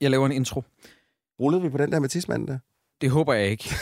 Jeg 0.00 0.10
laver 0.10 0.26
en 0.26 0.32
intro. 0.32 0.64
Rullede 1.40 1.62
vi 1.62 1.68
på 1.68 1.78
den 1.78 1.92
der 1.92 2.00
med 2.00 2.08
tidsmanden 2.08 2.48
der? 2.48 2.58
Det 3.00 3.10
håber 3.10 3.34
jeg 3.34 3.50
ikke. 3.50 3.74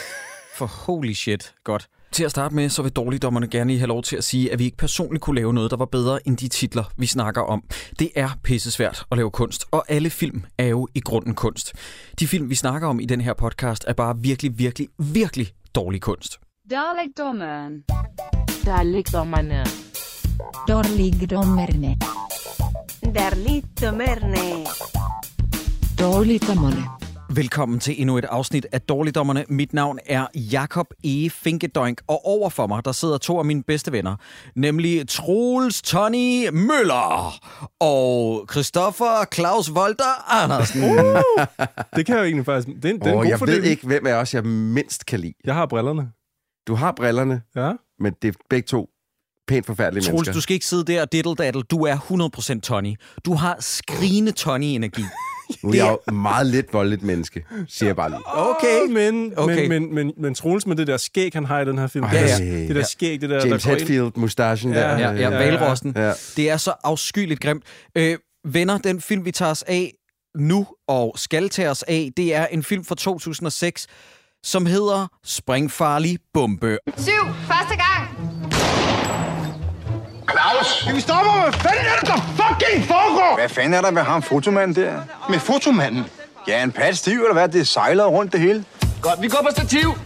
For 0.57 0.65
holy 0.65 1.13
shit, 1.13 1.55
godt. 1.63 1.87
Til 2.11 2.23
at 2.23 2.31
starte 2.31 2.55
med, 2.55 2.69
så 2.69 2.81
vil 2.81 2.91
dårligdommerne 2.91 3.47
gerne 3.47 3.77
have 3.77 3.87
lov 3.87 4.03
til 4.03 4.15
at 4.15 4.23
sige, 4.23 4.51
at 4.51 4.59
vi 4.59 4.65
ikke 4.65 4.77
personligt 4.77 5.23
kunne 5.23 5.35
lave 5.35 5.53
noget, 5.53 5.71
der 5.71 5.77
var 5.77 5.85
bedre 5.85 6.27
end 6.27 6.37
de 6.37 6.47
titler, 6.47 6.83
vi 6.97 7.05
snakker 7.05 7.41
om. 7.41 7.63
Det 7.99 8.11
er 8.15 8.29
pissesvært 8.43 9.05
at 9.11 9.17
lave 9.17 9.31
kunst, 9.31 9.65
og 9.71 9.85
alle 9.87 10.09
film 10.09 10.43
er 10.57 10.67
jo 10.67 10.87
i 10.95 10.99
grunden 10.99 11.35
kunst. 11.35 11.73
De 12.19 12.27
film, 12.27 12.49
vi 12.49 12.55
snakker 12.55 12.87
om 12.87 12.99
i 12.99 13.05
den 13.05 13.21
her 13.21 13.33
podcast, 13.33 13.85
er 13.87 13.93
bare 13.93 14.17
virkelig, 14.19 14.59
virkelig, 14.59 14.87
virkelig 14.97 15.53
dårlig 15.75 16.01
kunst. 16.01 16.39
Dalekdommeren. 16.69 17.83
Dalekdommerne. 18.65 19.65
Dårligdommerne. 20.67 21.97
Derlitdommerne. 23.03 24.67
Dårligdommerne. 25.99 26.83
Velkommen 27.29 27.79
til 27.79 28.01
endnu 28.01 28.17
et 28.17 28.25
afsnit 28.25 28.65
af 28.71 28.81
Dårligdommerne. 28.81 29.45
Mit 29.49 29.73
navn 29.73 29.99
er 30.05 30.27
Jakob 30.35 30.87
E. 31.03 31.29
Finkedoink, 31.29 32.01
og 32.07 32.25
over 32.25 32.49
for 32.49 32.67
mig, 32.67 32.85
der 32.85 32.91
sidder 32.91 33.17
to 33.17 33.39
af 33.39 33.45
mine 33.45 33.63
bedste 33.63 33.91
venner, 33.91 34.15
nemlig 34.55 35.09
Troels 35.09 35.81
Tony 35.81 36.47
Møller 36.51 37.33
og 37.79 38.47
Christoffer 38.51 39.25
Claus 39.33 39.73
Volter 39.73 40.31
Andersen. 40.43 40.81
Det 41.95 42.05
kan 42.05 42.15
jeg 42.15 42.21
jo 42.21 42.25
egentlig 42.25 42.45
faktisk... 42.45 42.75
Det 42.75 42.85
er, 42.85 42.89
en- 42.93 42.99
det 42.99 43.07
er 43.07 43.11
en 43.11 43.17
god 43.17 43.25
jeg 43.25 43.39
fordeling. 43.39 43.63
ved 43.63 43.69
ikke, 43.69 43.87
hvem 43.87 44.07
af 44.07 44.13
os 44.13 44.33
jeg 44.33 44.43
mindst 44.45 45.05
kan 45.05 45.19
lide. 45.19 45.33
Jeg 45.45 45.53
har 45.53 45.65
brillerne. 45.65 46.09
Du 46.67 46.75
har 46.75 46.91
brillerne, 46.91 47.41
Ja. 47.55 47.71
men 47.99 48.13
det 48.21 48.27
er 48.27 48.33
begge 48.49 48.65
to 48.65 48.89
pænt 49.47 49.65
forfærdelige 49.65 50.03
Troels, 50.03 50.13
mennesker. 50.13 50.33
du 50.33 50.41
skal 50.41 50.53
ikke 50.53 50.65
sidde 50.65 50.83
der 50.93 51.01
og 51.01 51.11
diddle 51.11 51.35
Du 51.63 51.77
er 51.85 51.95
100% 52.55 52.59
Tony. 52.59 52.95
Du 53.25 53.33
har 53.33 53.57
skrigende 53.59 54.31
Tony-energi. 54.31 55.03
Nu 55.63 55.69
er 55.69 55.75
jeg 55.75 55.97
jo 56.07 56.11
meget 56.13 56.47
lidt 56.47 56.73
voldeligt 56.73 57.03
menneske, 57.03 57.45
siger 57.67 57.87
jeg 57.89 57.95
bare 57.95 58.09
lige. 58.09 58.21
Okay. 58.25 58.93
Men, 58.93 59.33
Okay. 59.37 59.67
men, 59.67 59.69
men, 59.69 59.95
men, 59.95 60.13
men 60.17 60.35
Troels 60.35 60.67
med 60.67 60.75
det 60.75 60.87
der 60.87 60.97
skæg, 60.97 61.31
han 61.33 61.45
har 61.45 61.59
i 61.59 61.65
den 61.65 61.77
her 61.77 61.87
film. 61.87 62.03
Ej, 62.05 62.11
det, 62.11 62.19
der, 62.21 62.43
ja. 62.45 62.67
det 62.67 62.75
der 62.75 62.83
skæg, 62.83 63.21
det 63.21 63.29
der... 63.29 63.45
James 63.45 63.63
der 63.63 63.69
Hetfield, 63.69 64.11
mustachen 64.15 64.73
Ja, 64.73 64.79
der. 64.79 64.97
Ja, 64.97 65.11
ja, 65.11 65.29
valrosten. 65.29 65.93
Ja. 65.95 66.11
Det 66.35 66.49
er 66.49 66.57
så 66.57 66.73
afskyeligt 66.83 67.39
grimt. 67.39 67.63
Øh, 67.95 68.17
venner, 68.45 68.77
den 68.77 69.01
film, 69.01 69.25
vi 69.25 69.31
tager 69.31 69.51
os 69.51 69.63
af 69.67 69.93
nu 70.37 70.67
og 70.87 71.13
skal 71.15 71.49
tage 71.49 71.69
os 71.69 71.83
af, 71.83 72.09
det 72.17 72.35
er 72.35 72.45
en 72.45 72.63
film 72.63 72.85
fra 72.85 72.95
2006, 72.95 73.87
som 74.43 74.65
hedder 74.65 75.07
Springfarlig 75.25 76.19
Bombe. 76.33 76.77
Syv, 76.97 77.11
første 77.47 77.75
gang. 77.75 77.96
Claus! 80.37 80.95
Vi 80.95 81.01
stopper! 81.01 81.41
Hvad 81.41 81.53
fanden 81.53 81.85
er 81.85 81.99
det, 81.99 82.07
der 82.07 82.17
fucking 82.41 82.85
foregår? 82.87 83.35
Hvad 83.39 83.49
fanden 83.49 83.73
er 83.73 83.81
der 83.81 83.91
med 83.91 84.01
ham, 84.01 84.21
fotomanden 84.21 84.83
der? 84.83 84.93
Med 85.29 85.39
fotomanden. 85.39 86.05
Ja, 86.47 86.63
en 86.63 86.71
pat 86.71 86.97
stiv, 86.97 87.19
eller 87.19 87.33
hvad? 87.33 87.47
Det 87.49 87.67
sejler 87.67 88.05
rundt 88.05 88.31
det 88.31 88.39
hele. 88.39 88.63
Godt, 89.01 89.21
vi 89.21 89.27
går 89.27 89.37
på 89.41 89.47
stativ. 89.51 89.97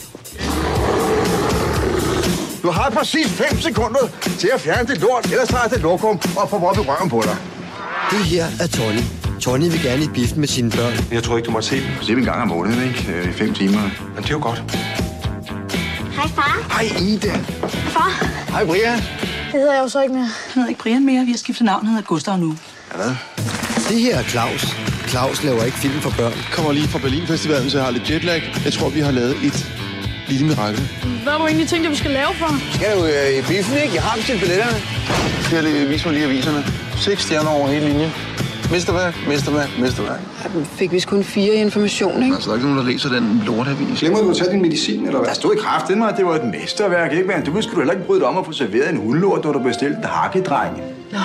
Du 2.63 2.71
har 2.71 2.89
præcis 2.89 3.27
5 3.31 3.61
sekunder 3.61 3.99
til 4.39 4.49
at 4.53 4.61
fjerne 4.61 4.87
det 4.87 4.97
lort, 5.01 5.25
ellers 5.25 5.47
tager 5.47 5.63
jeg 5.63 5.71
det 5.71 5.81
lokum 5.81 6.19
og 6.37 6.49
får 6.49 6.69
op 6.69 6.77
i 6.77 6.79
røven 6.79 7.09
på 7.09 7.21
dig. 7.25 7.35
Det 8.11 8.19
her 8.25 8.45
er 8.59 8.67
Tony. 8.67 9.01
Tony 9.41 9.71
vil 9.71 9.83
gerne 9.83 10.03
i 10.03 10.07
biffen 10.07 10.39
med 10.39 10.47
sine 10.47 10.71
børn. 10.71 10.93
Jeg 11.11 11.23
tror 11.23 11.37
ikke, 11.37 11.47
du 11.47 11.51
må 11.51 11.61
se 11.61 11.75
dem. 11.75 11.89
Se 12.01 12.07
dem 12.07 12.17
en 12.19 12.25
gang 12.25 12.41
om 12.41 12.47
måneden, 12.47 12.83
ikke? 12.87 13.13
Øh, 13.13 13.29
I 13.29 13.33
fem 13.33 13.53
timer. 13.53 13.81
Men 13.81 14.23
det 14.23 14.25
er 14.25 14.29
jo 14.29 14.39
godt. 14.41 14.63
Hej 16.15 16.27
far. 16.35 16.73
Hej, 16.73 16.97
Ida. 17.01 17.33
Far. 17.67 18.25
Hej, 18.51 18.65
Brian. 18.65 18.99
Det 19.51 19.59
hedder 19.59 19.73
jeg 19.73 19.83
jo 19.83 19.87
så 19.89 20.01
ikke 20.01 20.13
mere. 20.13 20.23
Han 20.23 20.53
hedder 20.55 20.69
ikke 20.69 20.81
Brian 20.81 21.05
mere. 21.05 21.25
Vi 21.25 21.31
har 21.31 21.37
skiftet 21.37 21.65
navn. 21.65 21.85
Han 21.85 21.95
hedder 21.95 22.07
Gustav 22.07 22.37
nu. 22.37 22.57
Ja, 22.91 22.95
hvad? 22.97 23.15
Det 23.89 23.99
her 24.01 24.17
er 24.17 24.23
Claus. 24.23 24.75
Claus 25.07 25.43
laver 25.43 25.63
ikke 25.63 25.77
film 25.77 26.01
for 26.01 26.13
børn. 26.17 26.33
Kommer 26.51 26.71
lige 26.71 26.87
fra 26.87 26.99
Berlin 26.99 27.27
Festivalen, 27.27 27.69
så 27.69 27.77
jeg 27.77 27.85
har 27.85 27.91
lidt 27.91 28.09
jetlag. 28.09 28.53
Jeg 28.65 28.73
tror, 28.73 28.89
vi 28.89 28.99
har 28.99 29.11
lavet 29.11 29.35
et 29.43 29.67
lille 30.27 30.45
mirakel. 30.47 30.89
Hvad 31.23 31.31
har 31.31 31.39
du 31.39 31.45
egentlig 31.45 31.67
tænkt, 31.69 31.85
at 31.85 31.91
vi 31.91 31.95
skal 31.95 32.11
lave 32.11 32.33
for? 32.33 32.49
Skal 32.75 32.97
du 32.97 33.05
øh, 33.05 33.39
i 33.39 33.41
biffen, 33.41 33.77
ikke? 33.83 33.95
Jeg 33.95 34.03
har 34.03 34.15
bestilt 34.17 34.39
billetterne. 34.39 34.77
Skal 35.43 35.55
jeg 35.55 35.63
lige 35.63 35.87
vise 35.87 36.05
mig 36.05 36.13
lige 36.13 36.25
aviserne? 36.25 36.65
Seks 36.97 37.21
stjerner 37.23 37.49
over 37.49 37.67
hele 37.71 37.85
linjen. 37.87 38.11
Mesterværk, 38.71 39.15
mesterværk, 39.27 39.69
mesterværk. 39.79 40.19
Fik 40.65 40.91
vi 40.91 40.99
kun 40.99 41.23
fire 41.23 41.55
i 41.55 41.57
information, 41.57 42.23
ikke? 42.23 42.35
Altså, 42.35 42.49
der 42.49 42.53
er 42.53 42.57
ikke 42.57 42.67
nogen, 42.69 42.85
der 42.85 42.91
læser 42.91 43.09
den 43.09 43.43
lortavis. 43.45 43.99
Glemmer 43.99 44.21
du 44.21 44.29
at 44.29 44.37
tage 44.37 44.51
din 44.51 44.61
medicin, 44.61 45.05
eller 45.05 45.19
hvad? 45.19 45.27
Der 45.27 45.33
stod 45.33 45.55
i 45.55 45.57
kraft, 45.57 45.87
det 45.87 46.03
at 46.03 46.17
det 46.17 46.25
var 46.25 46.35
et 46.35 46.43
mesterværk, 46.43 47.13
ikke? 47.13 47.27
Men 47.27 47.45
du 47.45 47.61
skulle 47.61 47.77
heller 47.77 47.93
ikke 47.93 48.05
bryde 48.05 48.19
dig 48.19 48.27
om 48.27 48.37
at 48.37 48.45
få 48.45 48.51
serveret 48.51 48.89
en 48.89 48.97
hundlort, 48.97 49.43
da 49.43 49.49
du 49.49 49.59
bestilte 49.59 49.97
en 49.97 50.03
hakkedreng. 50.03 50.77
Nå. 51.11 51.17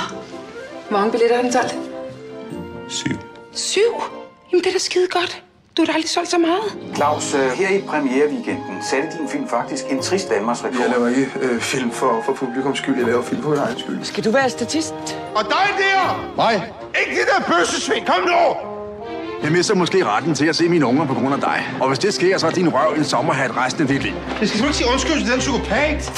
Hvor 0.88 0.98
mange 0.98 1.10
billetter 1.10 1.36
har 1.36 1.42
den 1.42 1.52
solgt? 1.52 1.78
Syv. 2.88 3.16
Syv? 3.52 3.80
Jamen, 4.52 4.64
det 4.64 4.68
er 4.68 4.72
da 4.72 4.78
skide 4.78 5.06
godt. 5.10 5.42
Du 5.76 5.82
har 5.82 5.86
da 5.86 5.92
aldrig 5.92 6.10
solgt 6.10 6.30
så 6.30 6.38
meget. 6.38 6.94
Claus, 6.96 7.34
øh, 7.34 7.50
her 7.50 7.68
i 7.68 7.80
premiereweekenden 7.80 8.76
satte 8.90 9.08
din 9.18 9.28
film 9.28 9.48
faktisk 9.48 9.84
en 9.90 10.02
trist 10.02 10.28
Danmarks 10.30 10.64
rekord. 10.64 10.80
Jeg 10.80 10.90
laver 10.90 11.08
ikke 11.08 11.30
øh, 11.40 11.60
film 11.60 11.90
for, 11.90 12.22
for 12.26 12.32
publikums 12.32 12.78
skyld. 12.78 12.96
Jeg 12.96 13.06
laver 13.06 13.22
film 13.22 13.42
for 13.42 13.50
min 13.50 13.58
egen 13.58 13.78
skyld. 13.78 14.04
Skal 14.04 14.24
du 14.24 14.30
være 14.30 14.50
statist? 14.50 14.94
Og 15.34 15.44
dig 15.44 15.66
der! 15.78 16.32
Nej, 16.36 16.54
Ikke 17.00 17.20
det 17.20 17.28
der 17.36 17.54
bøssesving! 17.58 18.06
Kom 18.06 18.20
nu! 18.20 18.56
jeg 19.42 19.52
mister 19.52 19.74
måske 19.74 20.04
retten 20.04 20.34
til 20.34 20.46
at 20.46 20.56
se 20.56 20.68
mine 20.68 20.86
unger 20.86 21.06
på 21.06 21.14
grund 21.14 21.34
af 21.34 21.40
dig. 21.40 21.68
Og 21.80 21.88
hvis 21.88 21.98
det 21.98 22.14
sker, 22.14 22.38
så 22.38 22.46
er 22.46 22.50
din 22.50 22.68
røv 22.68 22.94
en 22.96 23.04
sommerhat 23.04 23.56
resten 23.56 23.82
af 23.82 23.88
dit 23.88 24.02
liv. 24.02 24.14
Jeg 24.40 24.48
skal 24.48 24.60
ikke 24.60 24.72
sige 24.74 24.90
undskyld 24.92 25.18
til 25.24 25.32
den 25.32 25.38
psykopat. 25.38 26.12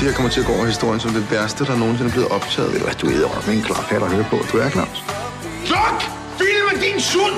Det 0.00 0.08
her 0.08 0.12
kommer 0.12 0.30
til 0.30 0.40
at 0.40 0.46
gå 0.46 0.52
over 0.52 0.66
historien 0.66 1.00
som 1.00 1.10
det 1.10 1.30
værste, 1.30 1.64
der 1.64 1.76
nogensinde 1.76 2.08
er 2.08 2.12
blevet 2.12 2.28
optaget. 2.28 2.72
Ved 2.72 2.78
du 2.78 2.84
hvad, 2.84 2.94
du 2.94 3.10
æder 3.10 3.42
med 3.46 3.54
en 3.54 3.62
klaphat 3.62 4.02
at 4.02 4.12
høre 4.12 4.24
på. 4.30 4.36
Du 4.52 4.58
er 4.58 4.70
Claus. 4.70 5.04
Klok! 5.70 6.02
Filme 6.38 6.72
din 6.84 7.00
sund! 7.00 7.36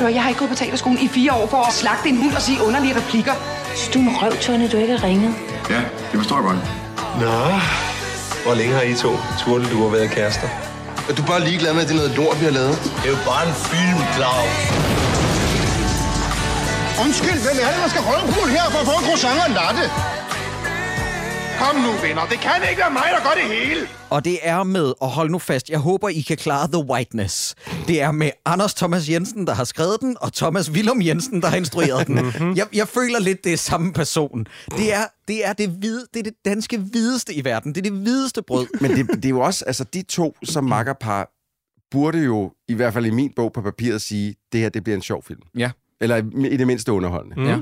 Hør, 0.00 0.08
jeg 0.08 0.22
har 0.22 0.28
ikke 0.28 0.38
gået 0.38 0.50
på 0.50 0.56
teaterskolen 0.56 0.98
i 0.98 1.08
fire 1.08 1.32
år 1.32 1.46
for 1.46 1.60
at 1.68 1.72
slagte 1.72 2.08
en 2.08 2.16
hund 2.16 2.34
og 2.34 2.42
sige 2.42 2.62
underlige 2.62 2.96
replikker. 2.96 3.32
Synes 3.74 3.88
du 3.94 3.98
er 3.98 4.02
en 4.02 4.16
røv, 4.22 4.32
Tony, 4.32 4.66
du 4.72 4.76
ikke 4.76 4.98
har 4.98 5.04
ringet? 5.08 5.34
Ja, 5.70 5.80
det 6.10 6.16
forstår 6.20 6.36
jeg 6.36 6.44
godt. 6.44 6.58
Nå, 7.20 7.36
hvor 8.44 8.54
længe 8.54 8.74
har 8.74 8.82
I 8.82 8.94
to 8.94 9.12
turtet, 9.40 9.70
du 9.72 9.78
har 9.82 9.90
været 9.96 10.10
kærester? 10.10 10.48
Er 11.08 11.14
du 11.14 11.22
bare 11.22 11.40
ligeglad 11.48 11.72
med, 11.74 11.82
at 11.82 11.88
det 11.88 11.94
er 11.94 12.00
noget 12.02 12.16
lort, 12.20 12.40
vi 12.40 12.44
har 12.44 12.52
lavet? 12.60 12.76
Det 13.00 13.06
er 13.10 13.14
jo 13.16 13.22
bare 13.32 13.42
en 13.48 13.54
film, 13.54 14.00
Claus. 14.16 14.54
Undskyld, 17.04 17.38
hvem 17.46 17.56
er 17.64 17.70
det, 17.74 17.80
der 17.84 17.90
skal 17.94 18.02
røvkugle 18.10 18.52
her 18.58 18.66
for 18.72 18.78
at 18.82 18.86
få 18.90 18.94
en 19.00 19.04
croissant 19.08 19.38
og 19.42 19.46
en 19.50 19.56
latte? 19.62 19.82
Kom 21.58 21.76
nu, 21.76 21.90
venner. 22.08 22.22
Det 22.30 22.38
kan 22.38 22.52
ikke 22.70 22.80
være 22.80 22.92
mig, 22.92 23.08
der 23.16 23.22
gør 23.22 23.40
det 23.40 23.56
hele. 23.56 23.80
Og 24.10 24.24
det 24.24 24.38
er 24.42 24.62
med, 24.62 24.94
og 25.00 25.08
hold 25.08 25.30
nu 25.30 25.38
fast, 25.38 25.70
jeg 25.70 25.78
håber, 25.78 26.08
I 26.08 26.20
kan 26.20 26.36
klare 26.36 26.68
The 26.72 26.90
Whiteness. 26.90 27.54
Det 27.88 28.00
er 28.00 28.12
med 28.12 28.30
Anders 28.44 28.74
Thomas 28.74 29.08
Jensen, 29.10 29.46
der 29.46 29.54
har 29.54 29.64
skrevet 29.64 29.96
den, 30.00 30.16
og 30.20 30.32
Thomas 30.32 30.70
Willum 30.70 31.02
Jensen, 31.02 31.42
der 31.42 31.48
har 31.48 31.56
instrueret 31.56 32.06
den. 32.06 32.16
jeg, 32.56 32.66
jeg 32.72 32.88
føler 32.88 33.20
lidt, 33.20 33.44
det 33.44 33.52
er 33.52 33.56
samme 33.56 33.92
person. 33.92 34.46
Det 34.76 34.94
er 34.94 35.04
det, 35.28 35.46
er 35.46 35.52
det, 35.52 35.68
hvide, 35.68 36.06
det, 36.14 36.18
er 36.18 36.22
det 36.22 36.34
danske 36.44 36.78
hvideste 36.78 37.34
i 37.34 37.44
verden. 37.44 37.74
Det 37.74 37.86
er 37.86 37.90
det 37.90 38.00
hvideste 38.00 38.42
brød. 38.42 38.66
Men 38.80 38.90
det, 38.90 39.08
det 39.08 39.24
er 39.24 39.28
jo 39.28 39.40
også, 39.40 39.64
altså 39.64 39.84
de 39.84 40.02
to 40.02 40.36
som 40.44 40.64
makkerpar, 40.64 41.30
burde 41.90 42.18
jo, 42.18 42.52
i 42.68 42.74
hvert 42.74 42.92
fald 42.92 43.06
i 43.06 43.10
min 43.10 43.32
bog 43.36 43.52
på 43.52 43.62
papiret, 43.62 44.02
sige, 44.02 44.34
det 44.52 44.60
her, 44.60 44.68
det 44.68 44.84
bliver 44.84 44.96
en 44.96 45.02
sjov 45.02 45.22
film. 45.22 45.40
Ja. 45.58 45.70
Eller 46.00 46.16
i, 46.16 46.48
i 46.48 46.56
det 46.56 46.66
mindste 46.66 46.92
underholdende. 46.92 47.40
Mm. 47.40 47.46
Ja. 47.46 47.58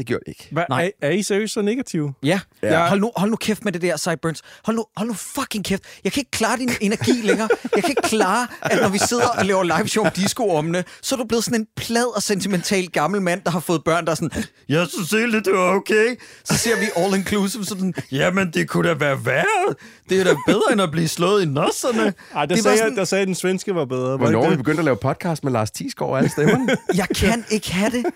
Det 0.00 0.06
gjorde 0.08 0.22
det 0.26 0.30
ikke. 0.30 0.48
Hvad, 0.50 0.64
Nej. 0.68 0.92
er, 1.02 1.08
er 1.08 1.10
I 1.10 1.22
seriøst 1.22 1.54
så 1.54 1.62
negative? 1.62 2.12
Ja, 2.22 2.40
Ja. 2.62 2.88
Hold, 2.88 3.00
nu, 3.00 3.10
hold 3.16 3.30
nu 3.30 3.36
kæft 3.36 3.64
med 3.64 3.72
det 3.72 3.82
der, 3.82 3.96
Sideburns. 3.96 4.42
Hold 4.64 4.76
nu, 4.76 4.84
hold 4.96 5.08
nu 5.08 5.14
fucking 5.14 5.64
kæft. 5.64 5.82
Jeg 6.04 6.12
kan 6.12 6.20
ikke 6.20 6.30
klare 6.30 6.58
din 6.58 6.70
energi 6.80 7.12
længere. 7.30 7.48
Jeg 7.76 7.82
kan 7.84 7.90
ikke 7.90 8.02
klare, 8.02 8.46
at 8.62 8.78
når 8.82 8.88
vi 8.88 8.98
sidder 8.98 9.28
og 9.28 9.44
laver 9.44 9.62
live 9.62 9.88
show 9.88 10.04
om 10.04 10.10
disco 10.12 10.62
så 11.02 11.14
er 11.14 11.16
du 11.16 11.24
blevet 11.24 11.44
sådan 11.44 11.60
en 11.60 11.66
plad 11.76 12.16
og 12.16 12.22
sentimental 12.22 12.86
gammel 12.88 13.22
mand, 13.22 13.40
der 13.44 13.50
har 13.50 13.60
fået 13.60 13.84
børn, 13.84 14.04
der 14.04 14.10
er 14.10 14.14
sådan, 14.14 14.30
jeg 14.68 14.86
synes 14.86 15.12
egentlig, 15.12 15.44
det 15.44 15.52
var 15.52 15.74
okay. 15.74 16.16
Så 16.44 16.58
ser 16.58 16.80
vi 16.80 16.86
all 16.96 17.14
inclusive 17.14 17.64
sådan, 17.64 17.94
jamen 18.12 18.50
det 18.50 18.68
kunne 18.68 18.88
da 18.88 18.94
være 18.94 19.24
værre. 19.26 19.74
Det 20.08 20.20
er 20.20 20.24
da 20.24 20.34
bedre, 20.46 20.72
end 20.72 20.82
at 20.82 20.90
blive 20.90 21.08
slået 21.08 21.42
i 21.42 21.46
nosserne. 21.46 22.14
Ej, 22.34 22.46
der, 22.46 22.54
det 22.54 22.62
sagde, 22.62 22.78
sådan, 22.78 22.92
jeg, 22.92 22.98
der 22.98 23.04
sagde, 23.04 23.22
at 23.22 23.26
den 23.26 23.34
svenske 23.34 23.74
var 23.74 23.84
bedre. 23.84 24.16
Hvornår 24.16 24.44
vi 24.44 24.50
det? 24.50 24.58
begyndt 24.58 24.78
at 24.78 24.84
lave 24.84 24.96
podcast 24.96 25.44
med 25.44 25.52
Lars 25.52 25.70
Thiesgaard 25.70 26.10
og 26.10 26.18
alle 26.18 26.30
stemmerne? 26.30 26.76
jeg 26.94 27.06
kan 27.16 27.44
ikke 27.50 27.72
have 27.72 27.90
det. 27.90 28.06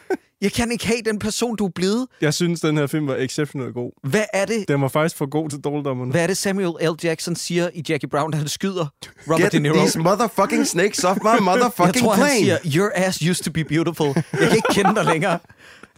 Jeg 0.44 0.52
kan 0.52 0.72
ikke 0.72 0.86
have 0.86 0.98
den 1.04 1.18
person, 1.18 1.56
du 1.56 1.64
er 1.66 1.70
blevet. 1.74 2.06
Jeg 2.20 2.34
synes, 2.34 2.60
den 2.60 2.76
her 2.76 2.86
film 2.86 3.06
var 3.06 3.16
exceptionelt 3.16 3.74
god. 3.74 3.90
Hvad 4.08 4.24
er 4.32 4.44
det, 4.44 4.64
Den 4.68 4.80
var 4.82 4.88
faktisk 4.88 5.16
for 5.16 5.26
god 5.30 5.50
til 5.50 5.58
dårligdommerne. 5.60 6.10
hvad 6.10 6.22
er 6.22 6.26
det 6.26 6.36
Samuel 6.36 6.90
L. 6.90 6.94
Jackson 7.04 7.36
siger 7.36 7.68
i 7.74 7.82
Jackie 7.88 8.08
Brown, 8.08 8.30
da 8.30 8.38
han 8.38 8.48
skyder 8.48 8.86
Robert 9.28 9.40
Get 9.40 9.52
De 9.52 9.58
Niro? 9.58 9.74
these 9.76 9.98
motherfucking 9.98 10.66
snakes 10.66 11.04
off 11.04 11.18
my 11.22 11.28
Jeg 11.34 11.42
motherfucking 11.42 12.04
tror, 12.04 12.12
han 12.12 12.24
plane. 12.24 12.38
siger, 12.38 12.58
your 12.76 12.90
ass 12.94 13.18
used 13.30 13.44
to 13.44 13.50
be 13.52 13.64
beautiful. 13.64 14.06
Jeg 14.06 14.24
kan 14.48 14.56
ikke 14.56 14.68
kende 14.70 14.94
dig 14.94 15.04
længere. 15.04 15.38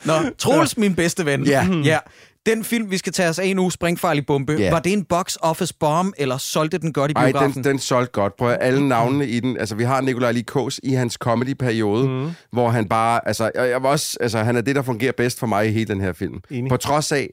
Nå, 0.05 0.13
Troels, 0.39 0.77
min 0.77 0.95
bedste 0.95 1.27
ven. 1.27 1.45
Ja. 1.47 1.67
ja. 1.85 1.99
Den 2.47 2.65
film, 2.65 2.91
vi 2.91 2.99
skal 2.99 3.13
tage 3.13 3.29
os 3.29 3.39
af 3.39 3.57
nu, 3.57 3.71
Springfarlig 3.71 4.27
Bombe, 4.27 4.53
Ja. 4.53 4.71
var 4.71 4.81
det 4.81 4.93
en 4.93 5.05
box 5.05 5.37
office 5.41 5.75
bomb, 5.81 6.15
eller 6.19 6.39
solgte 6.39 6.79
den 6.79 6.93
godt 6.93 7.11
i 7.11 7.15
biografen? 7.15 7.53
den, 7.55 7.65
den 7.65 7.79
solgte 7.79 8.13
godt. 8.13 8.37
Prøv 8.37 8.51
at 8.51 8.59
alle 8.61 8.89
navnene 8.89 9.27
i 9.29 9.41
den. 9.41 9.59
Altså, 9.59 9.75
vi 9.75 9.85
har 9.85 10.01
Nikolaj 10.01 10.33
Likås 10.33 10.81
i 10.83 10.93
hans 10.93 11.15
comedy-periode, 11.15 12.09
mm. 12.09 12.31
hvor 12.53 12.69
han 12.71 12.89
bare... 12.89 13.21
Altså, 13.29 13.51
jeg, 13.55 13.69
jeg 13.71 13.83
var 13.83 13.89
også, 13.89 14.19
altså, 14.21 14.39
han 14.39 14.57
er 14.57 14.61
det, 14.61 14.77
der 14.77 14.83
fungerer 14.83 15.13
bedst 15.17 15.39
for 15.39 15.47
mig 15.47 15.67
i 15.69 15.71
hele 15.71 15.87
den 15.87 16.01
her 16.01 16.13
film. 16.13 16.41
Enig. 16.51 16.71
På 16.71 16.77
trods 16.77 17.13
af, 17.13 17.31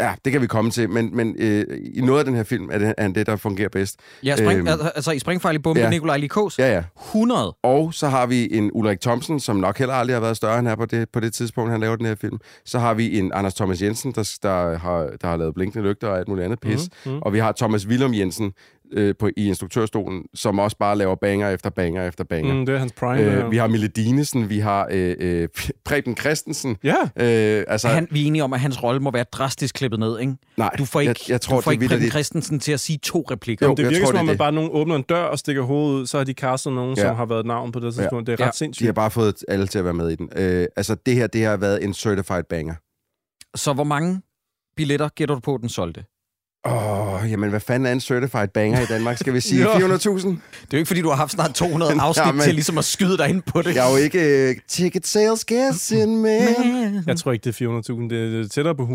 Ja, 0.00 0.14
det 0.24 0.32
kan 0.32 0.42
vi 0.42 0.46
komme 0.46 0.70
til, 0.70 0.90
men, 0.90 1.16
men 1.16 1.36
øh, 1.38 1.64
i 1.94 2.00
noget 2.00 2.18
af 2.18 2.24
den 2.24 2.34
her 2.34 2.42
film 2.42 2.68
er 2.72 2.78
det, 2.78 2.94
er 2.98 3.08
det 3.08 3.26
der 3.26 3.36
fungerer 3.36 3.68
bedst. 3.68 3.96
Ja, 4.24 4.36
spring, 4.36 4.58
Øhm, 4.58 4.68
altså, 4.94 5.10
i 5.10 5.18
Springfejl 5.18 5.54
i 5.56 5.58
Bombe, 5.58 5.80
ja. 5.80 5.90
Nikolaj 5.90 6.16
Likos. 6.16 6.58
Ja, 6.58 6.72
ja. 6.74 6.82
100. 7.06 7.56
Og 7.62 7.94
så 7.94 8.08
har 8.08 8.26
vi 8.26 8.48
en 8.56 8.70
Ulrik 8.72 9.00
Thomsen, 9.00 9.40
som 9.40 9.56
nok 9.56 9.78
heller 9.78 9.94
aldrig 9.94 10.16
har 10.16 10.20
været 10.20 10.36
større 10.36 10.58
end 10.58 10.68
her 10.68 10.76
på 10.76 10.86
det, 10.86 11.08
på 11.12 11.20
det 11.20 11.34
tidspunkt, 11.34 11.70
han 11.70 11.80
laver 11.80 11.96
den 11.96 12.06
her 12.06 12.14
film. 12.14 12.38
Så 12.64 12.78
har 12.78 12.94
vi 12.94 13.18
en 13.18 13.32
Anders 13.34 13.54
Thomas 13.54 13.82
Jensen, 13.82 14.12
der, 14.12 14.36
der, 14.42 14.78
har, 14.78 15.10
der 15.20 15.28
har 15.28 15.36
lavet 15.36 15.54
blinkende 15.54 15.88
lygter 15.88 16.08
og 16.08 16.18
alt 16.18 16.28
muligt 16.28 16.44
andet 16.44 16.60
pis. 16.60 16.88
Mhm, 17.04 17.12
mhm. 17.12 17.22
Og 17.22 17.32
vi 17.32 17.38
har 17.38 17.52
Thomas 17.52 17.86
Willum 17.86 18.14
Jensen 18.14 18.52
øh, 18.92 19.14
på, 19.18 19.28
i 19.36 19.46
instruktørstolen, 19.48 20.24
som 20.34 20.58
også 20.58 20.76
bare 20.76 20.96
laver 20.98 21.14
banger 21.14 21.50
efter 21.50 21.70
banger 21.70 22.08
efter 22.08 22.24
banger. 22.24 22.54
Mm, 22.54 22.66
det 22.66 22.74
er 22.74 22.78
hans 22.78 22.92
prime. 22.92 23.24
det 23.24 23.32
her. 23.32 23.44
Øh, 23.44 23.50
vi 23.50 23.56
har 23.56 23.66
Mille 23.66 23.88
Dinesen, 23.88 24.48
vi 24.48 24.58
har 24.58 24.88
øh, 24.90 25.16
øh, 25.20 25.48
Preben 25.84 26.16
Christensen. 26.16 26.76
Ja. 26.84 26.94
Øh, 27.16 27.64
altså, 27.68 27.88
Han, 27.88 28.08
vi 28.10 28.22
er 28.22 28.26
enige 28.26 28.44
om, 28.44 28.52
at 28.52 28.60
hans 28.60 28.82
rolle 28.82 29.00
må 29.00 29.10
være 29.10 29.24
drastisk 29.32 29.74
klippet 29.74 30.00
ned, 30.00 30.18
ikke? 30.18 30.34
nej, 30.56 30.70
Du 30.78 30.84
får 30.84 31.00
ikke, 31.00 31.08
jeg, 31.10 31.30
jeg 31.30 31.40
tror, 31.40 31.56
du 31.56 31.60
får 31.62 31.70
det 31.70 31.74
ikke 31.74 31.86
Preben 31.88 32.00
vitterligt- 32.02 32.10
Christensen 32.12 32.60
til 32.60 32.72
at 32.72 32.80
sige 32.80 32.98
to 33.02 33.24
replikker. 33.30 33.66
Jo, 33.66 33.74
det 33.74 33.82
jeg 33.82 33.90
virker 33.90 34.04
tror, 34.04 34.12
som 34.12 34.18
om, 34.20 34.26
det 34.26 34.30
at 34.30 34.34
det. 34.34 34.38
bare 34.38 34.52
nogen 34.52 34.70
åbner 34.72 34.96
en 34.96 35.02
dør 35.02 35.22
og 35.22 35.38
stikker 35.38 35.62
hovedet 35.62 36.00
ud, 36.00 36.06
så 36.06 36.16
har 36.18 36.24
de 36.24 36.32
castet 36.32 36.72
nogen, 36.72 36.96
Ja. 36.96 37.02
som 37.02 37.16
har 37.16 37.26
været 37.26 37.40
et 37.40 37.46
navn 37.46 37.72
på 37.72 37.80
det 37.80 37.94
tidspunkt. 37.94 38.26
Det 38.26 38.32
er 38.32 38.36
ret 38.40 38.46
Ja. 38.46 38.50
sindssygt. 38.54 38.82
De 38.82 38.86
har 38.86 38.92
bare 38.92 39.10
fået 39.10 39.34
alle 39.48 39.66
til 39.66 39.78
at 39.78 39.84
være 39.84 39.94
med 39.94 40.10
i 40.10 40.16
den. 40.16 40.28
Øh, 40.36 40.66
altså, 40.76 40.96
det 41.06 41.14
her, 41.14 41.26
det 41.26 41.44
har 41.44 41.56
været 41.56 41.84
en 41.84 41.94
certified 41.94 42.42
banger. 42.50 42.74
Så 43.54 43.72
hvor 43.72 43.84
mange 43.84 44.20
billetter 44.76 45.08
gætter 45.08 45.34
du 45.34 45.40
på, 45.40 45.58
den 45.60 45.68
solgte? 45.68 46.04
Åh, 46.66 47.14
oh, 47.24 47.30
jamen, 47.30 47.50
hvad 47.50 47.60
fanden 47.60 47.86
er 47.86 47.92
en 47.92 48.00
certified 48.00 48.48
banger 48.48 48.80
i 48.80 48.84
Danmark? 48.86 49.18
Skal 49.18 49.34
vi 49.34 49.40
sige 49.40 49.62
Jo. 49.64 49.68
400.000? 49.68 49.78
Det 49.78 49.88
er 49.88 50.36
jo 50.72 50.76
ikke, 50.78 50.86
fordi 50.86 51.00
du 51.02 51.08
har 51.08 51.16
haft 51.16 51.32
snart 51.32 51.54
200 51.54 51.92
afsnit 52.00 52.26
Jamen. 52.26 52.40
til 52.42 52.54
ligesom 52.54 52.78
at 52.78 52.84
skyde 52.84 53.18
dig 53.18 53.28
ind 53.28 53.42
på 53.42 53.62
det. 53.62 53.74
Jeg 53.74 53.86
er 53.86 53.90
jo 53.90 53.96
ikke 53.96 54.48
uh, 54.50 54.56
ticket 54.68 55.06
sales 55.06 55.44
guessing, 55.44 56.20
man. 56.20 57.02
Jeg 57.06 57.16
tror 57.16 57.32
ikke, 57.32 57.44
det 57.44 57.60
er 57.60 57.80
400.000. 57.92 58.08
Det 58.08 58.44
er 58.44 58.48
tættere 58.48 58.74
på 58.74 58.82
100.000, 58.82 58.88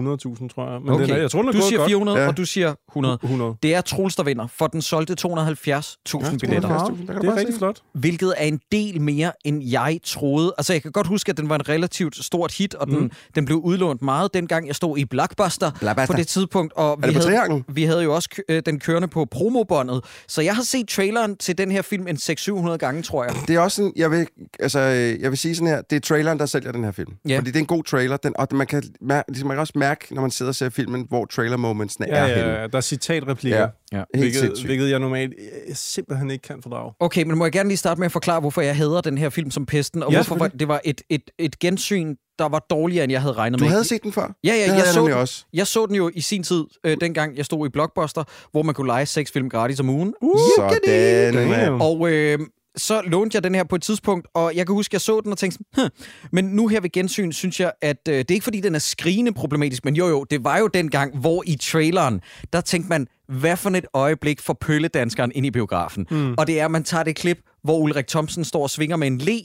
tror 0.56 0.72
jeg. 0.72 0.82
Men 0.82 0.90
Okay. 0.94 1.04
den 1.06 1.12
er, 1.14 1.18
jeg 1.18 1.32
tror, 1.32 1.40
den 1.42 1.50
er 1.50 1.52
du 1.52 1.62
siger 1.62 1.78
godt. 1.78 1.90
400, 1.90 2.20
Ja. 2.22 2.28
og 2.28 2.38
du 2.38 2.46
siger 2.46 2.74
100. 2.92 3.20
100. 3.24 3.56
Det 3.64 3.76
er 3.76 3.82
Troels, 3.82 4.16
der 4.16 4.24
vinder, 4.24 4.48
for 4.58 4.68
den 4.68 4.82
solgte 4.82 5.16
270.000 5.28 5.28
Ja, 5.28 6.38
billetter. 6.42 6.70
270.000, 6.80 7.08
der 7.08 7.14
kan 7.14 7.16
du 7.16 7.22
Det 7.22 7.28
er 7.28 7.36
rigtig 7.36 7.56
flot. 7.58 7.80
Hvilket 7.94 8.34
er 8.38 8.46
en 8.46 8.60
del 8.72 9.02
mere, 9.02 9.32
end 9.46 9.64
jeg 9.64 10.00
troede. 10.06 10.54
Altså, 10.58 10.74
jeg 10.74 10.82
kan 10.82 10.92
godt 10.92 11.08
huske, 11.08 11.30
at 11.30 11.38
den 11.38 11.50
var 11.50 11.56
en 11.56 11.70
relativt 11.70 12.26
stort 12.26 12.54
hit, 12.54 12.76
og 12.76 12.88
den, 12.88 13.00
mm. 13.00 13.12
den 13.36 13.46
blev 13.46 13.58
udlånt 13.58 14.02
meget, 14.02 14.34
dengang 14.34 14.68
jeg 14.68 14.76
stod 14.76 14.98
i 14.98 15.06
Blockbuster, 15.06 15.72
Blockbuster. 15.80 16.06
på 16.06 16.14
det 16.18 16.28
tidspunkt. 16.28 16.74
Og 16.74 16.98
vi 17.02 17.08
det 17.08 17.16
på 17.16 17.20
havde, 17.22 17.32
Trianglen? 17.54 17.76
vi 17.76 17.84
havde 17.84 18.04
jo 18.04 18.16
også 18.16 18.30
kø- 18.30 18.42
øh, 18.50 18.62
den 18.66 18.80
kørende 18.80 19.08
på 19.08 19.26
promobåndet. 19.32 20.04
Så 20.28 20.42
jeg 20.42 20.56
har 20.56 20.64
set 20.64 20.88
traileren 20.88 21.36
til 21.38 21.58
den 21.58 21.72
her 21.72 21.82
film 21.82 22.08
en 22.08 22.16
600-700 22.16 22.78
gange, 22.78 23.02
tror 23.02 23.24
jeg. 23.24 23.34
Det 23.48 23.56
er 23.56 23.60
også 23.60 23.76
sådan, 23.76 23.94
jeg 23.96 24.12
vil, 24.12 24.28
altså, 24.60 24.80
jeg 24.80 25.30
vil 25.30 25.38
sige 25.38 25.56
sådan 25.56 25.68
her, 25.68 25.82
det 25.82 25.96
er 25.96 26.00
traileren, 26.00 26.40
der 26.40 26.46
sælger 26.46 26.72
den 26.72 26.84
her 26.84 26.92
film. 26.92 27.12
Ja. 27.30 27.38
Fordi 27.38 27.50
det 27.52 27.56
er 27.56 27.60
en 27.60 27.66
god 27.66 27.84
trailer, 27.84 28.18
den, 28.18 28.34
og 28.38 28.48
man 28.52 28.68
kan, 28.68 28.84
mær- 29.02 29.24
ligesom, 29.28 29.48
man 29.48 29.56
kan 29.56 29.60
også 29.62 29.74
mærke, 29.76 30.16
når 30.16 30.22
man 30.22 30.32
sidder 30.32 30.50
og 30.52 30.56
ser 30.56 30.70
filmen, 30.70 31.06
hvor 31.10 31.26
trailer-momentsene 31.26 32.08
Ja, 32.10 32.16
er 32.16 32.28
ja, 32.28 32.36
henne. 32.36 32.52
ja, 32.52 32.68
der 32.68 32.78
er 32.78 32.82
citatreplikker. 32.82 33.60
Ja. 33.60 33.98
Ja. 33.98 34.04
Hvilket, 34.14 34.40
sindssygt. 34.40 34.68
hvilket 34.68 34.90
jeg 34.90 35.00
normalt 35.00 35.34
øh, 35.68 35.76
simpelthen 35.76 36.32
ikke 36.32 36.42
kan 36.48 36.62
fordrage. 36.64 36.92
Okay, 37.00 37.24
men 37.24 37.38
må 37.38 37.46
jeg 37.46 37.52
gerne 37.52 37.70
lige 37.70 37.78
starte 37.78 38.00
med 38.00 38.06
at 38.06 38.12
forklare, 38.12 38.40
hvorfor 38.40 38.62
jeg 38.62 38.76
hader 38.78 39.02
den 39.02 39.18
her 39.18 39.30
film 39.30 39.52
som 39.52 39.66
pesten, 39.66 40.04
og 40.04 40.12
Ja, 40.12 40.18
hvorfor 40.24 40.48
det 40.48 40.68
var 40.68 40.82
et, 40.86 41.02
et, 41.10 41.22
et 41.40 41.60
gensyn, 41.60 42.16
der 42.40 42.50
var 42.50 42.66
dårligere, 42.70 43.04
end 43.04 43.12
jeg 43.12 43.22
havde 43.22 43.34
regnet 43.34 43.60
Du 43.60 43.64
med. 43.64 43.72
havde 43.72 43.84
set 43.84 44.04
den 44.04 44.12
før? 44.14 44.22
Ja, 44.44 44.50
ja, 44.54 44.60
jeg, 44.60 44.66
havde 44.66 44.78
jeg 44.86 44.94
så 44.94 45.06
den, 45.06 45.14
også. 45.14 45.46
jeg 45.54 45.68
så 45.68 45.86
den 45.86 45.96
jo 45.96 46.12
i 46.14 46.22
sin 46.22 46.44
tid, 46.44 46.64
øh, 46.84 46.98
dengang 47.02 47.38
jeg 47.38 47.46
stod 47.46 47.68
i 47.68 47.70
Blockbuster, 47.70 48.24
hvor 48.52 48.64
man 48.64 48.76
kunne 48.76 48.88
lege 48.88 49.06
seks 49.06 49.32
film 49.32 49.50
gratis 49.50 49.80
om 49.80 49.90
ugen. 49.90 50.14
Sådan, 50.58 51.34
Damn. 51.34 51.50
mand. 51.50 51.82
Og 51.82 52.10
øh, 52.12 52.40
så 52.78 53.02
lånte 53.02 53.36
jeg 53.36 53.44
den 53.44 53.56
her 53.56 53.64
på 53.64 53.76
et 53.76 53.82
tidspunkt, 53.82 54.28
og 54.34 54.56
jeg 54.56 54.66
kan 54.66 54.76
huske, 54.76 54.90
at 54.90 54.94
jeg 54.94 55.02
så 55.02 55.22
den 55.24 55.32
og 55.32 55.38
tænkte, 55.38 55.60
sådan, 55.76 55.90
hm. 55.96 56.28
men 56.32 56.46
nu 56.46 56.68
her 56.68 56.82
ved 56.82 56.92
gensyn, 56.92 57.32
synes 57.32 57.60
jeg, 57.60 57.72
at 57.82 57.98
øh, 58.10 58.16
det 58.16 58.32
er 58.32 58.34
ikke 58.34 58.44
fordi, 58.44 58.60
den 58.62 58.76
er 58.76 58.80
skrigende 58.80 59.34
problematisk, 59.34 59.86
men 59.86 59.96
jo 59.96 60.08
jo, 60.08 60.24
det 60.24 60.44
var 60.44 60.58
jo 60.58 60.68
dengang, 60.68 61.18
hvor 61.20 61.44
i 61.46 61.56
traileren, 61.62 62.22
der 62.54 62.62
tænkte 62.62 62.90
man, 62.90 63.08
hvad 63.28 63.58
for 63.58 63.70
et 63.70 63.86
øjeblik 63.94 64.42
for 64.42 64.54
pølledanskeren 64.62 65.32
ind 65.36 65.46
i 65.46 65.52
biografen. 65.52 66.08
Mm. 66.12 66.34
Og 66.38 66.48
det 66.48 66.60
er, 66.60 66.66
at 66.66 66.72
man 66.72 66.84
tager 66.84 67.04
det 67.04 67.16
klip, 67.16 67.38
hvor 67.64 67.78
Ulrik 67.78 68.08
Thomsen 68.08 68.44
står 68.46 68.64
og 68.64 68.70
svinger 68.70 68.96
med 68.96 69.08
en 69.08 69.18
le, 69.18 69.40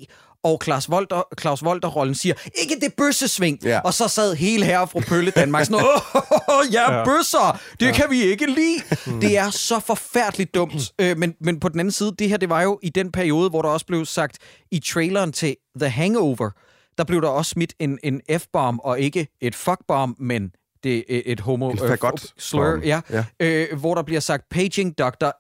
og 0.48 0.60
Claus 0.64 0.90
Volter, 0.90 1.22
Claus 1.40 1.64
Volter-rollen 1.64 2.14
siger, 2.14 2.34
ikke 2.54 2.74
det 2.80 2.94
bøssesving. 2.96 3.58
Ja. 3.64 3.80
Og 3.80 3.94
så 3.94 4.08
sad 4.08 4.34
hele 4.34 4.64
herre 4.64 4.88
fra 4.88 5.00
Pølle 5.00 5.30
Danmark 5.30 5.64
sådan, 5.64 5.84
åh, 5.84 6.72
ja, 6.72 6.92
Ja. 6.98 7.04
bøsser, 7.04 7.60
det 7.80 7.86
ja. 7.86 7.92
kan 7.92 8.04
vi 8.10 8.22
ikke 8.22 8.46
lide. 8.46 8.82
Det 9.20 9.36
er 9.38 9.50
så 9.50 9.80
forfærdeligt 9.80 10.54
dumt. 10.54 10.72
Øh, 11.00 11.16
men, 11.18 11.34
men 11.40 11.60
på 11.60 11.68
den 11.68 11.80
anden 11.80 11.92
side, 11.92 12.12
det 12.18 12.28
her, 12.28 12.36
det 12.36 12.48
var 12.48 12.62
jo 12.62 12.78
i 12.82 12.88
den 12.88 13.12
periode, 13.12 13.50
hvor 13.50 13.62
der 13.62 13.68
også 13.68 13.86
blev 13.86 14.04
sagt 14.04 14.38
i 14.70 14.78
traileren 14.80 15.32
til 15.32 15.56
The 15.80 15.88
Hangover, 15.88 16.50
der 16.98 17.04
blev 17.04 17.22
der 17.22 17.28
også 17.28 17.48
smidt 17.50 17.74
en, 17.80 17.98
en 18.02 18.20
F-bomb, 18.38 18.80
og 18.84 19.00
ikke 19.00 19.28
et 19.40 19.54
fuck-bomb, 19.54 20.16
men 20.18 20.50
det 20.82 21.04
er 21.16 21.22
et 21.26 21.40
homo... 21.40 21.70
En 21.70 21.78
øh, 21.84 21.98
slur, 22.38 22.80
ja. 22.84 23.00
Ja. 23.10 23.24
Øh, 23.40 23.78
hvor 23.78 23.94
der 23.94 24.02
bliver 24.02 24.20
sagt, 24.20 24.44
paging 24.50 24.98
Dr. 24.98 25.30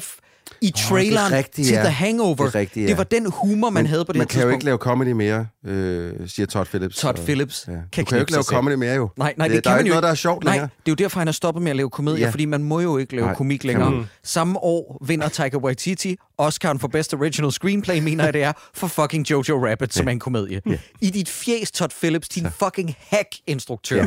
F 0.00 0.14
i 0.62 0.70
traileren 0.76 1.32
rigtigt, 1.32 1.66
til 1.66 1.74
ja. 1.74 1.80
The 1.82 1.90
Hangover. 1.90 2.34
Det 2.44 2.54
rigtigt, 2.54 2.84
ja. 2.84 2.88
det 2.88 2.98
var 2.98 3.04
den 3.04 3.32
humor, 3.32 3.70
man 3.70 3.82
Men 3.82 3.90
havde 3.90 4.04
på 4.04 4.12
det 4.12 4.18
man 4.18 4.26
kan 4.26 4.42
jo 4.42 4.48
ikke 4.48 4.64
lave 4.64 4.78
comedy 4.78 5.12
mere, 5.12 5.46
øh, 5.66 6.12
siger 6.28 6.46
Todd 6.46 6.66
Phillips. 6.66 6.96
Todd 6.96 7.18
Og- 7.18 7.24
Phillips 7.24 7.64
Ja. 7.68 7.72
kan 7.72 7.80
Du 7.82 7.88
kan 7.92 8.02
jo 8.02 8.06
knippe 8.08 8.20
ikke 8.22 8.32
lave 8.32 8.42
comedy 8.42 8.74
mere, 8.74 8.94
jo. 8.94 9.08
Nej, 9.16 9.34
nej, 9.36 9.48
det, 9.48 9.54
det 9.54 9.62
kan 9.64 9.64
der 9.64 9.70
er 9.70 9.74
man 9.74 9.84
ikke 9.84 9.88
jo 9.88 9.92
noget, 9.92 10.02
der 10.02 10.08
er 10.10 10.14
sjovt 10.14 10.44
Nej, 10.44 10.52
længere. 10.54 10.68
det 10.86 10.88
er 10.88 10.92
jo 10.92 10.94
derfor, 10.94 11.20
han 11.20 11.26
har 11.26 11.32
stoppet 11.32 11.62
med 11.62 11.70
at 11.70 11.76
lave 11.76 11.90
komedier, 11.90 12.26
Ja. 12.26 12.30
fordi 12.30 12.44
man 12.44 12.62
må 12.62 12.80
jo 12.80 12.96
ikke 12.98 13.14
lave 13.16 13.26
Nej, 13.26 13.34
komik 13.34 13.60
kan 13.60 13.68
længere. 13.68 13.90
man. 13.90 14.04
Samme 14.24 14.58
år 14.58 15.04
vinder 15.06 15.28
Taika 15.28 15.56
Waititi 15.56 16.16
Oscar'en 16.42 16.78
for 16.78 16.88
Best 16.88 17.14
Original 17.14 17.52
Screenplay, 17.52 17.98
mener 17.98 18.24
jeg 18.24 18.32
det 18.32 18.42
er, 18.42 18.52
for 18.74 18.86
fucking 18.86 19.30
Jojo 19.30 19.66
Rabbit, 19.70 19.94
som 19.94 20.06
er 20.08 20.12
en 20.12 20.20
komedie. 20.20 20.60
I 21.00 21.10
dit 21.10 21.28
fjes, 21.28 21.70
Todd 21.70 21.90
Phillips, 22.00 22.28
din 22.28 22.46
fucking 22.64 22.94
hack-instruktør. 23.08 24.06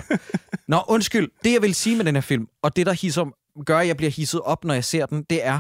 Nå, 0.68 0.82
undskyld. 0.88 1.30
Det, 1.44 1.54
jeg 1.54 1.62
vil 1.62 1.76
sige 1.76 1.96
med 1.96 2.06
den 2.06 2.16
her 2.16 2.22
film, 2.22 2.46
og 2.64 2.76
det, 2.76 2.86
der 2.86 2.94
hisser, 2.94 3.26
gør, 3.66 3.78
at 3.80 3.88
jeg 3.88 3.98
bliver 3.98 4.12
hisset 4.12 4.42
op, 4.42 4.64
når 4.66 4.74
jeg 4.74 4.84
ser 4.84 5.06
den, 5.06 5.24
det 5.30 5.46
er, 5.46 5.60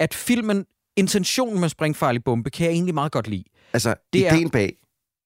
at 0.00 0.14
filmen, 0.14 0.66
intentionen 0.96 1.60
med 1.60 1.68
Springfarlig 1.68 2.24
Bombe, 2.24 2.50
kan 2.50 2.66
jeg 2.66 2.72
egentlig 2.72 2.94
meget 2.94 3.12
godt 3.12 3.28
lide. 3.28 3.44
Altså, 3.72 3.94
Det 4.12 4.26
er- 4.28 4.34
ideen 4.34 4.50
bag 4.50 4.76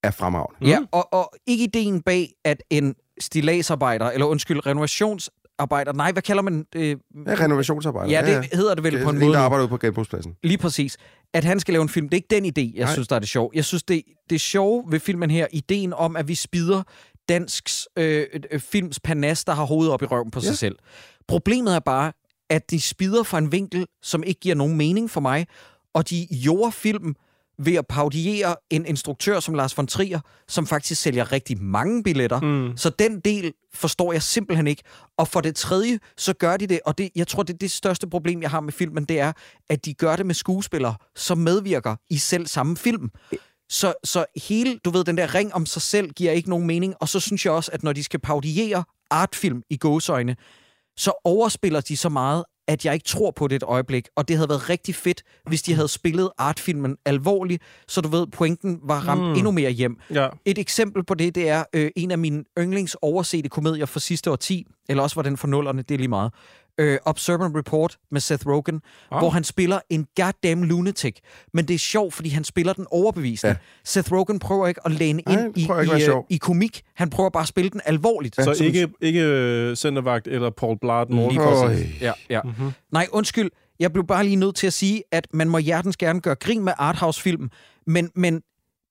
er 0.03 0.11
fremragende. 0.11 0.59
Mm. 0.61 0.67
Ja, 0.67 0.79
og, 0.93 1.13
og 1.13 1.33
ikke 1.47 1.65
ideen 1.65 2.03
bag, 2.03 2.33
at 2.45 2.63
en 2.71 2.95
stilladsarbejder, 3.21 4.11
eller 4.11 4.27
undskyld, 4.27 4.67
renovationsarbejder, 4.67 5.93
nej, 5.93 6.13
hvad 6.13 6.23
kalder 6.23 6.43
man 6.43 6.67
det? 6.73 6.89
Ja, 6.89 7.35
renovationsarbejde. 7.35 8.11
Ja, 8.11 8.27
det 8.41 8.49
hedder 8.53 8.75
det 8.75 8.85
vel 8.85 9.03
på 9.05 9.11
en 9.11 9.19
måde 9.19 9.33
der 9.33 9.39
nu. 9.39 9.45
arbejder 9.45 9.63
ude 9.65 9.69
på 9.69 9.77
genbrugspladsen. 9.79 10.37
Lige 10.43 10.59
præcis. 10.59 10.97
At 11.35 11.45
han 11.45 11.61
skal 11.61 11.73
lave 11.75 11.83
en 11.83 11.89
film, 11.89 12.09
det 12.09 12.15
er 12.17 12.23
ikke 12.31 12.51
den 12.59 12.69
idé, 12.71 12.73
jeg 12.77 12.85
Nej. 12.85 12.93
synes, 12.93 13.09
der 13.09 13.17
er 13.17 13.21
det 13.21 13.29
sjov. 13.29 13.51
Jeg 13.55 13.65
synes, 13.65 13.83
det, 13.83 14.03
det 14.31 14.35
er 14.37 14.41
sjove 14.41 14.85
ved 14.89 15.01
filmen 15.01 15.31
her, 15.31 15.47
ideen 15.53 15.93
om, 15.93 16.17
at 16.17 16.29
vi 16.29 16.35
spider 16.35 16.83
dansks 17.29 17.89
øh, 17.97 18.27
øh, 18.51 18.61
films 18.61 19.01
panas, 19.01 19.45
der 19.45 19.53
har 19.53 19.65
hovedet 19.65 19.93
op 19.93 20.03
i 20.03 20.07
røven 20.07 20.31
på 20.31 20.41
ja. 20.41 20.45
Ja. 20.45 20.51
sig 20.51 20.59
selv. 20.59 20.77
Problemet 21.29 21.75
er 21.75 21.81
bare, 21.81 22.13
at 22.51 22.71
de 22.71 22.81
spider 22.81 23.23
fra 23.23 23.39
en 23.39 23.53
vinkel, 23.53 23.87
som 24.03 24.23
ikke 24.23 24.41
giver 24.41 24.55
nogen 24.55 24.77
mening 24.77 25.11
for 25.11 25.21
mig, 25.21 25.47
og 25.95 26.11
de 26.11 26.27
jorder 26.31 26.71
film 26.71 27.15
ved 27.59 27.75
at 27.75 27.87
paudiere 27.87 28.57
en 28.71 28.87
instruktør 28.87 29.41
som 29.41 29.55
Lars 29.55 29.77
von 29.77 29.87
Trier, 29.87 30.21
som 30.49 30.67
faktisk 30.67 31.03
sælger 31.03 31.33
rigtig 31.33 31.63
mange 31.63 32.03
billetter. 32.03 32.41
Mm. 32.41 32.77
Så 32.77 32.91
den 32.91 33.21
del 33.21 33.53
forstår 33.75 34.13
jeg 34.13 34.23
simpelthen 34.23 34.67
ikke. 34.67 34.83
Og 35.19 35.29
for 35.29 35.41
det 35.41 35.57
tredje, 35.57 35.99
så 36.17 36.33
gør 36.33 36.57
de 36.57 36.67
det, 36.67 36.81
og 36.87 36.99
det, 36.99 37.11
jeg 37.17 37.29
tror, 37.29 37.43
det 37.43 37.55
er 37.55 37.59
det 37.59 37.71
største 37.71 38.09
problem, 38.09 38.43
jeg 38.43 38.51
har 38.51 38.61
med 38.61 38.73
filmen, 38.73 39.05
det 39.05 39.21
er, 39.21 39.33
at 39.69 39.85
de 39.85 39.95
gør 39.95 40.17
det 40.17 40.27
med 40.27 40.35
skuespillere, 40.35 40.95
som 41.17 41.39
medvirker 41.39 41.97
i 42.11 42.19
selv 42.19 42.47
samme 42.47 42.77
film. 42.77 43.11
Så, 43.69 43.95
så 44.05 44.25
hele, 44.49 44.79
du 44.85 44.91
ved, 44.91 45.05
den 45.05 45.17
der 45.17 45.35
ring 45.35 45.55
om 45.55 45.67
sig 45.67 45.83
selv 45.83 46.11
giver 46.11 46.33
ikke 46.33 46.51
nogen 46.51 46.67
mening. 46.67 46.95
Og 47.01 47.09
så 47.09 47.21
synes 47.21 47.45
jeg 47.45 47.53
også, 47.53 47.71
at 47.73 47.83
når 47.83 47.93
de 47.93 48.05
skal 48.05 48.21
paudiere 48.21 48.85
artfilm 49.11 49.63
i 49.71 49.77
gåsøjne, 49.77 50.37
så 50.97 51.13
overspiller 51.25 51.81
de 51.81 51.97
så 51.97 52.09
meget, 52.09 52.45
at 52.69 52.85
jeg 52.85 52.95
ikke 52.95 53.05
tror 53.05 53.31
på 53.31 53.49
det 53.49 53.57
et 53.57 53.63
øjeblik. 53.63 54.09
Og 54.17 54.29
det 54.29 54.37
havde 54.37 54.49
været 54.49 54.71
rigtig 54.71 54.95
fedt, 54.95 55.23
hvis 55.47 55.63
de 55.63 55.75
havde 55.75 55.89
spillet 55.89 56.31
artfilmen 56.39 56.97
alvorligt, 57.07 57.63
så 57.89 58.01
du 58.01 58.09
ved, 58.09 58.27
pointen 58.27 58.81
var 58.83 59.01
ramt 59.09 59.21
Mm. 59.23 59.29
mm. 59.29 59.35
endnu 59.35 59.51
mere 59.51 59.71
hjem. 59.71 59.97
Ja. 60.11 60.29
Et 60.45 60.59
eksempel 60.59 61.05
på 61.05 61.15
det, 61.15 61.35
det 61.35 61.49
er 61.49 61.65
øh, 61.73 61.91
en 61.97 62.11
af 62.11 62.19
mine 62.19 62.45
yndlings 62.59 62.97
oversete 63.03 63.49
komedier 63.49 63.87
fra 63.87 64.01
sidste 64.01 64.31
årti, 64.31 64.67
eller 64.89 65.03
også 65.03 65.15
var 65.17 65.23
den 65.23 65.37
for 65.37 65.47
nullerne, 65.49 65.83
det 65.83 65.95
er 65.95 65.99
lige 65.99 66.09
meget. 66.09 66.33
Øh, 66.79 66.99
Observant 67.05 67.57
Report 67.57 67.97
med 68.11 68.21
Seth 68.21 68.47
Rogen, 68.47 68.81
ah. 69.11 69.19
hvor 69.19 69.31
han 69.31 69.45
spiller 69.45 69.79
en 69.91 70.07
goddamn 70.17 70.65
lunatic. 70.65 71.17
Men 71.53 71.69
det 71.69 71.75
er 71.75 71.79
sjovt, 71.79 72.15
fordi 72.15 72.29
han 72.29 72.45
spiller 72.45 72.73
den 72.73 72.87
overbevisende. 72.91 73.51
Ja. 73.51 73.57
Ja. 73.59 73.81
Seth 73.85 74.13
Rogen 74.13 74.39
prøver 74.39 74.67
ikke 74.69 74.81
at 74.85 74.93
læne 74.93 75.23
Nej, 75.27 75.45
ind 75.45 75.59
i, 75.59 75.61
i, 75.63 76.11
øh, 76.11 76.17
i 76.31 76.37
komik. 76.37 76.83
Han 76.95 77.11
prøver 77.11 77.31
bare 77.31 77.43
at 77.43 77.49
spille 77.49 77.71
den 77.71 77.81
alvorligt. 77.85 78.35
Så 78.35 78.55
Som- 78.55 78.67
ikke, 78.67 78.89
ikke 79.01 79.21
øh, 79.23 79.77
centervagt 79.77 80.27
eller 80.27 80.51
Paul 80.51 80.79
Blart. 80.81 81.11
Lige 81.11 81.39
præcis. 81.41 82.01
Ja, 82.01 82.13
ja. 82.31 82.41
Mhm. 82.43 82.53
Mm-hmm. 82.59 82.73
Nej, 82.93 83.07
undskyld. 83.13 83.51
Jeg 83.81 83.93
blev 83.93 84.07
bare 84.07 84.25
lige 84.25 84.37
nødt 84.37 84.57
til 84.57 84.67
at 84.67 84.73
sige, 84.73 85.03
at 85.13 85.27
man 85.33 85.49
må 85.49 85.59
hjertens 85.59 85.97
gerne 85.97 86.21
gøre 86.21 86.35
grin 86.35 86.65
med 86.65 86.73
arthouse-film, 86.79 87.51
men, 87.87 88.11
men 88.15 88.43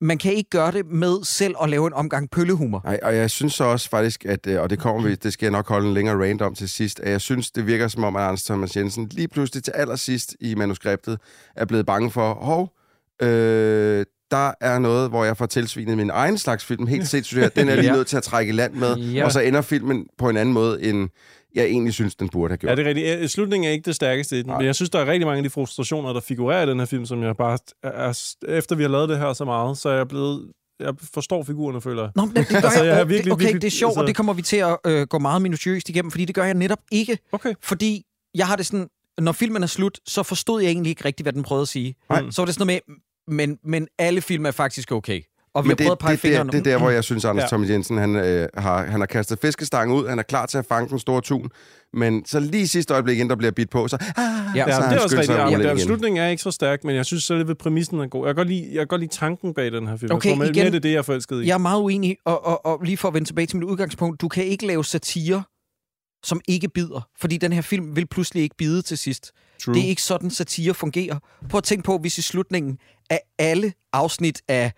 man 0.03 0.17
kan 0.17 0.33
ikke 0.33 0.49
gøre 0.49 0.71
det 0.71 0.85
med 0.85 1.23
selv 1.23 1.55
at 1.63 1.69
lave 1.69 1.87
en 1.87 1.93
omgang 1.93 2.29
pøllehumor. 2.29 2.81
Nej, 2.83 2.99
og 3.03 3.15
jeg 3.15 3.31
synes 3.31 3.53
så 3.53 3.63
også 3.63 3.89
faktisk, 3.89 4.25
at, 4.25 4.47
øh, 4.47 4.61
og 4.61 4.69
det 4.69 4.79
kommer 4.79 5.03
vi, 5.03 5.15
det 5.15 5.33
skal 5.33 5.45
jeg 5.45 5.51
nok 5.51 5.69
holde 5.69 5.87
en 5.87 5.93
længere 5.93 6.29
rant 6.29 6.41
om 6.41 6.55
til 6.55 6.69
sidst, 6.69 6.99
at 6.99 7.11
jeg 7.11 7.21
synes, 7.21 7.51
det 7.51 7.67
virker 7.67 7.87
som 7.87 8.03
om, 8.03 8.15
at 8.15 8.21
Anders 8.21 8.43
Thomas 8.43 8.77
Jensen 8.77 9.07
lige 9.11 9.27
pludselig 9.27 9.63
til 9.63 9.71
allersidst 9.71 10.35
i 10.39 10.55
manuskriptet 10.55 11.19
er 11.55 11.65
blevet 11.65 11.85
bange 11.85 12.11
for, 12.11 12.33
hov, 12.33 12.73
øh, 13.21 14.05
der 14.33 14.51
er 14.61 14.79
noget, 14.79 15.09
hvor 15.09 15.23
jeg 15.25 15.37
får 15.37 15.45
tilsvinet 15.45 15.97
min 15.97 16.09
egen 16.09 16.37
slags 16.37 16.65
film. 16.65 16.87
Helt 16.87 17.07
sindssygt. 17.07 17.55
Den 17.55 17.69
er 17.69 17.75
lige 17.75 17.85
Ja. 17.91 17.95
nødt 17.95 18.07
til 18.07 18.17
at 18.17 18.23
trække 18.23 18.51
land 18.53 18.73
med. 18.73 18.95
Ja. 18.97 19.25
Og 19.25 19.31
så 19.31 19.39
ender 19.39 19.61
filmen 19.61 20.07
på 20.17 20.29
en 20.29 20.37
anden 20.37 20.53
måde, 20.53 20.83
end 20.83 21.09
jeg 21.55 21.65
egentlig 21.65 21.93
synes, 21.93 22.15
den 22.15 22.29
burde 22.29 22.51
have 22.51 22.57
gjort. 22.57 22.69
Ja, 22.69 22.75
det 22.75 22.83
er 22.83 22.89
rigtigt. 23.09 23.31
Slutningen 23.31 23.67
er 23.67 23.71
ikke 23.73 23.85
det 23.85 23.95
stærkeste 23.95 24.39
i 24.39 24.41
den, 24.43 24.51
men 24.57 24.65
jeg 24.65 24.75
synes, 24.75 24.89
der 24.89 24.99
er 24.99 25.05
rigtig 25.05 25.27
mange 25.27 25.37
af 25.37 25.43
de 25.43 25.49
frustrationer, 25.49 26.13
der 26.13 26.19
figurerer 26.19 26.63
i 26.65 26.69
den 26.69 26.79
her 26.79 26.85
film, 26.85 27.05
som 27.05 27.23
jeg 27.23 27.35
bare... 27.37 27.57
Er, 27.83 27.89
er, 27.89 28.33
efter 28.47 28.75
vi 28.75 28.83
har 28.83 28.89
lavet 28.89 29.09
det 29.09 29.17
her 29.19 29.33
så 29.33 29.45
meget, 29.45 29.77
så 29.77 29.89
er 29.89 29.95
jeg 29.97 30.07
blevet... 30.07 30.51
Jeg 30.79 30.93
forstår 31.13 31.43
figurerne, 31.43 31.81
føler 31.81 32.01
jeg. 32.03 32.11
Nå, 32.15 32.25
men 32.25 32.35
det 32.35 32.47
gør 32.47 32.55
Altså, 32.55 32.79
jeg, 32.79 32.85
jeg 32.85 32.93
er 32.93 32.97
jeg 32.97 33.09
virkelig- 33.09 33.33
Okay, 33.33 33.43
virkelig- 33.43 33.61
det 33.61 33.67
er 33.67 33.71
sjovt, 33.71 33.91
altså- 33.91 34.01
og 34.01 34.07
det 34.07 34.15
kommer 34.15 34.33
vi 34.33 34.41
til 34.41 34.57
at 34.57 34.77
øh, 34.85 35.07
gå 35.07 35.19
meget 35.19 35.41
minutiøst 35.41 35.89
igennem, 35.89 36.11
fordi 36.11 36.25
det 36.25 36.35
gør 36.35 36.43
jeg 36.43 36.53
netop 36.53 36.79
ikke. 36.91 37.17
Okay. 37.31 37.53
Fordi 37.61 38.03
jeg 38.35 38.47
har 38.47 38.55
det 38.55 38.65
sådan, 38.65 38.87
når 39.21 39.31
filmen 39.31 39.63
er 39.63 39.67
slut, 39.67 39.99
så 40.07 40.23
forstod 40.23 40.61
jeg 40.61 40.69
egentlig 40.69 40.89
ikke 40.89 41.05
rigtigt, 41.05 41.25
hvad 41.25 41.33
den 41.33 41.43
prøvede 41.43 41.61
at 41.61 41.67
sige. 41.67 41.95
Nej. 42.09 42.23
Så 42.31 42.41
var 42.41 42.45
det 42.45 42.53
sådan 42.55 42.67
noget 42.67 42.81
med, 42.87 42.95
men, 43.27 43.57
men 43.65 43.87
alle 43.99 44.21
film 44.21 44.45
er 44.45 44.51
faktisk 44.51 44.91
okay. 44.91 45.21
Og 45.55 45.63
vi 45.63 45.67
Men 45.67 45.71
har 45.71 45.75
det, 45.75 45.85
prøvet 45.85 45.91
at 45.91 45.99
pege 45.99 46.11
det, 46.11 46.21
det, 46.21 46.27
fingeren. 46.29 46.47
det 46.47 46.55
er 46.59 46.63
der, 46.63 46.77
hvor 46.77 46.89
jeg 46.89 47.03
synes, 47.03 47.25
Anders 47.25 47.41
Ja. 47.41 47.45
ja. 47.45 47.47
Thomas 47.49 47.69
Jensen 47.69 47.97
han, 47.97 48.15
øh, 48.15 48.47
har, 48.57 48.85
han 48.85 48.99
har 48.99 49.05
kastet 49.07 49.39
fiskestangen 49.39 49.97
ud. 49.97 50.07
Han 50.07 50.19
er 50.19 50.23
klar 50.23 50.45
til 50.45 50.57
at 50.57 50.65
fange 50.65 50.89
den 50.89 50.99
store 50.99 51.21
tun. 51.21 51.49
Men 51.93 52.25
så 52.25 52.39
lige 52.39 52.67
sidste 52.67 52.93
øjeblik, 52.93 53.17
inden 53.17 53.29
der 53.29 53.35
bliver 53.35 53.51
bidt 53.51 53.69
på, 53.69 53.87
så... 53.87 53.95
Ah, 54.17 54.23
Ja, 54.55 54.63
Ja, 54.67 54.75
så 54.75 54.81
har 54.81 54.89
det 54.89 54.97
er 54.99 55.03
også 55.03 55.17
rigtigt. 55.17 55.37
Ja, 55.37 55.45
ud 55.47 55.51
men 55.51 55.59
den 55.59 55.67
igen. 55.67 55.79
slutning 55.79 56.19
er 56.19 56.27
ikke 56.27 56.43
så 56.43 56.51
stærk, 56.51 56.83
men 56.83 56.95
jeg 56.95 57.05
synes 57.05 57.23
selve 57.23 57.55
præmissen 57.55 57.99
er 57.99 58.07
god. 58.07 58.25
Jeg 58.27 58.35
kan 58.35 58.39
godt 58.39 58.47
lide, 58.47 58.67
jeg 58.71 58.79
kan 58.79 58.87
godt 58.87 59.01
lide 59.01 59.13
tanken 59.13 59.53
bag 59.53 59.71
den 59.71 59.87
her 59.87 59.97
film. 59.97 60.11
Okay, 60.11 60.29
jeg 60.29 60.37
tror, 60.37 60.43
igen- 60.45 60.55
mere 60.55 60.65
det 60.71 60.75
er 60.75 60.79
det, 60.79 60.91
jeg 60.91 60.97
er 60.97 61.01
forelsket 61.01 61.43
i. 61.43 61.47
Jeg 61.47 61.53
er 61.53 61.57
meget 61.57 61.81
uenig, 61.81 62.17
og, 62.25 62.45
og, 62.45 62.65
og 62.65 62.81
lige 62.83 62.97
for 62.97 63.07
at 63.07 63.13
vende 63.13 63.29
tilbage 63.29 63.47
til 63.47 63.57
mit 63.57 63.65
udgangspunkt, 63.65 64.21
du 64.21 64.27
kan 64.27 64.43
ikke 64.45 64.67
lave 64.67 64.85
satire, 64.85 65.43
som 66.23 66.41
ikke 66.47 66.69
bider. 66.69 67.07
Fordi 67.19 67.37
den 67.37 67.53
her 67.53 67.61
film 67.61 67.95
vil 67.95 68.07
pludselig 68.07 68.43
ikke 68.43 68.55
bide 68.57 68.81
til 68.81 68.97
sidst. 68.97 69.31
True. 69.65 69.75
Det 69.75 69.83
er 69.83 69.87
ikke 69.87 70.01
sådan, 70.01 70.29
satire 70.29 70.73
fungerer. 70.73 71.19
Prøv 71.49 71.57
at 71.57 71.63
tænke 71.63 71.83
på, 71.83 71.97
hvis 71.97 72.17
i 72.17 72.21
slutningen 72.21 72.77
af 73.09 73.19
alle 73.39 73.73
afsnit 73.93 74.41
af 74.47 74.71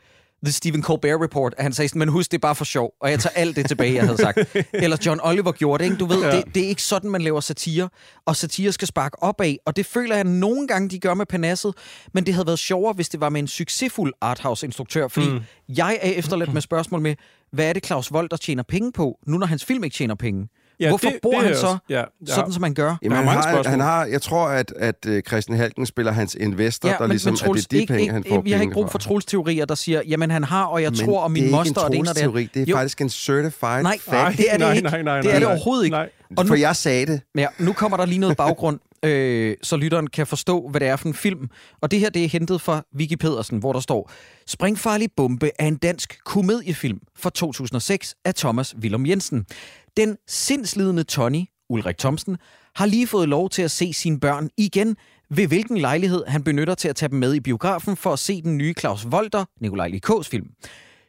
The 0.43 0.51
Stephen 0.51 0.83
Colbert 0.83 1.21
Report, 1.21 1.53
at 1.57 1.63
han 1.63 1.73
sagde 1.73 1.89
sådan, 1.89 1.99
men 1.99 2.09
husk, 2.09 2.31
det 2.31 2.37
er 2.37 2.41
bare 2.41 2.55
for 2.55 2.65
sjov, 2.65 2.93
og 3.01 3.11
jeg 3.11 3.19
tager 3.19 3.33
alt 3.33 3.55
det 3.55 3.67
tilbage, 3.67 3.93
jeg 3.93 4.03
havde 4.03 4.17
sagt. 4.17 4.37
Eller 4.73 4.97
John 5.05 5.19
Oliver 5.23 5.51
gjorde 5.51 5.83
det, 5.83 5.91
ikke? 5.91 5.97
Du 5.99 6.05
ved, 6.05 6.21
Ja. 6.21 6.37
det, 6.37 6.55
det 6.55 6.63
er 6.63 6.67
ikke 6.67 6.83
sådan, 6.83 7.09
man 7.09 7.21
laver 7.21 7.39
satire, 7.39 7.89
og 8.25 8.35
satire 8.35 8.71
skal 8.71 8.87
sparke 8.87 9.23
opad, 9.23 9.55
og 9.65 9.75
det 9.75 9.85
føler 9.85 10.15
jeg 10.15 10.23
nogle 10.23 10.67
gange, 10.67 10.89
de 10.89 10.99
gør 10.99 11.13
med 11.13 11.25
Panasset, 11.25 11.73
men 12.13 12.25
det 12.25 12.33
havde 12.33 12.47
været 12.47 12.59
sjovere, 12.59 12.93
hvis 12.93 13.09
det 13.09 13.19
var 13.19 13.29
med 13.29 13.39
en 13.41 13.47
succesfuld 13.47 14.13
arthouse-instruktør, 14.21 15.07
fordi 15.07 15.29
mm. 15.29 15.39
jeg 15.69 15.99
er 16.01 16.09
efterladt 16.11 16.53
med 16.53 16.61
spørgsmål 16.61 17.01
med, 17.01 17.15
hvad 17.51 17.69
er 17.69 17.73
det 17.73 17.85
Claus 17.85 18.11
Volter 18.13 18.37
tjener 18.37 18.63
penge 18.63 18.91
på, 18.91 19.19
nu 19.27 19.37
når 19.37 19.47
hans 19.47 19.65
film 19.65 19.83
ikke 19.83 19.93
tjener 19.93 20.15
penge? 20.15 20.47
Ja, 20.79 20.89
Hvorfor 20.89 21.09
det- 21.09 21.19
bor 21.21 21.31
det 21.31 21.39
han 21.39 21.49
jeg 21.49 21.57
så 21.57 21.65
også- 21.67 21.77
ja, 21.89 21.95
jeg 21.97 22.05
sådan, 22.25 22.51
som 22.53 22.63
han 22.63 22.73
gør? 22.73 22.95
Jamen, 23.03 23.17
han, 23.17 23.27
har, 23.27 23.41
spørgsmål. 23.41 23.65
han 23.71 23.79
har, 23.79 24.05
jeg 24.05 24.21
tror, 24.21 24.47
at, 24.47 24.73
at 24.79 24.95
øh, 25.07 25.21
Christian 25.27 25.57
Halken 25.57 25.85
spiller 25.85 26.11
hans 26.11 26.35
investor, 26.39 26.89
der 26.89 27.07
ligesom, 27.07 27.33
at 27.33 27.39
det 27.39 27.47
er 27.49 27.67
de 27.71 27.77
ikke, 27.77 27.87
penge, 27.93 28.01
ikke, 28.01 28.13
han 28.13 28.23
får 28.29 28.41
Vi 28.41 28.51
har 28.51 28.61
ikke 28.61 28.73
brug 28.73 28.91
for 28.91 28.97
Troels 28.99 29.25
teorier, 29.25 29.65
der 29.65 29.75
siger, 29.75 30.01
jamen 30.07 30.31
han 30.31 30.43
har, 30.43 30.63
og 30.65 30.81
jeg 30.81 30.91
Men 30.91 30.99
tror, 31.05 31.21
og 31.21 31.31
min 31.31 31.45
er 31.45 31.51
moster, 31.51 31.81
og 31.81 31.89
det 31.91 31.95
ene 31.97 32.03
en 32.03 32.07
og 32.09 32.15
det 32.15 32.21
andet. 32.21 32.33
teori, 32.33 32.49
det 32.53 32.61
er 32.61 32.65
Jo, 32.65 32.75
faktisk 32.75 33.01
en 33.01 33.09
certified 33.09 33.83
Nej, 33.83 33.97
fact. 34.09 34.37
det 34.37 34.45
er 34.49 34.51
det 34.51 34.59
nej, 34.59 34.73
ikke. 34.73 34.89
nej, 34.89 35.01
nej, 35.01 35.21
det 35.21 35.27
er 35.29 35.31
nej, 35.31 35.39
det 35.39 35.41
nej. 35.41 35.51
overhovedet 35.51 35.83
ikke. 35.85 35.95
Nej. 35.97 36.09
Og 36.37 36.45
nu, 36.45 36.47
For 36.47 36.55
jeg 36.55 36.75
sagde 36.75 37.05
det. 37.05 37.21
ja, 37.35 37.47
nu 37.59 37.73
kommer 37.73 37.97
der 37.97 38.05
lige 38.05 38.19
noget 38.19 38.37
baggrund, 38.45 38.79
øh, 39.05 39.57
så 39.63 39.77
lytteren 39.77 40.07
kan 40.07 40.27
forstå, 40.27 40.67
hvad 40.69 40.79
det 40.79 40.87
er 40.87 40.95
for 40.95 41.07
en 41.07 41.13
film. 41.13 41.49
Og 41.81 41.91
det 41.91 41.99
her, 41.99 42.09
det 42.09 42.23
er 42.23 42.27
hentet 42.27 42.61
fra 42.61 42.85
Vicky 42.93 43.13
Pedersen, 43.13 43.57
hvor 43.57 43.73
der 43.73 43.79
står, 43.79 44.11
Springfarlig 44.47 45.09
Bombe 45.17 45.51
er 45.59 45.67
en 45.67 45.77
dansk 45.77 46.23
komediefilm 46.25 46.99
fra 47.17 47.29
2006 47.29 48.15
af 48.25 48.35
Thomas 48.35 48.75
Willum 48.77 49.05
Jensen. 49.05 49.45
Den 49.97 50.17
sindslidende 50.27 51.03
Tony, 51.03 51.41
Ulrik 51.69 51.97
Thomsen, 51.97 52.37
har 52.75 52.85
lige 52.85 53.07
fået 53.07 53.29
lov 53.29 53.49
til 53.49 53.61
at 53.61 53.71
se 53.71 53.93
sine 53.93 54.19
børn 54.19 54.49
igen, 54.57 54.97
ved 55.29 55.47
hvilken 55.47 55.77
lejlighed 55.77 56.23
han 56.27 56.43
benytter 56.43 56.75
til 56.75 56.87
at 56.87 56.95
tage 56.95 57.09
dem 57.09 57.19
med 57.19 57.33
i 57.33 57.39
biografen 57.39 57.95
for 57.95 58.13
at 58.13 58.19
se 58.19 58.41
den 58.41 58.57
nye 58.57 58.73
Claus 58.79 59.11
Volter, 59.11 59.45
Nikolaj 59.61 59.87
Likås 59.87 60.29
film. 60.29 60.47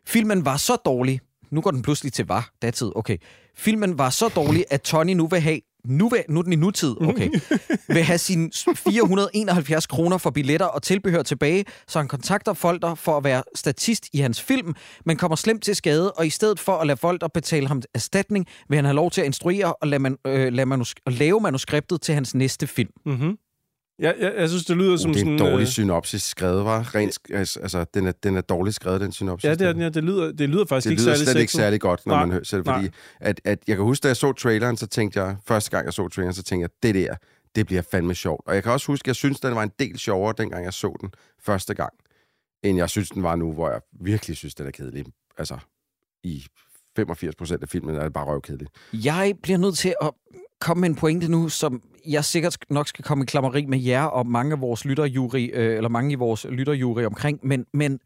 Filmen 0.06 0.44
var 0.44 0.56
så 0.56 0.76
dårlig, 0.76 1.20
nu 1.50 1.60
går 1.60 1.70
den 1.70 1.82
pludselig 1.82 2.12
til 2.12 2.26
var, 2.26 2.50
datid, 2.62 2.92
okay. 2.94 3.18
Filmen 3.56 3.98
var 3.98 4.10
så 4.10 4.28
dårlig, 4.28 4.64
at 4.70 4.82
Tony 4.82 5.12
nu 5.12 5.26
vil 5.26 5.40
have, 5.40 5.60
nu, 5.88 6.08
vil, 6.08 6.24
nu 6.28 6.38
er 6.38 6.42
den 6.42 6.52
i 6.52 6.56
nutid, 6.56 6.96
okay, 7.00 7.30
vil 7.94 8.02
have 8.02 8.18
sine 8.18 8.50
471 8.76 9.86
kroner 9.86 10.18
for 10.18 10.30
billetter 10.30 10.66
og 10.66 10.82
tilbehør 10.82 11.22
tilbage, 11.22 11.64
så 11.88 11.98
han 11.98 12.08
kontakter 12.08 12.52
Folter 12.52 12.94
for 12.94 13.16
at 13.16 13.24
være 13.24 13.42
statist 13.54 14.08
i 14.12 14.18
hans 14.18 14.42
film, 14.42 14.74
men 15.04 15.16
kommer 15.16 15.36
slemt 15.36 15.62
til 15.62 15.76
skade, 15.76 16.12
og 16.12 16.26
i 16.26 16.30
stedet 16.30 16.60
for 16.60 16.72
at 16.72 16.86
lade 16.86 16.96
Folter 16.96 17.28
betale 17.28 17.68
ham 17.68 17.82
erstatning, 17.94 18.46
vil 18.68 18.76
han 18.76 18.84
have 18.84 18.94
lov 18.96 19.10
til 19.10 19.20
at 19.20 19.24
instruere 19.26 19.72
og 19.74 19.88
lade, 19.88 20.02
man, 20.02 20.16
øh, 20.26 20.52
lade 20.52 20.66
manus- 20.66 20.94
lave 21.06 21.40
manuskriptet 21.40 22.00
til 22.02 22.14
hans 22.14 22.34
næste 22.34 22.66
film. 22.66 22.90
Mm-hmm. 23.06 23.36
Jeg, 23.98 24.14
jeg, 24.20 24.34
jeg 24.36 24.48
synes, 24.48 24.64
det 24.64 24.76
lyder 24.76 24.92
Uh, 24.92 24.98
som 24.98 25.12
det 25.12 25.16
er 25.16 25.24
sådan... 25.24 25.32
en 25.32 25.38
dårlig 25.38 25.60
øh, 25.60 25.66
synopsis 25.66 26.22
skrevet, 26.22 26.64
var 26.64 26.94
Rent, 26.94 27.18
altså, 27.30 27.60
altså, 27.60 27.84
den, 27.94 28.06
er, 28.06 28.12
den 28.12 28.36
er 28.36 28.40
dårligt 28.40 28.76
skrevet, 28.76 29.00
den 29.00 29.12
synopsis. 29.12 29.48
Ja, 29.48 29.54
det 29.54 29.66
er 29.66 29.72
den, 29.72 29.82
ja. 29.82 29.88
Det 29.88 30.04
lyder, 30.04 30.32
det 30.32 30.48
lyder 30.48 30.64
faktisk 30.64 30.84
det 30.84 30.90
ikke 30.90 31.02
lyder 31.02 31.14
særlig 31.14 31.28
slet 31.28 31.40
ikke 31.40 31.52
særlig 31.52 31.80
godt, 31.80 32.06
når 32.06 32.14
Nej, 32.14 32.24
man 32.24 32.32
hører 32.32 32.44
selv, 32.44 32.64
fordi 32.64 32.88
at, 33.20 33.40
at 33.44 33.58
jeg 33.68 33.76
kan 33.76 33.84
huske, 33.84 34.02
da 34.02 34.08
jeg 34.08 34.16
så 34.16 34.32
traileren, 34.32 34.76
så 34.76 34.86
tænkte 34.86 35.22
jeg, 35.22 35.36
første 35.46 35.70
gang 35.70 35.84
jeg 35.84 35.92
så 35.92 36.08
traileren, 36.08 36.34
så 36.34 36.42
tænkte 36.42 36.62
jeg, 36.62 36.70
det 36.82 36.94
der, 36.94 37.14
det 37.54 37.66
bliver 37.66 37.82
fandme 37.82 38.14
sjovt. 38.14 38.42
Og 38.46 38.54
jeg 38.54 38.62
kan 38.62 38.72
også 38.72 38.86
huske, 38.86 39.08
jeg 39.08 39.16
synes, 39.16 39.40
den 39.40 39.54
var 39.54 39.62
en 39.62 39.72
del 39.78 39.98
sjovere, 39.98 40.34
dengang 40.38 40.64
jeg 40.64 40.72
så 40.72 40.96
den 41.00 41.10
første 41.40 41.74
gang, 41.74 41.92
end 42.62 42.78
jeg 42.78 42.90
synes, 42.90 43.10
den 43.10 43.22
var 43.22 43.36
nu, 43.36 43.52
hvor 43.52 43.70
jeg 43.70 43.80
virkelig 44.00 44.36
synes, 44.36 44.54
den 44.54 44.66
er 44.66 44.70
kedelig. 44.70 45.04
Altså, 45.38 45.58
i 46.24 46.46
85 46.96 47.34
procent 47.36 47.62
af 47.62 47.68
filmen 47.68 47.94
er 47.96 48.02
det 48.02 48.12
bare 48.12 48.24
røvkedelig. 48.24 48.68
Jeg 48.92 49.34
bliver 49.42 49.58
nødt 49.58 49.78
til 49.78 49.94
at 50.02 50.10
komme 50.60 50.80
med 50.80 50.88
en 50.88 50.94
pointe 50.94 51.28
nu, 51.28 51.48
som 51.48 51.82
jeg 52.08 52.24
sikkert 52.24 52.56
nok 52.70 52.88
skal 52.88 53.04
komme 53.04 53.24
i 53.24 53.26
klammeri 53.26 53.66
med 53.66 53.78
jer 53.78 54.02
og 54.02 54.26
mange 54.26 54.52
af 54.52 54.60
vores 54.60 54.84
lytterjury, 54.84 55.50
øh, 55.52 55.76
eller 55.76 55.88
mange 55.88 56.12
i 56.12 56.14
vores 56.14 56.46
lytterjury 56.50 57.04
omkring, 57.04 57.40
men, 57.42 57.64
men 57.74 57.98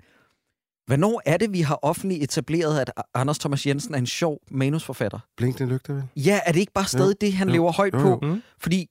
hvornår 0.87 1.23
er 1.27 1.37
det, 1.37 1.53
vi 1.53 1.61
har 1.61 1.79
offentligt 1.83 2.23
etableret, 2.23 2.81
at 2.81 2.93
Anders 3.15 3.39
Thomas 3.39 3.67
Jensen 3.67 3.95
er 3.95 3.99
en 3.99 4.07
sjov 4.07 4.39
manusforfatter? 4.51 5.19
Blinkende 5.37 5.73
lygter, 5.73 5.95
vel? 5.95 6.03
Ja, 6.17 6.41
er 6.47 6.53
det 6.53 6.61
ikke 6.61 6.73
bare 6.73 6.87
stadig 6.87 7.17
Jo, 7.23 7.27
det, 7.27 7.33
han 7.33 7.49
jo, 7.49 7.53
lever 7.53 7.73
højt 7.73 7.95
jo, 7.95 7.99
på? 7.99 8.19
Mm. 8.23 8.43
Fordi 8.59 8.87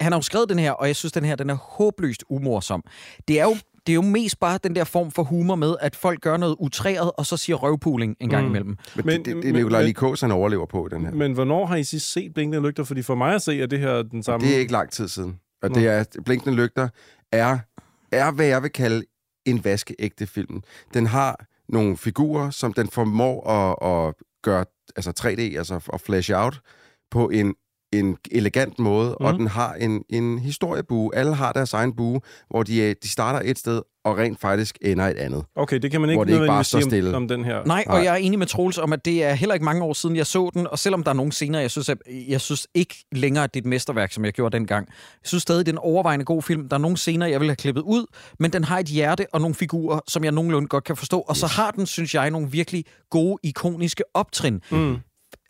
han 0.00 0.12
har 0.12 0.18
jo 0.18 0.22
skrevet 0.22 0.48
den 0.48 0.58
her, 0.58 0.72
og 0.72 0.86
jeg 0.86 0.96
synes, 0.96 1.12
den 1.12 1.24
her 1.24 1.36
den 1.36 1.50
er 1.50 1.54
håbløst 1.54 2.24
umorsom. 2.28 2.82
Det 3.28 3.40
er 3.40 3.44
jo 3.44 3.56
det 3.88 3.92
er 3.92 3.94
jo 3.94 4.02
mest 4.02 4.40
bare 4.40 4.58
den 4.64 4.74
der 4.76 4.84
form 4.84 5.10
for 5.10 5.22
humor 5.22 5.54
med, 5.54 5.76
at 5.80 5.96
folk 5.96 6.20
gør 6.20 6.36
noget 6.36 6.56
utræret, 6.58 7.10
og 7.18 7.26
så 7.26 7.36
siger 7.36 7.56
røvpuling 7.56 8.16
en 8.20 8.28
gang 8.30 8.44
Mm. 8.44 8.50
imellem. 8.50 8.76
Men, 8.96 9.06
Men- 9.06 9.16
det, 9.18 9.26
det, 9.26 9.42
det 9.42 9.48
er 9.48 9.52
Nikolaj 9.52 9.82
Likås, 9.82 10.20
han 10.20 10.30
overlever 10.32 10.66
på 10.66 10.86
i 10.86 10.90
den 10.94 11.04
her. 11.04 11.12
Men 11.12 11.32
hvornår 11.32 11.66
har 11.66 11.76
I 11.76 11.84
sidst 11.84 12.12
set 12.12 12.34
Blinkende 12.34 12.66
Lygter? 12.68 12.84
Fordi 12.84 13.02
for 13.02 13.14
mig 13.14 13.34
at 13.34 13.42
se, 13.42 13.62
er 13.62 13.66
det 13.66 13.78
her 13.78 14.02
den 14.02 14.22
samme... 14.22 14.46
Det 14.46 14.54
er 14.54 14.58
ikke 14.60 14.72
lang 14.72 14.90
tid 14.90 15.08
siden. 15.08 15.38
Og 15.62 15.74
det 15.74 15.86
er, 15.88 16.04
Blinkende 16.24 16.56
Lygter 16.56 16.88
er, 17.32 17.58
er, 18.12 18.30
hvad 18.30 18.46
jeg 18.46 18.62
vil 18.62 18.70
kalde 18.70 19.04
en 19.46 19.64
vaskeægte 19.64 20.26
film. 20.26 20.62
Den 20.94 21.06
har 21.06 21.44
nogle 21.68 21.96
figurer, 21.96 22.50
som 22.50 22.72
den 22.72 22.88
formår 22.88 23.50
at, 23.50 24.06
at 24.08 24.14
gøre 24.42 24.64
altså 24.96 25.12
3D, 25.20 25.40
altså 25.58 25.80
at 25.92 26.00
flash 26.00 26.30
out 26.34 26.60
på 27.10 27.28
en, 27.28 27.54
en 27.92 28.16
elegant 28.30 28.78
måde, 28.78 29.16
mm. 29.20 29.26
og 29.26 29.34
den 29.34 29.46
har 29.46 29.74
en, 29.74 30.02
en 30.10 30.38
historiebue. 30.38 31.14
Alle 31.14 31.34
har 31.34 31.52
deres 31.52 31.72
egen 31.72 31.96
bue, 31.96 32.20
hvor 32.50 32.62
de, 32.62 32.82
er- 32.90 32.94
de 33.02 33.08
starter 33.08 33.40
et 33.44 33.58
sted, 33.58 33.82
og 34.04 34.18
rent 34.18 34.40
faktisk 34.40 34.78
ender 34.82 35.04
et 35.06 35.16
andet. 35.16 35.44
Okay, 35.56 35.78
det 35.78 35.90
kan 35.90 36.00
man 36.00 36.10
ikke 36.10 36.16
Hvor 36.18 36.24
det 36.24 36.30
ikke 36.32 36.38
bare 36.38 36.46
nødvendigvis 36.46 36.66
står 36.66 36.78
sige 36.78 36.84
om, 36.86 36.90
stille. 36.90 37.16
om 37.16 37.28
den 37.28 37.44
her. 37.44 37.64
Nej, 37.64 37.84
og 37.86 37.94
Nej. 37.94 38.04
jeg 38.04 38.12
er 38.12 38.16
enig 38.16 38.38
med 38.38 38.46
Troels 38.46 38.78
om, 38.78 38.92
at 38.92 39.04
det 39.04 39.24
er 39.24 39.32
heller 39.34 39.54
ikke 39.54 39.64
mange 39.64 39.82
år 39.82 39.92
siden, 39.92 40.16
jeg 40.16 40.26
så 40.26 40.50
den, 40.54 40.66
og 40.66 40.78
selvom 40.78 41.02
der 41.04 41.10
er 41.10 41.14
nogle 41.14 41.32
scener, 41.32 41.60
jeg 41.60 41.70
synes, 41.70 41.88
at, 41.88 41.98
jeg 42.28 42.40
synes 42.40 42.66
ikke 42.74 42.94
længere, 43.12 43.44
at 43.44 43.54
det 43.54 43.60
er 43.60 43.62
et 43.62 43.68
mesterværk, 43.68 44.12
som 44.12 44.24
jeg 44.24 44.32
gjorde 44.32 44.56
dengang. 44.58 44.86
Jeg 44.88 45.28
synes 45.28 45.42
stadig, 45.42 45.66
det 45.66 45.72
er 45.72 45.74
en 45.74 45.78
overvejende 45.78 46.24
god 46.24 46.42
film. 46.42 46.68
Der 46.68 46.76
er 46.76 46.80
nogle 46.80 46.96
scener, 46.96 47.26
jeg 47.26 47.40
vil 47.40 47.48
have 47.48 47.56
klippet 47.56 47.82
ud, 47.82 48.06
men 48.38 48.52
den 48.52 48.64
har 48.64 48.78
et 48.78 48.86
hjerte 48.86 49.26
og 49.32 49.40
nogle 49.40 49.54
figurer, 49.54 50.00
som 50.08 50.24
jeg 50.24 50.32
nogenlunde 50.32 50.68
godt 50.68 50.84
kan 50.84 50.96
forstå. 50.96 51.20
Og 51.20 51.36
så 51.36 51.46
har 51.46 51.70
den, 51.70 51.86
synes 51.86 52.14
jeg, 52.14 52.30
nogle 52.30 52.50
virkelig 52.50 52.84
gode, 53.10 53.38
ikoniske 53.42 54.04
optrin. 54.14 54.60
Mm. 54.70 54.96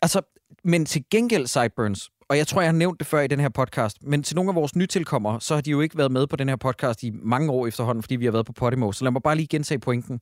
Altså, 0.01 0.21
men 0.63 0.85
til 0.85 1.03
gengæld, 1.11 1.47
Sideburns, 1.47 2.09
og 2.29 2.37
jeg 2.37 2.47
tror, 2.47 2.61
jeg 2.61 2.67
har 2.67 2.77
nævnt 2.77 2.99
det 2.99 3.07
før 3.07 3.19
i 3.21 3.27
den 3.27 3.39
her 3.39 3.49
podcast, 3.49 4.03
men 4.03 4.23
til 4.23 4.35
nogle 4.35 4.51
af 4.51 4.55
vores 4.55 4.75
nytilkommere, 4.75 5.41
så 5.41 5.53
har 5.53 5.61
de 5.61 5.71
jo 5.71 5.81
ikke 5.81 5.97
været 5.97 6.11
med 6.11 6.27
på 6.27 6.35
den 6.35 6.49
her 6.49 6.55
podcast 6.55 7.03
i 7.03 7.11
mange 7.13 7.51
år 7.51 7.67
efterhånden, 7.67 8.03
fordi 8.03 8.15
vi 8.15 8.25
har 8.25 8.31
været 8.31 8.45
på 8.45 8.53
Podimo. 8.53 8.91
Så 8.91 9.05
lad 9.05 9.11
mig 9.11 9.21
bare 9.23 9.35
lige 9.35 9.47
gentage 9.47 9.79
pointen. 9.79 10.21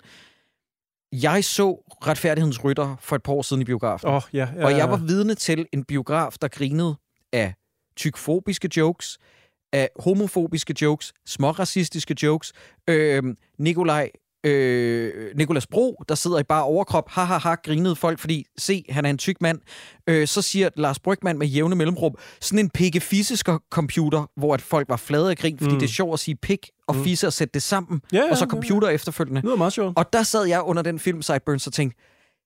Jeg 1.12 1.44
så 1.44 1.74
Retfærdighedens 2.08 2.64
Rytter 2.64 2.96
for 3.00 3.16
et 3.16 3.24
par 3.24 3.34
år 3.34 3.42
siden 3.42 3.62
i 3.62 3.66
biografen. 3.66 4.10
Oh, 4.10 4.22
ja, 4.34 4.48
ja, 4.56 4.66
Og 4.66 4.72
jeg 4.72 4.78
ja. 4.78 4.86
var 4.86 4.98
vidne 4.98 5.36
til 5.36 5.66
en 5.74 5.84
biograf, 5.84 6.34
der 6.42 6.48
grinede 6.48 6.96
af 7.34 7.54
tykfobiske 7.96 8.70
jokes, 8.78 9.18
af 9.74 9.90
homofobiske 10.00 10.76
jokes, 10.82 11.14
småracistiske 11.26 12.16
jokes. 12.24 12.54
Øh, 12.88 13.24
Nikolaj, 13.58 14.10
øh, 14.48 15.36
Nikolas 15.36 15.68
Bro, 15.68 16.04
der 16.10 16.16
sidder 16.16 16.39
i 16.39 16.44
bare 16.44 16.63
overkrop, 16.63 17.10
ha, 17.12 17.24
ha, 17.24 17.38
ha, 17.38 17.56
grinede 17.66 17.96
folk, 17.96 18.20
fordi, 18.20 18.46
se, 18.58 18.84
han 18.89 19.06
er 19.06 19.10
en 19.10 19.18
tyk 19.18 19.36
mand. 19.42 19.60
Øh, 20.08 20.27
så 20.27 20.42
siger 20.42 20.70
Lars 20.75 21.00
Brygman 21.00 21.38
med 21.38 21.48
jævne 21.48 21.75
mellemrum, 21.75 22.16
sådan 22.42 22.60
en 22.60 22.70
pikke 22.70 23.01
computer, 23.72 24.30
hvor 24.38 24.54
at 24.54 24.62
folk 24.62 24.89
var 24.89 24.98
flade 24.98 25.30
af 25.30 25.38
grin, 25.38 25.58
fordi 25.60 25.74
Mm. 25.74 25.80
det 25.80 25.86
er 25.88 25.92
sjovt 25.94 26.13
at 26.13 26.20
sige 26.20 26.36
pik 26.36 26.70
og 26.88 26.96
Mm. 26.96 27.04
fisse 27.04 27.27
og 27.27 27.34
sætte 27.34 27.51
det 27.54 27.63
sammen, 27.63 28.01
Ja, 28.13 28.18
ja, 28.18 28.32
og 28.32 28.38
så 28.38 28.44
ja, 28.44 28.46
ja. 28.46 28.50
computer 28.50 28.88
efterfølgende. 28.89 29.42
Det 29.42 29.46
lyder 29.48 29.56
meget 29.58 29.74
sjovt. 29.74 29.98
Og 29.98 30.13
der 30.13 30.24
sad 30.24 30.46
jeg 30.46 30.62
under 30.62 30.84
den 30.84 31.00
film 31.00 31.22
Sideburns 31.22 31.68
og 31.68 31.74
tænkte, 31.74 31.98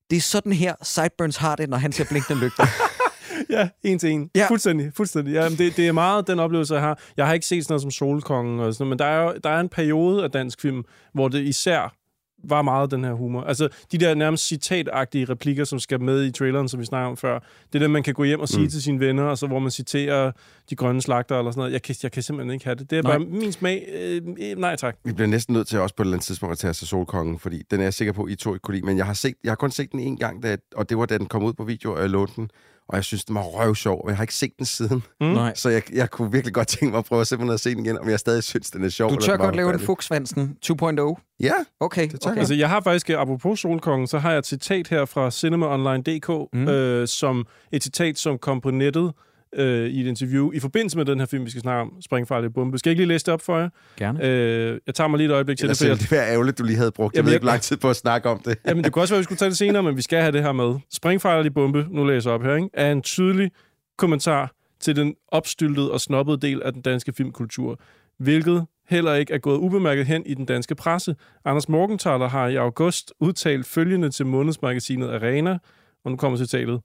det 0.09 0.17
er 0.17 0.21
sådan 0.21 0.51
her, 0.53 0.75
Sideburns 0.83 1.37
har 1.37 1.55
det, 1.55 1.69
når 1.69 1.77
han 1.77 1.91
ser 1.91 2.03
blinkende 2.09 2.39
lygter. 2.41 2.65
Ja, 3.49 3.69
en 3.83 3.99
til 3.99 4.09
en. 4.11 4.29
Ja. 4.35 4.47
Fuldstændig, 4.47 4.91
fuldstændig. 4.93 5.33
Ja, 5.33 5.49
det, 5.49 5.77
det 5.77 5.87
er 5.87 5.91
meget 5.91 6.27
den 6.27 6.39
oplevelse, 6.39 6.73
jeg 6.73 6.83
har. 6.83 6.99
Jeg 7.17 7.25
har 7.27 7.33
ikke 7.33 7.45
set 7.45 7.63
sådan 7.63 7.73
noget 7.73 7.81
som 7.81 7.91
Solkongen 7.91 8.59
og 8.59 8.73
sådan 8.73 8.83
noget, 8.83 8.89
men 8.89 8.99
der 8.99 9.05
er, 9.05 9.23
jo, 9.23 9.33
der 9.43 9.49
er 9.49 9.59
en 9.59 9.69
periode 9.69 10.23
af 10.23 10.31
dansk 10.31 10.61
film, 10.61 10.83
hvor 11.13 11.27
det 11.27 11.39
især 11.41 12.01
var 12.43 12.61
meget 12.61 12.91
den 12.91 13.03
her 13.03 13.13
humor. 13.13 13.41
Altså, 13.41 13.69
de 13.91 13.97
der 13.97 14.15
nærmest 14.15 14.47
citatagtige 14.47 15.25
replikker, 15.25 15.63
som 15.63 15.79
skal 15.79 16.01
med 16.01 16.25
i 16.25 16.31
traileren, 16.31 16.69
som 16.69 16.79
vi 16.79 16.85
snakkede 16.85 17.09
om 17.09 17.17
før, 17.17 17.39
det 17.73 17.75
er 17.75 17.79
det, 17.79 17.89
man 17.89 18.03
kan 18.03 18.13
gå 18.13 18.23
hjem 18.23 18.39
og 18.39 18.49
sige 18.49 18.63
mm. 18.63 18.69
til 18.69 18.81
sine 18.81 18.99
venner, 18.99 19.23
og 19.23 19.37
så 19.37 19.47
hvor 19.47 19.59
man 19.59 19.71
citerer 19.71 20.31
de 20.69 20.75
grønne 20.75 21.01
slagter 21.01 21.37
eller 21.37 21.51
sådan 21.51 21.59
noget. 21.59 21.73
Jeg 21.73 21.81
kan, 21.81 21.95
jeg 22.03 22.11
kan 22.11 22.23
simpelthen 22.23 22.53
ikke 22.53 22.65
have 22.65 22.75
det. 22.75 22.89
Det 22.89 22.97
er 22.97 23.01
Nej. 23.01 23.17
bare 23.17 23.27
min 23.27 23.51
smag. 23.51 23.87
Øh, 23.93 24.21
øh, 24.39 24.57
nej 24.57 24.75
tak. 24.75 24.95
Vi 25.03 25.13
bliver 25.13 25.27
næsten 25.27 25.53
nødt 25.53 25.67
til 25.67 25.79
også 25.79 25.95
på 25.95 26.03
et 26.03 26.05
eller 26.05 26.13
andet 26.13 26.25
tidspunkt 26.25 26.51
at 26.51 26.57
tage 26.57 26.73
sig 26.73 26.87
Solkongen, 26.87 27.39
fordi 27.39 27.63
den 27.71 27.79
er 27.79 27.83
jeg 27.83 27.93
sikker 27.93 28.13
på, 28.13 28.27
I 28.27 28.35
to 28.35 28.53
ikke 28.53 28.63
kunne 28.63 28.75
lide. 28.75 28.85
Men 28.85 28.97
jeg 28.97 29.05
har, 29.05 29.13
set, 29.13 29.33
jeg 29.43 29.51
har 29.51 29.55
kun 29.55 29.71
set 29.71 29.91
den 29.91 29.99
en 29.99 30.17
gang, 30.17 30.43
da, 30.43 30.57
og 30.75 30.89
det 30.89 30.97
var 30.97 31.05
da 31.05 31.17
den 31.17 31.25
kom 31.25 31.43
ud 31.43 31.53
på 31.53 31.63
video, 31.63 31.93
og 31.93 32.01
jeg 32.01 32.09
lånte 32.09 32.33
den. 32.35 32.49
Og 32.89 32.95
jeg 32.95 33.03
synes, 33.03 33.25
den 33.25 33.35
var 33.35 33.41
røvsjov, 33.41 34.01
og 34.03 34.09
jeg 34.09 34.17
har 34.17 34.23
ikke 34.23 34.35
set 34.35 34.51
den 34.57 34.65
siden. 34.65 35.03
Mm. 35.21 35.27
Nej. 35.27 35.55
Så 35.55 35.69
jeg, 35.69 35.93
jeg 35.93 36.09
kunne 36.09 36.31
virkelig 36.31 36.53
godt 36.53 36.67
tænke 36.67 36.91
mig 36.91 36.97
at 36.97 37.05
prøve 37.05 37.21
at 37.21 37.27
simpelthen 37.27 37.53
at 37.53 37.59
se 37.59 37.75
den 37.75 37.85
igen, 37.85 37.97
om 37.99 38.09
jeg 38.09 38.19
stadig 38.19 38.43
synes, 38.43 38.71
den 38.71 38.83
er 38.83 38.89
sjov. 38.89 39.09
Du 39.11 39.15
tør 39.15 39.37
godt 39.37 39.55
lave 39.55 39.73
en. 39.73 39.79
Fuchsvansen 39.79 40.57
2.0? 40.65 41.37
Ja, 41.39 41.53
Okay, 41.79 42.07
Det 42.09 42.25
okay. 42.27 42.39
Altså, 42.39 42.53
jeg 42.53 42.69
har 42.69 42.81
faktisk, 42.81 43.09
øh, 43.09 43.21
apropos 43.21 43.59
Solkongen, 43.59 44.07
så 44.07 44.19
har 44.19 44.29
jeg 44.31 44.39
et 44.39 44.45
citat 44.45 44.87
her 44.87 45.05
fra 45.05 45.31
cinemaonline.dk, 45.31 46.29
mm. 46.53 46.67
øh, 46.67 47.07
som 47.07 47.45
et 47.71 47.83
citat, 47.83 48.17
som 48.17 48.37
kom 48.37 48.61
på 48.61 48.71
nettet 48.71 49.13
øh, 49.55 49.89
i 49.89 50.01
et 50.01 50.07
interview 50.07 50.51
i 50.51 50.59
forbindelse 50.59 50.97
med 50.97 51.05
den 51.05 51.19
her 51.19 51.25
film, 51.25 51.45
vi 51.45 51.49
skal 51.49 51.61
snakke 51.61 51.81
om, 51.81 52.01
Springfarlig 52.01 52.53
Bombe. 52.53 52.77
Skal 52.77 52.89
jeg 52.89 52.91
ikke 52.93 53.01
lige 53.01 53.07
læse 53.07 53.25
det 53.25 53.33
op 53.33 53.41
for 53.41 53.57
jer? 53.59 53.69
Gerne. 53.97 54.25
Øh, 54.25 54.79
jeg 54.87 54.95
tager 54.95 55.07
mig 55.07 55.17
lige 55.17 55.27
et 55.29 55.33
øjeblik 55.33 55.57
til 55.57 55.69
det, 55.69 55.79
det, 55.79 55.87
jeg, 55.89 55.97
det 55.99 56.11
er 56.11 56.23
ærgerligt, 56.27 56.57
du 56.57 56.63
lige 56.63 56.77
havde 56.77 56.91
brugt. 56.91 57.13
Jeg 57.13 57.17
Jamen, 57.17 57.25
ved 57.25 57.31
jeg- 57.31 57.35
ikke, 57.37 57.45
lang 57.45 57.61
tid 57.61 57.77
på 57.77 57.89
at 57.89 57.95
snakke 57.95 58.29
om 58.29 58.39
det. 58.45 58.57
Jamen, 58.67 58.83
det 58.83 58.91
kunne 58.93 59.03
også 59.03 59.13
være, 59.13 59.17
at 59.17 59.21
vi 59.21 59.23
skulle 59.23 59.37
tage 59.37 59.49
det 59.49 59.57
senere, 59.57 59.83
men 59.83 59.97
vi 59.97 60.01
skal 60.01 60.19
have 60.21 60.31
det 60.31 60.43
her 60.43 60.51
med. 60.51 60.75
Springfarlig 60.93 61.53
Bombe, 61.53 61.87
nu 61.89 62.03
læser 62.03 62.29
jeg 62.29 62.35
op 62.35 62.43
her, 62.43 62.55
ikke? 62.55 62.69
er 62.73 62.91
en 62.91 63.01
tydelig 63.01 63.51
kommentar 63.97 64.51
til 64.79 64.95
den 64.95 65.15
opstyltede 65.27 65.91
og 65.91 66.01
snobbede 66.01 66.37
del 66.47 66.61
af 66.61 66.73
den 66.73 66.81
danske 66.81 67.13
filmkultur, 67.17 67.79
hvilket 68.19 68.65
heller 68.89 69.13
ikke 69.13 69.33
er 69.33 69.37
gået 69.37 69.57
ubemærket 69.57 70.05
hen 70.05 70.23
i 70.25 70.33
den 70.33 70.45
danske 70.45 70.75
presse. 70.75 71.15
Anders 71.45 71.69
Morgenthaler 71.69 72.27
har 72.29 72.47
i 72.47 72.55
august 72.55 73.13
udtalt 73.19 73.65
følgende 73.65 74.09
til 74.09 74.25
månedsmagasinet 74.25 75.07
Arena, 75.09 75.57
og 76.05 76.11
nu 76.11 76.17
kommer 76.17 76.37
citatet. 76.37 76.81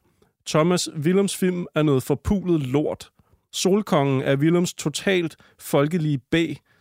Thomas 0.46 0.88
Willems 0.96 1.36
film 1.36 1.66
er 1.74 1.82
noget 1.82 2.02
forpulet 2.02 2.66
lort. 2.66 3.10
Solkongen 3.52 4.22
er 4.22 4.36
Willems 4.36 4.74
totalt 4.74 5.36
folkelige 5.58 6.18
B, 6.18 6.34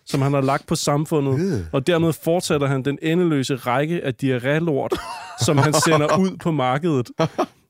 som 0.05 0.22
han 0.22 0.34
har 0.34 0.41
lagt 0.41 0.67
på 0.67 0.75
samfundet, 0.75 1.67
og 1.74 1.88
dermed 1.88 2.13
fortsætter 2.13 2.67
han 2.67 2.86
den 2.86 3.00
endeløse 3.01 3.55
række 3.55 4.03
af 4.03 4.13
diarrélort, 4.24 5.00
som 5.45 5.57
han 5.57 5.74
sender 5.74 6.19
ud 6.19 6.38
på 6.38 6.51
markedet. 6.51 7.10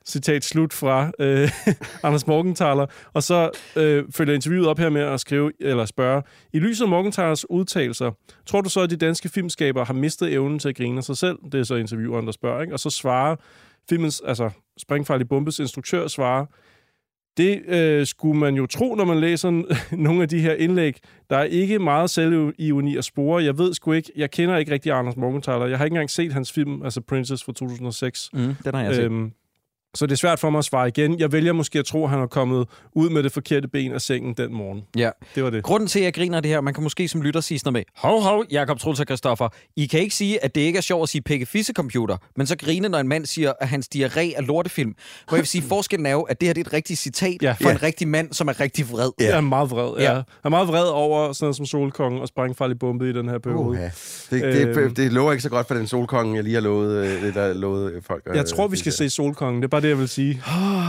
Citat 0.08 0.44
slut 0.44 0.74
fra 0.74 1.12
øh, 1.20 1.52
Anders 2.04 2.28
Morgenthaler. 2.28 2.86
Og 3.14 3.24
så 3.24 3.50
øh, 3.76 4.04
følger 4.16 4.34
interviewet 4.34 4.68
op 4.68 4.80
her 4.80 4.90
med 4.90 5.02
at 5.02 5.20
skrive, 5.20 5.52
eller 5.60 5.86
spørge, 5.86 6.24
i 6.54 6.60
lyset 6.60 6.84
af 6.84 6.90
Morgenthalers 6.90 7.50
udtalelser, 7.50 8.12
tror 8.46 8.62
du 8.62 8.70
så, 8.70 8.82
at 8.82 8.90
de 8.90 8.96
danske 8.96 9.30
filmskabere 9.30 9.86
har 9.86 9.94
mistet 9.94 10.34
evnen 10.34 10.60
til 10.60 10.70
at 10.70 10.76
grine 10.76 11.02
sig 11.02 11.18
selv? 11.18 11.38
Det 11.52 11.60
er 11.60 11.64
så 11.64 11.76
intervieweren, 11.76 12.26
der 12.26 12.32
spørger, 12.32 12.62
ikke? 12.62 12.74
Og 12.74 12.80
så 12.80 12.90
svarer 12.90 13.36
filmens, 13.90 14.22
altså 14.26 14.50
Springfarlig 14.78 15.28
Bombes 15.28 15.60
instruktør 15.60 16.08
svarer, 16.08 16.46
det 17.38 17.62
øh, 17.68 18.06
skulle 18.06 18.40
man 18.40 18.56
jo 18.56 18.66
tro, 18.66 18.96
når 18.96 19.06
man 19.06 19.20
læser 19.20 19.64
nogle 20.06 20.22
af 20.22 20.30
de 20.30 20.40
her 20.40 20.54
indlæg. 20.54 20.98
Der 21.30 21.38
er 21.38 21.44
ikke 21.44 21.80
meget 21.80 22.10
selvironi 22.10 22.98
at 22.98 23.06
spore. 23.06 23.44
Jeg 23.44 23.58
ved 23.58 23.74
sgu 23.74 23.92
ikke, 23.92 24.12
jeg 24.16 24.32
kender 24.32 24.58
ikke 24.58 24.72
rigtig 24.72 24.92
Anders 24.92 25.16
Morgenthaler. 25.16 25.66
Jeg 25.66 25.78
har 25.78 25.86
ikke 25.86 25.94
engang 25.94 26.10
set 26.10 26.34
hans 26.34 26.52
film, 26.52 26.84
altså 26.84 27.02
Princess 27.02 27.44
fra 27.44 27.54
2006. 27.54 28.30
Mm, 28.34 28.40
den 28.40 28.76
har 28.76 28.84
jeg 28.84 28.96
set. 28.96 29.04
Øhm, 29.04 29.32
så 29.96 30.06
det 30.06 30.12
er 30.12 30.16
svært 30.18 30.40
for 30.40 30.50
mig 30.50 30.60
at 30.60 30.66
svare 30.66 30.88
igen. 30.88 31.20
Jeg 31.20 31.32
vælger 31.32 31.54
måske 31.54 31.80
at 31.80 31.86
tro, 31.86 32.04
at 32.04 32.10
han 32.10 32.20
er 32.20 32.28
kommet 32.28 32.68
ud 32.94 33.10
med 33.10 33.24
det 33.24 33.32
forkerte 33.32 33.68
ben 33.68 33.92
af 33.94 34.02
sengen 34.02 34.34
den 34.34 34.54
morgen. 34.54 34.82
Ja. 34.98 35.10
Det 35.36 35.44
var 35.44 35.50
det. 35.50 35.64
Grunden 35.64 35.88
til, 35.90 36.00
at 36.00 36.06
jeg 36.06 36.14
griner 36.14 36.36
af 36.38 36.42
det 36.44 36.52
her, 36.52 36.62
man 36.62 36.74
kan 36.74 36.84
måske 36.84 37.08
som 37.08 37.22
lytter 37.22 37.42
sige 37.42 37.60
sådan 37.60 37.74
noget 37.74 37.86
med, 38.04 38.10
hov, 38.12 38.22
hov, 38.22 38.46
Jakob 38.52 38.80
Troels 38.80 39.00
og 39.00 39.06
Christoffer, 39.06 39.50
I 39.76 39.86
kan 39.86 40.00
ikke 40.00 40.16
sige, 40.16 40.44
at 40.44 40.56
det 40.56 40.62
ikke 40.62 40.78
er 40.78 40.82
sjovt 40.82 41.04
at 41.04 41.10
sige 41.10 41.22
pikke 41.22 41.48
computer, 41.76 42.18
men 42.38 42.48
så 42.48 42.58
grine, 42.58 42.90
når 42.90 42.98
en 43.00 43.08
mand 43.08 43.26
siger, 43.26 43.54
at 43.62 43.68
hans 43.68 43.90
diarré 43.96 44.38
er 44.38 44.42
lortefilm. 44.42 44.94
Hvor 45.28 45.38
jeg 45.38 45.42
vil 45.42 45.48
sige, 45.48 45.62
forskellen 45.76 46.06
er 46.06 46.12
jo, 46.12 46.22
at 46.22 46.42
det 46.42 46.48
her 46.48 46.54
det 46.54 46.62
er 46.62 46.66
et 46.68 46.74
rigtigt 46.74 47.00
citat 47.00 47.38
Ja. 47.42 47.48
ja. 47.48 47.52
for 47.54 47.70
Ja. 47.70 47.76
en 47.76 47.84
rigtig 47.84 48.08
mand, 48.08 48.34
som 48.34 48.48
er 48.48 48.60
rigtig 48.60 48.92
vred. 48.92 49.10
Ja. 49.20 49.26
Jeg 49.26 49.38
er 49.38 49.42
meget 49.42 49.72
vred, 49.72 49.92
ja. 49.98 50.04
Ja. 50.04 50.14
Jeg 50.16 50.24
er 50.44 50.50
meget 50.50 50.68
vred 50.68 50.84
over 50.88 51.34
sådan 51.34 51.46
noget 51.46 51.56
som 51.56 51.66
Solkongen 51.66 52.22
og 52.22 52.28
Sprængfarlig 52.28 52.80
Bombe 52.80 53.10
i 53.10 53.14
den 53.14 53.30
her 53.30 53.38
periode. 53.40 53.70
Uh, 53.70 53.76
det, 53.78 53.92
det, 54.30 54.68
Øhm. 54.68 54.88
det, 54.88 54.98
det 54.98 55.14
lover 55.14 55.32
ikke 55.32 55.42
så 55.44 55.50
godt 55.50 55.68
for 55.68 55.76
den 55.76 55.88
solkongen, 55.88 56.36
jeg 56.36 56.44
lige 56.44 56.54
har 56.54 56.62
lovet, 56.62 57.06
øh, 57.06 57.22
det, 57.22 57.36
der 57.36 57.54
lovet 57.54 57.92
øh, 57.94 58.02
folk. 58.08 58.24
øh, 58.30 58.36
Jeg 58.38 58.46
tror, 58.46 58.68
vi 58.68 58.78
skal 58.78 58.92
se 58.92 59.10
Solkongen. 59.10 59.62
Det 59.62 59.68
er 59.68 59.70
bare 59.70 59.82
det, 59.86 59.90
jeg 59.90 60.00
vil 60.00 60.10
sige. 60.10 60.42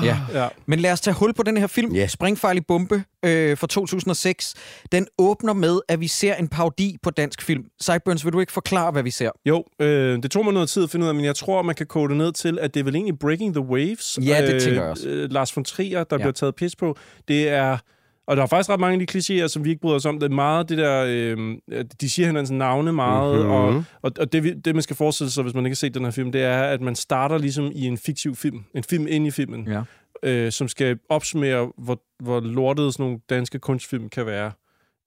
Ja. 0.04 0.16
Ja. 0.32 0.48
Men 0.66 0.78
lad 0.80 0.92
os 0.92 1.00
tage 1.00 1.14
hul 1.14 1.34
på 1.34 1.42
den 1.42 1.56
her 1.56 1.66
film, 1.66 1.92
Ja. 1.92 1.98
yeah. 1.98 2.08
Springfarlig 2.08 2.66
Bombe 2.66 3.02
øh, 3.24 3.58
fra 3.58 3.66
2006. 3.66 4.54
Den 4.92 5.06
åbner 5.18 5.52
med, 5.52 5.80
at 5.88 6.00
vi 6.00 6.08
ser 6.08 6.34
en 6.34 6.48
parodi 6.48 6.96
på 7.02 7.10
dansk 7.10 7.42
film. 7.42 7.64
Sideburns, 7.80 8.24
vil 8.24 8.32
du 8.32 8.40
ikke 8.40 8.52
forklare, 8.52 8.90
hvad 8.92 9.02
vi 9.02 9.10
ser? 9.10 9.30
Jo, 9.46 9.64
øh, 9.80 10.22
det 10.22 10.30
tog 10.30 10.44
mig 10.44 10.54
noget 10.54 10.68
tid 10.68 10.82
at 10.84 10.90
finde 10.90 11.04
ud 11.04 11.08
af, 11.08 11.14
men 11.14 11.24
jeg 11.24 11.36
tror, 11.36 11.62
man 11.62 11.74
kan 11.74 11.86
kode 11.86 12.08
det 12.08 12.16
ned 12.16 12.32
til, 12.32 12.58
at 12.58 12.74
det 12.74 12.80
er 12.80 12.84
vel 12.84 12.94
egentlig 12.94 13.18
Breaking 13.18 13.54
the 13.54 13.64
Waves. 13.64 14.18
Ja, 14.26 14.46
det 14.46 14.62
tænker 14.62 14.80
jeg 14.82 14.90
også. 14.90 15.08
Øh, 15.08 15.30
Lars 15.30 15.56
von 15.56 15.64
Trier, 15.64 16.04
der 16.04 16.16
Ja. 16.16 16.22
bliver 16.22 16.32
taget 16.32 16.54
pis 16.54 16.76
på. 16.76 16.96
Det 17.28 17.48
er... 17.48 17.78
Og 18.26 18.36
der 18.36 18.42
er 18.42 18.46
faktisk 18.46 18.70
ret 18.70 18.80
mange 18.80 19.00
af 19.00 19.06
de 19.06 19.18
klichéer, 19.18 19.46
som 19.48 19.64
vi 19.64 19.70
ikke 19.70 19.80
bryder 19.80 19.96
os 19.96 20.04
om. 20.06 20.18
Det 20.20 20.30
er 20.30 20.34
meget 20.34 20.68
det 20.68 20.78
der... 20.78 21.04
Øh, 21.08 21.56
de 22.00 22.10
siger 22.10 22.26
hinandens 22.26 22.50
navne 22.50 22.92
meget, 22.92 23.40
Mhm. 23.40 23.50
og, 23.50 23.84
og, 24.02 24.12
og 24.20 24.32
det, 24.32 24.64
det, 24.64 24.74
man 24.74 24.82
skal 24.82 24.96
forestille 24.96 25.30
sig, 25.30 25.42
hvis 25.42 25.54
man 25.54 25.66
ikke 25.66 25.74
har 25.74 25.76
set 25.76 25.94
den 25.94 26.04
her 26.04 26.10
film, 26.10 26.32
det 26.32 26.42
er, 26.42 26.62
at 26.62 26.80
man 26.80 26.94
starter 26.94 27.38
ligesom 27.38 27.70
i 27.74 27.84
en 27.86 27.98
fiktiv 27.98 28.36
film. 28.36 28.64
En 28.74 28.84
film 28.90 29.06
ind 29.10 29.26
i 29.26 29.30
filmen. 29.30 29.68
Ja. 29.68 29.82
øh, 30.30 30.52
som 30.52 30.68
skal 30.68 30.98
opsummere, 31.08 31.70
hvor, 31.78 32.00
hvor 32.22 32.40
lortede 32.40 32.92
sådan 32.92 33.04
nogle 33.04 33.18
danske 33.30 33.58
kunstfilm 33.58 34.08
kan 34.08 34.26
være. 34.26 34.52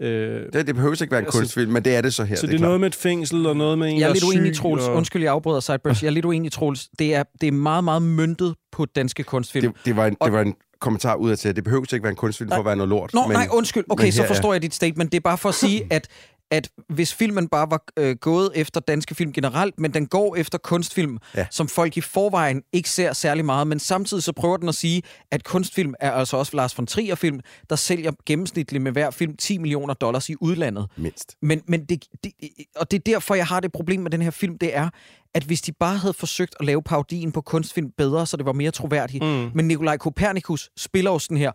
Øh, 0.02 0.42
Det, 0.54 0.68
det 0.68 0.76
behøver 0.76 1.02
ikke 1.02 1.12
være 1.12 1.20
en 1.20 1.26
Altså, 1.26 1.40
kunstfilm, 1.40 1.72
men 1.72 1.86
det 1.86 1.96
er 1.96 2.02
det 2.02 2.14
så 2.14 2.24
her. 2.24 2.36
så 2.36 2.42
det, 2.48 2.54
er 2.54 2.58
det 2.58 2.64
er 2.64 2.68
noget 2.68 2.80
med 2.80 2.88
et 2.88 2.96
fængsel, 2.96 3.46
og 3.46 3.56
noget 3.58 3.78
med 3.80 3.90
en, 3.90 4.00
Jeg 4.00 4.10
er 4.10 4.14
lidt 4.14 4.24
uenig, 4.24 4.56
Troels. 4.56 4.88
Og... 4.88 4.96
Undskyld, 4.96 5.24
jeg 5.24 5.32
afbryder 5.34 5.60
Sideburns. 5.60 6.04
Jeg 6.04 6.08
er 6.10 6.14
lidt 6.14 6.26
uenig, 6.26 6.52
Troels. 6.52 6.90
Det 7.00 7.16
er, 7.16 7.24
det 7.42 7.48
er 7.48 7.52
meget, 7.52 7.84
meget 7.84 8.02
myndet 8.02 8.56
på 8.72 8.86
danske 8.86 9.24
kunstfilm. 9.24 9.74
Det, 9.74 9.86
det, 9.86 9.96
var 9.96 10.06
en, 10.08 10.18
Og- 10.20 10.26
det 10.26 10.34
var 10.34 10.42
en 10.42 10.54
kommentar 10.80 11.16
ud 11.16 11.32
af 11.32 11.38
til, 11.38 11.50
at 11.50 11.56
det 11.56 11.64
behøver 11.64 11.94
ikke 11.94 12.04
være 12.04 12.10
en 12.10 12.16
kunstfilm 12.16 12.50
for 12.50 12.58
at 12.58 12.66
være 12.66 12.76
noget 12.76 12.90
lort. 12.90 13.14
Nå, 13.14 13.22
men, 13.28 13.32
nej, 13.32 13.48
undskyld. 13.52 13.86
Okay, 13.90 14.12
så 14.12 14.28
forstår 14.28 14.54
jeg 14.54 14.62
dit 14.62 14.76
statement. 14.76 15.12
Det 15.12 15.18
er 15.18 15.22
bare 15.22 15.38
for 15.38 15.50
at 15.50 15.56
sige, 15.56 15.88
at 15.92 16.08
at 16.52 16.70
hvis 16.90 17.14
filmen 17.14 17.48
bare 17.48 17.72
var 17.72 17.84
øh, 17.98 18.16
gået 18.16 18.52
efter 18.56 18.80
danske 18.80 19.16
film 19.16 19.34
generelt, 19.34 19.80
men 19.80 19.94
den 19.94 20.08
går 20.08 20.36
efter 20.36 20.58
kunstfilm, 20.58 21.18
ja. 21.36 21.48
som 21.52 21.68
folk 21.68 21.98
i 21.98 22.02
forvejen 22.02 22.64
ikke 22.74 22.90
ser 22.90 23.14
særlig 23.14 23.46
meget, 23.46 23.68
men 23.68 23.80
samtidig 23.80 24.24
så 24.24 24.32
prøver 24.34 24.58
den 24.58 24.70
at 24.70 24.76
sige, 24.76 25.02
at 25.32 25.44
kunstfilm 25.44 25.94
er 26.00 26.12
altså 26.12 26.38
også 26.38 26.56
Lars 26.56 26.78
von 26.78 26.88
Trier-film, 26.88 27.40
der 27.70 27.76
sælger 27.76 28.12
gennemsnitligt 28.26 28.84
med 28.84 28.92
hver 28.92 29.12
film 29.12 29.36
10 29.38 29.58
millioner 29.58 29.94
dollars 29.94 30.30
i 30.30 30.36
udlandet. 30.42 30.88
Mindst. 30.98 31.36
Men, 31.42 31.62
men 31.68 31.86
det, 31.86 32.06
det, 32.24 32.32
og 32.76 32.92
det 32.92 32.98
er 32.98 33.04
derfor, 33.04 33.36
jeg 33.36 33.46
har 33.46 33.60
det 33.60 33.72
problem 33.72 34.02
med 34.02 34.12
den 34.12 34.22
her 34.22 34.32
film, 34.32 34.58
det 34.58 34.76
er, 34.76 34.90
at 35.36 35.44
hvis 35.44 35.62
de 35.62 35.72
bare 35.72 35.98
havde 35.98 36.14
forsøgt 36.14 36.56
at 36.60 36.66
lave 36.66 36.84
parodien 36.84 37.32
på 37.32 37.42
kunstfilm 37.42 37.92
bedre, 37.98 38.26
så 38.28 38.38
det 38.38 38.46
var 38.46 38.54
mere 38.54 38.72
troværdigt. 38.72 39.24
Mm. 39.24 39.52
Men 39.54 39.68
Nikolaj 39.68 39.98
Kopernikus 39.98 40.70
spiller 40.78 41.12
jo 41.12 41.20
sådan 41.20 41.38
her, 41.38 41.52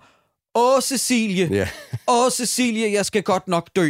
Åh, 0.55 0.81
Cecilie! 0.81 1.49
Ja. 1.53 1.69
Åh, 2.15 2.31
Cecilie, 2.31 2.93
jeg 2.93 3.07
skal 3.07 3.23
godt 3.23 3.49
nok 3.49 3.71
dø. 3.77 3.89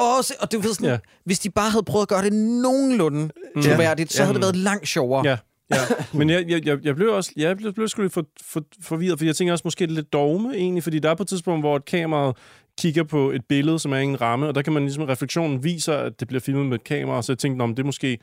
Åh, 0.00 0.22
se, 0.24 0.34
og 0.40 0.52
du 0.52 0.60
ved 0.60 0.74
sådan, 0.74 0.88
ja. 0.90 0.98
hvis 1.24 1.38
de 1.38 1.50
bare 1.50 1.70
havde 1.70 1.82
prøvet 1.84 2.02
at 2.02 2.08
gøre 2.08 2.22
det 2.22 2.32
nogenlunde 2.32 3.30
troværdigt, 3.64 4.12
så 4.12 4.22
Ja. 4.22 4.24
havde 4.26 4.34
det 4.34 4.42
været 4.42 4.56
langt 4.56 4.88
sjovere. 4.88 5.26
Ja, 5.28 5.36
ja. 5.74 5.76
Men 6.12 6.30
jeg, 6.30 6.44
jeg, 6.48 6.66
jeg, 6.66 6.78
jeg 6.84 6.96
blev 6.96 7.08
også 7.14 7.32
jeg 7.36 7.56
blev, 7.56 7.72
blev 7.74 7.88
sgu 7.88 8.02
lidt 8.02 8.12
for, 8.12 8.24
for, 8.44 8.62
forvirret, 8.82 9.18
for 9.18 9.26
jeg 9.26 9.36
tænker 9.36 9.52
også 9.52 9.62
måske 9.64 9.86
det 9.86 9.94
lidt 9.94 10.12
dogme 10.12 10.54
egentlig, 10.54 10.82
fordi 10.82 10.98
der 10.98 11.10
er 11.10 11.14
på 11.14 11.22
et 11.22 11.28
tidspunkt, 11.28 11.62
hvor 11.62 11.76
et 11.76 11.84
kamera 11.84 12.32
kigger 12.78 13.02
på 13.04 13.30
et 13.30 13.42
billede, 13.48 13.78
som 13.78 13.92
er 13.92 13.96
i 13.98 14.04
en 14.04 14.20
ramme, 14.20 14.46
og 14.48 14.54
der 14.54 14.62
kan 14.62 14.72
man 14.72 14.82
ligesom, 14.82 15.04
refleksionen 15.04 15.64
viser, 15.64 15.94
at 15.96 16.20
det 16.20 16.28
bliver 16.28 16.40
filmet 16.40 16.66
med 16.66 16.74
et 16.78 16.84
kamera, 16.84 17.22
så 17.22 17.32
jeg 17.32 17.38
tænkte, 17.38 17.62
om 17.62 17.74
det 17.74 17.82
er 17.82 17.86
måske 17.86 18.18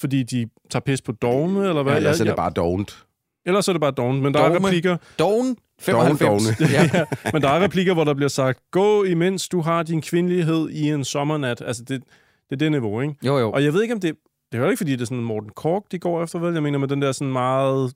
fordi 0.00 0.22
de 0.22 0.48
tager 0.70 0.80
pis 0.80 1.02
på 1.02 1.12
dogme, 1.12 1.68
eller 1.68 1.82
hvad? 1.82 1.92
Ja, 1.92 1.96
ellers 1.96 2.20
er 2.20 2.24
jeg, 2.24 2.30
det 2.30 2.36
bare 2.36 2.50
dovent. 2.50 3.04
Ellers 3.46 3.68
er 3.68 3.72
det 3.72 3.80
bare 3.80 3.90
dogme, 3.90 4.20
men 4.20 4.34
der 4.34 4.40
er 4.40 4.48
Dogme. 4.48 4.68
replikker, 4.68 4.96
Dogen, 5.18 5.56
95. 5.80 6.44
Dogne. 6.44 6.56
ja. 6.72 6.90
ja, 6.94 7.04
men 7.32 7.42
der 7.42 7.48
er 7.48 7.64
replikker, 7.64 7.94
hvor 7.94 8.04
der 8.04 8.14
bliver 8.14 8.28
sagt, 8.28 8.60
gå 8.70 9.04
imens 9.04 9.48
du 9.48 9.60
har 9.60 9.82
din 9.82 10.02
kvindelighed 10.02 10.68
i 10.70 10.90
en 10.90 11.04
sommernat. 11.04 11.62
Altså, 11.66 11.82
det, 11.82 12.02
det 12.50 12.52
er 12.52 12.56
det 12.56 12.72
niveau, 12.72 13.00
ikke? 13.00 13.14
Jo, 13.22 13.38
jo. 13.38 13.52
Og 13.52 13.64
jeg 13.64 13.72
ved 13.72 13.82
ikke, 13.82 13.94
om 13.94 14.00
det... 14.00 14.14
Det 14.52 14.58
er 14.58 14.62
jo 14.62 14.70
ikke, 14.70 14.78
fordi 14.78 14.92
det 14.92 15.00
er 15.00 15.04
sådan 15.04 15.24
Morten 15.24 15.50
Kork, 15.56 15.82
de 15.92 15.98
går 15.98 16.22
efter, 16.22 16.38
vel? 16.38 16.52
Jeg 16.52 16.62
mener 16.62 16.78
med 16.78 16.88
den 16.88 17.02
der 17.02 17.12
sådan 17.12 17.32
meget 17.32 17.92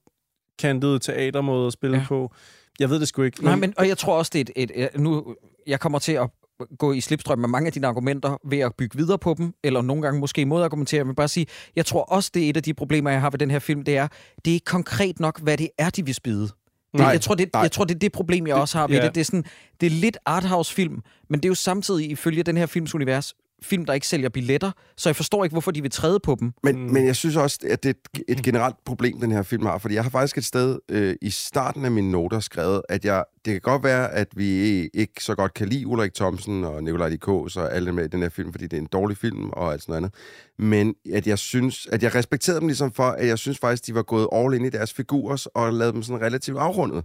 kantede 0.58 0.98
teatermåde 0.98 1.66
at 1.66 1.72
spille. 1.72 1.96
Ja. 1.96 2.04
på. 2.08 2.32
Jeg 2.80 2.90
ved 2.90 3.00
det 3.00 3.08
sgu 3.08 3.22
ikke. 3.22 3.44
Nej, 3.44 3.56
men, 3.56 3.74
og 3.76 3.88
jeg 3.88 3.98
tror 3.98 4.18
også, 4.18 4.30
det 4.34 4.38
er 4.38 4.52
et, 4.56 4.70
et, 4.74 4.84
et... 4.94 5.00
Nu, 5.00 5.34
jeg 5.66 5.80
kommer 5.80 5.98
til 5.98 6.12
at 6.12 6.30
gå 6.79 6.92
i 6.92 7.00
slipstrøm 7.00 7.38
med 7.38 7.48
mange 7.48 7.66
af 7.66 7.72
dine 7.72 7.87
argumenter 7.87 8.38
ved 8.44 8.59
at 8.59 8.74
bygge 8.79 8.98
videre 8.98 9.18
på 9.18 9.35
dem, 9.38 9.53
eller 9.64 9.83
nogle 9.83 10.03
gange 10.03 10.20
måske 10.20 10.46
modargumentere. 10.46 11.07
Vil 11.07 11.14
bare 11.14 11.29
sige, 11.29 11.46
jeg 11.77 11.87
tror 11.87 12.03
også, 12.03 12.31
det 12.35 12.44
er 12.44 12.50
et 12.50 12.57
af 12.57 12.62
de 12.62 12.74
problemer, 12.74 13.11
jeg 13.11 13.20
har 13.20 13.31
ved 13.31 13.38
den 13.38 13.50
her 13.50 13.59
film, 13.59 13.83
det 13.83 13.96
er, 13.96 14.09
det 14.44 14.50
er 14.50 14.55
ikke 14.55 14.64
konkret 14.64 15.20
nok, 15.20 15.40
hvad 15.40 15.57
det 15.57 15.68
er, 15.79 15.90
de 15.90 16.05
vil 16.05 16.14
spide. 16.14 16.42
Det, 16.42 17.00
Nej, 17.00 17.09
jeg, 17.09 17.20
tror, 17.20 17.35
det, 17.35 17.48
nej. 17.53 17.62
jeg 17.62 17.72
tror, 17.72 17.85
det 17.85 17.94
er 17.94 17.98
det 17.98 18.12
problem, 18.12 18.46
jeg 18.46 18.57
også 18.57 18.79
har 18.79 18.87
ved 18.87 18.96
ja. 18.96 19.07
det. 19.07 19.14
Det 19.14 19.20
er, 19.20 19.24
sådan, 19.24 19.44
det 19.81 19.87
er 19.87 19.90
lidt 19.90 20.18
arthouse-film, 20.27 21.03
men 21.31 21.40
det 21.40 21.44
er 21.44 21.50
jo 21.50 21.55
samtidig, 21.55 22.11
ifølge 22.11 22.42
den 22.42 22.57
her 22.57 22.66
films 22.66 22.94
univers, 22.94 23.35
film, 23.62 23.84
der 23.84 23.92
ikke 23.92 24.06
sælger 24.06 24.28
billetter, 24.28 24.70
så 24.96 25.08
jeg 25.08 25.16
forstår 25.16 25.44
ikke, 25.44 25.54
hvorfor 25.54 25.70
de 25.70 25.82
vil 25.82 25.90
træde 25.90 26.20
på 26.20 26.36
dem. 26.40 26.52
Men, 26.62 26.76
mm. 26.76 26.92
men 26.92 27.06
jeg 27.06 27.16
synes 27.16 27.36
også, 27.36 27.58
at 27.70 27.82
det 27.82 27.88
er 27.88 28.18
et, 28.20 28.38
et 28.38 28.44
generelt 28.44 28.76
problem, 28.84 29.20
den 29.20 29.32
her 29.32 29.42
film 29.42 29.66
har. 29.66 29.78
Fordi 29.78 29.94
jeg 29.94 30.02
har 30.02 30.10
faktisk 30.10 30.38
et 30.38 30.44
sted 30.44 30.78
øh, 30.88 31.16
i 31.22 31.30
starten 31.30 31.84
af 31.84 31.90
mine 31.90 32.10
noter 32.10 32.40
skrevet, 32.40 32.82
at 32.88 33.04
jeg, 33.04 33.24
det 33.44 33.52
kan 33.52 33.60
godt 33.60 33.84
være, 33.84 34.12
at 34.12 34.28
vi 34.36 34.46
ikke 34.94 35.24
så 35.24 35.34
godt 35.34 35.54
kan 35.54 35.68
lide 35.68 35.86
Ulrik 35.86 36.14
Thomsen 36.14 36.64
og 36.64 36.82
Nikolaj 36.82 37.08
Likås 37.08 37.56
og 37.56 37.74
alle 37.74 37.92
med 37.92 38.04
i 38.04 38.08
den 38.08 38.22
her 38.22 38.28
film, 38.28 38.52
fordi 38.52 38.66
det 38.66 38.76
er 38.76 38.80
en 38.80 38.88
dårlig 38.92 39.16
film 39.16 39.50
og 39.50 39.72
alt 39.72 39.82
sådan 39.82 39.92
noget 39.92 40.02
andet. 40.02 40.14
Men 40.58 40.94
at 41.14 41.26
jeg 41.26 41.38
synes, 41.38 41.86
at 41.92 42.02
jeg 42.02 42.14
respekterede 42.14 42.60
dem 42.60 42.68
ligesom 42.68 42.92
for, 42.92 43.04
at 43.04 43.26
jeg 43.26 43.38
synes 43.38 43.58
faktisk, 43.58 43.86
de 43.86 43.94
var 43.94 44.02
gået 44.02 44.28
all 44.32 44.54
ind 44.54 44.66
i 44.66 44.70
deres 44.70 44.92
figurer 44.92 45.46
og 45.54 45.72
lavet 45.72 45.94
dem 45.94 46.02
sådan 46.02 46.22
relativt 46.22 46.58
afrundet. 46.58 47.04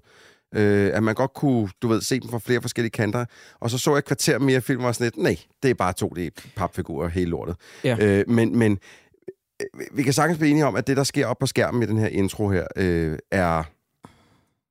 Øh, 0.55 0.91
at 0.93 1.03
man 1.03 1.15
godt 1.15 1.33
kunne, 1.33 1.69
du 1.81 1.87
ved, 1.87 2.01
se 2.01 2.19
dem 2.19 2.29
fra 2.29 2.39
flere 2.39 2.61
forskellige 2.61 2.91
kanter. 2.91 3.25
Og 3.59 3.69
så 3.69 3.77
så 3.77 3.91
jeg 3.91 3.97
et 3.97 4.05
kvarter 4.05 4.39
mere 4.39 4.61
film, 4.61 4.79
og 4.79 4.85
var 4.85 4.91
sådan 4.91 5.05
lidt, 5.05 5.17
nej, 5.17 5.37
det 5.63 5.69
er 5.71 5.73
bare 5.75 5.93
to 5.93 6.07
d 6.07 6.29
papfigurer, 6.55 7.07
hele 7.09 7.31
lortet. 7.31 7.55
Ja. 7.83 7.97
Øh, 8.01 8.23
men, 8.29 8.57
men 8.57 8.77
øh, 9.61 9.67
vi 9.97 10.03
kan 10.03 10.13
sagtens 10.13 10.37
blive 10.37 10.49
enige 10.51 10.65
om, 10.65 10.75
at 10.75 10.87
det, 10.87 10.97
der 10.97 11.03
sker 11.03 11.27
op 11.27 11.37
på 11.39 11.45
skærmen 11.45 11.83
i 11.83 11.85
den 11.85 11.97
her 11.97 12.07
intro 12.07 12.49
her, 12.49 12.67
øh, 12.75 13.17
er... 13.31 13.63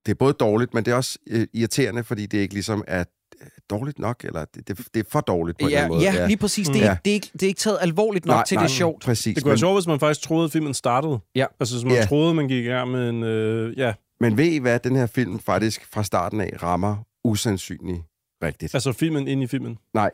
Det 0.05 0.11
er 0.11 0.15
både 0.15 0.33
dårligt, 0.33 0.73
men 0.73 0.85
det 0.85 0.91
er 0.91 0.95
også 0.95 1.17
øh, 1.29 1.47
irriterende, 1.53 2.03
fordi 2.03 2.25
det 2.25 2.37
ikke 2.37 2.53
ligesom 2.53 2.83
er 2.87 3.03
øh, 3.41 3.47
dårligt 3.69 3.99
nok, 3.99 4.23
eller 4.23 4.45
det, 4.55 4.67
det, 4.67 4.77
det 4.93 4.99
er 4.99 5.09
for 5.11 5.21
dårligt 5.21 5.57
på 5.57 5.61
en 5.61 5.65
eller 5.65 5.77
Ja, 5.79 5.85
anden 5.85 5.97
måde. 5.97 6.11
ja, 6.21 6.27
lige 6.27 6.37
præcis. 6.37 6.67
Det 6.67 6.83
er, 6.83 6.85
Ja. 6.85 6.91
ikke, 6.91 7.01
det, 7.05 7.11
er 7.11 7.13
ikke, 7.13 7.29
det 7.33 7.43
er 7.43 7.47
ikke 7.47 7.59
taget 7.59 7.77
alvorligt 7.81 8.25
nok 8.25 8.33
Nej, 8.35 8.45
til, 8.45 8.55
nej, 8.55 8.63
det 8.63 8.71
er 8.71 8.75
sjovt. 8.75 9.03
Præcis. 9.03 9.35
Det 9.35 9.43
kunne 9.43 9.49
være 9.49 9.57
sjovt, 9.57 9.75
hvis 9.75 9.87
man 9.87 9.99
faktisk 9.99 10.21
troede, 10.27 10.45
at 10.45 10.51
filmen 10.51 10.73
startede. 10.73 11.19
Ja. 11.35 11.45
Altså, 11.59 11.75
hvis 11.75 11.83
man 11.85 11.93
Ja. 11.93 12.05
troede, 12.05 12.33
man 12.33 12.47
gik 12.47 12.65
i 12.65 12.67
gang 12.67 12.91
med 12.91 13.09
en... 13.09 13.23
Øh, 13.23 13.77
ja, 13.77 13.93
Men 14.19 14.37
ved 14.37 14.45
I 14.45 14.57
hvad, 14.57 14.79
den 14.79 14.95
her 14.95 15.05
film 15.05 15.39
faktisk 15.39 15.85
fra 15.93 16.03
starten 16.03 16.41
af 16.41 16.63
rammer 16.63 16.97
usandsynligt 17.23 18.01
rigtigt? 18.43 18.73
altså 18.75 18.93
filmen 18.93 19.27
ind 19.27 19.43
i 19.43 19.47
filmen. 19.47 19.77
Nej. 19.93 20.11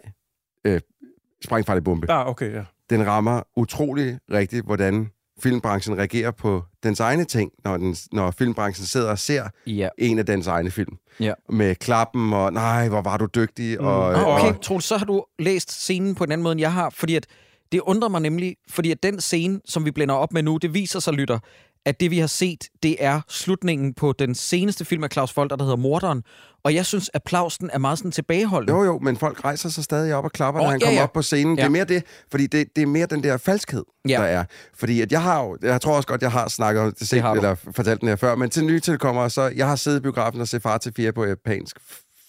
Øh, 0.65 0.81
sprængfarlig 1.45 1.83
bombe. 1.83 2.13
Ja, 2.13 2.29
okay, 2.29 2.53
ja. 2.53 2.63
Den 2.89 3.07
rammer 3.07 3.41
utrolig 3.55 4.19
rigtigt, 4.31 4.65
hvordan 4.65 5.09
filmbranchen 5.43 5.97
reagerer 5.97 6.31
på 6.31 6.63
dens 6.83 6.99
egne 6.99 7.23
ting, 7.25 7.51
når, 7.63 7.77
den, 7.77 7.95
når 8.11 8.31
filmbranchen 8.31 8.85
sidder 8.87 9.09
og 9.11 9.19
ser 9.19 9.47
Ja. 9.67 9.89
en 9.97 10.19
af 10.19 10.25
dens 10.25 10.47
egne 10.47 10.71
film. 10.71 10.97
Ja. 11.19 11.33
Med 11.49 11.75
klappen 11.75 12.33
og, 12.33 12.53
nej, 12.53 12.87
hvor 12.89 13.01
var 13.01 13.17
du 13.17 13.27
dygtig. 13.35 13.77
Mm. 13.79 13.85
Og, 13.85 14.13
Ah, 14.15 14.27
okay, 14.27 14.53
og, 14.55 14.61
Troels, 14.61 14.85
så 14.85 14.97
har 14.97 15.05
du 15.05 15.25
læst 15.39 15.71
scenen 15.71 16.15
på 16.15 16.23
en 16.23 16.31
anden 16.31 16.43
måde, 16.43 16.51
end 16.51 16.61
jeg 16.61 16.73
har, 16.73 16.89
fordi 16.89 17.15
at 17.15 17.27
det 17.71 17.79
undrer 17.81 18.09
mig 18.09 18.21
nemlig, 18.21 18.55
fordi 18.69 18.91
at 18.91 19.03
den 19.03 19.21
scene, 19.21 19.59
som 19.65 19.85
vi 19.85 19.91
blænder 19.91 20.15
op 20.15 20.33
med 20.33 20.43
nu, 20.43 20.57
det 20.57 20.73
viser 20.73 20.99
sig, 20.99 21.13
lytter, 21.13 21.39
at 21.85 21.99
det 21.99 22.11
vi 22.11 22.19
har 22.19 22.27
set, 22.27 22.63
det 22.83 22.95
er 22.99 23.21
slutningen 23.29 23.93
på 23.93 24.11
den 24.19 24.35
seneste 24.35 24.85
film 24.85 25.03
af 25.03 25.09
Claus 25.11 25.33
Folter, 25.33 25.55
der 25.55 25.63
hedder 25.63 25.77
Morderen. 25.77 26.23
Og 26.63 26.73
jeg 26.75 26.85
synes, 26.85 27.09
at 27.13 27.15
applausen 27.15 27.69
er 27.73 27.77
meget 27.77 27.97
sådan 27.97 28.11
tilbageholdende. 28.11 28.73
jo, 28.73 28.83
jo, 28.83 28.99
men 28.99 29.17
folk 29.17 29.43
rejser 29.45 29.69
sig 29.69 29.83
stadig 29.83 30.15
op 30.15 30.23
og 30.23 30.31
klapper, 30.31 30.61
Åh, 30.61 30.65
når 30.65 30.71
han 30.71 30.79
ja, 30.79 30.85
kommer 30.85 30.99
ja. 30.99 31.03
op 31.03 31.13
på 31.13 31.21
scenen. 31.21 31.55
Ja. 31.57 31.61
Det 31.61 31.67
er 31.67 31.71
mere 31.71 31.85
det, 31.85 32.03
fordi 32.31 32.47
det, 32.47 32.67
det 32.75 32.81
er 32.81 32.85
mere 32.87 33.05
den 33.05 33.23
der 33.23 33.37
falskhed, 33.37 33.83
Ja. 34.09 34.13
der 34.13 34.23
er. 34.23 34.45
Fordi 34.73 35.01
at 35.01 35.11
jeg 35.11 35.21
har 35.23 35.43
jo, 35.43 35.57
jeg 35.61 35.81
tror 35.81 35.95
også 35.95 36.07
godt, 36.07 36.21
jeg 36.21 36.31
har 36.31 36.47
snakket 36.47 36.83
om 36.83 36.93
det, 36.99 37.07
set, 37.07 37.23
du. 37.23 37.33
eller 37.33 37.55
fortalt 37.75 37.99
den 38.01 38.09
her 38.09 38.15
før, 38.15 38.35
men 38.35 38.49
til 38.49 38.65
nye 38.65 38.79
tilkommere, 38.79 39.29
så 39.29 39.41
jeg 39.55 39.67
har 39.67 39.75
siddet 39.75 39.99
i 39.99 40.01
biografen 40.01 40.41
og 40.41 40.47
set 40.47 40.61
Far 40.61 40.77
til 40.77 40.93
fire 40.95 41.11
på 41.11 41.25
japansk, 41.25 41.77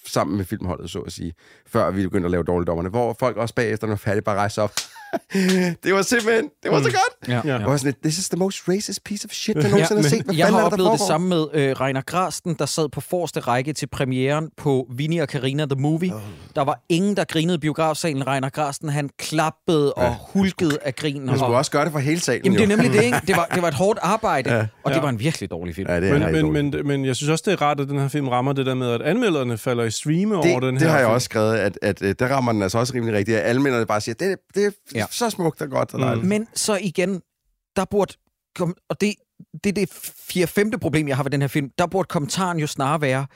sammen 0.07 0.37
med 0.37 0.45
filmholdet, 0.45 0.90
så 0.90 0.99
at 0.99 1.12
sige, 1.12 1.33
før 1.66 1.90
vi 1.90 2.03
begyndte 2.03 2.25
at 2.27 2.31
lave 2.31 2.45
dårligdommerne, 2.45 2.88
hvor 2.88 3.16
folk 3.21 3.37
også 3.37 3.55
bagefter, 3.55 3.87
når 3.87 3.97
færdig, 3.97 4.25
bare 4.25 4.37
rejser 4.37 4.62
op. 4.62 4.73
det 5.85 5.95
var 5.95 6.03
simpelthen, 6.03 6.51
det 6.62 6.71
var 6.71 6.79
så 6.83 6.85
godt. 6.90 7.29
Ja. 7.29 7.40
Ja. 7.45 7.59
Ja. 7.59 7.64
Og 7.64 7.71
jeg 7.71 7.79
sådan 7.81 7.88
lidt, 7.88 8.03
this 8.03 8.19
is 8.19 8.29
the 8.29 8.38
most 8.38 8.69
racist 8.69 9.05
piece 9.05 9.25
of 9.25 9.31
shit, 9.31 9.57
jeg 9.57 9.71
nogensinde 9.71 10.03
har 10.03 10.09
set. 10.09 10.23
Hvad 10.23 10.35
jeg 10.35 10.47
har 10.47 10.53
det, 10.53 10.61
der 10.61 10.66
oplevet 10.73 10.92
det 10.92 11.01
samme 11.07 11.29
med 11.29 11.47
øh, 11.55 11.81
Reiner 11.81 12.01
Grasten, 12.01 12.55
der 12.59 12.66
sad 12.66 12.88
på 12.88 13.01
forreste 13.01 13.40
række 13.40 13.73
til 13.73 13.87
premieren 13.87 14.49
på 14.57 14.87
Vinnie 14.90 15.23
og 15.23 15.29
Karina 15.29 15.64
The 15.66 15.81
Movie. 15.81 16.14
Oh. 16.14 16.21
Der 16.57 16.62
var 16.64 16.81
ingen, 16.88 17.16
der 17.16 17.25
grinede 17.25 17.55
i 17.55 17.59
biografsalen. 17.59 18.27
Reiner 18.27 18.49
Grasten, 18.49 18.88
han 18.88 19.11
klappede 19.19 19.92
og 19.92 20.16
hulkede 20.33 20.79
af 20.85 20.97
grin. 20.97 21.27
Man 21.27 21.37
skulle 21.38 21.47
og, 21.47 21.55
også 21.59 21.71
gøre 21.71 21.85
det 21.85 21.92
for 21.92 21.99
hele 21.99 22.21
salen, 22.21 22.45
Jamen, 22.45 22.59
det 22.59 22.64
er 22.64 22.71
jo. 22.71 22.83
nemlig 22.83 22.92
det, 22.99 23.05
ikke? 23.05 23.19
Det 23.29 23.37
var, 23.37 23.49
det 23.55 23.62
var 23.62 23.69
et 23.69 23.75
hårdt 23.75 23.99
arbejde, 24.03 24.55
ja. 24.55 24.66
og 24.85 24.90
det 24.90 24.97
Ja. 24.97 25.01
var 25.03 25.09
en 25.09 25.19
virkelig 25.21 25.51
dårlig 25.51 25.75
film. 25.75 25.90
Ja, 25.90 26.01
det 26.01 26.09
er 26.11 26.19
Men, 26.31 26.53
men, 26.53 26.71
men, 26.71 26.87
men 26.87 27.05
jeg 27.05 27.16
synes 27.16 27.31
også, 27.31 27.42
det 27.47 27.53
er 27.53 27.62
rart, 27.62 27.81
at 27.81 27.88
den 27.88 27.99
her 27.99 28.09
film 28.09 28.29
rammer 28.29 28.53
det 28.53 28.66
der 28.66 28.75
med, 28.75 28.90
at 28.90 29.03
anmelderne 29.03 29.59
falder 29.59 29.85
i 29.85 29.90
streame 29.90 30.37
over 30.37 30.61
den 30.61 30.62
det, 30.62 30.73
her 30.73 30.79
det 30.79 30.88
har 30.90 30.99
jeg 30.99 31.07
film. 31.07 31.14
også 31.14 31.25
skrevet, 31.25 31.57
at, 31.57 31.79
at, 31.83 32.03
at 32.03 32.19
der 32.19 32.27
rammer 32.29 32.53
den 32.53 32.62
altså 32.62 32.79
også 32.79 32.95
rimelig 32.95 33.14
rigtigt. 33.14 33.38
At 33.38 33.51
alminderne 33.51 33.87
bare 33.87 34.01
siger, 34.01 34.14
det, 34.14 34.37
det 34.55 34.64
er 34.66 34.71
Ja. 34.97 35.07
så 35.11 35.31
smukt 35.31 35.63
og 35.63 35.71
godt 35.71 35.95
og 35.95 36.01
dejligt. 36.01 36.27
Men 36.27 36.49
så 36.55 36.77
igen, 36.77 37.23
der 37.77 37.85
burde... 37.85 38.15
Og 38.89 39.01
det, 39.01 39.15
det 39.65 39.71
er 39.71 39.73
det 39.73 39.89
fire 40.29 40.47
femte 40.47 40.79
problem, 40.79 41.09
jeg 41.09 41.17
har 41.17 41.23
ved 41.23 41.31
den 41.31 41.41
her 41.41 41.49
film. 41.49 41.71
Der 41.79 41.87
burde 41.87 42.07
kommentaren 42.07 42.59
jo 42.59 42.67
snarere 42.67 43.01
være, 43.01 43.27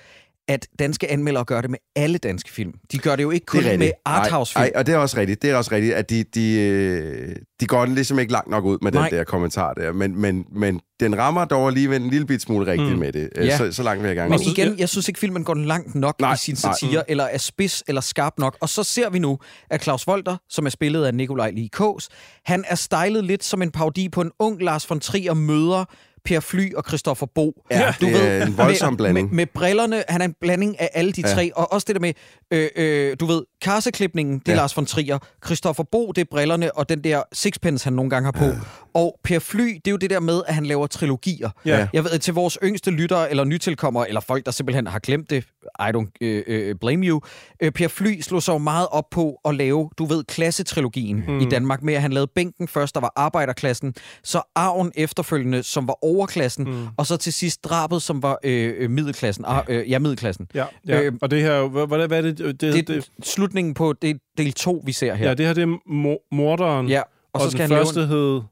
at 0.51 0.69
danske 0.79 1.11
anmeldere 1.11 1.45
gør 1.45 1.61
det 1.61 1.71
med 1.71 1.79
alle 1.97 2.19
danske 2.19 2.51
film. 2.51 2.73
De 2.93 2.99
gør 2.99 3.17
det 3.17 3.23
jo 3.23 3.31
ikke 3.31 3.47
kun 3.47 3.63
med 3.79 3.91
arthouse-film. 4.05 4.63
Ej, 4.63 4.67
ej, 4.75 4.79
og 4.79 4.87
det 4.87 4.95
er 4.95 4.99
også 4.99 5.17
rigtigt. 5.17 5.43
Det 5.43 5.51
er 5.51 5.57
også 5.57 5.73
rigtigt, 5.73 5.95
at 5.95 6.11
de, 6.11 6.25
de, 6.35 6.59
øh, 6.61 7.37
de 7.61 7.67
går 7.67 7.85
den 7.85 7.95
ligesom 7.95 8.19
ikke 8.19 8.33
langt 8.33 8.51
nok 8.51 8.65
ud 8.65 8.79
med 8.83 8.93
Nej. 8.93 9.09
den 9.09 9.19
der 9.19 9.25
kommentar 9.25 9.75
der. 9.75 9.93
Men, 9.93 10.21
men, 10.21 10.45
men 10.53 10.81
den 11.01 11.19
rammer 11.19 11.45
dog 11.45 11.69
alligevel 11.69 12.03
en 12.03 12.11
lille 12.11 12.27
bit 12.27 12.43
smule 12.43 12.67
rigtigt 12.67 12.93
Mm. 12.93 12.99
med 12.99 13.13
det. 13.13 13.29
Ja. 13.37 13.45
Ja. 13.45 13.57
Så, 13.59 13.73
så 13.73 13.83
langt 13.83 14.03
vil 14.03 14.09
jeg 14.09 14.17
gerne 14.17 14.31
Men 14.31 14.41
igen, 14.41 14.79
jeg 14.79 14.89
synes 14.89 15.09
ikke, 15.09 15.21
filmen 15.21 15.45
går 15.45 15.55
langt 15.55 15.95
nok 15.95 16.21
Nej, 16.21 16.35
i 16.35 16.37
sin 16.37 16.57
nej. 16.65 16.73
satire, 16.75 17.11
eller 17.11 17.25
er 17.25 17.39
spids 17.39 17.83
eller 17.89 18.01
skarp 18.01 18.33
nok. 18.39 18.57
Og 18.61 18.69
så 18.69 18.83
ser 18.83 19.11
vi 19.11 19.19
nu, 19.19 19.39
at 19.71 19.83
Claus 19.83 20.07
Volter, 20.07 20.37
som 20.49 20.67
er 20.67 20.71
spillet 20.71 21.05
af 21.05 21.15
Nikolaj 21.15 21.51
Lee 21.51 21.69
Kås, 21.69 22.09
han 22.45 22.65
er 22.69 22.75
stylet 22.75 23.25
lidt 23.25 23.45
som 23.45 23.63
en 23.63 23.71
parodi 23.71 24.09
på 24.09 24.21
en 24.21 24.31
ung 24.39 24.63
Lars 24.63 24.91
von 24.91 25.01
Trier 25.01 25.35
møder 25.35 25.85
Per 26.25 26.41
Fly 26.41 26.75
og 26.75 26.85
Christoffer 26.89 27.27
Bo. 27.35 27.63
Ja, 27.71 27.95
det 28.01 28.27
er 28.41 28.47
en 28.47 28.57
voldsom 28.59 28.93
med, 28.93 28.97
blanding. 28.99 29.29
Med, 29.29 29.35
med 29.37 29.47
brillerne, 29.47 30.05
han 30.09 30.21
er 30.21 30.25
en 30.25 30.35
blanding 30.41 30.81
af 30.81 30.91
alle 30.95 31.13
de 31.13 31.23
Ja. 31.27 31.35
tre, 31.35 31.51
og 31.57 31.73
også 31.73 31.85
det 31.89 31.95
der 31.95 32.01
med, 32.01 32.13
øh, 32.51 32.69
øh, 32.77 33.17
du 33.21 33.27
ved, 33.27 33.43
karseklipningen, 33.63 34.39
det 34.39 34.49
er 34.49 34.53
ja. 34.53 34.57
Lars 34.57 34.77
von 34.77 34.87
Trier, 34.87 35.19
Christoffer 35.45 35.85
Bo, 35.93 36.13
det 36.13 36.21
er 36.21 36.25
brillerne, 36.31 36.77
og 36.77 36.89
den 36.89 37.05
der 37.05 37.23
sixpence, 37.33 37.85
han 37.85 37.93
nogle 37.93 38.11
gange 38.11 38.25
har 38.25 38.33
på. 38.33 38.67
Og 38.95 39.19
Per 39.25 39.39
Fly, 39.39 39.75
det 39.75 39.87
er 39.87 39.91
jo 39.91 39.97
det 39.97 40.11
der 40.11 40.21
med, 40.21 40.43
at 40.47 40.55
han 40.55 40.67
laver 40.67 40.87
trilogier. 40.87 41.51
Ja. 41.65 41.89
Jeg 41.93 42.05
ved, 42.05 42.19
til 42.19 42.35
vores 42.35 42.59
yngste 42.65 42.91
lyttere, 42.91 43.31
eller 43.31 43.45
nytilkommere, 43.45 44.09
eller 44.09 44.21
folk, 44.21 44.47
der 44.47 44.53
simpelthen 44.53 44.87
har 44.87 44.99
glemt 44.99 45.31
det, 45.31 45.45
I 45.81 45.91
don't 45.97 46.13
øh, 46.21 46.43
øh, 46.47 46.75
blame 46.81 47.07
you. 47.07 47.21
Øh, 47.63 47.73
Per 47.73 47.89
Fly 47.89 48.21
slog 48.21 48.43
sig 48.43 48.53
jo 48.53 48.59
meget 48.59 48.89
op 48.91 49.11
på 49.11 49.41
at 49.45 49.55
lave, 49.55 49.91
du 49.99 50.05
ved, 50.05 50.25
klassetrilogien 50.25 51.25
mm. 51.29 51.41
i 51.41 51.45
Danmark, 51.45 51.83
med 51.83 51.95
at 51.95 52.03
han 52.03 52.13
lavede 52.13 52.31
Bænken 52.35 52.69
først, 52.69 52.95
der 52.95 53.01
var 53.01 53.13
arbejderklassen, 53.17 53.95
så 54.23 54.43
Arven 54.55 54.93
efterfølgende, 54.95 55.63
som 55.63 55.89
var 55.89 56.05
overklassen, 56.05 56.65
mm. 56.65 56.87
og 56.97 57.07
så 57.07 57.17
til 57.17 57.33
sidst 57.33 57.65
Drabet, 57.65 58.03
som 58.03 58.23
var 58.23 58.39
øh, 58.45 58.75
øh, 58.79 58.91
middelklassen. 58.91 59.45
Ah, 59.49 59.65
øh, 59.69 59.91
ja, 59.91 59.99
middelklassen. 59.99 60.47
Ja, 60.55 60.65
ja. 60.89 61.03
Øh, 61.03 61.13
og 61.23 61.31
det 61.31 61.43
her, 61.43 61.69
hvad, 61.69 61.87
hvad, 61.87 62.19
er 62.19 62.23
det? 62.23 62.39
Det, 62.39 62.61
Det, 62.61 62.75
det, 62.75 62.89
det 62.89 62.97
er 62.97 63.03
slutningen 63.51 63.75
på 63.75 63.93
det 63.93 64.21
del 64.39 64.53
2, 64.53 64.83
vi 64.87 64.93
ser 64.93 65.15
her. 65.15 65.29
ja, 65.29 65.35
det 65.35 65.47
her 65.47 65.53
det 65.55 65.63
er 65.63 65.77
mo- 65.77 66.29
morderen, 66.37 66.89
ja. 66.89 67.01
og, 67.01 67.07
Og, 67.33 67.41
så 67.41 67.45
og 67.47 67.51
skal 67.53 67.69
den 67.69 67.77
han 67.77 67.85
første 67.87 68.07
hed... 68.07 68.43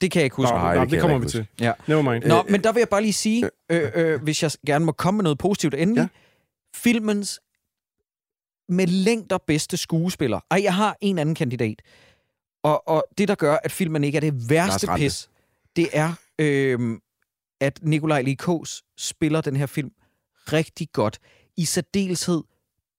Det 0.00 0.10
kan 0.10 0.20
jeg 0.20 0.24
ikke 0.24 0.36
huske. 0.36 0.52
Nå, 0.52 0.58
Nej, 0.58 0.74
nej, 0.74 0.84
det 0.84 0.92
det, 0.92 1.00
kommer 1.00 1.18
vi 1.18 1.28
til. 1.28 1.46
Ja. 1.60 1.72
Never 1.86 2.02
mind. 2.02 2.24
Nå, 2.24 2.42
men 2.48 2.64
der 2.64 2.72
vil 2.72 2.80
jeg 2.80 2.88
bare 2.88 3.00
lige 3.02 3.12
sige, 3.12 3.50
øh, 3.70 3.90
øh, 3.94 4.22
hvis 4.22 4.42
jeg 4.42 4.50
gerne 4.66 4.84
må 4.84 4.92
komme 4.92 5.16
med 5.18 5.22
noget 5.22 5.38
positivt 5.38 5.74
endelig, 5.74 6.00
ja. 6.00 6.08
Filmens 6.74 7.40
med 8.68 8.86
længder 8.86 9.38
bedste 9.46 9.76
skuespiller. 9.76 10.40
Ej, 10.50 10.60
jeg 10.62 10.74
har 10.74 10.96
en 11.00 11.18
anden 11.18 11.34
kandidat. 11.34 11.82
Og, 12.62 12.88
og 12.88 13.04
det, 13.18 13.28
der 13.28 13.34
gør, 13.34 13.56
at 13.64 13.72
filmen 13.72 14.04
ikke 14.04 14.16
er 14.16 14.20
det 14.20 14.50
værste 14.50 14.86
pis, 14.96 15.30
det 15.76 15.88
er, 15.92 16.12
øh, 16.38 16.98
at 17.60 17.78
Nikolaj 17.82 18.22
Lee 18.22 18.36
Kås 18.36 18.82
spiller 18.98 19.40
den 19.40 19.56
her 19.56 19.66
film 19.66 19.90
rigtig 20.52 20.88
godt. 20.92 21.18
I 21.56 21.64
særdeleshed 21.64 22.42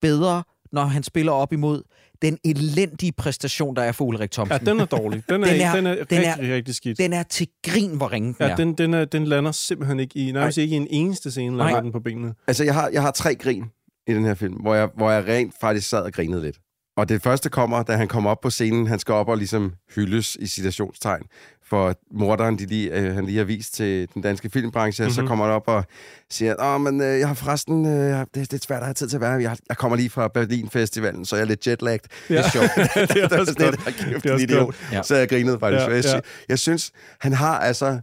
bedre, 0.01 0.43
når 0.73 0.83
han 0.86 1.03
spiller 1.03 1.31
op 1.31 1.53
imod 1.53 1.81
den 2.21 2.38
elendige 2.45 3.12
præstation, 3.12 3.75
der 3.75 3.81
er 3.81 3.91
for 3.91 4.05
Ulrik 4.05 4.38
Ja, 4.38 4.43
Thomsen. 4.43 4.65
den 4.65 4.79
er 4.79 4.86
dårlig. 4.86 5.23
Den 5.29 5.43
er, 5.43 5.47
Den 5.51 5.62
er- 5.62 5.75
den 5.75 5.86
er 5.88 5.91
den 5.93 5.99
rigtig, 5.99 6.17
er- 6.17 6.33
rigtig, 6.38 6.53
rigtig 6.53 6.75
skidt. 6.75 6.97
Den 6.97 7.13
er 7.13 7.23
til 7.23 7.47
grin, 7.63 7.97
hvor 7.97 8.12
ringen 8.12 8.33
den 8.33 8.45
Ja, 8.45 8.51
er. 8.51 8.55
den, 8.55 8.73
den, 8.73 8.93
er, 8.93 9.05
den 9.05 9.25
lander 9.25 9.51
simpelthen 9.51 9.99
ikke 9.99 10.19
i, 10.19 10.31
nærmest 10.31 10.57
ikke 10.57 10.73
i 10.73 10.77
en 10.77 10.88
eneste 10.89 11.31
scene, 11.31 11.57
lander 11.57 11.71
Nej. 11.73 11.81
den 11.81 11.91
på 11.91 11.99
benene. 11.99 12.33
Altså, 12.47 12.63
jeg 12.63 12.73
har, 12.73 12.89
jeg 12.93 13.01
har 13.01 13.12
tre 13.12 13.36
grin 13.36 13.63
i 14.07 14.13
den 14.13 14.25
her 14.25 14.33
film, 14.33 14.53
hvor 14.53 14.75
jeg, 14.75 14.89
hvor 14.97 15.12
jeg 15.12 15.25
rent 15.27 15.53
faktisk 15.62 15.89
sad 15.89 16.01
og 16.01 16.13
grinede 16.13 16.41
lidt. 16.41 16.57
Og 16.97 17.10
det 17.10 17.21
første 17.23 17.49
kommer, 17.49 17.84
da 17.84 17.95
han 17.95 18.08
kommer 18.08 18.29
op 18.29 18.41
på 18.41 18.49
scenen. 18.49 18.88
Han 18.88 18.99
skal 18.99 19.13
op 19.13 19.29
og 19.29 19.38
ligesom 19.38 19.73
hyldes 19.95 20.36
i 20.39 20.47
citationstegn 20.47 21.23
for 21.69 21.95
morderen, 22.12 22.60
de 22.60 22.65
lige, 22.65 22.91
øh, 22.99 23.15
han 23.15 23.25
lige 23.25 23.38
har 23.38 23.45
vist 23.45 23.73
til 23.73 24.08
den 24.13 24.21
danske 24.21 24.49
filmbranche. 24.49 25.03
Mm-hmm. 25.03 25.13
Så 25.15 25.25
kommer 25.25 25.45
han 25.45 25.53
op 25.53 25.67
og 25.67 25.84
siger, 26.29 26.56
Åh, 26.60 26.82
men 26.82 27.01
øh, 27.01 27.19
jeg 27.19 27.27
har 27.27 27.36
forresten, 27.36 27.86
øh, 27.86 27.91
det, 28.19 28.27
det 28.36 28.53
er 28.53 28.58
svært 28.62 28.79
at 28.79 28.86
have 28.86 28.93
tid 28.93 29.10
til 29.10 29.17
at 29.17 29.21
være. 29.21 29.32
Jeg, 29.32 29.58
jeg 29.69 29.77
kommer 29.77 29.97
lige 29.97 30.10
fra 30.10 30.27
Berlin 30.27 30.69
Festivalen, 30.69 31.25
så 31.25 31.36
jeg 31.36 31.43
er 31.43 31.47
lidt 31.47 31.67
jetlagd. 31.67 32.06
Ja. 32.29 32.36
Det 32.36 32.45
er 32.45 32.49
sjovt. 32.49 32.69
det 33.13 33.34
er 33.34 33.39
også 33.39 33.53
det, 33.53 33.65
godt. 33.65 33.75
er, 33.88 33.91
kæft, 33.91 34.23
Det 34.23 34.29
er 34.29 34.34
også 34.34 34.43
idiot. 34.43 34.65
godt. 34.65 34.75
Ja. 34.91 35.01
Så 35.03 35.15
jeg 35.15 35.29
grinede 35.29 35.60
faktisk. 35.60 35.82
Ja, 35.88 35.89
Ja, 35.89 35.95
jeg, 35.95 36.06
ja. 36.06 36.15
ja. 36.15 36.19
jeg 36.49 36.60
synes, 36.60 36.91
han 37.19 37.34
har 37.34 37.60
altså 37.60 37.99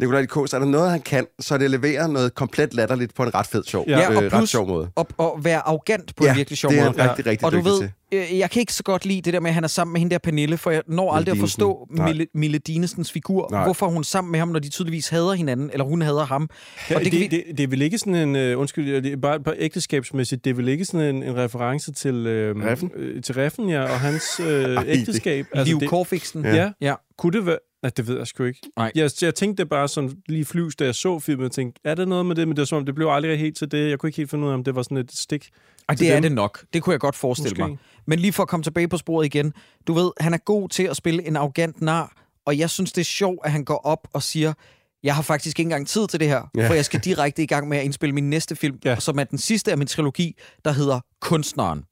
Nikolaj 0.00 0.20
Likos, 0.20 0.52
er 0.52 0.58
der 0.58 0.66
noget, 0.66 0.90
han 0.90 1.00
kan, 1.00 1.26
så 1.40 1.58
det 1.58 1.70
leverer 1.70 2.06
noget 2.06 2.34
komplet 2.34 2.74
latterligt 2.74 3.14
på 3.14 3.22
en 3.22 3.34
ret 3.34 3.46
fed 3.46 3.64
sjov, 3.64 3.84
Ja, 3.88 4.08
og 4.08 4.14
øh, 4.14 4.30
plus- 4.30 4.32
ret 4.32 4.48
sjov 4.48 4.68
måde. 4.68 4.88
Og, 4.96 5.08
og 5.18 5.44
være 5.44 5.58
arrogant 5.58 6.16
på 6.16 6.24
Ja, 6.24 6.30
en 6.30 6.36
virkelig 6.36 6.58
sjov 6.58 6.70
det 6.72 6.78
er 6.80 6.84
måde. 6.92 7.08
rigtig, 7.10 7.26
rigtig 7.26 7.44
og 7.46 7.52
du 7.52 7.60
ved, 7.60 7.88
øh, 8.12 8.38
jeg 8.38 8.50
kan 8.50 8.60
ikke 8.60 8.72
så 8.72 8.82
godt 8.82 9.04
lide 9.06 9.20
det 9.20 9.32
der 9.32 9.40
med, 9.40 9.50
at 9.50 9.54
han 9.54 9.64
er 9.64 9.68
sammen 9.68 9.92
med 9.92 10.00
hende 10.00 10.12
der 10.12 10.18
Pernille, 10.18 10.56
for 10.56 10.70
jeg 10.70 10.82
når 10.88 11.12
aldrig 11.14 11.32
at 11.32 11.38
forstå. 11.38 11.88
Mille, 11.90 12.26
Mille 12.34 12.58
Dinesens 12.58 13.12
figur. 13.12 13.48
Nej. 13.50 13.64
Hvorfor 13.64 13.86
er 13.86 13.90
hun 13.90 14.04
sammen 14.04 14.30
med 14.32 14.38
ham, 14.38 14.48
når 14.48 14.58
de 14.58 14.68
tydeligvis 14.68 15.08
hader 15.08 15.32
hinanden, 15.32 15.70
eller 15.72 15.84
hun 15.84 16.02
hader 16.02 16.24
ham. 16.24 16.48
Ja, 16.90 16.94
Og 16.96 17.00
det, 17.04 17.12
det, 17.12 17.30
det, 17.30 17.44
det 17.56 17.60
er 17.60 17.68
vel 17.68 17.82
ikke 17.82 17.98
sådan 17.98 18.14
en, 18.36 18.52
uh, 18.54 18.60
undskyld, 18.60 19.02
det 19.02 19.12
er 19.12 19.16
bare, 19.16 19.40
bare 19.40 19.54
ægteskabsmæssigt, 19.58 20.44
det 20.44 20.50
er 20.50 20.54
vel 20.54 20.68
ikke 20.68 20.84
sådan 20.84 21.14
en, 21.16 21.22
en 21.22 21.36
reference 21.36 21.92
til, 21.92 22.14
uh, 22.14 22.62
Reffen? 22.64 22.90
Øh, 22.96 23.22
til 23.22 23.34
Reffen, 23.34 23.68
ja, 23.68 23.82
og 23.82 24.00
hans 24.00 24.40
øh, 24.40 24.78
ægteskab. 24.86 25.46
Altså, 25.52 25.64
Liv 25.72 25.80
det, 25.80 25.88
Korfiksen. 25.88 26.44
ja. 26.44 26.54
ja. 26.54 26.70
ja. 26.80 26.94
Kunne 27.18 27.32
det 27.38 27.46
være... 27.46 27.58
Nej, 27.82 27.90
det 27.96 28.06
ved 28.08 28.18
jeg 28.18 28.26
sgu 28.26 28.44
ikke. 28.44 28.60
Nej. 28.76 28.92
Jeg, 28.94 29.10
jeg 29.22 29.34
tænkte 29.34 29.62
det 29.62 29.70
bare 29.70 29.88
sådan 29.88 30.10
lige 30.28 30.44
flyvs, 30.44 30.76
da 30.76 30.84
jeg 30.84 30.94
så 30.94 31.18
filmen, 31.18 31.44
og 31.46 31.52
tænkte, 31.52 31.80
er 31.84 31.94
det 31.94 32.08
noget 32.08 32.26
med 32.26 32.36
det? 32.36 32.48
Men 32.48 32.56
det 32.56 32.60
var 32.60 32.66
som 32.66 32.78
om, 32.78 32.86
det 32.86 32.94
blev 32.94 33.08
aldrig 33.08 33.38
helt 33.38 33.56
til 33.56 33.70
det. 33.70 33.90
Jeg 33.90 33.98
kunne 33.98 34.08
ikke 34.08 34.16
helt 34.16 34.30
finde 34.30 34.44
ud 34.44 34.50
af, 34.50 34.54
om 34.54 34.64
det 34.64 34.74
var 34.74 34.82
sådan 34.82 34.96
et 34.96 35.12
stik. 35.12 35.48
Ej, 35.88 35.94
det 35.94 36.08
er 36.10 36.14
dem. 36.14 36.22
det 36.22 36.32
nok. 36.32 36.64
Det 36.72 36.82
kunne 36.82 36.92
jeg 36.92 37.00
godt 37.00 37.14
forestille 37.16 37.50
Måske. 37.50 37.68
mig. 37.70 37.78
Men 38.06 38.18
lige 38.18 38.32
for 38.32 38.42
at 38.42 38.48
komme 38.48 38.64
tilbage 38.64 38.88
på 38.88 38.96
sporet 38.96 39.26
igen. 39.26 39.52
Du 39.86 39.92
ved, 39.92 40.10
han 40.20 40.34
er 40.34 40.38
god 40.38 40.68
til 40.68 40.82
at 40.82 40.96
spille 40.96 41.26
en 41.26 41.36
arrogant 41.36 41.80
nar, 41.82 42.12
og 42.46 42.58
jeg 42.58 42.70
synes, 42.70 42.92
det 42.92 43.00
er 43.00 43.04
sjovt, 43.04 43.38
at 43.44 43.52
han 43.52 43.64
går 43.64 43.76
op 43.86 44.08
og 44.12 44.22
siger, 44.22 44.52
jeg 45.02 45.14
har 45.14 45.22
faktisk 45.22 45.58
ikke 45.58 45.66
engang 45.66 45.88
tid 45.88 46.06
til 46.08 46.20
det 46.20 46.28
her, 46.28 46.42
Ja. 46.56 46.68
for 46.68 46.74
jeg 46.74 46.84
skal 46.84 47.00
direkte 47.00 47.42
i 47.42 47.46
gang 47.46 47.68
med 47.68 47.78
at 47.78 47.84
indspille 47.84 48.12
min 48.14 48.30
næste 48.30 48.56
film, 48.56 48.78
Ja. 48.84 48.96
som 49.00 49.18
er 49.18 49.24
den 49.24 49.38
sidste 49.38 49.70
af 49.70 49.78
min 49.78 49.86
trilogi, 49.86 50.36
der 50.64 50.72
hedder 50.72 51.00
Kunstneren. 51.20 51.84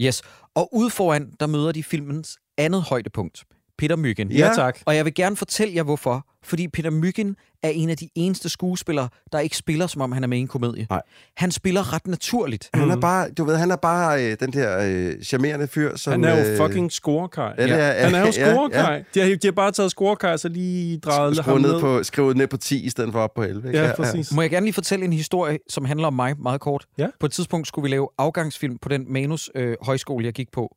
Yes. 0.00 0.22
Og 0.54 0.74
ude 0.76 0.90
foran, 0.90 1.32
der 1.40 1.46
møder 1.46 1.72
de 1.72 1.82
filmens 1.82 2.38
andet 2.58 2.82
højdepunkt. 2.82 3.44
Peter 3.82 3.96
Myggen. 3.96 4.32
Ja, 4.32 4.50
tak. 4.54 4.78
Og 4.86 4.96
jeg 4.96 5.04
vil 5.04 5.14
gerne 5.14 5.36
fortælle 5.36 5.74
jer, 5.74 5.82
hvorfor. 5.82 6.26
Fordi 6.44 6.68
Peter 6.68 6.90
Myggen 6.90 7.36
er 7.62 7.68
en 7.68 7.90
af 7.90 7.96
de 7.96 8.08
eneste 8.14 8.48
skuespillere, 8.48 9.08
der 9.32 9.38
ikke 9.38 9.56
spiller, 9.56 9.86
som 9.86 10.00
om 10.00 10.12
han 10.12 10.22
er 10.22 10.26
med 10.26 10.38
i 10.38 10.40
en 10.40 10.48
komedie. 10.48 10.86
Nej. 10.90 11.02
Han 11.36 11.50
spiller 11.50 11.92
ret 11.92 12.06
naturligt. 12.06 12.70
Han 12.74 12.90
er 12.90 12.96
bare, 12.96 13.30
du 13.30 13.44
ved, 13.44 13.56
han 13.56 13.70
er 13.70 13.76
bare 13.76 14.24
øh, 14.24 14.36
den 14.40 14.52
der 14.52 14.78
øh, 14.86 15.22
charmerende 15.22 15.66
fyr, 15.66 15.96
som... 15.96 16.10
Han 16.10 16.24
er 16.24 16.44
jo 16.44 16.50
øh, 16.50 16.56
fucking 16.56 16.92
scorekaj. 16.92 17.54
Ja, 17.58 17.62
det 17.62 17.72
er, 17.72 18.04
Han 18.04 18.14
er 18.14 18.20
jo 18.20 18.26
ja, 18.36 18.52
scorekaj. 18.52 18.92
Ja, 18.94 19.02
De, 19.14 19.30
har, 19.30 19.36
de 19.36 19.46
har 19.46 19.52
bare 19.52 19.72
taget 19.72 19.90
scorekaj, 19.90 20.36
så 20.36 20.48
lige 20.48 20.98
drejet 20.98 21.38
ham 21.38 21.60
ned, 21.60 21.72
ned. 21.72 21.80
på, 21.80 22.02
skrevet 22.02 22.36
ned 22.36 22.46
på 22.46 22.56
10 22.56 22.84
i 22.84 22.88
stedet 22.88 23.12
for 23.12 23.20
op 23.20 23.34
på 23.34 23.42
11. 23.42 23.68
ikke? 23.68 23.80
Ja, 23.80 23.94
præcis. 23.96 24.32
Må 24.32 24.42
jeg 24.42 24.50
gerne 24.50 24.66
lige 24.66 24.74
fortælle 24.74 25.04
en 25.04 25.12
historie, 25.12 25.58
som 25.68 25.84
handler 25.84 26.06
om 26.06 26.14
mig 26.14 26.34
meget 26.38 26.60
kort? 26.60 26.86
Ja. 26.98 27.06
På 27.20 27.26
et 27.26 27.32
tidspunkt 27.32 27.68
skulle 27.68 27.82
vi 27.82 27.88
lave 27.88 28.08
afgangsfilm 28.18 28.78
på 28.78 28.88
den 28.88 29.12
manus 29.12 29.50
øh, 29.54 29.76
højskole, 29.82 30.24
jeg 30.26 30.32
gik 30.32 30.52
på. 30.52 30.76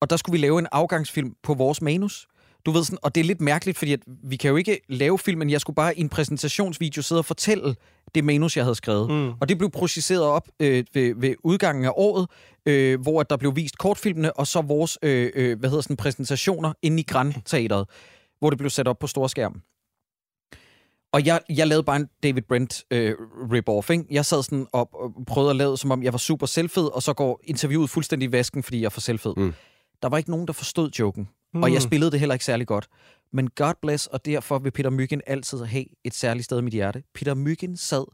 Og 0.00 0.10
der 0.10 0.16
skulle 0.16 0.32
vi 0.32 0.38
lave 0.46 0.58
en 0.58 0.66
afgangsfilm 0.72 1.32
på 1.42 1.54
vores 1.54 1.82
manus. 1.82 2.26
Du 2.66 2.70
ved 2.70 2.84
sådan, 2.84 2.98
og 3.02 3.14
det 3.14 3.20
er 3.20 3.24
lidt 3.24 3.40
mærkeligt, 3.40 3.78
fordi 3.78 3.92
at 3.92 4.00
vi 4.06 4.36
kan 4.36 4.50
jo 4.50 4.56
ikke 4.56 4.80
lave 4.88 5.18
filmen. 5.18 5.50
Jeg 5.50 5.60
skulle 5.60 5.74
bare 5.74 5.98
i 5.98 6.00
en 6.00 6.08
præsentationsvideo 6.08 7.02
sidde 7.02 7.18
og 7.18 7.24
fortælle 7.24 7.74
det 8.14 8.24
manus, 8.24 8.56
jeg 8.56 8.64
havde 8.64 8.74
skrevet. 8.74 9.10
Mm. 9.10 9.32
Og 9.40 9.48
det 9.48 9.58
blev 9.58 9.70
projiceret 9.70 10.22
op 10.22 10.48
øh, 10.60 10.84
ved, 10.94 11.14
ved 11.16 11.34
udgangen 11.44 11.84
af 11.84 11.92
året, 11.96 12.28
øh, 12.66 13.00
hvor 13.00 13.20
at 13.20 13.30
der 13.30 13.36
blev 13.36 13.56
vist 13.56 13.78
kortfilmene, 13.78 14.32
og 14.32 14.46
så 14.46 14.60
vores 14.60 14.98
øh, 15.02 15.30
øh, 15.34 15.58
hvad 15.58 15.70
hedder 15.70 15.82
sådan, 15.82 15.96
præsentationer 15.96 16.72
inde 16.82 17.00
i 17.00 17.02
Grand 17.02 17.34
Teateret, 17.44 17.88
hvor 18.38 18.50
det 18.50 18.58
blev 18.58 18.70
sat 18.70 18.88
op 18.88 18.98
på 18.98 19.06
storskærm. 19.06 19.62
Og 21.12 21.26
jeg, 21.26 21.40
jeg 21.48 21.66
lavede 21.66 21.84
bare 21.84 21.96
en 21.96 22.08
David 22.22 22.42
Brent 22.42 22.84
øh, 22.90 23.14
rip-off, 23.52 23.90
ikke? 23.90 24.04
Jeg 24.10 24.24
sad 24.24 24.42
sådan 24.42 24.66
op 24.72 24.88
og 24.92 25.12
prøvede 25.26 25.50
at 25.50 25.56
lave, 25.56 25.78
som 25.78 25.90
om 25.90 26.02
jeg 26.02 26.12
var 26.12 26.18
super 26.18 26.46
selvfed, 26.46 26.84
og 26.94 27.02
så 27.02 27.12
går 27.12 27.40
interviewet 27.44 27.90
fuldstændig 27.90 28.28
i 28.28 28.32
vasken, 28.32 28.62
fordi 28.62 28.80
jeg 28.80 28.86
er 28.86 28.90
for 28.90 29.00
selvfed. 29.00 29.34
Mm. 29.36 29.54
Der 30.02 30.08
var 30.08 30.18
ikke 30.18 30.30
nogen, 30.30 30.46
der 30.46 30.52
forstod 30.52 30.90
joken, 30.90 31.28
Mm. 31.56 31.62
og 31.62 31.72
jeg 31.72 31.82
spillede 31.82 32.10
det 32.10 32.20
heller 32.20 32.34
ikke 32.34 32.44
særlig 32.44 32.66
godt. 32.66 32.86
Men 33.32 33.50
God 33.56 33.74
bless, 33.82 34.06
og 34.06 34.26
derfor 34.26 34.58
vil 34.58 34.70
Peter 34.70 34.90
Myggen 34.90 35.20
altid 35.26 35.64
have 35.64 35.84
et 36.04 36.14
særligt 36.14 36.44
sted 36.44 36.58
i 36.58 36.62
mit 36.62 36.72
hjerte. 36.72 37.02
Peter 37.14 37.34
Myggen 37.34 37.76
sad 37.76 38.04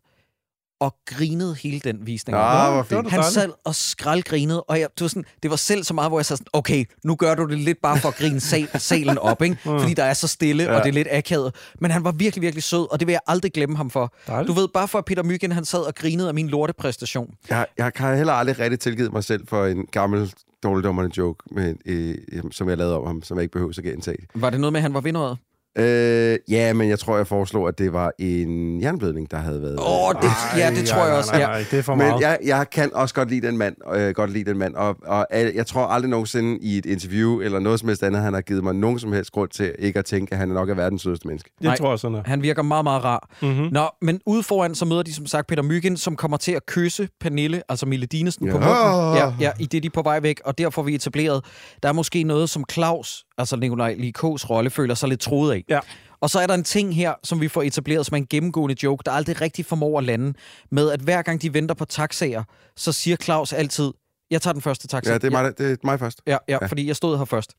og 0.80 0.96
grinede 1.06 1.54
hele 1.54 1.80
den 1.80 2.06
visning. 2.06 2.38
Ah, 2.38 2.84
fint. 2.84 2.90
da 2.90 2.96
Han 2.96 3.04
dejligt. 3.04 3.26
sad 3.34 3.50
og 3.64 3.74
skraldgrinede, 3.74 4.62
og 4.62 4.80
jeg, 4.80 4.88
det, 4.94 5.00
var 5.00 5.08
sådan, 5.08 5.24
det 5.42 5.50
var 5.50 5.56
selv 5.56 5.84
så 5.84 5.94
meget, 5.94 6.10
hvor 6.10 6.18
jeg 6.18 6.26
sagde 6.26 6.38
sådan, 6.38 6.50
okay, 6.52 6.84
nu 7.04 7.16
gør 7.16 7.34
du 7.34 7.46
det 7.48 7.58
lidt 7.58 7.78
bare 7.82 7.98
for 7.98 8.08
at 8.08 8.14
grine 8.14 8.40
sal, 8.40 8.68
salen 8.80 9.18
op, 9.18 9.42
ikke? 9.42 9.56
fordi 9.62 9.94
der 9.94 10.04
er 10.04 10.14
så 10.14 10.28
stille, 10.28 10.62
ja. 10.62 10.74
og 10.76 10.82
det 10.82 10.88
er 10.88 10.92
lidt 10.92 11.08
akavet. 11.10 11.54
Men 11.80 11.90
han 11.90 12.04
var 12.04 12.12
virkelig, 12.12 12.42
virkelig 12.42 12.62
sød, 12.62 12.92
og 12.92 13.00
det 13.00 13.06
vil 13.06 13.12
jeg 13.12 13.20
aldrig 13.26 13.52
glemme 13.52 13.76
ham 13.76 13.90
for. 13.90 14.14
Dejligt. 14.26 14.48
Du 14.48 14.52
ved, 14.52 14.68
bare 14.68 14.88
for 14.88 14.98
at 14.98 15.04
Peter 15.04 15.22
Myggen, 15.22 15.52
han 15.52 15.64
sad 15.64 15.80
og 15.80 15.94
grinede 15.94 16.28
af 16.28 16.34
min 16.34 16.48
lortepræstation. 16.48 17.34
Jeg, 17.50 17.66
jeg 17.78 17.92
har 17.96 18.14
heller 18.14 18.32
aldrig 18.32 18.58
rigtig 18.58 18.80
tilgivet 18.80 19.12
mig 19.12 19.24
selv 19.24 19.46
for 19.48 19.66
en 19.66 19.86
gammel 19.92 20.32
dårligdommerne 20.62 21.10
joke, 21.18 21.44
med, 21.50 21.74
øh, 21.86 22.42
som 22.50 22.68
jeg 22.68 22.76
lavede 22.76 22.98
om 22.98 23.06
ham, 23.06 23.22
som 23.22 23.36
jeg 23.36 23.42
ikke 23.42 23.52
behøver 23.52 23.72
at 23.78 23.84
gentage. 23.84 24.26
Var 24.34 24.50
det 24.50 24.60
noget 24.60 24.72
med, 24.72 24.78
at 24.78 24.82
han 24.82 24.94
var 24.94 25.00
vinderet? 25.00 25.38
Øh, 25.78 26.38
ja, 26.50 26.72
men 26.72 26.88
jeg 26.88 26.98
tror, 26.98 27.16
jeg 27.16 27.26
foreslog, 27.26 27.68
at 27.68 27.78
det 27.78 27.92
var 27.92 28.12
en 28.18 28.80
jernblødning, 28.82 29.30
der 29.30 29.36
havde 29.36 29.62
været. 29.62 29.78
Åh, 29.78 30.08
oh, 30.08 30.14
det, 30.22 30.30
ja, 30.58 30.70
det 30.70 30.88
tror 30.88 31.04
jeg 31.06 31.14
også. 31.14 31.32
Nej, 31.32 31.40
Ja. 31.40 31.46
nej, 31.46 31.64
det 31.70 31.78
er 31.78 31.82
for 31.82 31.94
Men 31.94 32.06
meget. 32.08 32.20
jeg, 32.20 32.38
jeg 32.44 32.66
kan 32.72 32.90
også 32.94 33.14
godt 33.14 33.30
lide 33.30 33.46
den 33.46 33.58
mand, 33.58 33.76
øh, 33.94 34.10
godt 34.14 34.30
lide 34.32 34.50
den 34.50 34.58
mand, 34.58 34.74
og, 34.74 34.96
og 35.06 35.26
al- 35.34 35.52
jeg 35.54 35.66
tror 35.66 35.86
aldrig 35.86 36.10
nogensinde 36.10 36.58
i 36.62 36.78
et 36.78 36.86
interview 36.86 37.40
eller 37.40 37.58
noget 37.58 37.80
som 37.80 37.88
helst 37.88 38.02
andet, 38.02 38.22
han 38.22 38.34
har 38.34 38.40
givet 38.40 38.64
mig 38.64 38.74
nogen 38.74 38.98
som 38.98 39.12
helst 39.12 39.32
grund 39.32 39.50
til 39.50 39.74
ikke 39.78 39.98
at 39.98 40.04
tænke, 40.04 40.32
at 40.32 40.38
han 40.38 40.50
er 40.50 40.54
nok 40.54 40.68
er 40.70 40.74
verdens 40.74 41.02
sødeste 41.02 41.28
menneske. 41.28 41.50
Det 41.58 41.64
Nej. 41.64 41.76
tror 41.76 41.90
jeg 41.90 41.98
sådan 41.98 42.18
er. 42.18 42.22
Han 42.26 42.42
virker 42.42 42.62
meget, 42.62 42.84
meget 42.84 43.04
rar. 43.04 43.28
Mm-hmm. 43.42 43.68
Nå, 43.72 43.88
men 44.02 44.20
ude 44.26 44.42
foran, 44.42 44.74
så 44.74 44.84
møder 44.84 45.02
de 45.02 45.14
som 45.14 45.26
sagt 45.26 45.46
Peter 45.46 45.62
Myggen, 45.62 45.96
som 45.96 46.16
kommer 46.16 46.36
til 46.36 46.52
at 46.52 46.66
kysse 46.66 47.08
Pernille, 47.20 47.62
altså 47.68 47.86
Mille 47.86 48.06
Dinesen, 48.06 48.46
Ja. 48.46 48.52
på 48.52 48.58
munden. 48.58 49.16
Ja, 49.16 49.32
ja, 49.40 49.50
i 49.60 49.66
det 49.66 49.82
de 49.82 49.86
er 49.86 49.90
på 49.94 50.02
vej 50.02 50.20
væk, 50.20 50.40
og 50.44 50.58
derfor 50.58 50.70
får 50.72 50.82
vi 50.82 50.94
etableret, 50.94 51.44
der 51.82 51.88
er 51.88 51.92
måske 51.92 52.22
noget, 52.22 52.50
som 52.50 52.64
Claus, 52.72 53.24
altså 53.38 53.56
Nikolaj 53.56 53.94
Likos 53.98 54.50
rolle, 54.50 54.70
føler 54.70 54.94
sig 54.94 55.08
lidt 55.08 55.20
troet 55.20 55.52
af. 55.52 55.61
Ja. 55.68 55.80
Og 56.20 56.30
så 56.30 56.40
er 56.40 56.46
der 56.46 56.54
en 56.54 56.64
ting 56.64 56.96
her, 56.96 57.14
som 57.24 57.40
vi 57.40 57.48
får 57.48 57.62
etableret 57.62 58.06
som 58.06 58.14
er 58.14 58.16
en 58.16 58.26
gennemgående 58.26 58.76
joke, 58.82 59.02
der 59.06 59.12
aldrig 59.12 59.40
rigtig 59.40 59.66
formår 59.66 59.98
at 59.98 60.04
lande, 60.04 60.34
med 60.70 60.90
at 60.90 61.00
hver 61.00 61.22
gang 61.22 61.42
de 61.42 61.54
venter 61.54 61.74
på 61.74 61.84
taxaer, 61.84 62.42
så 62.76 62.92
siger 62.92 63.16
Claus 63.16 63.52
altid, 63.52 63.92
jeg 64.30 64.42
tager 64.42 64.52
den 64.52 64.62
første 64.62 64.88
taxa. 64.88 65.12
Ja, 65.12 65.18
det 65.18 65.24
er 65.24 65.30
mig, 65.30 65.58
det 65.58 65.72
er 65.72 65.76
mig 65.84 65.98
først. 65.98 66.22
Ja, 66.26 66.32
ja, 66.32 66.38
Ja. 66.48 66.58
ja, 66.60 66.66
fordi 66.66 66.86
jeg 66.86 66.96
stod 66.96 67.18
her 67.18 67.24
først. 67.24 67.52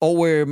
Og 0.00 0.28
øh, 0.28 0.46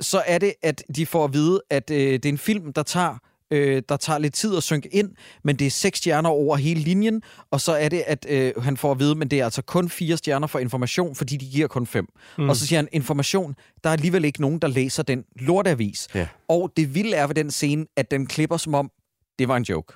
så 0.00 0.22
er 0.26 0.38
det, 0.38 0.54
at 0.62 0.82
de 0.96 1.06
får 1.06 1.24
at 1.24 1.32
vide, 1.32 1.60
at 1.70 1.90
øh, 1.90 1.96
det 2.12 2.24
er 2.24 2.28
en 2.28 2.38
film, 2.38 2.72
der 2.72 2.82
tager, 2.82 3.18
øh, 3.50 3.82
der 3.88 3.96
tager 3.96 4.18
lidt 4.18 4.34
tid 4.34 4.56
at 4.56 4.62
synke 4.62 4.88
ind, 4.94 5.10
men 5.44 5.56
det 5.56 5.66
er 5.66 5.70
seks 5.70 5.98
stjerner 5.98 6.30
over 6.30 6.56
hele 6.56 6.80
linjen, 6.80 7.22
og 7.50 7.60
så 7.60 7.72
er 7.72 7.88
det, 7.88 8.02
at 8.06 8.26
øh, 8.28 8.52
han 8.62 8.76
får 8.76 8.92
at 8.92 8.98
vide, 8.98 9.14
men 9.14 9.28
det 9.28 9.40
er 9.40 9.44
altså 9.44 9.62
kun 9.62 9.88
fire 9.88 10.16
stjerner 10.16 10.46
for 10.46 10.58
information, 10.58 11.14
fordi 11.14 11.36
de 11.36 11.46
giver 11.46 11.68
kun 11.68 11.86
fem. 11.86 12.06
Mm. 12.38 12.48
Og 12.48 12.56
så 12.56 12.66
siger 12.66 12.78
han, 12.78 12.88
information, 12.92 13.54
der 13.84 13.90
er 13.90 13.94
alligevel 13.94 14.24
ikke 14.24 14.40
nogen, 14.40 14.58
der 14.58 14.68
læser 14.68 15.02
den 15.02 15.24
lortavis. 15.36 16.08
Ja. 16.14 16.26
Og 16.48 16.72
det 16.76 16.94
vilde 16.94 17.16
er 17.16 17.26
ved 17.26 17.34
den 17.34 17.50
scene, 17.50 17.86
at 17.96 18.10
den 18.10 18.26
klipper 18.26 18.56
som 18.56 18.74
om, 18.74 18.90
det 19.38 19.48
var 19.48 19.56
en 19.56 19.62
joke. 19.62 19.94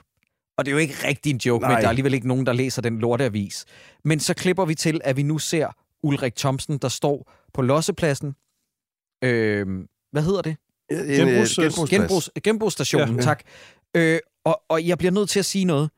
Og 0.58 0.64
det 0.64 0.70
er 0.70 0.74
jo 0.74 0.78
ikke 0.78 0.94
rigtig 1.04 1.30
en 1.30 1.40
joke, 1.46 1.62
Nej. 1.62 1.70
Men 1.70 1.76
der 1.76 1.84
er 1.84 1.88
alligevel 1.88 2.14
ikke 2.14 2.28
nogen, 2.28 2.46
der 2.46 2.52
læser 2.52 2.82
den 2.82 2.98
lorteavis. 2.98 3.64
Men 4.04 4.20
så 4.20 4.34
klipper 4.34 4.64
vi 4.64 4.74
til, 4.74 5.00
at 5.04 5.16
vi 5.16 5.22
nu 5.22 5.38
ser 5.38 5.68
Ulrik 6.02 6.36
Thomsen, 6.36 6.78
der 6.78 6.88
står 6.88 7.32
på 7.54 7.62
lossepladsen. 7.62 8.34
Øh, 9.24 9.66
hvad 10.12 10.22
hedder 10.22 10.42
det? 10.42 10.56
En, 11.00 11.10
øh, 11.10 11.16
Genbrugs- 11.18 11.54
genbrugsplads. 11.60 11.90
Genbrugs, 11.90 12.30
genbrugsstationen, 12.44 13.08
Ja. 13.08 13.14
ja. 13.14 13.20
tak. 13.22 13.42
Øh, 13.96 14.18
og, 14.44 14.60
og 14.68 14.86
jeg 14.86 14.98
bliver 14.98 15.10
nødt 15.12 15.28
til 15.28 15.38
at 15.38 15.44
sige 15.44 15.64
noget. 15.64 15.90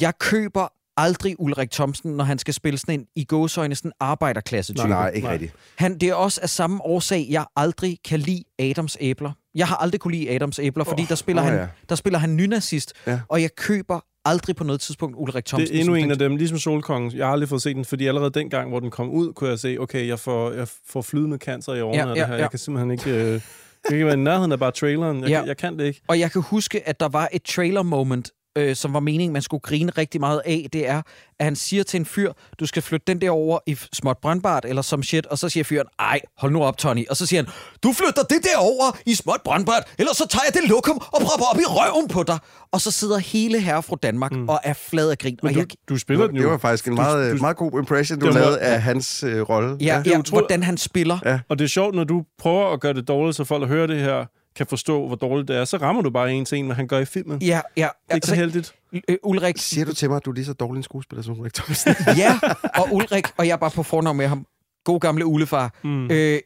Jeg 0.00 0.18
køber 0.18 0.68
aldrig 0.96 1.36
Ulrik 1.38 1.70
Thomsen, 1.70 2.12
når 2.16 2.24
han 2.24 2.38
skal 2.38 2.54
spille 2.54 2.78
sådan 2.78 3.00
en 3.00 3.06
i 3.16 3.24
gåsøjne 3.24 3.74
sådan 3.74 3.92
arbejderklasse 4.00 4.74
type. 4.74 4.88
Nej, 4.88 5.08
ikke 5.10 5.24
Nej. 5.24 5.32
rigtigt. 5.32 5.52
Han, 5.76 5.98
det 5.98 6.08
er 6.08 6.14
også 6.14 6.40
af 6.42 6.50
samme 6.50 6.82
årsag, 6.84 7.26
jeg 7.30 7.44
aldrig 7.56 7.98
kan 8.04 8.20
lide 8.20 8.42
Adams 8.58 8.96
æbler. 9.00 9.32
Jeg 9.54 9.66
har 9.68 9.76
aldrig 9.76 10.00
kunne 10.00 10.14
lide 10.14 10.30
Adams 10.30 10.58
æbler, 10.58 10.84
fordi 10.84 11.06
der 11.08 11.14
spiller, 11.14 11.42
åh, 11.42 11.48
han, 11.48 11.58
ja. 11.58 11.66
der 11.88 11.94
spiller 11.94 12.18
han 12.18 12.36
nynazist, 12.36 12.92
Ja. 13.06 13.20
og 13.28 13.42
jeg 13.42 13.50
køber 13.56 14.00
aldrig 14.24 14.56
på 14.56 14.64
noget 14.64 14.80
tidspunkt 14.80 15.16
Ulrik 15.18 15.44
Thomsen. 15.44 15.68
Det 15.68 15.76
er 15.76 15.80
endnu 15.80 15.94
en 15.94 16.10
af 16.10 16.18
dem, 16.18 16.36
ligesom 16.36 16.58
Solkongen. 16.58 17.12
Jeg 17.16 17.26
har 17.26 17.32
aldrig 17.32 17.48
fået 17.48 17.62
set 17.62 17.76
den, 17.76 17.84
fordi 17.84 18.06
allerede 18.06 18.30
dengang, 18.30 18.68
hvor 18.68 18.80
den 18.80 18.90
kom 18.90 19.10
ud, 19.10 19.32
kunne 19.32 19.50
jeg 19.50 19.58
se, 19.58 19.76
okay, 19.80 20.06
jeg 20.08 20.18
får, 20.18 20.50
jeg 20.52 20.68
får 20.86 21.02
flydende 21.02 21.36
cancer 21.36 21.74
i 21.74 21.80
årene 21.80 22.02
Ja, 22.02 22.10
af 22.10 22.14
ja, 22.14 22.20
det 22.20 22.26
her. 22.26 22.34
ja. 22.34 22.40
Jeg 22.40 22.50
kan 22.50 22.58
simpelthen 22.58 22.90
ikke... 22.90 23.10
Øh, 23.34 23.40
kan 23.88 23.94
ikke 23.96 24.06
være 24.06 24.14
i 24.14 24.18
nærheden 24.18 24.52
af 24.52 24.58
bare 24.58 24.70
traileren. 24.70 25.20
Jeg, 25.20 25.28
Ja. 25.28 25.38
kan, 25.38 25.48
jeg 25.48 25.56
kan 25.56 25.78
det 25.78 25.84
ikke. 25.84 26.00
Og 26.08 26.18
jeg 26.20 26.32
kan 26.32 26.42
huske, 26.42 26.88
at 26.88 27.00
der 27.00 27.08
var 27.08 27.28
et 27.32 27.42
trailer 27.42 27.82
moment, 27.82 28.30
øh, 28.56 28.76
som 28.76 28.94
var 28.94 29.00
meningen, 29.00 29.32
man 29.32 29.42
skulle 29.42 29.60
grine 29.60 29.92
rigtig 29.98 30.20
meget 30.20 30.42
af. 30.44 30.66
Det 30.72 30.88
er, 30.88 31.02
at 31.38 31.44
han 31.44 31.56
siger 31.56 31.82
til 31.82 32.00
en 32.00 32.06
fyr, 32.06 32.32
du 32.60 32.66
skal 32.66 32.82
flytte 32.82 33.04
den 33.06 33.20
der 33.20 33.30
over 33.30 33.58
i 33.66 33.76
småt 33.92 34.18
brandbart, 34.22 34.64
eller 34.64 34.82
som 34.82 35.02
shit. 35.02 35.26
Og 35.26 35.38
så 35.38 35.48
siger 35.48 35.64
fyren, 35.64 35.86
ej, 35.98 36.20
hold 36.38 36.52
nu 36.52 36.62
op, 36.64 36.78
Tony. 36.78 37.08
Og 37.10 37.16
så 37.16 37.26
siger 37.26 37.42
han, 37.42 37.52
du 37.82 37.92
flytter 37.92 38.22
det 38.22 38.38
der 38.42 38.58
over 38.58 38.96
i 39.06 39.14
småt 39.14 39.40
brandbart, 39.44 39.82
eller 39.98 40.14
så 40.14 40.26
tager 40.30 40.42
jeg 40.46 40.62
det 40.62 40.68
lokum 40.70 40.96
og 40.96 41.20
propper 41.20 41.46
op 41.52 41.56
i 41.58 41.64
røven 41.66 42.08
på 42.08 42.22
dig. 42.22 42.38
Og 42.72 42.80
så 42.80 42.90
sidder 42.90 43.18
hele 43.18 43.60
herre 43.60 43.82
fra 43.82 43.96
Danmark 44.02 44.32
mm. 44.32 44.48
og 44.48 44.60
er 44.64 44.72
flad 44.72 45.10
af 45.10 45.18
grin. 45.18 45.38
Men 45.42 45.48
og 45.48 45.54
du, 45.54 45.58
jeg, 45.60 45.66
du 45.88 45.98
spiller 45.98 46.26
den 46.26 46.36
jo. 46.36 46.42
Det 46.42 46.50
var 46.50 46.58
faktisk 46.58 46.88
en 46.88 46.94
meget, 46.94 47.32
du- 47.32 47.36
meget 47.40 47.56
god 47.56 47.78
impression, 47.78 48.18
du 48.18 48.26
var- 48.26 48.32
lavede 48.32 48.60
af 48.60 48.82
hans 48.82 49.22
øh, 49.22 49.40
rolle. 49.42 49.76
ja, 49.80 49.86
ja, 49.86 50.18
utroligt. 50.18 50.30
hvordan 50.30 50.62
han 50.62 50.76
spiller. 50.76 51.18
Ja. 51.24 51.40
Og 51.48 51.58
det 51.58 51.64
er 51.64 51.68
sjovt, 51.68 51.94
når 51.94 52.04
du 52.04 52.22
prøver 52.38 52.72
at 52.72 52.80
gøre 52.80 52.92
det 52.94 53.08
dårligt, 53.08 53.36
så 53.36 53.44
folk, 53.44 53.68
hører 53.68 53.86
det 53.86 54.00
her, 54.00 54.24
kan 54.56 54.66
forstå, 54.66 55.06
hvor 55.06 55.16
dårligt 55.16 55.48
det 55.48 55.56
er. 55.56 55.64
Så 55.64 55.76
rammer 55.76 56.02
du 56.02 56.10
bare 56.10 56.32
en 56.32 56.44
til 56.44 56.58
en, 56.58 56.66
hvad 56.66 56.76
han 56.76 56.88
gør 56.88 56.98
i 56.98 57.04
filmen. 57.04 57.40
Det 57.40 57.46
Ja, 57.46 57.60
ja. 57.76 57.88
er 58.10 58.14
ikke 58.14 58.26
så 58.26 58.34
heldigt. 58.34 58.74
øh, 59.08 59.16
Ulrik, 59.22 59.54
Siger 59.58 59.84
du 59.84 59.94
til 59.94 60.08
mig, 60.10 60.16
at 60.16 60.24
du 60.24 60.30
er 60.30 60.34
lige 60.34 60.44
så 60.44 60.52
dårlig 60.52 60.78
en 60.78 60.82
skuespiller 60.82 61.22
som 61.22 61.38
Ulrik 61.40 61.54
Thomsen? 61.54 61.94
ja, 62.16 62.38
og 62.74 62.88
Ulrik, 62.92 63.24
og 63.36 63.46
jeg 63.46 63.52
er 63.52 63.56
bare 63.56 63.70
på 63.70 63.82
fornavn 63.82 64.16
med 64.16 64.26
ham. 64.26 64.46
God 64.84 65.00
gamle 65.00 65.26
ulefar. 65.26 65.74
Mm. 65.84 66.10
Øh, 66.10 66.38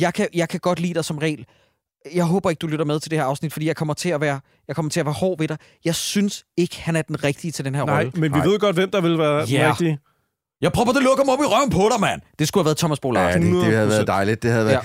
jeg, 0.00 0.14
kan, 0.14 0.28
jeg 0.34 0.48
kan 0.48 0.60
godt 0.60 0.80
lide 0.80 0.94
dig 0.94 1.04
som 1.04 1.18
regel. 1.18 1.46
jeg 2.14 2.24
håber 2.24 2.50
ikke, 2.50 2.60
du 2.60 2.66
lytter 2.66 2.84
med 2.84 3.00
til 3.00 3.10
det 3.10 3.18
her 3.18 3.26
afsnit, 3.26 3.52
fordi 3.52 3.66
jeg 3.66 3.76
kommer 3.76 3.94
til 3.94 4.08
at 4.08 4.20
være, 4.20 4.40
jeg 4.68 4.76
kommer 4.76 4.90
til 4.90 5.00
at 5.00 5.06
være 5.06 5.12
hård 5.14 5.38
ved 5.38 5.48
dig. 5.48 5.56
Jeg 5.84 5.94
synes 5.94 6.44
ikke, 6.56 6.80
han 6.82 6.96
er 6.96 7.02
den 7.02 7.24
rigtige 7.24 7.50
til 7.52 7.64
den 7.64 7.74
her 7.74 7.84
Nej, 7.84 7.96
rolle. 7.96 8.12
men 8.14 8.34
vi 8.34 8.38
ved 8.38 8.58
godt, 8.58 8.76
hvem 8.76 8.90
der 8.90 9.00
vil 9.00 9.18
være 9.18 9.46
Ja. 9.50 9.58
yeah. 9.60 9.70
rigtig. 9.70 9.98
Jeg 10.60 10.72
prøver 10.72 10.92
det 10.92 11.02
lukker 11.02 11.24
mig 11.24 11.34
op 11.34 11.40
i 11.40 11.44
røven 11.44 11.70
på 11.70 11.88
dig, 11.92 12.00
mand. 12.00 12.20
Det 12.38 12.48
skulle 12.48 12.62
have 12.62 12.66
været 12.66 12.78
Thomas 12.78 13.00
Bo 13.00 13.08
Ja, 13.08 13.14
Larsen. 13.14 13.42
det, 13.54 13.64
det 13.66 13.74
havde 13.74 13.88
været 13.88 14.06
dejligt. 14.06 14.42
Det 14.42 14.50
havde 14.50 14.66
været... 14.66 14.84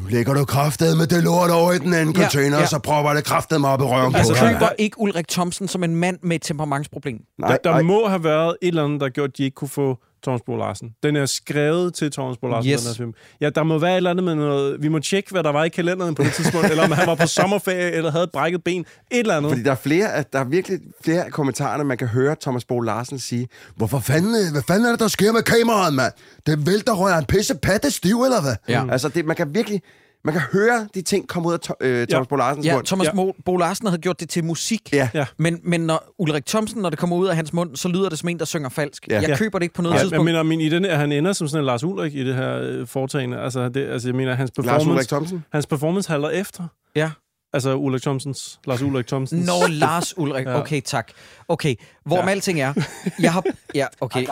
Nu 0.00 0.08
lægger 0.08 0.34
du 0.34 0.44
kraftet 0.44 0.96
med 0.96 1.06
det 1.06 1.22
lort 1.24 1.50
over 1.50 1.72
i 1.72 1.78
den 1.78 1.94
anden 1.94 2.16
Ja, 2.16 2.22
container, 2.22 2.58
ja. 2.58 2.66
så 2.66 2.78
propper 2.78 3.12
det 3.12 3.24
kraftet 3.24 3.60
mig 3.60 3.70
op 3.70 3.80
i 3.80 3.84
røven 3.84 4.12
på 4.12 4.18
Altså, 4.18 4.34
køber 4.34 4.68
ikke 4.78 5.00
Ulrik 5.00 5.28
Thomsen 5.28 5.68
som 5.68 5.84
en 5.84 5.96
mand 5.96 6.18
med 6.22 6.36
et 6.36 6.42
temperamentsproblem. 6.42 7.18
Der, 7.40 7.56
der 7.64 7.82
må 7.82 8.08
have 8.08 8.24
været 8.24 8.56
et 8.62 8.68
eller 8.68 8.84
andet, 8.84 9.00
der 9.00 9.08
gjorde, 9.08 9.30
at 9.32 9.38
de 9.38 9.44
ikke 9.44 9.54
kunne 9.54 9.68
få 9.68 9.98
Thomas 10.22 10.40
Bo 10.46 10.56
Larsen. 10.56 10.90
Den 11.02 11.16
er 11.16 11.26
skrevet 11.26 11.94
til 11.94 12.10
Thomas 12.12 12.36
Bo 12.38 12.46
Larsen, 12.48 12.72
Yes. 12.72 12.80
den 12.82 12.88
her 12.90 12.94
film. 12.96 13.12
Ja, 13.40 13.50
der 13.50 13.62
må 13.62 13.78
være 13.78 13.92
et 13.92 13.96
eller 13.96 14.10
andet 14.10 14.24
med 14.24 14.34
noget... 14.34 14.82
Vi 14.82 14.88
må 14.88 14.98
tjekke, 14.98 15.30
hvad 15.30 15.42
der 15.42 15.52
var 15.52 15.64
i 15.64 15.68
kalenderen 15.68 16.14
på 16.14 16.22
det 16.22 16.32
tidspunkt, 16.32 16.66
eller 16.70 16.84
om 16.84 16.90
han 16.92 17.06
var 17.06 17.14
på 17.14 17.26
sommerferie, 17.26 17.90
eller 17.90 18.10
havde 18.10 18.24
et 18.24 18.30
brækket 18.32 18.64
ben. 18.64 18.80
Et 18.80 18.86
eller 19.18 19.36
andet. 19.36 19.50
Fordi 19.50 19.62
der 19.62 19.70
er 19.70 19.74
flere, 19.74 20.24
der 20.32 20.38
er 20.38 20.44
virkelig 20.44 20.78
flere 21.04 21.24
af 21.24 21.30
kommentarerne, 21.30 21.84
man 21.84 21.98
kan 21.98 22.08
høre 22.08 22.36
Thomas 22.40 22.64
Bo 22.64 22.80
Larsen 22.80 23.18
sige, 23.18 23.48
hvorfor 23.76 23.98
fanden, 23.98 24.52
hvad 24.52 24.62
fanden 24.66 24.86
er 24.86 24.90
det, 24.90 25.00
der 25.00 25.08
sker 25.08 25.32
med 25.32 25.42
kameraet, 25.42 25.94
mand? 25.94 26.12
Det 26.46 26.66
vælter 26.66 26.92
rører 26.92 27.18
en 27.18 27.24
pisse 27.24 27.54
patte 27.54 27.90
stiv, 27.90 28.22
eller 28.22 28.40
hvad? 28.42 28.54
Ja. 28.68 28.84
Altså, 28.92 29.08
det, 29.08 29.24
man 29.24 29.36
kan 29.36 29.54
virkelig, 29.54 29.82
man 30.26 30.34
kan 30.34 30.42
høre 30.52 30.88
de 30.94 31.02
ting 31.02 31.28
komme 31.28 31.48
ud 31.48 31.52
af 31.52 31.60
to, 31.60 31.74
øh, 31.80 32.06
Thomas 32.06 32.26
Bo 32.28 32.36
Larsens 32.36 32.66
Ja, 32.66 32.74
mund. 32.74 32.86
Thomas 32.86 33.06
ja. 33.06 33.30
Bo 33.44 33.56
Larsen 33.56 33.86
havde 33.86 34.00
gjort 34.00 34.20
det 34.20 34.28
til 34.28 34.44
musik. 34.44 34.80
Ja. 34.92 35.08
Ja. 35.14 35.26
Men, 35.38 35.60
men 35.64 35.80
når 35.80 36.14
Ulrik 36.18 36.46
Thomsen, 36.46 36.82
når 36.82 36.90
det 36.90 36.98
kommer 36.98 37.16
ud 37.16 37.26
af 37.26 37.36
hans 37.36 37.52
mund, 37.52 37.76
så 37.76 37.88
lyder 37.88 38.08
det 38.08 38.18
som 38.18 38.28
en, 38.28 38.38
der 38.38 38.44
synger 38.44 38.68
falsk. 38.68 39.08
Ja. 39.08 39.20
Jeg 39.20 39.28
Ja. 39.28 39.36
køber 39.36 39.58
det 39.58 39.64
ikke 39.64 39.74
på 39.74 39.82
noget 39.82 39.94
Ja, 39.94 39.98
jeg 39.98 40.04
tidspunkt. 40.04 40.24
mener, 40.24 40.42
min, 40.42 40.60
i 40.60 40.68
den, 40.68 40.84
han 40.84 41.12
ender 41.12 41.32
som 41.32 41.48
sådan 41.48 41.60
en 41.62 41.66
Lars 41.66 41.84
Ulrik 41.84 42.14
i 42.14 42.24
det 42.24 42.34
her 42.34 42.58
øh, 42.62 42.86
foretagende. 42.86 43.38
Altså, 43.40 43.68
det, 43.68 43.86
altså, 43.88 44.08
jeg 44.08 44.14
mener, 44.14 44.34
hans 44.34 44.50
Lars 44.56 44.64
performance, 44.66 44.90
Ulrik 44.90 45.08
Thomsen? 45.08 45.44
hans 45.52 45.66
performance 45.66 46.08
halter 46.10 46.30
efter. 46.30 46.64
Ja. 46.96 47.10
Altså, 47.52 47.74
Ulrik 47.74 48.02
Thomsens, 48.02 48.60
Lars 48.66 48.82
Ulrik 48.82 49.06
Thomsens. 49.06 49.46
Nå, 49.46 49.52
Lars 49.68 50.18
Ulrik. 50.18 50.46
Ja. 50.46 50.58
Okay, 50.60 50.80
tak. 50.80 51.10
Okay, 51.48 51.74
hvorom 52.04 52.24
Ja. 52.24 52.30
alting 52.30 52.60
er... 52.60 52.72
Jeg 53.20 53.32
har... 53.32 53.44
Ja, 53.74 53.86
okay. 54.00 54.26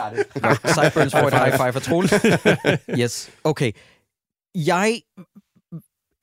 Sideburns 0.65 1.13
får 1.15 1.27
et 1.27 1.33
high 1.33 1.51
five 1.57 1.73
for 1.73 1.79
Troels. 1.79 2.13
Yes, 3.01 3.29
okay. 3.43 3.71
Jeg 4.55 4.99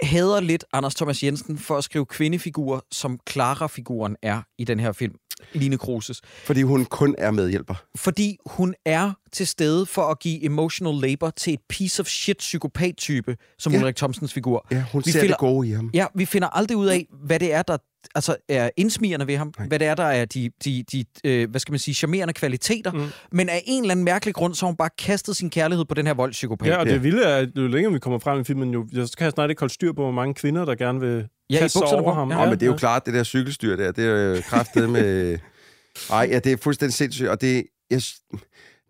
hader 0.03 0.41
lidt 0.41 0.65
Anders 0.73 0.95
Thomas 0.95 1.23
Jensen 1.23 1.59
for 1.59 1.77
at 1.77 1.85
skrive 1.85 2.07
kvindefigurer, 2.07 2.81
som 2.91 3.21
Clara-figuren 3.31 4.17
er 4.23 4.43
i 4.59 4.65
den 4.65 4.81
her 4.81 4.93
film. 4.93 5.15
Line 5.53 5.79
Kruses. 5.79 6.21
Fordi 6.45 6.63
hun 6.63 6.85
kun 6.85 7.15
er 7.19 7.31
medhjælper. 7.31 7.75
Fordi 7.97 8.37
hun 8.47 8.75
er 8.87 9.13
til 9.33 9.47
stede 9.47 9.87
for 9.87 10.03
at 10.03 10.19
give 10.19 10.45
emotional 10.45 10.95
labor 11.11 11.31
til 11.31 11.53
et 11.55 11.61
piece 11.69 12.01
of 12.03 12.07
shit 12.07 12.37
psykopat-type, 12.39 13.37
som 13.59 13.73
Ja. 13.73 13.79
Ulrik 13.79 13.97
Thomsens 13.97 14.33
figur. 14.33 14.67
Ja, 14.71 14.85
hun 14.93 15.03
Vi 15.07 15.11
ser 15.11 15.21
finder- 15.21 15.35
det 15.35 15.39
gode 15.41 15.69
i 15.69 15.73
ham. 15.73 15.91
Ja, 15.95 16.07
vi 16.15 16.25
finder 16.25 16.49
aldrig 16.49 16.77
ud 16.77 16.87
af, 16.87 17.07
hvad 17.25 17.39
det 17.41 17.53
er, 17.53 17.63
der 17.63 17.77
altså, 18.15 18.37
er 18.49 18.71
indsmirrende 18.77 19.27
ved 19.27 19.37
ham. 19.37 19.53
Hvad 19.69 19.79
det 19.79 19.87
er, 19.89 19.95
der 19.95 20.05
er 20.05 20.25
de, 20.25 20.51
de, 20.65 20.85
de 20.93 21.05
øh, 21.25 21.51
hvad 21.51 21.61
skal 21.61 21.73
man 21.73 21.79
sige, 21.79 21.95
charmerende 21.95 22.35
kvaliteter. 22.35 22.93
Mm. 22.93 23.07
Men 23.33 23.49
af 23.49 23.63
en 23.67 23.83
eller 23.83 23.91
anden 23.93 24.05
mærkelig 24.05 24.35
grund, 24.35 24.55
så 24.55 24.65
har 24.67 24.71
hun 24.71 24.77
bare 24.77 24.91
kastet 24.99 25.37
sin 25.37 25.51
kærlighed 25.51 25.85
på 25.85 25.95
den 25.95 26.07
her 26.07 26.15
voldspsykopat. 26.15 26.69
Ja, 26.69 26.77
og 26.77 26.87
det 26.87 27.03
vilde 27.03 27.23
er, 27.25 27.37
at 27.37 27.49
jo 27.57 27.67
længere 27.67 27.93
vi 27.93 27.99
kommer 27.99 28.19
frem 28.19 28.41
i 28.41 28.45
filmen, 28.45 28.71
jo, 28.73 28.87
jeg 28.93 29.07
kan 29.19 29.25
jeg 29.25 29.33
snart 29.33 29.51
ikke 29.51 29.61
holde 29.61 29.75
styr 29.75 29.93
på, 29.93 30.03
hvor 30.03 30.11
mange 30.13 30.35
kvinder, 30.35 30.65
der 30.65 30.75
gerne 30.75 31.01
vil 31.01 31.27
Ja, 31.53 31.59
i 31.59 31.61
kaste 31.61 31.79
sig 31.79 31.81
bukserne 31.83 32.03
på. 32.03 32.13
ham. 32.13 32.31
Ja. 32.31 32.41
Ja, 32.43 32.49
men 32.51 32.61
det 32.61 32.63
er 32.63 32.71
jo 32.71 32.77
klart, 32.77 33.07
det 33.07 33.15
der 33.15 33.25
cykelstyr 33.25 33.77
der, 33.77 33.93
det 33.93 34.05
er 34.07 34.11
jo 34.37 34.43
kraftet 34.49 34.91
med... 34.91 35.39
Ej, 36.11 36.29
ja, 36.31 36.39
det 36.39 36.53
er 36.53 36.57
fuldstændig 36.57 36.95
sindssygt, 36.95 37.29
og 37.29 37.41
det, 37.41 37.65
jeg, 37.91 38.03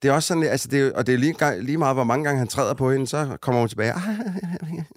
det 0.03 0.09
er 0.09 0.13
også 0.13 0.27
sådan, 0.27 0.43
altså 0.43 0.69
det, 0.69 0.81
er- 0.87 0.93
og 0.95 1.07
det 1.07 1.15
er 1.15 1.19
lige, 1.19 1.33
gang- 1.33 1.63
lige 1.63 1.79
meget, 1.79 1.97
hvor 1.97 2.05
mange 2.05 2.25
gange 2.25 2.39
han 2.39 2.49
træder 2.49 2.75
på 2.75 2.93
hende, 2.93 3.07
så 3.07 3.37
kommer 3.41 3.61
hun 3.61 3.69
tilbage. 3.69 3.93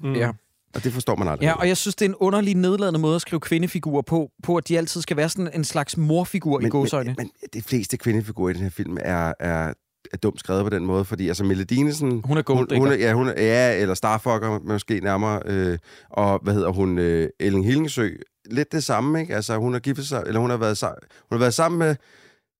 Mm. 0.04 0.13
Ja. 0.15 0.32
Og 0.75 0.84
det 0.84 0.93
forstår 0.93 1.15
man 1.15 1.28
aldrig. 1.28 1.45
Ja, 1.45 1.54
og 1.54 1.67
jeg 1.67 1.78
synes, 1.78 1.95
det 1.95 2.06
er 2.06 2.10
en 2.10 2.15
underlig 2.15 2.56
nedladende 2.56 2.99
måde 2.99 3.15
at 3.15 3.21
skrive 3.21 3.39
kvindefigurer 3.39 4.01
på, 4.01 4.30
på 4.43 4.56
at 4.56 4.67
de 4.67 4.78
altid 4.78 5.01
skal 5.01 5.17
være 5.17 5.30
sådan 5.30 5.49
en 5.54 5.63
slags 5.63 5.97
morfigur 5.97 6.60
i 6.62 6.69
gåsøjne. 6.69 7.15
Men, 7.17 7.30
men 7.41 7.49
de 7.54 7.62
fleste 7.62 7.97
kvindefigurer 7.97 8.49
i 8.49 8.54
den 8.54 8.62
her 8.62 8.69
film 8.69 8.97
er, 9.01 9.34
er, 9.39 9.73
er 10.13 10.17
dumt 10.17 10.39
skrevet 10.39 10.63
på 10.63 10.69
den 10.69 10.85
måde, 10.85 11.05
fordi 11.05 11.27
altså 11.27 11.43
Mille 11.43 11.63
Dinesen... 11.63 12.09
Hun 12.11 12.37
er 12.37 12.43
hun, 12.47 12.57
golddigger. 12.57 12.79
hun 12.79 12.93
er, 12.93 12.95
ja, 12.97 13.13
hun 13.13 13.27
er, 13.27 13.33
ja, 13.37 13.81
eller 13.81 13.95
Starfucker 13.95 14.59
måske 14.63 14.99
nærmere. 14.99 15.41
Øh, 15.45 15.77
og 16.09 16.39
hvad 16.43 16.53
hedder 16.53 16.69
hun? 16.69 16.97
Øh, 16.97 17.29
Ellen 17.39 17.63
Hillingsø. 17.63 18.09
Lidt 18.51 18.71
det 18.71 18.83
samme, 18.83 19.21
ikke? 19.21 19.35
Altså 19.35 19.57
hun 19.57 19.73
har 19.73 19.79
giftet 19.79 20.07
sig, 20.07 20.23
eller 20.27 20.39
hun 20.39 20.49
har 20.49 20.57
været, 20.57 20.81
hun 20.81 20.95
har 21.31 21.37
været 21.37 21.53
sammen 21.53 21.79
med 21.79 21.95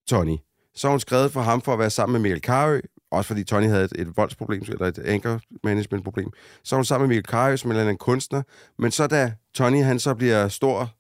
Tony. 0.10 0.38
Så 0.76 0.88
har 0.88 0.92
hun 0.92 1.00
skrevet 1.00 1.32
for 1.32 1.42
ham 1.42 1.62
for 1.62 1.74
at 1.74 1.80
være 1.80 1.90
sammen 1.90 2.14
med 2.14 2.20
Michael 2.20 2.42
Carø, 2.42 2.80
også 3.12 3.28
fordi 3.28 3.44
Tony 3.44 3.68
havde 3.68 3.84
et, 3.84 3.94
et 3.96 4.18
voldsproblem, 4.18 4.64
eller 4.68 4.86
et 4.86 5.00
anger 5.00 5.40
management 5.64 6.04
problem. 6.04 6.30
Så 6.64 6.76
er 6.76 6.78
hun 6.78 6.86
sammen 6.86 7.10
med 7.10 7.16
Michael 7.16 7.32
Carø, 7.32 7.58
som 7.58 7.72
er 7.72 7.90
en 7.90 7.98
kunstner. 7.98 8.42
Men 8.80 8.92
så 8.92 9.08
da 9.08 9.34
Tony 9.54 9.84
han 9.84 10.00
så 10.00 10.14
bliver 10.14 10.48
stor 10.48 10.95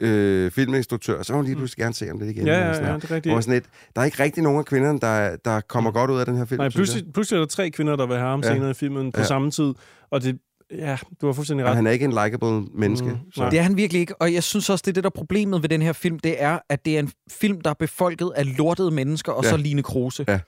øh, 0.00 0.50
filminstruktør, 0.50 1.22
så 1.22 1.32
vil 1.32 1.36
hun 1.36 1.44
lige 1.44 1.56
pludselig 1.56 1.82
gerne 1.82 1.94
se 1.94 2.10
om 2.10 2.18
det 2.18 2.30
igen. 2.30 2.46
Ja, 2.46 2.66
ja, 2.66 2.74
sådan 2.74 2.88
ja, 2.88 2.94
det 2.96 3.04
er 3.04 3.10
rigtigt. 3.14 3.32
Hvor 3.34 3.40
sådan 3.40 3.54
lidt, 3.54 3.64
der 3.96 4.00
er 4.00 4.04
ikke 4.04 4.22
rigtig 4.22 4.42
nogen 4.42 4.58
af 4.58 4.64
kvinderne, 4.64 4.98
der, 5.00 5.36
der 5.44 5.60
kommer 5.60 5.90
godt 5.90 6.10
ud 6.10 6.18
af 6.20 6.26
den 6.26 6.36
her 6.36 6.44
film. 6.44 6.60
Nej, 6.60 6.68
pludselig, 6.68 7.12
pludselig 7.14 7.36
er 7.36 7.40
der 7.40 7.46
tre 7.48 7.70
kvinder, 7.70 7.96
der 7.96 8.06
vil 8.06 8.16
have 8.16 8.28
ham 8.30 8.40
Ja. 8.44 8.52
senere 8.54 8.70
i 8.70 8.74
filmen 8.74 9.12
på 9.12 9.20
Ja. 9.20 9.26
samme 9.26 9.50
tid. 9.50 9.74
Og 10.10 10.22
det, 10.22 10.38
ja, 10.78 10.96
du 11.20 11.26
har 11.26 11.32
fuldstændig 11.32 11.62
jeg. 11.62 11.66
Og 11.66 11.70
ret. 11.70 11.76
han 11.76 11.86
er 11.86 11.90
ikke 11.90 12.04
en 12.04 12.10
likable 12.24 12.60
menneske. 12.74 13.08
Mm, 13.08 13.16
så. 13.34 13.48
Det 13.50 13.58
er 13.58 13.62
han 13.62 13.76
virkelig 13.76 14.00
ikke, 14.00 14.22
og 14.22 14.34
jeg 14.34 14.42
synes 14.42 14.70
også, 14.70 14.82
det 14.82 14.90
er 14.90 14.94
det, 14.94 15.04
der 15.04 15.10
er 15.10 15.18
problemet 15.18 15.62
ved 15.62 15.68
den 15.68 15.82
her 15.82 15.92
film, 15.92 16.18
det 16.18 16.42
er, 16.42 16.58
at 16.68 16.84
det 16.84 16.94
er 16.94 16.98
en 17.00 17.10
film, 17.30 17.60
der 17.60 17.70
er 17.70 17.74
befolket 17.74 18.30
af 18.36 18.56
lortede 18.58 18.90
mennesker, 18.90 19.32
og 19.32 19.44
Ja. 19.44 19.50
så 19.50 19.56
Line 19.56 19.82
Kruse. 19.82 20.24
Ja. 20.28 20.38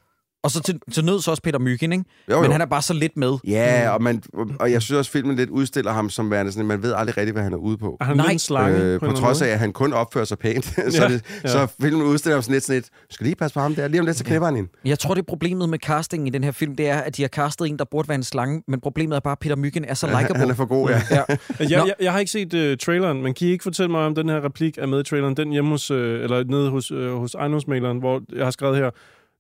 Og 0.42 0.50
så 0.50 0.62
til, 0.62 0.80
til 0.92 1.04
nød 1.04 1.20
så 1.20 1.30
også 1.30 1.42
Peter 1.42 1.58
Myggen, 1.58 1.92
ikke? 1.92 2.04
Jo, 2.30 2.34
jo. 2.34 2.42
Men 2.42 2.52
han 2.52 2.60
er 2.60 2.66
bare 2.66 2.82
så 2.82 2.94
lidt 2.94 3.16
med. 3.16 3.32
Ja, 3.46 3.90
og, 3.90 4.02
man, 4.02 4.22
og 4.60 4.72
jeg 4.72 4.82
synes 4.82 4.98
også, 4.98 5.08
at 5.08 5.12
filmen 5.12 5.36
lidt 5.36 5.50
udstiller 5.50 5.92
ham 5.92 6.10
som 6.10 6.30
værende 6.30 6.52
sådan, 6.52 6.62
at 6.62 6.66
man 6.66 6.82
ved 6.82 6.94
aldrig 6.96 7.16
rigtigt, 7.16 7.34
hvad 7.34 7.42
han 7.42 7.52
er 7.52 7.56
ude 7.56 7.76
på. 7.76 7.96
Er 8.00 8.04
han 8.04 8.16
Nej. 8.16 8.26
lidt 8.26 8.32
en 8.32 8.38
slange? 8.38 8.78
Øh, 8.78 9.00
på 9.00 9.06
eller 9.06 9.20
trods 9.20 9.42
af, 9.42 9.48
at 9.48 9.58
han 9.58 9.72
kun 9.72 9.92
opfører 9.92 10.24
sig 10.24 10.38
pænt, 10.38 10.64
så, 10.90 11.02
Ja, 11.02 11.08
det, 11.08 11.24
ja. 11.44 11.48
så 11.48 11.66
filmen 11.80 12.02
udstiller 12.06 12.36
ham 12.36 12.42
sådan 12.42 12.52
lidt 12.52 12.64
sådan 12.64 12.78
et, 12.78 12.84
du 12.84 13.14
skal 13.14 13.24
lige 13.24 13.36
passe 13.36 13.54
på 13.54 13.60
ham 13.60 13.74
der, 13.74 13.88
lige 13.88 14.00
om 14.00 14.06
lidt, 14.06 14.16
så 14.16 14.24
knæpper 14.24 14.46
han 14.46 14.56
ind. 14.56 14.68
Jeg 14.84 14.98
tror, 14.98 15.14
det 15.14 15.22
er 15.22 15.26
problemet 15.26 15.68
med 15.68 15.78
castingen 15.78 16.26
i 16.26 16.30
den 16.30 16.44
her 16.44 16.52
film, 16.52 16.74
det 16.76 16.88
er, 16.88 16.98
at 16.98 17.16
de 17.16 17.22
har 17.22 17.28
castet 17.28 17.68
en, 17.68 17.78
der 17.78 17.84
burde 17.90 18.08
være 18.08 18.16
en 18.16 18.24
slange, 18.24 18.62
men 18.68 18.80
problemet 18.80 19.16
er 19.16 19.20
bare, 19.20 19.32
at 19.32 19.38
Peter 19.38 19.56
Myggen 19.56 19.84
er 19.84 19.94
så 19.94 20.06
likeable. 20.06 20.38
han 20.38 20.50
er 20.50 20.54
for 20.54 20.66
god, 20.66 20.90
ja. 20.90 21.02
Ja. 21.10 21.22
Jeg, 21.60 21.70
jeg, 21.70 21.94
jeg 22.00 22.12
har 22.12 22.18
ikke 22.18 22.32
set 22.32 22.54
uh, 22.54 22.76
traileren, 22.78 23.22
men 23.22 23.34
kan 23.34 23.48
I 23.48 23.50
ikke 23.50 23.62
fortælle 23.62 23.90
mig, 23.90 24.00
om 24.00 24.14
den 24.14 24.28
her 24.28 24.44
replik 24.44 24.78
er 24.78 24.86
med 24.86 25.00
i 25.00 25.04
traileren? 25.04 25.36
Den 25.36 25.52
hjemme 25.52 25.70
hos, 25.70 25.90
uh, 25.90 25.96
eller 25.98 26.44
nede 26.44 26.70
hos, 26.70 26.92
uh, 26.92 27.18
hos 27.18 27.34
ejendomsmaleren, 27.34 27.98
hvor 27.98 28.20
jeg 28.36 28.44
har 28.46 28.50
skrevet 28.50 28.76
her, 28.76 28.90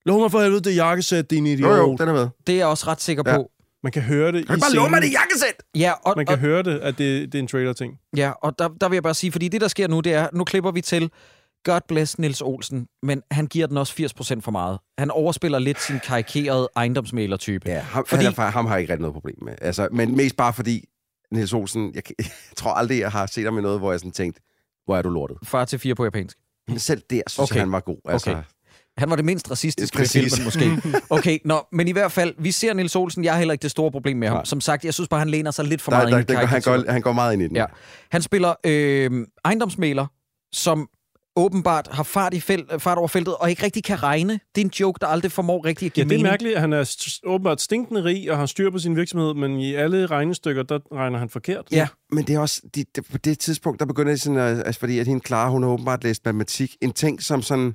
Lov 0.06 0.20
mig 0.20 0.30
for 0.30 0.40
helvede 0.40 0.60
det 0.60 0.76
jakkesæt, 0.76 1.30
din 1.30 1.46
idiot. 1.46 1.70
Jo, 1.70 1.76
jo, 1.76 1.96
den 1.96 2.08
er 2.08 2.12
med. 2.12 2.28
Det 2.46 2.52
er 2.52 2.56
jeg 2.56 2.66
også 2.66 2.86
ret 2.86 3.00
sikker 3.00 3.22
Ja. 3.26 3.36
på. 3.36 3.50
Man 3.82 3.92
kan 3.92 4.02
høre 4.02 4.32
det 4.32 4.38
i 4.38 4.42
Kan 4.42 4.54
du 4.56 4.60
bare 4.60 4.72
love 4.74 4.90
mig 4.90 5.02
det 5.02 5.12
jakkesæt? 5.12 5.62
Ja, 5.74 5.92
og, 6.04 6.14
Man 6.16 6.26
kan 6.26 6.32
og, 6.32 6.38
høre 6.40 6.62
det, 6.62 6.78
at 6.78 6.98
det, 6.98 7.32
det 7.32 7.38
er 7.38 7.42
en 7.42 7.48
trailer-ting. 7.48 7.98
ja, 8.16 8.30
og 8.42 8.58
der, 8.58 8.68
der 8.68 8.88
vil 8.88 8.96
jeg 8.96 9.02
bare 9.02 9.14
sige, 9.14 9.32
fordi 9.32 9.48
det, 9.48 9.60
der 9.60 9.68
sker 9.68 9.88
nu, 9.88 10.00
det 10.00 10.12
er, 10.14 10.28
nu 10.32 10.44
klipper 10.44 10.70
vi 10.70 10.80
til 10.80 11.10
God 11.64 11.80
bless 11.88 12.18
Nils 12.18 12.40
Olsen, 12.40 12.86
men 13.02 13.22
han 13.30 13.46
giver 13.46 13.66
den 13.66 13.76
også 13.76 13.92
80% 14.36 14.40
for 14.40 14.50
meget. 14.50 14.78
Han 14.98 15.10
overspiller 15.10 15.58
lidt 15.58 15.80
sin 15.80 16.00
karikerede 16.00 16.68
ejendomsmæler-type. 16.76 17.68
Ja, 17.70 17.78
ham, 17.80 18.06
Fordi- 18.06 18.24
han 18.24 18.34
er, 18.38 18.42
ham 18.50 18.66
har 18.66 18.74
jeg 18.74 18.80
ikke 18.80 18.92
rigtig 18.92 19.02
noget 19.02 19.14
problem 19.14 19.36
med. 19.44 19.54
Altså, 19.60 19.88
men 19.92 20.16
mest 20.16 20.36
bare 20.36 20.52
fordi, 20.52 20.84
Niels 21.32 21.52
Olsen, 21.52 21.92
jeg, 21.94 22.02
jeg 22.18 22.26
tror 22.56 22.70
aldrig, 22.72 23.00
jeg 23.00 23.10
har 23.10 23.26
set 23.26 23.44
ham 23.44 23.58
i 23.58 23.62
noget, 23.62 23.78
hvor 23.78 23.90
jeg 23.92 24.00
sådan 24.00 24.12
tænkt, 24.12 24.38
hvor 24.84 24.96
er 24.96 25.02
du 25.02 25.08
lortet. 25.10 25.36
Far 25.44 25.64
til 25.64 25.78
fire 25.78 25.94
på 25.94 26.04
japansk. 26.04 26.36
Men 26.68 26.78
selv 26.78 27.02
der 27.10 27.22
synes 27.26 27.50
Okay. 27.50 27.54
jeg, 27.56 27.62
han 27.62 27.72
var 27.72 27.80
god. 27.80 27.96
Altså, 28.08 28.30
Okay. 28.30 28.42
Han 28.98 29.10
var 29.10 29.16
det 29.16 29.24
mindst 29.24 29.50
racistiske 29.50 29.96
Præcis. 29.96 30.34
filmen, 30.34 30.44
måske. 30.44 30.82
Okay, 31.16 31.38
nå, 31.44 31.66
men 31.72 31.88
i 31.88 31.92
hvert 31.92 32.12
fald, 32.12 32.34
vi 32.38 32.50
ser 32.50 32.72
Nils 32.74 32.96
Olsen. 32.96 33.24
Jeg 33.24 33.32
har 33.32 33.38
heller 33.38 33.52
ikke 33.52 33.62
det 33.62 33.70
store 33.70 33.90
problem 33.90 34.16
med 34.16 34.28
ham. 34.28 34.36
Nej. 34.36 34.44
Som 34.44 34.60
sagt, 34.60 34.84
jeg 34.84 34.94
synes 34.94 35.08
bare, 35.08 35.18
han 35.20 35.28
læner 35.28 35.50
sig 35.50 35.64
lidt 35.64 35.82
for 35.82 35.90
der, 35.92 35.98
meget 35.98 36.28
der, 36.28 36.34
ind 36.34 36.42
i 36.42 36.46
han, 36.46 36.60
går, 36.62 36.90
han 36.92 37.02
går 37.02 37.12
meget 37.12 37.32
ind 37.32 37.42
i 37.42 37.48
den. 37.48 37.56
Ja. 37.56 37.64
Han 38.10 38.22
spiller 38.22 38.54
øh, 38.66 39.26
ejendomsmæler, 39.44 40.06
som 40.52 40.88
åbenbart 41.36 41.88
har 41.92 42.02
fart, 42.02 42.34
i 42.34 42.40
felt, 42.40 42.82
fart 42.82 42.98
over 42.98 43.08
feltet, 43.08 43.34
og 43.36 43.50
ikke 43.50 43.62
rigtig 43.62 43.84
kan 43.84 44.02
regne. 44.02 44.32
Det 44.54 44.60
er 44.60 44.64
en 44.64 44.72
joke, 44.80 44.98
der 45.00 45.06
aldrig 45.06 45.32
formår 45.32 45.64
rigtig 45.64 45.86
at 45.86 45.90
Ja, 45.90 45.94
give 45.94 46.04
det 46.04 46.14
er 46.14 46.18
mening. 46.18 46.22
mærkeligt, 46.30 46.54
at 46.54 46.60
han 46.60 46.72
er 46.72 46.84
st- 46.84 47.20
åbenbart 47.26 47.60
stinkende 47.60 48.04
rig 48.04 48.30
og 48.32 48.38
har 48.38 48.46
styr 48.46 48.70
på 48.70 48.78
sin 48.78 48.96
virksomhed, 48.96 49.34
men 49.34 49.60
i 49.60 49.74
alle 49.74 50.06
regnestykker, 50.06 50.62
der 50.62 50.78
regner 50.94 51.18
han 51.18 51.28
forkert. 51.28 51.64
Ja. 51.70 51.88
Men 52.12 52.24
det 52.26 52.34
er 52.34 52.38
også, 52.38 52.60
de, 52.74 52.84
de, 52.96 53.02
på 53.02 53.18
det 53.18 53.38
tidspunkt, 53.38 53.80
der 53.80 53.86
begynder 53.86 54.12
det 54.12 54.20
sådan, 54.20 54.38
at, 54.38 54.62
altså, 54.66 54.78
fordi 54.80 54.98
at 54.98 55.06
hende 55.06 55.26
Clara, 55.26 55.50
hun 55.50 55.62
har 55.62 55.70
åbenbart 55.70 56.04
læst 56.04 56.24
matematik. 56.24 56.76
En 56.80 56.92
ting, 56.92 57.22
som 57.22 57.42
sådan 57.42 57.74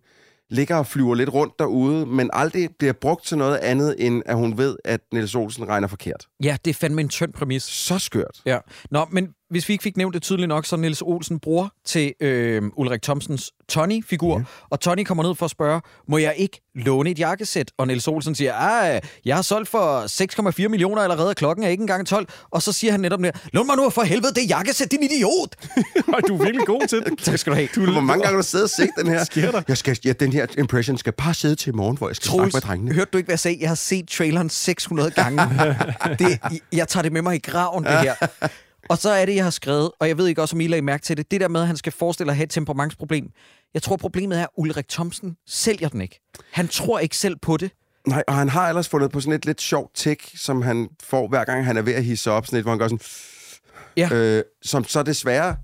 ligger 0.50 0.76
og 0.76 0.88
flyver 0.88 1.16
lidt 1.16 1.34
rundt 1.34 1.54
derude, 1.60 2.06
men 2.06 2.30
aldrig 2.34 2.70
bliver 2.80 2.94
brugt 2.94 3.26
til 3.26 3.38
noget 3.38 3.58
andet, 3.58 3.96
end 3.98 4.24
at 4.26 4.36
hun 4.36 4.58
ved, 4.58 4.78
at 4.86 5.02
Niels 5.14 5.36
Olsen 5.36 5.68
regner 5.68 5.88
forkert. 5.88 6.28
Ja, 6.44 6.58
det 6.66 6.72
er 6.72 6.76
fandme 6.76 7.02
en 7.02 7.10
tynd 7.10 7.34
præmis. 7.34 7.64
Så 7.64 8.00
skørt. 8.00 8.42
Ja. 8.46 8.58
Nå, 8.92 9.06
men 9.12 9.28
hvis 9.50 9.68
vi 9.70 9.74
ikke 9.74 9.84
fik 9.84 9.98
nævnt 9.98 10.14
det 10.14 10.22
tydeligt 10.22 10.48
nok, 10.48 10.66
så 10.66 10.76
er 10.76 10.80
Niels 10.80 11.02
Olsen 11.02 11.40
bror 11.40 11.72
til 11.86 12.14
øh, 12.22 12.62
Ulrik 12.78 13.02
Thomsens 13.02 13.52
Tony-figur. 13.70 14.38
Ja. 14.38 14.44
Og 14.70 14.80
Tony 14.80 15.04
kommer 15.04 15.24
ned 15.24 15.36
for 15.36 15.46
at 15.46 15.52
spørge, 15.52 15.82
må 16.08 16.18
jeg 16.18 16.34
ikke 16.38 16.62
låne 16.76 17.10
et 17.10 17.20
jakkesæt? 17.20 17.72
Og 17.78 17.88
Niels 17.88 18.08
Olsen 18.08 18.36
siger, 18.36 18.54
ah, 18.54 19.02
jeg 19.26 19.36
har 19.36 19.42
solgt 19.42 19.70
for 19.70 20.62
6,4 20.64 20.68
millioner 20.68 21.02
allerede, 21.02 21.30
og 21.30 21.36
klokken 21.36 21.66
er 21.66 21.70
ikke 21.70 21.82
engang 21.82 22.08
12. 22.08 22.28
Og 22.52 22.62
så 22.62 22.72
siger 22.72 22.92
han 22.92 23.00
netop 23.00 23.20
der, 23.20 23.32
lån 23.54 23.68
mig 23.68 23.78
nu 23.78 23.90
for 23.90 24.02
helvede 24.02 24.34
det 24.34 24.50
jakkesæt, 24.50 24.92
din 24.92 25.04
idiot! 25.04 25.56
Ej, 26.14 26.20
du 26.28 26.34
er 26.38 26.44
virkelig 26.44 26.66
god 26.66 26.88
til 26.88 27.00
det. 27.00 27.18
tak 27.24 27.40
skal 27.40 27.52
du 27.52 27.56
have. 27.56 27.68
Du, 27.76 27.92
hvor 27.92 28.02
mange 28.02 28.24
gange 28.24 28.28
har 28.28 28.42
du 28.42 28.48
siddet 28.48 28.64
og 28.64 28.70
set 28.70 28.90
den 28.98 29.08
her? 29.08 29.24
Sker 29.32 29.52
der? 29.52 29.62
Jeg 29.68 29.78
skal, 29.78 30.00
ja, 30.06 30.14
den 30.14 30.34
her 30.34 30.46
impression 30.58 30.98
skal 30.98 31.14
bare 31.14 31.34
sidde 31.34 31.56
til 31.56 31.70
i 31.70 31.76
morgen, 31.76 31.98
hvor 31.98 32.10
jeg 32.10 32.16
skal 32.16 32.26
snakke 32.26 32.40
Troels, 32.40 32.54
med 32.54 32.62
drengene. 32.62 32.94
hørte 32.94 33.10
du 33.14 33.18
ikke, 33.18 33.28
hvad 33.28 33.34
jeg 33.34 33.40
sagde? 33.40 33.58
Jeg 33.62 33.70
har 33.70 33.76
set 33.76 34.08
traileren 34.08 34.50
600 34.50 35.12
gange. 35.12 35.42
det, 36.20 36.40
jeg 36.74 36.88
tager 36.88 37.02
det 37.02 37.12
med 37.12 37.22
mig 37.22 37.36
i 37.36 37.40
graven, 37.40 37.84
det 37.84 38.00
her. 38.00 38.16
Og 38.89 38.97
så 38.97 39.10
er 39.10 39.26
det, 39.26 39.36
jeg 39.36 39.43
har 39.43 39.52
skrevet, 39.52 39.91
og 40.00 40.08
jeg 40.08 40.17
ved 40.17 40.28
ikke 40.28 40.41
også, 40.41 40.56
om 40.56 40.62
I 40.62 40.67
lagde 40.67 40.82
mærke 40.82 41.04
til 41.04 41.17
det, 41.17 41.32
det 41.32 41.41
der 41.41 41.47
med, 41.47 41.62
at 41.62 41.67
han 41.67 41.78
skal 41.78 41.91
forestille 41.91 42.32
at 42.32 42.36
have 42.36 42.43
et 42.43 42.50
temperamentsproblem. 42.50 43.30
Jeg 43.73 43.82
tror, 43.82 43.97
problemet 43.97 44.38
er, 44.38 44.44
at 44.44 44.50
Ulrik 44.58 44.88
Thomsen 44.88 45.38
sælger 45.48 45.90
den 45.90 46.02
ikke. 46.02 46.19
Han 46.52 46.67
tror 46.67 47.00
ikke 47.00 47.17
selv 47.17 47.35
på 47.42 47.58
det. 47.58 47.71
Nej, 48.08 48.23
og 48.27 48.35
han 48.35 48.50
har 48.50 48.69
ellers 48.69 48.90
fundet 48.90 49.12
på 49.12 49.19
sådan 49.19 49.33
et 49.33 49.46
lidt 49.46 49.62
sjovt 49.62 49.96
tik, 49.96 50.31
som 50.35 50.62
han 50.62 50.90
får 51.04 51.27
hver 51.27 51.44
gang, 51.44 51.65
han 51.65 51.77
er 51.77 51.81
ved 51.81 51.94
at 51.94 52.04
hisse 52.04 52.31
op, 52.31 52.46
sådan 52.46 52.58
et, 52.58 52.63
hvor 52.63 52.71
han 52.71 52.79
gør 52.79 52.88
sådan... 52.88 53.00
Ja. 53.98 54.10
Øh, 54.12 54.44
som 54.62 54.83
så 54.83 55.04
desværre 55.04 55.56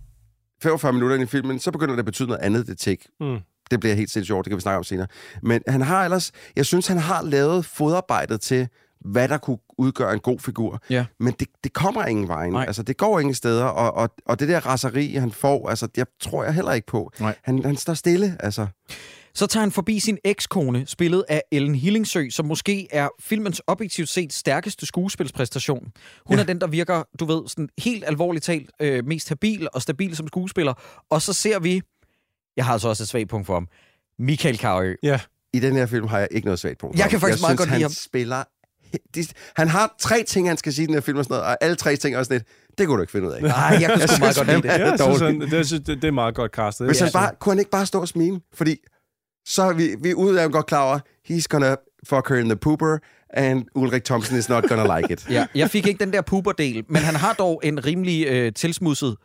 45 0.63 0.93
minutter 0.93 1.15
ind 1.15 1.23
i 1.23 1.27
filmen, 1.27 1.59
så 1.59 1.71
begynder 1.71 1.93
det 1.93 1.99
at 1.99 2.05
betyde 2.05 2.27
noget 2.27 2.41
andet, 2.41 2.67
det 2.67 2.77
tik. 2.77 3.07
Mm. 3.19 3.37
Det 3.71 3.79
bliver 3.79 3.95
helt 3.95 4.11
sindssygt 4.11 4.27
sjovt, 4.27 4.45
det 4.45 4.51
kan 4.51 4.57
vi 4.57 4.61
snakke 4.61 4.77
om 4.77 4.83
senere. 4.83 5.07
Men 5.41 5.61
han 5.67 5.81
har 5.81 6.03
ellers... 6.03 6.31
Jeg 6.55 6.65
synes, 6.65 6.87
han 6.87 6.97
har 6.97 7.21
lavet 7.21 7.65
fodarbejdet 7.65 8.41
til, 8.41 8.67
hvad 9.05 9.27
der 9.27 9.37
kunne 9.37 9.57
udgøre 9.77 10.13
en 10.13 10.19
god 10.19 10.39
figur. 10.39 10.79
Ja. 10.89 11.05
Men 11.19 11.33
det, 11.39 11.47
det 11.63 11.73
kommer 11.73 12.05
ingen 12.05 12.27
vej. 12.27 12.65
Altså, 12.67 12.83
det 12.83 12.97
går 12.97 13.19
ingen 13.19 13.35
steder, 13.35 13.65
og, 13.65 13.93
og, 13.93 14.09
og 14.25 14.39
det 14.39 14.47
der 14.47 14.59
raseri, 14.59 15.13
han 15.13 15.31
får, 15.31 15.69
altså, 15.69 15.87
det 15.87 16.07
tror 16.21 16.43
jeg 16.43 16.53
heller 16.53 16.73
ikke 16.73 16.87
på. 16.87 17.11
Nej. 17.19 17.35
Han, 17.43 17.65
han 17.65 17.75
står 17.75 17.93
stille, 17.93 18.37
altså. 18.39 18.67
Så 19.35 19.47
tager 19.47 19.61
han 19.61 19.71
forbi 19.71 19.99
sin 19.99 20.17
ekskone, 20.23 20.85
spillet 20.87 21.23
af 21.29 21.41
Ellen 21.51 21.75
Hillingsø, 21.75 22.29
som 22.29 22.45
måske 22.45 22.87
er 22.91 23.09
filmens 23.19 23.61
objektivt 23.67 24.09
set 24.09 24.33
stærkeste 24.33 24.85
skuespilspræstation. 24.85 25.91
Hun 26.25 26.37
ja. 26.37 26.41
er 26.41 26.45
den, 26.45 26.61
der 26.61 26.67
virker, 26.67 27.03
du 27.19 27.25
ved, 27.25 27.47
sådan 27.47 27.69
helt 27.77 28.03
alvorligt 28.07 28.45
talt, 28.45 28.69
øh, 28.79 29.05
mest 29.05 29.29
habil 29.29 29.67
og 29.73 29.81
stabil 29.81 30.15
som 30.15 30.27
skuespiller. 30.27 30.73
Og 31.09 31.21
så 31.21 31.33
ser 31.33 31.59
vi, 31.59 31.81
jeg 32.57 32.65
har 32.65 32.73
altså 32.73 32.89
også 32.89 33.03
et 33.03 33.07
svagt 33.07 33.29
punkt 33.29 33.47
for 33.47 33.53
ham, 33.53 33.67
Michael 34.19 34.57
Carøe. 34.57 34.95
Ja. 35.03 35.19
I 35.53 35.59
den 35.59 35.75
her 35.75 35.85
film 35.85 36.07
har 36.07 36.19
jeg 36.19 36.27
ikke 36.31 36.45
noget 36.45 36.59
svagt 36.59 36.79
punkt. 36.79 36.97
Jeg 36.97 37.09
kan 37.09 37.19
faktisk 37.19 37.41
meget 37.41 37.49
synes, 37.49 37.57
godt 37.57 37.69
han 37.69 37.77
lide 37.77 37.83
ham. 37.83 37.91
spiller... 37.91 38.43
De, 39.15 39.25
han 39.55 39.67
har 39.67 39.95
tre 39.99 40.23
ting, 40.27 40.47
han 40.47 40.57
skal 40.57 40.73
sige 40.73 40.83
i 40.83 40.85
den 40.87 40.93
her 40.93 41.01
film 41.01 41.17
og 41.17 41.23
sådan 41.23 41.33
noget, 41.35 41.45
og 41.49 41.57
alle 41.61 41.75
tre 41.75 41.95
ting 41.95 42.15
er 42.15 42.19
også 42.19 42.33
lidt, 42.33 42.43
det 42.77 42.87
kunne 42.87 42.97
du 42.97 43.01
ikke 43.01 43.11
finde 43.11 43.27
ud 43.27 43.33
af. 43.33 43.41
Nej, 43.41 43.77
jeg 43.81 43.89
kunne 43.95 44.07
sgu 44.07 44.19
meget 44.19 44.35
godt 44.35 44.47
lide 44.47 44.61
det. 44.61 44.71
er 44.71 44.77
Jeg 44.77 44.99
synes, 44.99 45.19
dårlig. 45.19 45.39
han, 45.41 45.51
det, 45.51 45.67
synes, 45.67 45.83
det, 45.85 46.01
det 46.01 46.07
er 46.07 46.11
meget 46.11 46.35
godt 46.35 46.51
castet. 46.51 46.87
Hvis 46.87 46.99
Ja. 46.99 47.05
han 47.05 47.11
bare, 47.13 47.31
kunne 47.39 47.51
han 47.53 47.59
ikke 47.59 47.71
bare 47.71 47.85
stå 47.85 48.01
og 48.01 48.07
smile? 48.07 48.39
Fordi 48.53 48.77
så 49.45 49.63
er 49.63 49.73
vi, 49.73 49.95
vi 50.01 50.09
er 50.09 50.13
ude 50.15 50.41
af 50.41 50.51
godt 50.51 50.65
klar 50.65 50.81
over, 50.83 50.99
he's 51.31 51.45
gonna 51.49 51.75
fuck 52.09 52.29
her 52.29 52.35
in 52.35 52.45
the 52.45 52.55
pooper, 52.55 52.97
and 53.33 53.63
Ulrik 53.75 54.03
Thompson 54.03 54.37
is 54.37 54.49
not 54.49 54.63
gonna 54.69 54.97
like 54.99 55.13
it. 55.13 55.25
Ja, 55.29 55.45
jeg 55.55 55.69
fik 55.69 55.87
ikke 55.87 55.99
den 56.05 56.13
der 56.13 56.21
puber-del, 56.21 56.83
men 56.89 57.01
han 57.01 57.15
har 57.15 57.33
dog 57.33 57.61
en 57.63 57.85
rimelig 57.85 58.27
øh, 58.27 58.53
tilsmudset 58.53 59.15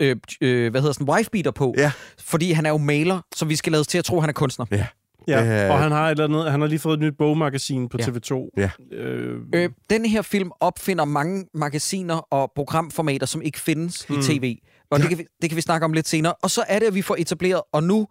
øh, 0.00 0.16
øh, 0.40 0.70
hvad 0.70 0.80
hedder 0.80 0.92
sådan, 0.92 1.08
wifebeater 1.08 1.50
på, 1.50 1.74
Ja. 1.78 1.92
fordi 2.18 2.52
han 2.52 2.66
er 2.66 2.70
jo 2.70 2.76
maler, 2.78 3.20
så 3.36 3.44
vi 3.44 3.56
skal 3.56 3.72
lades 3.72 3.86
til 3.86 3.98
at 3.98 4.04
tro, 4.04 4.16
at 4.16 4.22
han 4.22 4.28
er 4.28 4.32
kunstner. 4.34 4.66
Ja. 4.70 4.86
Ja, 5.28 5.64
Øh. 5.64 5.70
og 5.70 5.78
han 5.78 5.92
har, 5.92 6.06
et 6.06 6.10
eller 6.10 6.24
andet, 6.24 6.50
han 6.50 6.60
har 6.60 6.68
lige 6.68 6.78
fået 6.78 6.94
et 6.94 7.00
nyt 7.00 7.14
bogmagasin 7.18 7.88
på 7.88 7.98
Ja. 8.00 8.04
TV2. 8.04 8.50
Ja. 8.56 8.70
Øh, 8.92 9.40
Øh, 9.54 9.70
den 9.90 10.06
her 10.06 10.22
film 10.22 10.50
opfinder 10.60 11.04
mange 11.04 11.46
magasiner 11.54 12.14
og 12.14 12.52
programformater, 12.56 13.26
som 13.26 13.42
ikke 13.42 13.60
findes 13.60 14.08
mm. 14.08 14.18
i 14.18 14.22
tv. 14.22 14.56
Og 14.90 14.98
ja. 14.98 15.02
det, 15.02 15.08
kan 15.08 15.18
vi, 15.18 15.24
det 15.42 15.50
kan 15.50 15.56
vi 15.56 15.60
snakke 15.62 15.84
om 15.84 15.92
lidt 15.92 16.08
senere. 16.08 16.34
Og 16.42 16.50
så 16.50 16.64
er 16.68 16.78
det, 16.78 16.86
at 16.86 16.94
vi 16.94 17.02
får 17.02 17.16
etableret, 17.18 17.62
og 17.72 17.82
nu, 17.82 18.06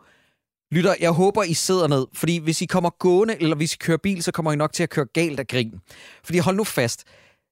lytter, 0.72 0.94
jeg 1.00 1.12
håber, 1.12 1.44
I 1.44 1.54
sidder 1.54 1.88
ned, 1.88 2.06
fordi 2.14 2.38
hvis 2.38 2.62
I 2.62 2.66
kommer 2.66 2.90
gående, 3.00 3.36
eller 3.42 3.56
hvis 3.56 3.74
I 3.74 3.78
kører 3.78 3.98
bil, 4.04 4.24
så 4.24 4.32
kommer 4.32 4.52
I 4.52 4.56
nok 4.56 4.74
til 4.74 4.84
at 4.84 4.90
køre 4.90 5.06
galt 5.14 5.40
af 5.40 5.48
grin. 5.48 5.74
Fordi 6.24 6.38
hold 6.38 6.56
nu 6.56 6.64
fast, 6.64 7.04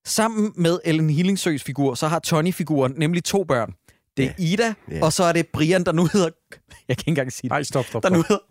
sammen 0.05 0.53
med 0.55 0.79
Ellen 0.85 1.09
Hillingsøs 1.09 1.63
figur, 1.63 1.95
så 1.95 2.07
har 2.07 2.19
Tony-figuren 2.19 2.93
nemlig 2.97 3.23
to 3.23 3.43
børn. 3.43 3.73
Det 4.17 4.25
er 4.25 4.31
Ida, 4.37 4.73
Ja. 4.91 5.03
og 5.05 5.13
så 5.13 5.23
er 5.23 5.31
det 5.33 5.47
Brian, 5.53 5.83
der 5.83 5.91
nu 5.91 6.07
hedder... 6.13 6.29
Jeg 6.87 6.97
kan 6.97 7.01
ikke 7.01 7.09
engang 7.09 7.31
sige 7.33 7.41
det. 7.43 7.49
Nej, 7.49 7.63
stop, 7.63 7.85
stop, 7.85 8.03
Der 8.03 8.09
nu 8.09 8.15
stop. 8.23 8.27
hedder 8.27 8.43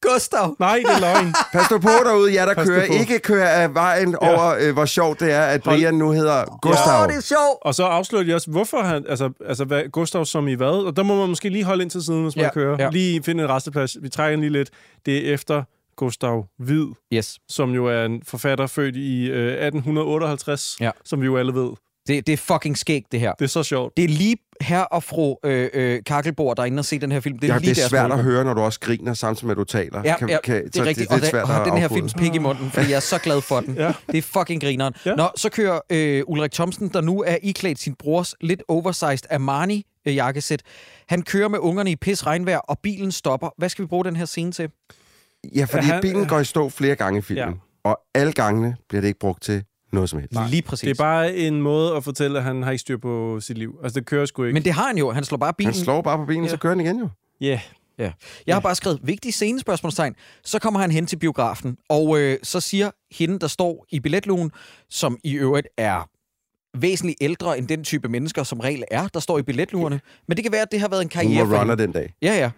Gustav. 0.00 0.56
Nej, 0.58 0.82
det 0.86 0.94
er 0.96 1.00
løgn. 1.00 1.34
Pas 1.52 1.70
nu 1.70 1.78
på 1.78 1.88
derude, 2.04 2.34
jer 2.34 2.46
der 2.46 2.54
Pas 2.54 2.66
kører. 2.68 2.86
på. 2.86 2.92
Ikke 2.92 3.18
kører 3.18 3.48
af 3.48 3.74
vejen 3.74 4.16
Ja. 4.22 4.28
over, 4.28 4.56
øh, 4.60 4.72
hvor 4.72 4.84
sjovt 4.84 5.20
det 5.20 5.32
er, 5.32 5.42
at 5.42 5.60
Hold- 5.64 5.76
Brian 5.78 5.94
nu 5.94 6.10
hedder 6.10 6.58
Gustav. 6.62 7.02
Åh, 7.02 7.08
det 7.08 7.16
er 7.16 7.20
sjovt! 7.20 7.58
Og 7.62 7.74
så 7.74 7.84
afslører 7.84 8.24
de 8.24 8.34
også, 8.34 8.50
hvorfor 8.50 8.82
han, 8.82 9.04
altså, 9.08 9.30
altså 9.46 9.64
hvad, 9.64 9.82
Gustav 9.92 10.24
som 10.24 10.48
i 10.48 10.54
hvad, 10.54 10.86
og 10.86 10.96
der 10.96 11.02
må 11.02 11.16
man 11.16 11.28
måske 11.28 11.48
lige 11.48 11.64
holde 11.64 11.82
ind 11.82 11.90
til 11.90 12.02
siden, 12.04 12.22
hvis 12.22 12.36
man 12.36 12.44
Ja, 12.44 12.50
kører. 12.50 12.76
ja. 12.78 12.88
Lige 12.90 13.22
finde 13.22 13.44
en 13.44 13.50
resteplads. 13.50 13.96
Vi 14.02 14.08
trækker 14.08 14.38
lige 14.40 14.50
lidt. 14.52 14.70
Det 15.06 15.28
er 15.30 15.34
efter 15.34 15.62
Gustav 15.96 16.46
Hvid, 16.58 16.86
Yes. 17.12 17.38
som 17.48 17.70
jo 17.70 17.86
er 17.86 18.04
en 18.04 18.22
forfatter 18.26 18.66
født 18.66 18.96
i 18.96 19.26
øh, 19.30 19.52
1858, 19.66 20.76
Ja. 20.80 20.90
som 21.04 21.20
vi 21.20 21.26
jo 21.26 21.36
alle 21.36 21.54
ved. 21.54 21.70
Det, 22.08 22.26
det 22.26 22.32
er 22.32 22.36
fucking 22.36 22.78
skægt, 22.78 23.12
det 23.12 23.20
her. 23.20 23.32
Det 23.32 23.44
er 23.44 23.48
så 23.48 23.62
sjovt. 23.62 23.96
Det 23.96 24.04
er 24.04 24.08
lige 24.08 24.36
her 24.60 24.80
og 24.80 25.02
fru 25.02 25.36
øh, 25.44 25.68
øh, 25.74 26.00
Kakkelborg, 26.06 26.56
der 26.56 26.62
er 26.62 26.66
inde 26.66 26.78
og 26.80 26.84
se 26.84 26.98
den 26.98 27.12
her 27.12 27.20
film. 27.20 27.38
Det 27.38 27.50
er 27.50 27.54
Ja, 27.54 27.58
lige 27.58 27.74
det 27.74 27.84
er 27.84 27.88
svært 27.88 28.12
at 28.12 28.22
høre, 28.22 28.44
når 28.44 28.54
du 28.54 28.60
også 28.60 28.80
griner, 28.80 29.14
samtidig 29.14 29.46
med, 29.46 29.52
at 29.52 29.58
du 29.58 29.64
taler. 29.64 30.02
Ja, 30.04 30.16
Kan- 30.18 30.28
ja 30.28 30.38
kan- 30.44 30.64
det 30.64 30.74
så 30.76 30.82
er 30.82 30.86
rigtigt. 30.86 31.08
Det, 31.10 31.14
og 31.16 31.20
det 31.20 31.26
er 31.28 31.30
der, 31.30 31.30
svært 31.30 31.42
og 31.42 31.48
har 31.48 31.60
at 31.64 31.72
den 31.72 31.78
her 31.80 31.88
films 31.88 32.14
pik 32.14 32.34
i 32.34 32.38
munden, 32.38 32.70
fordi 32.70 32.88
jeg 32.88 32.96
er 32.96 33.00
så 33.00 33.18
glad 33.18 33.40
for 33.40 33.60
den. 33.60 33.74
Ja. 33.86 33.92
Det 34.06 34.18
er 34.18 34.22
fucking 34.22 34.60
grineren. 34.62 34.94
Ja. 35.06 35.14
Nå, 35.14 35.28
så 35.36 35.50
kører 35.50 35.80
øh, 35.90 36.22
Ulrik 36.26 36.52
Thomsen, 36.52 36.88
der 36.88 37.00
nu 37.00 37.22
er 37.22 37.36
iklædt 37.42 37.78
sin 37.78 37.94
brors 37.94 38.34
lidt 38.40 38.62
oversized 38.68 39.26
Armani-jakkesæt. 39.30 40.60
Han 41.08 41.22
kører 41.22 41.48
med 41.48 41.58
ungerne 41.58 41.90
i 41.90 41.96
pis 41.96 42.26
regnvejr, 42.26 42.58
og 42.58 42.78
bilen 42.82 43.12
stopper. 43.12 43.48
Hvad 43.58 43.68
skal 43.68 43.82
vi 43.82 43.86
bruge 43.86 44.04
den 44.04 44.16
her 44.16 44.24
scene 44.24 44.52
til? 44.52 44.68
Ja, 45.54 45.64
fordi 45.64 45.86
Han- 45.86 46.00
bilen 46.02 46.26
går 46.26 46.38
i 46.40 46.44
stå 46.44 46.68
flere 46.68 46.94
gange 46.96 47.18
i 47.18 47.22
filmen. 47.22 47.48
Ja. 47.48 47.90
Og 47.90 47.98
alle 48.14 48.32
gangene 48.32 48.76
bliver 48.88 49.00
det 49.00 49.08
ikke 49.08 49.20
brugt 49.20 49.42
til 49.42 49.62
noget 49.96 50.10
som 50.10 50.18
helst. 50.18 50.32
Nej. 50.32 50.48
Lige 50.48 50.62
præcis. 50.62 50.80
Det 50.84 50.90
er 50.90 51.04
bare 51.04 51.36
en 51.36 51.62
måde 51.62 51.96
at 51.96 52.04
fortælle, 52.04 52.38
at 52.38 52.44
han 52.44 52.62
har 52.62 52.70
ikke 52.70 52.80
styr 52.80 52.96
på 52.96 53.40
sit 53.40 53.58
liv. 53.58 53.78
Altså, 53.82 54.00
det 54.00 54.06
kører 54.06 54.26
sgu 54.26 54.42
ikke. 54.44 54.54
Men 54.54 54.64
det 54.64 54.72
har 54.72 54.86
han 54.86 54.98
jo. 54.98 55.10
Han 55.10 55.24
slår 55.24 55.38
bare 55.38 55.52
bilen. 55.54 55.72
Han 55.74 55.82
slår 55.84 56.02
bare 56.02 56.18
på 56.18 56.24
bilen, 56.24 56.44
Ja. 56.44 56.50
så 56.50 56.56
kører 56.56 56.74
den 56.74 56.80
igen 56.86 56.98
jo. 56.98 57.08
Ja. 57.40 57.46
Yeah. 57.46 57.60
Ja. 57.98 58.12
Jeg 58.46 58.54
har 58.54 58.60
bare 58.60 58.74
skrevet 58.74 59.00
vigtige 59.02 59.32
scenespørgsmålstegn. 59.32 60.14
Så 60.44 60.58
kommer 60.58 60.80
han 60.80 60.90
hen 60.90 61.06
til 61.06 61.16
biografen, 61.16 61.76
og 61.88 62.18
øh, 62.20 62.38
så 62.42 62.60
siger 62.60 62.90
hende, 63.12 63.38
der 63.38 63.46
står 63.46 63.86
i 63.90 64.00
billetlugen, 64.00 64.50
som 64.90 65.18
i 65.24 65.32
øvrigt 65.34 65.68
er 65.78 66.08
væsentligt 66.78 67.18
ældre 67.20 67.58
end 67.58 67.68
den 67.68 67.84
type 67.84 68.08
mennesker, 68.08 68.42
som 68.42 68.60
regel 68.60 68.84
er, 68.90 69.08
der 69.08 69.20
står 69.20 69.38
i 69.38 69.42
billetluerne. 69.42 70.00
Men 70.28 70.36
det 70.36 70.44
kan 70.44 70.52
være, 70.52 70.62
at 70.62 70.72
det 70.72 70.80
har 70.80 70.88
været 70.88 71.00
en 71.02 71.04
Hun 71.14 71.22
karriere 71.22 71.44
må 71.44 71.50
for 71.50 71.60
runner 71.60 71.74
den 71.74 71.92
dag. 71.92 72.14
Ja, 72.22 72.50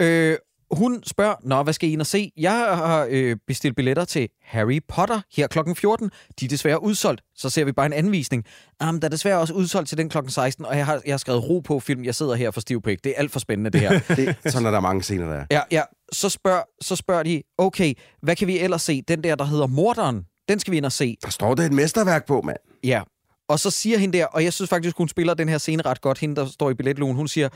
ja. 0.00 0.06
Øh, 0.06 0.36
hun 0.74 1.02
spørger, 1.06 1.34
Nå, 1.42 1.62
hvad 1.62 1.72
skal 1.72 1.88
I 1.88 1.92
ind 1.92 2.00
og 2.00 2.06
se? 2.06 2.32
Jeg 2.36 2.52
har 2.52 3.06
øh, 3.10 3.36
bestilt 3.46 3.76
billetter 3.76 4.04
til 4.04 4.28
Harry 4.42 4.80
Potter 4.88 5.20
her 5.36 5.46
klokken 5.46 5.76
14. 5.76 6.10
De 6.40 6.44
er 6.44 6.48
desværre 6.48 6.82
udsolgt. 6.82 7.22
Så 7.34 7.50
ser 7.50 7.64
vi 7.64 7.72
bare 7.72 7.86
en 7.86 7.92
anvisning. 7.92 8.44
Um, 8.88 9.00
der 9.00 9.08
er 9.08 9.10
desværre 9.10 9.38
også 9.38 9.54
udsolgt 9.54 9.88
til 9.88 9.98
den 9.98 10.08
klokken 10.08 10.30
16, 10.30 10.66
og 10.66 10.76
jeg 10.76 10.86
har, 10.86 11.02
jeg 11.06 11.12
har 11.12 11.18
skrevet 11.18 11.48
ro 11.48 11.60
på 11.60 11.80
film. 11.80 12.04
Jeg 12.04 12.14
sidder 12.14 12.34
her 12.34 12.50
for 12.50 12.60
stiv 12.60 12.82
pæk. 12.82 12.98
Det 13.04 13.10
er 13.10 13.14
alt 13.16 13.30
for 13.30 13.38
spændende, 13.38 13.70
det 13.70 13.80
her. 13.80 14.00
Det, 14.16 14.36
sådan 14.52 14.66
er 14.66 14.70
der 14.70 14.80
mange 14.80 15.02
scener, 15.02 15.26
der 15.26 15.34
er. 15.34 15.44
Ja, 15.50 15.60
ja. 15.70 15.82
Så, 16.12 16.28
spørger, 16.28 16.62
så 16.80 16.96
spørger 16.96 17.22
de, 17.22 17.42
okay, 17.58 17.94
hvad 18.22 18.36
kan 18.36 18.48
vi 18.48 18.58
ellers 18.58 18.82
se? 18.82 19.02
Den 19.08 19.24
der, 19.24 19.34
der 19.34 19.44
hedder 19.44 19.66
Morderen, 19.66 20.24
den 20.48 20.58
skal 20.58 20.72
vi 20.72 20.76
ind 20.76 20.84
og 20.84 20.92
se. 20.92 21.16
Der 21.22 21.30
står 21.30 21.54
der 21.54 21.62
et 21.62 21.72
mesterværk 21.72 22.26
på, 22.26 22.40
mand. 22.40 22.58
Ja. 22.84 23.02
Og 23.48 23.60
så 23.60 23.70
siger 23.70 23.98
hende 23.98 24.18
der, 24.18 24.26
og 24.26 24.44
jeg 24.44 24.52
synes 24.52 24.68
faktisk, 24.68 24.96
hun 24.98 25.08
spiller 25.08 25.34
den 25.34 25.48
her 25.48 25.58
scene 25.58 25.82
ret 25.82 26.00
godt, 26.00 26.18
hende 26.18 26.36
der 26.36 26.46
står 26.46 26.70
i 26.70 26.74
billetlugen, 26.74 27.16
hun 27.16 27.28
siger, 27.28 27.48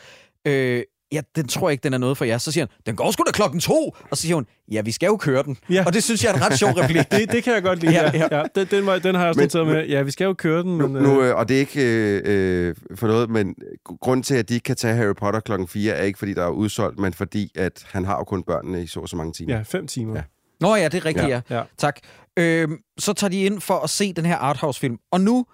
øh, 0.45 0.83
ja, 1.13 1.21
den 1.37 1.49
tror 1.49 1.69
jeg 1.69 1.73
ikke, 1.73 1.83
den 1.85 1.93
er 1.95 1.99
noget 1.99 2.19
for 2.19 2.25
jer. 2.25 2.39
Så 2.39 2.53
siger 2.53 2.67
han, 2.67 2.69
den 2.87 2.97
går 2.97 3.11
sgu 3.11 3.23
da 3.27 3.33
klokken 3.33 3.61
to. 3.61 3.97
Og 4.11 4.17
så 4.17 4.23
siger 4.23 4.35
hun, 4.35 4.47
ja, 4.71 4.81
vi 4.81 4.93
skal 4.93 5.07
jo 5.07 5.17
køre 5.17 5.43
den. 5.43 5.57
Ja. 5.71 5.85
Og 5.87 5.93
det 5.93 6.05
synes 6.05 6.25
jeg 6.25 6.31
er 6.31 6.35
en 6.35 6.43
ret 6.43 6.59
sjov 6.59 6.71
replik. 6.71 7.11
Det, 7.13 7.33
det 7.33 7.45
kan 7.45 7.55
jeg 7.55 7.63
godt 7.63 7.81
lide. 7.81 7.93
Ja, 7.93 8.11
Ja, 8.15 8.39
ja. 8.39 8.43
Den, 8.55 8.67
den, 8.67 9.03
den 9.03 9.15
har 9.15 9.23
jeg 9.23 9.29
også 9.29 9.41
noteret 9.41 9.67
med. 9.67 9.87
Ja, 9.87 10.03
vi 10.03 10.11
skal 10.11 10.25
jo 10.25 10.35
køre 10.35 10.63
den, 10.63 10.79
Nu, 10.79 10.89
men... 10.89 11.03
nu, 11.03 11.21
øh, 11.23 11.29
øh, 11.29 11.37
og 11.37 11.49
det 11.49 11.57
er 11.57 11.61
ikke 11.61 11.83
øh, 11.85 12.23
øh, 12.69 12.75
for 12.95 13.07
noget, 13.07 13.31
men 13.31 13.55
grunden 14.01 14.23
til, 14.23 14.35
at 14.35 14.49
de 14.49 14.55
ikke 14.55 14.65
kan 14.65 14.77
tage 14.77 14.95
Harry 14.95 15.15
Potter 15.15 15.41
klokken 15.41 15.69
4, 15.69 15.93
er 15.95 16.03
ikke, 16.03 16.19
fordi 16.19 16.35
der 16.35 16.45
er 16.45 16.51
udsolgt, 16.51 16.99
men 16.99 17.13
fordi, 17.13 17.53
at 17.55 17.87
han 17.91 18.05
har 18.05 18.17
jo 18.17 18.25
kun 18.25 18.43
børnene 18.43 18.83
i 18.83 18.87
så 18.87 19.07
så 19.07 19.17
mange 19.17 19.33
timer. 19.33 19.55
ja, 19.57 19.63
fem 19.63 19.87
timer. 19.87 20.15
Ja. 20.17 20.23
Nå 20.61 20.75
ja, 20.77 20.89
det 20.89 20.95
er 20.95 21.05
rigtigt, 21.05 21.29
ja. 21.29 21.41
Ja. 21.51 21.57
ja. 21.57 21.63
Tak. 21.79 22.01
Øhm, 22.37 22.79
så 22.99 23.13
tager 23.13 23.29
de 23.31 23.45
ind 23.45 23.61
for 23.61 23.75
at 23.75 23.91
se 23.91 24.13
den 24.13 24.27
her 24.27 24.37
arthouse-film. 24.37 24.99
Og 25.13 25.21
nu 25.21 25.47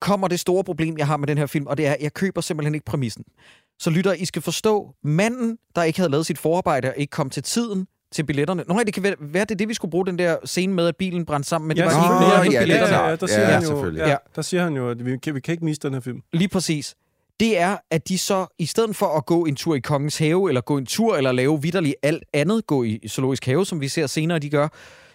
kommer 0.00 0.28
det 0.28 0.40
store 0.40 0.64
problem, 0.64 0.98
jeg 0.98 1.06
har 1.06 1.16
med 1.16 1.26
den 1.28 1.38
her 1.38 1.46
film, 1.46 1.66
og 1.66 1.76
det 1.76 1.86
er, 1.86 1.92
at 1.92 1.98
jeg 2.00 2.14
køber 2.14 2.40
simpelthen 2.40 2.74
ikke 2.74 2.84
præmissen. 2.84 3.24
Så 3.78 3.90
lytter, 3.90 4.12
I 4.12 4.24
skal 4.24 4.42
forstå, 4.42 4.94
manden, 5.04 5.58
der 5.76 5.82
ikke 5.82 5.98
havde 5.98 6.10
lavet 6.10 6.26
sit 6.26 6.38
forarbejde 6.38 6.88
og 6.88 6.94
ikke 6.96 7.10
kom 7.10 7.30
til 7.30 7.42
tiden 7.42 7.86
til 8.12 8.24
billetterne. 8.26 8.64
Nå, 8.68 8.80
det 8.86 8.94
kan 8.94 9.02
være, 9.02 9.14
være, 9.20 9.44
det 9.44 9.50
er 9.50 9.54
det, 9.54 9.68
vi 9.68 9.74
skulle 9.74 9.90
bruge 9.90 10.06
den 10.06 10.18
der 10.18 10.36
scene 10.44 10.74
med, 10.74 10.86
at 10.88 10.96
bilen 10.96 11.24
brændte 11.26 11.48
sammen, 11.48 11.68
men 11.68 11.76
det 11.76 11.82
Ja, 11.82 11.86
var 11.86 11.92
så- 11.92 11.98
ikke 11.98 12.08
Nå, 12.14 12.20
noget 12.20 12.32
ja, 12.32 12.38
med 12.42 12.50
det 12.50 12.56
er 12.56 12.60
billetterne. 12.62 12.96
ja, 12.96 13.08
ja, 13.08 13.16
der 13.16 13.26
siger 13.26 13.40
Ja, 13.40 13.46
han 13.46 13.62
jo, 13.62 13.66
selvfølgelig. 13.68 14.00
ja, 14.00 14.08
Ja. 14.10 14.16
der 14.36 14.42
siger 14.42 14.62
han 14.62 14.76
jo, 14.76 14.90
at 14.90 15.06
vi 15.06 15.18
kan, 15.18 15.34
vi 15.34 15.40
kan 15.40 15.52
ikke 15.52 15.64
miste 15.64 15.88
den 15.88 15.94
her 15.94 16.00
film. 16.00 16.20
Lige 16.32 16.48
præcis. 16.48 16.94
Det 17.40 17.58
er, 17.58 17.76
at 17.90 18.08
de 18.08 18.18
så, 18.18 18.46
i 18.58 18.66
stedet 18.66 18.96
for 18.96 19.06
at 19.06 19.26
gå 19.26 19.44
en 19.44 19.56
tur 19.56 19.74
i 19.74 19.78
Kongens 19.80 20.18
Have, 20.18 20.48
eller 20.48 20.60
gå 20.60 20.78
en 20.78 20.86
tur, 20.86 21.16
eller 21.16 21.32
lave 21.32 21.62
vidderligt 21.62 21.94
alt 22.02 22.22
andet, 22.32 22.66
gå 22.66 22.82
i 22.84 23.00
Zoologisk 23.08 23.46
Have, 23.46 23.66
som 23.66 23.80
vi 23.80 23.88
ser 23.88 24.06
senere, 24.06 24.38
de 24.38 24.50
gør, 24.50 24.68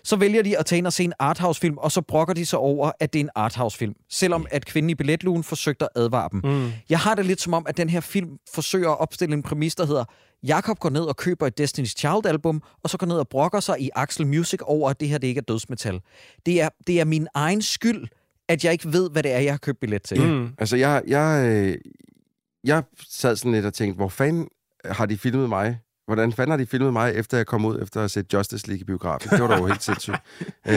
så 0.04 0.16
vælger 0.16 0.44
de 0.44 0.58
at 0.58 0.66
tage 0.66 0.78
ind 0.78 0.88
og 0.88 0.94
se 0.94 1.04
en 1.04 1.14
arthouse-film, 1.20 1.78
og 1.78 1.92
så 1.92 2.02
brokker 2.02 2.34
de 2.34 2.46
sig 2.46 2.60
over, 2.60 2.92
at 3.00 3.14
det 3.14 3.20
er 3.20 3.24
en 3.24 3.30
arthouse-film. 3.36 3.94
Selvom 4.10 4.46
at 4.52 4.66
kvinden 4.66 4.90
i 4.90 4.96
billetlugen 4.96 5.44
forsøgte 5.44 5.86
at 5.86 5.90
advare 5.96 6.30
dem. 6.32 6.42
Mm. 6.44 6.72
Jeg 6.90 7.00
har 7.00 7.16
det 7.16 7.26
lidt 7.26 7.42
som 7.42 7.54
om, 7.54 7.66
at 7.68 7.78
den 7.78 7.90
her 7.90 8.00
film 8.00 8.30
forsøger 8.54 8.90
at 8.90 9.00
opstille 9.00 9.34
en 9.34 9.44
præmis, 9.44 9.76
der 9.76 9.86
hedder, 9.86 10.06
Jakob 10.44 10.80
går 10.80 10.90
ned 10.90 11.02
og 11.02 11.18
køber 11.18 11.48
et 11.48 11.60
Destiny's 11.62 11.94
Child-album, 11.98 12.62
og 12.84 12.90
så 12.90 12.98
går 12.98 13.08
ned 13.08 13.18
og 13.18 13.28
brokker 13.28 13.60
sig 13.60 13.82
i 13.82 13.90
Axel 13.96 14.28
Music 14.28 14.60
over, 14.64 14.90
at 14.90 15.00
det 15.00 15.10
her 15.10 15.18
det 15.18 15.28
ikke 15.28 15.40
er 15.40 15.44
dødsmetal. 15.48 16.00
Det 16.46 16.62
er, 16.62 16.70
det 16.88 17.00
er 17.00 17.06
min 17.06 17.28
egen 17.34 17.62
skyld, 17.62 18.08
at 18.48 18.64
jeg 18.66 18.72
ikke 18.72 18.94
ved, 18.94 19.10
hvad 19.10 19.24
det 19.24 19.32
er, 19.32 19.40
jeg 19.40 19.54
har 19.54 19.58
købt 19.58 19.80
billet 19.80 20.04
til. 20.04 20.22
Mm. 20.22 20.50
Altså, 20.58 20.78
jeg, 20.78 21.02
jeg, 21.08 21.46
øh, 21.50 21.78
jeg 22.64 22.84
sad 23.10 23.36
sådan 23.36 23.52
lidt 23.52 23.66
og 23.66 23.74
tænkte, 23.74 23.96
hvor 23.96 24.10
fanden 24.10 24.48
har 24.86 25.06
de 25.06 25.18
filmet 25.18 25.50
mig 25.50 25.80
Hvordan 26.08 26.34
fanden 26.34 26.52
har 26.52 26.58
de 26.58 26.66
filmet 26.66 26.94
mig, 26.94 27.14
efter 27.16 27.38
jeg 27.38 27.46
kom 27.46 27.66
ud, 27.66 27.80
efter 27.82 27.98
at 28.00 28.02
have 28.02 28.10
set 28.10 28.34
Justice 28.34 28.68
League 28.68 28.82
i 28.82 28.84
biografen? 28.84 29.30
Det 29.30 29.42
var 29.42 29.48
da 29.48 29.58
jo 29.58 29.66
helt 29.66 29.84
sindssygt. 29.84 30.16
Øh, 30.68 30.76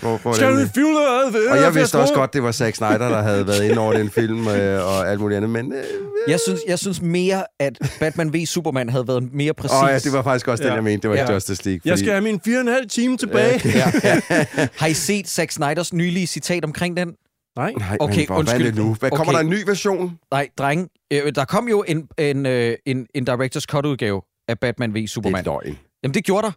hvor, 0.00 0.16
hvor 0.22 0.32
Skal 0.32 0.56
vi 0.56 0.68
fylde 0.74 0.88
det? 1.32 1.50
og 1.50 1.56
jeg 1.56 1.74
vidste 1.74 1.98
også 1.98 2.14
godt, 2.14 2.32
det 2.32 2.42
var 2.42 2.52
Zack 2.52 2.76
Snyder, 2.76 2.98
der 2.98 3.22
havde 3.22 3.46
været 3.46 3.64
inde 3.64 3.78
over 3.78 3.92
den 3.92 4.10
film 4.10 4.48
øh, 4.48 4.86
og 4.86 5.10
alt 5.10 5.20
muligt 5.20 5.36
andet, 5.36 5.50
men... 5.50 5.72
Øh, 5.72 5.84
Jeg 6.28 6.40
synes, 6.46 6.60
jeg 6.68 6.78
synes 6.78 7.02
mere, 7.02 7.44
at 7.60 7.78
Batman 8.00 8.32
v 8.34 8.46
Superman 8.46 8.88
havde 8.88 9.08
været 9.08 9.32
mere 9.32 9.54
præcis. 9.54 9.76
åh, 9.82 9.88
ja, 9.90 9.98
det 9.98 10.12
var 10.12 10.22
faktisk 10.22 10.48
også 10.48 10.62
den, 10.62 10.68
Ja. 10.70 10.74
jeg 10.74 10.84
mente. 10.84 11.02
Det 11.02 11.10
var 11.10 11.16
Ja. 11.16 11.22
ja. 11.28 11.32
Justice 11.34 11.64
League. 11.64 11.80
Jeg 11.84 11.98
skal 11.98 12.10
have 12.10 12.22
min 12.22 12.40
fire 12.44 12.56
og 12.56 12.60
en 12.60 12.68
halv 12.68 12.88
time 12.88 13.16
tilbage. 13.16 13.60
Ja, 13.64 13.92
ja. 14.04 14.20
Har 14.80 14.86
I 14.86 14.94
set 14.94 15.28
Zack 15.28 15.50
Snyders 15.50 15.92
nylige 15.92 16.26
citat 16.26 16.64
omkring 16.64 16.96
den? 16.96 17.08
Nej. 17.56 17.72
Nej, 17.78 17.96
Okay, 18.00 18.16
men 18.16 18.26
hvor, 18.26 18.42
hvad 18.42 18.54
er 18.54 18.58
det 18.58 18.64
undskyld. 18.66 18.84
nu? 18.84 18.94
Hvad, 19.00 19.10
kommer 19.10 19.24
Okay. 19.24 19.32
der 19.32 19.40
en 19.44 19.50
ny 19.50 19.62
version? 19.66 20.12
Nej, 20.30 20.48
drenge. 20.58 20.88
Øh, 21.12 21.32
der 21.34 21.44
kom 21.44 21.68
jo 21.68 21.84
en, 21.88 22.08
en, 22.18 22.46
øh, 22.46 22.74
en, 22.86 23.06
en 23.14 23.28
Director's 23.28 23.64
Cut-udgave 23.70 24.22
af 24.48 24.58
Batman 24.58 24.90
v 24.92 24.94
Det 24.94 25.04
er 25.04 25.08
Superman. 25.08 25.44
løgn. 25.44 25.78
Jamen, 26.02 26.14
det 26.14 26.24
gjorde 26.24 26.46
der. 26.46 26.52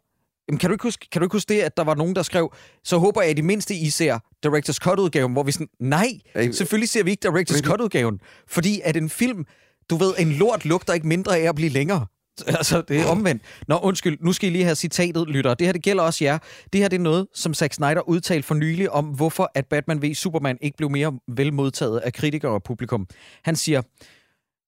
Jamen, 0.49 0.59
kan, 0.59 0.69
du 0.69 0.73
ikke 0.73 0.83
huske, 0.83 1.07
kan 1.11 1.21
du 1.21 1.25
ikke 1.25 1.35
huske 1.35 1.53
det, 1.53 1.61
at 1.61 1.77
der 1.77 1.83
var 1.83 1.95
nogen, 1.95 2.15
der 2.15 2.21
skrev, 2.23 2.53
så 2.83 2.97
håber 2.97 3.21
jeg 3.21 3.31
i 3.31 3.33
det 3.33 3.45
mindste, 3.45 3.75
I 3.75 3.89
ser 3.89 4.19
Director's 4.45 4.77
Cut-udgaven, 4.89 5.33
hvor 5.33 5.43
vi 5.43 5.51
sådan, 5.51 5.67
nej, 5.79 6.07
Ej, 6.35 6.51
selvfølgelig 6.51 6.89
ser 6.89 7.03
vi 7.03 7.11
ikke 7.11 7.27
Director's? 7.27 7.61
Cut-udgaven, 7.61 8.19
fordi 8.47 8.81
at 8.83 8.97
en 8.97 9.09
film, 9.09 9.45
du 9.89 9.95
ved, 9.95 10.13
en 10.19 10.31
lort 10.31 10.65
lugter 10.65 10.93
ikke 10.93 11.07
mindre 11.07 11.37
af 11.37 11.49
at 11.49 11.55
blive 11.55 11.69
længere. 11.69 12.05
Altså, 12.47 12.81
det 12.87 12.99
er 12.99 13.05
omvendt. 13.05 13.41
Nå, 13.67 13.79
undskyld, 13.83 14.17
nu 14.21 14.33
skal 14.33 14.49
I 14.49 14.51
lige 14.51 14.63
have 14.63 14.75
citatet, 14.75 15.27
lytter. 15.27 15.53
Det 15.53 15.67
her, 15.67 15.71
det 15.71 15.83
gælder 15.83 16.03
også 16.03 16.23
jer. 16.23 16.37
Det 16.73 16.81
her, 16.81 16.87
det 16.87 16.97
er 16.97 17.01
noget, 17.01 17.27
som 17.33 17.53
Zack 17.53 17.73
Snyder 17.73 18.09
udtalte 18.09 18.47
for 18.47 18.55
nylig 18.55 18.89
om, 18.89 19.05
hvorfor 19.05 19.51
at 19.55 19.65
Batman 19.65 20.01
v 20.01 20.13
Superman 20.13 20.57
ikke 20.61 20.77
blev 20.77 20.89
mere 20.89 21.19
velmodtaget 21.27 21.99
af 21.99 22.13
kritikere 22.13 22.51
og 22.51 22.63
publikum. 22.63 23.07
Han 23.43 23.55
siger, 23.55 23.81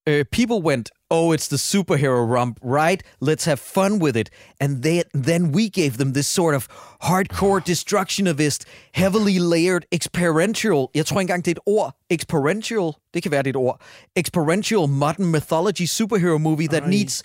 Uh, 0.10 0.14
people 0.32 0.56
went, 0.70 0.90
oh, 1.18 1.28
it's 1.36 1.48
the 1.56 1.62
superhero 1.74 2.22
romp, 2.36 2.56
right? 2.82 3.02
Let's 3.30 3.46
have 3.46 3.60
fun 3.76 3.92
with 4.04 4.16
it. 4.22 4.30
And 4.60 4.72
they, 4.86 5.04
then 5.30 5.44
we 5.58 5.64
gave 5.82 5.92
them 6.02 6.14
this 6.14 6.28
sort 6.40 6.56
of 6.56 6.64
hardcore 7.10 7.62
destructionist, 7.72 8.62
heavily 9.02 9.38
layered 9.40 9.84
experiential. 9.92 10.80
Jeg 10.96 11.06
tror 11.06 11.20
ikke 11.20 11.24
engang, 11.32 11.46
det 11.46 11.52
er 11.52 11.56
et 11.62 11.66
ord. 11.80 11.96
Experiential. 12.10 12.92
Det 13.14 13.24
kan 13.24 13.32
være, 13.32 13.44
det 13.44 13.48
er 13.56 13.60
et 13.60 13.66
ord. 13.68 13.82
Experiential 14.16 14.88
modern 14.90 15.26
mythology 15.32 15.86
superhero 15.86 16.38
movie 16.38 16.68
that 16.68 16.84
Ej. 16.84 16.90
needs 16.90 17.24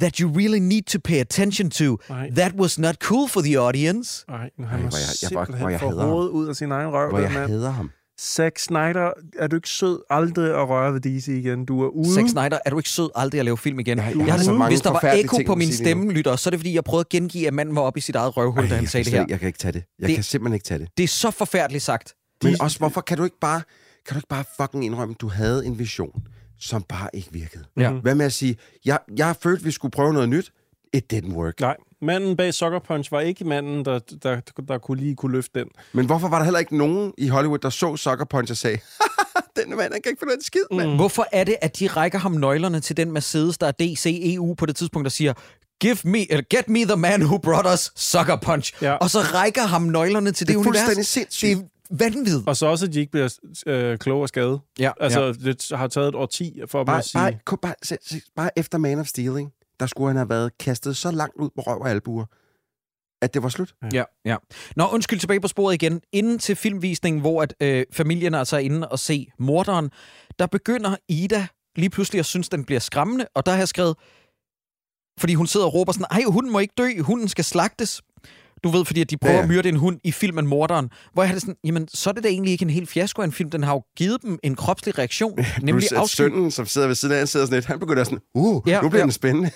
that 0.00 0.16
you 0.20 0.28
really 0.40 0.58
need 0.60 0.82
to 0.82 0.98
pay 1.04 1.20
attention 1.20 1.70
to. 1.70 1.98
Ej. 2.10 2.30
That 2.30 2.52
was 2.54 2.78
not 2.78 2.96
cool 3.00 3.28
for 3.28 3.40
the 3.40 3.58
audience. 3.60 4.24
Nej, 4.28 4.38
han 4.38 4.50
Ej, 4.58 4.82
var 4.82 4.88
hvor 4.88 4.98
jeg- 4.98 5.06
jeg- 5.22 5.28
hvor- 5.30 5.44
simpelthen 5.44 5.58
hvor 5.58 5.68
jeg 5.68 5.80
hader 5.80 6.00
ham. 6.00 6.08
hovedet 6.10 6.30
ud 6.30 6.48
af 6.48 6.56
sin 6.56 6.72
egen 6.72 6.88
røv. 6.92 7.08
Hvor 7.08 7.18
jeg 7.18 7.30
hader 7.30 7.70
ham. 7.70 7.90
Zack 8.20 8.58
Snyder, 8.58 9.10
er 9.38 9.46
du 9.46 9.56
ikke 9.56 9.68
sød 9.68 10.00
aldrig 10.10 10.50
at 10.50 10.68
røre 10.68 10.92
ved 10.94 11.00
DC 11.00 11.28
igen? 11.28 11.64
Du 11.64 11.82
er 11.82 11.88
ude. 11.88 12.14
Zack 12.14 12.28
Snyder, 12.28 12.58
er 12.64 12.70
du 12.70 12.78
ikke 12.78 12.88
sød 12.88 13.10
aldrig 13.14 13.38
at 13.38 13.44
lave 13.44 13.58
film 13.58 13.80
igen? 13.80 13.98
Jeg- 13.98 14.14
jeg 14.26 14.34
har 14.34 14.42
så 14.42 14.52
mange 14.52 14.70
hvis 14.70 14.80
der 14.80 14.90
var 14.90 15.12
ekko 15.16 15.38
på 15.46 15.54
min 15.54 15.72
stemme, 15.72 16.12
lytter, 16.12 16.36
så 16.36 16.48
er 16.48 16.50
det 16.50 16.60
fordi, 16.60 16.74
jeg 16.74 16.84
prøvede 16.84 17.00
at 17.00 17.08
gengive, 17.08 17.46
at 17.46 17.54
manden 17.54 17.74
var 17.76 17.82
oppe 17.82 17.98
i 17.98 18.00
sit 18.00 18.14
eget 18.14 18.36
røvhul, 18.36 18.70
da 18.70 18.74
han 18.74 18.86
sagde 18.86 19.04
det 19.04 19.12
her. 19.12 19.26
jeg 19.28 19.38
kan 19.38 19.46
ikke 19.46 19.58
tage 19.58 19.72
det. 19.72 19.84
Jeg 19.98 20.08
Det- 20.08 20.14
kan 20.14 20.24
simpelthen 20.24 20.54
ikke 20.54 20.64
tage 20.64 20.78
det. 20.78 20.88
Det 20.96 21.04
er 21.04 21.08
så 21.08 21.30
forfærdeligt 21.30 21.84
sagt. 21.84 22.14
Men 22.42 22.52
De- 22.52 22.56
også, 22.60 22.78
hvorfor 22.78 23.00
kan 23.00 23.16
du 23.18 23.24
ikke 23.24 23.38
bare, 23.40 23.62
kan 24.06 24.14
du 24.14 24.18
ikke 24.18 24.28
bare 24.28 24.44
fucking 24.60 24.84
indrømme, 24.84 25.12
at 25.14 25.20
du 25.20 25.28
havde 25.28 25.66
en 25.66 25.78
vision, 25.78 26.22
som 26.60 26.82
bare 26.88 27.08
ikke 27.12 27.28
virkede? 27.32 27.64
Ja. 27.76 27.90
Hvad 27.90 28.14
med 28.14 28.26
at 28.26 28.32
sige, 28.32 28.56
jeg, 28.84 28.98
jeg 29.16 29.36
følte, 29.42 29.64
vi 29.64 29.70
skulle 29.70 29.92
prøve 29.92 30.12
noget 30.12 30.28
nyt. 30.28 30.52
It 30.92 31.12
didn't 31.12 31.32
work. 31.32 31.60
Nej, 31.60 31.76
manden 32.02 32.36
bag 32.36 32.54
Sucker 32.54 32.78
Punch 32.78 33.12
var 33.12 33.20
ikke 33.20 33.44
manden, 33.44 33.84
der, 33.84 33.98
der, 34.22 34.40
der 34.68 34.78
kunne 34.78 34.98
lige 35.00 35.16
kunne 35.16 35.32
løfte 35.32 35.60
den. 35.60 35.68
Men 35.92 36.06
hvorfor 36.06 36.28
var 36.28 36.36
der 36.38 36.44
heller 36.44 36.58
ikke 36.60 36.76
nogen 36.76 37.12
i 37.18 37.28
Hollywood, 37.28 37.58
der 37.58 37.70
så 37.70 37.96
Sucker 37.96 38.24
Punch 38.24 38.50
og 38.52 38.56
sagde, 38.56 38.78
den 39.56 39.68
mand, 39.76 39.92
han 39.92 40.02
kan 40.02 40.10
ikke 40.10 40.20
finde 40.20 40.34
ud 40.34 40.42
skid, 40.44 40.60
mand. 40.76 40.90
Mm. 40.90 40.96
Hvorfor 40.96 41.26
er 41.32 41.44
det, 41.44 41.56
at 41.60 41.78
de 41.78 41.86
rækker 41.86 42.18
ham 42.18 42.32
nøglerne 42.32 42.80
til 42.80 42.96
den 42.96 43.12
Mercedes, 43.12 43.58
der 43.58 43.66
er 43.66 43.72
DC 43.72 44.20
EU 44.34 44.54
på 44.54 44.66
det 44.66 44.76
tidspunkt, 44.76 45.04
der 45.04 45.10
siger, 45.10 45.32
Give 45.80 45.96
me, 46.04 46.30
eller 46.32 46.44
get 46.50 46.68
me 46.68 46.84
the 46.84 46.96
man 46.96 47.22
who 47.22 47.38
brought 47.38 47.66
us 47.74 47.92
Sucker 47.96 48.36
Punch. 48.36 48.82
Ja. 48.82 48.92
Og 48.92 49.10
så 49.10 49.18
rækker 49.20 49.62
ham 49.62 49.82
nøglerne 49.82 50.32
til 50.32 50.46
det, 50.46 50.48
Det 50.48 50.54
er 50.54 50.58
univers. 50.58 50.76
fuldstændig 50.78 51.06
sindssygt. 51.06 51.56
Det 51.58 51.62
er 52.02 52.10
vanvittigt. 52.14 52.42
Og 52.48 52.56
så 52.56 52.66
også, 52.66 52.86
at 52.86 52.92
de 52.92 53.00
ikke 53.00 53.12
bliver 53.12 53.28
øh, 53.66 53.98
kloge 53.98 54.22
og 54.24 54.28
skade. 54.28 54.58
Ja, 54.78 54.90
Altså, 55.00 55.20
ja. 55.24 55.32
det 55.32 55.66
har 55.74 55.86
taget 55.86 56.08
et 56.08 56.14
årti 56.14 56.60
for 56.68 56.78
dem 56.78 56.86
Bare, 56.86 56.98
at 56.98 57.04
sige... 57.04 57.40
bare, 57.46 57.58
bare, 57.62 57.74
se, 57.82 57.96
se, 58.06 58.20
bare 58.36 58.50
efter 58.58 58.78
Man 58.78 58.98
of 59.00 59.06
Steel, 59.06 59.36
ikke? 59.38 59.50
Der 59.80 59.86
skulle 59.86 60.08
han 60.08 60.16
have 60.16 60.28
været 60.28 60.58
kastet 60.58 60.96
så 60.96 61.10
langt 61.10 61.36
ud 61.36 61.50
på 61.50 61.60
røv 61.60 61.80
og 61.80 61.90
albuer, 61.90 62.24
at 63.22 63.34
det 63.34 63.42
var 63.42 63.48
slut. 63.48 63.74
Ja, 63.92 64.04
ja. 64.24 64.36
Nå, 64.76 64.86
undskyld 64.92 65.18
tilbage 65.18 65.40
på 65.40 65.48
sporet 65.48 65.74
igen. 65.74 66.00
Inden 66.12 66.38
til 66.38 66.56
filmvisningen, 66.56 67.20
hvor 67.20 67.42
at, 67.42 67.54
øh, 67.60 67.84
familien 67.92 68.34
altså 68.34 68.56
er 68.56 68.60
inde 68.60 68.88
og 68.88 68.98
se 68.98 69.30
morderen, 69.38 69.90
der 70.38 70.46
begynder 70.46 70.96
Ida 71.08 71.46
lige 71.76 71.90
pludselig 71.90 72.18
at 72.18 72.26
synes, 72.26 72.48
den 72.48 72.64
bliver 72.64 72.80
skræmmende, 72.80 73.26
og 73.34 73.46
der 73.46 73.52
har 73.52 73.58
jeg 73.58 73.68
skrevet, 73.68 73.96
fordi 75.20 75.34
hun 75.34 75.46
sidder 75.46 75.66
og 75.66 75.74
råber 75.74 75.92
sådan, 75.92 76.06
ej, 76.10 76.22
hunden 76.26 76.52
må 76.52 76.58
ikke 76.58 76.74
dø, 76.78 77.02
hunden 77.02 77.28
skal 77.28 77.44
slagtes. 77.44 78.02
Du 78.64 78.68
ved, 78.68 78.84
fordi 78.84 79.00
at 79.00 79.10
de 79.10 79.16
prøver 79.16 79.32
Ja, 79.32 79.36
ja, 79.36 79.40
ja. 79.40 79.44
at 79.44 79.48
myrde 79.56 79.68
en 79.68 79.76
hund 79.76 79.98
i 80.04 80.12
filmen 80.12 80.46
Morderen. 80.46 80.90
Hvor 81.12 81.22
jeg 81.22 81.28
har 81.28 81.34
det 81.34 81.42
sådan, 81.42 81.56
jamen, 81.64 81.88
så 81.94 82.10
er 82.10 82.14
det 82.14 82.22
da 82.24 82.28
egentlig 82.28 82.52
ikke 82.52 82.62
en 82.62 82.70
helt 82.70 82.88
fiasko 82.90 83.22
af 83.22 83.26
en 83.26 83.32
film. 83.32 83.50
Den 83.50 83.62
har 83.62 83.72
jo 83.72 83.82
givet 83.96 84.22
dem 84.22 84.38
en 84.42 84.54
kropslig 84.54 84.98
reaktion, 84.98 85.38
nemlig 85.62 85.88
Plus, 85.88 86.10
sønnen, 86.10 86.50
som 86.50 86.66
sidder 86.66 86.86
ved 86.86 86.94
siden 86.94 87.12
af, 87.12 87.18
han 87.18 87.26
sidder 87.26 87.46
sådan 87.46 87.56
lidt, 87.56 87.66
han 87.66 87.78
begynder 87.78 88.04
sådan, 88.04 88.18
uh, 88.34 88.62
Ja, 88.66 88.72
ja, 88.72 88.80
nu 88.82 88.88
bliver 88.88 89.00
ja. 89.00 89.04
den 89.04 89.12
spændende. 89.12 89.50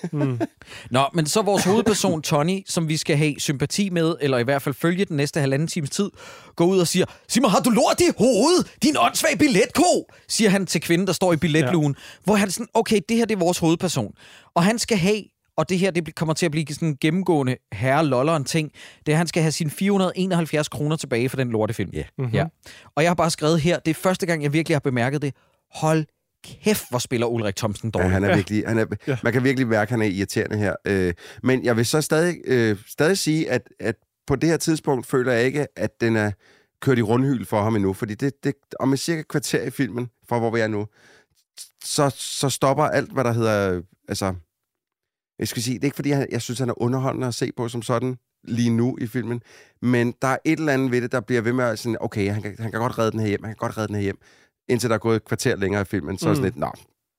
Nå, 0.90 1.04
men 1.14 1.26
så 1.26 1.42
vores 1.42 1.64
hovedperson, 1.64 2.22
Tony, 2.22 2.62
som 2.66 2.88
vi 2.88 2.96
skal 2.96 3.16
have 3.16 3.34
sympati 3.38 3.90
med, 3.90 4.14
eller 4.20 4.38
i 4.38 4.42
hvert 4.42 4.62
fald 4.62 4.74
følge 4.74 5.04
den 5.04 5.16
næste 5.16 5.40
halvanden 5.40 5.68
times 5.68 5.90
tid, 5.90 6.10
går 6.56 6.64
ud 6.64 6.78
og 6.78 6.86
siger, 6.86 7.06
sig 7.28 7.42
mig, 7.42 7.50
har 7.50 7.60
du 7.60 7.70
lort 7.70 8.00
i 8.00 8.04
hovedet? 8.18 8.66
Din 8.82 8.96
åndssvag 8.98 9.38
billetko! 9.38 10.10
Siger 10.28 10.50
han 10.50 10.66
til 10.66 10.80
kvinden, 10.80 11.06
der 11.06 11.12
står 11.12 11.32
i 11.32 11.36
billetlugen. 11.36 11.94
Ja. 11.98 12.20
Hvor 12.24 12.34
han 12.34 12.48
er 12.48 12.52
sådan, 12.52 12.66
okay, 12.74 13.00
det 13.08 13.16
her 13.16 13.24
det 13.24 13.34
er 13.34 13.38
vores 13.38 13.58
hovedperson. 13.58 14.12
Og 14.54 14.64
han 14.64 14.78
skal 14.78 14.96
have, 14.98 15.22
og 15.56 15.68
det 15.68 15.78
her 15.78 15.90
det 15.90 16.14
kommer 16.14 16.34
til 16.34 16.46
at 16.46 16.52
blive 16.52 16.66
sådan 16.70 16.88
en 16.88 16.96
gennemgående 17.00 17.56
herre 17.72 18.06
loller 18.06 18.36
en 18.36 18.44
ting, 18.44 18.72
det 19.06 19.12
er, 19.12 19.16
at 19.16 19.18
han 19.18 19.26
skal 19.26 19.42
have 19.42 19.52
sine 19.52 19.70
471 19.70 20.68
kroner 20.68 20.96
tilbage 20.96 21.28
for 21.28 21.36
den 21.36 21.50
lortefilm. 21.50 21.90
Ja. 21.92 22.02
Mm-hmm. 22.18 22.34
ja. 22.34 22.44
Og 22.94 23.02
jeg 23.02 23.10
har 23.10 23.14
bare 23.14 23.30
skrevet 23.30 23.60
her, 23.60 23.78
det 23.78 23.90
er 23.90 23.94
første 23.94 24.26
gang, 24.26 24.42
jeg 24.42 24.52
virkelig 24.52 24.74
har 24.74 24.80
bemærket 24.80 25.22
det. 25.22 25.34
Hold 25.74 26.04
kæft, 26.44 26.84
hvor 26.90 26.98
spiller 26.98 27.26
Ulrik 27.26 27.56
Thomsen 27.56 27.92
Ja, 27.94 27.98
dårligt. 27.98 28.12
han 28.12 28.24
er 28.24 28.34
virkelig, 28.36 28.64
han 28.66 28.78
er, 28.78 28.86
Ja. 29.06 29.16
man 29.22 29.32
kan 29.32 29.44
virkelig 29.44 29.68
mærke, 29.68 29.82
at 29.82 29.90
han 29.90 30.02
er 30.02 30.06
irriterende 30.06 30.56
her. 30.58 30.74
Øh, 30.84 31.14
men 31.42 31.64
jeg 31.64 31.76
vil 31.76 31.86
så 31.86 32.00
stadig, 32.00 32.36
øh, 32.44 32.76
stadig 32.88 33.18
sige, 33.18 33.50
at, 33.50 33.68
at 33.80 33.94
på 34.26 34.36
det 34.36 34.48
her 34.48 34.56
tidspunkt 34.56 35.06
føler 35.06 35.32
jeg 35.32 35.44
ikke, 35.44 35.66
at 35.76 36.00
den 36.00 36.16
er 36.16 36.30
kørt 36.80 36.98
i 36.98 37.02
rundhyl 37.02 37.44
for 37.44 37.62
ham 37.62 37.76
endnu. 37.76 37.92
Fordi 37.92 38.14
det, 38.14 38.44
det, 38.44 38.54
om 38.80 38.92
et 38.92 38.98
cirka 39.00 39.22
kvarter 39.22 39.62
i 39.62 39.70
filmen, 39.70 40.08
fra 40.28 40.38
hvor 40.38 40.50
vi 40.50 40.60
er 40.60 40.68
nu, 40.68 40.86
så, 41.84 42.14
så 42.18 42.48
stopper 42.48 42.84
alt, 42.84 43.12
hvad 43.12 43.24
der 43.24 43.32
hedder... 43.32 43.80
Altså, 44.08 44.34
jeg 45.38 45.48
skal 45.48 45.62
sige, 45.62 45.74
det 45.74 45.84
er 45.84 45.86
ikke 45.86 45.96
fordi, 45.96 46.10
jeg, 46.10 46.26
jeg 46.30 46.42
synes, 46.42 46.58
han 46.58 46.68
er 46.68 46.82
underholdende 46.82 47.26
at 47.26 47.34
se 47.34 47.52
på 47.56 47.68
som 47.68 47.82
sådan 47.82 48.16
lige 48.44 48.70
nu 48.70 48.98
i 49.00 49.06
filmen, 49.06 49.42
men 49.82 50.14
der 50.22 50.28
er 50.28 50.36
et 50.44 50.58
eller 50.58 50.72
andet 50.72 50.90
ved 50.90 51.00
det, 51.02 51.12
der 51.12 51.20
bliver 51.20 51.42
ved 51.42 51.52
med 51.52 51.64
at 51.64 51.78
sådan, 51.78 51.96
okay, 52.00 52.32
han 52.32 52.42
kan, 52.42 52.56
han 52.58 52.70
kan 52.70 52.80
godt 52.80 52.98
redde 52.98 53.10
den 53.10 53.20
her 53.20 53.26
hjem, 53.26 53.44
han 53.44 53.50
kan 53.50 53.56
godt 53.56 53.78
redde 53.78 53.88
den 53.88 53.94
her 53.94 54.02
hjem, 54.02 54.18
indtil 54.68 54.90
der 54.90 54.94
er 54.94 55.00
gået 55.00 55.16
et 55.16 55.24
kvarter 55.24 55.56
længere 55.56 55.82
i 55.82 55.84
filmen, 55.84 56.18
så 56.18 56.26
mm. 56.26 56.30
er 56.30 56.34
sådan 56.34 56.44
lidt, 56.44 56.56
nå, 56.56 56.72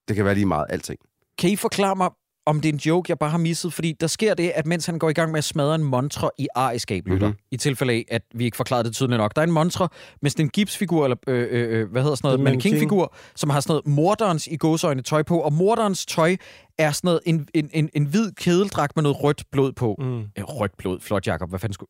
det 0.07 0.16
kan 0.16 0.26
være 0.26 0.34
lige 0.34 0.45
meget, 0.45 0.66
alting. 0.70 0.99
Kan 1.38 1.49
I 1.49 1.55
forklare 1.55 1.95
mig, 1.95 2.09
om 2.46 2.62
det 2.62 2.70
er 2.70 2.74
en 2.74 2.80
joke, 2.80 3.06
jeg 3.12 3.20
bare 3.20 3.30
har 3.30 3.38
misset? 3.38 3.74
Fordi 3.74 3.94
der 4.00 4.08
sker 4.08 4.34
det, 4.34 4.50
at 4.56 4.66
mens 4.66 4.86
han 4.86 5.00
går 5.00 5.10
i 5.10 5.14
gang 5.14 5.32
med 5.32 5.38
at 5.38 5.44
smadre 5.44 5.76
en 5.76 5.84
montre 5.84 6.30
i 6.38 6.48
ariskab, 6.56 7.08
lytter, 7.08 7.28
Mhm. 7.28 7.38
i 7.52 7.58
tilfælde 7.58 7.94
af, 7.94 8.06
at 8.12 8.22
vi 8.36 8.46
ikke 8.46 8.58
forklarede 8.58 8.84
det 8.88 8.94
tydeligt 8.96 9.18
nok. 9.18 9.36
Der 9.36 9.41
er 9.41 9.46
en 9.46 9.52
montre 9.52 9.89
med 10.22 10.30
sådan 10.32 10.46
en 10.46 10.50
gipsfigur, 10.50 11.04
eller 11.04 11.18
øh, 11.28 11.48
øh, 11.52 11.80
øh, 11.82 11.91
hvad 11.91 12.02
hedder 12.02 12.16
sådan 12.16 12.28
noget, 12.28 12.38
En 12.38 12.44
mannequin. 12.44 12.72
mannequin-figur, 12.74 13.14
som 13.36 13.50
har 13.50 13.60
sådan 13.60 13.72
noget 13.72 13.88
morderens 13.88 14.48
i 14.48 14.58
gåsøjne 14.58 15.02
tøj 15.02 15.24
på, 15.24 15.39
og 15.39 15.54
morderens 15.54 16.06
tøj 16.06 16.36
er 16.78 16.91
sådan 16.91 17.08
noget, 17.08 17.20
en, 17.26 17.48
en, 17.54 17.70
en, 17.74 17.89
en 17.94 18.06
hvid 18.06 18.32
kedeldragt 18.32 18.96
med 18.96 19.04
noget 19.04 19.24
rødt 19.24 19.44
blod 19.52 19.72
på. 19.74 19.96
Mm. 20.00 20.20
Ja, 20.38 20.44
rødt 20.44 20.78
blod, 20.78 21.00
flot 21.00 21.28
Jacob. 21.28 21.50
Hvad, 21.50 21.60
fanden 21.60 21.74
skulle, 21.74 21.89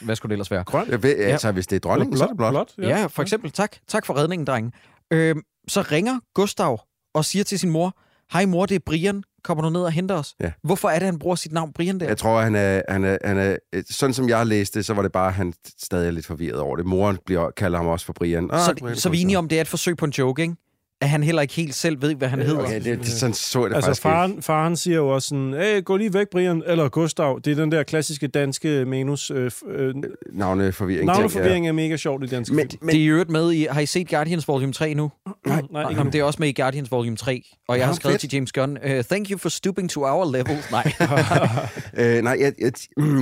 hvad 0.00 0.16
skulle 0.16 0.30
det 0.30 0.34
ellers 0.34 0.50
være? 0.50 0.64
Grøn? 0.64 0.88
Jeg 0.90 1.02
ved, 1.02 1.16
altså, 1.16 1.52
hvis 1.52 1.66
det 1.66 1.76
er 1.76 1.80
dronningen, 1.80 2.16
så 2.18 2.24
er 2.24 2.28
det 2.28 2.36
blot. 2.36 2.52
blot 2.52 2.72
Ja, 2.78 2.88
ja 3.00 3.06
for 3.06 3.22
eksempel. 3.22 3.50
Tak. 3.50 3.76
Tak 3.88 4.06
for 4.06 4.16
redningen, 4.16 4.46
drenge. 4.46 4.72
Øhm, 5.10 5.42
så 5.68 5.80
ringer 5.80 6.18
Gustav 6.34 6.80
og 7.14 7.24
siger 7.24 7.44
til 7.44 7.58
sin 7.58 7.70
mor, 7.70 7.96
hej 8.32 8.46
mor, 8.46 8.66
det 8.66 8.74
er 8.74 8.78
Brian. 8.86 9.22
Kommer 9.46 9.62
du 9.62 9.70
ned 9.70 9.80
og 9.80 9.92
henter 9.92 10.14
os? 10.14 10.34
Ja. 10.40 10.52
Hvorfor 10.62 10.88
er 10.88 10.98
det, 10.98 11.06
han 11.06 11.18
bruger 11.18 11.36
sit 11.36 11.52
navn 11.52 11.72
Brian 11.72 12.00
der? 12.00 12.06
Jeg 12.06 12.18
tror, 12.18 12.40
han 12.40 12.54
er, 12.54 12.82
han 12.88 13.04
er, 13.04 13.18
han 13.24 13.38
er, 13.38 13.82
sådan 13.90 14.14
som 14.14 14.28
jeg 14.28 14.46
læste 14.46 14.78
det, 14.78 14.86
så 14.86 14.94
var 14.94 15.02
det 15.02 15.12
bare, 15.12 15.28
at 15.28 15.34
han 15.34 15.52
stadig 15.78 16.06
er 16.06 16.10
lidt 16.10 16.26
forvirret 16.26 16.60
over 16.60 16.76
det. 16.76 16.86
Moren 16.86 17.18
bliver, 17.26 17.50
kalder 17.50 17.78
ham 17.78 17.86
også 17.86 18.06
for 18.06 18.12
Brian. 18.12 18.50
Ah, 18.52 18.60
så, 18.60 18.74
Brian 18.78 18.96
så 18.96 19.08
vi 19.08 19.16
er 19.16 19.20
enige 19.20 19.38
om, 19.38 19.48
det 19.48 19.56
er 19.56 19.60
et 19.60 19.68
forsøg 19.68 19.96
på 19.96 20.04
en 20.04 20.10
joke, 20.10 20.42
ikke? 20.42 20.54
At 21.00 21.08
han 21.08 21.22
heller 21.22 21.42
ikke 21.42 21.54
helt 21.54 21.74
selv 21.74 22.02
ved, 22.02 22.14
hvad 22.14 22.28
han 22.28 22.42
hedder. 22.42 22.62
Okay, 22.62 22.84
det, 22.84 22.98
det, 22.98 23.06
sådan 23.08 23.34
så 23.34 23.60
jeg 23.60 23.70
det 23.70 23.76
Altså, 23.76 23.88
faktisk 23.88 24.00
ikke. 24.04 24.12
faren, 24.12 24.42
faren 24.42 24.76
siger 24.76 24.96
jo 24.96 25.08
også 25.08 25.28
sådan, 25.28 25.54
hey, 25.54 25.84
gå 25.84 25.96
lige 25.96 26.14
væk, 26.14 26.26
Brian, 26.32 26.62
eller 26.66 26.88
Gustav. 26.88 27.40
Det 27.44 27.50
er 27.50 27.54
den 27.56 27.72
der 27.72 27.82
klassiske 27.82 28.26
danske 28.26 28.84
manus. 28.84 29.30
Øh, 29.30 29.50
øh, 29.68 29.94
Navneforvirring. 30.32 31.06
navneforvirring 31.06 31.68
er 31.68 31.72
mega 31.72 31.96
sjovt 31.96 32.24
i 32.24 32.26
dansk 32.26 32.52
Men, 32.52 32.70
film. 32.70 32.84
men, 32.84 32.92
Det 32.92 33.00
er 33.00 33.04
i 33.04 33.06
øvrigt 33.06 33.30
med 33.30 33.52
i... 33.52 33.66
Har 33.70 33.80
I 33.80 33.86
set 33.86 34.08
Guardians 34.10 34.48
Volume 34.48 34.72
3 34.72 34.94
nu? 34.94 35.10
Nej, 35.46 35.62
Nej, 35.70 35.82
ikke 35.82 35.98
Jamen, 35.98 36.12
det 36.12 36.20
er 36.20 36.24
også 36.24 36.36
med 36.40 36.48
i 36.48 36.52
Guardians 36.60 36.90
Volume 36.90 37.16
3, 37.16 37.42
og 37.68 37.78
jeg 37.78 37.86
har 37.86 37.92
Nå, 37.92 37.96
skrevet 37.96 38.12
fedt. 38.20 38.30
til 38.30 38.36
James 38.36 38.52
Gunn, 38.52 38.78
uh, 38.84 38.90
thank 39.04 39.30
you 39.30 39.38
for 39.38 39.48
stooping 39.48 39.90
to 39.90 40.00
our 40.04 40.32
level. 40.32 40.56
Nej. 40.70 40.92
Øh, 41.98 42.22
nej, 42.22 42.36
jeg, 42.40 42.52
jeg, 42.60 42.72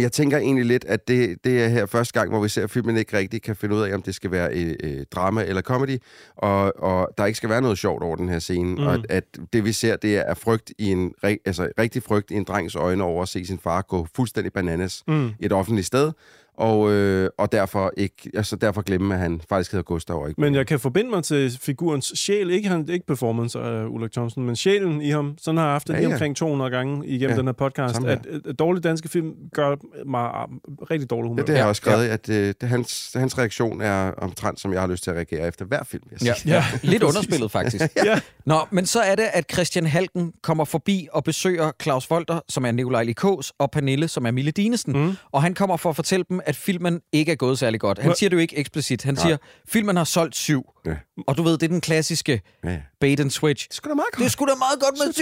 jeg 0.01 0.13
tænker 0.13 0.39
egentlig 0.39 0.65
lidt, 0.65 0.85
at 0.85 1.09
det, 1.09 1.37
det 1.45 1.65
er 1.65 1.69
her 1.69 1.87
første 1.87 2.13
gang, 2.21 2.31
hvor 2.31 2.43
vi 2.43 2.49
ser, 2.49 2.65
at 2.65 2.71
filmen 2.71 2.97
ikke 2.97 3.17
rigtig 3.17 3.43
kan 3.43 3.57
finde 3.57 3.75
ud 3.75 3.81
af, 3.83 3.95
om 3.95 4.03
det 4.03 4.15
skal 4.15 4.31
være 4.31 4.49
øh, 4.53 4.75
øh, 4.83 5.05
drama 5.15 5.45
eller 5.45 5.63
comedy, 5.63 5.99
og, 6.37 6.83
og 6.83 7.09
der 7.19 7.27
ikke 7.27 7.37
skal 7.37 7.49
være 7.51 7.63
noget 7.65 7.79
sjovt 7.79 8.03
over 8.03 8.17
den 8.17 8.29
her 8.29 8.39
scene, 8.39 8.75
mm. 8.75 8.87
og 8.87 8.95
at, 8.95 9.07
at 9.09 9.25
det 9.53 9.65
vi 9.65 9.73
ser, 9.73 9.97
det 9.97 10.17
er 10.17 10.35
frygt 10.35 10.73
i 10.79 10.91
en, 10.91 11.15
altså 11.23 11.69
rigtig 11.79 12.03
frygt 12.03 12.31
i 12.31 12.35
en 12.35 12.45
drengs 12.45 12.75
øjne 12.77 13.05
over 13.05 13.23
at 13.23 13.29
se 13.29 13.47
sin 13.47 13.59
far 13.59 13.83
gå 13.83 14.07
fuldstændig 14.17 14.53
bananas 14.53 15.03
Mm. 15.07 15.31
et 15.41 15.53
offentligt 15.53 15.87
sted, 15.87 16.13
og, 16.57 16.93
øh, 16.93 17.31
og 17.39 17.53
derfor, 17.53 17.93
ikke, 17.97 18.31
altså 18.35 18.57
derfor 18.57 18.83
glemme, 18.83 19.15
at 19.15 19.21
han 19.21 19.41
faktisk 19.49 19.73
hedder 19.73 19.83
Gustav 19.83 20.17
og 20.23 20.29
ikke 20.29 20.41
Men 20.41 20.55
jeg 20.55 20.67
kan 20.67 20.81
forbinde 20.81 21.11
mig 21.11 21.25
til 21.25 21.59
figurens 21.63 22.13
sjæl, 22.17 22.51
ikke, 22.51 22.69
han, 22.69 22.89
ikke 22.89 23.07
performance 23.07 23.59
af 23.59 23.87
Ulrik 23.87 24.13
Thomsen, 24.13 24.45
men 24.45 24.57
sjælen 24.57 25.01
i 25.01 25.11
ham. 25.11 25.35
Sådan 25.41 25.59
har 25.59 25.65
jeg 25.65 25.73
haft 25.73 25.89
det 25.89 25.93
Ja, 25.93 25.99
ja, 25.99 26.01
lige 26.01 26.09
ja. 26.09 26.15
omkring 26.15 26.37
200 26.37 26.71
gange 26.71 27.07
igennem 27.07 27.31
Ja, 27.31 27.37
den 27.37 27.47
her 27.47 27.53
podcast, 27.53 27.97
at, 27.97 28.27
at, 28.27 28.47
at 28.47 28.59
dårlige 28.59 28.83
danske 28.83 29.09
film 29.09 29.33
gør 29.55 29.77
mig 30.07 30.31
ah, 30.35 30.49
rigtig 30.91 31.11
dårlig 31.11 31.29
humør. 31.29 31.43
Ja, 31.43 31.47
det 31.47 31.55
har 31.55 31.63
jeg 31.63 31.69
også 31.69 31.81
skrevet, 31.81 32.09
at 32.09 32.29
øh, 32.29 32.55
det, 32.61 32.69
hans, 32.69 33.11
hans 33.15 33.39
reaktion 33.39 33.81
er 33.81 34.11
omtrent, 34.11 34.61
som 34.61 34.73
jeg 34.73 34.81
har 34.81 34.89
lyst 34.89 35.05
til 35.05 35.11
at 35.11 35.17
reagere 35.17 35.49
efter 35.49 35.65
hver 35.65 35.85
film. 35.85 36.05
Jeg 36.13 36.37
Ja, 36.47 36.55
ja. 36.55 36.65
Lidt 36.93 37.03
underspillet, 37.03 37.51
faktisk. 37.51 37.85
Ja. 38.05 38.21
Nå, 38.47 38.61
men 38.71 38.87
så 38.87 39.01
er 39.01 39.15
det, 39.15 39.25
at 39.33 39.53
Christian 39.53 39.87
Halken 39.87 40.33
kommer 40.43 40.65
forbi 40.65 41.09
og 41.13 41.25
besøger 41.25 41.71
Claus 41.83 42.11
Volter, 42.11 42.41
som 42.49 42.65
er 42.65 42.73
Nikolaj 42.73 43.03
Likås, 43.03 43.53
og 43.59 43.71
Pernille, 43.71 44.09
som 44.09 44.27
er 44.27 44.31
Mille 44.31 44.51
Dinesen. 44.51 44.93
Mm. 44.93 45.17
Og 45.33 45.43
han 45.43 45.55
kommer 45.55 45.77
for 45.77 45.91
at 45.91 45.97
fortælle 45.97 46.25
dem, 46.29 46.41
at 46.47 46.57
filmen 46.57 47.01
ikke 47.13 47.33
er 47.33 47.37
gået 47.37 47.59
særlig 47.59 47.81
godt. 47.81 47.99
Han 47.99 48.11
Hva- 48.11 48.15
siger 48.15 48.31
det 48.31 48.37
jo 48.37 48.41
ikke 48.41 48.57
eksplicit. 48.59 49.03
Han 49.03 49.15
Nej. 49.15 49.23
siger, 49.27 49.37
filmen 49.69 49.97
har 49.97 50.05
solgt 50.05 50.37
syv. 50.37 50.63
Ja. 50.87 50.95
Og 51.27 51.37
du 51.37 51.43
ved, 51.43 51.53
det 51.53 51.63
er 51.63 51.69
den 51.69 51.81
klassiske 51.81 52.41
Ja, 52.65 52.81
bait 53.01 53.21
and 53.21 53.31
switch. 53.31 53.69
Det 53.69 53.77
skulle 53.77 53.91
da 53.91 53.95
meget 53.95 54.07
Det 54.19 54.25
er 54.25 54.29
sgu 54.29 54.45
da 54.47 54.55
meget 54.59 54.81
godt 54.81 54.95
med 55.07 55.15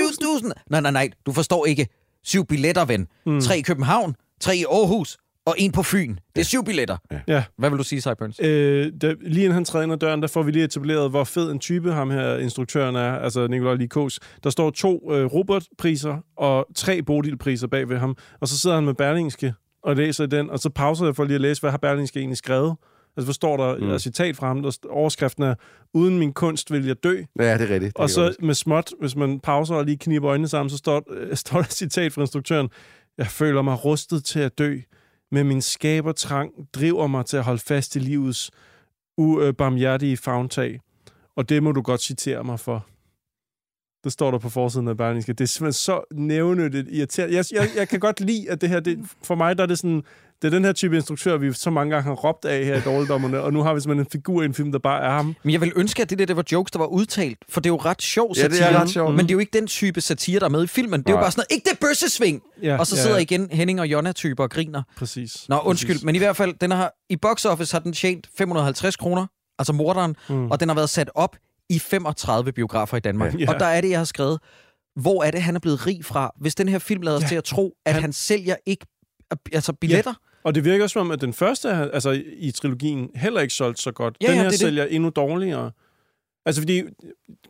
7.000. 0.56 0.62
Nej, 0.70 0.80
nej, 0.80 0.90
nej. 0.90 1.10
Du 1.26 1.32
forstår 1.32 1.66
ikke. 1.66 1.86
Syv 2.24 2.46
billetter, 2.46 2.84
ven. 2.84 3.06
Mm. 3.26 3.40
Tre 3.40 3.58
i 3.58 3.62
København, 3.62 4.14
tre 4.40 4.56
i 4.56 4.64
Aarhus 4.64 5.16
og 5.46 5.54
en 5.58 5.72
på 5.72 5.82
Fyn. 5.82 6.16
Det 6.34 6.40
er 6.40 6.44
syv 6.44 6.64
billetter. 6.64 6.96
Ja. 7.28 7.44
Hvad 7.58 7.70
vil 7.70 7.78
du 7.78 7.84
sige, 7.84 8.00
Cyburns? 8.00 8.40
Øh, 8.40 8.92
da, 9.02 9.14
lige 9.20 9.44
inden 9.44 9.54
han 9.54 9.64
træder 9.64 9.82
ind 9.84 9.92
ad 9.92 9.98
døren, 9.98 10.22
der 10.22 10.28
får 10.28 10.42
vi 10.42 10.50
lige 10.50 10.64
etableret, 10.64 11.10
hvor 11.10 11.24
fed 11.24 11.50
en 11.50 11.58
type 11.58 11.92
ham 11.92 12.10
her 12.10 12.38
instruktøren 12.38 12.96
er, 12.96 13.12
altså 13.12 13.46
Nikolaj 13.46 13.74
Likos. 13.74 14.20
Der 14.44 14.50
står 14.50 14.70
to 14.70 15.12
øh, 15.12 15.24
Robert-priser 15.26 16.16
og 16.36 16.66
tre 16.74 17.02
Bodil-priser 17.02 17.66
bag 17.66 17.88
ved 17.88 17.98
ham, 17.98 18.16
og 18.40 18.48
så 18.48 18.58
sidder 18.58 18.76
han 18.76 18.84
med 18.84 18.94
Berlingske 18.94 19.54
og 19.82 19.96
læser 19.96 20.26
den, 20.26 20.50
og 20.50 20.58
så 20.58 20.70
pauser 20.70 21.04
jeg 21.04 21.16
for 21.16 21.24
lige 21.24 21.34
at 21.34 21.40
læse, 21.40 21.60
hvad 21.60 21.70
har 21.70 21.78
Berlingske 21.78 22.18
egentlig 22.18 22.36
skrevet. 22.36 22.76
Altså, 23.16 23.26
hvor 23.26 23.32
står 23.32 23.56
der 23.56 23.76
mm. 23.76 23.90
et 23.90 24.02
citat 24.02 24.36
fra 24.36 24.46
ham, 24.46 24.62
der 24.62 24.76
overskriften 24.90 25.42
er, 25.42 25.54
uden 25.94 26.18
min 26.18 26.32
kunst 26.32 26.72
vil 26.72 26.86
jeg 26.86 27.04
dø. 27.04 27.22
Ja, 27.38 27.58
det 27.58 27.70
er 27.70 27.74
rigtigt. 27.74 27.96
Det 27.96 27.96
Og 27.96 28.10
så 28.10 28.34
med 28.40 28.54
småt, 28.54 28.92
hvis 29.00 29.16
man 29.16 29.40
pauser 29.40 29.74
og 29.74 29.84
lige 29.84 29.98
kniber 29.98 30.30
øjnene 30.30 30.48
sammen, 30.48 30.70
så 30.70 30.76
står, 30.76 31.02
øh, 31.10 31.36
står 31.36 31.58
der 31.58 31.64
et 31.64 31.72
citat 31.72 32.12
fra 32.12 32.20
instruktøren. 32.20 32.68
Jeg 33.18 33.26
føler 33.26 33.62
mig 33.62 33.84
rustet 33.84 34.24
til 34.24 34.40
at 34.40 34.58
dø, 34.58 34.78
men 35.30 35.48
min 35.48 35.62
skabertrang 35.62 36.52
driver 36.74 37.06
mig 37.06 37.26
til 37.26 37.36
at 37.36 37.44
holde 37.44 37.58
fast 37.58 37.96
i 37.96 37.98
livets 37.98 38.50
ubarmhjertige 39.16 40.16
favntag. 40.16 40.80
Og 41.36 41.48
det 41.48 41.62
må 41.62 41.72
du 41.72 41.82
godt 41.82 42.00
citere 42.00 42.44
mig 42.44 42.60
for. 42.60 42.86
Det 44.04 44.12
står 44.12 44.30
der 44.30 44.38
på 44.38 44.48
forsiden 44.48 44.88
af 44.88 44.96
Berlingske. 44.96 45.32
Det 45.32 45.44
er 45.44 45.48
simpelthen 45.48 45.72
så 45.72 46.00
nævnødigt 46.14 46.88
irriterende. 46.90 47.36
Jeg, 47.36 47.44
jeg, 47.52 47.68
jeg 47.76 47.88
kan 47.88 48.00
godt 48.00 48.20
lide, 48.20 48.50
at 48.50 48.60
det 48.60 48.68
her, 48.68 48.80
det, 48.80 48.98
for 49.24 49.34
mig 49.34 49.56
der 49.56 49.62
er 49.62 49.66
det 49.66 49.78
sådan, 49.78 50.02
det 50.42 50.48
er 50.48 50.50
den 50.50 50.64
her 50.64 50.72
type 50.72 50.96
instruktør, 50.96 51.36
vi 51.36 51.52
så 51.52 51.70
mange 51.70 51.90
gange 51.90 52.04
har 52.04 52.12
råbt 52.14 52.44
af 52.44 52.64
her 52.64 52.76
i 52.76 52.80
Dårligdommerne, 52.80 53.40
og 53.40 53.52
nu 53.52 53.62
har 53.62 53.74
vi 53.74 53.80
simpelthen 53.80 54.06
en 54.06 54.10
figur 54.10 54.42
i 54.42 54.44
en 54.44 54.54
film, 54.54 54.72
der 54.72 54.78
bare 54.78 55.02
er 55.02 55.10
ham. 55.10 55.34
Men 55.42 55.52
jeg 55.52 55.60
vil 55.60 55.72
ønske, 55.76 56.02
at 56.02 56.10
det 56.10 56.18
der 56.18 56.26
det 56.26 56.36
var 56.36 56.44
jokes, 56.52 56.70
der 56.70 56.78
var 56.78 56.86
udtalt, 56.86 57.38
for 57.48 57.60
det 57.60 57.68
er 57.70 57.72
jo 57.72 57.76
ret 57.76 58.02
sjov 58.02 58.32
Ja, 58.36 58.42
det 58.42 58.52
er 58.52 58.56
satire. 58.56 58.80
ret 58.80 58.90
sjovt. 58.90 59.14
Men 59.14 59.18
det 59.26 59.30
er 59.30 59.34
jo 59.34 59.38
ikke 59.38 59.58
den 59.58 59.66
type 59.66 60.00
satire, 60.00 60.40
der 60.40 60.46
er 60.46 60.50
med 60.50 60.64
i 60.64 60.66
filmen. 60.66 61.00
Det 61.00 61.08
er 61.08 61.12
jo 61.12 61.18
bare 61.20 61.30
sådan 61.30 61.44
noget, 61.50 61.56
ikke 61.56 61.70
det 61.70 61.78
bøssesving! 61.80 62.42
Ja, 62.62 62.78
Og 62.78 62.86
så 62.86 62.96
ja, 62.96 63.02
sidder 63.02 63.16
ja. 63.16 63.22
igen 63.22 63.48
Henning 63.50 63.80
og 63.80 63.86
Jonna-typer 63.86 64.42
og 64.44 64.50
griner. 64.50 64.82
Præcis. 64.96 65.48
Nå, 65.48 65.58
undskyld, 65.64 65.90
Præcis. 65.94 66.04
men 66.04 66.14
i 66.14 66.18
hvert 66.18 66.36
fald, 66.36 66.54
den 66.60 66.70
har, 66.70 66.92
i 67.10 67.16
box 67.16 67.44
office 67.44 67.74
har 67.74 67.80
den 67.80 67.92
tjent 67.92 68.28
550 68.38 68.96
kroner, 68.96 69.26
altså 69.58 69.72
morderen, 69.72 70.16
mm. 70.28 70.50
og 70.50 70.60
den 70.60 70.68
har 70.68 70.74
været 70.76 70.90
sat 70.90 71.10
op 71.14 71.36
i 71.74 71.78
35 71.78 72.52
biografer 72.52 72.96
i 72.96 73.00
Danmark. 73.00 73.40
Ja. 73.40 73.52
Og 73.54 73.60
der 73.60 73.66
er 73.66 73.80
det, 73.80 73.90
jeg 73.90 73.98
har 74.00 74.04
skrevet, 74.04 74.38
hvor 74.96 75.22
er 75.24 75.30
det, 75.30 75.42
han 75.42 75.56
er 75.56 75.60
blevet 75.60 75.86
rig 75.86 76.04
fra, 76.04 76.30
hvis 76.40 76.54
den 76.54 76.68
her 76.68 76.78
film 76.78 77.02
lader 77.02 77.16
os 77.16 77.22
Ja. 77.22 77.28
til 77.28 77.36
at 77.36 77.44
tro, 77.44 77.74
at 77.86 77.92
han, 77.94 78.02
Han- 78.02 78.12
sælger 78.12 78.56
ikke 78.66 78.86
altså 79.52 79.72
billetter. 79.72 80.14
Og 80.44 80.54
det 80.54 80.64
virker 80.64 80.84
også 80.84 80.92
som 80.92 81.00
om, 81.06 81.10
at 81.10 81.20
den 81.20 81.32
første, 81.32 81.68
altså 81.70 82.22
i 82.36 82.50
trilogien, 82.50 83.08
heller 83.14 83.40
ikke 83.40 83.54
solgt 83.54 83.80
så 83.80 83.92
godt. 83.92 84.16
Ja, 84.20 84.26
den 84.26 84.34
ja, 84.34 84.42
her 84.42 84.42
det 84.42 84.46
er 84.46 84.50
det. 84.50 84.58
sælger 84.58 84.84
endnu 84.84 85.08
dårligere. 85.08 85.70
Altså 86.46 86.60
fordi, 86.62 86.82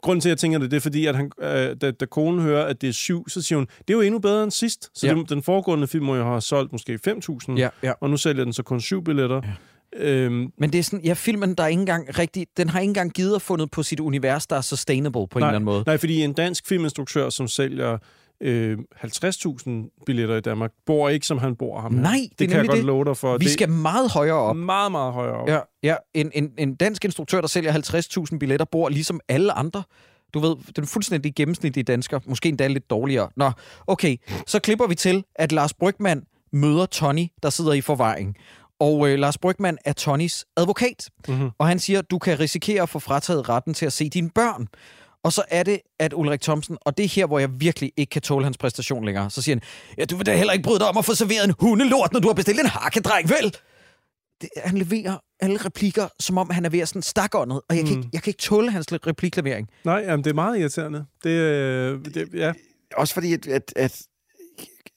grunden 0.03 0.21
til, 0.21 0.29
at 0.29 0.31
jeg 0.31 0.39
tænker 0.39 0.59
det, 0.59 0.71
det 0.71 0.77
er 0.77 0.81
fordi, 0.81 1.07
at 1.07 1.17
han, 1.17 1.31
øh, 1.41 1.77
da, 1.81 1.91
da 1.91 2.07
konen 2.07 2.41
hører, 2.41 2.65
at 2.67 2.81
det 2.81 2.89
er 2.89 2.93
syv, 2.93 3.29
så 3.29 3.43
siger 3.43 3.57
hun, 3.59 3.67
det 3.79 3.91
er 3.91 3.95
jo 3.95 4.01
endnu 4.01 4.19
bedre 4.19 4.43
end 4.43 4.51
sidst. 4.51 4.91
Så 4.95 5.07
Ja. 5.07 5.15
det, 5.15 5.29
den 5.31 5.43
foregående 5.43 5.87
film 5.87 6.05
må 6.05 6.17
jo 6.17 6.25
have 6.25 6.41
solgt 6.41 6.73
måske 6.73 6.99
5.000, 7.09 7.57
Ja, 7.59 7.69
ja. 7.83 7.93
og 8.01 8.11
nu 8.11 8.17
sælger 8.17 8.45
den 8.45 8.53
så 8.53 8.63
kun 8.63 8.81
syv 8.81 9.05
billetter. 9.05 9.41
Ja. 9.45 9.53
Øhm, 9.97 10.53
Men 10.59 10.73
det 10.73 10.79
er 10.79 10.83
sådan, 10.83 11.05
ja, 11.05 11.13
filmen, 11.13 11.55
der 11.55 11.63
er 11.63 11.69
ikke 11.69 11.81
engang 11.81 12.19
rigtig, 12.19 12.47
den 12.57 12.69
har 12.69 12.81
ikke 12.81 12.91
engang 12.91 13.13
givet 13.13 13.35
at 13.35 13.43
fundet 13.43 13.71
på 13.71 13.83
sit 13.83 14.01
univers, 14.01 14.47
der 14.47 14.57
er 14.57 14.61
sustainable 14.61 15.29
på 15.29 15.39
en 15.39 15.41
nej, 15.41 15.49
eller 15.49 15.57
anden 15.57 15.65
måde. 15.65 15.85
Nej, 15.87 15.99
fordi 15.99 16.23
en 16.23 16.33
dansk 16.33 16.67
filminstruktør, 16.67 17.31
som 17.31 17.49
sælger 17.49 17.99
øh, 18.41 18.79
50.000 19.05 20.03
billetter 20.07 20.37
i 20.37 20.41
Danmark, 20.41 20.71
bor 20.87 21.09
ikke, 21.09 21.27
som 21.27 21.39
han 21.39 21.57
bor 21.57 21.81
ham 21.81 21.95
her. 21.95 22.03
Nej, 22.03 22.19
det 22.31 22.39
det 22.39 22.49
kan 22.49 22.59
jeg 22.59 22.67
godt 22.67 22.77
det. 22.77 22.85
love 22.85 23.05
dig 23.05 23.17
for. 23.17 23.39
Vi 23.39 23.45
det 23.45 23.53
skal 23.53 23.69
meget 23.69 24.11
højere 24.11 24.35
op. 24.35 24.57
meget, 24.57 24.93
meget 24.93 25.13
højere 25.13 25.35
op. 25.35 25.49
Ja, 25.49 25.59
ja. 25.83 25.97
En, 26.15 26.31
en, 26.35 26.51
en 26.59 26.75
dansk 26.75 27.05
instruktør, 27.05 27.41
der 27.41 27.49
sælger 27.49 27.73
50.000 28.33 28.39
billetter, 28.39 28.67
bor 28.73 28.89
ligesom 28.89 29.21
alle 29.29 29.53
andre. 29.53 29.83
Du 30.35 30.39
ved, 30.39 30.57
den 30.77 30.87
fuldstændig 30.87 31.35
gennemsnitlige 31.35 31.85
dansker. 31.85 32.21
Måske 32.27 32.49
endda 32.49 32.67
lidt 32.67 32.91
dårligere. 32.91 33.29
Nå, 33.37 33.51
okay. 33.87 34.17
Så 34.47 34.61
klipper 34.61 34.87
vi 34.87 34.95
til, 34.95 35.25
at 35.35 35.53
Lars 35.53 35.75
Brygman 35.75 36.23
møder 36.53 36.87
Tony, 36.87 37.27
der 37.43 37.51
sidder 37.51 37.73
i 37.73 37.81
forvaring. 37.81 38.37
Og 38.83 39.09
øh, 39.09 39.19
Lars 39.19 39.39
Brygman 39.39 39.79
er 39.85 39.93
Tonys 39.93 40.45
advokat. 40.57 41.11
Mhm. 41.29 41.51
Og 41.59 41.69
han 41.69 41.79
siger, 41.79 42.01
du 42.03 42.19
kan 42.19 42.41
risikere 42.41 42.83
at 42.83 42.89
få 42.89 42.99
frataget 42.99 43.49
retten 43.49 43.75
til 43.75 43.87
at 43.87 43.93
se 43.93 44.09
dine 44.09 44.31
børn. 44.31 44.69
Og 45.25 45.33
så 45.33 45.43
er 45.49 45.63
det, 45.63 45.81
at 46.01 46.13
Ulrik 46.13 46.41
Thomsen, 46.41 46.77
og 46.81 46.97
det 46.99 47.05
er 47.05 47.09
her, 47.09 47.27
hvor 47.27 47.39
jeg 47.39 47.61
virkelig 47.61 47.93
ikke 47.97 48.11
kan 48.11 48.23
tåle 48.23 48.45
hans 48.45 48.59
præstation 48.59 49.05
længere, 49.05 49.31
så 49.31 49.43
siger 49.43 49.57
han, 49.57 49.63
ja, 49.99 50.05
du 50.05 50.17
vil 50.17 50.27
da 50.27 50.37
heller 50.37 50.53
ikke 50.53 50.63
bryde 50.63 50.79
dig 50.79 50.89
om 50.89 50.97
at 50.99 51.05
få 51.05 51.15
serveret 51.15 51.45
en 51.45 51.55
hundelort, 51.61 52.13
når 52.13 52.21
du 52.21 52.29
har 52.29 52.35
bestilt 52.35 52.61
en 52.61 52.67
hakkedreng, 52.67 53.29
vel? 53.29 53.57
Det, 54.41 54.49
han 54.65 54.79
leverer 54.79 55.19
alle 55.41 55.57
replikker, 55.65 56.09
som 56.21 56.39
om 56.39 56.51
han 56.51 56.65
er 56.65 56.69
ved 56.71 56.81
at 56.81 56.89
sådan 56.89 57.03
stakåndet, 57.03 57.61
og 57.69 57.77
jeg, 57.77 57.85
kan 57.85 57.95
Mm. 57.95 57.99
ikke, 58.01 58.11
jeg 58.13 58.23
kan 58.23 58.31
ikke 58.31 58.43
tåle 58.43 58.71
hans 58.71 58.87
repliklevering. 58.93 59.69
Nej, 59.85 60.05
jamen, 60.07 60.25
det 60.25 60.31
er 60.31 60.35
meget 60.35 60.59
irriterende. 60.61 61.05
Det, 61.25 61.31
øh, 61.31 62.05
det, 62.05 62.29
ja. 62.35 62.53
Også 62.97 63.15
fordi, 63.15 63.33
at, 63.33 63.47
at, 63.47 63.73
at 63.77 64.03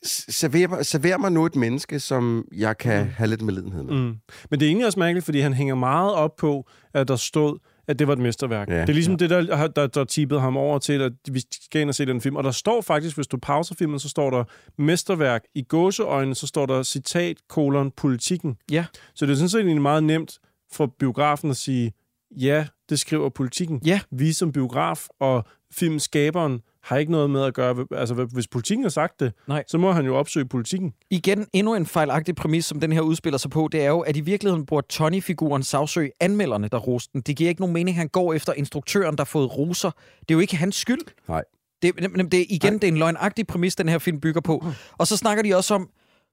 server, 0.05 0.67
mig- 0.67 0.85
server 0.85 1.17
mig 1.17 1.31
nu 1.31 1.45
et 1.45 1.55
menneske, 1.55 1.99
som 1.99 2.45
jeg 2.55 2.77
kan 2.77 3.07
have 3.07 3.27
lidt 3.29 3.41
medlidenhed 3.41 3.83
med. 3.83 3.93
Mm. 3.93 4.15
Men 4.49 4.59
det 4.59 4.61
er 4.65 4.67
egentlig 4.69 4.85
også 4.87 4.99
mærkeligt, 4.99 5.25
fordi 5.25 5.39
han 5.39 5.53
hænger 5.53 5.75
meget 5.75 6.13
op 6.13 6.35
på, 6.35 6.67
at 6.93 7.07
der 7.07 7.15
stod, 7.15 7.59
at 7.87 7.99
det 7.99 8.07
var 8.07 8.13
et 8.13 8.19
mesterværk. 8.19 8.69
Ja. 8.69 8.81
det 8.81 8.89
er 8.89 8.93
ligesom 8.93 9.13
ja. 9.13 9.17
det, 9.17 9.29
der, 9.29 9.55
har- 9.55 9.67
der, 9.67 9.87
der 9.87 10.03
tippede 10.03 10.39
ham 10.41 10.57
over 10.57 10.79
til, 10.79 11.01
at 11.01 11.11
vi 11.31 11.41
skal 11.63 11.81
ind 11.81 11.89
og 11.89 11.95
se 11.95 12.05
den 12.05 12.21
film. 12.21 12.35
Og 12.35 12.43
der 12.43 12.51
står 12.51 12.81
faktisk, 12.81 13.17
hvis 13.17 13.27
du 13.27 13.37
pauser 13.37 13.75
filmen, 13.75 13.99
så 13.99 14.09
står 14.09 14.29
der 14.29 14.43
mesterværk. 14.77 15.41
I 15.55 15.61
gåseøjne, 15.61 16.35
så 16.35 16.47
står 16.47 16.65
der 16.65 16.83
citat, 16.83 17.37
kolon, 17.49 17.91
politikken. 17.91 18.55
Ja. 18.71 18.85
Så 19.15 19.25
det 19.25 19.31
er 19.31 19.35
sådan 19.35 19.49
set 19.49 19.59
egentlig 19.59 19.81
meget 19.81 20.03
nemt 20.03 20.39
for 20.73 20.85
biografen 20.99 21.49
at 21.49 21.57
sige, 21.57 21.93
ja, 22.37 22.67
det 22.89 22.99
skriver 22.99 23.29
politikken. 23.29 23.81
Ja. 23.85 23.99
Vi 24.11 24.33
som 24.33 24.51
biograf 24.51 25.07
og 25.19 25.45
filmskaberen 25.73 26.61
har 26.85 26.97
ikke 26.97 27.11
noget 27.11 27.29
med 27.29 27.43
at 27.43 27.53
gøre... 27.53 27.85
Altså, 27.91 28.13
hvis 28.33 28.47
politikken 28.47 28.83
har 28.83 28.89
sagt 28.89 29.19
det, 29.19 29.33
Nej. 29.47 29.63
så 29.67 29.77
må 29.77 29.91
han 29.91 30.05
jo 30.05 30.15
opsøge 30.15 30.45
politikken. 30.45 30.93
Igen, 31.09 31.47
endnu 31.53 31.75
en 31.75 31.85
fejlagtig 31.85 32.35
præmis, 32.35 32.65
som 32.65 32.79
den 32.79 32.91
her 32.91 33.01
udspiller 33.01 33.37
sig 33.37 33.51
på, 33.51 33.69
det 33.71 33.81
er 33.81 33.89
jo, 33.89 33.99
at 33.99 34.17
i 34.17 34.21
virkeligheden 34.21 34.65
burde 34.65 34.87
Tony-figuren 34.87 35.63
sagsøge 35.63 36.11
anmelderne, 36.19 36.67
der 36.67 36.77
roste 36.77 37.13
den. 37.13 37.21
Det 37.21 37.35
giver 37.35 37.49
ikke 37.49 37.61
nogen 37.61 37.73
mening, 37.73 37.97
han 37.97 38.07
går 38.07 38.33
efter 38.33 38.53
instruktøren, 38.53 39.15
der 39.15 39.21
har 39.21 39.25
fået 39.25 39.57
roser. 39.57 39.91
Det 40.19 40.29
er 40.29 40.33
jo 40.33 40.39
ikke 40.39 40.55
hans 40.55 40.75
skyld. 40.75 41.01
Nej. 41.27 41.43
Det, 41.81 41.95
det, 41.95 42.31
det, 42.31 42.45
igen, 42.49 42.73
det 42.73 42.83
er 42.83 42.87
en 42.87 42.97
løgnagtig 42.97 43.47
præmis, 43.47 43.75
den 43.75 43.89
her 43.89 43.97
film 43.97 44.19
bygger 44.19 44.41
på. 44.41 44.65
Og 44.97 45.07
så 45.07 45.17
snakker 45.17 45.43
de 45.43 45.55
også 45.55 45.73
om, 45.73 45.89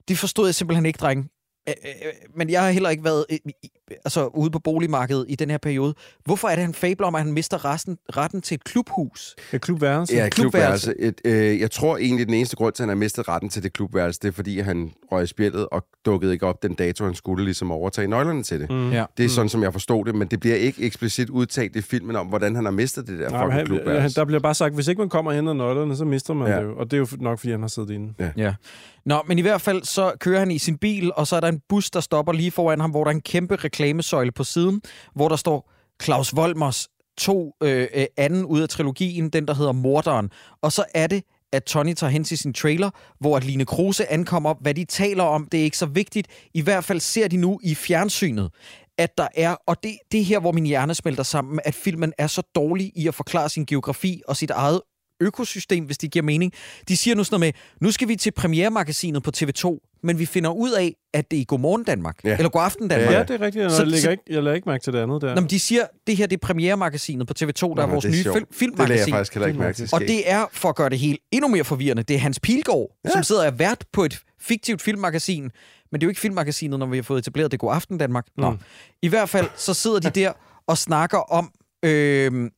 det 0.08 0.18
forstod 0.18 0.46
jeg 0.46 0.54
simpelthen 0.54 0.86
ikke, 0.86 0.96
dreng. 0.96 1.30
Øh, 1.68 1.74
øh, 1.84 2.12
Men 2.36 2.50
jeg 2.50 2.62
har 2.62 2.70
heller 2.70 2.90
ikke 2.90 3.04
været 3.04 3.24
øh, 3.30 3.38
altså, 4.04 4.26
ude 4.26 4.50
på 4.50 4.58
boligmarkedet 4.58 5.24
i 5.28 5.34
den 5.34 5.50
her 5.50 5.58
periode. 5.58 5.94
Hvorfor 6.24 6.48
er 6.48 6.54
det, 6.54 6.64
han 6.64 6.74
fabler 6.74 7.06
om, 7.06 7.14
at 7.14 7.22
han 7.22 7.32
mister 7.32 7.64
resten, 7.64 7.98
retten 8.16 8.42
til 8.42 8.54
et 8.54 8.64
klubhus? 8.64 9.36
Et 9.52 9.60
klubværelse. 9.60 10.14
Ja, 10.14 10.26
et 10.26 10.34
klubværelse. 10.34 10.94
Et, 10.98 11.20
øh, 11.24 11.60
jeg 11.60 11.70
tror 11.70 11.96
egentlig, 11.96 12.26
den 12.26 12.34
eneste 12.34 12.56
grund 12.56 12.74
til, 12.74 12.82
at 12.82 12.84
han 12.84 12.88
har 12.88 13.00
mistet 13.00 13.28
retten 13.28 13.50
til 13.50 13.62
det 13.62 13.72
klubværelse, 13.72 14.20
det 14.22 14.28
er, 14.28 14.32
fordi 14.32 14.60
han 14.60 14.92
røg 15.12 15.24
i 15.24 15.26
spjældet 15.26 15.68
og 15.72 15.84
dukkede 16.06 16.32
ikke 16.32 16.46
op 16.46 16.62
den 16.62 16.74
dato, 16.74 17.04
han 17.04 17.14
skulle 17.14 17.44
ligesom 17.44 17.70
overtage 17.72 18.08
nøglerne 18.08 18.42
til 18.42 18.60
det. 18.60 18.70
Mm. 18.70 18.90
Ja. 18.92 19.04
Det 19.16 19.24
er 19.24 19.28
sådan, 19.28 19.48
som 19.48 19.62
jeg 19.62 19.72
forstod 19.72 20.04
det, 20.04 20.14
men 20.14 20.28
det 20.28 20.40
bliver 20.40 20.56
ikke 20.56 20.82
eksplicit 20.82 21.30
udtalt 21.30 21.76
i 21.76 21.80
filmen 21.80 22.16
om, 22.16 22.26
hvordan 22.26 22.54
han 22.56 22.64
har 22.64 22.72
mistet 22.72 23.06
det 23.06 23.18
der 23.18 23.28
Nej, 23.30 23.38
fucking 23.40 23.52
han, 23.52 23.58
han, 23.58 23.66
klubværelse. 23.66 24.20
der 24.20 24.24
bliver 24.24 24.40
bare 24.40 24.54
sagt, 24.54 24.74
hvis 24.74 24.88
ikke 24.88 25.00
man 25.00 25.08
kommer 25.08 25.32
hen 25.32 25.48
ad 25.48 25.54
nøglerne, 25.54 25.96
så 25.96 26.04
mister 26.04 26.34
man 26.34 26.48
Ja. 26.48 26.54
ja. 26.54 26.60
det 26.60 26.66
jo. 26.68 26.76
Og 26.78 26.90
det 26.90 26.96
er 26.96 26.98
jo 26.98 27.06
nok, 27.20 27.38
fordi 27.38 27.50
han 27.50 27.60
har 27.60 27.68
siddet 27.68 27.90
inde. 27.90 28.14
Ja. 28.36 28.54
Nå, 29.04 29.22
men 29.26 29.38
i 29.38 29.42
hvert 29.42 29.60
fald 29.60 29.84
så 29.84 30.12
kører 30.20 30.38
han 30.38 30.50
i 30.50 30.58
sin 30.58 30.78
bil, 30.78 31.12
og 31.14 31.26
så 31.26 31.36
er 31.36 31.40
der 31.40 31.48
en 31.48 31.60
bus, 31.68 31.90
der 31.90 32.00
stopper 32.00 32.32
lige 32.32 32.50
foran 32.50 32.80
ham, 32.80 32.90
hvor 32.90 33.04
der 33.04 33.10
er 33.10 33.14
en 33.14 33.20
kæmpe 33.20 33.56
reklamesøjle 33.56 34.32
på 34.32 34.44
siden, 34.44 34.82
hvor 35.14 35.28
der 35.28 35.36
står 35.36 35.70
Claus 36.02 36.36
Volmers 36.36 36.88
to 37.18 37.52
øh, 37.62 37.88
øh 37.94 38.06
anden 38.16 38.44
ud 38.44 38.60
af 38.60 38.68
trilogien, 38.68 39.28
den 39.28 39.48
der 39.48 39.54
hedder 39.54 39.72
Morderen. 39.72 40.30
Og 40.62 40.72
så 40.72 40.84
er 40.94 41.06
det, 41.06 41.22
at 41.52 41.64
Tony 41.64 41.94
tager 41.94 42.10
hen 42.10 42.24
til 42.24 42.38
sin 42.38 42.52
trailer, 42.52 42.90
hvor 43.20 43.36
at 43.36 43.44
Line 43.44 43.64
Kruse 43.64 44.12
ankommer. 44.12 44.54
Hvad 44.60 44.74
de 44.74 44.84
taler 44.84 45.24
om, 45.24 45.48
det 45.52 45.60
er 45.60 45.64
ikke 45.64 45.78
så 45.78 45.86
vigtigt. 45.86 46.28
I 46.54 46.60
hvert 46.60 46.84
fald 46.84 47.00
ser 47.00 47.28
de 47.28 47.36
nu 47.36 47.60
i 47.62 47.74
fjernsynet, 47.74 48.50
at 48.98 49.18
der 49.18 49.28
er, 49.34 49.56
og 49.66 49.82
det, 49.82 49.98
det 50.12 50.20
er 50.20 50.24
her, 50.24 50.40
hvor 50.40 50.52
min 50.52 50.66
hjerne 50.66 50.94
smelter 50.94 51.22
sammen, 51.22 51.60
at 51.64 51.74
filmen 51.74 52.12
er 52.18 52.26
så 52.26 52.42
dårlig 52.54 52.92
i 52.94 53.08
at 53.08 53.14
forklare 53.14 53.48
sin 53.48 53.64
geografi 53.64 54.22
og 54.28 54.36
sit 54.36 54.50
eget 54.50 54.80
økosystem, 55.22 55.84
hvis 55.84 55.98
det 55.98 56.10
giver 56.10 56.22
mening. 56.22 56.52
De 56.88 56.96
siger 56.96 57.14
nu 57.14 57.24
sådan 57.24 57.40
noget 57.40 57.54
med, 57.80 57.86
nu 57.86 57.90
skal 57.92 58.08
vi 58.08 58.16
til 58.16 58.30
premieremagasinet 58.30 59.22
på 59.22 59.30
TV2, 59.36 59.88
men 60.02 60.18
vi 60.18 60.26
finder 60.26 60.50
ud 60.50 60.70
af, 60.72 60.94
at 61.14 61.30
det 61.30 61.36
er 61.36 61.40
i 61.40 61.44
Godmorgen 61.48 61.84
Danmark, 61.84 62.18
Ja. 62.24 62.36
eller 62.36 62.48
Godaften 62.50 62.88
Danmark. 62.88 63.10
Ja, 63.14 63.22
det 63.22 63.30
er 63.30 63.40
rigtigt. 63.40 63.72
Så- 63.72 63.78
Jeg 63.78 63.86
lægger, 63.86 64.00
så- 64.02 64.10
ikke, 64.10 64.22
jeg 64.30 64.36
lægger 64.42 64.54
ikke 64.54 64.68
mærke 64.68 64.84
til 64.84 64.92
det 64.92 64.98
andet 64.98 65.22
der. 65.22 65.34
Nå, 65.34 65.40
men 65.40 65.50
de 65.50 65.60
siger, 65.60 65.86
det 66.06 66.16
her 66.16 66.26
det 66.26 66.36
er 66.36 66.46
premieremagasinet 66.46 67.26
på 67.26 67.34
TV2, 67.38 67.74
der 67.74 67.82
er 67.82 67.86
vores 67.86 68.02
det 68.04 68.08
er 68.10 68.14
nye 68.16 68.22
sjovt. 68.22 68.36
fil- 68.54 68.70
Det 68.70 68.78
lagde 68.78 68.92
jeg 68.92 68.98
filmmagasin. 69.04 69.12
faktisk 69.12 69.34
heller 69.34 69.46
ikke 69.46 69.58
mærke 69.60 69.76
til. 69.76 69.88
Og 69.92 70.00
det 70.00 70.30
er, 70.30 70.46
for 70.52 70.68
at 70.68 70.76
gøre 70.76 70.90
det 70.90 70.98
helt 70.98 71.20
endnu 71.32 71.48
mere 71.48 71.64
forvirrende, 71.64 72.02
det 72.02 72.14
er 72.16 72.20
Hans 72.20 72.40
Pilgaard, 72.40 72.98
ja. 73.04 73.10
som 73.10 73.22
sidder 73.22 73.40
og 73.40 73.46
er 73.46 73.50
vært 73.50 73.84
på 73.92 74.04
et 74.04 74.18
fiktivt 74.40 74.82
filmmagasin. 74.82 75.42
Men 75.42 75.50
det 76.00 76.02
er 76.02 76.06
jo 76.06 76.08
ikke 76.08 76.20
filmmagasinet, 76.20 76.78
når 76.78 76.86
vi 76.86 76.96
har 76.96 77.02
fået 77.02 77.18
etableret 77.18 77.50
det 77.52 77.60
God 77.60 77.74
Aften 77.74 77.98
Danmark. 77.98 78.26
Nå. 78.36 78.50
Mm. 78.50 78.58
I 79.02 79.08
hvert 79.08 79.28
fald, 79.28 79.46
så 79.56 79.74
sidder 79.74 79.98
de 79.98 80.10
der 80.20 80.32
og 80.66 80.78
snakker 80.78 81.18
om, 81.18 81.50
øh, 81.84 82.50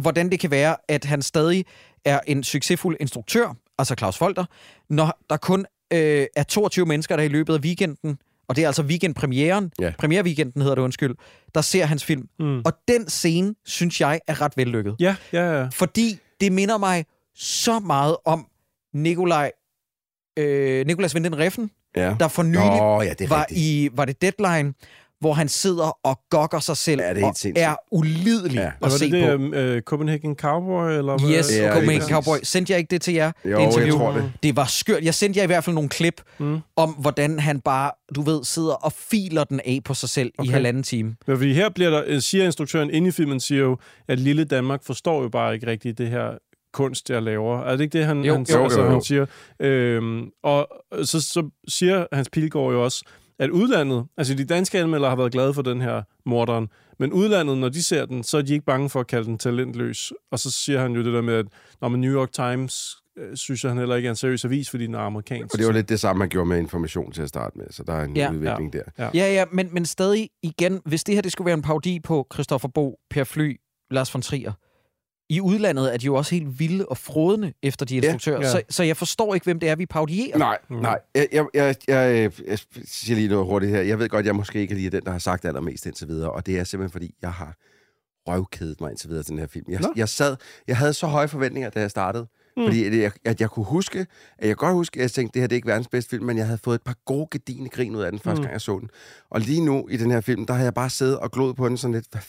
hvordan 0.00 0.30
det 0.30 0.40
kan 0.40 0.50
være, 0.50 0.76
at 0.88 1.04
han 1.04 1.22
stadig 1.22 1.64
er 2.06 2.20
en 2.26 2.44
succesfuld 2.44 2.96
instruktør, 3.00 3.54
altså 3.78 3.94
Claus 3.98 4.18
Folter, 4.18 4.44
når 4.90 5.18
der 5.30 5.36
kun 5.36 5.66
øh, 5.92 6.26
er 6.36 6.42
22 6.42 6.86
mennesker, 6.86 7.16
der 7.16 7.22
i 7.22 7.28
løbet 7.28 7.54
af 7.54 7.58
weekenden, 7.60 8.18
og 8.48 8.56
det 8.56 8.62
er 8.62 8.66
altså 8.66 8.82
weekendpremieren, 8.82 9.72
Ja. 9.80 9.92
premierweekenden 9.98 10.62
hedder 10.62 10.74
det, 10.74 10.82
undskyld, 10.82 11.14
der 11.54 11.60
ser 11.60 11.84
hans 11.86 12.04
film. 12.04 12.28
Mm. 12.38 12.58
Og 12.64 12.72
den 12.88 13.08
scene, 13.08 13.54
synes 13.64 14.00
jeg, 14.00 14.20
er 14.26 14.40
ret 14.40 14.52
vellykket. 14.56 14.96
Ja, 15.00 15.16
ja, 15.32 15.58
ja. 15.60 15.68
Fordi 15.72 16.18
det 16.40 16.52
minder 16.52 16.78
mig 16.78 17.04
så 17.34 17.78
meget 17.78 18.16
om 18.24 18.46
Nikolaj, 18.94 19.52
øh, 20.38 20.86
Nikolas 20.86 21.14
Vinden 21.14 21.38
Reffen, 21.38 21.70
Ja. 21.96 22.16
der 22.20 22.28
for 22.28 22.42
nylig 22.42 22.60
Nå, 22.60 23.02
ja, 23.02 23.14
var, 23.28 23.40
rigtigt. 23.40 23.50
i, 23.60 23.88
var 23.92 24.04
det 24.04 24.22
Deadline, 24.22 24.74
hvor 25.20 25.32
han 25.32 25.48
sidder 25.48 25.98
og 26.06 26.20
gokker 26.30 26.60
sig 26.60 26.76
selv 26.76 27.00
Ja, 27.00 27.06
det 27.08 27.10
er 27.10 27.14
helt 27.14 27.24
og 27.26 27.36
sindssygt. 27.36 27.64
er 27.64 27.74
ulidelig 27.92 28.54
Ja. 28.56 28.70
at 28.82 28.92
se 28.92 29.10
det 29.10 29.38
på. 29.38 29.42
det, 29.42 29.54
øh, 29.54 29.82
Copenhagen 29.82 30.34
Cowboy? 30.36 30.88
Eller 30.90 31.18
hvad? 31.18 31.30
Yes, 31.38 31.56
Ja, 31.58 31.72
Copenhagen. 31.72 32.08
Cowboy. 32.08 32.36
Sendte 32.42 32.70
jeg 32.72 32.78
ikke 32.78 32.90
det 32.90 33.02
til 33.02 33.14
jer? 33.14 33.32
Jo, 33.44 33.56
det 33.56 33.62
interview? 33.62 33.86
jeg 33.86 33.92
tror 33.94 34.12
det. 34.12 34.32
Det 34.42 34.56
var 34.56 34.64
skørt. 34.64 35.02
Jeg 35.04 35.14
sendte 35.14 35.38
jer 35.38 35.44
i 35.44 35.46
hvert 35.46 35.64
fald 35.64 35.74
nogle 35.74 35.88
klip 35.88 36.20
Mm. 36.38 36.58
om, 36.76 36.90
hvordan 36.90 37.38
han 37.38 37.60
bare, 37.60 37.90
du 38.14 38.22
ved, 38.22 38.44
sidder 38.44 38.72
og 38.74 38.92
filer 38.92 39.44
den 39.44 39.60
af 39.64 39.80
på 39.84 39.94
sig 39.94 40.08
selv 40.08 40.32
okay. 40.38 40.48
i 40.48 40.52
halvanden 40.52 40.82
time. 40.82 41.16
Ja, 41.28 41.32
fordi 41.34 41.52
her 41.52 41.68
bliver 41.68 41.90
der, 41.90 42.02
øh, 42.06 42.20
siger 42.20 42.44
instruktøren 42.44 42.90
inde 42.90 43.08
i 43.08 43.10
filmen, 43.10 43.40
siger 43.40 43.60
jo, 43.62 43.78
at 44.08 44.18
lille 44.18 44.44
Danmark 44.44 44.84
forstår 44.84 45.22
jo 45.22 45.28
bare 45.28 45.54
ikke 45.54 45.66
rigtigt 45.66 45.98
det 45.98 46.08
her 46.08 46.30
kunst, 46.72 47.10
jeg 47.10 47.22
laver. 47.22 47.60
Er 47.62 47.72
det 47.72 47.80
ikke 47.80 47.98
det, 47.98 48.06
han, 48.06 48.24
Jo, 48.24 48.32
han, 48.32 48.40
jo, 48.42 48.46
siger, 48.46 48.58
jo, 48.58 48.64
altså, 48.64 48.80
jo. 48.82 48.90
han 48.90 49.02
siger? 49.02 49.26
Øhm, 49.60 50.30
og 50.42 50.68
så, 51.02 51.20
så 51.20 51.48
siger 51.68 52.06
Hans 52.12 52.28
Pilgaard 52.28 52.72
jo 52.72 52.84
også, 52.84 53.04
at 53.38 53.50
udlandet, 53.50 54.06
altså 54.16 54.34
de 54.34 54.44
danske 54.44 54.78
anmeldere 54.78 55.10
har 55.10 55.16
været 55.16 55.32
glade 55.32 55.54
for 55.54 55.62
den 55.62 55.80
her 55.80 56.02
morderen, 56.26 56.68
men 56.98 57.12
udlandet, 57.12 57.58
når 57.58 57.68
de 57.68 57.82
ser 57.82 58.06
den, 58.06 58.22
så 58.24 58.38
er 58.38 58.42
de 58.42 58.52
ikke 58.52 58.64
bange 58.64 58.90
for 58.90 59.00
at 59.00 59.06
kalde 59.06 59.24
den 59.26 59.38
talentløs. 59.38 60.12
Og 60.30 60.38
så 60.38 60.50
siger 60.50 60.80
han 60.80 60.92
jo 60.92 61.04
det 61.04 61.12
der 61.12 61.20
med, 61.22 61.34
at 61.34 61.46
når 61.80 61.88
man 61.88 62.00
New 62.00 62.12
York 62.14 62.32
Times 62.32 62.96
øh, 63.18 63.36
synes 63.36 63.64
jeg, 63.64 63.70
han 63.70 63.78
heller 63.78 63.96
ikke 63.96 64.06
er 64.06 64.10
en 64.10 64.16
seriøs 64.16 64.44
avis, 64.44 64.70
fordi 64.70 64.86
den 64.86 64.94
er 64.94 64.98
amerikansk. 64.98 65.54
Og 65.54 65.58
det 65.58 65.66
var 65.66 65.72
lidt 65.72 65.88
det 65.88 66.00
samme, 66.00 66.18
man 66.18 66.28
gjorde 66.28 66.48
med 66.48 66.58
information 66.58 67.12
til 67.12 67.22
at 67.22 67.28
starte 67.28 67.58
med, 67.58 67.66
så 67.70 67.82
der 67.86 67.92
er 67.92 68.04
en 68.04 68.16
Ja. 68.16 68.22
ja. 68.22 68.32
udvikling 68.32 68.72
der. 68.72 68.82
Ja. 68.98 69.08
Ja, 69.14 69.32
ja, 69.32 69.44
men, 69.52 69.68
men 69.72 69.86
stadig 69.86 70.30
igen, 70.42 70.80
hvis 70.84 71.04
det 71.04 71.14
her 71.14 71.22
det 71.22 71.32
skulle 71.32 71.46
være 71.46 71.54
en 71.54 71.62
parodi 71.62 72.00
på 72.00 72.26
Christoffer 72.34 72.68
Bo, 72.68 72.98
Per 73.10 73.24
Fly, 73.24 73.60
Lars 73.90 74.14
von 74.14 74.22
Trier, 74.22 74.52
i 75.28 75.40
udlandet 75.40 75.92
er 75.94 75.96
de 75.96 76.06
jo 76.06 76.14
også 76.14 76.34
helt 76.34 76.58
vilde 76.60 76.86
og 76.86 76.98
frodende 76.98 77.52
efter 77.62 77.86
de 77.86 77.96
instruktører. 77.96 78.40
ja. 78.40 78.50
Så, 78.50 78.62
så 78.68 78.82
jeg 78.82 78.96
forstår 78.96 79.34
ikke, 79.34 79.44
hvem 79.44 79.60
det 79.60 79.68
er, 79.68 79.76
vi 79.76 79.86
parodierer. 79.86 80.38
Nej, 80.38 80.58
nej. 80.70 80.98
Jeg, 81.14 81.28
jeg, 81.32 81.46
jeg, 81.54 81.74
jeg, 81.88 82.30
jeg 82.46 82.58
siger 82.84 83.16
lige 83.16 83.28
noget 83.28 83.46
hurtigt 83.46 83.72
her. 83.72 83.80
Jeg 83.82 83.98
ved 83.98 84.08
godt, 84.08 84.26
jeg 84.26 84.36
måske 84.36 84.60
ikke 84.60 84.72
er 84.72 84.76
lige 84.76 84.90
den, 84.90 85.04
der 85.04 85.10
har 85.10 85.18
sagt 85.18 85.44
allermest 85.44 85.86
indtil 85.86 86.08
videre, 86.08 86.30
og 86.30 86.46
det 86.46 86.58
er 86.58 86.64
simpelthen, 86.64 86.92
fordi 86.92 87.14
jeg 87.22 87.32
har 87.32 87.54
røvkædet 88.28 88.80
mig 88.80 88.90
indtil 88.90 89.08
videre 89.08 89.22
til 89.22 89.30
den 89.30 89.38
her 89.38 89.46
film. 89.46 89.64
Jeg, 89.68 89.80
Nå. 89.80 89.92
jeg 89.96 90.08
sad, 90.08 90.36
jeg 90.68 90.76
havde 90.76 90.92
så 90.92 91.06
høje 91.06 91.28
forventninger, 91.28 91.70
da 91.70 91.80
jeg 91.80 91.90
startede, 91.90 92.26
mm. 92.56 92.64
fordi 92.64 92.84
at 92.84 92.96
jeg, 92.98 93.12
at 93.24 93.40
jeg 93.40 93.50
kunne 93.50 93.64
huske, 93.64 94.06
at 94.38 94.48
jeg 94.48 94.56
godt 94.56 94.72
huske, 94.74 94.96
at 94.98 95.02
jeg 95.02 95.10
tænkte, 95.10 95.34
det 95.34 95.42
her 95.42 95.46
det 95.46 95.54
er 95.54 95.56
ikke 95.56 95.68
verdens 95.68 95.88
bedste 95.88 96.10
film, 96.10 96.24
men 96.24 96.38
jeg 96.38 96.46
havde 96.46 96.58
fået 96.64 96.74
et 96.74 96.82
par 96.82 96.94
gode 97.04 97.26
gedine 97.30 97.68
grin 97.68 97.96
ud 97.96 98.02
af 98.02 98.12
den 98.12 98.20
første 98.20 98.40
Mm. 98.40 98.42
gang, 98.42 98.52
jeg 98.52 98.60
så 98.60 98.78
den. 98.78 98.90
Og 99.30 99.40
lige 99.40 99.64
nu 99.64 99.88
i 99.88 99.96
den 99.96 100.10
her 100.10 100.20
film, 100.20 100.46
der 100.46 100.54
har 100.54 100.62
jeg 100.64 100.74
bare 100.74 100.90
siddet 100.90 101.18
og 101.18 101.30
glået 101.30 101.56
på 101.56 101.68
den 101.68 101.76
sådan 101.76 101.94
lidt, 101.94 102.06
hvad 102.10 102.20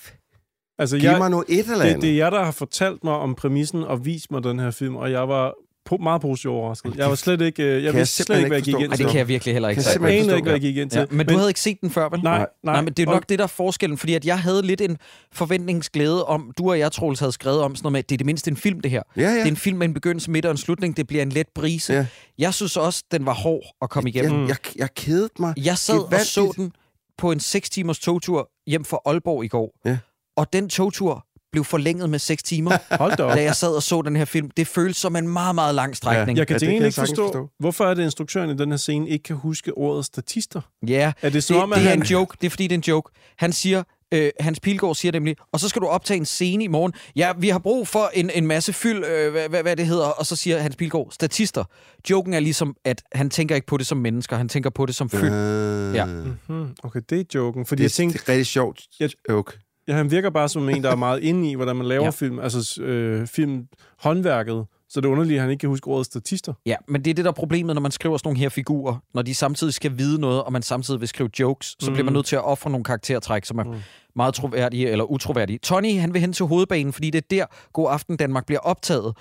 altså, 0.80 0.98
giv 0.98 1.10
mig 1.18 1.30
nu 1.30 1.44
et 1.48 1.60
eller 1.60 1.80
andet. 1.82 1.96
det, 1.96 2.02
det 2.02 2.12
er 2.12 2.16
jer, 2.16 2.30
der 2.30 2.44
har 2.44 2.52
fortalt 2.52 3.04
mig 3.04 3.14
om 3.14 3.36
præmissen 3.36 3.84
og 3.84 4.06
vist 4.06 4.32
mig 4.32 4.44
den 4.44 4.60
her 4.60 4.72
film, 4.72 4.96
og 4.96 5.12
jeg 5.12 5.28
var 5.30 5.54
po- 5.94 6.04
meget 6.04 6.22
positivt 6.22 6.52
overrasket. 6.54 6.96
Jeg 6.96 7.10
var 7.10 7.16
slet 7.16 7.42
ikke, 7.42 7.64
øh, 7.64 7.70
jeg 7.74 7.84
jeg 7.84 7.94
vidste 7.94 8.16
slet 8.16 8.26
simpelthen 8.28 8.40
ikke, 8.46 8.48
hvad 8.50 8.58
jeg 8.58 8.64
gik 8.64 8.74
ind 8.84 8.92
til. 8.92 9.06
det 9.06 9.12
kan 9.12 9.18
jeg 9.20 9.28
virkelig 9.28 9.54
heller 9.56 9.70
ikke. 9.70 9.78
Kan 9.78 9.84
sige. 9.84 9.92
simpelthen 9.94 10.30
Jeg 10.30 10.36
ikke 10.36 10.44
hvad 10.44 10.54
jeg 10.54 10.62
gik 10.62 10.78
ind 10.78 10.90
til. 10.90 11.00
Ja, 11.00 11.06
men, 11.12 11.28
du 11.28 11.36
havde 11.36 11.50
ikke 11.50 11.60
set 11.60 11.82
den 11.82 11.90
før, 11.90 12.10
vel? 12.10 12.20
Nej, 12.24 12.38
nej. 12.38 12.48
Nej, 12.74 12.82
men 12.82 12.94
det 12.94 13.04
er 13.04 13.08
Og- 13.08 13.14
nok 13.14 13.30
det, 13.30 13.40
der 13.40 13.44
er 13.44 13.48
forskellen, 13.48 13.98
fordi 13.98 14.14
at 14.14 14.26
jeg 14.26 14.40
havde 14.40 14.62
lidt 14.62 14.82
en 14.82 14.98
forventningsglæde 15.32 16.26
om, 16.26 16.52
du 16.58 16.70
og 16.70 16.80
jeg, 16.80 16.92
Troels, 16.92 17.20
havde 17.20 17.32
skrevet 17.32 17.62
om 17.62 17.76
sådan 17.76 17.86
noget 17.86 17.92
med, 17.92 18.00
at 18.00 18.10
det 18.10 18.16
er 18.16 18.18
det 18.18 18.26
mindste 18.26 18.52
en 18.52 18.58
film, 18.58 18.80
det 18.80 18.92
her. 18.92 19.02
Ja, 19.18 19.22
ja. 19.22 19.30
Det 19.34 19.42
er 19.42 19.46
en 19.46 19.56
film 19.58 19.78
med 19.78 19.88
en 19.88 19.94
begyndelse, 19.94 20.32
midt 20.32 20.46
og 20.46 20.52
en 20.52 20.58
slutning. 20.58 20.98
Det 20.98 21.08
bliver 21.08 21.22
en 21.24 21.30
let 21.30 21.48
brise. 21.56 21.94
Ja. 21.94 22.06
Jeg 22.38 22.54
synes 22.54 22.78
også, 22.78 23.04
den 23.12 23.26
var 23.26 23.34
hård 23.34 23.64
at 23.82 23.90
komme 23.90 24.10
igennem. 24.10 24.42
Jeg, 24.42 24.48
jeg, 24.50 24.58
jeg 24.76 24.90
kedede 24.96 25.30
mig. 25.40 25.54
Jeg 25.58 25.78
sad 25.78 26.00
og 26.00 26.20
så 26.22 26.54
den 26.56 26.72
på 27.18 27.32
en 27.32 27.40
6 27.40 27.70
timers 27.70 28.00
togtur 28.00 28.50
hjem 28.68 28.86
fra 28.86 29.00
Aalborg 29.06 29.44
i 29.44 29.48
går. 29.48 29.76
Ja. 29.86 29.98
Og 30.38 30.54
den 30.54 30.70
togtur 30.70 31.24
blev 31.52 31.64
forlænget 31.64 32.10
med 32.10 32.20
6 32.20 32.44
timer, 32.44 32.78
Hold 32.98 33.18
da 33.18 33.24
op. 33.24 33.36
da 33.38 33.44
jeg 33.44 33.56
sad 33.56 33.70
og 33.76 33.84
så 33.84 34.02
den 34.02 34.16
her 34.16 34.26
film. 34.26 34.50
Det 34.58 34.68
føles 34.68 34.98
som 34.98 35.16
en 35.16 35.28
meget, 35.28 35.56
meget 35.56 35.76
lang 35.76 35.96
strækning. 35.98 36.38
Jeg 36.38 36.48
kan 36.48 36.54
Ja, 36.54 36.60
til 36.60 36.68
det 36.68 36.76
jeg 36.76 36.86
ikke 36.86 36.96
forstå, 36.96 37.26
forstå. 37.28 37.50
hvorfor 37.60 37.86
er 37.86 37.94
det 37.94 38.04
instruktøren 38.04 38.50
i 38.50 38.58
den 38.58 38.70
her 38.70 38.78
scene 38.78 39.10
ikke 39.10 39.24
kan 39.24 39.36
huske 39.36 39.74
ordet 39.78 40.06
statister? 40.06 40.62
Ja, 40.88 41.14
Er 41.22 41.28
det 41.28 41.34
det, 41.34 41.44
som 41.44 41.58
om, 41.58 41.72
at 41.74 41.78
det 41.78 41.86
er 41.86 41.90
han... 41.90 42.00
en 42.00 42.04
joke. 42.06 42.38
Det 42.42 42.46
er 42.46 42.50
fordi, 42.50 42.64
det 42.64 42.72
er 42.72 42.78
en 42.78 42.84
joke. 42.88 43.12
Han 43.38 43.54
siger, 43.54 43.84
øh, 44.14 44.30
Hans 44.40 44.60
Pilgaard 44.60 44.96
siger 44.96 45.12
nemlig, 45.12 45.36
og 45.52 45.60
så 45.60 45.70
skal 45.70 45.82
du 45.82 45.88
optage 45.88 46.18
en 46.18 46.26
scene 46.26 46.64
i 46.64 46.68
morgen. 46.68 46.94
Ja, 47.16 47.32
vi 47.38 47.50
har 47.50 47.60
brug 47.60 47.88
for 47.88 48.12
en, 48.14 48.30
en 48.34 48.48
masse 48.48 48.74
fyld, 48.74 49.06
øh, 49.06 49.32
hvad, 49.32 49.50
hvad, 49.50 49.62
hvad 49.62 49.76
det 49.76 49.88
hedder. 49.88 50.06
Og 50.08 50.26
så 50.26 50.36
siger 50.36 50.60
Hans 50.60 50.76
Pilgaard, 50.76 51.08
statister. 51.12 51.64
Joken 52.10 52.34
er 52.34 52.40
ligesom, 52.40 52.76
at 52.86 53.02
han 53.12 53.30
tænker 53.30 53.56
ikke 53.56 53.68
på 53.68 53.78
det 53.78 53.88
som 53.88 53.98
mennesker, 53.98 54.36
han 54.38 54.50
tænker 54.50 54.70
på 54.70 54.86
det 54.86 54.96
som 54.96 55.10
fyld. 55.10 55.32
Øh, 55.34 55.96
Ja. 55.96 56.06
Hmm, 56.48 56.68
okay, 56.84 57.02
det 57.10 57.20
er 57.20 57.24
joken. 57.36 57.66
Fordi 57.66 57.80
Det, 57.80 57.84
jeg 57.84 57.92
tænkte, 57.92 58.18
det 58.20 58.26
er 58.26 58.30
rigtig 58.32 58.46
sjovt. 58.46 58.82
Jeg- 59.00 59.10
joke. 59.30 59.60
Ja, 59.88 59.94
han 59.94 60.12
virker 60.12 60.30
bare 60.30 60.50
som 60.50 60.70
en, 60.70 60.84
der 60.84 60.92
er 60.92 60.96
meget 60.96 61.24
inde 61.24 61.52
i, 61.52 61.56
hvordan 61.56 61.76
man 61.76 61.86
laver 61.86 62.02
Ja. 62.02 62.06
ja. 62.06 62.10
film. 62.12 62.40
Altså 62.40 62.82
øh, 62.82 63.28
film 63.28 63.68
håndværket. 64.00 64.66
Så 64.90 65.02
det 65.02 65.08
er 65.08 65.12
underligt, 65.12 65.36
at 65.38 65.42
han 65.42 65.52
ikke 65.52 65.60
kan 65.62 65.70
huske 65.70 65.88
ordet 65.88 66.06
statister. 66.06 66.54
Ja, 66.66 66.76
men 66.88 67.02
det 67.06 67.10
er 67.12 67.14
det, 67.14 67.26
der 67.26 67.32
er 67.32 67.36
problemet, 67.36 67.76
når 67.76 67.82
man 67.82 67.92
skriver 67.92 68.18
sådan 68.18 68.28
nogle 68.28 68.40
her 68.40 68.50
figurer. 68.50 68.96
Når 69.14 69.22
de 69.22 69.36
samtidig 69.36 69.74
skal 69.74 69.98
vide 69.98 70.22
noget, 70.22 70.44
og 70.44 70.54
man 70.54 70.62
samtidig 70.62 71.00
vil 71.00 71.08
skrive 71.08 71.30
jokes, 71.40 71.68
så 71.68 71.90
Mm. 71.90 71.94
bliver 71.94 72.04
man 72.06 72.14
nødt 72.14 72.26
til 72.26 72.36
at 72.36 72.44
ofre 72.46 72.70
nogle 72.70 72.84
karaktertræk, 72.84 73.46
som 73.46 73.58
er 73.60 73.64
mm. 73.64 73.74
meget 74.16 74.34
troværdige 74.34 74.90
eller 74.90 75.06
utroværdige. 75.06 75.60
Tony, 75.60 76.00
han 76.00 76.14
vil 76.14 76.22
hen 76.22 76.34
til 76.34 76.46
hovedbanen, 76.46 76.94
fordi 76.94 77.10
det 77.10 77.18
er 77.24 77.28
der, 77.32 77.46
God 77.74 77.88
Aften 77.92 78.18
Danmark 78.18 78.46
bliver 78.46 78.60
optaget. 78.60 79.18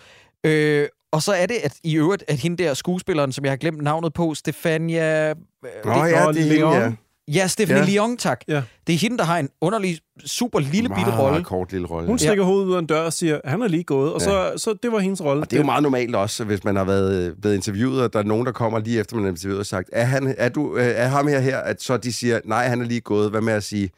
Øh, 0.47 0.87
og 1.13 1.23
så 1.23 1.33
er 1.33 1.47
det 1.47 1.57
at 1.65 1.75
i 1.85 1.97
øvrigt, 1.97 2.25
at 2.29 2.37
hende 2.37 2.63
der 2.65 2.75
skuespilleren, 2.75 3.33
som 3.33 3.45
jeg 3.45 3.53
har 3.53 3.57
glemt 3.57 3.83
navnet 3.83 4.13
på, 4.13 4.35
Stefania... 4.35 5.29
Øh, 5.31 5.37
Nå 5.85 5.93
ja, 6.05 6.25
Nå, 6.25 6.33
det 6.33 6.41
er 6.41 6.53
hende, 6.53 6.69
ja. 6.77 6.93
Ja, 7.29 7.47
Stephanie 7.47 7.83
Ja. 7.83 7.87
ja. 7.89 7.93
Leon, 7.95 8.17
tak. 8.17 8.41
Ja. 8.49 8.63
Det 8.87 8.95
er 8.95 8.99
hende, 8.99 9.19
der 9.19 9.25
har 9.25 9.39
en 9.39 9.49
underlig, 9.61 9.99
super 10.25 10.59
lille 10.61 10.89
bitte 10.89 10.89
Meget, 11.05 11.19
rolle. 11.19 11.31
meget 11.33 11.47
kort 11.47 11.73
lille 11.73 11.87
rolle. 11.87 12.07
Hun 12.07 12.19
stikker 12.19 12.45
hovedet 12.45 12.67
ud 12.67 12.75
af 12.75 12.79
en 12.79 12.87
dør 12.87 13.01
og 13.01 13.13
siger, 13.13 13.41
han 13.45 13.63
er 13.63 13.69
lige 13.69 13.85
gået. 13.85 14.13
Og 14.13 14.21
så, 14.21 14.53
så 14.57 14.75
det 14.83 14.93
var 14.93 14.99
hendes 14.99 15.23
rolle. 15.25 15.43
Og 15.43 15.51
det 15.51 15.57
er 15.57 15.61
jo 15.61 15.67
meget 15.67 15.83
normalt 15.83 16.17
også, 16.17 16.45
hvis 16.45 16.65
man 16.65 16.77
har 16.77 16.85
været 16.85 17.35
blevet 17.41 17.55
interviewet, 17.55 18.03
og 18.03 18.13
der 18.13 18.19
er 18.19 18.23
nogen, 18.23 18.47
der 18.47 18.53
kommer 18.53 18.79
lige 18.79 19.01
efter, 19.01 19.17
man 19.17 19.25
er 19.25 19.29
interviewet 19.29 19.59
og 19.61 19.67
sagt, 19.67 19.89
er, 19.93 20.05
han, 20.05 20.35
er, 20.39 20.49
du, 20.49 20.77
øh, 20.77 20.85
er 20.87 21.07
ham 21.09 21.27
her 21.29 21.41
her? 21.41 21.59
At 21.59 21.83
så 21.83 21.97
de 21.97 22.13
siger, 22.13 22.41
nej, 22.45 22.67
han 22.69 22.81
er 22.81 22.85
lige 22.85 23.01
gået. 23.01 23.31
Hvad 23.31 23.41
med 23.41 23.53
at 23.53 23.63
sige, 23.65 23.91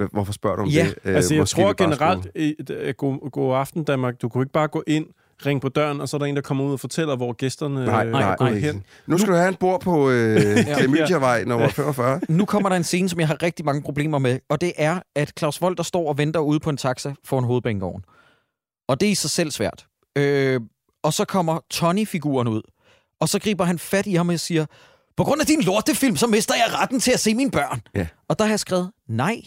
"Hva- 0.00 0.08
hvorfor 0.12 0.32
spørger 0.32 0.56
du 0.56 0.62
om 0.62 0.68
Ja, 0.68 0.84
det? 0.84 0.94
Øh, 1.04 1.14
Altså, 1.16 1.34
jeg 1.34 1.40
måske 1.40 1.60
tror 1.62 1.72
generelt, 1.72 2.28
at 2.70 2.96
god, 2.96 3.30
god 3.30 3.56
aften 3.56 3.84
Danmark, 3.84 4.22
du 4.22 4.28
kunne 4.28 4.42
ikke 4.42 4.52
bare 4.52 4.68
gå 4.68 4.82
ind, 4.86 5.06
ringe 5.46 5.60
på 5.60 5.68
døren, 5.68 6.00
og 6.00 6.08
så 6.08 6.16
er 6.16 6.18
der 6.18 6.26
en, 6.26 6.36
der 6.36 6.42
kommer 6.42 6.64
ud 6.64 6.72
og 6.72 6.80
fortæller, 6.80 7.16
hvor 7.16 7.32
gæsterne 7.32 7.84
Nej, 7.84 8.06
øh, 8.06 8.12
nej, 8.12 8.32
er 8.32 8.36
gået 8.36 8.50
nej. 8.50 8.60
hen. 8.60 8.84
Nu 9.06 9.18
skal 9.18 9.32
du 9.32 9.36
have 9.36 9.48
en 9.48 9.54
bord 9.54 9.80
på 9.80 10.10
øh, 10.10 10.40
Klamydia-vej 10.76 11.44
nummer 11.44 11.68
45. 11.68 12.20
Nu 12.28 12.44
kommer 12.44 12.68
der 12.68 12.76
en 12.76 12.84
scene, 12.84 13.08
som 13.08 13.20
jeg 13.20 13.28
har 13.28 13.42
rigtig 13.42 13.64
mange 13.64 13.82
problemer 13.82 14.18
med, 14.18 14.38
og 14.48 14.60
det 14.60 14.72
er, 14.76 15.00
at 15.14 15.32
Claus 15.38 15.60
Volter 15.60 15.82
står 15.84 16.08
og 16.08 16.18
venter 16.18 16.40
ude 16.40 16.60
på 16.60 16.70
en 16.70 16.76
taxa 16.76 17.14
foran 17.24 17.44
hovedbanegården. 17.44 18.04
Og 18.88 19.00
det 19.00 19.06
er 19.06 19.10
i 19.10 19.14
sig 19.14 19.30
selv 19.30 19.50
svært. 19.50 19.86
Øh, 20.16 20.60
og 21.02 21.12
så 21.12 21.24
kommer 21.24 21.58
Tony-figuren 21.70 22.48
ud, 22.48 22.62
og 23.20 23.28
så 23.28 23.38
griber 23.38 23.64
han 23.64 23.78
fat 23.78 24.06
i 24.06 24.14
ham 24.14 24.28
og 24.28 24.40
siger, 24.40 24.66
på 25.16 25.24
grund 25.24 25.40
af 25.40 25.46
din 25.46 25.60
lortefilm, 25.62 26.16
så 26.16 26.26
mister 26.26 26.54
jeg 26.54 26.80
retten 26.80 27.00
til 27.00 27.12
at 27.12 27.20
se 27.20 27.34
mine 27.34 27.50
børn. 27.50 27.80
Ja. 27.94 28.06
Og 28.28 28.38
der 28.38 28.44
har 28.44 28.52
jeg 28.52 28.60
skrevet, 28.60 28.90
nej, 29.08 29.42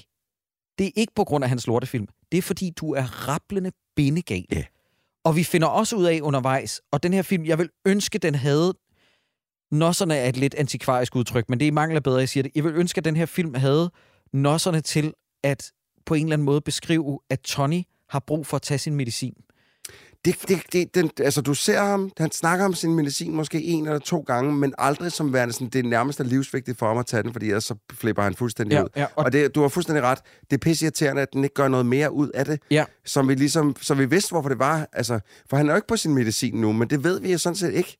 det 0.78 0.88
er 0.88 0.92
ikke 0.96 1.14
på 1.16 1.24
grund 1.24 1.44
af 1.44 1.50
hans 1.50 1.68
lortefilm. 1.68 2.08
Det 2.32 2.38
er 2.38 2.42
fordi, 2.42 2.70
du 2.70 2.94
er 2.94 3.28
rapplende 3.30 3.72
bindegal. 3.96 4.46
Ja. 4.52 4.64
Og 5.28 5.36
vi 5.36 5.44
finder 5.44 5.68
også 5.68 5.96
ud 5.96 6.06
af 6.06 6.20
undervejs, 6.22 6.82
og 6.92 7.04
den 7.04 7.14
her 7.14 7.22
film, 7.22 7.46
jeg 7.46 7.58
vil 7.58 7.70
ønske, 7.86 8.18
den 8.18 8.36
havde 8.36 8.74
nosserne 9.72 10.16
er 10.16 10.30
et 10.30 10.38
lidt 10.38 10.56
antikvarisk 10.56 11.16
udtryk, 11.16 11.50
men 11.50 11.60
det 11.60 11.66
er 11.66 11.68
i 11.68 11.72
mangel 11.72 11.96
af 11.96 12.04
bedre, 12.04 12.20
jeg 12.20 12.30
siger 12.30 12.44
det. 12.44 12.52
Jeg 12.56 12.64
vil 12.64 12.76
ønske, 12.76 12.98
at 12.98 13.06
den 13.06 13.16
her 13.16 13.26
film 13.26 13.54
havde 13.54 13.92
nosserne 14.34 14.82
til 14.82 15.14
at 15.44 15.72
på 16.06 16.14
en 16.14 16.24
eller 16.24 16.34
anden 16.34 16.46
måde 16.46 16.62
beskrive, 16.62 17.20
at 17.30 17.40
Tony 17.40 17.84
har 18.10 18.20
brug 18.20 18.48
for 18.48 18.56
at 18.56 18.62
tage 18.62 18.78
sin 18.78 18.96
medicin. 18.96 19.34
Det, 20.28 20.36
det, 20.48 20.62
det, 20.74 20.96
den, 20.96 21.12
altså, 21.20 21.42
du 21.42 21.54
ser 21.54 21.80
ham, 21.80 22.12
han 22.18 22.32
snakker 22.32 22.66
om 22.66 22.74
sin 22.74 22.96
medicin 22.96 23.36
måske 23.36 23.64
en 23.64 23.86
eller 23.86 24.00
to 24.00 24.20
gange, 24.20 24.54
men 24.54 24.74
aldrig 24.78 25.12
som 25.12 25.34
værende 25.34 25.54
sådan, 25.54 25.70
det 25.70 25.86
er 25.86 25.90
nærmest 25.90 26.20
livsvigtigt 26.20 26.78
for 26.78 26.88
ham 26.88 26.98
at 26.98 27.06
tage 27.06 27.24
den, 27.24 27.34
fordi 27.34 27.46
ellers 27.48 27.64
så 27.64 27.76
flipper 27.94 28.24
han 28.24 28.36
fuldstændig 28.36 28.76
Ja, 28.76 28.84
ud. 28.84 28.90
ja, 28.96 29.04
og 29.04 29.10
og- 29.16 29.26
og 29.26 29.32
det, 29.32 29.56
du 29.56 29.62
har 29.62 29.68
fuldstændig 29.68 30.04
ret. 30.04 30.20
Det 30.50 30.54
er 30.54 30.58
pisseirriterende, 30.58 31.22
at 31.22 31.34
den 31.34 31.44
ikke 31.44 31.54
gør 31.54 31.68
noget 31.68 31.86
mere 31.86 32.12
ud 32.12 32.30
af 32.30 32.46
det, 32.46 32.60
Ja. 32.72 32.86
som 33.06 33.28
vi 33.30 33.36
ligesom, 33.36 33.76
så 33.82 33.94
vi 33.94 34.06
vidste, 34.06 34.32
hvorfor 34.32 34.50
det 34.50 34.60
var. 34.60 34.88
Altså, 34.94 35.20
for 35.50 35.58
han 35.58 35.68
er 35.68 35.72
jo 35.72 35.76
ikke 35.76 35.88
på 35.88 35.98
sin 35.98 36.14
medicin 36.14 36.54
nu, 36.62 36.72
men 36.72 36.90
det 36.90 37.04
ved 37.04 37.20
vi 37.22 37.32
jo 37.32 37.38
sådan 37.38 37.56
set 37.56 37.74
ikke. 37.74 37.98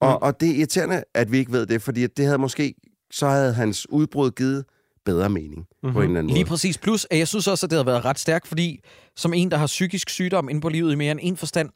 Og, 0.00 0.10
Mm. 0.10 0.22
og 0.22 0.40
det 0.40 0.50
er 0.50 0.54
irriterende, 0.54 1.04
at 1.14 1.32
vi 1.32 1.38
ikke 1.38 1.52
ved 1.52 1.66
det, 1.66 1.82
fordi 1.82 2.06
det 2.06 2.24
havde 2.24 2.38
måske, 2.38 2.74
så 3.10 3.28
havde 3.28 3.54
hans 3.54 3.90
udbrud 3.90 4.30
givet 4.30 4.64
bedre 5.04 5.28
mening 5.28 5.56
mm-hmm. 5.58 5.92
på 5.92 6.00
en 6.00 6.06
eller 6.06 6.18
anden 6.18 6.30
måde. 6.30 6.38
Lige 6.38 6.44
præcis. 6.44 6.78
Plus, 6.78 7.06
at 7.10 7.18
jeg 7.18 7.28
synes 7.28 7.46
også, 7.48 7.66
at 7.66 7.70
det 7.70 7.76
har 7.76 7.84
været 7.84 8.04
ret 8.04 8.18
stærkt, 8.18 8.48
fordi 8.48 8.80
som 9.16 9.34
en, 9.34 9.50
der 9.50 9.56
har 9.56 9.66
psykisk 9.66 10.10
sygdom 10.10 10.48
inde 10.48 10.60
på 10.60 10.68
livet 10.68 10.92
i 10.92 10.94
mere 10.94 11.10
end 11.10 11.20
en 11.22 11.36
forstand, 11.36 11.68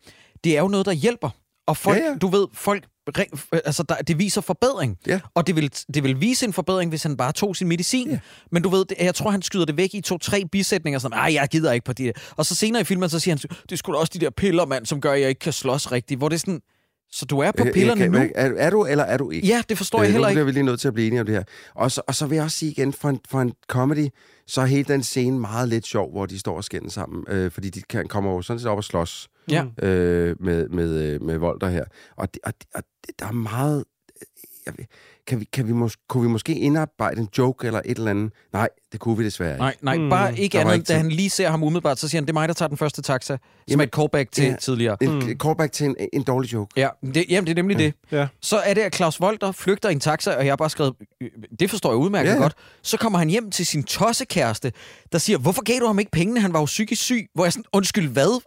det 0.45 0.57
er 0.57 0.61
jo 0.61 0.69
noget, 0.69 0.87
der 0.87 0.93
hjælper. 0.93 1.31
Og 1.67 1.77
folk, 1.77 1.99
Ja, 1.99 2.05
ja. 2.05 2.15
du 2.15 2.29
ved, 2.29 2.47
folk, 2.53 2.85
altså 3.53 3.83
der, 3.83 3.95
det 3.95 4.19
viser 4.19 4.41
forbedring. 4.41 4.99
Ja. 5.07 5.21
Og 5.35 5.47
det 5.47 5.57
vil, 5.57 5.71
det 5.95 6.03
vil 6.03 6.21
vise 6.21 6.47
en 6.47 6.53
forbedring, 6.53 6.89
hvis 6.89 7.03
han 7.03 7.17
bare 7.17 7.33
tog 7.33 7.57
sin 7.57 7.69
medicin. 7.69 8.11
Ja. 8.11 8.19
Men 8.53 8.63
du 8.63 8.69
ved, 8.69 8.85
det, 8.85 8.97
jeg 9.01 9.15
tror, 9.15 9.31
han 9.31 9.43
skyder 9.43 9.65
det 9.65 9.77
væk 9.77 9.95
i 9.95 10.01
to-tre 10.01 10.45
bisætninger, 10.53 10.99
sådan, 10.99 11.19
ej, 11.19 11.35
jeg 11.35 11.49
gider 11.49 11.73
ikke 11.73 11.85
på 11.85 11.93
det. 11.93 12.13
Og 12.37 12.47
så 12.47 12.55
senere 12.55 12.81
i 12.81 12.85
filmen, 12.85 13.09
så 13.09 13.19
siger 13.19 13.33
han, 13.33 13.39
det 13.63 13.73
er 13.73 13.77
sgu 13.77 13.93
da 13.93 13.99
også 13.99 14.11
de 14.15 14.19
der 14.19 14.31
piller, 14.31 14.67
mand, 14.67 14.87
som 14.87 15.01
gør, 15.01 15.13
at 15.13 15.21
jeg 15.21 15.29
ikke 15.29 15.39
kan 15.39 15.53
slås 15.53 15.93
rigtigt. 15.93 16.19
Hvor 16.19 16.29
det 16.29 16.35
er 16.35 16.39
sådan, 16.41 16.61
så 17.15 17.25
du 17.25 17.39
er 17.39 17.51
på 17.53 17.65
Øh, 17.67 17.73
pillerne 17.73 18.01
kan- 18.01 18.11
nu? 18.11 18.19
Er, 18.19 18.51
er 18.57 18.71
du, 18.71 18.85
eller 18.87 19.05
er 19.05 19.17
du 19.17 19.31
ikke? 19.31 19.47
Ja, 19.47 19.63
det 19.69 19.77
forstår 19.79 20.03
jeg 20.03 20.13
heller 20.13 20.29
nu 20.29 20.31
ikke. 20.31 20.35
bliver 20.37 20.45
vi 20.45 20.53
lige 20.53 20.63
nødt 20.63 20.81
til 20.81 20.89
at 20.89 20.95
blive 20.95 21.07
enige 21.07 21.21
om 21.21 21.27
det 21.27 21.35
her. 21.35 21.43
Og 21.75 21.91
så, 21.91 22.03
og 22.07 22.15
så 22.15 22.27
vil 22.27 22.37
jeg 22.37 22.45
også 22.45 22.59
sige 22.59 22.71
igen, 22.71 22.93
for 22.93 23.09
en, 23.09 23.21
for 23.29 23.41
en 23.41 23.53
comedy, 23.69 24.09
så 24.47 24.61
er 24.61 24.65
hele 24.67 24.85
den 24.85 25.03
scene 25.03 25.39
meget 25.39 25.69
lidt 25.69 25.87
sjov, 25.87 26.11
hvor 26.13 26.27
de 26.27 26.39
står 26.39 26.57
og 26.57 26.65
skændes 26.65 26.93
sammen. 26.93 27.25
Øh, 27.29 27.51
fordi 27.51 27.71
de 27.71 27.83
kan, 27.83 28.09
kommer 28.09 28.33
jo 28.33 28.43
sådan 28.43 28.61
set 28.61 28.69
op 28.69 28.77
og 28.79 28.85
slås 28.85 29.29
Ja. 29.51 29.65
øh, 29.83 30.37
med, 30.41 30.69
med, 30.69 31.03
øh, 31.03 31.23
med 31.23 31.39
Volter 31.39 31.69
her. 31.69 31.85
Og, 32.17 32.35
det, 32.35 32.43
og, 32.45 32.53
det, 32.59 32.67
og 32.75 32.83
det, 33.07 33.21
der 33.21 33.27
er 33.27 33.33
meget... 33.33 33.85
Jeg 34.67 34.75
kan 35.27 35.41
vi, 35.41 35.45
kan 35.53 35.67
vi 35.69 35.73
mås- 35.73 36.05
kunne 36.09 36.23
vi 36.23 36.29
måske 36.29 36.55
indarbejde 36.55 37.21
en 37.21 37.29
joke 37.39 37.67
eller 37.67 37.81
et 37.85 37.99
eller 37.99 38.11
andet? 38.11 38.33
Nej, 38.53 38.69
det 38.93 39.01
kunne 39.01 39.19
vi 39.19 39.25
desværre 39.25 39.51
ikke. 39.53 39.61
Nej, 39.61 39.77
nej, 39.83 39.97
mm, 39.99 40.11
bare 40.11 40.39
ikke 40.39 40.61
andet, 40.61 40.75
ikke 40.75 40.85
da 40.85 40.97
han 40.97 41.09
lige 41.09 41.31
ser 41.31 41.49
ham 41.51 41.63
umiddelbart, 41.63 41.99
så 41.99 42.09
siger 42.09 42.21
han, 42.21 42.25
det 42.25 42.31
er 42.31 42.35
mig, 42.35 42.49
der 42.49 42.55
tager 42.55 42.69
den 42.69 42.77
første 42.77 43.03
taxa, 43.03 43.37
som 43.37 43.39
Jamen, 43.69 43.81
er 43.81 43.87
et 43.87 43.95
callback 43.95 44.33
til 44.33 44.45
ja, 44.45 44.57
tidligere. 44.61 44.97
En 45.03 45.15
mm. 45.15 45.21
callback 45.43 45.73
til 45.73 45.87
en, 45.87 45.97
en 46.13 46.23
dårlig 46.23 46.53
joke. 46.53 46.73
Ja, 46.77 46.89
det, 47.15 47.25
jamen 47.29 47.47
det 47.47 47.51
er 47.51 47.55
nemlig 47.63 47.79
ja. 47.79 47.85
det. 47.85 47.95
Ja. 48.13 48.27
Så 48.43 48.59
er 48.59 48.75
det, 48.75 48.81
at 48.81 48.95
Claus 48.95 49.21
Volter 49.21 49.53
flygter 49.53 49.89
i 49.89 49.93
en 49.93 50.01
taxa, 50.01 50.37
og 50.37 50.45
jeg 50.45 50.53
har 50.53 50.57
bare 50.57 50.71
skrevet, 50.71 50.95
øh, 51.21 51.31
det 51.61 51.71
forstår 51.71 51.91
jeg 51.91 51.97
udmærket 51.97 52.31
ja. 52.31 52.37
godt. 52.37 52.55
Så 52.83 52.97
kommer 52.97 53.19
han 53.19 53.29
hjem 53.29 53.51
til 53.51 53.67
sin 53.67 53.83
tossekæreste, 53.85 54.73
der 55.13 55.19
siger, 55.19 55.39
hvorfor 55.39 55.63
gav 55.63 55.81
du 55.81 55.87
ham 55.87 55.99
ikke 55.99 56.11
pengene? 56.11 56.41
Han 56.41 56.53
var 56.53 56.59
jo 56.59 56.65
psykisk 56.65 57.03
syg. 57.03 57.27
Hvor 57.35 57.45
jeg 57.45 57.53
sådan, 57.53 57.65
undskyld, 57.73 58.09
hvad? 58.09 58.43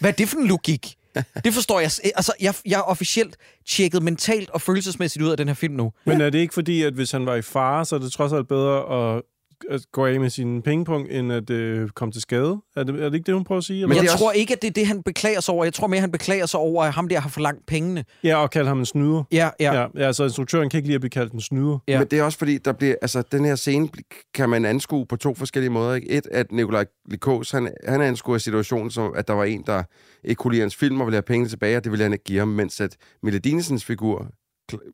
Hvad 0.00 0.10
er 0.10 0.14
det 0.14 0.28
for 0.28 0.38
en 0.38 0.46
logik? 0.46 0.94
Det 1.44 1.54
forstår 1.54 1.80
jeg. 1.80 1.90
Eh, 2.04 2.10
altså, 2.14 2.32
jeg, 2.40 2.54
jeg 2.66 2.78
er 2.78 2.82
officielt 2.82 3.36
tjekket 3.68 4.02
mentalt 4.02 4.50
og 4.50 4.60
følelsesmæssigt 4.60 5.24
ud 5.24 5.30
af 5.30 5.36
den 5.36 5.48
her 5.48 5.54
film 5.54 5.74
nu. 5.74 5.92
Men 6.04 6.20
er 6.20 6.30
det 6.30 6.38
ikke 6.38 6.54
fordi, 6.54 6.82
at 6.82 6.92
hvis 6.92 7.10
han 7.10 7.26
var 7.26 7.34
i 7.34 7.42
fare, 7.42 7.84
så 7.84 7.94
er 7.94 8.00
det 8.00 8.12
trods 8.12 8.32
alt 8.32 8.48
bedre 8.48 9.14
at, 9.16 9.22
at 9.70 9.80
gå 9.92 10.06
af 10.06 10.20
med 10.20 10.30
sin 10.30 10.62
pengepunkt, 10.62 11.12
end 11.12 11.32
at 11.32 11.50
øh, 11.50 11.88
komme 11.88 12.12
til 12.12 12.22
skade? 12.22 12.60
Er 12.76 12.84
det, 12.84 12.94
er 13.02 13.08
det 13.08 13.14
ikke 13.14 13.26
det, 13.26 13.34
hun 13.34 13.44
prøver 13.44 13.58
at 13.58 13.64
sige? 13.64 13.86
Men 13.86 13.90
Eller? 13.90 14.02
jeg 14.02 14.02
det 14.02 14.14
er 14.14 14.18
tror 14.18 14.32
ikke, 14.32 14.52
at 14.52 14.62
det 14.62 14.68
er 14.68 14.72
det, 14.72 14.86
han 14.86 15.02
beklager 15.02 15.40
sig 15.40 15.54
over. 15.54 15.64
Jeg 15.64 15.74
tror 15.74 15.86
mere, 15.86 16.00
han 16.00 16.12
beklager 16.12 16.46
sig 16.46 16.60
over, 16.60 16.84
at 16.84 16.92
ham 16.92 17.08
der 17.08 17.20
har 17.20 17.28
forlangt 17.28 17.66
pengene. 17.66 18.04
Ja, 18.24 18.36
og 18.36 18.50
kalde 18.50 18.68
ham 18.68 18.78
en 18.78 18.86
snyder. 18.86 19.24
Ja, 19.32 19.50
ja. 19.60 19.74
Ja, 19.74 19.86
ja, 19.96 20.06
altså 20.06 20.24
instruktøren 20.24 20.70
kan 20.70 20.78
ikke 20.78 20.88
lide 20.88 20.94
at 20.94 21.00
blive 21.00 21.10
kaldt 21.10 21.32
en 21.32 21.40
snyder. 21.40 21.78
Ja. 21.88 21.98
Men 21.98 22.08
det 22.08 22.18
er 22.18 22.22
også 22.22 22.38
fordi, 22.38 22.58
der 22.58 22.72
bliver, 22.72 22.94
altså, 23.02 23.22
den 23.32 23.44
her 23.44 23.54
scene 23.54 23.88
kan 24.34 24.48
man 24.48 24.64
anskue 24.64 25.06
på 25.06 25.16
to 25.16 25.34
forskellige 25.34 25.70
måder. 25.70 25.94
Ikke? 25.94 26.10
Et, 26.10 26.26
at 26.30 26.52
Nikolaj 26.52 26.84
Likos, 27.08 27.50
han, 27.50 27.72
han 27.88 28.00
anskuer 28.00 28.38
situationen 28.38 28.90
som, 28.90 29.12
at 29.16 29.28
der 29.28 29.34
var 29.34 29.44
en, 29.44 29.62
der 29.66 29.82
ikke 30.24 30.38
kunne 30.38 30.52
lide 30.52 30.60
hans 30.60 30.76
film 30.76 31.00
og 31.00 31.06
ville 31.06 31.16
have 31.16 31.22
pengene 31.22 31.48
tilbage, 31.48 31.76
og 31.76 31.84
det 31.84 31.92
ville 31.92 32.02
han 32.02 32.12
ikke 32.12 32.24
give 32.24 32.38
ham, 32.38 32.48
mens 32.48 32.80
at 32.80 32.96
Mille 33.22 33.38
Dinesens 33.38 33.84
figur, 33.84 34.26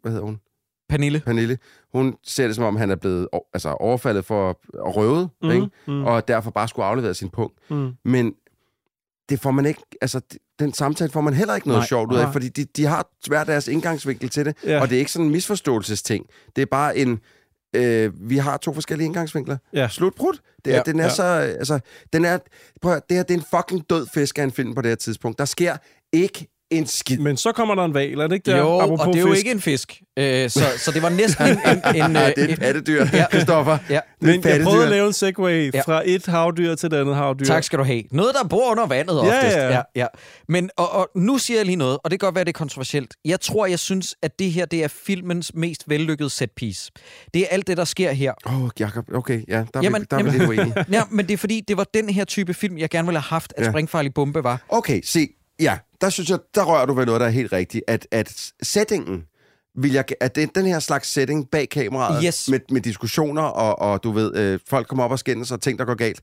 hvad 0.03 0.13
hedder 0.13 0.25
hun? 0.25 0.39
Pernille. 0.89 1.21
Pernille, 1.21 1.59
hun 1.93 2.17
ser 2.25 2.47
det 2.47 2.57
som 2.57 2.65
om, 2.65 2.77
han 2.77 2.91
er 2.91 2.97
blevet 2.97 3.29
altså, 3.55 3.69
overfaldet 3.69 4.25
for 4.25 4.51
at 4.51 4.57
røve, 4.97 5.29
Mm, 5.43 5.51
ikke? 5.51 5.69
mm. 5.87 6.05
og 6.05 6.29
derfor 6.29 6.51
bare 6.51 6.69
skulle 6.69 6.87
aflevere 6.87 7.15
sin 7.15 7.29
punkt. 7.29 7.59
Mm. 7.71 7.93
Men 8.05 8.33
det 9.29 9.41
får 9.41 9.51
man 9.51 9.67
ikke, 9.67 9.83
altså 10.01 10.21
den 10.59 10.73
samtale 10.73 11.11
får 11.11 11.21
man 11.21 11.35
heller 11.35 11.55
ikke 11.55 11.69
noget 11.69 11.81
Nej, 11.81 11.87
sjovt 11.87 12.13
ud 12.13 12.17
af, 12.17 12.23
nej. 12.23 12.33
fordi 12.33 12.49
de, 12.49 12.65
de 12.65 12.85
har 12.85 13.09
hver 13.27 13.45
deres 13.45 13.69
indgangsvinkel 13.69 14.29
til 14.29 14.45
det, 14.47 14.57
Ja. 14.65 14.81
og 14.81 14.89
det 14.89 14.95
er 14.95 14.99
ikke 14.99 15.13
sådan 15.13 15.27
en 15.27 15.33
misforståelsesting. 15.33 16.27
Det 16.57 16.63
er 16.63 16.67
bare 16.67 16.97
en, 16.99 17.21
øh, 17.77 18.13
vi 18.31 18.37
har 18.37 18.57
to 18.57 18.73
forskellige 18.75 19.07
indgangsvinkler. 19.07 19.57
Ja. 19.73 19.89
Slutbrud. 19.89 20.39
Det 20.65 20.73
er, 20.73 20.77
Ja, 20.77 20.83
den 20.87 21.01
er 21.01 21.05
ja. 21.05 21.11
så, 21.11 21.23
altså, 21.23 21.81
den 22.13 22.25
er, 22.25 22.39
prøv 22.83 22.93
at, 22.93 23.03
det 23.09 23.17
her, 23.17 23.23
det 23.25 23.35
er 23.35 23.39
en 23.39 23.45
fucking 23.57 23.91
død 23.91 24.07
fisk 24.15 24.39
af 24.39 24.43
en 24.45 24.51
film 24.53 24.75
på 24.75 24.83
det 24.83 24.89
her 24.89 24.97
tidspunkt. 24.97 25.39
Der 25.39 25.45
sker 25.45 25.77
ikke 26.13 26.47
en 26.71 26.87
skid. 26.87 27.19
Men 27.19 27.37
så 27.37 27.53
kommer 27.53 27.75
der 27.75 27.85
en 27.85 27.95
val, 27.95 28.19
er 28.21 28.27
det 28.27 28.35
ikke 28.35 28.51
der? 28.51 28.57
Jo, 28.59 28.79
Apropos 28.79 29.07
og 29.07 29.13
det 29.13 29.17
er 29.17 29.21
jo 29.21 29.29
fisk. 29.35 29.39
ikke 29.39 29.51
en 29.51 29.61
fisk. 29.61 30.03
Øh, 30.19 30.51
så, 30.51 30.61
så 30.79 30.91
det 30.93 31.03
var 31.03 31.09
næsten 31.09 31.47
en... 31.47 31.53
en, 31.53 32.05
en, 32.11 32.17
Ja, 32.17 32.29
øh, 32.29 32.35
det 32.37 32.45
er 32.45 32.53
et 32.53 32.59
pattedyr, 32.59 33.07
Ja. 33.13 33.27
Christoffer. 33.33 33.79
Ja. 33.91 34.01
Det 34.21 34.29
er 34.29 34.33
Men 34.37 34.45
jeg 34.45 34.61
prøvede 34.65 34.85
at 34.85 34.91
lave 34.91 35.07
en 35.07 35.13
segway 35.13 35.65
Ja. 35.65 35.71
ja. 35.75 35.81
fra 35.81 36.03
et 36.07 36.27
havdyr 36.27 36.75
til 36.75 36.87
et 36.87 36.93
andet 36.93 37.15
havdyr. 37.17 37.45
Tak 37.45 37.65
skal 37.65 37.79
du 37.79 37.85
have. 37.85 38.03
Noget, 38.13 38.31
der 38.43 38.49
bor 38.49 38.71
under 38.71 38.87
vandet 38.87 39.15
Ja, 39.15 39.21
oftest. 39.39 39.57
ja. 39.57 39.75
ja, 39.75 39.81
ja. 39.97 40.07
Men, 40.49 40.71
og, 40.77 40.93
og 40.93 41.09
nu 41.17 41.39
siger 41.39 41.59
jeg 41.59 41.67
lige 41.67 41.77
noget, 41.77 41.99
og 42.05 42.11
det 42.11 42.21
kan 42.21 42.27
godt 42.27 42.35
være, 42.35 42.45
det 42.45 42.49
er 42.53 42.59
kontroversielt. 42.59 43.15
Jeg 43.25 43.41
tror, 43.41 43.67
jeg 43.67 43.79
synes, 43.79 44.15
at 44.23 44.39
det 44.39 44.53
her 44.53 44.67
det 44.67 44.85
er 44.85 44.89
filmens 44.89 45.55
mest 45.55 45.85
vellykkede 45.87 46.31
setpiece. 46.31 46.91
Det 47.35 47.43
er 47.43 47.47
alt 47.51 47.67
det, 47.67 47.77
der 47.77 47.85
sker 47.85 48.13
her. 48.13 48.33
Åh, 48.47 48.63
oh, 48.65 48.71
Jacob, 48.81 49.05
okay, 49.15 49.43
ja, 49.49 49.55
der 49.57 49.65
er, 49.75 49.83
Jamen, 49.83 50.01
vi, 50.01 50.07
der 50.11 50.17
er 50.19 50.23
vi 50.23 50.31
jamen- 50.31 50.49
lidt 50.49 50.59
uenige. 50.61 50.85
Ja, 50.99 51.03
men 51.11 51.27
det 51.27 51.33
er 51.35 51.39
fordi, 51.39 51.63
det 51.69 51.77
var 51.77 51.87
den 51.95 52.09
her 52.11 52.25
type 52.25 52.55
film, 52.55 52.79
jeg 52.79 52.91
gerne 52.91 53.07
ville 53.09 53.19
have 53.21 53.29
haft, 53.31 53.53
at 53.57 53.65
Ja. 53.65 53.71
Springfarlig 53.71 54.15
Bombe 54.15 54.45
var. 54.45 54.61
Okay, 54.69 55.01
se, 55.05 55.29
ja, 55.61 55.79
der 56.01 56.11
synes 56.11 56.31
jeg, 56.31 56.39
der 56.55 56.65
rører 56.65 56.87
du 56.87 56.93
ved 56.93 57.07
noget, 57.07 57.21
der 57.21 57.27
er 57.27 57.31
helt 57.31 57.53
rigtigt. 57.53 57.85
At, 57.89 58.07
at 58.11 58.53
settingen, 58.63 59.25
vil 59.75 59.93
jeg, 59.93 60.05
at 60.21 60.35
det, 60.37 60.55
den 60.55 60.67
her 60.67 60.79
slags 60.79 61.09
setting 61.13 61.51
bag 61.51 61.69
kameraet, 61.69 62.25
Yes. 62.25 62.49
med, 62.51 62.61
med 62.71 62.81
diskussioner, 62.81 63.43
og, 63.43 63.79
og 63.79 64.03
du 64.05 64.11
ved, 64.11 64.37
øh, 64.37 64.59
folk 64.69 64.87
kommer 64.89 65.05
op 65.05 65.11
og 65.11 65.19
skændes, 65.19 65.51
og 65.51 65.61
ting, 65.61 65.79
der 65.79 65.85
går 65.85 65.95
galt. 65.95 66.21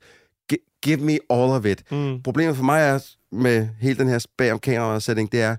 Gi- 0.50 0.58
give 0.84 0.98
me 0.98 1.14
all 1.30 1.52
of 1.52 1.66
it. 1.66 1.84
Mm. 1.92 2.22
Problemet 2.24 2.56
for 2.56 2.64
mig 2.64 2.82
er 2.82 3.00
med 3.32 3.68
hele 3.82 4.00
den 4.00 4.08
her 4.08 4.26
bag 4.38 4.52
om 4.52 4.60
kameraet 4.60 5.04
setting, 5.04 5.32
det 5.32 5.42
er, 5.42 5.56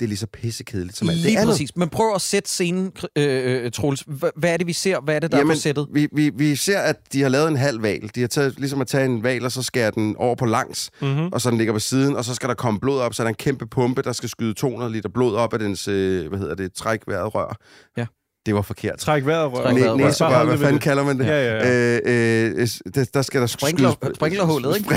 det 0.00 0.06
er 0.06 0.08
lige 0.08 0.18
så 0.18 0.26
pissekedeligt 0.26 0.96
som 0.96 1.08
alt 1.08 1.22
det 1.22 1.30
andet. 1.36 1.46
præcis. 1.46 1.76
Men 1.76 1.88
prøv 1.88 2.14
at 2.14 2.20
sætte 2.20 2.48
scenen, 2.50 2.92
øh, 3.16 3.64
øh, 3.64 3.70
Troels. 3.72 4.00
Hva- 4.02 4.30
Hvad 4.36 4.52
er 4.52 4.56
det, 4.56 4.66
vi 4.66 4.72
ser? 4.72 5.00
Hvad 5.00 5.14
er 5.16 5.20
det, 5.20 5.32
der 5.32 5.38
er 5.38 5.44
på 5.44 5.54
sættet? 5.54 5.88
vi, 5.92 6.08
vi, 6.12 6.30
vi 6.34 6.56
ser, 6.56 6.78
at 6.78 6.96
de 7.12 7.22
har 7.22 7.28
lavet 7.28 7.48
en 7.48 7.56
halv 7.56 7.82
val. 7.82 8.10
De 8.14 8.20
har 8.20 8.28
taget, 8.28 8.58
ligesom 8.58 8.80
at 8.80 8.86
tage 8.86 9.04
en 9.04 9.22
val, 9.22 9.44
og 9.44 9.52
så 9.52 9.62
skære 9.62 9.90
den 9.90 10.16
over 10.16 10.34
på 10.34 10.46
langs, 10.46 10.90
Mm-hmm. 11.00 11.28
og 11.32 11.40
så 11.40 11.50
den 11.50 11.58
ligger 11.58 11.72
på 11.72 11.78
siden, 11.78 12.16
og 12.16 12.24
så 12.24 12.34
skal 12.34 12.48
der 12.48 12.54
komme 12.54 12.80
blod 12.80 12.98
op, 13.00 13.14
så 13.14 13.22
er 13.22 13.24
der 13.24 13.28
en 13.28 13.34
kæmpe 13.34 13.66
pumpe, 13.66 14.02
der 14.02 14.12
skal 14.12 14.28
skyde 14.28 14.54
200 14.54 14.92
liter 14.92 15.08
blod 15.08 15.34
op 15.36 15.52
af 15.52 15.58
dens, 15.58 15.88
øh, 15.88 16.28
hvad 16.28 16.38
hedder 16.38 16.54
det, 16.54 16.72
trækværet 16.72 17.34
rør. 17.34 17.56
Ja. 17.96 18.06
Det 18.46 18.54
var 18.54 18.62
forkert. 18.62 18.98
Træk 18.98 19.26
vejret, 19.26 19.52
rør. 19.52 19.62
Træk 19.62 19.74
vejret 19.74 19.90
rør. 19.90 19.96
Næserør, 19.96 20.44
hvad 20.44 20.52
det 20.52 20.60
fanden 20.60 20.74
det. 20.74 20.82
kalder 20.82 21.04
man 21.04 21.18
det? 21.18 21.26
Ja, 21.26 21.44
ja, 21.46 21.68
ja. 21.68 21.96
Øh, 22.06 22.52
øh, 22.56 22.68
der, 22.94 23.04
der 23.14 23.22
skal 23.22 23.40
der 23.40 23.46
Sprinkler- 23.46 23.90
skydes- 23.92 24.14
sprinklerhullet, 24.14 24.76
ikke? 24.76 24.94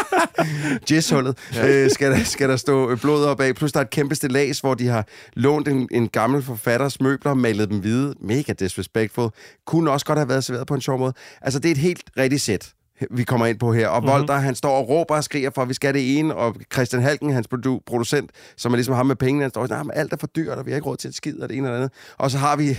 Jizzhullet. 0.90 1.38
Ja. 1.54 1.68
Øh, 1.84 1.90
skal, 1.90 2.10
der, 2.10 2.24
skal 2.24 2.48
der 2.48 2.56
stå 2.56 2.96
blod 2.96 3.24
op 3.24 3.40
af. 3.40 3.54
Plus 3.54 3.72
der 3.72 3.80
er 3.80 3.84
et 3.84 3.90
kæmpe 3.90 4.14
stillads, 4.14 4.60
hvor 4.60 4.74
de 4.74 4.86
har 4.88 5.06
lånt 5.34 5.68
en, 5.68 5.88
en 5.90 6.08
gammel 6.08 6.42
forfatters 6.42 7.00
møbler 7.00 7.30
og 7.30 7.38
malet 7.38 7.68
dem 7.70 7.78
hvide. 7.78 8.14
Mega 8.20 8.52
disrespectful. 8.52 9.30
Kunne 9.66 9.90
også 9.90 10.06
godt 10.06 10.18
have 10.18 10.28
været 10.28 10.44
serveret 10.44 10.66
på 10.66 10.74
en 10.74 10.80
sjov 10.80 10.98
måde. 10.98 11.12
Altså, 11.42 11.58
det 11.58 11.68
er 11.68 11.72
et 11.72 11.78
helt 11.78 12.02
rigtigt 12.18 12.42
sæt 12.42 12.72
vi 13.10 13.24
kommer 13.24 13.46
ind 13.46 13.58
på 13.58 13.72
her. 13.72 13.88
Og 13.88 14.02
Mhm. 14.02 14.10
Volter, 14.10 14.34
han 14.34 14.54
står 14.54 14.76
og 14.76 14.88
råber 14.88 15.16
og 15.16 15.24
skriger 15.24 15.50
for, 15.54 15.62
at 15.62 15.68
vi 15.68 15.74
skal 15.74 15.94
det 15.94 16.18
ene, 16.18 16.34
og 16.34 16.56
Christian 16.72 17.02
Halken, 17.02 17.32
hans 17.32 17.46
produ- 17.54 17.80
producent, 17.86 18.30
som 18.56 18.72
er 18.72 18.76
ligesom 18.76 18.94
ham 18.94 19.06
med 19.06 19.16
pengene, 19.16 19.42
han 19.44 19.50
står 19.50 19.60
og 19.60 19.68
siger, 19.68 19.76
"Nej, 19.76 19.82
men 19.82 19.92
alt 19.94 20.12
er 20.12 20.16
for 20.16 20.26
dyrt, 20.26 20.58
og 20.58 20.66
vi 20.66 20.70
har 20.70 20.76
ikke 20.76 20.88
råd 20.88 20.96
til 20.96 21.08
et 21.08 21.14
skid, 21.14 21.40
og 21.40 21.48
det 21.48 21.56
ene 21.56 21.68
og 21.68 21.72
det 21.72 21.76
andet. 21.76 21.92
Og 22.18 22.30
så 22.30 22.38
har 22.38 22.56
vi 22.56 22.76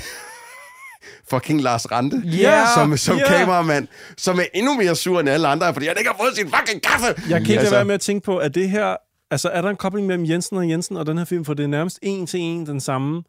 fucking 1.31 1.61
Lars 1.61 1.91
Rante, 1.91 2.17
Ja, 2.25 2.63
som, 2.75 2.97
som 2.97 3.17
ja. 3.17 3.27
kameramand, 3.27 3.87
som 4.17 4.39
er 4.39 4.43
endnu 4.53 4.73
mere 4.75 4.95
sur 4.95 5.19
end 5.19 5.29
alle 5.29 5.47
andre, 5.47 5.73
fordi 5.73 5.85
han 5.87 5.95
ikke 5.99 6.09
har 6.09 6.17
fået 6.23 6.35
sin 6.35 6.49
fucking 6.49 6.81
kaffe. 6.81 7.05
Jeg 7.07 7.15
kan 7.27 7.39
ikke 7.39 7.59
Altså, 7.59 7.75
være 7.75 7.85
med 7.85 7.95
at 7.95 8.01
tænke 8.01 8.25
på, 8.25 8.37
at 8.37 8.55
det 8.55 8.69
her... 8.69 8.95
Altså, 9.31 9.49
er 9.49 9.61
der 9.61 9.69
en 9.69 9.75
kobling 9.75 10.07
mellem 10.07 10.25
Jensen 10.29 10.57
og 10.57 10.69
Jensen 10.69 10.97
og 10.97 11.05
den 11.05 11.17
her 11.17 11.25
film? 11.25 11.45
For 11.45 11.53
det 11.53 11.63
er 11.63 11.67
nærmest 11.67 11.99
en 12.01 12.27
til 12.27 12.39
en 12.39 12.65
den 12.65 12.79
samme 12.79 13.23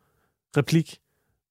replik. 0.57 0.97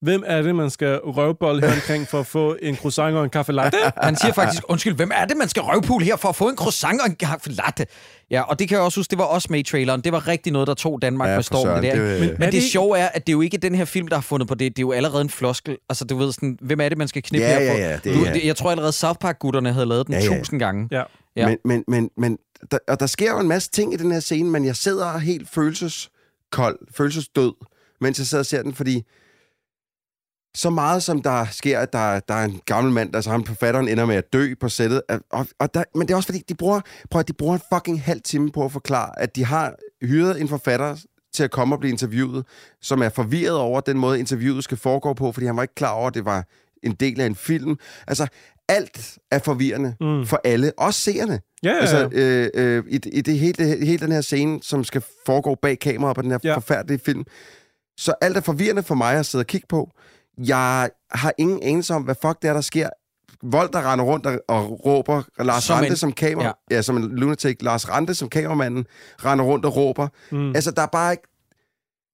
Hvem 0.02 0.24
er 0.28 0.42
det, 0.42 0.56
man 0.56 0.70
skal 0.70 0.98
røvbolle 1.00 1.62
her 1.68 1.74
omkring 1.76 2.08
for 2.08 2.20
at 2.20 2.28
få 2.28 2.58
en 2.62 2.76
croissant 2.76 3.16
og 3.18 3.24
en 3.24 3.30
kaffe 3.30 3.52
latte? 3.52 3.78
Han 4.04 4.16
siger 4.16 4.34
faktisk, 4.34 4.64
undskyld, 4.70 4.94
hvem 4.96 5.12
er 5.16 5.26
det, 5.26 5.38
man 5.38 5.50
skal 5.50 5.62
røvpule 5.62 6.06
her 6.06 6.16
for 6.16 6.30
at 6.30 6.36
få 6.36 6.50
en 6.50 6.56
croissant 6.58 7.02
og 7.02 7.08
en 7.08 7.16
kaffe 7.16 7.50
latte? 7.52 7.86
Ja, 8.32 8.42
og 8.42 8.60
det 8.60 8.68
kan 8.70 8.76
jeg 8.76 8.84
også 8.86 9.00
huske, 9.00 9.12
det 9.12 9.18
var 9.18 9.24
også 9.26 9.48
med 9.52 9.60
i 9.60 9.64
traileren. 9.64 10.02
Det 10.02 10.12
var 10.12 10.28
rigtig 10.28 10.54
noget, 10.54 10.68
der 10.68 10.74
tog 10.74 11.02
Danmark 11.02 11.30
Ja, 11.30 11.36
med 11.36 11.44
stormen. 11.44 11.84
Der. 11.84 11.96
det 11.96 12.20
Men, 12.20 12.30
men 12.30 12.42
det 12.42 12.54
det- 12.54 12.64
sjove 12.64 12.98
er, 13.00 13.08
at 13.08 13.28
det 13.28 13.32
er 13.34 13.36
jo 13.36 13.42
ikke 13.42 13.58
den 13.58 13.76
her 13.76 13.86
film, 13.86 14.08
der 14.08 14.16
har 14.16 14.22
fundet 14.22 14.48
på 14.48 14.56
det. 14.56 14.76
Det 14.78 14.80
er 14.80 14.86
jo 14.88 14.92
allerede 14.92 15.22
en 15.22 15.30
floskel. 15.30 15.78
Altså, 15.90 16.06
du 16.06 16.18
ved 16.18 16.32
sådan, 16.32 16.58
hvem 16.62 16.80
er 16.82 16.90
det, 16.90 16.98
man 16.98 17.08
skal 17.08 17.22
knippe 17.24 17.48
Ja, 17.48 17.60
her 17.60 17.66
ja, 17.66 17.74
for? 17.74 17.78
ja, 17.78 17.94
det 18.04 18.04
du, 18.16 18.26
det, 18.34 18.46
jeg 18.46 18.56
tror 18.56 18.72
allerede 18.72 18.92
South 18.92 19.18
Park-gutterne 19.20 19.74
havde 19.74 19.86
lavet 19.86 20.08
den 20.08 20.16
Ja, 20.16 20.22
ja. 20.32 20.38
tusind 20.38 20.60
gange. 20.60 20.88
Ja. 20.92 21.04
Ja. 21.36 21.48
Men, 21.48 21.58
men, 21.66 21.84
men, 21.88 22.10
men 22.18 22.38
der, 22.72 22.78
og 22.88 23.00
der 23.00 23.06
sker 23.08 23.32
jo 23.32 23.40
en 23.40 23.48
masse 23.48 23.70
ting 23.72 23.94
i 23.94 23.98
den 23.98 24.12
her 24.12 24.20
scene, 24.20 24.50
men 24.50 24.66
jeg 24.66 24.76
sidder 24.76 25.18
helt 25.18 25.50
følelseskold, 25.50 26.78
følelsesdød, 26.98 27.54
mens 28.02 28.18
jeg 28.20 28.28
sidder 28.28 28.42
og 28.42 28.46
ser 28.46 28.62
den, 28.64 28.74
fordi 28.74 29.04
så 30.56 30.70
meget 30.70 31.04
som 31.04 31.22
der 31.22 31.46
sker, 31.52 31.80
at 31.80 31.94
der, 31.94 32.20
der 32.20 32.34
er 32.34 32.46
en 32.46 32.62
gammel 32.66 32.94
mand, 32.94 33.16
altså 33.16 33.30
ham 33.30 33.46
forfatteren 33.46 33.88
ender 33.88 34.06
med 34.06 34.16
at 34.16 34.34
dø 34.34 34.54
på 34.60 34.70
sættet. 34.70 35.02
Og, 35.32 35.48
og 35.60 35.74
der, 35.74 35.84
men 35.96 36.08
det 36.08 36.14
er 36.14 36.16
også 36.16 36.28
fordi, 36.28 36.44
de 36.50 36.56
bruger, 36.56 36.82
prøv 37.10 37.20
at 37.20 37.28
de 37.28 37.34
bruger 37.34 37.56
en 37.56 37.62
fucking 37.74 38.02
halv 38.02 38.22
time 38.22 38.52
på 38.52 38.66
at 38.66 38.72
forklare, 38.72 39.22
at 39.22 39.36
de 39.36 39.46
har 39.46 39.76
hyret 40.02 40.42
en 40.42 40.48
forfatter 40.48 40.96
til 41.34 41.44
at 41.44 41.52
komme 41.52 41.76
og 41.76 41.80
blive 41.80 41.92
interviewet, 41.92 42.46
som 42.82 43.02
er 43.02 43.10
forvirret 43.10 43.58
over 43.58 43.82
den 43.82 43.98
måde, 43.98 44.20
interviewet 44.20 44.64
skal 44.64 44.78
foregå 44.78 45.14
på, 45.14 45.32
fordi 45.32 45.46
han 45.46 45.56
var 45.56 45.62
ikke 45.62 45.76
klar 45.76 45.92
over, 45.92 46.08
at 46.08 46.14
det 46.14 46.26
var 46.26 46.46
en 46.84 46.92
del 46.92 47.22
af 47.22 47.26
en 47.26 47.36
film. 47.36 47.78
Altså, 48.08 48.28
alt 48.70 49.18
er 49.32 49.40
forvirrende 49.40 49.96
mm. 50.02 50.26
for 50.26 50.42
alle, 50.44 50.72
også 50.78 51.00
seerne. 51.00 51.40
Ja, 51.64 51.70
ja, 51.70 51.76
ja. 51.76 51.82
Altså, 51.82 52.10
øh, 52.12 52.50
øh, 52.54 52.84
i, 52.88 53.00
i 53.14 53.22
det 53.22 53.40
hele, 53.40 53.54
det, 53.54 53.88
hele 53.88 54.06
den 54.06 54.12
her 54.12 54.22
scene, 54.22 54.60
som 54.64 54.84
skal 54.84 55.04
foregå 55.26 55.56
bag 55.56 55.80
kameraet 55.80 56.16
på 56.16 56.22
den 56.22 56.32
her 56.32 56.40
ja. 56.44 56.56
forfærdelige 56.56 57.00
film. 57.00 57.24
Så 57.98 58.14
alt 58.22 58.38
er 58.38 58.42
forvirrende 58.42 58.84
for 58.84 58.96
mig 58.96 59.16
at 59.16 59.26
sidde 59.26 59.42
og 59.42 59.48
kigge 59.48 59.68
på. 59.70 59.92
Jeg 60.48 60.90
har 61.12 61.34
ingen 61.38 61.64
anelse 61.64 61.94
om, 61.94 62.02
hvad 62.04 62.16
fuck 62.22 62.42
det 62.42 62.48
er, 62.50 62.54
der 62.54 62.62
sker. 62.62 62.90
Vold, 63.44 63.70
der 63.74 63.92
render 63.92 64.06
rundt 64.06 64.26
og, 64.26 64.42
og 64.48 64.86
råber. 64.86 65.24
Lars 65.40 65.64
Som 65.64 65.74
som 65.74 65.76
Rante 65.76 65.90
en- 65.90 65.96
som 65.98 66.12
kamera... 66.12 66.44
ja. 66.46 66.52
Ja. 66.72 66.76
ja, 66.76 66.82
som 66.82 66.98
en 66.98 67.04
lunatic. 67.16 67.58
Lars 67.62 67.90
Rante 67.90 68.14
som 68.16 68.30
kameramanden 68.30 68.86
render 69.26 69.46
rundt 69.46 69.66
og 69.66 69.76
råber. 69.76 70.08
Mm. 70.32 70.56
Altså, 70.56 70.72
der 70.72 70.82
er 70.82 70.86
bare 70.88 71.12
ikke... 71.14 71.24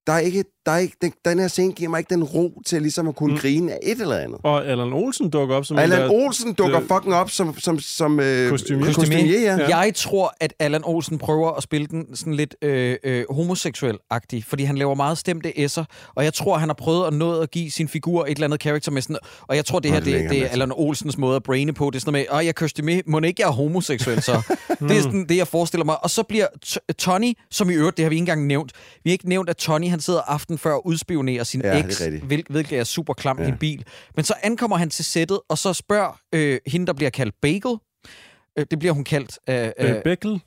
Der 0.06 0.12
er 0.12 0.18
ikke, 0.18 0.44
der 0.68 0.74
er 0.74 0.78
ikke 0.78 0.96
den, 1.02 1.12
den 1.24 1.38
her 1.38 1.48
scene 1.48 1.72
giver 1.72 1.90
mig 1.90 1.98
ikke 1.98 2.14
den 2.14 2.24
ro 2.24 2.62
til 2.66 2.82
ligesom 2.82 3.08
at 3.08 3.16
kunne 3.16 3.32
mm. 3.34 3.38
grine 3.40 3.72
af 3.72 3.78
et 3.82 4.00
eller 4.00 4.16
andet. 4.16 4.38
Og 4.42 4.66
Allan 4.66 4.92
Olsen 4.92 5.30
dukker 5.30 5.56
op 5.56 5.64
som 5.64 5.76
en 5.76 5.82
Allan 5.82 6.10
Olsen 6.10 6.52
dukker 6.54 6.78
det- 6.80 6.88
fucking 6.88 7.14
op 7.14 7.30
som, 7.30 7.58
som, 7.58 7.78
som 7.78 8.20
øh, 8.20 8.50
Kostumier. 8.50 8.86
kostumier 8.86 9.40
ja. 9.40 9.56
Ja. 9.56 9.78
Jeg 9.78 9.94
tror, 9.94 10.34
at 10.40 10.54
Allan 10.58 10.82
Olsen 10.84 11.18
prøver 11.18 11.50
at 11.52 11.62
spille 11.62 11.86
den 11.86 12.16
sådan 12.16 12.34
lidt 12.34 12.54
øh, 12.62 12.96
øh, 13.04 13.24
homoseksuel-agtig, 13.30 14.42
fordi 14.46 14.64
han 14.64 14.78
laver 14.78 14.94
meget 14.94 15.18
stemte 15.18 15.48
S'er, 15.48 15.84
og 16.14 16.24
jeg 16.24 16.34
tror, 16.34 16.58
han 16.58 16.68
har 16.68 16.74
prøvet 16.74 17.06
at 17.06 17.12
nå 17.12 17.40
at 17.40 17.50
give 17.50 17.70
sin 17.70 17.88
figur 17.88 18.24
et 18.24 18.30
eller 18.30 18.44
andet 18.46 18.60
karakter 18.60 18.90
med 18.92 19.02
sådan, 19.02 19.16
og 19.48 19.56
jeg 19.56 19.64
tror, 19.64 19.78
det 19.78 19.90
her, 19.90 20.00
det 20.00 20.14
det, 20.20 20.30
det, 20.30 20.42
er. 20.42 20.48
Allan 20.48 20.72
Olsens 20.72 21.18
måde 21.18 21.36
at 21.36 21.42
braine 21.42 21.72
på, 21.72 21.90
det 21.90 21.96
er 21.96 22.00
sådan 22.00 22.12
noget 22.12 22.26
med, 22.30 22.38
åh, 22.38 22.46
jeg 22.46 22.54
kostume, 22.54 23.02
må 23.06 23.20
ikke 23.20 23.42
jeg 23.42 23.48
er 23.48 23.52
homoseksuel, 23.52 24.22
så. 24.22 24.32
det 24.88 24.96
er 24.96 25.02
sådan 25.02 25.26
det, 25.28 25.36
jeg 25.36 25.48
forestiller 25.48 25.84
mig. 25.84 26.04
Og 26.04 26.10
så 26.10 26.22
bliver 26.22 26.46
T- 26.66 26.76
Tony, 26.98 27.32
som 27.50 27.70
i 27.70 27.74
øvrigt, 27.74 27.96
det 27.96 28.04
har 28.04 28.08
vi 28.10 28.14
ikke 28.14 28.22
engang 28.22 28.46
nævnt, 28.46 28.72
vi 29.04 29.10
har 29.10 29.12
ikke 29.12 29.28
nævnt, 29.28 29.50
at 29.50 29.56
Tony, 29.56 29.88
han 29.88 30.00
sidder 30.00 30.20
aften 30.20 30.57
før 30.58 30.72
og 30.72 30.86
udspionerer 30.86 31.44
sin 31.44 31.60
Ja, 31.60 31.68
er 31.68 31.84
eks, 31.84 32.02
hvil, 32.22 32.44
hvilket 32.50 32.78
er 32.78 32.84
super 32.84 33.14
klamt 33.14 33.40
ja. 33.40 33.48
i 33.48 33.52
bil. 33.60 33.84
Men 34.16 34.24
så 34.24 34.34
ankommer 34.42 34.76
han 34.76 34.90
til 34.90 35.04
sættet, 35.04 35.40
og 35.48 35.58
så 35.58 35.72
spørger 35.72 36.20
øh, 36.34 36.58
hende, 36.66 36.86
der 36.86 36.92
bliver 36.92 37.10
kaldt 37.10 37.34
Bagel, 37.42 37.76
øh, 38.58 38.66
det 38.70 38.78
bliver 38.78 38.92
hun 38.92 39.04
kaldt 39.04 39.38
af... 39.46 39.72
Øh, 39.78 39.90
Øh, 39.90 40.02
Beckel. 40.02 40.40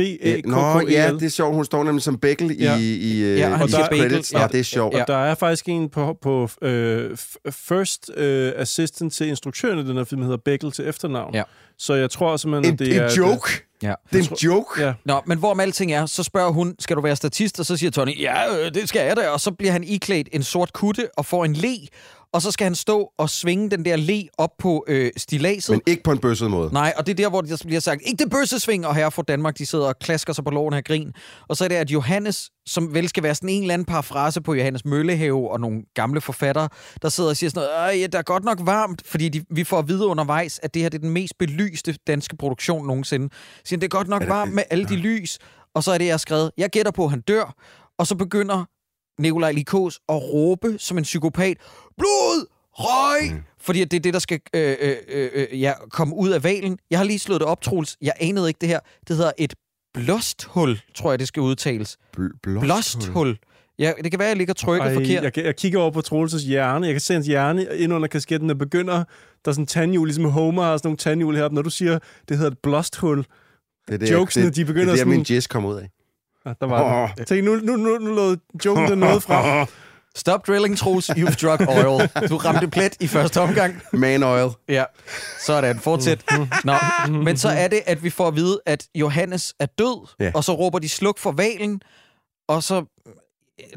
B 0.00 0.18
k 0.24 0.42
k 0.42 0.46
Nå, 0.46 0.80
e 0.80 0.84
ja, 0.90 1.12
det 1.12 1.22
er 1.22 1.28
sjovt. 1.28 1.54
Hun 1.54 1.64
står 1.64 1.84
nemlig 1.84 2.02
som 2.02 2.18
Beckel 2.18 2.56
Ja. 2.60 2.76
i, 2.78 2.94
i 2.94 3.22
øh, 3.22 3.38
Ja, 3.38 3.62
og 3.62 3.68
i 3.68 3.72
Bagel, 3.90 4.10
credits. 4.10 4.32
ja. 4.32 4.40
Ja. 4.40 4.46
det 4.46 4.60
er 4.60 4.64
sjovt. 4.64 4.94
Ja. 4.94 5.00
Og 5.02 5.08
der 5.08 5.16
er 5.16 5.34
faktisk 5.34 5.68
en 5.68 5.88
på, 5.88 6.16
på 6.22 6.48
øh, 6.62 7.16
first 7.50 8.10
øh, 8.16 8.52
assistant 8.56 9.12
til 9.12 9.26
instruktøren 9.28 9.78
i 9.78 9.88
den 9.88 9.96
her 9.96 10.04
film, 10.04 10.20
der 10.20 10.26
hedder 10.26 10.40
Beckel 10.44 10.72
til 10.72 10.88
efternavn. 10.88 11.34
Ja. 11.34 11.42
Så 11.78 11.94
jeg 11.94 12.10
tror 12.10 12.36
simpelthen, 12.36 12.66
En, 12.70 12.72
at 12.72 12.78
det 12.78 12.96
er... 12.96 13.04
en 13.08 13.10
joke. 13.16 13.50
ja. 13.82 13.94
Det 14.12 14.18
er 14.26 14.30
en 14.30 14.36
joke. 14.36 14.82
Ja. 14.84 14.92
Nå, 15.04 15.20
men 15.26 15.38
hvorom 15.38 15.60
alting 15.60 15.92
er, 15.92 16.06
så 16.06 16.22
spørger 16.22 16.50
hun, 16.52 16.74
skal 16.78 16.96
du 16.96 17.00
være 17.00 17.16
statist? 17.16 17.60
Og 17.60 17.66
så 17.66 17.76
siger 17.76 17.90
Tony, 17.90 18.20
ja, 18.20 18.58
øh, 18.66 18.74
det 18.74 18.88
skal 18.88 19.06
jeg 19.06 19.16
da. 19.16 19.28
Og 19.28 19.40
så 19.40 19.50
bliver 19.50 19.72
han 19.72 19.84
iklædt 19.84 20.28
en 20.32 20.42
sort 20.42 20.72
kutte 20.72 21.08
og 21.16 21.26
får 21.26 21.44
en 21.44 21.52
le. 21.52 21.76
Og 22.32 22.42
så 22.42 22.50
skal 22.50 22.64
han 22.64 22.74
stå 22.74 23.12
og 23.18 23.30
svinge 23.30 23.70
den 23.70 23.84
der 23.84 23.96
le 23.96 24.28
op 24.38 24.50
på 24.58 24.84
øh, 24.88 25.10
stilaset. 25.16 25.70
Men 25.72 25.80
ikke 25.86 26.02
på 26.02 26.12
en 26.12 26.18
bøsset 26.18 26.50
måde. 26.50 26.72
Nej, 26.72 26.92
og 26.96 27.06
det 27.06 27.12
er 27.12 27.16
der, 27.16 27.28
hvor 27.28 27.40
der 27.40 27.62
bliver 27.66 27.80
sagt, 27.80 28.02
ikke 28.04 28.24
det 28.24 28.30
bøssesving, 28.30 28.86
og 28.86 28.94
her 28.94 29.10
fra 29.10 29.22
Danmark, 29.22 29.58
de 29.58 29.66
sidder 29.66 29.86
og 29.86 29.98
klasker 29.98 30.32
sig 30.32 30.44
på 30.44 30.50
loven 30.50 30.74
her 30.74 30.80
grin. 30.80 31.12
Og 31.48 31.56
så 31.56 31.64
er 31.64 31.68
det, 31.68 31.76
at 31.76 31.90
Johannes, 31.90 32.50
som 32.66 32.94
vel 32.94 33.08
skal 33.08 33.22
være 33.22 33.34
sådan 33.34 33.48
en 33.48 33.62
eller 33.62 33.74
anden 33.74 33.86
parafrase 33.86 34.40
på 34.40 34.54
Johannes 34.54 34.84
Møllehave 34.84 35.50
og 35.50 35.60
nogle 35.60 35.82
gamle 35.94 36.20
forfattere, 36.20 36.68
der 37.02 37.08
sidder 37.08 37.30
og 37.30 37.36
siger 37.36 37.50
sådan 37.50 37.66
noget, 37.66 37.78
"Ej, 37.78 38.00
ja, 38.00 38.06
der 38.06 38.18
er 38.18 38.22
godt 38.22 38.44
nok 38.44 38.58
varmt, 38.62 39.02
fordi 39.06 39.28
de, 39.28 39.44
vi 39.50 39.64
får 39.64 39.78
at 39.78 39.88
vide 39.88 40.06
undervejs, 40.06 40.60
at 40.62 40.74
det 40.74 40.82
her 40.82 40.88
det 40.88 40.98
er 40.98 41.02
den 41.02 41.10
mest 41.10 41.38
belyste 41.38 41.94
danske 42.06 42.36
produktion 42.36 42.86
nogensinde. 42.86 43.28
Så 43.32 43.62
siger 43.64 43.80
det 43.80 43.86
er 43.86 43.88
godt 43.96 44.08
nok 44.08 44.22
varmt 44.28 44.54
med 44.54 44.62
alle 44.70 44.84
de 44.84 44.96
lys, 44.96 45.38
og 45.74 45.84
så 45.84 45.92
er 45.92 45.98
det, 45.98 46.04
jeg 46.04 46.12
har 46.12 46.18
skrevet, 46.18 46.50
jeg 46.58 46.70
gætter 46.70 46.92
på, 46.92 47.04
at 47.04 47.10
han 47.10 47.20
dør, 47.20 47.54
og 47.98 48.06
så 48.06 48.14
begynder 48.16 48.64
Nikolaj 49.20 49.52
Likos 49.52 50.00
at 50.08 50.14
råbe 50.22 50.74
som 50.78 50.98
en 50.98 51.04
psykopat, 51.04 51.56
blod, 51.98 52.46
røg, 52.72 53.32
mm. 53.32 53.42
fordi 53.60 53.84
det 53.84 53.96
er 53.96 54.00
det, 54.00 54.14
der 54.14 54.20
skal 54.20 54.40
øh, 54.54 54.76
øh, 54.80 54.96
øh, 55.08 55.30
øh, 55.34 55.60
ja, 55.60 55.72
komme 55.90 56.14
ud 56.16 56.30
af 56.30 56.44
valen. 56.44 56.78
Jeg 56.90 56.98
har 56.98 57.04
lige 57.04 57.18
slået 57.18 57.40
det 57.40 57.48
op, 57.48 57.60
Troels. 57.62 57.96
Jeg 58.02 58.12
anede 58.20 58.48
ikke 58.48 58.58
det 58.60 58.68
her. 58.68 58.80
Det 59.08 59.16
hedder 59.16 59.32
et 59.38 59.54
blåsthul, 59.94 60.78
tror 60.94 61.12
jeg, 61.12 61.18
det 61.18 61.28
skal 61.28 61.40
udtales. 61.40 61.96
Bl- 62.16 62.38
blåsthul. 62.42 62.60
Blåsthul. 62.60 63.38
Ja, 63.78 63.92
det 64.02 64.10
kan 64.12 64.18
være, 64.18 64.28
at 64.28 64.30
jeg 64.30 64.36
ligger 64.36 64.54
trykket 64.54 64.86
Ej, 64.86 64.94
forkert. 64.94 65.24
jeg, 65.36 65.44
jeg 65.44 65.56
kigger 65.56 65.78
over 65.80 65.90
på 65.90 66.00
Troelses 66.00 66.42
hjerne. 66.42 66.86
Jeg 66.86 66.94
kan 66.94 67.00
se 67.00 67.12
hans 67.14 67.26
hjerne 67.26 67.66
ind 67.76 67.92
under 67.92 68.08
kasketten, 68.08 68.48
der 68.48 68.54
begynder... 68.54 68.94
Der 69.44 69.48
er 69.48 69.52
sådan 69.52 69.62
en 69.62 69.66
tandhjul, 69.66 70.06
ligesom 70.08 70.24
Homer 70.24 70.62
har 70.62 70.76
sådan 70.76 70.86
nogle 70.88 70.96
tandhjul 70.96 71.36
heroppe. 71.36 71.54
Når 71.54 71.62
du 71.62 71.70
siger, 71.70 71.98
det 72.28 72.36
hedder 72.36 72.50
et 72.50 72.58
blåsthul, 72.62 73.18
Det 73.18 73.94
er 73.94 73.98
det, 73.98 74.10
Jokesene, 74.12 74.46
det, 74.46 74.56
de 74.56 74.64
begynder 74.64 74.84
det, 74.84 74.90
er 74.90 74.94
der, 74.94 74.98
sådan- 74.98 75.10
min 75.10 75.26
jizz 75.30 75.46
kom 75.48 75.64
ud 75.64 75.76
af. 75.76 75.90
Ja, 76.46 76.52
der 76.60 76.66
var 76.66 77.02
oh. 77.02 77.24
Tænk, 77.26 77.44
nu, 77.44 77.54
nu, 77.54 77.76
nu, 77.76 77.98
nu 77.98 78.14
lå 78.14 78.36
joken 78.66 78.88
den 78.90 78.98
noget 78.98 79.22
frem. 79.22 79.66
Stop 80.16 80.46
drilling, 80.46 80.78
Troels. 80.78 81.10
You've 81.10 81.34
drug 81.46 81.60
oil. 81.68 82.08
Du 82.28 82.36
ramte 82.36 82.68
plet 82.68 82.96
i 83.00 83.06
første 83.06 83.40
omgang. 83.40 83.82
Man 83.92 84.22
oil. 84.22 84.50
Ja, 84.68 84.84
sådan. 85.40 85.78
Fortsæt. 85.80 86.24
Nå, 86.64 86.74
men 87.08 87.36
så 87.36 87.48
er 87.48 87.68
det, 87.68 87.80
at 87.86 88.02
vi 88.04 88.10
får 88.10 88.28
at 88.28 88.36
vide, 88.36 88.60
at 88.66 88.86
Johannes 88.94 89.54
er 89.60 89.66
død, 89.66 90.06
Ja. 90.20 90.30
og 90.34 90.44
så 90.44 90.52
råber 90.52 90.78
de 90.78 90.88
sluk 90.88 91.18
for 91.18 91.32
valen, 91.32 91.82
og 92.48 92.62
så... 92.62 92.84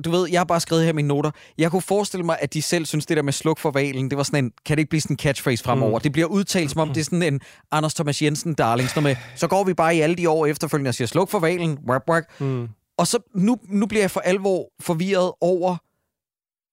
Du 0.06 0.12
ved, 0.12 0.30
jeg 0.30 0.40
har 0.40 0.46
bare 0.46 0.60
skrevet 0.60 0.86
her 0.86 0.94
mine 0.94 1.08
noter. 1.08 1.32
Jeg 1.58 1.72
kunne 1.72 1.82
forestille 1.82 2.26
mig, 2.26 2.38
at 2.42 2.54
de 2.54 2.62
selv 2.62 2.86
synes, 2.86 3.06
det 3.06 3.18
der 3.18 3.24
med 3.24 3.34
sluk 3.34 3.60
for 3.60 3.72
valen, 3.72 4.10
det 4.10 4.18
var 4.18 4.24
sådan 4.24 4.46
en, 4.46 4.52
kan 4.66 4.78
det 4.78 4.80
ikke 4.80 4.90
blive 4.90 5.02
sådan 5.02 5.14
en 5.14 5.18
catchphrase 5.18 5.64
fremover? 5.64 6.00
Mm. 6.00 6.02
Det 6.02 6.12
bliver 6.12 6.28
udtalt, 6.28 6.72
som 6.72 6.82
om 6.82 6.88
det 6.88 7.00
er 7.00 7.06
sådan 7.06 7.24
en 7.24 7.42
Anders 7.72 7.94
Thomas 7.94 8.22
Jensen 8.22 8.54
darling, 8.54 8.90
sådan 8.90 9.04
med, 9.04 9.16
så 9.36 9.48
går 9.48 9.64
vi 9.64 9.74
bare 9.74 9.96
i 9.96 10.00
alle 10.00 10.16
de 10.16 10.30
år 10.30 10.46
efterfølgende 10.46 10.90
og 10.90 10.96
siger, 10.96 11.08
sluk 11.08 11.30
for 11.30 11.40
valen, 11.40 11.78
wap, 11.90 12.10
wap. 12.10 12.24
Mm. 12.40 12.70
Og 12.98 13.08
så 13.08 13.20
nu, 13.36 13.58
nu 13.70 13.86
bliver 13.86 14.04
jeg 14.04 14.12
for 14.12 14.20
alvor 14.20 14.72
forvirret 14.80 15.32
over 15.42 15.78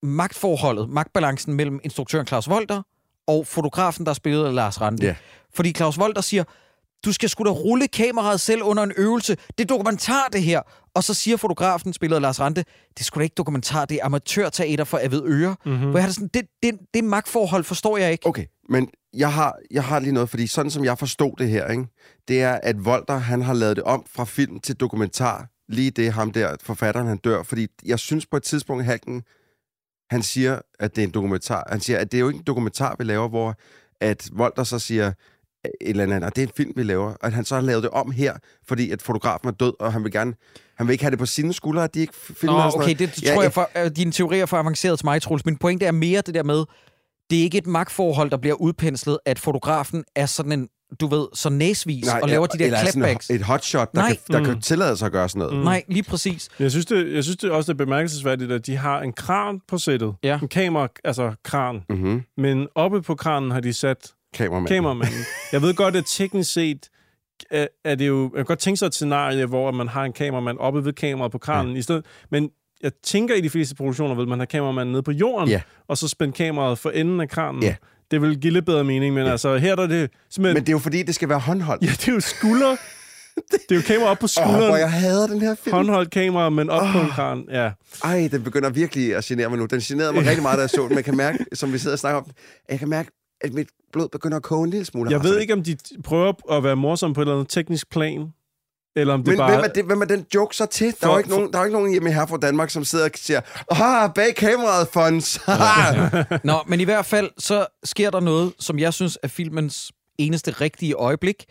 magtforholdet, 0.06 0.88
magtbalancen 0.88 1.54
mellem 1.54 1.80
instruktøren 1.84 2.26
Claus 2.26 2.48
Volter 2.48 2.82
og 3.26 3.46
fotografen, 3.46 4.06
der 4.06 4.12
spillede 4.12 4.52
Lars 4.52 4.80
Rante. 4.80 5.06
Ja. 5.06 5.14
Fordi 5.54 5.72
Claus 5.72 5.98
Volter 5.98 6.20
siger, 6.20 6.44
du 7.04 7.12
skal 7.12 7.28
sgu 7.28 7.44
da 7.44 7.50
rulle 7.50 7.88
kameraet 7.88 8.40
selv 8.40 8.62
under 8.62 8.82
en 8.82 8.92
øvelse. 8.96 9.36
Det 9.58 9.64
er 9.64 9.66
dokumentar, 9.66 10.28
det 10.32 10.42
her. 10.42 10.62
Og 10.94 11.04
så 11.04 11.14
siger 11.14 11.36
fotografen, 11.36 11.92
spillet 11.92 12.16
af 12.16 12.22
Lars 12.22 12.40
Rante, 12.40 12.64
det 12.98 13.06
er 13.06 13.10
da 13.14 13.20
ikke 13.20 13.34
dokumentar, 13.34 13.84
det 13.84 13.96
er 13.96 14.04
amatørteater 14.04 14.84
for 14.84 14.98
Avid 15.02 15.22
Øre. 15.24 15.56
Mhm. 15.64 15.74
Mm-hmm. 15.74 15.90
Hvor 15.90 15.98
jeg 15.98 16.02
har 16.02 16.08
det 16.08 16.14
sådan, 16.14 16.30
det, 16.34 16.46
det, 16.62 16.78
det 16.94 17.04
magtforhold 17.04 17.64
forstår 17.64 17.96
jeg 17.96 18.12
ikke. 18.12 18.26
Okay, 18.26 18.44
men 18.68 18.88
jeg 19.14 19.32
har, 19.32 19.58
jeg 19.70 19.84
har 19.84 19.98
lige 19.98 20.12
noget, 20.12 20.30
fordi 20.30 20.46
sådan 20.46 20.70
som 20.70 20.84
jeg 20.84 20.98
forstod 20.98 21.32
det 21.38 21.48
her, 21.48 21.68
ikke, 21.68 21.86
det 22.28 22.42
er, 22.42 22.52
at 22.62 22.84
Volter, 22.84 23.16
han 23.16 23.42
har 23.42 23.54
lavet 23.54 23.76
det 23.76 23.84
om 23.84 24.04
fra 24.12 24.24
film 24.24 24.60
til 24.60 24.76
dokumentar. 24.76 25.48
Lige 25.68 25.90
det, 25.90 26.12
ham 26.12 26.30
der, 26.30 26.56
forfatteren, 26.62 27.06
han 27.06 27.18
dør. 27.18 27.42
Fordi 27.42 27.66
jeg 27.84 27.98
synes 27.98 28.26
på 28.26 28.36
et 28.36 28.42
tidspunkt, 28.42 28.84
Halken, 28.84 29.22
han 30.10 30.22
siger, 30.22 30.60
at 30.78 30.96
det 30.96 31.02
er 31.02 31.06
en 31.06 31.14
dokumentar. 31.14 31.66
Han 31.70 31.80
siger, 31.80 31.98
at 31.98 32.12
det 32.12 32.18
er 32.18 32.20
jo 32.20 32.28
ikke 32.28 32.38
en 32.38 32.44
dokumentar, 32.46 32.96
vi 32.98 33.04
laver, 33.04 33.28
hvor 33.28 33.54
at 34.00 34.28
Volter 34.32 34.64
så 34.64 34.78
siger, 34.78 35.12
et 35.64 35.70
eller 35.80 36.02
andet, 36.04 36.26
at 36.26 36.36
det 36.36 36.42
er 36.42 36.46
en 36.46 36.52
film, 36.56 36.72
vi 36.76 36.82
laver. 36.82 37.12
At 37.22 37.32
han 37.32 37.44
så 37.44 37.54
har 37.54 37.62
lavet 37.62 37.82
det 37.82 37.90
om 37.90 38.10
her, 38.10 38.34
fordi 38.68 38.90
at 38.90 39.02
fotografen 39.02 39.48
er 39.48 39.52
død, 39.52 39.72
og 39.80 39.92
han 39.92 40.04
vil 40.04 40.12
gerne, 40.12 40.34
han 40.76 40.86
vil 40.86 40.92
ikke 40.92 41.04
have 41.04 41.10
det 41.10 41.18
på 41.18 41.26
sine 41.26 41.52
skuldre, 41.52 41.84
at 41.84 41.94
de 41.94 42.00
ikke 42.00 42.14
filmer 42.16 42.56
Nå, 42.56 42.62
og 42.62 42.74
okay, 42.74 42.94
det 42.98 43.12
tror 43.34 43.42
jeg, 43.42 43.52
for, 43.52 43.70
øh, 43.84 43.90
dine 43.96 44.12
teorier 44.12 44.42
er 44.42 44.46
for 44.46 44.56
avanceret 44.56 44.98
til 44.98 45.06
mig, 45.06 45.22
Troels. 45.22 45.46
Min 45.46 45.56
pointe 45.56 45.86
er 45.86 45.92
mere 45.92 46.20
det 46.26 46.34
der 46.34 46.42
med, 46.42 46.64
det 47.30 47.38
er 47.38 47.42
ikke 47.42 47.58
et 47.58 47.66
magtforhold, 47.66 48.30
der 48.30 48.36
bliver 48.36 48.54
udpenslet, 48.54 49.18
at 49.26 49.38
fotografen 49.38 50.04
er 50.16 50.26
sådan 50.26 50.52
en, 50.52 50.68
du 51.00 51.06
ved, 51.06 51.26
så 51.34 51.50
næsvis 51.50 52.08
og 52.22 52.28
laver 52.28 52.46
de 52.46 52.58
der 52.58 52.90
clapbacks. 52.90 53.30
et, 53.30 53.34
et 53.36 53.42
hotshot, 53.42 53.92
der, 53.94 54.00
Nej. 54.00 54.08
kan, 54.08 54.18
der 54.32 54.38
Mm. 54.38 54.44
kan 54.44 54.60
tillade 54.60 54.96
sig 54.96 55.06
at 55.06 55.12
gøre 55.12 55.28
sådan 55.28 55.38
noget. 55.38 55.56
Mm. 55.56 55.62
Nej, 55.64 55.82
lige 55.88 56.02
præcis. 56.02 56.48
Jeg 56.58 56.70
synes, 56.70 56.86
det, 56.86 57.14
jeg 57.14 57.24
synes 57.24 57.36
det 57.36 57.50
også, 57.50 57.72
det 57.72 57.80
er 57.80 57.84
bemærkelsesværdigt, 57.84 58.52
at 58.52 58.66
de 58.66 58.76
har 58.76 59.00
en 59.00 59.12
kran 59.12 59.60
på 59.68 59.78
sættet. 59.78 60.14
Ja. 60.22 60.38
En 60.42 60.48
kamera, 60.48 60.88
altså 61.04 61.32
kran. 61.44 61.80
Mm-hmm. 61.90 62.22
Men 62.36 62.68
oppe 62.74 63.02
på 63.02 63.14
kranen 63.14 63.50
har 63.50 63.60
de 63.60 63.72
sat 63.72 64.12
Kameramand. 64.34 64.68
kameramanden. 64.68 65.18
Jeg 65.52 65.62
ved 65.62 65.74
godt, 65.74 65.96
at 65.96 66.04
teknisk 66.06 66.52
set 66.52 66.88
er, 67.50 67.66
er 67.84 67.94
det 67.94 68.08
jo... 68.08 68.22
Jeg 68.22 68.36
kan 68.38 68.44
godt 68.44 68.58
tænke 68.58 68.76
sig 68.78 68.86
et 68.86 68.94
scenarie, 68.94 69.46
hvor 69.46 69.70
man 69.70 69.88
har 69.88 70.04
en 70.04 70.12
kameramand 70.12 70.58
oppe 70.58 70.84
ved 70.84 70.92
kameraet 70.92 71.32
på 71.32 71.38
kranen. 71.38 71.72
Ja. 71.72 71.78
I 71.78 71.82
stedet, 71.82 72.04
men 72.30 72.50
jeg 72.82 72.92
tænker, 73.04 73.34
i 73.34 73.40
de 73.40 73.50
fleste 73.50 73.74
produktioner 73.74 74.14
vil 74.14 74.28
man 74.28 74.38
have 74.38 74.46
kameramanden 74.46 74.92
nede 74.92 75.02
på 75.02 75.12
jorden, 75.12 75.48
Ja. 75.48 75.60
og 75.88 75.98
så 75.98 76.08
spænde 76.08 76.32
kameraet 76.32 76.78
for 76.78 76.90
enden 76.90 77.20
af 77.20 77.28
kranen. 77.28 77.62
Ja. 77.62 77.74
Det 78.10 78.22
vil 78.22 78.40
give 78.40 78.52
lidt 78.52 78.66
bedre 78.66 78.84
mening, 78.84 79.14
men 79.14 79.24
ja. 79.26 79.30
altså 79.32 79.56
her 79.56 79.76
der 79.76 79.82
er 79.82 79.86
det 79.86 80.10
simpelthen... 80.30 80.54
Men 80.54 80.62
det 80.62 80.68
er 80.68 80.72
jo 80.72 80.78
fordi, 80.78 81.02
det 81.02 81.14
skal 81.14 81.28
være 81.28 81.38
håndholdt. 81.38 81.82
Ja, 81.86 81.90
det 81.90 82.08
er 82.08 82.12
jo 82.12 82.20
skulder. 82.20 82.76
det 83.68 83.70
er 83.70 83.74
jo 83.76 83.82
kamera 83.86 84.10
op 84.10 84.18
på 84.18 84.24
Åh, 84.24 84.28
skulderen. 84.28 84.66
hvor 84.66 84.76
jeg 84.76 84.92
hader 84.92 85.26
den 85.26 85.40
her 85.40 85.54
film. 85.54 85.74
Håndholdt 85.76 86.10
kamera, 86.10 86.50
men 86.50 86.70
op 86.70 86.82
oh. 86.82 86.92
på 86.92 87.00
en 87.00 87.08
kran. 87.08 87.44
Ja. 87.50 87.70
Ej, 88.04 88.28
den 88.32 88.42
begynder 88.42 88.70
virkelig 88.70 89.16
at 89.16 89.24
genere 89.24 89.48
mig 89.48 89.58
nu. 89.58 89.66
Den 89.66 89.80
generede 89.80 90.12
mig 90.12 90.26
rigtig 90.26 90.42
meget, 90.42 90.56
da 90.56 90.60
jeg 90.60 90.70
så 90.70 90.86
den. 90.86 90.94
Man 90.94 91.04
kan 91.04 91.16
mærke, 91.16 91.38
som 91.52 91.72
vi 91.72 91.78
sidder 91.78 91.94
og 91.94 91.98
snakker 91.98 92.20
om, 92.20 92.26
jeg 92.70 92.78
kan 92.78 92.88
mærke, 92.88 93.10
at 93.40 93.52
mit 93.52 93.68
blod 93.92 94.08
begynder 94.08 94.36
at 94.36 94.42
koge 94.42 94.64
en 94.64 94.70
lille 94.70 94.84
smule. 94.84 95.10
Jeg 95.10 95.22
ved 95.24 95.38
ikke, 95.40 95.52
om 95.52 95.62
de 95.64 95.76
prøver 96.04 96.56
at 96.56 96.64
være 96.64 96.76
morsomme 96.76 97.14
på 97.14 97.20
et 97.20 97.24
eller 97.24 97.34
andet 97.34 97.48
teknisk 97.48 97.90
plan. 97.90 98.32
eller 98.96 99.14
om 99.14 99.20
det 99.24 99.28
Men 99.28 99.38
bare... 99.38 99.50
hvem 99.50 99.64
er, 99.64 99.68
det, 99.68 99.84
hvem 99.84 100.00
er 100.00 100.04
den 100.04 100.26
joke 100.34 100.56
så 100.56 100.66
til? 100.66 100.86
Der 100.86 100.92
er 100.92 100.96
For- 101.06 101.12
jo 101.12 101.18
ikke 101.18 101.30
nogen, 101.30 101.52
der 101.52 101.58
er 101.58 101.64
ikke 101.64 101.76
nogen 101.76 101.90
hjemme 101.90 102.12
her 102.12 102.26
fra 102.26 102.36
Danmark, 102.36 102.70
som 102.70 102.84
sidder 102.84 103.04
og 103.04 103.10
siger, 103.14 103.40
ah, 103.70 104.10
bag 104.14 104.34
kameraet, 104.36 104.88
Fons. 104.92 105.40
Nå, 106.44 106.54
men 106.66 106.80
i 106.80 106.84
hvert 106.84 107.06
fald, 107.06 107.30
så 107.38 107.66
sker 107.84 108.10
der 108.10 108.20
noget, 108.20 108.52
som 108.58 108.78
jeg 108.78 108.94
synes 108.94 109.18
er 109.22 109.28
filmens 109.28 109.92
eneste 110.18 110.50
rigtige 110.50 110.94
øjeblik. 110.94 111.44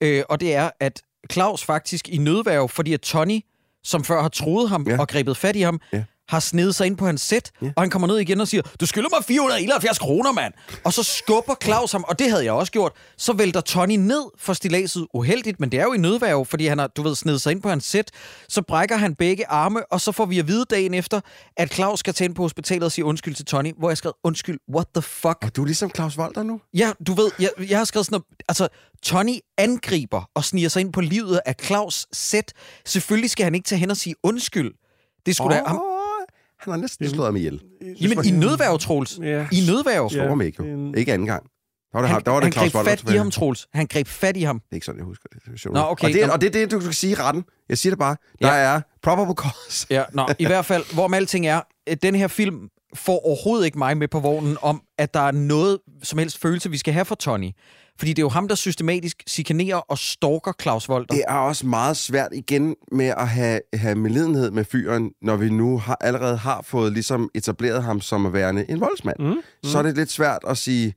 Øh, 0.00 0.22
og 0.28 0.40
det 0.40 0.54
er, 0.54 0.70
at 0.80 1.02
Claus 1.32 1.64
faktisk 1.64 2.08
i 2.08 2.16
nødværv, 2.16 2.68
fordi 2.68 2.92
at 2.92 3.00
Tony, 3.00 3.40
som 3.84 4.04
før 4.04 4.22
har 4.22 4.28
troet 4.28 4.68
ham 4.68 4.86
ja. 4.88 5.00
og 5.00 5.08
grebet 5.08 5.36
fat 5.36 5.56
i 5.56 5.60
ham, 5.60 5.80
Ja. 5.92 6.04
Har 6.28 6.40
snedet 6.40 6.74
sig 6.74 6.86
ind 6.86 6.96
på 6.96 7.06
hans 7.06 7.20
sæt, 7.20 7.50
Ja. 7.62 7.66
og 7.76 7.82
han 7.82 7.90
kommer 7.90 8.08
ned 8.08 8.18
igen 8.18 8.40
og 8.40 8.48
siger, 8.48 8.62
du 8.80 8.86
skylder 8.86 9.08
mig 9.12 9.24
471 9.24 9.98
kroner, 9.98 10.32
mand. 10.32 10.52
Og 10.84 10.92
så 10.92 11.02
skubber 11.02 11.54
Claus 11.64 11.92
ham, 11.92 12.04
og 12.08 12.18
det 12.18 12.30
havde 12.30 12.44
jeg 12.44 12.52
også 12.52 12.72
gjort. 12.72 12.92
Så 13.18 13.32
vælter 13.32 13.60
Tony 13.60 13.96
ned 13.96 14.22
for 14.38 14.52
stilaset 14.52 15.06
uheldigt, 15.14 15.60
men 15.60 15.72
det 15.72 15.80
er 15.80 15.84
jo 15.84 15.92
i 15.92 15.98
nødværv, 15.98 16.46
fordi 16.46 16.66
han 16.66 16.78
har, 16.78 16.86
du 16.86 17.02
ved, 17.02 17.14
snedet 17.14 17.40
sig 17.40 17.52
ind 17.52 17.62
på 17.62 17.68
hans 17.68 17.84
sæt. 17.84 18.10
Så 18.48 18.62
brækker 18.62 18.96
han 18.96 19.14
begge 19.14 19.48
arme, 19.48 19.92
og 19.92 20.00
så 20.00 20.12
får 20.12 20.26
vi 20.26 20.38
at 20.38 20.48
vide 20.48 20.64
dagen 20.70 20.94
efter, 20.94 21.20
at 21.56 21.74
Claus 21.74 22.00
skal 22.00 22.14
tage 22.14 22.26
ind 22.26 22.34
på 22.34 22.42
hospitalet 22.42 22.84
og 22.84 22.92
sige 22.92 23.04
undskyld 23.04 23.34
til 23.34 23.44
Tony, 23.44 23.72
hvor 23.78 23.90
jeg 23.90 23.96
skrev, 23.96 24.12
undskyld, 24.24 24.58
what 24.74 24.86
the 24.94 25.02
fuck? 25.02 25.36
Og 25.42 25.56
du 25.56 25.62
er 25.62 25.66
ligesom 25.66 25.90
Claus 25.94 26.16
Volter 26.16 26.42
nu. 26.42 26.60
Ja, 26.74 26.92
du 27.06 27.14
ved, 27.14 27.30
jeg, 27.38 27.50
jeg 27.68 27.78
har 27.78 27.84
skrevet 27.84 28.06
sådan 28.06 28.14
noget, 28.14 28.24
altså, 28.48 28.68
Tony 29.02 29.38
angriber 29.58 30.30
og 30.34 30.44
sniger 30.44 30.68
sig 30.68 30.80
ind 30.80 30.92
på 30.92 31.00
livet 31.00 31.40
af 31.46 31.54
Claus 31.62 32.06
sæt. 32.12 32.52
Selvfølgelig 32.86 33.30
skal 33.30 33.44
han 33.44 33.54
ikke 33.54 33.66
tage 33.66 33.78
hen 33.78 33.90
og 33.90 33.96
sige 33.96 34.14
undskyld. 34.22 34.72
Det 35.26 35.36
skulle 35.36 35.56
oh. 35.56 35.64
da... 35.64 35.68
Ham, 35.68 35.80
Han 36.72 36.80
har 36.80 36.84
næsten 36.84 37.08
slået 37.08 37.26
ham 37.26 37.36
ihjel. 37.36 37.60
jamen, 38.00 38.24
i 38.26 38.30
nødværv, 38.30 38.78
Troels. 38.78 39.18
Ja. 39.22 39.46
I 39.52 39.60
nødværv. 39.66 40.10
Slår 40.10 40.28
ham 40.28 40.40
ikke 40.40 40.64
jo. 40.68 40.92
Ikke 40.96 41.12
anden 41.12 41.26
gang. 41.26 41.42
Der 41.92 41.98
var 41.98 42.00
det, 42.02 42.10
Han, 42.10 42.22
der 42.24 42.30
var 42.30 42.40
det 42.40 42.44
han 42.44 42.52
Claus 42.52 42.72
greb 42.72 42.74
Volter 42.86 42.96
fat 43.06 43.14
i 43.14 43.16
ham, 43.16 43.30
Troels. 43.30 43.66
Han 43.74 43.86
greb 43.86 44.06
fat 44.06 44.36
i 44.36 44.42
ham. 44.42 44.58
Det 44.58 44.66
er 44.70 44.74
ikke 44.76 44.86
sådan, 44.86 44.98
jeg 44.98 45.04
husker 45.04 45.28
det. 45.32 45.42
det 45.44 45.64
er. 45.66 45.70
Nå, 45.70 45.80
okay. 45.80 46.04
Og 46.06 46.12
det, 46.12 46.22
er- 46.22 46.26
Nå. 46.26 46.32
og 46.32 46.40
det 46.40 46.46
er 46.46 46.50
det, 46.50 46.70
du 46.70 46.78
kan 46.80 46.92
sige 46.92 47.10
i 47.10 47.14
retten. 47.14 47.44
Jeg 47.68 47.78
siger 47.78 47.90
det 47.90 47.98
bare. 47.98 48.16
Der 48.42 48.48
Ja. 48.48 48.74
er 48.76 48.80
probable 49.02 49.34
cause. 49.34 49.86
Ja, 49.90 50.04
nå, 50.12 50.28
i 50.38 50.46
hvert 50.46 50.64
fald, 50.64 50.94
hvor 50.94 51.08
med 51.08 51.18
alting 51.18 51.46
er, 51.46 51.60
øh, 51.88 51.96
den 52.02 52.14
her 52.14 52.28
film 52.28 52.68
får 52.94 53.26
overhovedet 53.26 53.66
ikke 53.66 53.78
mig 53.78 53.96
med 53.96 54.08
på 54.08 54.20
vognen 54.20 54.56
om, 54.62 54.82
at 54.98 55.14
der 55.14 55.20
er 55.20 55.30
noget 55.30 55.78
som 56.02 56.18
helst 56.18 56.38
følelse, 56.38 56.70
vi 56.70 56.78
skal 56.78 56.92
have 56.94 57.04
for 57.04 57.14
Tony. 57.14 57.50
Fordi 57.98 58.10
det 58.12 58.18
er 58.18 58.22
jo 58.24 58.28
ham, 58.28 58.48
der 58.48 58.54
systematisk 58.54 59.22
chikanerer 59.28 59.76
og 59.76 59.98
stalker 59.98 60.52
Claus 60.62 60.88
Volter. 60.88 61.14
Det 61.14 61.24
er 61.28 61.34
også 61.34 61.66
meget 61.66 61.96
svært 61.96 62.28
igen 62.32 62.76
med 62.92 63.06
at 63.06 63.28
have, 63.28 63.60
have 63.74 63.94
medlidenhed 63.94 64.50
med 64.50 64.64
fyren, 64.64 65.10
når 65.22 65.36
vi 65.36 65.50
nu 65.50 65.78
har, 65.78 65.96
allerede 66.00 66.36
har 66.36 66.62
fået 66.62 66.92
ligesom 66.92 67.30
etableret 67.34 67.82
ham 67.82 68.00
som 68.00 68.26
at 68.26 68.32
være 68.32 68.70
en 68.70 68.80
voldsmand. 68.80 69.16
Mm, 69.18 69.36
Så 69.64 69.78
er 69.78 69.82
det 69.82 69.96
lidt 69.96 70.10
svært 70.10 70.38
at 70.48 70.58
sige, 70.58 70.94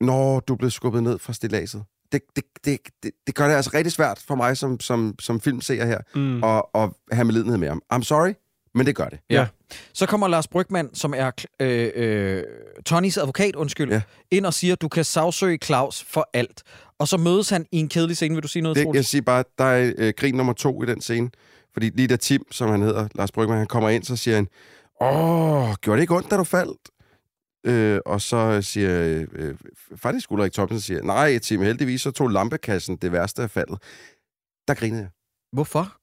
når 0.00 0.40
du 0.40 0.52
er 0.52 0.56
blevet 0.56 0.72
skubbet 0.72 1.02
ned 1.02 1.18
fra 1.18 1.32
stilaset. 1.32 1.82
Det, 2.12 2.20
det, 2.36 2.44
det, 2.64 2.78
det, 3.02 3.10
det 3.26 3.34
gør 3.34 3.48
det 3.48 3.54
altså 3.54 3.70
rigtig 3.74 3.92
svært 3.92 4.24
for 4.26 4.34
mig 4.34 4.56
som, 4.56 4.80
som, 4.80 5.14
som 5.20 5.40
filmseer 5.40 5.86
her, 5.86 5.98
Mm. 6.14 6.44
at, 6.44 6.62
at 6.74 6.90
have 7.12 7.24
medlidenhed 7.24 7.58
med 7.58 7.68
ham. 7.68 7.82
I'm 7.94 8.02
sorry, 8.02 8.32
men 8.74 8.86
det 8.86 8.96
gør 8.96 9.04
det. 9.08 9.18
Ja. 9.30 9.46
Så 9.92 10.06
kommer 10.06 10.28
Lars 10.28 10.48
Brygman, 10.48 10.94
som 10.94 11.14
er 11.16 11.30
øh, 11.60 11.90
øh, 11.94 12.42
Tonys 12.86 13.18
advokat, 13.18 13.56
undskyld, 13.56 13.90
Ja. 13.92 14.02
ind 14.30 14.46
og 14.46 14.54
siger, 14.54 14.74
du 14.74 14.88
kan 14.88 15.04
sagsøge 15.04 15.58
Claus 15.64 16.04
for 16.04 16.30
alt. 16.32 16.62
Og 16.98 17.08
så 17.08 17.16
mødes 17.16 17.50
han 17.50 17.66
i 17.72 17.78
en 17.78 17.88
kedelig 17.88 18.16
scene. 18.16 18.34
Vil 18.34 18.42
du 18.42 18.48
sige 18.48 18.62
noget, 18.62 18.76
det 18.76 18.84
Troels? 18.84 18.96
jeg 18.96 19.04
siger 19.04 19.22
bare, 19.22 19.44
der 19.58 19.64
er 19.64 19.92
øh, 19.98 20.12
grin 20.16 20.34
nummer 20.34 20.52
to 20.52 20.82
i 20.82 20.86
den 20.86 21.00
scene. 21.00 21.30
Fordi 21.72 21.90
lige 21.94 22.08
da 22.08 22.16
Tim, 22.16 22.42
som 22.50 22.70
han 22.70 22.82
hedder, 22.82 23.08
Lars 23.14 23.32
Brygman, 23.32 23.58
han 23.58 23.66
kommer 23.66 23.88
ind, 23.88 24.04
så 24.04 24.16
siger 24.16 24.34
han, 24.34 24.48
åh, 25.00 25.74
gjorde 25.74 25.96
det 25.96 26.02
ikke 26.02 26.14
ondt, 26.14 26.30
da 26.30 26.36
du 26.36 26.44
faldt? 26.44 26.78
Øh, 27.66 28.00
og 28.06 28.20
så 28.20 28.62
siger 28.62 29.24
øh, 29.32 29.54
faktisk 29.96 30.32
Ulrik 30.32 30.52
Thomsen, 30.52 30.80
siger, 30.80 31.02
nej, 31.02 31.38
Tim, 31.38 31.62
heldigvis 31.62 32.02
så 32.02 32.10
tog 32.10 32.28
lampekassen 32.28 32.96
det 32.96 33.12
værste 33.12 33.42
af 33.42 33.50
faldet. 33.50 33.78
Der 34.68 34.74
grinede 34.74 35.00
jeg. 35.00 35.10
Hvorfor? 35.52 35.97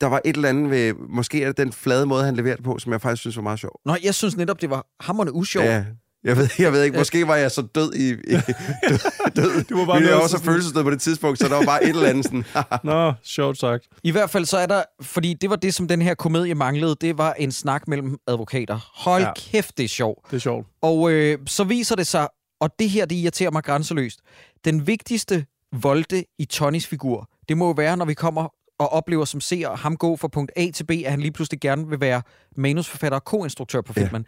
Der 0.00 0.06
var 0.06 0.20
et 0.24 0.36
eller 0.36 0.48
andet 0.48 0.70
ved, 0.70 0.94
måske 1.08 1.42
er 1.42 1.46
det 1.46 1.56
den 1.56 1.72
flade 1.72 2.06
måde, 2.06 2.24
han 2.24 2.36
leverede 2.36 2.62
på, 2.62 2.78
som 2.78 2.92
jeg 2.92 3.00
faktisk 3.00 3.20
synes 3.20 3.36
var 3.36 3.42
meget 3.42 3.58
sjov. 3.58 3.80
Nå, 3.84 3.96
jeg 4.02 4.14
synes 4.14 4.36
netop, 4.36 4.60
det 4.60 4.70
var 4.70 4.86
hammerne 5.00 5.32
usjovt. 5.32 5.66
Ja, 5.66 5.84
jeg 6.24 6.36
ved, 6.36 6.48
jeg 6.58 6.72
ved 6.72 6.82
ikke, 6.84 6.98
måske 6.98 7.26
var 7.26 7.36
jeg 7.36 7.50
så 7.50 7.62
død 7.62 7.94
i... 7.94 8.10
i 8.10 8.14
død, 8.14 9.32
død. 9.36 9.64
Du 9.64 9.78
var 9.78 9.86
bare 9.86 10.00
nødt 10.00 10.12
var 10.12 10.20
også 10.20 10.38
følelsesdød 10.42 10.82
på 10.82 10.90
det 10.90 11.00
tidspunkt, 11.00 11.38
så 11.38 11.48
der 11.48 11.56
var 11.56 11.64
bare 11.64 11.84
et 11.84 11.88
eller 11.88 12.08
andet 12.08 12.24
sådan... 12.24 12.44
Nå, 12.84 13.12
sjovt 13.22 13.58
sagt. 13.58 13.88
I 14.02 14.10
hvert 14.10 14.30
fald 14.30 14.44
så 14.44 14.58
er 14.58 14.66
der, 14.66 14.82
fordi 15.02 15.34
det 15.34 15.50
var 15.50 15.56
det, 15.56 15.74
som 15.74 15.88
den 15.88 16.02
her 16.02 16.14
komedie 16.14 16.54
manglede, 16.54 16.96
det 17.00 17.18
var 17.18 17.32
en 17.32 17.52
snak 17.52 17.88
mellem 17.88 18.18
advokater. 18.26 18.90
Hold 18.94 19.22
ja. 19.22 19.32
kæft, 19.36 19.78
det 19.78 19.84
er 19.84 19.88
sjovt. 19.88 20.30
Det 20.30 20.36
er 20.36 20.40
sjovt. 20.40 20.66
Og 20.82 21.12
øh, 21.12 21.38
så 21.46 21.64
viser 21.64 21.96
det 21.96 22.06
sig, 22.06 22.28
og 22.60 22.70
det 22.78 22.90
her, 22.90 23.06
det 23.06 23.16
irriterer 23.16 23.50
mig 23.50 23.64
grænseløst, 23.64 24.20
den 24.64 24.86
vigtigste 24.86 25.46
volte 25.72 26.24
i 26.38 26.44
Tonys 26.44 26.86
figur, 26.86 27.28
det 27.48 27.56
må 27.56 27.66
jo 27.66 27.72
være, 27.72 27.96
når 27.96 28.04
vi 28.04 28.14
kommer 28.14 28.48
og 28.80 28.92
oplever 28.92 29.24
som 29.24 29.40
ser 29.40 29.76
ham 29.76 29.96
gå 29.96 30.16
fra 30.16 30.28
punkt 30.28 30.52
A 30.56 30.70
til 30.74 30.84
B, 30.84 30.90
at 30.90 31.10
han 31.10 31.20
lige 31.20 31.32
pludselig 31.32 31.60
gerne 31.60 31.88
vil 31.88 32.00
være 32.00 32.22
manusforfatter 32.56 33.18
og 33.18 33.22
co-instruktør 33.30 33.80
på 33.80 33.92
Ja. 33.96 34.02
filmen. 34.02 34.26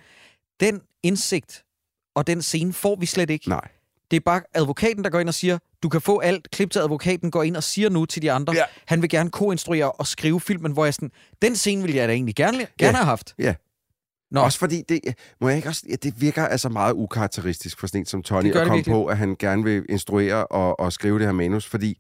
Den 0.61 0.81
indsigt 1.03 1.65
og 2.15 2.27
den 2.27 2.43
scene 2.43 2.73
får 2.73 2.97
vi 3.01 3.07
slet 3.07 3.31
ikke. 3.31 3.49
Nej. 3.49 3.69
Det 4.11 4.17
er 4.17 4.21
bare 4.21 4.43
advokaten, 4.55 5.05
der 5.05 5.11
går 5.11 5.21
ind 5.21 5.29
og 5.29 5.35
siger, 5.35 5.59
du 5.83 5.89
kan 5.89 6.01
få 6.01 6.19
alt. 6.19 6.51
Klip 6.51 6.71
til 6.71 6.79
advokaten 6.79 7.31
går 7.31 7.43
ind 7.43 7.57
og 7.57 7.63
siger 7.63 7.89
nu 7.89 8.05
til 8.07 8.23
de 8.23 8.33
andre, 8.33 8.53
Ja. 8.55 8.63
han 8.87 9.03
vil 9.03 9.11
gerne 9.11 9.31
co-instruere 9.31 9.93
og 9.93 10.07
skrive 10.07 10.41
filmen, 10.41 10.73
hvor 10.73 10.85
jeg 10.85 10.95
sådan, 10.95 11.11
den 11.43 11.57
scene 11.57 11.83
vil 11.83 11.95
jeg 11.95 12.09
da 12.09 12.13
egentlig 12.13 12.35
gerne, 12.35 12.59
gerne 12.59 12.69
Ja. 12.81 12.93
have 12.93 13.05
haft. 13.05 13.35
Ja. 13.39 13.55
Nå, 14.31 14.41
Også 14.41 14.59
fordi, 14.59 14.83
det, 14.89 15.01
må 15.41 15.49
jeg 15.49 15.57
ikke 15.57 15.69
også, 15.69 15.83
ja, 15.89 15.95
det 15.95 16.21
virker 16.21 16.47
altså 16.47 16.69
meget 16.69 16.93
ukarakteristisk 16.93 17.81
for 17.81 17.87
sådan 17.87 18.01
en 18.01 18.07
som 18.07 18.23
Tony 18.23 18.55
at 18.55 18.67
komme 18.67 18.85
på, 18.85 19.07
at 19.07 19.19
han 19.19 19.37
gerne 19.39 19.65
vil 19.65 19.85
instruere 19.89 20.47
og, 20.47 20.81
og 20.81 20.93
skrive 20.93 21.19
det 21.19 21.27
her 21.27 21.33
manus, 21.33 21.67
fordi 21.67 21.99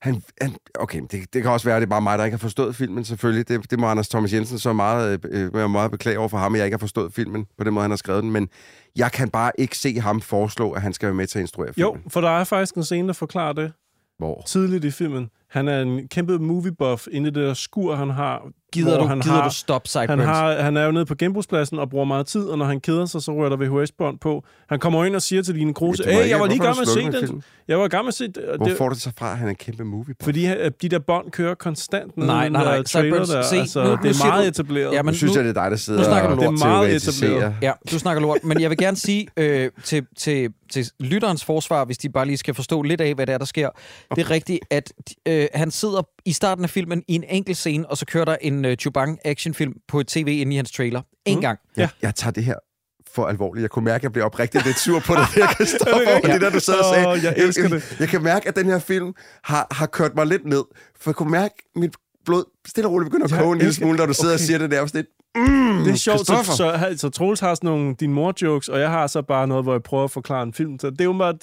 han, 0.00 0.22
han, 0.40 0.56
okay, 0.74 1.00
det, 1.10 1.34
det 1.34 1.42
kan 1.42 1.50
også 1.50 1.66
være, 1.66 1.76
at 1.76 1.80
det 1.80 1.86
er 1.86 1.90
bare 1.90 2.00
mig, 2.02 2.18
der 2.18 2.24
ikke 2.24 2.34
har 2.34 2.38
forstået 2.38 2.76
filmen, 2.76 3.04
selvfølgelig. 3.04 3.48
Det, 3.48 3.70
det 3.70 3.78
må 3.80 3.86
Anders 3.86 4.08
Thomas 4.08 4.32
Jensen 4.32 4.58
så 4.58 4.72
meget, 4.72 5.26
øh, 5.30 5.54
være 5.54 5.68
meget 5.68 5.90
beklage 5.90 6.18
over 6.18 6.28
for 6.28 6.38
ham, 6.38 6.54
at 6.54 6.58
jeg 6.58 6.66
ikke 6.66 6.74
har 6.74 6.78
forstået 6.78 7.12
filmen 7.14 7.46
på 7.58 7.64
den 7.64 7.74
måde, 7.74 7.82
han 7.82 7.90
har 7.90 7.96
skrevet 7.96 8.22
den, 8.22 8.32
men 8.32 8.48
jeg 8.96 9.12
kan 9.12 9.28
bare 9.30 9.52
ikke 9.58 9.78
se 9.78 10.00
ham 10.00 10.20
foreslå, 10.20 10.70
at 10.72 10.82
han 10.82 10.92
skal 10.92 11.06
være 11.06 11.14
med 11.14 11.26
til 11.26 11.38
at 11.38 11.42
instruere 11.42 11.72
Jo, 11.76 11.92
filmen. 11.92 12.10
for 12.10 12.20
der 12.20 12.28
er 12.30 12.44
faktisk 12.44 12.74
en 12.74 12.84
scene, 12.84 13.08
der 13.08 13.14
forklarer 13.14 13.52
det 13.52 13.72
Hvor? 14.18 14.42
tidligt 14.46 14.84
i 14.84 14.90
filmen. 14.90 15.30
Han 15.52 15.68
er 15.68 15.82
en 15.82 16.08
kæmpe 16.08 16.38
movie 16.38 16.72
buff 16.72 17.06
inde 17.12 17.28
i 17.28 17.32
det 17.32 17.42
der 17.42 17.54
skur, 17.54 17.94
han 17.94 18.10
har. 18.10 18.42
gider, 18.72 18.98
du, 18.98 19.04
han 19.04 19.20
gider 19.20 19.34
har, 19.34 19.40
du 19.68 19.72
han, 19.72 19.86
Sideburns? 19.86 20.24
har, 20.24 20.54
han 20.62 20.76
er 20.76 20.84
jo 20.84 20.90
nede 20.92 21.06
på 21.06 21.14
genbrugspladsen 21.14 21.78
og 21.78 21.90
bruger 21.90 22.04
meget 22.04 22.26
tid, 22.26 22.44
og 22.44 22.58
når 22.58 22.66
han 22.66 22.80
keder 22.80 23.06
sig, 23.06 23.22
så 23.22 23.32
rører 23.34 23.48
der 23.48 23.56
VHS-bånd 23.82 24.18
på. 24.18 24.44
Han 24.68 24.78
kommer 24.78 25.04
ind 25.04 25.16
og 25.16 25.22
siger 25.22 25.42
til 25.42 25.54
Line 25.54 25.74
Kruse, 25.74 26.02
Ja, 26.06 26.22
hey, 26.22 26.28
jeg 26.30 26.40
var 26.40 26.46
lige 26.46 26.58
gang 26.58 26.76
med 26.76 26.82
at 26.82 26.88
se 27.22 27.26
den. 27.26 27.42
Jeg 27.68 27.78
var 27.78 27.88
gang 27.88 28.04
med 28.04 28.08
at 28.08 28.14
se 28.14 28.24
det. 28.26 28.38
Hvor 28.56 28.70
får 28.78 28.88
du 28.88 28.94
det 28.94 29.02
så 29.02 29.10
fra, 29.18 29.32
at 29.32 29.38
han 29.38 29.46
er 29.46 29.50
en 29.50 29.56
kæmpe 29.56 29.84
movie 29.84 30.14
fordi 30.22 30.44
han- 30.44 30.72
de 30.82 30.88
der 30.88 30.98
bånd 30.98 31.30
kører 31.30 31.54
konstant 31.54 32.16
ned 32.16 32.26
Nej, 32.26 32.42
i 32.42 32.44
den 32.44 32.52
nej, 32.52 32.64
nej. 32.64 32.76
der 32.76 32.82
trailer 32.82 33.10
Sideburns, 33.24 33.28
der. 33.30 33.42
se, 33.42 33.56
altså, 33.56 33.84
nu- 33.84 33.90
det 33.90 33.96
er 34.20 34.26
meget 34.28 34.44
du- 34.44 34.48
etableret. 34.48 34.92
Ja, 34.92 35.02
men 35.02 35.12
Nu 35.12 35.16
synes 35.16 35.34
jeg, 35.36 35.44
det 35.44 35.56
er 35.56 35.62
dig, 35.62 35.70
der 35.70 35.76
sidder 35.76 36.00
nu 36.00 36.04
snakker 36.04 36.28
du 36.28 36.34
og 36.36 36.42
lort. 36.42 36.54
Det 36.54 36.62
er 36.62 36.66
meget 36.68 36.96
etableret. 36.96 37.54
Ja, 37.62 37.72
du 37.92 37.98
snakker 37.98 38.22
lort, 38.22 38.38
men 38.44 38.60
jeg 38.60 38.70
vil 38.70 38.78
gerne 38.78 38.96
sige 38.96 39.26
øh, 39.36 39.70
til, 39.84 40.06
til, 40.18 40.48
til 40.72 40.90
lytterens 41.00 41.44
forsvar, 41.44 41.84
hvis 41.84 41.98
de 41.98 42.08
bare 42.08 42.26
lige 42.26 42.36
skal 42.36 42.54
forstå 42.54 42.82
lidt 42.82 43.00
af, 43.00 43.14
hvad 43.14 43.26
det 43.26 43.32
er, 43.32 43.38
der 43.38 43.44
sker. 43.44 43.68
Det 44.16 44.22
er 44.24 44.30
rigtigt, 44.30 44.60
at 44.70 44.92
øh, 45.28 45.41
han 45.54 45.70
sidder 45.70 46.02
i 46.24 46.32
starten 46.32 46.64
af 46.64 46.70
filmen 46.70 47.02
i 47.08 47.14
en 47.14 47.24
enkelt 47.28 47.56
scene, 47.56 47.90
og 47.90 47.96
så 47.98 48.06
kører 48.06 48.24
der 48.24 48.36
en 48.40 48.64
øh, 48.64 48.76
Chubang 48.76 49.18
actionfilm 49.24 49.72
på 49.88 50.00
et 50.00 50.06
tv 50.06 50.28
inde 50.40 50.52
i 50.52 50.56
hans 50.56 50.72
trailer. 50.72 51.02
En 51.24 51.34
Mm. 51.36 51.40
gang. 51.40 51.58
Jeg, 51.76 51.88
jeg 52.02 52.14
tager 52.14 52.32
det 52.32 52.44
her 52.44 52.54
for 53.14 53.26
alvorligt. 53.26 53.62
Jeg 53.62 53.70
kunne 53.70 53.84
mærke, 53.84 53.96
at 53.96 54.02
jeg 54.02 54.12
blev 54.12 54.24
oprigtigt 54.24 54.66
lidt 54.66 54.78
sur 54.78 55.00
på 55.00 55.14
det 55.20 55.26
her, 55.34 55.46
Kristoffer, 55.46 56.20
fordi 56.20 56.32
det 56.32 56.40
der, 56.40 56.50
du 56.50 56.60
sad 56.60 56.74
og 56.74 56.94
sagde. 56.94 57.08
Åh, 57.08 57.24
jeg 57.24 57.34
elsker 57.36 57.62
jeg, 57.62 57.70
det. 57.70 57.96
Jeg 58.00 58.08
kan 58.08 58.22
mærke, 58.22 58.48
at 58.48 58.56
den 58.56 58.66
her 58.66 58.78
film 58.78 59.12
har, 59.44 59.66
har 59.70 59.86
kørt 59.86 60.14
mig 60.14 60.26
lidt 60.26 60.44
ned, 60.46 60.64
for 61.00 61.10
jeg 61.10 61.14
kunne 61.16 61.30
mærke, 61.30 61.54
at 61.74 61.80
mit 61.80 61.94
blod 62.24 62.44
stille 62.68 62.88
og 62.88 62.92
roligt 62.92 63.10
begynder 63.10 63.24
at 63.26 63.30
Jeg 63.30 63.40
koge 63.40 63.52
en 63.52 63.58
lille 63.58 63.74
smule, 63.74 63.96
når 63.98 64.06
du 64.06 64.14
sidder 64.14 64.30
og 64.30 64.34
okay. 64.34 64.44
siger 64.44 64.58
det 64.58 64.70
der. 64.70 64.86
Sådan 64.86 64.98
lidt, 64.98 65.06
mm, 65.36 65.84
Det 65.84 65.92
er 65.92 65.96
sjovt, 65.96 66.26
så, 66.26 66.42
så, 66.56 66.94
så 66.96 67.08
Troels 67.08 67.40
har 67.40 67.54
sådan 67.54 67.70
nogle 67.70 67.94
din 67.94 68.12
mor-jokes, 68.12 68.68
og 68.68 68.80
jeg 68.80 68.90
har 68.90 69.06
så 69.06 69.22
bare 69.22 69.46
noget, 69.46 69.64
hvor 69.64 69.72
jeg 69.72 69.82
prøver 69.82 70.04
at 70.04 70.10
forklare 70.10 70.42
en 70.42 70.52
film. 70.52 70.78
Så 70.78 70.90
det 70.90 71.00
er 71.00 71.04
jo 71.04 71.12
bare, 71.12 71.34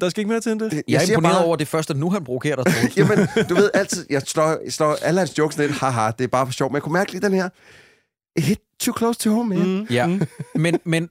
der 0.00 0.08
skal 0.08 0.20
ikke 0.20 0.28
mere 0.30 0.40
til 0.40 0.52
end 0.52 0.60
det. 0.60 0.72
Jeg, 0.72 0.82
Jeg 0.88 1.02
er 1.02 1.08
imponeret 1.08 1.34
bare, 1.34 1.44
over 1.44 1.56
det 1.56 1.68
første, 1.68 1.94
nu 1.94 2.10
han 2.10 2.24
provokerer 2.24 2.56
dig, 2.62 2.72
Troels. 2.74 2.96
Jamen, 2.98 3.28
du 3.48 3.54
ved 3.54 3.70
altid, 3.74 4.06
jeg 4.10 4.22
slår, 4.22 4.58
jeg 4.64 4.72
slår 4.72 4.96
alle 5.02 5.18
hans 5.20 5.38
jokes 5.38 5.58
lidt, 5.58 5.72
haha, 5.72 6.10
det 6.18 6.24
er 6.24 6.28
bare 6.28 6.46
for 6.46 6.52
sjov, 6.52 6.70
men 6.70 6.74
jeg 6.74 6.82
kunne 6.82 6.92
mærke 6.92 7.12
lige 7.12 7.22
den 7.22 7.32
her, 7.32 7.48
hit 8.40 8.58
too 8.80 8.94
close 8.98 9.18
to 9.20 9.30
home, 9.30 9.56
man. 9.56 9.68
Mm. 9.68 9.86
Ja, 9.90 10.18
men, 10.54 10.78
men 10.84 11.08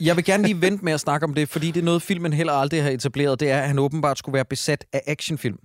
jeg 0.00 0.16
vil 0.16 0.24
gerne 0.24 0.42
lige 0.42 0.60
vente 0.60 0.84
med 0.84 0.92
at 0.92 1.00
snakke 1.00 1.24
om 1.24 1.34
det, 1.34 1.48
fordi 1.48 1.70
det 1.70 1.80
er 1.80 1.84
noget, 1.84 2.02
filmen 2.02 2.32
heller 2.32 2.52
aldrig 2.52 2.82
har 2.82 2.90
etableret. 2.90 3.40
Det 3.40 3.50
er, 3.50 3.60
at 3.60 3.66
han 3.68 3.78
åbenbart 3.78 4.18
skulle 4.18 4.34
være 4.34 4.44
besat 4.44 4.84
af 4.92 5.02
actionfilm. 5.06 5.58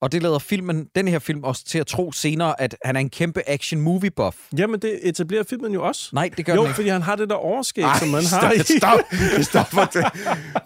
Og 0.00 0.12
det 0.12 0.22
lader 0.22 0.38
filmen, 0.38 0.86
den 0.94 1.08
her 1.08 1.18
film 1.18 1.44
også 1.44 1.64
til 1.64 1.78
at 1.78 1.86
tro 1.86 2.12
senere, 2.12 2.60
at 2.60 2.76
han 2.84 2.96
er 2.96 3.00
en 3.00 3.10
kæmpe 3.10 3.42
action 3.48 3.80
movie 3.80 4.10
buff. 4.10 4.36
Jamen, 4.58 4.80
det 4.80 4.98
etablerer 5.02 5.42
filmen 5.50 5.72
jo 5.74 5.86
også. 5.86 6.10
Nej, 6.12 6.30
det 6.36 6.46
gør 6.46 6.54
jo, 6.54 6.60
den 6.60 6.66
ikke. 6.66 6.74
fordi 6.74 6.88
han 6.88 7.02
har 7.02 7.16
det 7.16 7.28
der 7.28 7.34
overskæg, 7.34 7.82
Ej, 7.84 7.98
som 7.98 8.08
man 8.08 8.22
stop, 8.24 8.40
har 8.42 8.62
stop, 8.78 9.00
stop, 9.42 9.66
stop. 9.90 10.04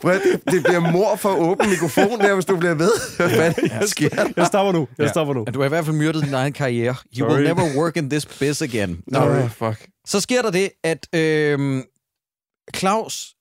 At- 0.11 0.21
det, 0.25 0.41
det 0.55 0.63
bliver 0.65 0.93
mor 0.93 1.17
for 1.17 1.35
åben 1.37 1.71
mikrofon 1.71 2.19
der, 2.21 2.35
hvis 2.35 2.45
du 2.45 2.57
bliver 2.57 2.75
ved. 2.75 2.91
Hvad 3.37 3.53
der 3.81 3.87
sker? 3.87 4.33
Jeg 4.37 4.47
stopper 4.47 4.73
nu. 4.73 4.89
Jeg 4.99 5.05
Ja. 5.05 5.11
stopper 5.11 5.35
nu. 5.35 5.45
Men 5.45 5.55
du 5.55 5.61
har 5.61 5.67
i 5.67 5.69
hvert 5.69 5.85
fald 5.85 5.97
myrdet 5.97 6.25
din 6.25 6.35
egen 6.35 6.53
karriere. 6.53 6.95
You 7.19 7.29
Sorry. 7.29 7.33
will 7.37 7.45
never 7.49 7.77
work 7.77 7.97
in 7.97 8.11
this 8.11 8.27
biz 8.27 8.63
again. 8.63 9.01
Nå, 9.07 9.49
fuck. 9.49 9.87
Så 10.07 10.21
sker 10.21 10.43
der 10.43 10.51
det, 10.51 10.71
at 10.85 11.07
øh, 11.15 11.83
Claus 12.77 13.35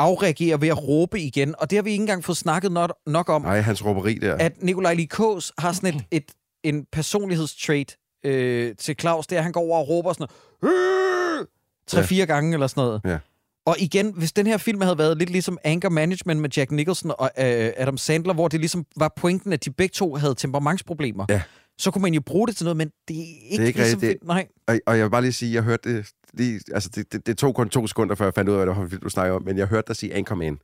afreagerer 0.00 0.56
ved 0.56 0.68
at 0.68 0.88
råbe 0.88 1.20
igen. 1.20 1.54
Og 1.58 1.70
det 1.70 1.76
har 1.76 1.82
vi 1.82 1.90
ikke 1.90 2.00
engang 2.02 2.24
fået 2.24 2.36
snakket 2.38 2.72
nok, 2.72 2.92
nok 3.06 3.28
om, 3.28 3.42
Nej, 3.42 3.60
hans 3.60 3.84
råberi 3.84 4.14
der. 4.14 4.34
at 4.34 4.62
Nikolaj 4.62 4.94
Likos 4.94 5.52
har 5.58 5.72
sådan 5.72 5.94
et, 5.94 6.04
et, 6.10 6.24
en 6.64 6.84
personlighedstrait 6.92 7.96
øh, 8.26 8.74
til 8.78 8.96
Claus, 9.00 9.26
det 9.26 9.36
er, 9.36 9.40
at 9.40 9.44
han 9.44 9.52
går 9.52 9.60
over 9.60 9.78
og 9.78 9.88
råber 9.88 10.12
sådan 10.12 10.26
noget, 10.62 11.46
tre-fire 11.86 12.26
gange 12.26 12.52
eller 12.54 12.66
sådan 12.66 12.80
noget. 12.84 13.00
Ja. 13.04 13.18
Og 13.66 13.76
igen, 13.78 14.12
hvis 14.16 14.32
den 14.32 14.46
her 14.46 14.56
film 14.56 14.80
havde 14.80 14.98
været 14.98 15.18
lidt 15.18 15.30
ligesom 15.30 15.58
Anger 15.64 15.88
Management 15.88 16.40
med 16.40 16.50
Jack 16.56 16.70
Nicholson 16.70 17.10
og 17.18 17.30
øh, 17.38 17.72
Adam 17.76 17.96
Sandler, 17.96 18.34
hvor 18.34 18.48
det 18.48 18.60
ligesom 18.60 18.84
var 18.96 19.12
pointen, 19.16 19.52
at 19.52 19.64
de 19.64 19.70
begge 19.70 19.92
to 19.92 20.14
havde 20.16 20.34
temperamentsproblemer, 20.34 21.26
Ja. 21.28 21.42
så 21.78 21.90
kunne 21.90 22.02
man 22.02 22.14
jo 22.14 22.20
bruge 22.26 22.48
det 22.48 22.56
til 22.56 22.64
noget, 22.64 22.76
men 22.76 22.90
det 23.08 23.16
er 23.16 23.20
ikke, 23.20 23.56
Det 23.56 23.62
er 23.62 23.66
ikke 23.66 23.78
ligesom, 23.78 24.00
rigtigt. 24.00 24.20
film- 24.20 24.28
Nej. 24.28 24.46
Og, 24.68 24.78
og 24.86 24.96
jeg 24.96 25.04
vil 25.04 25.10
bare 25.10 25.22
lige 25.22 25.32
sige, 25.32 25.54
jeg 25.54 25.62
hørte 25.62 25.96
det 25.96 26.06
lige, 26.32 26.60
altså 26.74 26.88
det, 26.94 27.12
det, 27.12 27.26
det 27.26 27.38
tog 27.38 27.54
kun 27.54 27.68
to 27.68 27.86
sekunder, 27.86 28.14
før 28.14 28.24
jeg 28.24 28.34
fandt 28.34 28.50
ud 28.50 28.54
af, 28.54 28.58
hvad 28.66 28.74
det 28.74 28.92
var, 28.92 28.98
du 28.98 29.08
snakker 29.08 29.36
om, 29.36 29.42
men 29.42 29.58
jeg 29.58 29.66
hørte 29.66 29.88
dig 29.88 29.96
sige 29.96 30.14
Anchorman. 30.14 30.58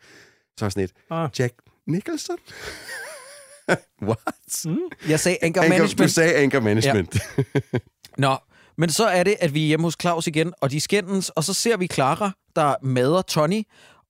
Så 0.58 0.64
var 0.64 0.68
sådan 0.68 0.84
et, 0.84 0.92
Ah. 1.10 1.30
Jack 1.38 1.54
Nicholson? 1.86 2.36
What? 4.02 4.64
Mm. 4.66 4.76
Jeg 5.08 5.20
sagde 5.20 5.38
Anger, 5.42 5.62
Anchor, 5.62 5.78
Management. 5.78 5.98
du 5.98 6.08
sagde 6.08 6.34
Anchor 6.34 6.60
Management. 6.60 7.18
Ja. 7.38 7.78
Nå, 8.18 8.36
men 8.78 8.90
så 8.90 9.06
er 9.06 9.22
det, 9.22 9.36
at 9.40 9.54
vi 9.54 9.62
er 9.62 9.66
hjemme 9.66 9.86
hos 9.86 9.96
Claus 10.00 10.26
igen, 10.26 10.52
og 10.60 10.70
de 10.70 10.80
skændes, 10.80 11.30
og 11.30 11.44
så 11.44 11.54
ser 11.54 11.76
vi 11.76 11.86
Clara, 11.86 12.30
der 12.56 12.74
mader 12.82 13.22
Tony, 13.22 13.62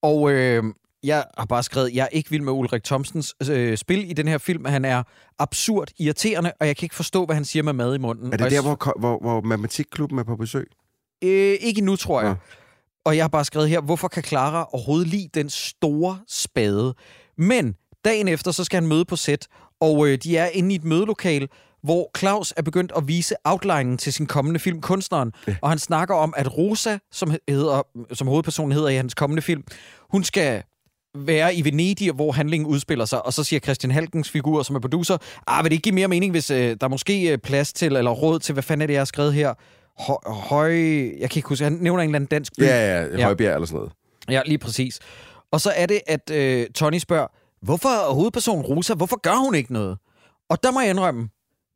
og 0.02 0.30
øh, 0.30 0.64
jeg 1.02 1.24
har 1.38 1.44
bare 1.44 1.62
skrevet, 1.62 1.94
jeg 1.94 2.02
er 2.02 2.08
ikke 2.08 2.30
vild 2.30 2.42
med 2.42 2.52
Ulrik 2.52 2.84
Thomsens 2.84 3.34
øh, 3.50 3.76
spil 3.76 4.10
i 4.10 4.12
den 4.12 4.28
her 4.28 4.38
film. 4.38 4.64
Han 4.64 4.84
er 4.84 5.02
absurd 5.38 5.88
irriterende, 5.98 6.52
og 6.60 6.66
jeg 6.66 6.76
kan 6.76 6.86
ikke 6.86 6.94
forstå, 6.94 7.24
hvad 7.26 7.34
han 7.36 7.44
siger 7.44 7.62
med 7.62 7.72
mad 7.72 7.94
i 7.94 7.98
munden. 7.98 8.26
er 8.26 8.30
Og 8.32 8.38
det 8.38 8.44
jeg 8.44 8.50
der, 8.50 8.60
hvor, 8.62 8.98
hvor, 9.00 9.18
hvor 9.20 9.40
matematikklubben 9.40 10.18
er 10.18 10.22
på 10.22 10.36
besøg? 10.36 10.68
Øh, 11.24 11.56
ikke 11.60 11.80
nu, 11.80 11.96
tror 11.96 12.20
jeg. 12.20 12.30
Nå. 12.30 12.36
Og 13.04 13.16
jeg 13.16 13.24
har 13.24 13.28
bare 13.28 13.44
skrevet 13.44 13.68
her, 13.68 13.80
hvorfor 13.80 14.08
kan 14.08 14.22
Clara 14.22 14.68
overhovedet 14.72 15.08
lide 15.08 15.28
den 15.34 15.50
store 15.50 16.18
spade? 16.28 16.94
Men 17.38 17.74
dagen 18.04 18.28
efter, 18.28 18.50
så 18.50 18.64
skal 18.64 18.80
han 18.80 18.88
møde 18.88 19.04
på 19.04 19.16
sæt, 19.16 19.46
og 19.80 20.08
øh, 20.08 20.18
de 20.18 20.36
er 20.36 20.46
inde 20.46 20.72
i 20.72 20.74
et 20.74 20.84
mødelokal, 20.84 21.48
hvor 21.82 22.10
Claus 22.18 22.54
er 22.56 22.62
begyndt 22.62 22.92
at 22.96 23.08
vise 23.08 23.34
outlinen 23.44 23.98
til 23.98 24.12
sin 24.12 24.26
kommende 24.26 24.60
film, 24.60 24.80
Kunstneren. 24.80 25.32
Ja. 25.46 25.56
Og 25.62 25.68
han 25.68 25.78
snakker 25.78 26.14
om, 26.14 26.34
at 26.36 26.58
Rosa, 26.58 26.98
som, 27.12 27.34
hedder, 27.48 27.82
som 28.12 28.28
hovedpersonen 28.28 28.72
hedder 28.72 28.88
i 28.88 28.94
hans 28.94 29.14
kommende 29.14 29.42
film, 29.42 29.64
hun 30.10 30.24
skal 30.24 30.62
være 31.14 31.54
i 31.54 31.64
Venedig, 31.64 32.12
hvor 32.12 32.32
handlingen 32.32 32.66
udspiller 32.66 33.04
sig. 33.04 33.26
Og 33.26 33.32
så 33.32 33.44
siger 33.44 33.60
Christian 33.60 33.90
Halkens 33.90 34.30
figur, 34.30 34.62
som 34.62 34.76
er 34.76 34.80
producer, 34.80 35.18
ah, 35.46 35.64
vil 35.64 35.70
det 35.70 35.74
ikke 35.74 35.82
give 35.82 35.94
mere 35.94 36.08
mening, 36.08 36.30
hvis 36.30 36.50
øh, 36.50 36.76
der 36.80 36.86
er 36.86 36.88
måske 36.88 37.32
øh, 37.32 37.38
plads 37.38 37.72
til, 37.72 37.96
eller 37.96 38.10
råd 38.10 38.38
til, 38.38 38.52
hvad 38.52 38.62
fanden 38.62 38.82
er 38.82 38.86
det, 38.86 38.94
jeg 38.94 39.00
har 39.00 39.04
skrevet 39.04 39.34
her? 39.34 39.54
Hø- 40.00 40.30
høj... 40.32 40.72
Jeg 41.20 41.30
kan 41.30 41.38
ikke 41.38 41.48
huske, 41.48 41.64
han 41.64 41.72
nævner 41.72 42.02
en 42.02 42.08
eller 42.08 42.16
anden 42.16 42.28
dansk 42.28 42.52
by. 42.58 42.62
Ja, 42.62 43.06
ja, 43.18 43.24
Højbjerg 43.24 43.54
eller 43.54 43.66
sådan 43.66 43.76
noget. 43.76 43.92
Ja, 44.30 44.42
lige 44.46 44.58
præcis. 44.58 44.98
Og 45.50 45.60
så 45.60 45.72
er 45.76 45.86
det, 45.86 46.00
at 46.06 46.30
øh, 46.30 46.66
Tony 46.74 46.98
spørger, 46.98 47.26
hvorfor 47.62 47.88
er 47.88 48.12
hovedpersonen 48.14 48.64
Rosa, 48.64 48.94
hvorfor 48.94 49.20
gør 49.20 49.44
hun 49.44 49.54
ikke 49.54 49.72
noget? 49.72 49.98
Og 50.50 50.62
der 50.62 50.70
må 50.70 50.80
jeg 50.80 50.90
indrømme, 50.90 51.28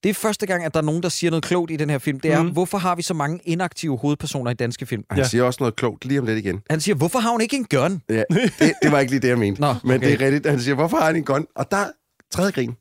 det 0.03 0.11
er 0.11 0.15
første 0.15 0.47
gang, 0.47 0.65
at 0.65 0.75
der 0.75 0.81
er 0.81 0.85
nogen, 0.85 1.03
der 1.03 1.09
siger 1.09 1.31
noget 1.31 1.45
klogt 1.45 1.71
i 1.71 1.77
den 1.77 1.91
her 1.91 1.99
film. 1.99 2.21
Det 2.21 2.33
er, 2.33 2.43
mm. 2.43 2.49
hvorfor 2.51 2.79
har 2.79 2.95
vi 2.95 3.03
så 3.03 3.15
mange 3.15 3.41
inaktive 3.45 3.99
hovedpersoner 3.99 4.51
i 4.51 4.55
danske 4.55 4.87
film? 4.87 5.05
Han 5.11 5.19
Ja. 5.19 5.23
ja. 5.23 5.29
siger 5.29 5.45
også 5.45 5.57
noget 5.61 5.77
klogt 5.77 6.05
lige 6.05 6.21
om 6.21 6.27
lidt 6.27 6.39
igen. 6.39 6.61
Han 6.71 6.81
siger, 6.81 6.95
hvorfor 6.97 7.19
har 7.19 7.31
hun 7.31 7.41
ikke 7.41 7.57
en 7.57 7.65
gun? 7.65 8.03
Ja, 8.09 8.23
det, 8.31 8.73
det 8.83 8.93
var 8.93 9.01
ikke 9.01 9.13
lige 9.13 9.21
det, 9.21 9.29
jeg 9.29 9.39
mente. 9.39 9.61
Nå, 9.61 9.75
Men 9.85 9.97
okay. 9.97 10.07
det 10.11 10.23
er 10.23 10.25
rigtigt. 10.27 10.47
Han 10.47 10.61
siger, 10.61 10.75
hvorfor 10.75 10.97
har 10.97 11.07
han 11.07 11.17
en 11.17 11.25
gun? 11.25 11.47
Og 11.57 11.71
der 11.71 11.85
tredje 12.31 12.51
grin. 12.51 12.75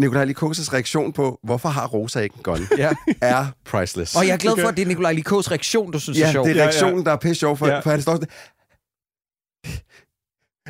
Nikolaj 0.00 0.24
Likoses 0.24 0.72
reaktion 0.72 1.12
på, 1.12 1.40
hvorfor 1.42 1.68
har 1.68 1.86
Rosa 1.86 2.20
ikke 2.20 2.36
en 2.36 2.42
gun, 2.42 2.60
Ja. 2.78 2.92
er 3.22 3.46
priceless. 3.64 4.16
Og 4.16 4.26
jeg 4.26 4.32
er 4.32 4.36
glad 4.38 4.56
for, 4.60 4.68
at 4.68 4.76
det 4.76 4.82
er 4.82 4.86
Nikolaj 4.86 5.12
Likos 5.12 5.50
reaktion, 5.50 5.90
du 5.92 6.00
synes 6.00 6.18
ja, 6.18 6.26
er 6.26 6.32
sjov. 6.32 6.46
det 6.46 6.56
er 6.56 6.62
reaktionen, 6.62 7.04
der 7.04 7.12
er 7.12 7.16
pisse 7.16 7.34
sjov, 7.40 7.56
for, 7.56 7.66
Ja. 7.66 7.74
ja. 7.74 7.80
for 7.80 7.90
han 7.90 8.02
står 8.02 8.12
sådan... 8.12 8.28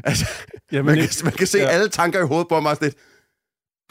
Altså, 0.05 0.27
Jamen, 0.73 0.87
man, 0.87 0.99
ikke- 0.99 1.15
kan, 1.17 1.25
man 1.25 1.33
kan 1.33 1.47
se 1.47 1.59
ja. 1.59 1.65
ja. 1.65 1.71
alle 1.71 1.89
tanker 1.89 2.25
i 2.25 2.27
hovedet 2.27 2.49
på 2.49 2.61
mig 2.61 2.77
lidt... 2.81 2.95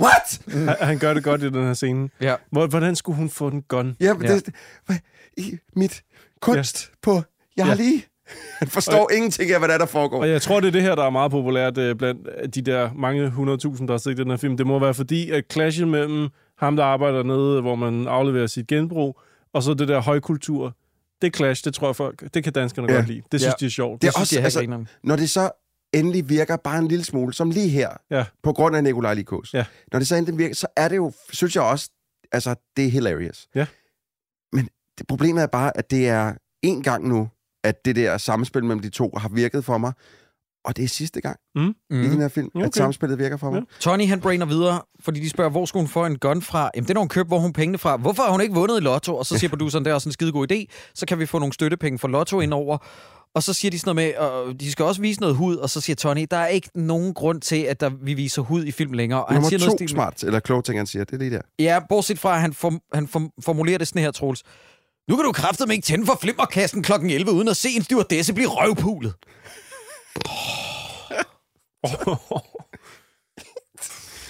What? 0.01 0.41
Han, 0.47 0.75
han 0.87 0.99
gør 0.99 1.13
det 1.13 1.23
godt 1.23 1.41
i 1.43 1.45
den 1.45 1.63
her 1.63 1.73
scene. 1.73 2.09
Ja. 2.21 2.35
Hvor, 2.51 2.67
hvordan 2.67 2.95
skulle 2.95 3.15
hun 3.15 3.29
få 3.29 3.49
den 3.49 3.61
gun? 3.61 3.95
Ja, 3.99 4.05
Ja. 4.05 4.13
ja. 4.27 4.35
det, 4.35 5.01
i 5.37 5.57
mit 5.75 6.03
kunst 6.41 6.89
ja. 6.89 6.95
på... 7.01 7.23
Jeg 7.57 7.65
har 7.65 7.71
Ja. 7.71 7.77
lige... 7.77 8.05
Han 8.59 8.67
forstår 8.67 8.93
Og- 9.03 9.09
ingenting 9.15 9.51
af, 9.51 9.59
hvad 9.59 9.67
der, 9.67 9.73
er, 9.73 9.77
der 9.77 9.85
foregår. 9.85 10.21
Og 10.21 10.29
jeg 10.29 10.41
tror, 10.41 10.59
det 10.59 10.67
er 10.67 10.71
det 10.71 10.81
her, 10.81 10.95
der 10.95 11.03
er 11.03 11.09
meget 11.09 11.31
populært 11.31 11.77
øh, 11.77 11.95
blandt 11.95 12.55
de 12.55 12.61
der 12.61 12.89
mange 12.95 13.29
hundredtusind, 13.29 13.87
der 13.87 13.93
har 13.93 13.97
set 13.99 14.17
den 14.17 14.29
her 14.29 14.37
film. 14.37 14.57
Det 14.57 14.67
må 14.67 14.79
være 14.79 14.93
fordi, 14.93 15.31
at 15.31 15.43
clashet 15.51 15.87
mellem 15.87 16.29
ham, 16.57 16.75
der 16.75 16.83
arbejder 16.83 17.23
nede, 17.23 17.61
hvor 17.61 17.75
man 17.75 18.07
afleverer 18.07 18.47
sit 18.47 18.67
genbrug, 18.67 19.19
og 19.53 19.63
så 19.63 19.73
det 19.73 19.87
der 19.87 20.01
højkultur, 20.01 20.75
det 21.21 21.35
clash, 21.35 21.65
det 21.65 21.73
tror 21.73 21.87
jeg 21.87 21.95
folk, 21.95 22.23
det 22.33 22.43
kan 22.43 22.53
danskerne 22.53 22.87
Ja. 22.91 22.95
godt 22.97 23.07
lide. 23.07 23.21
Det 23.31 23.39
synes 23.41 23.53
Ja. 23.53 23.55
de 23.59 23.65
er 23.65 23.69
sjovt. 23.69 24.01
Det 24.01 24.07
er 24.07 24.11
synes 24.11 24.21
også, 24.21 24.35
jeg, 24.35 24.43
altså, 24.43 24.59
altså, 24.59 24.85
når 25.03 25.15
det 25.15 25.29
så 25.29 25.49
endelig 25.93 26.29
virker 26.29 26.55
bare 26.57 26.79
en 26.79 26.87
lille 26.87 27.05
smule, 27.05 27.33
som 27.33 27.51
lige 27.51 27.69
her, 27.69 27.89
Ja. 28.11 28.25
på 28.43 28.53
grund 28.53 28.75
af 28.75 28.83
Nikolaj 28.83 29.13
Likos. 29.13 29.53
Ja. 29.53 29.65
Når 29.91 29.99
det 29.99 30.07
så 30.07 30.15
endelig 30.15 30.37
virker, 30.37 30.55
så 30.55 30.67
er 30.75 30.87
det 30.87 30.95
jo, 30.95 31.11
synes 31.33 31.55
jeg 31.55 31.63
også, 31.63 31.89
altså, 32.31 32.55
det 32.77 32.85
er 32.85 32.89
hilarious. 32.89 33.47
Ja. 33.55 33.65
Men 34.53 34.69
det 34.97 35.07
problemet 35.07 35.43
er 35.43 35.47
bare, 35.47 35.77
at 35.77 35.91
det 35.91 36.07
er 36.09 36.33
en 36.61 36.83
gang 36.83 37.07
nu, 37.07 37.29
at 37.67 37.85
det 37.85 37.95
der 37.95 38.17
samspil 38.17 38.63
mellem 38.63 38.81
de 38.81 38.89
to 38.89 39.11
har 39.17 39.29
virket 39.29 39.65
for 39.65 39.77
mig, 39.77 39.93
og 40.65 40.77
det 40.77 40.83
er 40.83 40.87
sidste 40.87 41.21
gang 41.21 41.37
Mm. 41.55 41.61
mm. 41.89 42.01
i 42.01 42.09
den 42.09 42.19
her 42.21 42.27
film, 42.27 42.49
okay. 42.55 42.65
At 42.65 42.75
samspillet 42.75 43.19
virker 43.19 43.37
for 43.37 43.51
mig. 43.51 43.57
Ja. 43.59 43.63
Tony, 43.79 44.07
han 44.07 44.19
brainer 44.21 44.45
videre, 44.45 44.81
fordi 44.99 45.19
de 45.19 45.29
spørger, 45.29 45.51
hvor 45.51 45.65
skulle 45.65 45.81
hun 45.83 45.87
få 45.89 46.05
en 46.05 46.17
gun 46.19 46.41
fra? 46.41 46.71
Jamen, 46.75 46.87
den 46.87 46.95
har 46.95 46.99
hun 47.01 47.09
købt, 47.09 47.27
hvor 47.27 47.39
hun 47.39 47.53
pengene 47.53 47.77
fra. 47.77 47.97
Hvorfor 47.97 48.23
har 48.23 48.31
hun 48.31 48.41
ikke 48.41 48.53
vundet 48.55 48.77
i 48.77 48.79
lotto? 48.83 49.15
Og 49.17 49.25
så 49.25 49.37
siger 49.37 49.49
produceren, 49.49 49.85
det 49.85 49.91
er 49.91 49.95
også 49.95 50.09
en 50.09 50.13
skide 50.13 50.31
god 50.31 50.51
idé. 50.51 50.65
Så 50.95 51.05
kan 51.05 51.19
vi 51.19 51.25
få 51.25 51.39
nogle 51.39 51.53
støttepenge 51.53 51.99
for 51.99 52.07
lotto 52.07 52.41
indover. 52.41 52.77
Og 53.35 53.43
så 53.43 53.53
siger 53.53 53.71
de 53.71 53.79
sådan 53.79 53.95
noget 53.95 54.13
med, 54.19 54.27
og 54.49 54.59
de 54.59 54.71
skal 54.71 54.85
også 54.85 55.01
vise 55.01 55.19
noget 55.21 55.35
hud, 55.35 55.55
og 55.55 55.69
så 55.69 55.81
siger 55.81 55.95
Tony, 55.95 56.25
der 56.31 56.37
er 56.37 56.47
ikke 56.47 56.69
nogen 56.75 57.13
grund 57.13 57.41
til, 57.41 57.61
at 57.61 57.79
der, 57.81 57.89
vi 58.01 58.13
viser 58.13 58.41
hud 58.41 58.65
i 58.65 58.71
film 58.71 58.93
længere. 58.93 59.25
Og 59.25 59.33
Nummer 59.33 59.49
siger 59.49 59.59
to 59.59 59.65
noget 59.65 59.77
stil 59.77 59.85
med- 59.85 59.89
smart, 59.89 60.23
eller 60.23 60.39
kloge 60.39 60.61
ting, 60.61 60.79
han 60.79 60.87
siger, 60.87 61.03
det 61.03 61.13
er 61.13 61.17
lige 61.17 61.31
der. 61.31 61.41
Ja, 61.59 61.79
bortset 61.89 62.19
fra, 62.19 62.35
at 62.35 62.41
han, 62.41 62.53
form, 62.53 62.79
han 62.93 63.07
form, 63.07 63.31
formulerer 63.41 63.77
det 63.77 63.87
sådan 63.87 64.01
her, 64.01 64.11
Troels. 64.11 64.43
Nu 65.09 65.15
kan 65.15 65.25
du 65.25 65.31
kraftedeme 65.31 65.73
ikke 65.73 65.85
tænde 65.85 66.05
for 66.05 66.17
flimmerkassen 66.21 66.83
kl. 66.83 66.91
11, 66.91 67.31
uden 67.31 67.47
at 67.47 67.57
se 67.57 67.69
en 67.69 67.83
stewardesse 67.83 68.33
blive 68.33 68.49
røvpulet. 68.49 69.13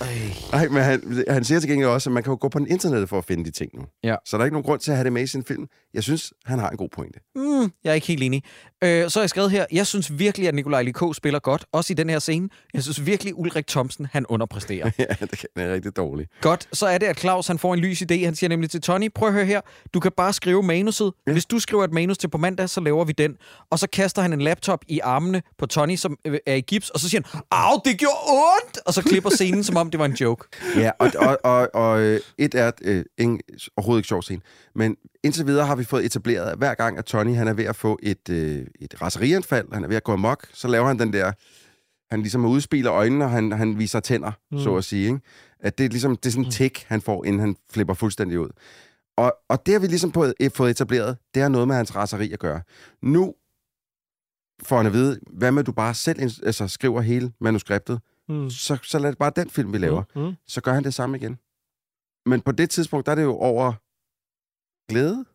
Ej. 0.01 0.17
Nej, 0.51 0.67
men 0.67 0.83
han, 0.83 1.25
han 1.29 1.43
siger 1.43 1.59
til 1.59 1.69
gengæld 1.69 1.89
også, 1.89 2.09
at 2.09 2.13
man 2.13 2.23
kan 2.23 2.31
jo 2.31 2.37
gå 2.41 2.49
på 2.49 2.59
den 2.59 2.67
internet 2.67 3.09
for 3.09 3.17
at 3.17 3.25
finde 3.25 3.45
de 3.45 3.51
ting 3.51 3.71
nu. 3.75 3.81
Ja. 4.03 4.15
Så 4.25 4.37
der 4.37 4.41
er 4.41 4.45
ikke 4.45 4.53
nogen 4.53 4.65
grund 4.65 4.79
til 4.79 4.91
at 4.91 4.97
have 4.97 5.03
det 5.03 5.13
med 5.13 5.23
i 5.23 5.27
sin 5.27 5.43
film. 5.43 5.67
Jeg 5.93 6.03
synes, 6.03 6.33
han 6.45 6.59
har 6.59 6.69
en 6.69 6.77
god 6.77 6.89
pointe. 6.89 7.19
Mm, 7.35 7.71
jeg 7.83 7.89
er 7.89 7.93
ikke 7.93 8.07
helt 8.07 8.23
enig. 8.23 8.43
Øh, 8.83 9.09
så 9.09 9.19
har 9.19 9.23
jeg 9.23 9.29
skrevet 9.29 9.51
her, 9.51 9.65
jeg 9.71 9.87
synes 9.87 10.19
virkelig, 10.19 10.47
at 10.47 10.55
Nikolaj 10.55 10.81
Likå 10.81 11.13
spiller 11.13 11.39
godt, 11.39 11.65
også 11.71 11.93
i 11.93 11.95
den 11.95 12.09
her 12.09 12.19
scene. 12.19 12.49
Jeg 12.73 12.83
synes 12.83 13.05
virkelig, 13.05 13.37
Ulrik 13.39 13.67
Thomsen, 13.67 14.07
han 14.11 14.25
underpræsterer. 14.25 14.91
ja, 14.99 15.05
det 15.21 15.29
kan- 15.39 15.49
det 15.55 15.63
er 15.63 15.73
rigtig 15.73 15.95
dårligt. 15.97 16.29
Godt, 16.41 16.67
så 16.73 16.87
er 16.87 16.97
det, 16.97 17.05
at 17.05 17.19
Claus 17.19 17.47
han 17.47 17.59
får 17.59 17.73
en 17.73 17.79
lys 17.79 18.01
idé. 18.01 18.25
Han 18.25 18.35
siger 18.35 18.47
nemlig 18.49 18.69
til 18.69 18.81
Tony, 18.81 19.09
prøv 19.15 19.27
at 19.27 19.33
høre 19.33 19.45
her, 19.45 19.61
du 19.93 19.99
kan 19.99 20.11
bare 20.17 20.33
skrive 20.33 20.63
manuset. 20.63 21.11
Ja. 21.27 21.31
Hvis 21.31 21.45
du 21.45 21.59
skriver 21.59 21.83
et 21.83 21.93
manus 21.93 22.17
til 22.17 22.27
på 22.27 22.37
mandag, 22.37 22.69
så 22.69 22.81
laver 22.81 23.05
vi 23.05 23.11
den. 23.17 23.35
Og 23.71 23.79
så 23.79 23.87
kaster 23.93 24.21
han 24.21 24.33
en 24.33 24.41
laptop 24.41 24.79
i 24.87 24.99
armene 24.99 25.41
på 25.57 25.65
Tony, 25.65 25.95
som 25.95 26.17
øh, 26.25 26.37
er 26.45 26.53
i 26.55 26.61
gips, 26.61 26.89
og 26.89 26.99
så 26.99 27.09
siger 27.09 27.21
han, 27.33 27.41
au, 27.51 27.79
det 27.85 27.97
gjorde 27.99 28.17
ondt! 28.27 28.77
Og 28.85 28.93
så 28.93 29.01
klipper 29.01 29.29
scenen, 29.29 29.63
som 29.63 29.77
om 29.77 29.91
det 29.91 29.99
var 29.99 30.05
en 30.05 30.13
joke. 30.13 30.43
Ja, 30.77 30.91
og, 30.99 31.11
og, 31.19 31.37
og, 31.43 31.69
og 31.73 31.99
øh, 32.01 32.19
et 32.37 32.55
er 32.55 32.71
øh, 32.81 33.05
ingen, 33.17 33.39
overhovedet 33.77 33.99
ikke 33.99 34.07
sjov 34.07 34.21
scene, 34.21 34.41
men 34.75 34.95
indtil 35.27 35.45
videre 35.47 35.65
har 35.65 35.75
vi 35.75 35.83
fået 35.83 36.05
etableret, 36.05 36.51
at 36.51 36.57
hver 36.57 36.73
gang, 36.73 36.97
at 36.97 37.05
Tony 37.05 37.35
han 37.35 37.47
er 37.47 37.53
ved 37.53 37.65
at 37.65 37.75
få 37.75 37.99
et, 38.03 38.29
øh, 38.29 38.65
et 38.79 39.01
raserianfald, 39.01 39.73
han 39.73 39.83
er 39.83 39.87
ved 39.87 39.95
at 39.95 40.03
gå 40.03 40.13
amok, 40.13 40.47
så 40.53 40.67
laver 40.67 40.87
han 40.87 40.99
den 40.99 41.13
der, 41.13 41.31
han 42.11 42.19
ligesom 42.21 42.45
udspiller 42.45 42.93
øjnene, 42.93 43.25
og 43.25 43.31
han, 43.31 43.51
han 43.51 43.79
viser 43.79 43.99
tænder, 43.99 44.31
mm. 44.51 44.59
så 44.59 44.75
at 44.75 44.83
sige. 44.83 45.05
Ikke? 45.07 45.19
At 45.59 45.77
det 45.77 45.85
er 45.85 45.89
ligesom, 45.89 46.15
det 46.15 46.25
er 46.25 46.31
sådan 46.31 46.45
en 46.45 46.51
tik, 46.51 46.85
han 46.87 47.01
får, 47.01 47.25
inden 47.25 47.39
han 47.39 47.55
flipper 47.71 47.93
fuldstændig 47.93 48.39
ud. 48.39 48.49
Og, 49.17 49.33
og 49.49 49.65
det 49.65 49.73
har 49.73 49.79
vi 49.79 49.87
ligesom 49.87 50.13
eh, 50.39 50.51
fået 50.51 50.71
etableret, 50.71 51.17
det 51.33 51.41
har 51.41 51.49
noget 51.49 51.67
med 51.67 51.75
hans 51.75 51.95
raseri 51.95 52.31
at 52.31 52.39
gøre. 52.39 52.61
Nu 53.01 53.33
får 54.63 54.77
han 54.77 54.85
at 54.85 54.93
vide, 54.93 55.19
hvad 55.33 55.51
med 55.51 55.63
du 55.63 55.71
bare 55.71 55.93
selv 55.93 56.21
altså, 56.21 56.67
skriver 56.67 57.01
hele 57.01 57.31
manuskriptet, 57.41 57.99
Mm. 58.29 58.49
så, 58.49 58.77
så 58.83 58.99
lad 58.99 59.09
det 59.09 59.17
bare 59.17 59.31
den 59.35 59.49
film, 59.49 59.73
vi 59.73 59.77
laver 59.77 60.03
Mm. 60.15 60.33
så 60.47 60.61
gør 60.61 60.73
han 60.73 60.83
det 60.83 60.93
samme 60.93 61.17
igen. 61.17 61.37
Men 62.25 62.41
på 62.41 62.51
det 62.51 62.69
tidspunkt, 62.69 63.05
der 63.05 63.11
er 63.11 63.15
det 63.15 63.23
jo 63.23 63.35
over 63.37 63.73
glæde. 64.89 65.25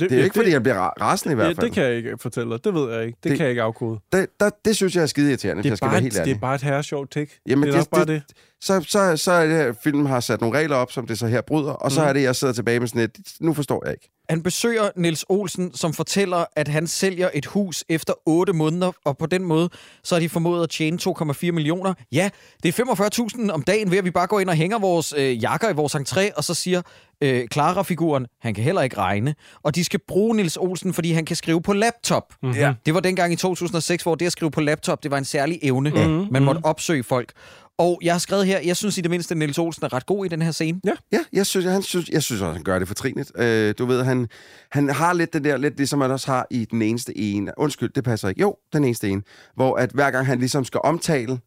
Det 0.00 0.12
er 0.12 0.16
jo 0.16 0.22
ikke, 0.24 0.34
fordi 0.34 0.50
jeg 0.50 0.62
bliver 0.62 0.88
ra- 0.88 0.92
rasende 1.00 1.32
i 1.32 1.34
hvert 1.34 1.44
Ja, 1.44 1.48
fald. 1.52 1.66
det 1.66 1.72
kan 1.72 1.82
jeg 1.84 1.96
ikke 1.96 2.18
fortælle 2.18 2.50
dig. 2.52 2.64
Det 2.64 2.74
ved 2.74 2.92
jeg 2.92 3.06
ikke. 3.06 3.16
Det, 3.16 3.24
Det- 3.24 3.30
det 3.30 3.36
kan 3.38 3.44
jeg 3.44 3.50
ikke 3.50 3.62
afkode. 3.62 4.00
Det, 4.12 4.26
der, 4.40 4.50
det 4.64 4.76
synes 4.76 4.94
jeg 4.96 5.02
er 5.02 5.06
skide 5.06 5.28
irriterende, 5.28 5.62
Det 5.62 5.70
hvis 5.70 5.70
er, 5.70 5.72
jeg 5.72 5.76
skal 5.76 5.86
bare 5.86 5.92
være 5.92 6.02
helt 6.02 6.14
det 6.14 6.20
ærlig. 6.20 6.34
er 6.34 6.38
bare 6.38 6.54
et 6.54 6.62
herresjovt 6.62 7.10
tik. 7.10 7.38
Jamen, 7.46 7.62
det 7.68 7.74
er 7.74 7.76
nok 7.76 7.84
det- 7.84 7.90
bare 7.90 8.04
det- 8.04 8.22
det. 8.28 8.36
Så, 8.62 8.84
så, 8.88 9.16
så 9.16 9.32
er 9.32 9.46
det, 9.46 9.56
her, 9.56 9.72
filmen 9.82 10.06
har 10.06 10.20
sat 10.20 10.40
nogle 10.40 10.58
regler 10.58 10.76
op, 10.76 10.92
som 10.92 11.06
det 11.06 11.18
så 11.18 11.26
her 11.26 11.40
bryder, 11.40 11.72
og 11.72 11.92
så 11.92 12.00
Mm. 12.02 12.08
er 12.08 12.12
det, 12.12 12.22
jeg 12.22 12.36
sidder 12.36 12.54
tilbage 12.54 12.80
med 12.80 12.88
sådan 12.88 13.02
et, 13.02 13.18
nu 13.40 13.54
forstår 13.54 13.82
jeg 13.84 13.92
ikke. 13.92 14.10
Han 14.28 14.42
besøger 14.42 14.90
Niels 14.96 15.24
Olsen, 15.28 15.74
som 15.74 15.92
fortæller, 15.92 16.44
at 16.56 16.68
han 16.68 16.86
sælger 16.86 17.30
et 17.34 17.46
hus 17.46 17.84
efter 17.88 18.12
8 18.26 18.52
måneder, 18.52 18.92
og 19.04 19.18
på 19.18 19.26
den 19.26 19.44
måde, 19.44 19.68
så 20.04 20.14
har 20.14 20.20
de 20.20 20.28
formået 20.28 20.62
at 20.62 20.70
tjene 20.70 20.98
2,4 20.98 21.52
millioner. 21.52 21.94
Ja, 22.12 22.30
det 22.62 22.68
er 22.68 22.72
45.000 22.72 23.50
om 23.52 23.62
dagen 23.62 23.90
ved, 23.90 23.98
at 23.98 24.04
vi 24.04 24.10
bare 24.10 24.26
går 24.26 24.40
ind 24.40 24.48
og 24.48 24.54
hænger 24.56 24.78
vores 24.78 25.14
øh, 25.16 25.42
jakker 25.42 25.68
i 25.70 25.72
vores 25.72 25.94
entré, 25.94 26.34
og 26.36 26.44
så 26.44 26.54
siger 26.54 26.82
øh, 27.22 27.48
Clara-figuren, 27.52 28.26
han 28.40 28.54
kan 28.54 28.64
heller 28.64 28.82
ikke 28.82 28.98
regne. 28.98 29.34
Og 29.62 29.74
de 29.74 29.84
skal 29.84 30.00
bruge 30.08 30.36
Niels 30.36 30.56
Olsen, 30.56 30.94
fordi 30.94 31.12
han 31.12 31.24
kan 31.24 31.36
skrive 31.36 31.62
på 31.62 31.72
laptop. 31.72 32.34
Mhm. 32.42 32.52
Ja. 32.52 32.74
Det 32.86 32.94
var 32.94 33.00
dengang 33.00 33.32
i 33.32 33.36
2006, 33.36 34.02
hvor 34.02 34.14
det 34.14 34.26
at 34.26 34.32
skrive 34.32 34.50
på 34.50 34.60
laptop, 34.60 35.02
det 35.02 35.10
var 35.10 35.18
en 35.18 35.24
særlig 35.24 35.58
evne. 35.62 35.90
Mhm. 35.90 36.26
Man 36.32 36.42
måtte 36.44 36.60
opsøge 36.64 37.02
folk. 37.02 37.32
Og 37.78 38.00
jeg 38.02 38.14
har 38.14 38.18
skrevet 38.18 38.46
her, 38.46 38.60
jeg 38.64 38.76
synes 38.76 38.98
i 38.98 39.00
det 39.00 39.10
mindste, 39.10 39.32
at 39.32 39.38
Niels 39.38 39.58
Olsen 39.58 39.84
er 39.84 39.92
ret 39.92 40.06
god 40.06 40.24
i 40.24 40.28
den 40.28 40.42
her 40.42 40.50
scene. 40.52 40.80
Ja. 40.84 40.90
Ja, 41.12 41.18
jeg 41.32 41.46
synes, 41.46 41.66
han 41.66 41.82
synes, 41.82 42.08
jeg 42.08 42.22
synes 42.22 42.40
også, 42.40 42.52
han 42.52 42.62
gør 42.62 42.78
det 42.78 42.88
fortrinligt. 42.88 43.32
Øh, 43.38 43.74
du 43.78 43.86
ved, 43.86 44.02
han, 44.04 44.28
han 44.70 44.88
har 44.88 45.12
lidt 45.12 45.32
det 45.32 45.44
der, 45.44 45.56
lidt 45.56 45.76
ligesom 45.76 45.98
man 45.98 46.10
også 46.10 46.26
har 46.32 46.46
i 46.50 46.64
den 46.64 46.82
eneste 46.82 47.18
ene. 47.18 47.52
Undskyld, 47.56 47.90
det 47.94 48.04
passer 48.04 48.28
ikke. 48.28 48.40
Jo, 48.40 48.56
den 48.72 48.84
eneste 48.84 49.08
ene. 49.08 49.22
Hvor 49.56 49.76
at 49.76 49.90
hver 49.94 50.10
gang 50.10 50.26
han 50.26 50.38
ligesom 50.38 50.64
skal 50.64 50.80
omtale 50.84 51.38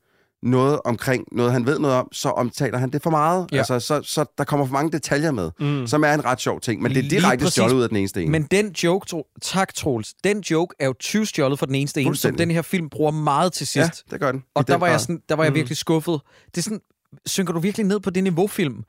noget 0.44 0.80
omkring 0.86 1.26
noget, 1.32 1.52
han 1.52 1.66
ved 1.66 1.80
noget 1.80 1.96
om, 1.98 2.08
så 2.12 2.30
omtaler 2.30 2.78
han 2.78 2.90
det 2.90 3.02
for 3.04 3.10
meget. 3.10 3.48
Ja. 3.52 3.58
Altså, 3.58 3.80
så, 3.80 4.02
så 4.04 4.26
der 4.38 4.44
kommer 4.44 4.66
for 4.66 4.74
mange 4.74 4.92
detaljer 4.92 5.32
med, 5.32 5.52
Mm. 5.60 5.88
som 5.88 6.04
er 6.04 6.14
en 6.14 6.26
ret 6.26 6.42
sjov 6.42 6.62
ting. 6.62 6.82
Men 6.82 6.92
det 6.92 6.98
er 6.98 7.02
Lige 7.04 7.10
direkte 7.22 7.44
præcis. 7.44 7.52
stjålet 7.54 7.74
ud 7.76 7.82
af 7.84 7.90
den 7.90 7.98
eneste 7.98 8.22
ene. 8.22 8.32
Men 8.32 8.44
den 8.44 8.68
joke, 8.72 9.06
tro, 9.08 9.28
tak 9.42 9.74
Troels, 9.74 10.14
den 10.24 10.40
joke 10.40 10.76
er 10.80 10.86
jo 10.86 10.94
20 11.00 11.26
stjålet 11.26 11.60
fra 11.60 11.66
den 11.66 11.76
eneste 11.76 12.02
ene, 12.02 12.16
som 12.16 12.36
den 12.36 12.52
her 12.52 12.62
film 12.62 12.90
bruger 12.90 13.12
meget 13.12 13.54
til 13.54 13.70
ja, 13.76 13.86
sidst. 13.88 14.12
det 14.12 14.20
gør 14.20 14.32
den. 14.32 14.40
I 14.40 14.44
og 14.56 14.68
der 14.68 14.74
den 14.74 14.82
var, 14.82 14.88
jeg 14.88 15.00
sådan, 15.02 15.22
der 15.30 15.36
var 15.36 15.44
jeg 15.44 15.52
Mm. 15.52 15.56
virkelig 15.56 15.78
skuffet. 15.78 16.20
Det 16.46 16.58
er 16.58 16.62
sådan, 16.62 16.82
synker 17.26 17.54
du 17.54 17.60
virkelig 17.60 17.86
ned 17.86 18.00
på 18.00 18.10
det 18.10 18.24
niveau 18.24 18.48
film? 18.48 18.84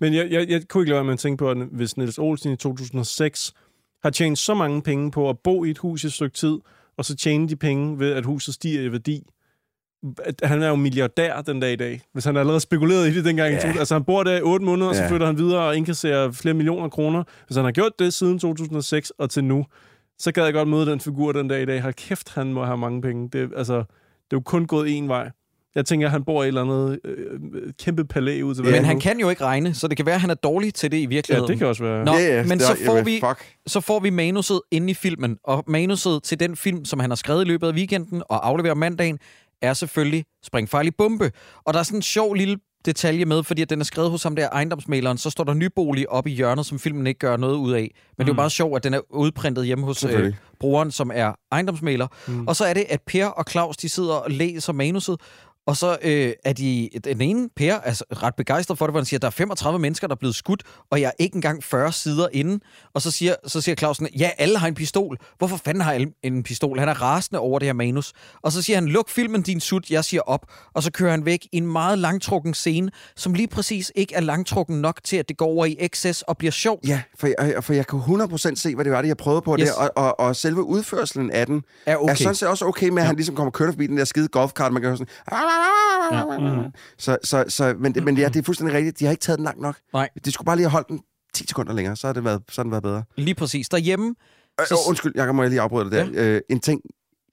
Men 0.00 0.14
jeg, 0.14 0.30
jeg, 0.30 0.48
jeg 0.48 0.62
kunne 0.68 0.82
ikke 0.82 0.90
lade 0.90 0.96
være 0.96 1.04
med 1.04 1.12
at 1.12 1.18
tænke 1.18 1.36
på, 1.38 1.50
at 1.50 1.56
hvis 1.72 1.96
Niels 1.96 2.18
Olsen 2.18 2.52
i 2.52 2.56
2006 2.56 3.52
har 4.02 4.10
tjent 4.10 4.38
så 4.38 4.54
mange 4.54 4.82
penge 4.82 5.10
på 5.10 5.30
at 5.30 5.36
bo 5.44 5.64
i 5.64 5.70
et 5.70 5.78
hus 5.78 6.04
i 6.04 6.06
et 6.06 6.12
stykke 6.12 6.36
tid, 6.36 6.58
og 6.96 7.04
så 7.04 7.16
tjene 7.16 7.48
de 7.48 7.56
penge 7.56 7.98
ved, 7.98 8.12
at 8.12 8.24
huset 8.24 8.54
stiger 8.54 8.82
i 8.82 8.92
værdi. 8.92 9.26
Han 10.42 10.62
er 10.62 10.68
jo 10.68 10.74
milliardær 10.74 11.40
den 11.40 11.60
dag 11.60 11.72
i 11.72 11.76
dag, 11.76 12.00
hvis 12.12 12.24
han 12.24 12.36
allerede 12.36 12.60
spekuleret 12.60 13.08
i 13.08 13.14
det 13.16 13.24
dengang. 13.24 13.52
Ja. 13.54 13.68
Ja. 13.68 13.78
Altså 13.78 13.94
han 13.94 14.04
bor 14.04 14.22
der 14.22 14.36
i 14.36 14.40
otte 14.42 14.64
måneder, 14.66 14.88
og 14.88 14.94
så 14.94 15.02
Ja. 15.02 15.08
flytter 15.10 15.26
han 15.26 15.38
videre 15.38 15.60
og 15.62 15.76
indkasserer 15.76 16.32
flere 16.32 16.54
millioner 16.54 16.88
kroner. 16.88 17.24
Hvis 17.46 17.56
han 17.56 17.64
har 17.64 17.72
gjort 17.72 17.92
det 17.98 18.14
siden 18.14 18.38
2006 18.38 19.10
og 19.18 19.30
til 19.30 19.44
nu, 19.44 19.64
så 20.18 20.32
gad 20.32 20.44
jeg 20.44 20.52
godt 20.52 20.68
møde 20.68 20.86
den 20.86 21.00
figur 21.00 21.32
den 21.32 21.48
dag 21.48 21.62
i 21.62 21.64
dag. 21.66 21.82
Hold 21.82 21.94
kæft, 21.94 22.34
han 22.34 22.52
må 22.52 22.64
have 22.64 22.78
mange 22.78 23.02
penge. 23.02 23.28
Det, 23.32 23.50
altså, 23.56 23.74
det 23.74 23.82
er 24.32 24.36
jo 24.36 24.40
kun 24.40 24.66
gået 24.66 24.96
en 24.98 25.08
vej. 25.08 25.30
Jeg 25.74 25.86
tænker, 25.86 26.06
at 26.06 26.10
han 26.12 26.24
bor 26.24 26.42
i 26.42 26.44
et 26.44 26.48
eller 26.48 26.62
andet 26.62 26.98
øh, 27.04 27.72
kæmpe 27.78 28.04
palæ 28.04 28.42
ud 28.42 28.54
til 28.54 28.64
Men 28.64 28.72
verden 28.72 28.86
han 28.86 29.00
kan 29.00 29.20
jo 29.20 29.30
ikke 29.30 29.44
regne, 29.44 29.74
så 29.74 29.88
det 29.88 29.96
kan 29.96 30.06
være, 30.06 30.14
at 30.14 30.20
han 30.20 30.30
er 30.30 30.34
dårlig 30.34 30.74
til 30.74 30.90
det 30.92 30.96
i 30.96 31.00
Ja, 31.00 31.06
virkeligheden. 31.06 31.48
det 31.50 31.58
kan 31.58 31.66
også 31.66 31.82
være. 31.82 32.04
Nå, 32.04 32.12
Ja, 32.12 32.36
ja, 32.36 32.44
men 32.46 32.60
så 32.60 32.76
får, 32.86 33.02
vi, 33.02 33.20
Fuck. 33.28 33.44
så 33.66 33.80
får 33.80 34.00
vi 34.00 34.10
manuset 34.10 34.60
inde 34.70 34.90
i 34.90 34.94
filmen, 34.94 35.38
og 35.44 35.64
manuset 35.66 36.22
til 36.22 36.40
den 36.40 36.56
film, 36.56 36.84
som 36.84 37.00
han 37.00 37.10
har 37.10 37.14
skrevet 37.14 37.44
i 37.44 37.48
løbet 37.48 37.66
af 37.68 37.72
weekenden 37.72 38.22
og 38.28 38.48
afleverer 38.48 38.74
mandagen, 38.74 39.18
er 39.64 39.74
selvfølgelig 39.74 40.24
Springfarlig 40.44 40.94
Bombe. 40.98 41.30
Og 41.64 41.74
der 41.74 41.80
er 41.80 41.84
sådan 41.84 41.98
en 41.98 42.02
sjov 42.02 42.34
lille 42.34 42.56
detalje 42.84 43.24
med, 43.24 43.42
fordi 43.42 43.62
at 43.62 43.70
den 43.70 43.80
er 43.80 43.84
skrevet 43.84 44.10
hos 44.10 44.22
ham 44.22 44.36
der 44.36 44.48
ejendomsmaleren, 44.48 45.18
så 45.18 45.30
står 45.30 45.44
der 45.44 45.54
nybolig 45.54 46.10
oppe 46.10 46.30
i 46.30 46.34
hjørnet, 46.34 46.66
som 46.66 46.78
filmen 46.78 47.06
ikke 47.06 47.18
gør 47.18 47.36
noget 47.36 47.56
ud 47.56 47.72
af. 47.72 47.78
Men 47.80 47.90
det 48.18 48.22
er 48.24 48.26
jo 48.26 48.32
Mm. 48.32 48.36
bare 48.36 48.50
sjovt, 48.50 48.76
at 48.76 48.84
den 48.84 48.94
er 48.94 49.00
udprintet 49.10 49.66
hjemme 49.66 49.84
hos 49.84 50.04
øh, 50.04 50.34
brugeren, 50.60 50.90
som 50.90 51.10
er 51.14 51.32
ejendomsmaler. 51.52 52.06
Mm. 52.28 52.46
Og 52.46 52.56
så 52.56 52.64
er 52.64 52.74
det, 52.74 52.84
at 52.88 53.00
Per 53.06 53.26
og 53.26 53.44
Claus, 53.50 53.76
de 53.76 53.88
sidder 53.88 54.14
og 54.14 54.30
læser 54.30 54.72
manuset, 54.72 55.16
og 55.66 55.76
så 55.76 55.98
øh, 56.02 56.32
er 56.44 56.52
de, 56.52 56.90
den 57.04 57.20
ene, 57.20 57.48
Per, 57.56 57.74
er 57.74 57.80
altså 57.80 58.04
ret 58.22 58.34
begejstret 58.34 58.78
for 58.78 58.86
det, 58.86 58.92
hvor 58.92 59.00
han 59.00 59.06
siger, 59.06 59.18
at 59.18 59.22
der 59.22 59.28
er 59.28 59.30
35 59.30 59.78
mennesker, 59.78 60.06
der 60.06 60.14
er 60.14 60.18
blevet 60.18 60.36
skudt, 60.36 60.62
og 60.90 61.00
jeg 61.00 61.06
er 61.06 61.12
ikke 61.18 61.34
engang 61.34 61.64
40 61.64 61.92
sider 61.92 62.28
inde. 62.32 62.60
Og 62.94 63.02
så 63.02 63.10
siger, 63.10 63.34
så 63.46 63.60
siger 63.60 63.76
Clausen, 63.76 64.08
ja, 64.18 64.30
alle 64.38 64.58
har 64.58 64.68
en 64.68 64.74
pistol. 64.74 65.18
Hvorfor 65.38 65.56
fanden 65.56 65.80
har 65.80 65.92
alle 65.92 66.12
en 66.22 66.42
pistol? 66.42 66.78
Han 66.78 66.88
er 66.88 67.02
rasende 67.02 67.40
over 67.40 67.58
det 67.58 67.66
her 67.66 67.72
manus. 67.72 68.12
Og 68.42 68.52
så 68.52 68.62
siger 68.62 68.76
han, 68.76 68.88
luk 68.88 69.08
filmen, 69.08 69.42
din 69.42 69.60
sut, 69.60 69.90
jeg 69.90 70.04
siger 70.04 70.22
op. 70.22 70.46
Og 70.74 70.82
så 70.82 70.92
kører 70.92 71.10
han 71.10 71.24
væk 71.24 71.44
i 71.52 71.56
en 71.56 71.66
meget 71.66 71.98
langtrukken 71.98 72.54
scene, 72.54 72.90
som 73.16 73.34
lige 73.34 73.48
præcis 73.48 73.92
ikke 73.94 74.14
er 74.14 74.20
langtrukken 74.20 74.80
nok 74.80 75.00
til, 75.04 75.16
at 75.16 75.28
det 75.28 75.36
går 75.36 75.46
over 75.46 75.64
i 75.64 75.76
excess 75.80 76.22
og 76.22 76.38
bliver 76.38 76.52
sjovt. 76.52 76.88
Ja, 76.88 77.02
for 77.18 77.26
jeg, 77.26 77.64
for 77.64 77.72
jeg 77.72 77.86
kan 77.86 77.98
100% 77.98 78.54
se, 78.54 78.74
hvad 78.74 78.84
det 78.84 78.92
var, 78.92 79.02
det 79.02 79.08
jeg 79.08 79.16
prøvede 79.16 79.42
på 79.42 79.56
Yes. 79.60 79.68
der, 79.68 79.74
og, 79.74 79.90
og, 79.96 80.20
og 80.20 80.36
selve 80.36 80.62
udførselen 80.62 81.30
af 81.30 81.46
den 81.46 81.62
Er 81.86 81.96
okay. 81.96 82.12
er 82.12 82.16
sådan 82.16 82.34
set 82.34 82.48
også 82.48 82.64
okay 82.64 82.88
med, 82.88 83.02
at 83.02 83.06
han 83.06 83.16
ligesom 83.16 83.34
kommer 83.34 83.50
kørende 83.50 83.72
forbi 83.72 83.86
den 83.86 83.96
der 83.96 84.04
skide 84.04 84.28
golfkart, 84.28 84.72
man 84.72 84.82
kan 84.82 84.88
høre 84.88 84.96
sådan... 84.96 85.12
Ja. 86.12 86.38
Mhm. 86.38 86.72
Så, 86.98 87.18
så, 87.24 87.44
så, 87.48 87.74
men, 87.78 87.94
men 88.04 88.16
ja, 88.18 88.28
det 88.28 88.36
er 88.36 88.42
fuldstændig 88.42 88.76
rigtigt. 88.76 88.98
De 88.98 89.04
har 89.04 89.10
ikke 89.12 89.20
taget 89.20 89.38
den 89.38 89.44
langt 89.44 89.60
nok. 89.60 89.76
Nej. 89.92 90.08
De 90.24 90.32
skulle 90.32 90.46
bare 90.46 90.56
lige 90.56 90.64
have 90.64 90.70
holdt 90.72 90.88
den 90.88 91.00
10 91.34 91.46
sekunder 91.46 91.72
længere, 91.72 91.96
så 91.96 92.06
har 92.06 92.14
det 92.14 92.24
været, 92.24 92.42
så 92.48 92.58
har 92.60 92.62
den 92.62 92.70
været 92.70 92.82
bedre. 92.82 93.04
Lige 93.16 93.34
præcis. 93.34 93.68
Derhjemme, 93.68 94.14
Øh, 94.60 94.66
Så- 94.66 94.74
øh, 94.74 94.88
undskyld, 94.88 95.12
jeg 95.14 95.34
må 95.34 95.42
jeg 95.42 95.50
lige 95.50 95.60
afbryde 95.60 95.84
dig 95.90 95.92
der. 96.14 96.22
Ja. 96.22 96.34
Øh, 96.34 96.40
en 96.50 96.60
ting, 96.60 96.80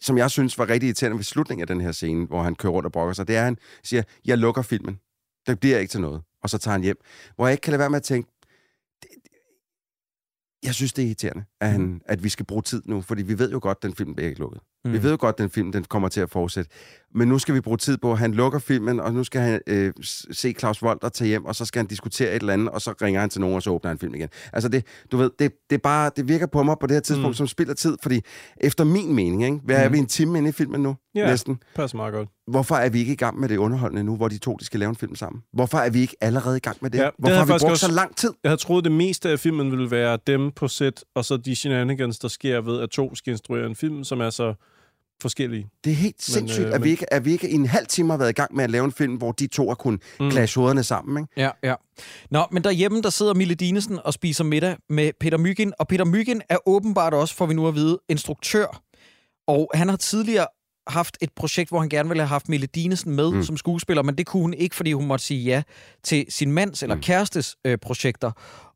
som 0.01 0.17
jeg 0.17 0.31
synes 0.31 0.57
var 0.57 0.69
rigtig 0.69 0.87
irriterende 0.87 1.17
ved 1.17 1.23
slutningen 1.23 1.61
af 1.61 1.67
den 1.67 1.81
her 1.81 1.91
scene, 1.91 2.25
hvor 2.27 2.41
han 2.43 2.55
kører 2.55 2.73
rundt 2.73 2.85
og 2.85 2.91
brokker 2.91 3.13
sig, 3.13 3.27
det 3.27 3.35
er, 3.35 3.39
at 3.39 3.45
han 3.45 3.57
siger, 3.83 4.03
jeg 4.25 4.37
lukker 4.37 4.61
filmen. 4.61 4.99
Det 5.47 5.59
bliver 5.59 5.77
ikke 5.77 5.91
til 5.91 6.01
noget. 6.01 6.21
Og 6.43 6.49
så 6.49 6.57
tager 6.57 6.71
han 6.73 6.81
hjem. 6.83 6.97
Hvor 7.35 7.47
jeg 7.47 7.51
ikke 7.53 7.61
kan 7.61 7.71
lade 7.71 7.79
være 7.79 7.89
med 7.89 7.97
at 7.97 8.03
tænke, 8.03 8.29
jeg 10.63 10.73
synes, 10.75 10.93
det 10.93 11.01
er 11.01 11.05
irriterende, 11.07 11.43
at, 11.61 11.69
han, 11.69 12.01
at 12.05 12.23
vi 12.23 12.29
skal 12.29 12.45
bruge 12.45 12.61
tid 12.61 12.81
nu, 12.85 13.01
fordi 13.01 13.23
vi 13.23 13.39
ved 13.39 13.51
jo 13.51 13.59
godt, 13.61 13.77
at 13.77 13.83
den 13.83 13.95
film 13.95 14.15
bliver 14.15 14.27
ikke 14.29 14.39
lukket. 14.39 14.61
Mm. 14.85 14.93
Vi 14.93 15.03
ved 15.03 15.11
jo 15.11 15.17
godt, 15.19 15.33
at 15.33 15.37
den 15.37 15.49
film 15.49 15.71
den 15.71 15.83
kommer 15.83 16.09
til 16.09 16.21
at 16.21 16.29
fortsætte. 16.29 16.71
Men 17.15 17.27
nu 17.27 17.39
skal 17.39 17.55
vi 17.55 17.61
bruge 17.61 17.77
tid 17.77 17.97
på, 17.97 18.11
at 18.11 18.17
han 18.17 18.33
lukker 18.33 18.59
filmen, 18.59 18.99
og 18.99 19.13
nu 19.13 19.23
skal 19.23 19.41
han 19.41 19.59
øh, 19.67 19.93
se 20.31 20.53
Claus 20.59 20.81
Volter 20.81 21.09
tage 21.09 21.27
hjem, 21.27 21.45
og 21.45 21.55
så 21.55 21.65
skal 21.65 21.79
han 21.79 21.87
diskutere 21.87 22.29
et 22.29 22.35
eller 22.39 22.53
andet, 22.53 22.69
og 22.69 22.81
så 22.81 22.93
ringer 23.01 23.21
han 23.21 23.29
til 23.29 23.41
nogen, 23.41 23.55
og 23.55 23.63
så 23.63 23.69
åbner 23.69 23.89
han 23.89 23.97
film 23.97 24.15
igen. 24.15 24.29
Altså 24.53 24.69
det, 24.69 24.85
du 25.11 25.17
ved, 25.17 25.29
det, 25.39 25.51
det, 25.69 25.75
er 25.75 25.79
bare, 25.79 26.11
det 26.15 26.27
virker 26.27 26.45
på 26.45 26.63
mig 26.63 26.75
på 26.81 26.87
det 26.87 26.95
her 26.95 27.01
tidspunkt, 27.01 27.29
mm. 27.29 27.33
som 27.33 27.47
spilder 27.47 27.73
tid, 27.73 27.97
fordi 28.03 28.21
efter 28.57 28.83
min 28.83 29.15
mening, 29.15 29.43
ikke, 29.43 29.59
hvad 29.63 29.75
er 29.75 29.89
vi 29.89 29.97
en 29.97 30.05
time 30.05 30.37
inde 30.37 30.49
i 30.49 30.51
filmen 30.51 30.81
nu? 30.81 30.95
Ja. 31.15 31.27
Næsten. 31.27 31.57
Passer 31.75 31.97
meget 31.97 32.13
godt. 32.13 32.29
Hvorfor 32.47 32.75
er 32.75 32.89
vi 32.89 32.99
ikke 32.99 33.13
i 33.13 33.15
gang 33.15 33.39
med 33.39 33.49
det 33.49 33.57
underholdende 33.57 34.03
nu, 34.03 34.15
hvor 34.15 34.27
de 34.27 34.37
to 34.37 34.55
de 34.59 34.65
skal 34.65 34.79
lave 34.79 34.89
en 34.89 34.95
film 34.95 35.15
sammen? 35.15 35.41
Hvorfor 35.53 35.77
er 35.77 35.89
vi 35.89 36.01
ikke 36.01 36.15
allerede 36.21 36.57
i 36.57 36.59
gang 36.59 36.77
med 36.81 36.89
det? 36.89 36.97
Ja, 36.97 37.05
det 37.05 37.11
Hvorfor 37.17 37.35
har 37.35 37.45
vi 37.45 37.49
brugt 37.49 37.63
også- 37.63 37.85
så 37.85 37.91
lang 37.91 38.15
tid? 38.15 38.29
Jeg 38.43 38.49
havde 38.49 38.61
troet, 38.61 38.83
det 38.83 38.91
meste 38.91 39.29
af 39.29 39.39
filmen 39.39 39.71
ville 39.71 39.91
være 39.91 40.17
dem 40.27 40.51
på 40.51 40.67
sæt, 40.67 41.03
og 41.15 41.25
så 41.25 41.37
de 41.37 41.55
shenanigans, 41.55 42.19
der 42.19 42.27
sker 42.27 42.61
ved, 42.61 42.81
at 42.81 42.89
to 42.89 43.15
skal 43.15 43.31
instruere 43.31 43.65
en 43.65 43.75
film, 43.75 44.03
som 44.03 44.21
er 44.21 44.29
så 44.29 44.53
forskellige. 45.21 45.67
Det 45.83 45.91
er 45.91 45.95
helt 45.95 46.15
Men, 46.27 46.33
sindssygt, 46.33 46.67
øh, 46.67 46.73
at, 46.73 46.81
vi 46.81 46.85
men- 46.85 46.91
ikke, 46.91 47.13
at 47.13 47.25
vi 47.25 47.31
ikke 47.31 47.49
i 47.49 47.53
en 47.53 47.65
halv 47.65 47.87
time 47.87 48.09
har 48.09 48.17
været 48.17 48.29
i 48.29 48.33
gang 48.33 48.55
med 48.55 48.63
at 48.63 48.69
lave 48.71 48.85
en 48.85 48.91
film, 48.91 49.15
hvor 49.15 49.31
de 49.31 49.47
to 49.47 49.67
har 49.67 49.75
kunnet 49.75 50.01
Mm. 50.19 50.31
clashe 50.31 50.59
hovederne 50.59 50.83
sammen. 50.83 51.23
Ikke? 51.23 51.33
Ja, 51.37 51.49
ja. 51.63 51.75
Nå, 52.31 52.45
men 52.51 52.63
derhjemme, 52.63 53.01
der 53.01 53.09
sidder 53.09 53.33
Mille 53.33 53.55
Dinesen 53.55 53.99
og 54.05 54.13
spiser 54.13 54.43
middag 54.43 54.75
med 54.89 55.11
Peter 55.19 55.37
Myggen, 55.37 55.73
og 55.79 55.87
Peter 55.87 56.05
Myggen 56.05 56.41
er 56.49 56.57
åbenbart 56.65 57.13
også, 57.13 57.35
får 57.35 57.45
vi 57.45 57.53
nu 57.53 57.67
at 57.67 57.75
vide, 57.75 57.99
instruktør. 58.09 58.81
Og 59.47 59.71
han 59.73 59.89
har 59.89 59.95
tidligere 59.95 60.47
haft 60.87 61.17
et 61.21 61.29
projekt, 61.35 61.69
hvor 61.69 61.79
han 61.79 61.89
gerne 61.89 62.09
ville 62.09 62.21
have 62.21 62.27
haft 62.27 62.49
Mille 62.49 62.67
Dinesen 62.67 63.15
med 63.15 63.31
mm. 63.31 63.43
Som 63.43 63.57
skuespiller, 63.57 64.03
men 64.03 64.15
det 64.17 64.25
kunne 64.25 64.41
hun 64.41 64.53
ikke, 64.53 64.75
fordi 64.75 64.93
hun 64.93 65.05
måtte 65.07 65.25
sige 65.25 65.43
ja 65.43 65.63
til 66.03 66.25
sin 66.29 66.51
mands 66.51 66.83
eller 66.83 66.95
Mm. 66.95 67.01
kærestes 67.01 67.55
øh, 67.65 67.77
projekter. 67.77 68.31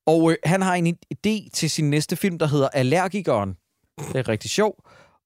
Og 0.08 0.32
øh, 0.32 0.38
han 0.44 0.62
har 0.62 0.76
en 0.76 0.98
idé 1.14 1.50
til 1.54 1.70
sin 1.70 1.90
næste 1.90 2.16
film, 2.16 2.40
der 2.40 2.48
hedder 2.48 2.68
Allergikeren. 2.74 3.56
Det 4.08 4.16
er 4.16 4.28
rigtig 4.30 4.50
sjov. 4.52 4.76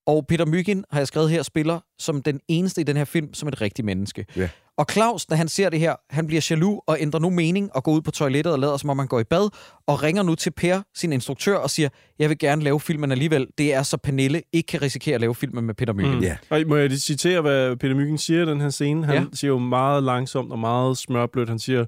Og 0.06 0.26
Peter 0.26 0.46
Myggen, 0.46 0.84
har 0.90 1.00
jeg 1.00 1.06
skrevet 1.06 1.30
her, 1.30 1.42
spiller 1.42 1.80
som 1.98 2.22
den 2.22 2.40
eneste 2.48 2.80
i 2.80 2.84
den 2.84 2.96
her 2.96 3.04
film, 3.04 3.34
som 3.34 3.48
et 3.48 3.60
rigtigt 3.60 3.86
menneske. 3.86 4.26
Ja. 4.36 4.48
Og 4.80 4.86
Claus, 4.90 5.28
når 5.28 5.36
han 5.36 5.48
ser 5.48 5.70
det 5.70 5.80
her, 5.80 5.94
han 6.10 6.26
bliver 6.26 6.46
jaloux 6.50 6.80
og 6.86 6.96
ændrer 7.00 7.20
nu 7.20 7.30
mening 7.30 7.76
og 7.76 7.84
går 7.84 7.92
ud 7.92 8.02
på 8.02 8.10
toilettet 8.10 8.52
og 8.52 8.58
lader, 8.58 8.76
som 8.76 8.90
om 8.90 8.98
han 8.98 9.08
går 9.08 9.20
i 9.20 9.24
bad, 9.24 9.48
og 9.86 10.02
ringer 10.02 10.22
nu 10.22 10.34
til 10.34 10.50
Per, 10.50 10.82
sin 10.94 11.12
instruktør, 11.12 11.56
og 11.56 11.70
siger, 11.70 11.88
jeg 12.18 12.28
vil 12.28 12.38
gerne 12.38 12.62
lave 12.62 12.80
filmen 12.80 13.12
alligevel. 13.12 13.46
Det 13.58 13.74
er 13.74 13.82
så 13.82 13.96
Pernille 13.96 14.42
ikke 14.52 14.66
kan 14.66 14.82
risikere 14.82 15.14
at 15.14 15.20
lave 15.20 15.34
filmen 15.34 15.64
med 15.64 15.74
Peter 15.74 15.92
Myggen. 15.92 16.14
Mm. 16.14 16.22
Ja. 16.22 16.36
Og 16.50 16.62
må 16.66 16.76
jeg 16.76 16.88
lige 16.88 17.00
citere, 17.00 17.40
hvad 17.40 17.76
Peter 17.76 17.94
Myggen 17.94 18.18
siger 18.18 18.42
i 18.42 18.50
den 18.50 18.60
her 18.60 18.70
scene? 18.70 19.06
Han 19.06 19.14
ja. 19.14 19.24
siger 19.32 19.48
jo 19.48 19.58
meget 19.58 20.02
langsomt 20.02 20.52
og 20.52 20.58
meget 20.58 20.98
smørblødt. 20.98 21.48
Han 21.48 21.58
siger, 21.58 21.84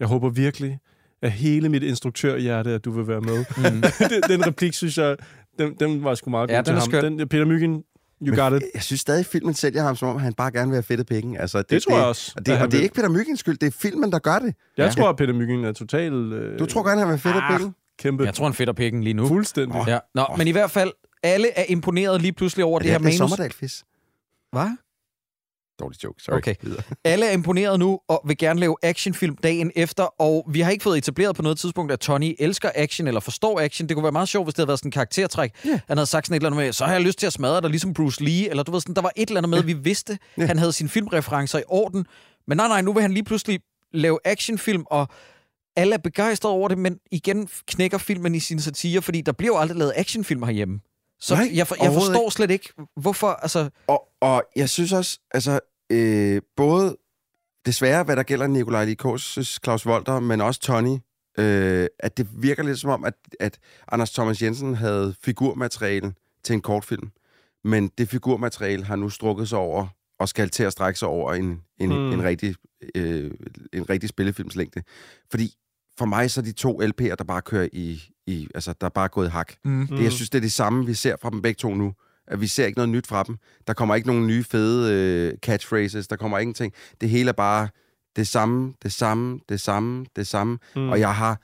jeg 0.00 0.08
håber 0.08 0.30
virkelig 0.30 0.78
af 1.22 1.30
hele 1.30 1.68
mit 1.68 1.82
instruktørhjerte, 1.82 2.70
at 2.70 2.84
du 2.84 2.90
vil 2.90 3.08
være 3.08 3.20
med. 3.20 3.44
Mm. 3.56 3.82
den, 4.10 4.22
den 4.28 4.46
replik, 4.46 4.74
synes 4.74 4.98
jeg, 4.98 5.16
den, 5.58 5.74
den 5.80 6.04
var 6.04 6.14
sgu 6.14 6.30
meget 6.30 6.50
Ja, 6.50 6.54
god 6.56 6.58
den 6.58 6.64
til 6.64 6.72
er 6.74 6.78
ham. 6.80 6.90
skøn. 6.90 7.18
Den, 7.18 7.28
Peter 7.28 7.44
Myggen, 7.44 7.72
you 7.72 7.82
Men 8.20 8.34
got 8.34 8.52
it. 8.52 8.62
Jeg 8.74 8.82
synes 8.82 9.00
stadig, 9.00 9.20
at 9.20 9.26
filmen 9.26 9.54
sælger 9.54 9.82
ham, 9.82 9.96
som 9.96 10.08
om 10.08 10.18
han 10.20 10.32
bare 10.32 10.52
gerne 10.52 10.68
vil 10.70 10.76
have 10.76 10.82
fedte 10.82 11.04
penge. 11.04 11.40
Altså, 11.40 11.58
det, 11.58 11.70
Det 11.70 11.82
tror 11.82 11.96
jeg 11.96 12.06
også, 12.06 12.32
Og 12.36 12.46
det, 12.46 12.60
og 12.60 12.72
det 12.72 12.78
er 12.78 12.82
ikke 12.82 12.94
Peter 12.94 13.08
Myggens 13.08 13.40
skyld, 13.40 13.58
det 13.58 13.66
er 13.66 13.70
filmen, 13.70 14.12
der 14.12 14.18
gør 14.18 14.38
det. 14.38 14.54
Jeg 14.76 14.86
Ja. 14.86 14.92
tror, 15.02 15.08
at 15.08 15.16
Peter 15.16 15.32
Myggen 15.34 15.64
er 15.64 15.72
totalt... 15.72 16.14
Øh, 16.32 16.58
Du 16.58 16.66
tror 16.66 16.82
gerne, 16.82 16.98
han 17.00 17.08
vil 17.08 17.12
have 17.12 17.18
fedte 17.18 17.38
ah, 17.40 17.58
penge? 17.58 17.72
Kæmpe. 17.98 18.24
Jeg 18.24 18.34
tror, 18.34 18.44
han 18.44 18.54
fedter 18.54 18.72
pikken 18.72 19.02
lige 19.04 19.14
nu. 19.14 19.26
Fuldstændig. 19.28 19.84
Ja. 19.86 19.98
Nå, 20.14 20.24
men 20.38 20.48
i 20.48 20.50
hvert 20.50 20.70
fald, 20.70 20.90
alle 21.22 21.58
er 21.58 21.64
imponeret 21.68 22.22
lige 22.22 22.32
pludselig 22.32 22.64
over 22.64 22.78
det, 22.78 22.90
her 22.90 22.98
det 22.98 23.04
er 23.04 23.04
manus. 23.04 23.16
Sommerdalfis. 23.18 23.84
Hvad? 24.52 24.76
Dårlig 25.82 26.04
joke, 26.04 26.22
sorry. 26.22 26.36
Okay. 26.36 26.54
Alle 27.04 27.26
er 27.26 27.32
imponeret 27.32 27.78
nu 27.78 28.00
og 28.08 28.22
vil 28.26 28.36
gerne 28.38 28.60
lave 28.60 28.76
actionfilm 28.82 29.36
dagen 29.36 29.72
efter, 29.76 30.04
og 30.20 30.44
vi 30.50 30.60
har 30.60 30.70
ikke 30.70 30.82
fået 30.82 30.98
etableret 30.98 31.36
på 31.36 31.42
noget 31.42 31.58
tidspunkt, 31.58 31.92
at 31.92 32.00
Tony 32.00 32.34
elsker 32.38 32.70
action 32.74 33.08
eller 33.08 33.20
forstår 33.20 33.60
action. 33.60 33.88
Det 33.88 33.96
kunne 33.96 34.02
være 34.02 34.12
meget 34.12 34.28
sjovt, 34.28 34.46
hvis 34.46 34.54
det 34.54 34.58
havde 34.58 34.68
været 34.68 34.78
sådan 34.78 34.88
en 34.88 34.92
karaktertræk. 34.92 35.50
Ja. 35.64 35.80
Han 35.88 35.96
havde 35.96 36.06
sagt 36.06 36.26
sådan 36.26 36.34
et 36.34 36.40
eller 36.40 36.50
andet 36.50 36.64
med, 36.66 36.72
så 36.72 36.84
har 36.84 36.92
jeg 36.92 37.02
lyst 37.02 37.18
til 37.18 37.26
at 37.26 37.32
smadre 37.32 37.60
dig, 37.60 37.70
ligesom 37.70 37.94
Bruce 37.94 38.24
Lee, 38.24 38.48
eller 38.50 38.62
du 38.62 38.72
ved 38.72 38.80
sådan, 38.80 38.94
der 38.94 39.02
var 39.02 39.12
et 39.16 39.28
eller 39.28 39.40
andet 39.40 39.50
med, 39.50 39.62
vi 39.62 39.72
vidste, 39.72 40.18
Ja. 40.38 40.46
han 40.46 40.58
havde 40.58 40.72
sine 40.72 40.88
filmreferencer 40.88 41.58
i 41.58 41.62
orden, 41.68 42.06
men 42.46 42.56
nej, 42.56 42.68
nej, 42.68 42.80
nu 42.80 42.92
vil 42.92 43.02
han 43.02 43.12
lige 43.12 43.24
pludselig 43.24 43.60
lave 43.92 44.18
actionfilm, 44.24 44.84
og 44.90 45.08
alle 45.76 45.94
er 45.94 45.98
begejstrede 45.98 46.54
over 46.54 46.68
det, 46.68 46.78
men 46.78 46.98
igen 47.10 47.48
knækker 47.66 47.98
filmen 47.98 48.34
i 48.34 48.40
sin 48.40 48.60
satire, 48.60 49.02
fordi 49.02 49.20
der 49.20 49.32
bliver 49.32 49.54
jo 49.54 49.58
aldrig 49.60 49.78
lavet 49.78 49.92
actionfilm 49.96 50.42
herhjemme. 50.42 50.80
Så 51.20 51.34
Nej, 51.34 51.50
jeg, 51.54 51.66
for, 51.66 51.76
jeg 51.82 51.92
forstår 51.92 52.30
slet 52.30 52.50
ikke, 52.50 52.68
hvorfor... 52.96 53.28
Altså, 53.28 53.70
Og, 53.86 54.08
og 54.20 54.44
jeg 54.56 54.68
synes 54.68 54.92
også, 54.92 55.18
altså, 55.34 55.60
øh, 55.92 56.42
både 56.56 56.96
desværre, 57.66 58.04
hvad 58.04 58.16
der 58.16 58.22
gælder 58.22 58.46
Nikolaj 58.46 58.84
Likos, 58.84 59.38
Claus 59.64 59.86
Volter, 59.86 60.20
men 60.20 60.40
også 60.40 60.60
Tony, 60.60 60.98
øh, 61.38 61.86
at 61.98 62.16
det 62.16 62.28
virker 62.42 62.62
lidt 62.62 62.78
som 62.78 62.90
om, 62.90 63.04
at, 63.04 63.14
at 63.40 63.58
Anders 63.92 64.10
Thomas 64.10 64.42
Jensen 64.42 64.74
havde 64.74 65.14
figurmateriale 65.24 66.14
til 66.44 66.54
en 66.54 66.60
kortfilm, 66.60 67.10
men 67.64 67.88
det 67.98 68.08
figurmateriale 68.08 68.84
har 68.84 68.96
nu 68.96 69.08
strukket 69.08 69.48
sig 69.48 69.58
over 69.58 69.86
og 70.18 70.28
skal 70.28 70.50
til 70.50 70.62
at 70.62 70.72
strække 70.72 70.98
sig 70.98 71.08
over 71.08 71.34
en, 71.34 71.62
en, 71.80 71.90
hmm. 71.90 72.12
en, 72.12 72.24
rigtig, 72.24 72.54
øh, 72.94 73.30
en 73.72 73.90
rigtig 73.90 74.08
spillefilmslængde. 74.08 74.82
Fordi 75.30 75.54
for 75.98 76.04
mig 76.06 76.30
så 76.30 76.40
er 76.40 76.44
de 76.44 76.52
to 76.52 76.82
LP'er, 76.82 77.14
der 77.14 77.24
bare 77.24 77.42
kører 77.42 77.68
i, 77.72 78.02
i 78.26 78.48
altså 78.54 78.74
der 78.80 78.86
er 78.86 78.90
bare 78.90 79.08
gået 79.08 79.30
hak. 79.30 79.52
mm. 79.64 79.86
Det, 79.86 80.02
jeg 80.02 80.12
synes, 80.12 80.30
det 80.30 80.38
er 80.38 80.42
det 80.42 80.52
samme, 80.52 80.86
vi 80.86 80.94
ser 80.94 81.16
fra 81.22 81.30
dem 81.30 81.42
begge 81.42 81.58
to 81.58 81.74
nu. 81.74 81.94
At 82.28 82.40
vi 82.40 82.46
ser 82.46 82.66
ikke 82.66 82.78
noget 82.78 82.88
nyt 82.88 83.06
fra 83.06 83.22
dem. 83.22 83.36
Der 83.66 83.72
kommer 83.72 83.94
ikke 83.94 84.06
nogen 84.06 84.26
nye 84.26 84.44
fede 84.44 84.92
øh, 84.94 85.38
catchphrases. 85.38 86.08
Der 86.08 86.16
kommer 86.16 86.38
ingenting. 86.38 86.72
Det 87.00 87.08
hele 87.08 87.28
er 87.28 87.32
bare 87.32 87.68
det 88.16 88.28
samme, 88.28 88.74
det 88.82 88.92
samme, 88.92 89.40
det 89.48 89.60
samme, 89.60 90.06
det 90.16 90.26
samme. 90.26 90.58
Mm. 90.76 90.88
Og 90.88 91.00
jeg 91.00 91.14
har 91.14 91.40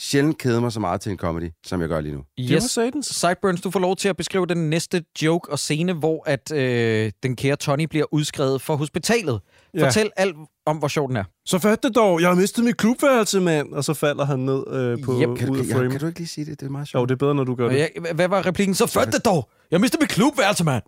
sjældent 0.00 0.38
kedet 0.38 0.62
mig 0.62 0.72
så 0.72 0.80
meget 0.80 1.00
til 1.00 1.12
en 1.12 1.18
comedy, 1.18 1.50
som 1.66 1.80
jeg 1.80 1.88
gør 1.88 2.00
lige 2.00 2.14
nu. 2.14 2.24
Yes. 2.40 2.78
Sideburns, 3.02 3.60
du 3.60 3.70
får 3.70 3.80
lov 3.80 3.96
til 3.96 4.08
at 4.08 4.16
beskrive 4.16 4.46
den 4.46 4.70
næste 4.70 5.04
joke 5.22 5.52
og 5.52 5.58
scene, 5.58 5.92
hvor 5.92 6.22
at 6.26 6.52
øh, 6.52 7.12
den 7.22 7.36
kære 7.36 7.56
Tony 7.56 7.84
bliver 7.84 8.06
udskrevet 8.12 8.62
for 8.62 8.76
hospitalet. 8.76 9.40
Ja. 9.74 9.86
Fortæl 9.86 10.10
alt 10.16 10.36
om, 10.70 10.76
hvor 10.76 10.88
sjov 10.88 11.08
den 11.08 11.16
er. 11.16 11.24
Så 11.46 11.58
fat 11.58 11.82
det 11.82 11.94
dog, 11.94 12.20
jeg 12.20 12.28
har 12.28 12.34
mistet 12.36 12.64
mit 12.64 12.76
klubværelse, 12.76 13.40
mand. 13.40 13.72
Og 13.72 13.84
så 13.84 13.94
falder 13.94 14.24
han 14.24 14.38
ned 14.38 14.64
øh, 14.72 15.02
på 15.02 15.12
Yep. 15.22 15.38
Kan 15.38 15.46
du, 15.46 15.52
ud 15.52 15.58
af 15.58 15.64
ja, 15.64 15.74
frame. 15.76 15.90
kan 15.90 16.00
du 16.00 16.06
ikke 16.06 16.18
lige 16.18 16.28
sige 16.28 16.44
det? 16.44 16.60
Det 16.60 16.66
er 16.66 16.70
meget 16.70 16.82
Jo, 16.82 16.86
sjovt. 16.86 17.08
det 17.08 17.14
er 17.14 17.18
bedre, 17.18 17.34
når 17.34 17.44
du 17.44 17.54
gør 17.54 17.64
Og 17.64 17.70
det. 17.70 17.78
jeg, 17.78 18.12
hvad 18.14 18.28
var 18.28 18.46
replikken? 18.46 18.74
Så 18.74 18.86
født 18.86 19.12
det 19.12 19.24
dog! 19.24 19.48
Jeg 19.70 19.80
mistede 19.80 20.02
mit 20.02 20.10
klubværelse, 20.10 20.64
mand! 20.64 20.82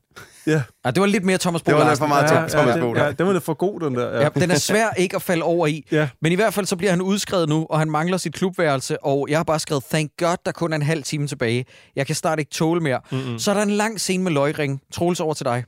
Ja. 0.46 0.62
Ja, 0.84 0.90
det 0.90 1.00
var 1.00 1.06
lidt 1.06 1.24
mere 1.24 1.38
Thomas 1.38 1.62
Bo 1.62 1.70
Det 1.70 1.78
var 1.78 1.88
lidt 1.88 1.98
for 1.98 2.06
meget 2.06 2.22
ja, 2.22 2.28
Thomas 2.28 2.54
ja, 2.76 2.80
Bo 2.80 2.94
ja, 2.96 3.12
den 3.12 3.26
var 3.26 3.32
lidt 3.32 3.44
for 3.44 3.54
god, 3.54 3.80
den 3.80 3.94
der. 3.94 4.08
Ja. 4.10 4.20
Ja, 4.22 4.28
den 4.28 4.50
er 4.50 4.54
svær 4.58 4.90
ikke 4.90 5.16
at 5.16 5.22
falde 5.22 5.42
over 5.42 5.66
i. 5.66 5.86
Ja. 5.92 6.08
Men 6.22 6.32
i 6.32 6.34
hvert 6.34 6.54
fald 6.54 6.66
så 6.66 6.76
bliver 6.76 6.90
han 6.90 7.00
udskrevet 7.02 7.48
nu, 7.48 7.66
og 7.70 7.78
han 7.78 7.90
mangler 7.90 8.16
sit 8.16 8.34
klubværelse, 8.34 9.04
og 9.04 9.26
jeg 9.30 9.38
har 9.38 9.44
bare 9.44 9.58
skrevet, 9.58 9.84
thank 9.90 10.10
god, 10.18 10.36
der 10.46 10.52
kun 10.52 10.72
er 10.72 10.76
en 10.76 10.82
halv 10.82 11.02
time 11.02 11.26
tilbage. 11.26 11.64
Jeg 11.96 12.06
kan 12.06 12.14
snart 12.14 12.38
ikke 12.38 12.50
tåle 12.50 12.80
mere. 12.80 13.00
Mm-mm. 13.12 13.38
Så 13.38 13.50
er 13.50 13.54
der 13.54 13.62
en 13.62 13.70
lang 13.70 14.00
scene 14.00 14.24
med 14.24 14.32
løgring. 14.32 14.80
Troels 14.92 15.20
over 15.20 15.34
til 15.34 15.46
dig. 15.46 15.64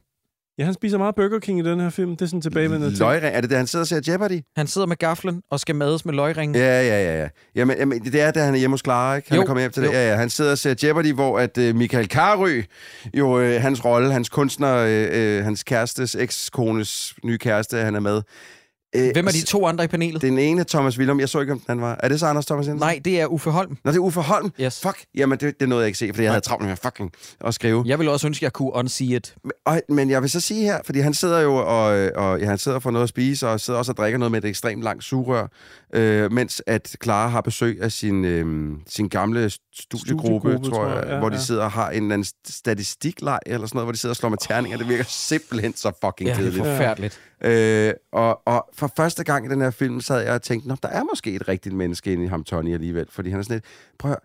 Ja, 0.59 0.65
han 0.65 0.75
spiser 0.75 0.99
meget 0.99 1.15
Burger 1.15 1.39
King 1.39 1.59
i 1.59 1.63
den 1.63 1.81
her 1.81 1.91
film. 1.91 2.11
Det 2.11 2.23
er 2.23 2.27
sådan 2.27 2.41
tilbagevendende 2.41 2.91
ting. 2.97 2.99
Løgring, 2.99 3.37
er 3.37 3.41
det 3.41 3.51
det, 3.51 3.59
han 3.59 3.67
sidder 3.67 3.83
og 3.83 3.87
ser 3.87 4.01
Jeopardy? 4.13 4.41
Han 4.57 4.67
sidder 4.67 4.87
med 4.87 4.97
gaflen 4.97 5.43
og 5.51 5.61
skal 5.61 5.75
mades 5.75 6.05
med 6.05 6.15
løgring. 6.15 6.57
Ja, 6.57 6.83
ja, 6.83 7.05
ja. 7.05 7.23
ja. 7.23 7.29
Jamen, 7.55 7.77
jamen, 7.79 8.05
det 8.05 8.21
er, 8.21 8.31
da 8.31 8.45
han 8.45 8.55
er 8.55 8.59
hjemme 8.59 8.75
hos 8.75 8.81
Clara, 8.85 9.17
ikke? 9.17 9.29
Han 9.29 9.37
Jo, 9.37 9.43
er 9.43 9.47
kommet 9.47 9.63
hjem 9.63 9.73
til 9.73 9.83
det. 9.83 9.89
jo. 9.89 9.93
Ja, 9.93 10.09
ja. 10.11 10.17
Han 10.17 10.31
sidder 10.31 10.51
og 10.51 10.59
ser 10.59 10.75
Jeopardy, 10.83 11.13
hvor 11.13 11.39
at 11.39 11.59
uh, 11.59 11.75
Michael 11.77 12.09
Karø, 12.09 12.63
jo 13.15 13.41
øh, 13.41 13.61
hans 13.63 13.85
rolle, 13.85 14.13
hans 14.13 14.29
kunstner, 14.29 14.77
øh, 14.77 15.09
øh, 15.39 15.45
hans 15.45 15.63
kærestes, 15.65 16.15
ekskones 16.15 17.15
nye 17.25 17.39
kæreste, 17.39 17.77
han 17.77 17.95
er 17.95 18.01
med. 18.01 18.23
Øh, 18.97 19.11
Hvem 19.13 19.27
er 19.27 19.31
de 19.31 19.45
to 19.45 19.67
andre 19.67 19.85
i 19.85 19.87
panelet? 19.87 20.23
Den 20.23 20.39
ene 20.39 20.61
er 20.61 20.65
Thomas 20.65 20.99
Willum. 20.99 21.21
Jeg 21.21 21.29
så 21.29 21.41
ikke, 21.41 21.53
om 21.53 21.63
han 21.67 21.81
var. 21.81 21.97
Er 22.03 22.09
det 22.09 22.21
så 22.21 22.27
Anders 22.27 22.47
Thomas 22.47 22.67
Jensen? 22.67 22.81
Nej, 22.81 23.01
det 23.05 23.21
er 23.21 23.27
Uffe 23.27 23.51
Holm. 23.51 23.79
Nå, 23.85 23.91
det 23.91 23.97
er 23.97 24.01
Uffe 24.01 24.21
Holm. 24.21 24.53
Yes. 24.61 24.81
Fuck. 24.81 25.05
Jamen, 25.15 25.39
det, 25.39 25.61
det 25.61 25.69
nåede 25.69 25.83
jeg 25.83 25.87
ikke 25.87 25.99
se, 25.99 26.09
fordi 26.09 26.23
jeg 26.23 26.33
havde 26.33 26.45
travlt 26.45 26.65
med 26.65 26.73
at 26.73 26.79
fucking 26.79 27.13
at 27.45 27.55
skrive. 27.55 27.85
Jeg 27.87 27.99
vil 27.99 28.09
også 28.09 28.27
ønske, 28.27 28.39
at 28.39 28.43
jeg 28.43 28.53
kunne 28.53 28.75
unsee 28.75 29.17
it. 29.17 29.35
Og, 29.67 29.81
men 29.89 30.11
jeg 30.11 30.23
vil 30.23 30.31
så 30.31 30.41
sige 30.41 30.63
her, 30.63 30.79
fordi 30.85 31.01
han 31.01 31.15
sidder 31.15 31.41
jo 31.41 31.55
og, 31.55 31.85
og 32.15 32.41
ja, 32.41 32.47
han 32.47 32.59
sidder 32.59 32.79
for 32.79 32.91
noget 32.91 33.03
at 33.03 33.09
spise, 33.09 33.49
og 33.49 33.61
sidder 33.61 33.79
også 33.79 33.93
og 33.93 33.97
drikker 33.97 34.19
noget 34.19 34.33
med 34.33 34.45
et 34.45 34.49
ekstremt 34.49 34.83
langt 34.83 35.05
sugerør, 35.05 35.47
øh, 35.95 36.33
mens 36.33 36.63
at 36.67 36.97
Clara 37.03 37.29
har 37.29 37.41
besøg 37.41 37.79
af 37.83 37.93
sin, 37.93 38.25
øh, 38.25 38.73
sin 38.87 39.09
gamle 39.09 39.51
studiegruppe, 39.51 40.49
Studiegruppe, 40.51 40.71
tror 40.71 40.87
jeg, 40.87 41.05
ja, 41.09 41.19
hvor 41.19 41.29
de 41.29 41.35
ja. 41.37 41.41
sidder 41.43 41.65
og 41.65 41.71
har 41.71 41.91
en 41.91 42.03
eller 42.03 42.15
anden 42.15 42.29
statistikleg, 42.49 43.39
eller 43.47 43.67
sådan 43.67 43.77
noget, 43.77 43.87
hvor 43.87 43.93
de 43.93 43.99
sidder 43.99 44.13
og 44.13 44.17
slår 44.17 44.29
med 44.29 44.39
terninger. 44.41 44.79
Det 44.79 44.89
virker 44.89 45.05
simpelthen 45.09 45.77
så 45.77 45.93
fucking 46.05 46.29
Ja, 46.29 46.35
det 46.35 46.39
er 46.39 46.43
kedeligt. 46.51 46.67
forfærdeligt. 46.67 47.21
Øh, 47.45 47.93
og, 48.13 48.41
og 48.47 48.65
for 48.89 48.95
første 48.97 49.25
gang 49.25 49.47
i 49.47 49.49
den 49.49 49.61
her 49.61 49.71
film, 49.71 50.01
sad 50.01 50.21
jeg 50.21 50.33
og 50.33 50.43
tænkte, 50.43 50.69
Nå, 50.69 50.77
der 50.83 50.89
er 50.89 51.05
måske 51.05 51.35
et 51.35 51.49
rigtigt 51.49 51.75
menneske 51.75 52.13
inde 52.13 52.25
i 52.25 52.27
ham, 52.27 52.45
Tony, 52.45 52.75
alligevel. 52.75 53.07
Fordi 53.11 53.31
han 53.31 53.39
er 53.39 53.43
sådan 53.43 53.57
lidt, 53.57 53.65
prøv 53.99 54.13
at 54.13 54.19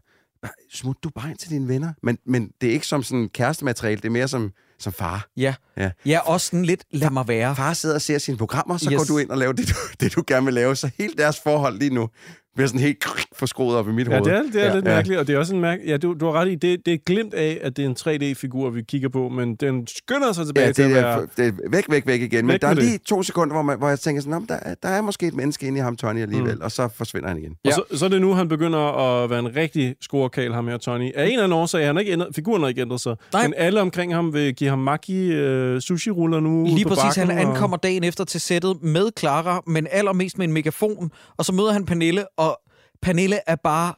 smut 0.72 1.03
du 1.03 1.10
bare 1.10 1.30
ind 1.30 1.38
til 1.38 1.49
dine 1.49 1.68
venner. 1.68 1.94
Men, 2.03 2.18
men 2.26 2.52
det 2.61 2.69
er 2.69 2.73
ikke 2.73 2.88
som 2.88 3.03
sådan 3.03 3.30
kærestemateriale, 3.30 4.02
det 4.02 4.06
er 4.06 4.11
mere 4.11 4.27
som, 4.27 4.53
som 4.80 4.93
far. 4.93 5.27
Ja. 5.38 5.53
Ja. 5.77 5.89
Ja, 6.06 6.19
også 6.19 6.45
sådan 6.47 6.65
lidt, 6.65 6.84
lad 6.91 7.10
mig 7.10 7.27
være. 7.27 7.56
Far 7.56 7.73
sidder 7.73 7.95
og 7.95 8.01
ser 8.01 8.18
sine 8.18 8.38
programmer, 8.38 8.77
så 8.77 8.89
Yes. 8.91 8.97
går 8.97 9.03
du 9.03 9.18
ind 9.18 9.30
og 9.30 9.38
laver 9.38 9.53
det 9.53 9.69
du, 9.69 9.73
det, 10.06 10.15
du 10.15 10.23
gerne 10.27 10.45
vil 10.45 10.53
lave. 10.53 10.76
Så 10.76 10.89
hele 10.97 11.14
deres 11.18 11.39
forhold 11.43 11.80
lige 11.80 11.93
nu 11.93 12.10
bliver 12.56 12.68
sådan 12.68 12.81
helt 12.81 13.06
forskroet 13.39 13.76
op 13.77 13.88
i 13.89 13.91
mit 13.91 14.07
Ja, 14.07 14.18
hoved. 14.18 14.26
det 14.31 14.34
er, 14.38 14.43
det 14.43 14.56
er 14.56 14.60
Ja. 14.60 14.68
ja. 14.68 14.76
lidt 14.76 14.85
Ja. 14.85 14.93
mærkeligt, 14.95 15.19
og 15.19 15.27
det 15.27 15.35
er 15.35 15.39
også 15.39 15.56
en 15.56 15.61
mærke... 15.61 15.84
Ja, 15.88 15.97
du, 15.97 16.14
du 16.19 16.26
har 16.26 16.34
ret 16.34 16.47
i, 16.47 16.56
det, 16.56 16.85
det 16.85 16.93
er 16.93 16.97
glimt 17.06 17.34
af, 17.34 17.60
at 17.61 17.77
det 17.77 17.85
er 17.85 17.89
en 17.89 17.95
3D-figur, 17.99 18.69
vi 18.69 18.81
kigger 18.81 19.10
på, 19.10 19.30
men 19.30 19.56
den 19.56 19.88
skynder 19.88 20.31
sig 20.34 20.45
tilbage 20.45 20.65
Ja, 20.68 20.72
til 20.73 20.81
at 20.81 20.88
det 20.89 20.95
være... 20.95 21.22
er, 21.22 21.26
det 21.38 21.47
er 21.47 21.51
væk, 21.69 21.85
væk, 21.89 22.07
væk 22.07 22.22
igen. 22.22 22.45
Men 22.45 22.53
Væk 22.53 22.61
der 22.61 22.68
er 22.68 22.73
med 22.73 22.81
det. 22.81 22.89
lige 22.89 22.97
to 23.06 23.23
sekunder, 23.23 23.53
hvor, 23.56 23.61
man, 23.61 23.77
hvor 23.77 23.89
jeg 23.89 23.99
tænker 23.99 24.22
sådan, 24.22 24.31
"Nå, 24.31 24.39
men 24.39 24.47
der, 24.47 24.56
er- 24.61 24.76
der 24.84 24.89
er 24.89 25.01
måske 25.01 25.27
et 25.27 25.34
menneske 25.34 25.68
inde 25.68 25.77
i 25.77 25.81
ham, 25.81 25.95
Tony, 25.95 26.22
alligevel. 26.22 26.56
Mm. 26.56 26.61
Og 26.61 26.72
så 26.72 26.88
forsvinder 26.97 27.27
han 27.27 27.38
igen. 27.38 27.51
Og 27.65 27.72
så, 27.73 27.84
så 27.97 28.06
er 28.06 28.10
det 28.10 28.22
nu, 28.22 28.34
han 28.34 28.47
begynder 28.47 28.80
at 29.23 29.30
være 29.30 29.39
en 29.39 29.56
rigtig 29.56 29.95
scorekal, 30.01 30.53
ham 30.53 30.68
her, 30.68 30.77
Tony. 30.77 31.11
Af 31.15 31.26
en 31.26 31.31
eller 31.31 31.43
anden 31.43 31.57
årsag, 31.60 31.85
han 31.85 31.95
har 31.95 31.99
ikke 31.99 32.11
ændret, 32.11 32.35
figuren 32.35 32.61
har 32.61 32.69
ikke 32.69 32.81
ændret 32.81 33.01
sig. 33.01 33.15
Nej. 33.34 33.43
Men 33.43 33.53
alle 33.57 33.81
omkring 33.81 34.15
ham 34.15 34.34
vil 34.34 34.56
give 34.56 34.69
ham 34.70 34.80
maki 34.80 35.32
øh, 35.32 35.82
sushi-ruller 35.82 36.40
nu 36.40 36.66
Lige 36.66 36.84
på 36.86 36.90
præcis, 36.96 37.16
han 37.16 37.28
bakken, 37.28 37.46
og- 37.48 37.52
ankommer 37.54 37.78
dagen 37.78 38.04
efter 38.04 38.24
til 38.24 38.41
sættet 38.41 38.82
med 38.84 39.10
Clara, 39.20 39.62
men 39.68 39.88
allermest 39.91 40.38
med 40.38 40.48
en 40.48 40.54
megafon, 40.54 41.12
og 41.38 41.46
så 41.46 41.54
møder 41.54 41.72
han 41.72 41.86
Pernille, 41.86 42.26
og 42.38 42.60
Pernille 43.02 43.40
er 43.48 43.56
bare 43.56 43.94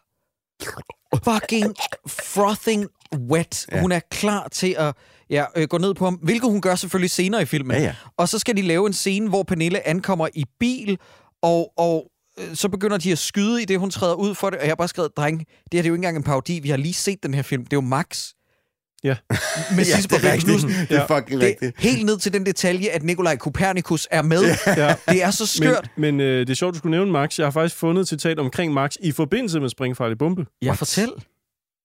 fucking 1.24 1.76
frothing 2.08 2.86
wet. 3.16 3.66
Ja. 3.72 3.82
Hun 3.82 3.92
er 3.92 4.00
klar 4.12 4.48
til 4.48 4.76
at 4.80 4.96
ja, 5.30 5.46
øh, 5.56 5.68
gå 5.68 5.78
ned 5.78 5.94
på 5.94 6.06
ham, 6.06 6.14
hvilket 6.14 6.50
hun 6.52 6.62
gør 6.62 6.76
selvfølgelig 6.76 7.10
senere 7.12 7.42
i 7.42 7.46
filmen. 7.46 7.78
Ja, 7.78 7.84
ja. 7.84 7.96
Og 8.18 8.30
så 8.30 8.40
skal 8.40 8.58
de 8.58 8.62
lave 8.62 8.88
en 8.88 8.94
scene, 8.94 9.30
hvor 9.30 9.44
Pernille 9.44 9.88
ankommer 9.88 10.28
i 10.34 10.46
bil, 10.60 10.98
og, 11.42 11.72
og 11.78 12.12
øh, 12.40 12.56
så 12.56 12.70
begynder 12.70 12.98
de 12.98 13.12
at 13.12 13.18
skyde 13.18 13.62
i 13.62 13.66
det, 13.66 13.80
hun 13.80 13.90
træder 13.90 14.14
ud 14.16 14.36
for 14.36 14.50
det. 14.50 14.60
Og 14.60 14.66
jeg 14.66 14.72
har 14.72 14.76
bare 14.76 14.88
skrevet, 14.88 15.12
dreng, 15.18 15.40
det 15.40 15.48
her 15.50 15.68
det 15.72 15.80
er 15.80 15.84
jo 15.84 15.94
ikke 15.94 15.96
engang 16.00 16.18
en 16.18 16.24
parodi. 16.24 16.60
Vi 16.60 16.70
har 16.70 16.78
lige 16.78 16.94
set 16.94 17.24
den 17.24 17.34
her 17.34 17.42
film. 17.42 17.64
Det 17.64 17.74
er 17.74 17.78
jo 17.78 17.82
Max. 17.82 18.30
Ja. 19.04 19.16
Med 19.76 19.86
Ja, 19.86 19.98
det 20.02 20.12
er 20.26 20.34
rigtigt. 20.34 20.90
Det 20.90 20.98
er 20.98 21.08
fucking 21.08 21.42
Det 21.42 21.48
rigtigt. 21.48 21.80
helt 21.80 22.06
ned 22.06 22.18
til 22.18 22.34
den 22.34 22.46
detalje, 22.46 22.90
at 22.90 23.04
Nikolaj 23.04 23.36
Kopernikus 23.36 24.08
er 24.12 24.22
med. 24.22 24.44
Ja. 24.78 24.96
Det 25.10 25.24
er 25.24 25.32
så 25.32 25.46
skørt. 25.46 25.90
Men, 25.98 26.18
men 26.18 26.28
øh, 26.28 26.40
det 26.40 26.50
er 26.50 26.54
sjovt, 26.56 26.74
du 26.74 26.78
skulle 26.78 26.98
nævne 26.98 27.12
Max. 27.12 27.38
Jeg 27.40 27.46
har 27.46 27.52
faktisk 27.52 27.76
fundet 27.76 28.02
et 28.02 28.08
citat 28.08 28.40
omkring 28.40 28.74
Max 28.74 28.96
i 29.02 29.12
forbindelse 29.12 29.60
med 29.60 29.70
Springfarlig 29.70 30.18
Bombe. 30.18 30.46
Ja, 30.62 30.72
fortæl. 30.74 31.10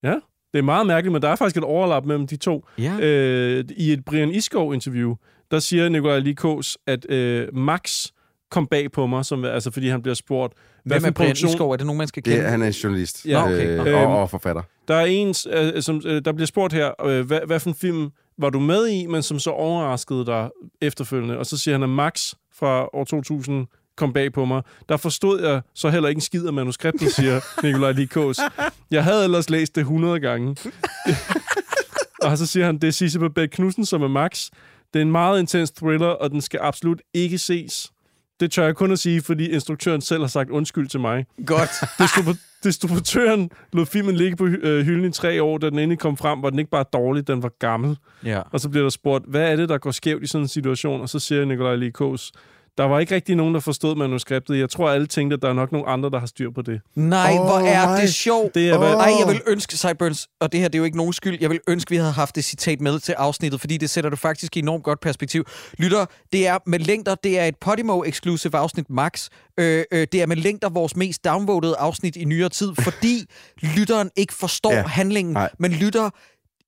Ja, 0.02 0.14
det 0.52 0.58
er 0.58 0.62
meget 0.62 0.86
mærkeligt, 0.86 1.12
men 1.12 1.22
der 1.22 1.28
er 1.28 1.36
faktisk 1.36 1.56
et 1.56 1.64
overlap 1.64 2.04
mellem 2.04 2.26
de 2.26 2.36
to. 2.36 2.64
Ja. 2.78 2.92
Øh, 3.00 3.64
I 3.76 3.92
et 3.92 4.04
Brian 4.04 4.30
Iskov-interview, 4.30 5.14
der 5.50 5.58
siger 5.58 5.88
Nikolaj 5.88 6.18
Likos, 6.18 6.78
at 6.86 7.10
øh, 7.10 7.48
Max 7.56 8.06
kom 8.50 8.66
bag 8.66 8.92
på 8.92 9.06
mig, 9.06 9.24
som, 9.24 9.44
altså, 9.44 9.70
fordi 9.70 9.88
han 9.88 10.02
bliver 10.02 10.14
spurgt, 10.14 10.52
Hvem 10.84 11.04
er 11.04 11.10
Brian 11.10 11.32
Iskov? 11.32 11.72
Er 11.72 11.76
det 11.76 11.86
nogen, 11.86 11.98
man 11.98 12.08
skal 12.08 12.22
kende? 12.22 12.38
Det, 12.38 12.48
han 12.50 12.62
er 12.62 12.66
en 12.66 12.72
journalist 12.72 13.26
Ja, 13.26 13.44
okay. 13.44 13.68
øh, 13.68 13.86
Øhm, 13.86 13.94
og, 13.94 14.20
og 14.20 14.30
forfatter. 14.30 14.62
Der 14.88 14.94
er 14.94 15.04
en, 15.04 15.34
øh, 15.50 15.82
som, 15.82 16.02
øh, 16.06 16.24
der 16.24 16.32
bliver 16.32 16.46
spurgt 16.46 16.72
her, 16.72 17.06
øh, 17.06 17.26
hvad, 17.26 17.40
hvad 17.46 17.60
for 17.60 17.68
en 17.70 17.74
film 17.74 18.10
var 18.38 18.50
du 18.50 18.60
med 18.60 18.88
i, 18.88 19.06
men 19.06 19.22
som 19.22 19.38
så 19.38 19.50
overraskede 19.50 20.26
dig 20.26 20.50
efterfølgende. 20.80 21.38
Og 21.38 21.46
så 21.46 21.58
siger 21.58 21.74
han, 21.74 21.82
at 21.82 21.88
Max 21.88 22.34
fra 22.54 22.88
år 22.94 23.04
2000 23.04 23.66
kom 23.96 24.12
bag 24.12 24.32
på 24.32 24.44
mig. 24.44 24.62
Der 24.88 24.96
forstod 24.96 25.42
jeg 25.42 25.60
så 25.74 25.88
heller 25.90 26.08
ikke 26.08 26.16
en 26.18 26.22
skid 26.22 26.46
af 26.46 26.52
manuskriptet, 26.52 27.12
siger 27.12 27.40
Nikolaj 27.66 27.92
Likos. 27.92 28.38
Jeg 28.90 29.04
havde 29.04 29.24
ellers 29.24 29.50
læst 29.50 29.74
det 29.74 29.80
100 29.80 30.20
gange. 30.20 30.56
og 32.22 32.38
så 32.38 32.46
siger 32.46 32.66
han, 32.66 32.78
det 32.78 32.88
er 32.88 32.92
Sisse 32.92 33.18
Babette 33.18 33.48
Knudsen, 33.56 33.86
som 33.86 34.02
er 34.02 34.08
Max. 34.08 34.48
Det 34.94 35.00
er 35.00 35.02
en 35.02 35.12
meget 35.12 35.40
intens 35.40 35.70
thriller, 35.70 36.06
og 36.06 36.30
den 36.30 36.40
skal 36.40 36.60
absolut 36.62 37.02
ikke 37.14 37.38
ses. 37.38 37.92
Det 38.40 38.50
tør 38.50 38.64
jeg 38.64 38.76
kun 38.76 38.92
at 38.92 38.98
sige, 38.98 39.22
fordi 39.22 39.48
instruktøren 39.50 40.00
selv 40.00 40.20
har 40.20 40.28
sagt 40.28 40.50
undskyld 40.50 40.88
til 40.88 41.00
mig. 41.00 41.26
Godt. 41.46 41.70
Distribu- 42.02 42.60
distributøren 42.64 43.50
lod 43.72 43.86
filmen 43.86 44.16
ligge 44.16 44.36
på 44.36 44.46
øh, 44.46 44.84
hylden 44.86 45.04
i 45.04 45.12
tre 45.12 45.42
år, 45.42 45.58
da 45.58 45.70
den 45.70 45.78
endelig 45.78 45.98
kom 45.98 46.16
frem, 46.16 46.42
var 46.42 46.50
den 46.50 46.58
ikke 46.58 46.70
bare 46.70 46.84
dårlig, 46.92 47.26
den 47.28 47.42
var 47.42 47.50
gammel. 47.58 47.98
Ja. 48.24 48.42
Og 48.52 48.60
så 48.60 48.68
bliver 48.68 48.82
der 48.82 48.90
spurgt, 48.90 49.24
hvad 49.28 49.52
er 49.52 49.56
det, 49.56 49.68
der 49.68 49.78
går 49.78 49.90
skævt 49.90 50.22
i 50.22 50.26
sådan 50.26 50.44
en 50.44 50.48
situation? 50.48 51.00
Og 51.00 51.08
så 51.08 51.18
siger 51.18 51.44
Nikolaj 51.44 51.76
Likos, 51.76 52.32
der 52.78 52.84
var 52.84 52.98
ikke 53.00 53.14
rigtig 53.14 53.36
nogen, 53.36 53.54
der 53.54 53.60
forstod 53.60 53.96
manuskriptet. 53.96 54.58
Jeg 54.58 54.70
tror, 54.70 54.90
alle 54.90 55.06
tænkte, 55.06 55.34
at 55.34 55.42
der 55.42 55.48
er 55.48 55.52
nok 55.52 55.72
nogle 55.72 55.88
andre, 55.88 56.10
der 56.10 56.18
har 56.18 56.26
styr 56.26 56.50
på 56.50 56.62
det. 56.62 56.80
Nej, 56.94 57.30
Åh, 57.32 57.44
hvor 57.46 57.58
er 57.58 57.86
nej. 57.86 58.00
det 58.00 58.14
sjovt. 58.14 58.54
Det 58.54 58.68
er, 58.68 58.78
hvad- 58.78 58.88
Ej, 58.94 59.12
jeg 59.20 59.28
vil 59.28 59.40
ønske, 59.46 59.76
Sideburns, 59.76 60.28
og 60.40 60.52
det 60.52 60.60
her 60.60 60.68
det 60.68 60.74
er 60.74 60.78
jo 60.78 60.84
ikke 60.84 60.96
nogen 60.96 61.12
skyld, 61.12 61.38
jeg 61.40 61.50
vil 61.50 61.60
ønske, 61.68 61.90
vi 61.90 61.96
havde 61.96 62.12
haft 62.12 62.34
det 62.36 62.44
citat 62.44 62.80
med 62.80 63.00
til 63.00 63.12
afsnittet, 63.12 63.60
fordi 63.60 63.76
det 63.76 63.90
sætter 63.90 64.10
det 64.10 64.18
faktisk 64.18 64.56
i 64.56 64.58
enormt 64.60 64.84
godt 64.84 65.00
perspektiv. 65.00 65.44
Lytter, 65.78 66.06
det 66.32 66.46
er 66.46 66.58
med 66.66 66.78
længder, 66.78 67.14
det 67.14 67.38
er 67.38 67.44
et 67.44 67.54
Podimo-exclusive 67.64 68.54
afsnit 68.56 68.90
max. 68.90 69.28
Øh, 69.60 69.84
øh, 69.92 70.06
det 70.12 70.22
er 70.22 70.26
med 70.26 70.36
længder 70.36 70.68
vores 70.68 70.96
mest 70.96 71.24
downvotede 71.24 71.76
afsnit 71.78 72.16
i 72.16 72.24
nyere 72.24 72.48
tid, 72.48 72.72
fordi 72.80 73.24
lytteren 73.76 74.10
ikke 74.16 74.32
forstår 74.34 74.72
ja. 74.72 74.82
handlingen, 74.86 75.32
Nej. 75.34 75.50
men 75.58 75.72
lytter 75.72 76.10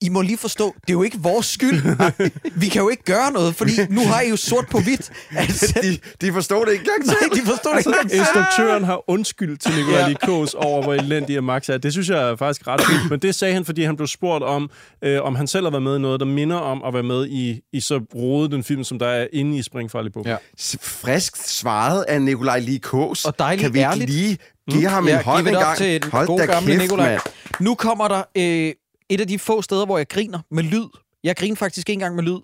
I 0.01 0.09
må 0.09 0.23
lige 0.23 0.39
forstå, 0.39 0.75
det 0.81 0.89
er 0.91 0.93
jo 0.93 1.03
ikke 1.03 1.19
vores 1.21 1.47
skyld. 1.47 1.83
Vi 2.63 2.69
kan 2.69 2.83
jo 2.83 2.89
ikke 2.89 3.03
gøre 3.05 3.33
noget, 3.33 3.55
fordi 3.55 3.73
nu 3.91 4.01
har 4.07 4.21
I 4.21 4.29
jo 4.29 4.37
sort 4.37 4.65
på 4.71 4.81
hvidt. 4.81 5.11
Altså, 5.37 5.79
de, 5.83 5.99
de 6.27 6.33
forstår 6.33 6.65
det 6.65 6.73
ikke 6.73 6.83
engang 6.83 7.07
nej, 7.07 7.15
selv. 7.23 7.43
de 7.43 7.47
forstår 7.47 7.71
det 7.71 7.79
ikke 7.79 7.89
engang 7.91 8.11
selv. 8.11 8.21
Instruktøren 8.21 8.85
har 8.85 9.11
undskyld 9.11 9.57
til 9.59 9.73
Nicolai. 9.77 10.09
Likos 10.09 10.55
over, 10.55 10.83
hvor 10.83 10.95
elendig 10.95 11.45
Max 11.45 11.69
er. 11.69 11.79
Det 11.79 11.93
synes 11.93 12.09
jeg 12.09 12.31
er 12.31 12.37
faktisk 12.37 12.67
ret 12.67 12.81
fint. 12.81 13.11
Men 13.11 13.19
det 13.21 13.35
sagde 13.35 13.55
han, 13.55 13.65
fordi 13.65 13.83
han 13.83 13.97
blev 13.97 14.07
spurgt 14.07 14.45
om, 14.45 14.71
øh, 15.05 15.23
om 15.23 15.35
han 15.35 15.47
selv 15.47 15.65
har 15.67 15.71
været 15.71 15.83
med 15.83 15.97
i 15.97 15.99
noget, 16.01 16.21
der 16.21 16.27
minder 16.27 16.57
om 16.57 16.83
at 16.85 16.95
være 16.95 17.03
med 17.03 17.27
i, 17.27 17.61
i 17.73 17.81
så 17.81 18.01
rodet 18.15 18.51
den 18.53 18.65
film, 18.65 18.85
som 18.85 18.99
der 18.99 19.07
er 19.09 19.27
inde 19.33 19.59
i 19.59 19.63
Springfarlig 19.63 20.13
Bog. 20.13 20.25
Ja. 20.27 20.37
S- 20.61 20.77
Frisk 20.83 21.37
svaret 21.37 22.03
af 22.09 22.23
Nikolaj 22.23 22.59
Likos. 22.59 23.25
Og 23.25 23.39
dejligt 23.39 23.63
Kan 23.65 23.75
vi 23.75 23.79
ikke 23.79 23.91
ærligt. 23.91 24.11
lige 24.11 24.39
give 24.71 24.89
ham 24.89 25.05
en 25.05 25.09
Ja, 25.09 25.23
hånd 25.23 25.45
give 25.47 25.57
en 25.57 25.63
gang? 25.63 25.77
til 25.77 26.05
Hold 26.13 26.39
da 26.47 26.61
kæft, 26.61 26.79
Nikolaj. 26.83 27.11
mand. 27.11 27.21
Nu 27.61 27.75
kommer 27.75 28.09
der 28.09 28.23
øh, 28.37 28.73
et 29.09 29.21
af 29.21 29.27
de 29.27 29.39
få 29.39 29.63
steder, 29.63 29.87
hvor 29.87 29.99
jeg 29.99 30.09
griner 30.09 30.41
med 30.51 30.63
lyd. 30.63 30.89
Jeg 31.25 31.37
griner 31.37 31.57
faktisk 31.57 31.89
ikke 31.89 31.97
engang 31.97 32.15
med 32.15 32.25
lyd. 32.25 32.39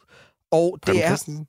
Og 0.50 0.78
det 0.86 1.04
er... 1.04 1.44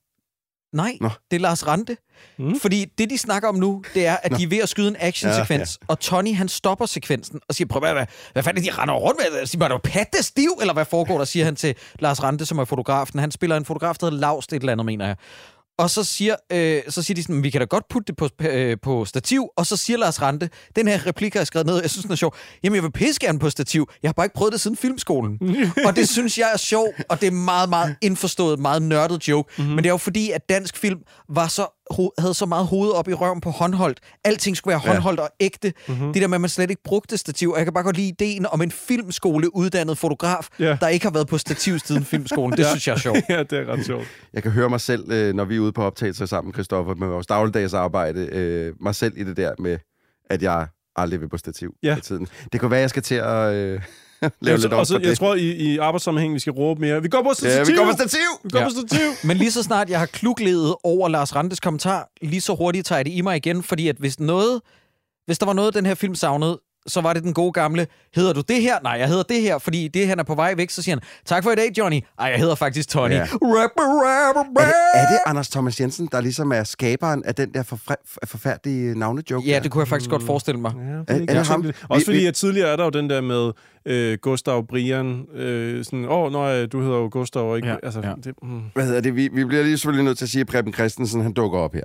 Nej, 0.73 0.97
Nå. 1.01 1.09
det 1.31 1.37
er 1.37 1.41
Lars 1.41 1.67
Rante. 1.67 1.97
Mm. 2.37 2.59
Fordi 2.59 2.85
det, 2.97 3.09
de 3.09 3.17
snakker 3.17 3.49
om 3.49 3.55
nu, 3.55 3.83
det 3.93 4.05
er, 4.05 4.17
at 4.23 4.31
de 4.37 4.43
er 4.43 4.47
ved 4.47 4.57
at 4.57 4.69
skyde 4.69 4.87
en 4.87 4.95
actionsekvens, 4.99 5.49
ja, 5.81 5.85
ja. 5.85 5.85
og 5.87 5.99
Tony, 5.99 6.35
han 6.35 6.49
stopper 6.49 6.85
sekvensen 6.85 7.39
og 7.49 7.55
siger, 7.55 7.67
prøv 7.67 7.79
hvad, 7.79 7.93
hvad, 7.93 8.05
hvad 8.33 8.43
fanden 8.43 8.65
er 8.65 8.71
de 8.71 8.77
render 8.77 8.93
rundt 8.93 9.19
med? 9.19 9.45
Siger, 9.45 9.59
var 9.59 9.67
du 9.67 9.77
patte 9.77 10.23
stiv, 10.23 10.57
eller 10.61 10.73
hvad 10.73 10.85
foregår 10.85 11.17
der, 11.17 11.25
siger 11.25 11.45
han 11.45 11.55
til 11.55 11.75
Lars 11.99 12.23
Rante, 12.23 12.45
som 12.45 12.59
er 12.59 12.65
fotografen. 12.65 13.19
Han 13.19 13.31
spiller 13.31 13.57
en 13.57 13.65
fotograf, 13.65 13.95
der 13.95 14.05
hedder 14.05 14.19
Laust, 14.19 14.53
et 14.53 14.59
eller 14.59 14.71
andet, 14.71 14.85
mener 14.85 15.05
jeg. 15.05 15.15
Og 15.77 15.89
så 15.89 16.03
siger, 16.03 16.35
øh, 16.51 16.81
så 16.89 17.01
siger 17.01 17.15
de 17.15 17.23
sådan, 17.23 17.43
vi 17.43 17.49
kan 17.49 17.61
da 17.61 17.65
godt 17.65 17.83
putte 17.89 18.07
det 18.07 18.17
på, 18.17 18.29
øh, 18.39 18.77
på 18.83 19.05
stativ. 19.05 19.47
Og 19.57 19.65
så 19.65 19.77
siger 19.77 19.97
Lars 19.97 20.21
Rante, 20.21 20.49
den 20.75 20.87
her 20.87 21.07
replik 21.07 21.33
har 21.33 21.39
jeg 21.39 21.47
skrevet 21.47 21.67
ned, 21.67 21.81
jeg 21.81 21.89
synes, 21.89 22.03
den 22.03 22.11
er 22.11 22.15
sjov. 22.15 22.35
Jamen, 22.63 22.75
jeg 22.75 22.83
vil 22.83 23.15
gerne 23.19 23.39
på 23.39 23.49
stativ. 23.49 23.89
Jeg 24.03 24.09
har 24.09 24.13
bare 24.13 24.25
ikke 24.25 24.35
prøvet 24.35 24.53
det 24.53 24.61
siden 24.61 24.77
filmskolen. 24.77 25.39
og 25.87 25.95
det 25.95 26.09
synes 26.09 26.37
jeg 26.37 26.49
er 26.53 26.57
sjov, 26.57 26.87
og 27.09 27.21
det 27.21 27.27
er 27.27 27.31
meget, 27.31 27.69
meget 27.69 27.95
indforstået, 28.01 28.59
meget 28.59 28.81
nørdet 28.81 29.27
joke. 29.27 29.53
Mm-hmm. 29.57 29.73
Men 29.73 29.83
det 29.83 29.85
er 29.85 29.93
jo 29.93 29.97
fordi, 29.97 30.31
at 30.31 30.49
dansk 30.49 30.77
film 30.77 30.99
var 31.29 31.47
så, 31.47 31.84
havde 32.19 32.33
så 32.33 32.45
meget 32.45 32.67
hoved 32.67 32.91
op 32.91 33.07
i 33.07 33.13
røven 33.13 33.41
på 33.41 33.49
håndholdt. 33.49 33.99
Alting 34.23 34.57
skulle 34.57 34.71
være 34.71 34.79
håndholdt 34.93 35.19
og 35.19 35.29
ægte. 35.39 35.73
Mm-hmm. 35.87 36.13
Det 36.13 36.21
der 36.21 36.27
med, 36.27 36.35
at 36.35 36.41
man 36.41 36.49
slet 36.49 36.69
ikke 36.69 36.83
brugte 36.83 37.17
stativ. 37.17 37.51
Og 37.51 37.57
jeg 37.57 37.65
kan 37.65 37.73
bare 37.73 37.83
godt 37.83 37.95
lide 37.97 38.07
ideen 38.07 38.45
om 38.45 38.61
en 38.61 38.71
filmskole 38.71 39.55
uddannet 39.55 39.97
fotograf, 39.97 40.47
Ja. 40.59 40.77
der 40.81 40.87
ikke 40.87 41.05
har 41.05 41.11
været 41.13 41.27
på 41.27 41.37
stativ 41.37 41.79
siden 41.79 42.05
filmskolen. 42.15 42.57
Det 42.57 42.65
synes 42.65 42.87
jeg 42.87 42.93
er 42.93 42.97
sjovt. 42.99 43.17
ja, 43.29 43.39
det 43.43 43.53
er 43.53 43.65
ret 43.65 43.85
sjovt. 43.85 44.05
Jeg 44.33 44.43
kan 44.43 44.51
høre 44.51 44.69
mig 44.69 44.81
selv, 44.81 45.11
øh, 45.11 45.33
når 45.33 45.45
vi 45.45 45.55
er 45.55 45.59
ude 45.59 45.71
på 45.71 45.83
optagelser 45.83 46.25
sammen, 46.25 46.53
Christoffer, 46.53 46.95
med 46.95 47.07
vores 47.07 47.27
dagligdags 47.27 47.73
arbejde, 47.73 48.19
øh, 48.31 48.73
mig 48.81 48.95
selv 48.95 49.13
i 49.17 49.23
det 49.23 49.37
der 49.37 49.53
med, 49.59 49.77
at 50.29 50.41
jeg 50.43 50.67
aldrig 50.95 51.21
vil 51.21 51.29
på 51.29 51.37
stativ 51.37 51.73
Ja. 51.83 51.97
i 51.97 52.01
tiden. 52.01 52.27
Det 52.51 52.59
kunne 52.61 52.71
være, 52.71 52.79
at 52.79 52.81
jeg 52.81 52.89
skal 52.89 53.03
til 53.03 53.15
at 53.15 53.53
øh, 53.53 53.81
lave 54.41 54.57
lidt 54.57 54.61
så, 54.61 54.67
om 54.67 54.79
og 54.79 54.87
så, 54.87 54.93
på 54.93 54.99
det. 54.99 55.07
jeg 55.07 55.17
tror, 55.17 55.35
i, 55.35 55.51
i 55.51 55.77
arbejdssammenhæng, 55.77 56.33
vi 56.33 56.39
skal 56.39 56.53
råbe 56.53 56.81
mere. 56.81 57.01
Vi 57.01 57.07
går 57.07 57.23
på 57.23 57.31
stativ! 57.33 57.57
ja, 57.57 57.63
vi 57.63 57.73
går 57.77 57.85
på 57.85 57.91
stativ! 57.97 58.19
Vi 58.43 58.49
går 58.49 58.59
Ja. 58.59 58.65
på 58.65 58.69
stativ! 58.71 59.07
Men 59.27 59.37
lige 59.37 59.51
så 59.51 59.63
snart 59.63 59.89
jeg 59.89 59.99
har 59.99 60.05
klugledet 60.05 60.75
over 60.83 61.09
Lars 61.09 61.35
Randes 61.35 61.59
kommentar, 61.59 62.09
lige 62.21 62.41
så 62.41 62.55
hurtigt 62.55 62.85
tager 62.87 62.99
jeg 62.99 63.05
det 63.05 63.11
i 63.11 63.21
mig 63.21 63.37
igen, 63.37 63.63
fordi 63.63 63.87
at 63.87 63.95
hvis 63.99 64.19
noget, 64.19 64.61
hvis 65.25 65.37
der 65.39 65.45
var 65.45 65.53
noget, 65.53 65.73
den 65.73 65.85
her 65.85 65.95
film 65.95 66.15
savnede, 66.15 66.59
så 66.87 67.01
var 67.01 67.13
det 67.13 67.23
den 67.23 67.33
gode 67.33 67.51
gamle, 67.51 67.87
hedder 68.15 68.33
du 68.33 68.41
det 68.47 68.61
her? 68.61 68.77
Nej, 68.83 68.91
jeg 68.91 69.07
hedder 69.07 69.23
det 69.23 69.41
her, 69.41 69.57
fordi 69.57 69.87
det 69.87 70.07
han 70.07 70.19
er 70.19 70.23
på 70.23 70.35
vej 70.35 70.53
væk, 70.57 70.69
så 70.69 70.81
siger 70.81 70.95
han, 70.95 71.01
tak 71.25 71.43
for 71.43 71.51
i 71.51 71.55
dag, 71.55 71.71
Johnny. 71.77 72.01
Ej, 72.19 72.27
jeg 72.27 72.39
hedder 72.39 72.55
faktisk 72.55 72.89
Tony. 72.89 73.11
Ja. 73.11 73.19
Er 73.19 73.25
det, 73.25 73.37
er 74.93 75.07
det. 75.07 75.19
Anders 75.25 75.49
Thomas 75.49 75.79
Jensen, 75.81 76.09
der 76.11 76.21
ligesom 76.21 76.51
er 76.51 76.63
skaberen 76.63 77.23
af 77.25 77.35
den 77.35 77.53
der 77.53 77.63
forfre- 77.63 78.17
forfærdelige 78.25 78.99
navnejoke? 78.99 79.47
Ja, 79.49 79.59
det 79.59 79.71
kunne 79.71 79.79
jeg 79.81 79.87
faktisk 79.87 80.09
godt 80.09 80.23
forestille 80.23 80.59
mig. 80.61 80.71
Ja, 80.75 80.81
det 80.81 81.05
Er- 81.07 81.13
er, 81.13 81.19
er 81.19 81.25
det 81.37 81.47
ham? 81.47 81.71
Også 81.89 82.05
fordi, 82.05 82.25
at 82.25 82.35
tidligere 82.35 82.69
er 82.69 82.75
der 82.75 82.83
jo 82.83 82.89
den 82.89 83.09
der 83.09 83.21
med 83.21 83.51
øh, 83.85 84.17
Gustav 84.21 84.67
Brian. 84.67 85.25
Øh, 85.35 85.85
sådan, 85.85 86.05
åh, 86.05 86.11
oh, 86.17 86.31
nej, 86.31 86.65
du 86.65 86.81
hedder 86.81 86.97
jo 86.97 87.09
Gustav, 87.11 87.49
og 87.49 87.55
ikke... 87.57 87.67
Ja, 87.69 87.75
altså, 87.83 87.99
ja. 88.03 88.13
Det, 88.23 88.33
mm. 88.43 88.61
Hvad 88.73 88.85
hedder 88.85 89.01
det? 89.01 89.15
Vi, 89.15 89.29
vi 89.33 89.45
bliver 89.45 89.63
lige 89.63 89.77
selvfølgelig 89.77 90.05
nødt 90.05 90.17
til 90.17 90.25
at 90.25 90.29
sige, 90.29 90.41
at 90.41 90.47
Preben 90.47 90.73
Christensen, 90.73 91.21
han 91.21 91.33
dukker 91.33 91.59
op 91.59 91.73
her. 91.73 91.81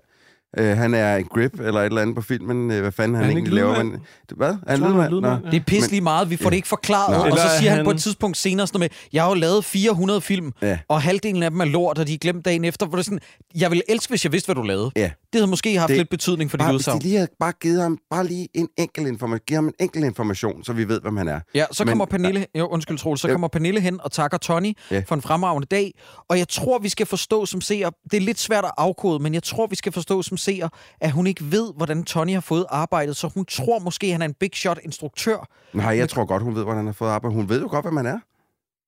Uh, 0.60 0.64
han 0.66 0.94
er 0.94 1.16
en 1.16 1.24
grip 1.24 1.60
eller 1.60 1.80
et 1.80 1.86
eller 1.86 2.02
andet 2.02 2.16
på 2.16 2.22
filmen. 2.22 2.70
Uh, 2.70 2.78
hvad 2.80 2.92
fanden 2.92 3.14
han, 3.14 3.24
han 3.24 3.32
egentlig 3.36 3.40
ikke 3.52 3.54
laver. 3.54 3.82
Men, 3.82 3.96
hvad? 4.36 4.48
Er 4.66 4.70
han 4.70 4.78
lydmand? 4.80 5.12
Nå. 5.12 5.28
ja. 5.28 5.36
Det 5.50 5.54
er 5.54 5.64
pisse 5.66 5.90
lige 5.90 6.00
meget, 6.00 6.30
vi 6.30 6.36
får 6.36 6.50
det 6.50 6.56
ikke 6.56 6.68
forklaret, 6.68 7.10
Nej. 7.10 7.18
og 7.18 7.22
så 7.22 7.26
Eller 7.44 7.54
er 7.54 7.58
siger 7.58 7.70
han, 7.70 7.76
han- 7.78 7.84
på 7.86 7.90
et 7.90 8.00
tidspunkt 8.00 8.36
senere 8.36 8.66
sådan 8.66 8.78
noget 8.80 8.90
med, 8.92 9.08
jeg 9.12 9.22
har 9.22 9.28
jo 9.28 9.34
lavet 9.34 9.64
400 9.64 10.20
film, 10.20 10.52
Ja. 10.62 10.78
og 10.88 11.02
halvdelen 11.02 11.42
af 11.42 11.50
dem 11.50 11.60
er 11.60 11.64
lort, 11.64 11.98
og 11.98 12.06
de 12.06 12.14
er 12.14 12.18
glemt 12.18 12.44
dagen 12.44 12.64
efter, 12.64 12.86
hvor 12.86 12.96
det 12.96 13.02
er 13.02 13.04
sådan, 13.04 13.18
jeg 13.54 13.70
ville 13.70 13.82
elske, 13.90 14.10
hvis 14.10 14.24
jeg 14.24 14.32
vidste, 14.32 14.46
hvad 14.46 14.54
du 14.54 14.62
lavede. 14.62 14.90
Ja. 14.96 15.02
Det 15.02 15.40
havde 15.40 15.46
måske 15.46 15.78
haft 15.78 15.88
Det- 15.88 15.96
lidt 15.96 16.10
betydning 16.10 16.50
for 16.50 16.56
dit 16.56 16.64
Bare, 16.64 16.72
hvis 16.72 16.78
udsagn. 16.80 16.98
de 16.98 17.02
lige 17.02 17.16
havde 17.16 17.28
bare 17.40 17.52
givet 17.62 17.82
ham 17.82 17.98
bare 18.10 18.26
lige 18.26 18.48
en 18.54 18.68
enkelt 18.78 19.08
information, 19.08 19.40
givet 19.46 19.56
ham 19.56 19.66
en 19.66 19.72
enkelt 19.80 20.04
information, 20.04 20.64
så 20.64 20.72
vi 20.72 20.88
ved, 20.88 21.00
hvem 21.00 21.16
han 21.16 21.28
er. 21.28 21.40
Ja, 21.54 21.64
så 21.72 21.84
Men- 21.84 21.88
kommer 21.90 22.04
Pernille, 22.06 22.46
jo, 22.58 22.66
undskyld 22.66 22.98
Troels, 22.98 23.20
så 23.20 23.28
Ja. 23.28 23.34
kommer 23.34 23.48
Pernille 23.48 23.80
hen 23.80 24.00
og 24.04 24.12
takker 24.12 24.38
Tony 24.38 24.72
Ja. 24.90 25.02
for 25.06 25.14
en 25.14 25.22
fremragende 25.22 25.66
dag. 25.70 25.92
Og 26.28 26.38
jeg 26.38 26.48
tror, 26.48 26.78
vi 26.78 26.88
skal 26.88 27.06
forstå 27.06 27.46
som 27.46 27.60
seer, 27.60 27.90
det 28.10 28.16
er 28.16 28.20
lidt 28.20 28.38
svært 28.40 28.64
at 28.64 28.70
afkode, 28.78 29.22
men 29.22 29.34
jeg 29.34 29.42
tror, 29.42 29.66
vi 29.66 29.76
skal 29.76 29.92
forstå 29.92 30.22
som 30.22 30.36
seer, 30.40 30.68
at 31.00 31.10
hun 31.12 31.26
ikke 31.26 31.44
ved, 31.52 31.72
hvordan 31.76 32.04
Tony 32.04 32.32
har 32.34 32.40
fået 32.40 32.66
arbejdet, 32.68 33.16
så 33.16 33.28
hun 33.34 33.44
tror 33.44 33.78
måske, 33.78 34.12
han 34.12 34.22
er 34.22 34.26
en 34.26 34.34
big 34.34 34.50
shot 34.54 34.78
instruktør. 34.84 35.48
Nej, 35.72 35.96
jeg 35.96 36.08
tror 36.08 36.24
godt, 36.24 36.42
hun 36.42 36.54
ved, 36.54 36.62
hvordan 36.62 36.76
han 36.76 36.86
har 36.86 36.92
fået 36.92 37.10
arbejde. 37.10 37.34
Hun 37.34 37.48
ved 37.48 37.60
jo 37.60 37.68
godt, 37.70 37.84
hvem 37.84 37.96
han 37.96 38.06
er. 38.06 38.18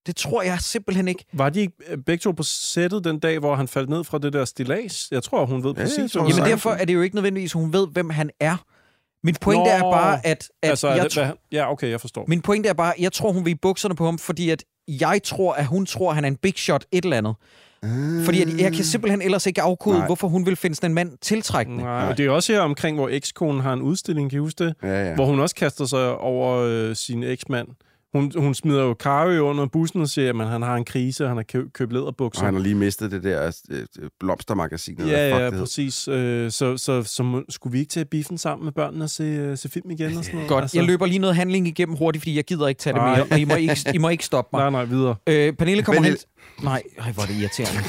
Det 0.06 0.16
tror 0.16 0.42
jeg 0.42 0.58
simpelthen 0.60 1.08
ikke. 1.08 1.24
Var 1.32 1.50
de 1.50 1.60
ikke 1.60 1.74
øh, 1.88 1.98
begge 1.98 2.22
to 2.22 2.30
på 2.32 2.42
sættet 2.42 3.04
den 3.04 3.18
dag, 3.18 3.38
hvor 3.38 3.54
han 3.54 3.68
faldt 3.68 3.90
ned 3.90 4.04
fra 4.04 4.18
det 4.18 4.32
der 4.32 4.44
stilas? 4.44 5.08
Jeg 5.10 5.22
tror, 5.22 5.46
hun 5.46 5.64
ved 5.64 5.74
Ja, 5.76 5.82
præcis, 5.82 6.12
hvem 6.12 6.26
Jamen 6.26 6.42
er. 6.42 6.46
derfor 6.48 6.70
er 6.70 6.84
det 6.84 6.94
jo 6.94 7.00
ikke 7.02 7.14
nødvendigvis, 7.16 7.54
at 7.54 7.60
hun 7.60 7.72
ved, 7.72 7.86
hvem 7.88 8.10
han 8.10 8.30
er. 8.40 8.56
Min 9.24 9.36
pointe 9.40 9.70
er 9.70 9.80
Nå. 9.80 9.90
bare, 9.90 10.26
at, 10.26 10.48
at 10.62 10.70
Altså, 10.70 10.88
er 10.88 10.94
jeg, 10.94 11.04
det, 11.04 11.14
hvad, 11.14 11.30
ja, 11.52 11.72
okay, 11.72 11.90
jeg 11.90 12.00
forstår. 12.00 12.24
min 12.28 12.40
pointe 12.42 12.68
er 12.68 12.72
bare, 12.72 12.94
jeg 12.98 13.12
tror, 13.12 13.32
hun 13.32 13.44
vil 13.44 13.50
i 13.50 13.54
bukserne 13.54 13.94
på 13.94 14.04
ham, 14.04 14.18
fordi 14.18 14.50
at 14.50 14.64
jeg 14.88 15.20
tror, 15.24 15.52
at 15.52 15.66
hun 15.66 15.86
tror, 15.86 16.08
at 16.10 16.14
han 16.14 16.24
er 16.24 16.28
en 16.28 16.36
big 16.36 16.54
shot 16.56 16.84
et 16.92 17.04
eller 17.04 17.16
andet. 17.16 17.34
Fordi 18.24 18.42
at 18.42 18.58
jeg 18.60 18.72
kan 18.72 18.84
simpelthen 18.84 19.22
ellers 19.22 19.46
ikke 19.46 19.62
afkode, 19.62 19.96
Nej. 19.98 20.06
hvorfor 20.06 20.28
hun 20.28 20.46
vil 20.46 20.56
finde 20.56 20.76
sådan 20.76 20.90
en 20.90 20.94
mand 20.94 21.10
tiltrækkende. 21.20 21.82
Nej, 21.84 22.08
og 22.08 22.18
det 22.18 22.26
er 22.26 22.30
også 22.30 22.52
her 22.52 22.60
omkring, 22.60 22.96
hvor 22.96 23.08
ekskonen 23.08 23.60
har 23.60 23.72
en 23.72 23.82
udstilling, 23.82 24.30
kan 24.30 24.36
I 24.36 24.40
huske 24.40 24.64
det? 24.64 24.74
Ja, 24.82 25.08
ja. 25.08 25.14
Hvor 25.14 25.26
hun 25.26 25.40
også 25.40 25.54
kaster 25.54 25.84
sig 25.84 26.16
over 26.16 26.58
øh, 26.68 26.96
sin 26.96 27.22
eksmand. 27.22 27.68
Hun, 28.14 28.32
hun 28.36 28.54
smider 28.54 28.82
jo 28.82 28.94
Kari 28.94 29.38
under 29.38 29.66
bussen 29.66 30.00
og 30.00 30.08
siger, 30.08 30.40
at 30.42 30.48
han 30.48 30.62
har 30.62 30.76
en 30.76 30.84
krise, 30.84 31.24
og 31.24 31.30
han 31.30 31.36
har 31.36 31.44
kø- 31.44 31.68
købt 31.74 31.92
læderbukser. 31.92 32.42
Og 32.42 32.46
han 32.46 32.54
har 32.54 32.60
lige 32.62 32.74
mistet 32.74 33.10
det 33.10 33.22
der 33.22 33.52
øh, 33.70 33.86
blomstermagasin. 34.20 34.94
eller 35.00 35.12
hvad 35.12 35.28
Ja, 35.28 35.38
ja, 35.38 35.50
det 35.50 35.58
præcis. 35.58 36.08
Øh, 36.08 36.50
så, 36.50 36.76
så, 36.76 37.02
så 37.02 37.42
skulle 37.48 37.72
vi 37.72 37.78
ikke 37.78 37.90
til 37.90 38.04
biffen 38.04 38.38
sammen 38.38 38.64
med 38.64 38.72
børnene 38.72 39.04
og 39.04 39.10
se, 39.10 39.22
øh, 39.24 39.58
se 39.58 39.68
film 39.68 39.90
igen 39.90 40.16
og 40.16 40.24
sådan 40.24 40.34
noget? 40.34 40.48
Godt, 40.48 40.74
jeg 40.74 40.84
løber 40.84 41.06
lige 41.06 41.18
noget 41.18 41.36
handling 41.36 41.68
igennem 41.68 41.96
hurtigt, 41.96 42.22
fordi 42.22 42.36
jeg 42.36 42.44
gider 42.44 42.68
ikke 42.68 42.78
tage 42.78 42.94
det 42.94 43.02
Nej. 43.02 43.16
mere, 43.16 43.26
og 43.30 43.38
I 43.40 43.44
må 43.44 43.54
ikke, 43.54 43.76
I 43.94 43.98
må 43.98 44.08
ikke 44.08 44.24
stoppe 44.24 44.56
mig. 44.56 44.60
Nej, 44.70 44.70
nej, 44.70 44.84
videre. 44.84 45.16
Øh, 45.26 45.52
Pernille 45.52 45.82
kommer 45.82 46.02
Pernille- 46.02 46.08
hen... 46.08 46.16
Nej, 46.62 46.82
ej, 46.98 47.12
hvor 47.12 47.22
er 47.22 47.26
det 47.26 47.34
irriterende. 47.34 47.80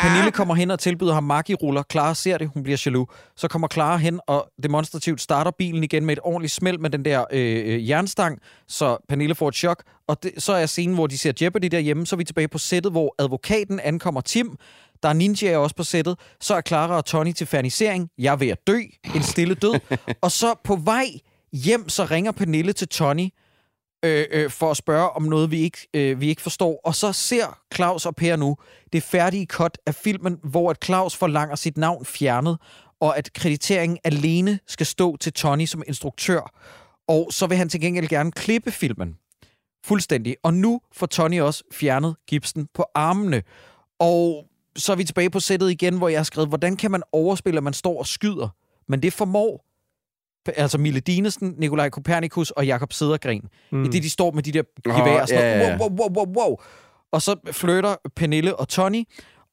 Pernille 0.00 0.30
kommer 0.30 0.54
hen 0.54 0.70
og 0.70 0.78
tilbyder 0.78 1.14
ham 1.14 1.24
Maggi-ruller. 1.24 1.82
Clara 1.90 2.14
ser 2.14 2.38
det, 2.38 2.50
hun 2.54 2.62
bliver 2.62 2.82
jaloux. 2.86 3.10
Så 3.36 3.48
kommer 3.48 3.68
Clara 3.68 3.96
hen 3.96 4.20
og 4.26 4.48
demonstrativt 4.62 5.20
starter 5.20 5.50
bilen 5.50 5.84
igen 5.84 6.06
med 6.06 6.12
et 6.12 6.18
ordentligt 6.22 6.52
smæld 6.52 6.78
med 6.78 6.90
den 6.90 7.04
der 7.04 7.24
øh, 7.32 7.74
øh, 7.74 7.88
jernstang, 7.88 8.38
så 8.68 8.96
Pernille 9.08 9.34
får 9.34 9.48
et 9.48 9.54
chok. 9.54 9.82
Og 10.08 10.22
det, 10.22 10.32
så 10.38 10.52
er 10.52 10.66
scenen, 10.66 10.94
hvor 10.94 11.06
de 11.06 11.18
ser 11.18 11.32
Jeopardy 11.40 11.66
derhjemme, 11.66 12.06
så 12.06 12.16
er 12.16 12.18
vi 12.18 12.24
tilbage 12.24 12.48
på 12.48 12.58
sættet, 12.58 12.92
hvor 12.92 13.14
advokaten 13.18 13.80
ankommer 13.80 14.20
Tim. 14.20 14.56
Der 15.02 15.08
er 15.08 15.12
ninjaer 15.12 15.56
også 15.56 15.76
på 15.76 15.84
sættet. 15.84 16.18
Så 16.40 16.54
er 16.54 16.60
Clara 16.60 16.96
og 16.96 17.04
Tony 17.04 17.32
til 17.32 17.46
fernisering. 17.46 18.10
Jeg 18.18 18.32
er 18.32 18.36
ved 18.36 18.48
at 18.48 18.66
dø. 18.66 18.78
En 19.14 19.22
stille 19.22 19.54
død. 19.54 19.80
og 20.22 20.32
så 20.32 20.54
på 20.64 20.76
vej 20.76 21.06
hjem, 21.52 21.88
så 21.88 22.04
ringer 22.04 22.32
Pernille 22.32 22.72
til 22.72 22.88
Tony, 22.88 23.28
øh, 24.02 24.26
øh, 24.30 24.50
for 24.50 24.70
at 24.70 24.76
spørge 24.76 25.10
om 25.10 25.22
noget, 25.22 25.50
vi 25.50 25.60
ikke, 25.60 25.88
øh, 25.94 26.20
vi 26.20 26.28
ikke 26.28 26.42
forstår. 26.42 26.80
Og 26.84 26.94
så 26.94 27.12
ser 27.12 27.58
Claus 27.74 28.06
og 28.06 28.16
Per 28.16 28.36
nu 28.36 28.56
det 28.92 29.02
færdige 29.02 29.46
cut 29.46 29.78
af 29.86 29.94
filmen, 29.94 30.38
hvor 30.42 30.70
at 30.70 30.84
Claus 30.84 31.16
forlanger 31.16 31.56
sit 31.56 31.76
navn 31.76 32.04
fjernet, 32.04 32.58
og 33.00 33.18
at 33.18 33.32
krediteringen 33.32 33.98
alene 34.04 34.58
skal 34.66 34.86
stå 34.86 35.16
til 35.16 35.32
Tony 35.32 35.66
som 35.66 35.82
instruktør. 35.86 36.52
Og 37.08 37.28
så 37.30 37.46
vil 37.46 37.56
han 37.56 37.68
til 37.68 37.80
gengæld 37.80 38.08
gerne 38.08 38.32
klippe 38.32 38.70
filmen. 38.70 39.16
Fuldstændig. 39.84 40.36
Og 40.42 40.54
nu 40.54 40.80
får 40.92 41.06
Tony 41.06 41.40
også 41.40 41.64
fjernet 41.72 42.16
gipsen 42.26 42.68
på 42.74 42.84
armene. 42.94 43.42
Og 43.98 44.44
så 44.76 44.92
er 44.92 44.96
vi 44.96 45.04
tilbage 45.04 45.30
på 45.30 45.40
sættet 45.40 45.70
igen, 45.70 45.98
hvor 45.98 46.08
jeg 46.08 46.18
har 46.18 46.24
skrevet, 46.24 46.48
hvordan 46.48 46.76
kan 46.76 46.90
man 46.90 47.02
overspille, 47.12 47.58
at 47.58 47.64
man 47.64 47.72
står 47.72 47.98
og 47.98 48.06
skyder? 48.06 48.48
Men 48.88 49.02
det 49.02 49.12
formår 49.12 49.69
altså 50.56 50.78
Mille 50.78 51.00
Dinesen, 51.00 51.54
Nikolaj 51.58 51.88
Kopernikus 51.90 52.50
og 52.50 52.66
Jakob 52.66 52.92
Sedergren. 52.92 53.42
Mm. 53.72 53.84
I 53.84 53.88
det, 53.88 54.02
de 54.02 54.10
står 54.10 54.30
med 54.30 54.42
de 54.42 54.52
der 54.52 54.62
sådan 54.84 55.04
ja, 55.30 55.58
noget, 55.58 55.70
ja. 55.70 55.76
wow, 55.78 55.88
wow, 55.88 56.08
wow, 56.08 56.26
wow, 56.26 56.46
wow. 56.48 56.56
Og 57.12 57.22
så 57.22 57.36
flytter 57.52 57.94
Pernille 58.16 58.56
og 58.56 58.68
Tony, 58.68 59.04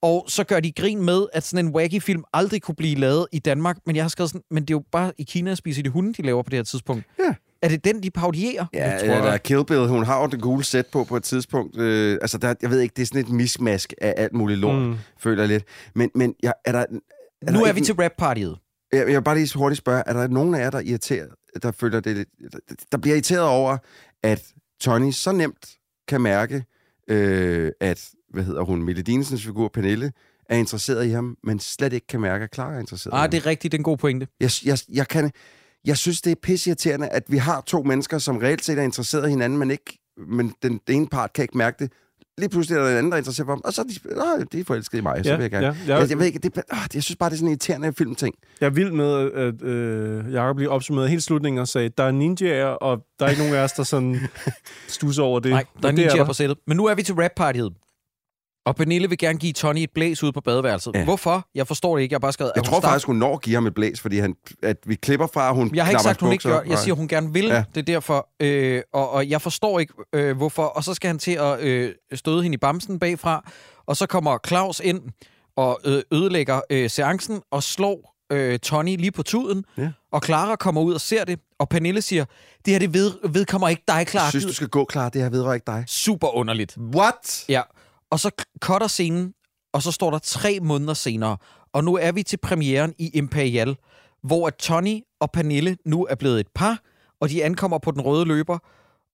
og 0.01 0.25
så 0.27 0.43
gør 0.43 0.59
de 0.59 0.71
grin 0.71 1.01
med, 1.05 1.25
at 1.33 1.43
sådan 1.43 1.65
en 1.65 1.75
wacky-film 1.75 2.23
aldrig 2.33 2.61
kunne 2.61 2.75
blive 2.75 2.95
lavet 2.95 3.27
i 3.31 3.39
Danmark. 3.39 3.77
Men 3.85 3.95
jeg 3.95 4.03
har 4.03 4.09
skrevet 4.09 4.29
sådan, 4.29 4.43
men 4.51 4.63
det 4.63 4.69
er 4.69 4.75
jo 4.75 4.83
bare 4.91 5.11
i 5.17 5.23
Kina 5.23 5.51
at 5.51 5.57
spise 5.57 5.83
de 5.83 5.89
hunde, 5.89 6.13
de 6.13 6.21
laver 6.21 6.43
på 6.43 6.49
det 6.49 6.57
her 6.59 6.63
tidspunkt. 6.63 7.03
Ja. 7.19 7.33
Er 7.61 7.69
det 7.69 7.85
den, 7.85 8.03
de 8.03 8.11
parodierer? 8.11 8.65
Ja, 8.73 8.89
Jeg 8.91 8.99
tror, 8.99 9.07
ja, 9.09 9.17
der 9.21 9.31
er 9.31 9.37
Kill 9.37 9.65
Bill. 9.65 9.87
Hun 9.87 10.03
har 10.03 10.21
jo 10.21 10.27
det 10.27 10.41
gule 10.41 10.63
sæt 10.63 10.85
på 10.87 11.03
på 11.03 11.15
et 11.17 11.23
tidspunkt. 11.23 11.77
Øh, 11.77 12.17
altså, 12.21 12.37
der, 12.37 12.53
jeg 12.61 12.69
ved 12.69 12.79
ikke, 12.79 12.93
det 12.95 13.01
er 13.01 13.05
sådan 13.05 13.21
et 13.21 13.29
mismask 13.29 13.93
af 14.01 14.13
alt 14.17 14.33
muligt 14.33 14.59
lort, 14.59 14.75
Mm. 14.81 14.95
føler 15.19 15.41
jeg 15.43 15.47
lidt. 15.47 15.63
Men, 15.95 16.09
men 16.15 16.33
ja, 16.43 16.51
er 16.65 16.71
der... 16.71 16.79
Er 16.79 16.85
Nu 17.51 17.59
der 17.59 17.63
er 17.65 17.67
ikke 17.67 17.79
vi 17.79 17.85
til 17.85 17.95
rap-partiet. 17.95 18.57
Jeg, 18.91 18.99
jeg 18.99 19.15
vil 19.15 19.23
bare 19.23 19.35
lige 19.35 19.47
så 19.47 19.57
hurtigt 19.57 19.77
spørge, 19.77 20.03
er 20.05 20.13
der 20.13 20.27
nogen 20.27 20.55
af 20.55 20.59
jer, 20.59 20.69
der, 20.69 20.77
er 20.77 20.81
irriteret, 20.81 21.29
der 21.63 21.71
føler 21.71 21.99
det 21.99 22.17
lidt, 22.17 22.29
der 22.91 22.97
bliver 22.97 23.15
irriteret 23.15 23.43
over, 23.43 23.77
at 24.23 24.53
Tony 24.81 25.11
så 25.11 25.31
nemt 25.31 25.69
kan 26.07 26.21
mærke 26.21 26.65
øh, 27.09 27.71
at, 27.81 28.09
hvad 28.33 28.43
hedder 28.43 28.61
hun, 28.63 28.83
Mille 28.83 29.01
Dinesens 29.01 29.45
figur, 29.45 29.67
Pernille, 29.73 30.11
er 30.49 30.55
interesseret 30.57 31.05
i 31.05 31.09
ham, 31.09 31.37
men 31.43 31.59
slet 31.59 31.93
ikke 31.93 32.07
kan 32.07 32.21
mærke, 32.21 32.43
at 32.43 32.53
Clara 32.55 32.75
er 32.75 32.79
interesseret 32.79 33.13
i 33.13 33.15
Ah, 33.15 33.21
ham. 33.21 33.29
det 33.31 33.37
er 33.37 33.45
rigtigt, 33.45 33.71
det 33.71 33.77
er 33.77 33.79
en 33.79 33.83
god 33.83 33.97
pointe. 33.97 34.27
Jeg, 34.39 34.49
jeg, 34.65 34.77
jeg, 34.89 35.07
kan, 35.07 35.31
jeg 35.85 35.97
synes, 35.97 36.21
det 36.21 36.31
er 36.31 36.35
pisseirriterende, 36.43 37.07
at 37.09 37.23
vi 37.27 37.37
har 37.37 37.61
to 37.61 37.83
mennesker, 37.83 38.17
som 38.17 38.37
reelt 38.37 38.65
set 38.65 38.79
er 38.79 38.83
interesseret 38.83 39.27
i 39.27 39.29
hinanden, 39.29 39.59
men, 39.59 39.71
ikke, 39.71 39.99
men 40.27 40.53
den, 40.63 40.79
den 40.87 40.95
ene 40.95 41.07
part 41.07 41.33
kan 41.33 41.41
ikke 41.43 41.57
mærke 41.57 41.83
det. 41.83 41.91
Lige 42.37 42.49
pludselig 42.49 42.77
er 42.77 42.83
der 42.83 42.91
en 42.91 42.97
anden, 42.97 43.11
der 43.11 43.15
er 43.15 43.19
interesseret 43.19 43.45
for 43.45 43.51
ham, 43.51 43.61
og 43.65 43.73
så 43.73 43.81
er 43.81 43.85
de, 43.85 44.45
de 44.51 44.59
er 44.59 44.63
forelskede 44.63 44.99
i 44.99 45.03
mig, 45.03 45.19
så 45.23 45.29
Ja, 45.29 45.35
vil 45.35 45.43
jeg 45.43 45.51
gerne. 45.51 45.65
ja, 45.67 45.73
Ja, 45.87 45.99
jeg, 45.99 46.09
jeg, 46.09 46.19
ved 46.19 46.25
ikke, 46.25 46.39
det, 46.39 46.57
øh, 46.57 46.77
jeg 46.93 47.03
synes 47.03 47.15
bare, 47.15 47.29
det 47.29 47.35
er 47.35 47.37
sådan 47.37 47.47
en 47.47 47.51
irriterende 47.51 47.93
filmting. 47.93 48.35
Jeg 48.61 48.65
er 48.65 48.69
vild 48.69 48.91
med, 48.91 49.31
at 49.31 49.61
øh, 49.61 50.33
Jacob 50.33 50.57
lige 50.57 50.69
opsummerede 50.69 51.09
helt 51.09 51.23
slutningen 51.23 51.59
og 51.61 51.67
sagde, 51.67 51.89
der 51.97 52.03
er 52.03 52.11
ninjaer, 52.11 52.65
og 52.65 52.99
der 53.19 53.25
er 53.25 53.29
ikke 53.29 53.41
nogen 53.41 53.55
af 53.55 53.63
os, 53.63 53.71
der 53.71 53.83
sådan 53.83 54.19
stusser 54.87 55.23
over 55.23 55.39
det. 55.39 55.51
Nej, 55.51 55.65
der 55.81 55.87
er 55.87 55.91
ninjaer 55.91 56.25
på 56.25 56.33
sættet. 56.33 56.57
Men 56.67 56.77
nu 56.77 56.85
er 56.85 56.95
vi 56.95 57.03
til 57.03 57.15
rap-partiet. 57.15 57.73
Og 58.67 58.75
Pernille 58.75 59.09
vil 59.09 59.17
gerne 59.17 59.39
give 59.39 59.53
Tony 59.53 59.79
et 59.79 59.89
blæs 59.95 60.23
ud 60.23 60.31
på 60.31 60.41
badeværelset. 60.41 60.91
Ja. 60.95 61.03
Hvorfor? 61.03 61.47
Jeg 61.55 61.67
forstår 61.67 61.95
det 61.95 62.03
ikke. 62.03 62.13
Jeg 62.13 62.15
har 62.15 62.19
bare 62.19 62.33
skrevet... 62.33 62.51
at 62.51 62.55
Jeg 62.55 62.63
tror 62.63 62.79
start- 62.79 62.89
faktisk, 62.91 63.07
hun 63.07 63.15
når 63.15 63.33
at 63.33 63.41
give 63.41 63.53
ham 63.55 63.67
et 63.67 63.73
blæs, 63.73 63.99
fordi 64.01 64.19
han, 64.19 64.35
at 64.63 64.77
vi 64.85 64.95
klipper 64.95 65.27
fra, 65.33 65.49
at 65.49 65.55
hun 65.55 65.71
Jeg 65.75 65.85
har 65.85 65.91
ikke 65.91 66.03
sagt, 66.03 66.21
hun 66.21 66.31
ikke 66.31 66.49
gør. 66.49 66.61
Jeg 66.67 66.79
siger, 66.79 66.95
hun 66.95 67.07
gerne 67.07 67.33
vil. 67.33 67.45
Ja. 67.45 67.55
Ja. 67.55 67.63
Det 67.75 67.81
er 67.81 67.85
derfor. 67.93 68.29
Øh, 68.39 68.81
og, 68.93 69.09
og 69.11 69.29
jeg 69.29 69.41
forstår 69.41 69.79
ikke, 69.79 69.93
øh, 70.13 70.37
hvorfor. 70.37 70.63
Og 70.63 70.83
så 70.83 70.93
skal 70.93 71.07
han 71.07 71.19
til 71.19 71.31
at 71.31 71.59
øh, 71.59 71.93
støde 72.13 72.43
hende 72.43 72.55
i 72.55 72.57
bamsen 72.57 72.99
bagfra. 72.99 73.51
Og 73.87 73.97
så 73.97 74.05
kommer 74.07 74.37
Claus 74.47 74.81
ind 74.83 75.01
og 75.57 75.79
øh, 75.85 76.01
ødelægger 76.13 76.61
øh, 76.69 76.89
seancen 76.89 77.41
og 77.51 77.63
slår 77.63 78.15
øh, 78.31 78.59
Tony 78.59 78.97
lige 78.97 79.11
på 79.11 79.23
tuden. 79.23 79.63
Ja. 79.77 79.89
Og 80.11 80.21
Clara 80.25 80.55
kommer 80.55 80.81
ud 80.81 80.93
og 80.93 81.01
ser 81.01 81.23
det. 81.25 81.39
Og 81.59 81.69
Pernille 81.69 82.01
siger, 82.01 82.25
det 82.65 82.73
her 82.73 82.79
det 82.79 82.93
ved, 82.93 83.11
vedkommer 83.29 83.69
ikke 83.69 83.83
dig, 83.87 84.05
Clara. 84.09 84.23
Jeg 84.25 84.31
synes, 84.31 84.45
du 84.45 84.53
skal 84.53 84.67
gå 84.67 84.85
klar. 84.85 85.09
Det 85.09 85.21
her 85.21 85.29
vedrører 85.29 85.53
ikke 85.53 85.67
dig. 85.67 85.83
Super 85.87 86.35
underligt. 86.35 86.77
What? 86.95 87.45
Ja, 87.49 87.61
og 88.11 88.19
så 88.19 88.31
cutter 88.59 88.87
scenen, 88.87 89.33
og 89.73 89.83
så 89.83 89.91
står 89.91 90.11
der 90.11 90.19
tre 90.19 90.59
måneder 90.61 90.93
senere. 90.93 91.37
Og 91.73 91.83
nu 91.83 91.95
er 91.95 92.11
vi 92.11 92.23
til 92.23 92.37
premieren 92.37 92.93
i 92.97 93.09
Imperial, 93.13 93.77
hvor 94.23 94.47
at 94.47 94.55
Tony 94.55 95.01
og 95.19 95.31
Pernille 95.31 95.77
nu 95.85 96.05
er 96.09 96.15
blevet 96.15 96.39
et 96.39 96.47
par, 96.55 96.79
og 97.21 97.29
de 97.29 97.43
ankommer 97.43 97.77
på 97.77 97.91
den 97.91 98.01
røde 98.01 98.25
løber. 98.25 98.57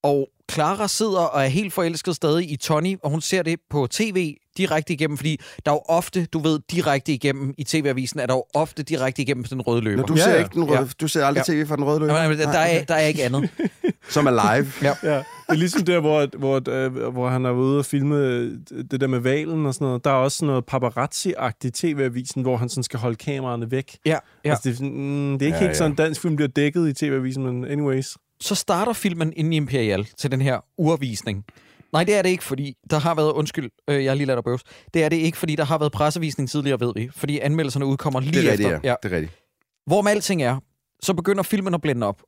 Og 0.03 0.30
Clara 0.52 0.88
sidder 0.88 1.22
og 1.22 1.44
er 1.44 1.48
helt 1.48 1.74
forelsket 1.74 2.15
stadig 2.15 2.52
i 2.52 2.56
Tony, 2.56 2.98
og 3.03 3.10
hun 3.10 3.22
ser 3.22 3.44
det 3.44 3.60
på 3.70 3.88
tv 3.88 4.36
direkte 4.57 4.93
igennem, 4.93 5.17
fordi 5.17 5.39
der 5.65 5.71
er 5.71 5.75
jo 5.75 5.81
ofte, 5.89 6.25
du 6.25 6.39
ved, 6.39 6.59
direkte 6.71 7.13
igennem 7.13 7.53
i 7.57 7.63
tv-avisen, 7.63 8.19
er 8.19 8.25
der 8.25 8.34
jo 8.34 8.43
ofte 8.53 8.84
direkte 8.84 9.21
igennem 9.21 9.43
den 9.43 9.61
røde 9.61 9.81
løber. 9.81 9.97
Når 9.97 10.05
du 10.07 10.13
Ja, 10.15 10.23
ser 10.23 10.31
ja. 10.31 10.38
ikke 10.39 10.53
den 10.53 10.63
røde, 10.63 10.80
Ja. 10.80 10.85
du 11.01 11.07
ser 11.07 11.25
aldrig 11.25 11.43
Ja. 11.49 11.53
tv 11.53 11.67
fra 11.67 11.75
den 11.75 11.84
røde 11.84 11.99
løber? 11.99 12.23
Nå, 12.23 12.30
men 12.30 12.38
der, 12.38 12.51
der, 12.51 12.59
er, 12.59 12.84
der 12.84 12.93
er 12.95 13.05
ikke 13.07 13.23
andet. 13.23 13.49
Som 14.09 14.25
er 14.27 14.31
live. 14.31 14.71
Ja. 14.81 14.93
Ja, 15.03 15.17
det 15.17 15.25
er 15.49 15.53
ligesom 15.53 15.81
der, 15.85 15.99
hvor, 15.99 16.38
hvor, 16.38 16.61
øh, 16.69 17.07
hvor 17.13 17.30
han 17.30 17.45
er 17.45 17.51
ude 17.51 17.80
og 17.80 17.85
filme 17.85 18.15
øh, 18.17 18.51
det 18.91 19.01
der 19.01 19.07
med 19.07 19.19
valen 19.19 19.65
og 19.65 19.73
sådan 19.73 19.85
noget. 19.85 20.03
Der 20.03 20.09
er 20.11 20.15
også 20.15 20.38
sådan 20.38 20.47
noget 20.47 20.63
paparazzi-agtigt 20.73 21.67
i 21.67 21.71
tv-avisen, 21.71 22.41
hvor 22.41 22.57
han 22.57 22.69
sådan 22.69 22.84
skal 22.84 22.99
holde 22.99 23.15
kameraerne 23.15 23.71
væk. 23.71 23.97
Ja, 24.05 24.17
ja. 24.45 24.49
Altså, 24.49 24.61
det, 24.63 24.71
er, 24.71 24.75
sådan, 24.75 24.93
mm, 24.93 25.39
det 25.39 25.41
er 25.41 25.45
ikke 25.45 25.55
Ja, 25.55 25.59
helt 25.59 25.69
ja. 25.69 25.73
sådan, 25.77 25.95
dansk 25.95 26.21
film 26.21 26.35
bliver 26.35 26.49
dækket 26.49 26.89
i 26.89 26.93
tv-avisen, 26.93 27.43
men 27.43 27.65
anyways. 27.65 28.17
så 28.41 28.55
starter 28.55 28.93
filmen 28.93 29.34
inde 29.35 29.53
i 29.53 29.57
Imperial 29.57 30.07
til 30.17 30.31
den 30.31 30.41
her 30.41 30.59
urvisning. 30.77 31.45
Nej, 31.94 32.03
det 32.03 32.15
er 32.15 32.22
det 32.22 32.30
ikke, 32.30 32.44
fordi 32.44 32.78
der 32.90 32.99
har 32.99 33.15
været, 33.15 33.32
undskyld, 33.32 33.70
øh, 33.90 34.03
jeg 34.03 34.11
har 34.11 34.15
lige 34.15 34.26
ladet 34.28 34.38
dig 34.38 34.44
bøvs. 34.44 34.64
Det 34.94 35.03
er 35.03 35.10
det 35.10 35.15
ikke, 35.18 35.38
fordi 35.38 35.56
der 35.56 35.64
har 35.64 35.78
været 35.78 35.91
pressevisning 35.91 36.49
tidligere, 36.49 36.80
ved 36.80 36.94
vi. 36.95 37.10
Fordi 37.15 37.40
anmeldelserne 37.40 37.86
udkommer 37.86 38.20
lige 38.20 38.32
Det 38.34 38.48
er 38.49 38.53
efter. 38.53 38.65
rigtigt, 38.68 38.84
ja. 38.86 38.95
Det 39.03 39.11
er 39.11 39.15
rigtigt. 39.15 39.40
Hvorom 39.86 40.07
alting 40.07 40.44
er, 40.44 40.60
så 41.03 41.14
begynder 41.14 41.44
filmen 41.44 41.74
at 41.74 41.82
blænde 41.82 42.07
op. 42.07 42.22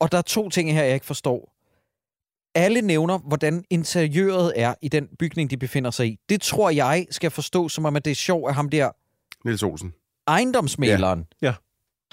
Og 0.00 0.12
der 0.12 0.18
er 0.18 0.22
to 0.22 0.48
ting 0.48 0.72
her, 0.72 0.82
jeg 0.84 0.94
ikke 0.94 1.06
forstår. 1.06 1.52
Alle 2.54 2.80
nævner, 2.80 3.18
hvordan 3.18 3.64
interiøret 3.70 4.52
er 4.56 4.74
i 4.82 4.88
den 4.88 5.08
bygning, 5.18 5.50
de 5.50 5.56
befinder 5.56 5.90
sig 5.90 6.06
i. 6.06 6.16
Det 6.28 6.40
tror 6.42 6.70
jeg 6.70 7.06
skal 7.10 7.30
forstå, 7.30 7.68
som 7.68 7.84
om 7.84 7.96
at 7.96 8.04
det 8.04 8.10
er 8.10 8.14
sjovt, 8.14 8.48
at 8.48 8.54
ham 8.54 8.68
der 8.68 8.90
Niels 9.44 9.62
Olsen. 9.62 9.92
ejendomsmaleren 10.26 11.24
Ja. 11.42 11.54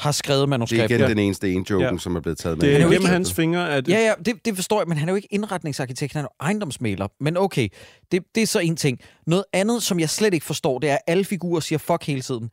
Har 0.03 0.11
skrevet 0.11 0.39
Det 0.39 0.43
er 0.43 0.47
manuskriptet. 0.47 0.89
igen 0.89 0.99
Ja. 1.01 1.07
den 1.07 1.19
eneste 1.19 1.51
en 1.51 1.65
joken, 1.69 1.88
Ja. 1.91 1.97
som 1.97 2.15
er 2.15 2.19
blevet 2.19 2.38
taget 2.38 2.57
med. 2.57 2.67
Det 2.67 2.75
er 2.75 2.80
jo 2.80 2.84
gennem 2.85 2.93
ikke- 3.01 3.07
hans 3.07 3.34
fingre, 3.34 3.71
at... 3.73 3.88
Ja, 3.88 3.99
ja, 3.99 4.13
det, 4.25 4.45
det 4.45 4.55
forstår 4.55 4.80
jeg, 4.80 4.88
men 4.88 4.97
han 4.97 5.09
er 5.09 5.13
jo 5.13 5.15
ikke 5.15 5.27
indretningsarkitekt, 5.31 6.13
han 6.13 6.19
er 6.19 6.23
jo 6.23 6.45
ejendomsmaler. 6.45 7.07
Men 7.19 7.38
okay, 7.38 7.69
det, 8.11 8.23
det 8.35 8.43
er 8.43 8.47
så 8.47 8.59
en 8.59 8.75
ting. 8.75 8.99
Noget 9.27 9.45
andet, 9.53 9.84
som 9.84 9.99
jeg 9.99 10.09
slet 10.09 10.34
ikke 10.34 10.45
forstår, 10.45 10.80
det 10.80 10.89
er, 10.89 10.93
at 10.93 11.01
alle 11.07 11.25
figurer 11.25 11.59
siger 11.59 11.80
fuck 11.80 12.03
hele 12.05 12.21
tiden. 12.21 12.49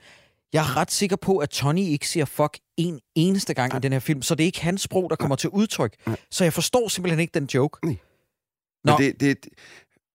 Jeg 0.52 0.60
er 0.60 0.76
ret 0.76 0.90
sikker 0.92 1.16
på, 1.16 1.38
at 1.38 1.50
Tony 1.50 1.80
ikke 1.80 2.08
siger 2.08 2.24
fuck 2.24 2.58
en 2.76 3.00
eneste 3.14 3.54
gang 3.54 3.76
i 3.76 3.78
den 3.80 3.92
her 3.92 4.00
film, 4.00 4.22
så 4.22 4.34
det 4.34 4.44
er 4.44 4.46
ikke 4.46 4.60
hans 4.62 4.82
sprog, 4.82 5.10
der 5.10 5.16
kommer 5.16 5.36
til 5.36 5.50
udtryk. 5.50 5.94
Så 6.30 6.44
jeg 6.44 6.52
forstår 6.52 6.88
simpelthen 6.88 7.20
ikke 7.20 7.34
den 7.34 7.48
joke. 7.54 7.86
Nej. 7.86 7.96
Nå. 8.84 8.92
Men 8.98 9.06
det, 9.06 9.20
det, 9.20 9.36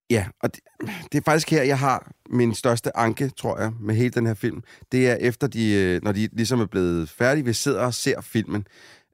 ja, 0.10 0.27
og 0.41 0.56
det, 0.56 0.64
det 1.11 1.18
er 1.18 1.22
faktisk 1.26 1.49
her, 1.49 1.64
jeg 1.64 1.80
har 1.80 2.11
min 2.30 2.53
største 2.53 2.98
anke, 2.98 3.30
tror 3.30 3.60
jeg, 3.60 3.72
med 3.80 3.95
hele 3.95 4.10
den 4.10 4.26
her 4.26 4.34
film. 4.34 4.64
Det 4.91 5.10
er 5.10 5.15
efter, 5.15 5.48
de, 5.48 5.73
øh, 5.73 6.03
når 6.03 6.11
de 6.11 6.30
ligesom 6.34 6.60
er 6.60 6.65
blevet 6.65 7.10
færdige, 7.10 7.45
vi 7.45 7.53
sidder 7.53 7.82
og 7.82 7.94
ser 7.94 8.22
filmen. 8.22 8.68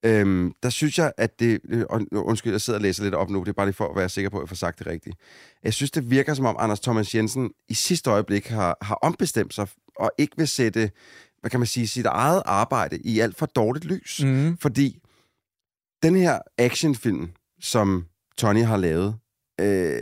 Øhm, 0.05 0.53
der 0.63 0.69
synes 0.69 0.97
jeg, 0.97 1.11
at 1.17 1.39
det... 1.39 1.59
øh, 1.69 1.85
undskyld, 2.11 2.51
jeg 2.51 2.61
sidder 2.61 2.79
og 2.79 2.83
læser 2.83 3.03
lidt 3.03 3.15
op 3.15 3.29
nu. 3.29 3.39
Det 3.39 3.47
er 3.47 3.53
bare 3.53 3.65
lige 3.65 3.73
for 3.73 3.87
at 3.87 3.95
være 3.95 4.09
sikker 4.09 4.29
på, 4.29 4.37
at 4.37 4.41
jeg 4.41 4.49
får 4.49 4.55
sagt 4.55 4.79
det 4.79 4.87
rigtigt. 4.87 5.15
Jeg 5.63 5.73
synes, 5.73 5.91
det 5.91 6.09
virker 6.09 6.33
som 6.33 6.45
om 6.45 6.55
Anders 6.59 6.79
Thomas 6.79 7.15
Jensen 7.15 7.51
i 7.69 7.73
sidste 7.73 8.09
øjeblik 8.09 8.47
har, 8.47 8.77
har 8.81 8.95
ombestemt 8.95 9.53
sig 9.53 9.67
og 9.95 10.11
ikke 10.17 10.37
vil 10.37 10.47
sætte, 10.47 10.91
hvad 11.41 11.51
kan 11.51 11.59
man 11.59 11.67
sige, 11.67 11.87
sit 11.87 12.05
eget 12.05 12.41
arbejde 12.45 12.97
i 12.97 13.19
alt 13.19 13.37
for 13.37 13.45
dårligt 13.45 13.85
lys. 13.85 14.23
Mm. 14.23 14.57
Fordi 14.57 14.99
den 16.03 16.15
her 16.15 16.39
actionfilm, 16.57 17.31
som 17.59 18.05
Tony 18.37 18.63
har 18.63 18.77
lavet, 18.77 19.15
øh, 19.61 20.01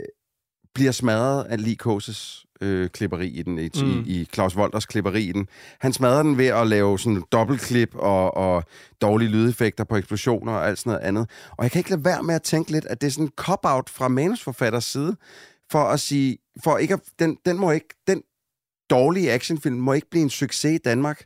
bliver 0.74 0.92
smadret 0.92 1.44
af 1.44 1.64
Lee 1.64 1.74
Koses 1.76 2.46
øh, 2.60 2.88
klipperi 2.88 3.28
i 3.28 3.42
den, 3.42 3.58
i, 3.58 3.70
Mm. 3.82 4.04
i, 4.06 4.20
i 4.20 4.24
Claus 4.34 4.56
Wolters 4.56 4.86
klipperi 4.86 5.22
i 5.24 5.32
den. 5.32 5.48
Han 5.80 5.92
smadrer 5.92 6.22
den 6.22 6.38
ved 6.38 6.46
at 6.46 6.66
lave 6.66 6.98
sådan 6.98 7.22
dobbeltklip 7.32 7.94
og, 7.94 8.36
og 8.36 8.64
dårlige 9.02 9.28
lydeffekter 9.28 9.84
på 9.84 9.96
eksplosioner 9.96 10.52
og 10.52 10.68
alt 10.68 10.78
sådan 10.78 10.90
noget 10.90 11.06
andet. 11.06 11.30
Og 11.50 11.64
jeg 11.64 11.70
kan 11.70 11.78
ikke 11.78 11.90
lade 11.90 12.04
være 12.04 12.22
med 12.22 12.34
at 12.34 12.42
tænke 12.42 12.70
lidt, 12.72 12.84
at 12.84 13.00
det 13.00 13.06
er 13.06 13.10
sådan 13.10 13.24
en 13.24 13.32
cop-out 13.36 13.90
fra 13.90 14.08
manusforfatters 14.08 14.84
side, 14.84 15.16
for 15.72 15.84
at 15.84 16.00
sige, 16.00 16.38
for 16.64 16.78
ikke 16.78 16.94
at, 16.94 17.00
den, 17.18 17.36
den 17.46 17.58
må 17.58 17.70
ikke, 17.70 17.88
den 18.06 18.22
dårlige 18.90 19.32
actionfilm 19.32 19.76
må 19.76 19.92
ikke 19.92 20.10
blive 20.10 20.22
en 20.22 20.30
succes 20.30 20.74
i 20.74 20.78
Danmark. 20.78 21.24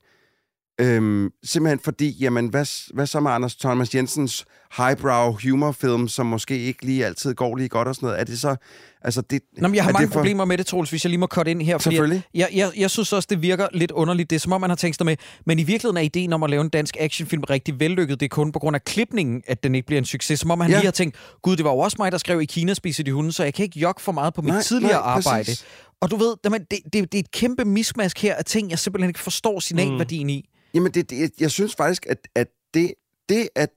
Øhm, 0.80 1.30
simpelthen 1.44 1.78
fordi, 1.84 2.16
jamen, 2.20 2.48
hvad, 2.48 2.94
hvad 2.94 3.06
så 3.06 3.20
med 3.20 3.30
Anders 3.30 3.56
Thomas 3.56 3.94
Jensens 3.94 4.44
highbrow 4.76 5.36
humorfilm, 5.42 6.08
som 6.08 6.26
måske 6.26 6.58
ikke 6.58 6.84
lige 6.84 7.06
altid 7.06 7.34
går 7.34 7.56
lige 7.56 7.68
godt 7.68 7.88
og 7.88 7.94
sådan 7.94 8.06
noget? 8.06 8.20
Er 8.20 8.24
det 8.24 8.40
så... 8.40 8.56
Altså, 9.02 9.20
det, 9.20 9.40
Nå, 9.58 9.68
men 9.68 9.74
jeg 9.74 9.84
har 9.84 9.92
mange 9.92 10.08
for- 10.08 10.14
problemer 10.14 10.44
med 10.44 10.58
det, 10.58 10.66
Troels, 10.66 10.90
hvis 10.90 11.04
jeg 11.04 11.08
lige 11.10 11.18
må 11.20 11.26
korte 11.26 11.50
ind 11.50 11.62
her. 11.62 11.78
Selvfølgelig. 11.78 12.22
Jeg, 12.34 12.48
jeg, 12.54 12.70
jeg 12.76 12.90
synes 12.90 13.12
også, 13.12 13.26
det 13.30 13.42
virker 13.42 13.68
lidt 13.72 13.90
underligt. 13.90 14.30
Det 14.30 14.36
er 14.36 14.40
som 14.40 14.52
om, 14.52 14.60
man 14.60 14.70
har 14.70 14.76
tænkt 14.76 14.96
sig 14.96 15.06
med. 15.06 15.16
Men 15.46 15.58
i 15.58 15.62
virkeligheden 15.62 15.96
er 15.96 16.00
ideen 16.00 16.32
om 16.32 16.42
at 16.42 16.50
lave 16.50 16.60
en 16.60 16.68
dansk 16.68 16.96
actionfilm 17.00 17.42
rigtig 17.50 17.80
vellykket. 17.80 18.20
Det 18.20 18.26
er 18.26 18.28
kun 18.28 18.52
på 18.52 18.58
grund 18.58 18.76
af 18.76 18.84
klipningen, 18.84 19.42
at 19.46 19.62
den 19.62 19.74
ikke 19.74 19.86
bliver 19.86 19.98
en 19.98 20.04
succes. 20.04 20.40
Som 20.40 20.50
om 20.50 20.60
han 20.60 20.70
Ja. 20.70 20.76
lige 20.76 20.84
har 20.84 20.92
tænkt, 20.92 21.16
gud, 21.42 21.56
det 21.56 21.64
var 21.64 21.70
jo 21.70 21.78
også 21.78 21.96
mig, 22.00 22.12
der 22.12 22.18
skrev 22.18 22.40
i 22.42 22.44
Kina 22.44 22.74
spiser 22.74 23.02
de 23.04 23.12
hunde, 23.12 23.32
så 23.32 23.44
jeg 23.44 23.54
kan 23.54 23.62
ikke 23.64 23.78
jogge 23.78 24.00
for 24.02 24.12
meget 24.12 24.34
på 24.34 24.42
mit 24.42 24.52
Nej, 24.52 24.62
tidligere 24.62 25.00
nej, 25.00 25.14
præcis. 25.14 25.26
arbejde. 25.26 25.52
Og 26.00 26.10
du 26.10 26.16
ved, 26.16 26.34
det, 26.44 26.70
det, 26.70 26.92
det 26.92 27.14
er 27.14 27.18
et 27.18 27.30
kæmpe 27.30 27.64
mismask 27.64 28.22
her 28.22 28.34
af 28.34 28.44
ting, 28.44 28.70
jeg 28.70 28.78
simpelthen 28.78 29.10
ikke 29.10 29.20
forstår 29.20 29.60
signalværdien 29.60 30.30
i. 30.30 30.48
Jamen, 30.74 30.92
det, 30.92 31.10
det, 31.10 31.40
jeg 31.40 31.50
synes 31.50 31.74
faktisk, 31.74 32.06
at, 32.08 32.28
at 32.34 32.48
det, 32.74 32.94
det, 33.28 33.48
at 33.54 33.70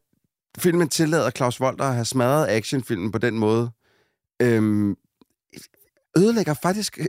filmen 0.57 0.89
tillader 0.89 1.31
Claus 1.31 1.59
Volter 1.59 1.85
at 1.85 1.93
have 1.93 2.05
smadret 2.05 2.47
actionfilmen 2.49 3.11
på 3.11 3.17
den 3.17 3.39
måde, 3.39 3.71
øhm, 4.41 4.95
ødelægger 6.17 6.53
faktisk 6.53 6.99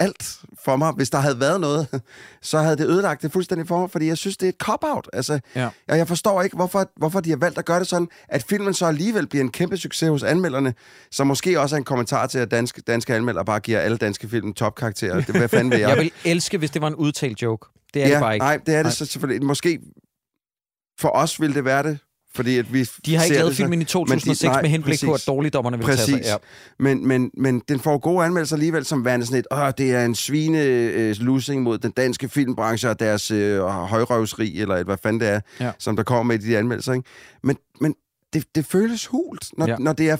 alt 0.00 0.36
for 0.64 0.76
mig. 0.76 0.92
Hvis 0.92 1.10
der 1.10 1.18
havde 1.18 1.40
været 1.40 1.60
noget, 1.60 1.86
så 2.42 2.58
havde 2.58 2.76
det 2.76 2.86
ødelagt 2.86 3.22
det 3.22 3.32
fuldstændig 3.32 3.68
for 3.68 3.80
mig, 3.80 3.90
fordi 3.90 4.06
jeg 4.06 4.16
synes, 4.18 4.36
det 4.36 4.46
er 4.46 4.48
et 4.48 4.56
cop-out. 4.58 5.08
Altså, 5.12 5.40
Ja. 5.54 5.68
og 5.88 5.98
jeg 5.98 6.08
forstår 6.08 6.42
ikke, 6.42 6.56
hvorfor, 6.56 6.90
hvorfor 6.96 7.20
de 7.20 7.30
har 7.30 7.36
valgt 7.36 7.58
at 7.58 7.64
gøre 7.64 7.78
det 7.78 7.86
sådan, 7.88 8.08
at 8.28 8.42
filmen 8.42 8.74
så 8.74 8.86
alligevel 8.86 9.26
bliver 9.26 9.44
en 9.44 9.50
kæmpe 9.50 9.76
succes 9.76 10.08
hos 10.08 10.22
anmelderne, 10.22 10.74
som 11.10 11.26
måske 11.26 11.60
også 11.60 11.76
er 11.76 11.78
en 11.78 11.84
kommentar 11.84 12.26
til, 12.26 12.38
at 12.38 12.50
danske, 12.50 12.80
danske 12.82 13.14
anmeldere 13.14 13.44
bare 13.44 13.60
giver 13.60 13.78
alle 13.80 13.96
danske 13.96 14.28
film 14.28 14.54
topkarakterer. 14.54 15.14
Det, 15.20 15.36
hvad 15.36 15.48
fanden 15.48 15.70
vil 15.70 15.80
jeg? 15.80 15.88
Jeg 15.88 15.98
vil 15.98 16.12
elske, 16.24 16.58
hvis 16.58 16.70
det 16.70 16.82
var 16.82 16.88
en 16.88 16.94
udtalt 16.94 17.42
joke. 17.42 17.66
Det 17.94 18.02
er 18.02 18.08
ja, 18.08 18.14
det 18.14 18.20
bare 18.20 18.34
ikke. 18.34 18.44
Nej, 18.44 18.56
det 18.56 18.68
er 18.68 18.76
det 18.76 18.84
Nej. 18.84 18.92
så 18.92 19.06
selvfølgelig. 19.06 19.46
Måske 19.46 19.80
for 21.00 21.08
os 21.08 21.40
vil 21.40 21.54
det 21.54 21.64
være 21.64 21.82
det, 21.82 21.98
fordi 22.34 22.58
at 22.58 22.72
vi 22.72 22.84
De 23.06 23.14
har 23.16 23.24
ikke 23.24 23.34
ser 23.34 23.40
lavet 23.42 23.56
filmen 23.56 23.72
i 23.72 23.76
men 23.76 23.86
2006 23.86 24.38
de- 24.40 24.46
nej, 24.46 24.62
med 24.62 24.70
henblik 24.70 25.00
på, 25.04 25.06
at 25.06 25.12
præcis. 25.12 25.24
dårligdommerne 25.26 25.76
vil 25.76 25.86
tage 25.86 25.96
Præcis. 25.96 26.14
sig. 26.14 26.22
Ja. 26.24 26.36
Men, 26.78 27.08
men, 27.08 27.30
men 27.36 27.62
den 27.68 27.80
får 27.80 27.98
gode 27.98 28.24
anmeldelser 28.24 28.56
alligevel, 28.56 28.84
som 28.84 29.04
værende 29.04 29.26
sådan 29.26 29.38
et, 29.38 29.46
Åh, 29.50 29.70
det 29.78 29.92
er 29.94 30.04
en 30.04 30.14
svine 30.14 30.62
øh, 30.62 31.16
losing 31.18 31.62
mod 31.62 31.78
den 31.78 31.90
danske 31.90 32.28
filmbranche 32.28 32.90
og 32.90 33.00
deres 33.00 33.30
øh, 33.30 33.60
højrøvsrig, 33.66 34.60
eller 34.60 34.76
et, 34.76 34.84
hvad 34.86 34.96
fanden 35.02 35.20
det 35.20 35.28
er, 35.28 35.40
Ja. 35.60 35.70
som 35.78 35.96
der 35.96 36.02
kommer 36.02 36.22
med 36.22 36.38
i 36.42 36.46
de 36.48 36.58
anmeldelser. 36.58 36.92
Ikke? 36.92 37.08
Men, 37.42 37.56
men 37.80 37.94
det, 38.32 38.44
det 38.54 38.66
føles 38.66 39.06
hult, 39.06 39.46
når, 39.58 39.66
Ja. 39.68 39.76
når 39.78 39.92
det 39.92 40.10
er 40.10 40.16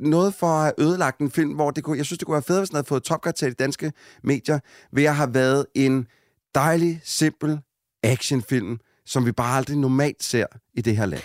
noget 0.00 0.34
for 0.34 0.46
at 0.46 0.62
have 0.62 0.72
ødelagt 0.78 1.18
en 1.20 1.30
film, 1.30 1.50
hvor 1.54 1.70
det 1.70 1.84
kunne, 1.84 1.96
jeg 1.98 2.06
synes, 2.06 2.18
det 2.18 2.26
kunne 2.26 2.32
være 2.34 2.42
fedt, 2.42 2.60
hvis 2.60 2.68
den 2.68 2.76
havde 2.76 2.86
fået 2.86 3.02
topkarakter 3.02 3.46
i 3.46 3.50
de 3.50 3.54
danske 3.54 3.92
medier, 4.24 4.58
ved 4.92 5.04
at 5.04 5.14
have 5.16 5.34
været 5.34 5.66
en 5.74 6.06
dejlig, 6.54 7.00
simpel 7.04 7.58
actionfilm, 8.02 8.78
som 9.06 9.26
vi 9.26 9.32
bare 9.32 9.56
aldrig 9.56 9.76
normalt 9.76 10.22
ser 10.24 10.46
i 10.74 10.80
det 10.80 10.96
her 10.96 11.06
land. 11.06 11.22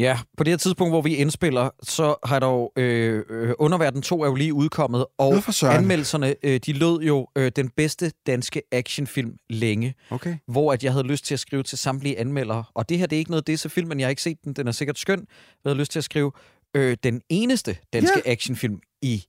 Ja, 0.00 0.18
på 0.36 0.44
det 0.44 0.52
her 0.52 0.56
tidspunkt, 0.56 0.92
hvor 0.92 1.02
vi 1.02 1.16
indspiller, 1.16 1.70
så 1.82 2.14
har 2.24 2.38
der 2.38 2.46
jo 2.46 2.70
øh, 2.76 3.24
øh, 3.30 3.54
Underverden 3.58 4.02
2 4.02 4.22
er 4.22 4.26
jo 4.26 4.34
lige 4.34 4.54
udkommet, 4.54 5.06
og 5.18 5.34
anmeldelserne, 5.62 6.34
øh, 6.42 6.60
de 6.66 6.72
lød 6.72 7.00
jo 7.00 7.28
øh, 7.36 7.52
den 7.56 7.68
bedste 7.68 8.12
danske 8.26 8.62
actionfilm 8.72 9.36
længe, 9.50 9.94
Okay. 10.10 10.36
hvor 10.46 10.72
at 10.72 10.84
jeg 10.84 10.92
havde 10.92 11.06
lyst 11.06 11.24
til 11.24 11.34
at 11.34 11.40
skrive 11.40 11.62
til 11.62 11.78
samtlige 11.78 12.18
anmeldere, 12.18 12.64
og 12.74 12.88
det 12.88 12.98
her 12.98 13.06
det 13.06 13.16
er 13.16 13.18
ikke 13.18 13.30
noget 13.30 13.46
det 13.46 13.60
film, 13.70 13.88
men 13.88 14.00
jeg 14.00 14.06
har 14.06 14.10
ikke 14.10 14.22
set 14.22 14.44
den, 14.44 14.52
den 14.52 14.68
er 14.68 14.72
sikkert 14.72 14.98
skøn, 14.98 15.18
jeg 15.64 15.70
havde 15.70 15.78
lyst 15.78 15.92
til 15.92 15.98
at 15.98 16.04
skrive 16.04 16.32
øh, 16.74 16.96
den 17.02 17.20
eneste 17.28 17.76
danske 17.92 18.22
ja. 18.26 18.32
actionfilm 18.32 18.80
i 19.02 19.24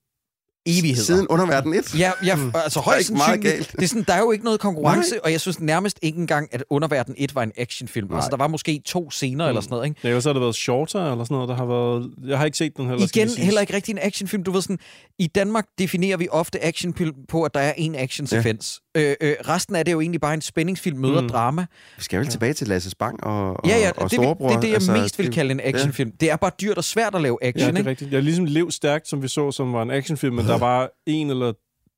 evigheder. 0.65 1.03
Siden 1.03 1.27
underverden 1.27 1.73
1. 1.73 1.99
Ja, 1.99 2.11
ja 2.25 2.31
altså 2.31 2.79
Der 2.79 2.79
er 2.79 2.81
højst 2.81 3.11
meget 3.11 3.41
galt. 3.41 3.71
Det 3.71 3.83
er 3.83 3.87
sådan, 3.87 4.03
der 4.07 4.13
er 4.13 4.19
jo 4.19 4.31
ikke 4.31 4.43
noget 4.45 4.59
konkurrence, 4.59 5.11
Nej. 5.11 5.19
og 5.23 5.31
jeg 5.31 5.41
synes 5.41 5.59
nærmest 5.59 5.99
ikke 6.01 6.19
engang, 6.19 6.49
at 6.51 6.63
Underverden 6.69 7.15
1 7.17 7.35
var 7.35 7.43
en 7.43 7.51
actionfilm. 7.57 8.07
Nej. 8.07 8.15
Altså, 8.15 8.29
der 8.29 8.37
var 8.37 8.47
måske 8.47 8.81
to 8.85 9.11
scener 9.11 9.45
mm. 9.45 9.49
eller 9.49 9.61
sådan 9.61 9.73
noget, 9.73 9.85
ikke? 9.85 9.99
Ja, 10.03 10.09
ellers 10.09 10.25
har 10.25 10.33
det 10.33 10.41
været 10.41 10.55
shorter 10.55 11.11
eller 11.11 11.23
sådan 11.23 11.35
noget, 11.35 11.49
der 11.49 11.55
har 11.55 11.65
været... 11.65 12.11
Jeg 12.27 12.37
har 12.37 12.45
ikke 12.45 12.57
set 12.57 12.77
den 12.77 12.87
heller, 12.89 13.07
Igen 13.15 13.29
heller 13.29 13.61
ikke 13.61 13.73
rigtig 13.73 13.91
en 13.91 13.99
actionfilm. 14.01 14.43
Du 14.43 14.51
ved 14.51 14.61
sådan, 14.61 14.79
i 15.19 15.27
Danmark 15.27 15.65
definerer 15.79 16.17
vi 16.17 16.27
ofte 16.31 16.63
actionfilm 16.63 17.15
på, 17.29 17.43
at 17.43 17.53
der 17.53 17.59
er 17.59 17.73
en 17.77 17.95
actionsekvens. 17.95 18.81
Ja. 18.90 18.90
Øh, 18.97 19.15
øh, 19.21 19.35
resten 19.47 19.75
af 19.75 19.85
det 19.85 19.91
er 19.91 19.93
jo 19.93 20.01
egentlig 20.01 20.21
bare 20.21 20.33
en 20.33 20.41
spændingsfilm 20.41 20.97
møder 20.97 21.21
Mm. 21.21 21.29
drama. 21.29 21.65
Vi 21.97 22.03
skal 22.03 22.19
vel 22.19 22.27
tilbage 22.27 22.53
til 22.53 22.67
Lasse 22.67 22.89
Spang 22.89 23.23
og, 23.23 23.49
og, 23.53 23.59
Ja, 23.69 23.77
ja, 23.77 23.89
og 23.89 23.95
det, 23.95 24.03
det, 24.03 24.11
storebror. 24.11 24.47
det 24.47 24.55
er 24.55 24.59
det, 24.61 24.67
jeg 24.67 24.73
altså, 24.75 24.91
mest 24.91 25.19
vil 25.19 25.31
kalde 25.33 25.51
en 25.51 25.59
actionfilm. 25.63 26.11
Det 26.19 26.31
er 26.31 26.35
bare 26.35 26.51
dyrt 26.61 26.77
og 26.77 26.83
svært 26.83 27.15
at 27.15 27.21
lave 27.21 27.37
Ja, 27.41 27.47
action, 27.47 27.67
det 27.69 27.75
er 27.75 27.77
ikke? 27.79 27.89
rigtigt. 27.89 28.11
Jeg 28.11 28.17
er 28.17 28.21
ligesom 28.21 28.45
Lev 28.45 28.71
Stærkt, 28.71 29.07
som 29.07 29.23
vi 29.23 29.27
så, 29.27 29.51
som 29.51 29.73
var 29.73 29.81
en 29.81 29.91
actionfilm, 29.91 30.35
men 30.35 30.45
der 30.45 30.57
var 30.57 30.89
en 31.05 31.29
eller 31.29 31.53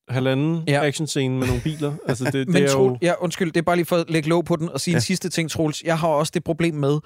halvanden 0.09 0.63
Ja. 0.67 0.73
ja. 0.73 0.85
actionscene 0.87 1.39
med 1.39 1.47
nogle 1.47 1.61
biler. 1.61 1.93
Altså, 2.07 2.23
det, 2.25 2.33
det 2.47 2.47
Men 2.49 2.63
er 2.63 2.67
Troel, 2.69 2.91
jo... 2.91 2.97
ja, 3.01 3.13
undskyld, 3.19 3.51
det 3.51 3.57
er 3.57 3.63
bare 3.63 3.75
lige 3.75 3.85
for 3.85 3.97
at 3.97 4.09
lægge 4.09 4.29
låg 4.29 4.45
på 4.45 4.55
den 4.55 4.69
og 4.69 4.81
sige 4.81 4.91
ja. 4.91 4.95
Ja. 4.95 4.97
en 4.97 5.01
sidste 5.01 5.29
ting, 5.29 5.51
Troels. 5.51 5.83
Jeg 5.83 5.99
har 5.99 6.07
også 6.07 6.31
det 6.33 6.43
problem 6.43 6.73
med, 6.75 6.99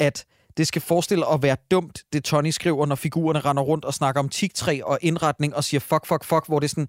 at 0.00 0.24
det 0.56 0.66
skal 0.66 0.82
forestille 0.82 1.26
at 1.32 1.42
være 1.42 1.56
dumt, 1.70 2.02
det 2.12 2.24
Tony 2.24 2.50
skriver, 2.50 2.86
når 2.86 2.94
figurerne 2.94 3.40
render 3.40 3.62
rundt 3.62 3.84
og 3.84 3.94
snakker 3.94 4.20
om 4.20 4.28
tigtræ 4.28 4.80
og 4.84 4.98
indretning 5.02 5.56
og 5.56 5.64
siger 5.64 5.80
fuck, 5.80 6.06
fuck, 6.06 6.24
fuck, 6.24 6.46
hvor 6.48 6.58
det 6.58 6.66
er 6.66 6.68
sådan, 6.68 6.88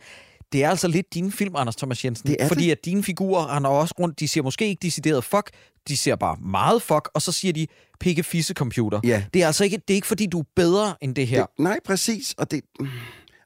det 0.51 0.63
er 0.63 0.69
altså 0.69 0.87
lidt 0.87 1.13
din 1.13 1.31
film, 1.31 1.55
Anders 1.55 1.75
Thomas 1.75 2.05
Jensen. 2.05 2.27
Det 2.27 2.37
er 2.39 2.47
fordi 2.47 2.65
det. 2.65 2.71
at 2.71 2.85
dine 2.85 3.03
figurer 3.03 3.55
render 3.55 3.69
også 3.69 3.95
rundt, 3.99 4.19
de 4.19 4.27
siger 4.27 4.43
måske 4.43 4.67
ikke 4.67 4.81
decideret 4.81 5.23
fuck, 5.23 5.49
de 5.87 5.97
siger 5.97 6.15
bare 6.15 6.37
meget 6.41 6.81
fuck, 6.81 7.09
og 7.13 7.21
så 7.21 7.31
siger 7.31 7.53
de 7.53 7.67
pikke 7.99 8.23
fisse 8.23 8.53
computer. 8.53 8.99
Ja. 9.03 9.23
Det 9.33 9.43
er 9.43 9.47
altså 9.47 9.63
ikke, 9.63 9.77
det 9.77 9.93
er 9.93 9.95
ikke 9.95 10.07
fordi, 10.07 10.25
du 10.25 10.39
er 10.39 10.43
bedre 10.55 10.95
end 11.01 11.15
det 11.15 11.27
her. 11.27 11.45
Det, 11.45 11.59
nej, 11.59 11.79
præcis. 11.85 12.33
Og 12.37 12.51
det, 12.51 12.61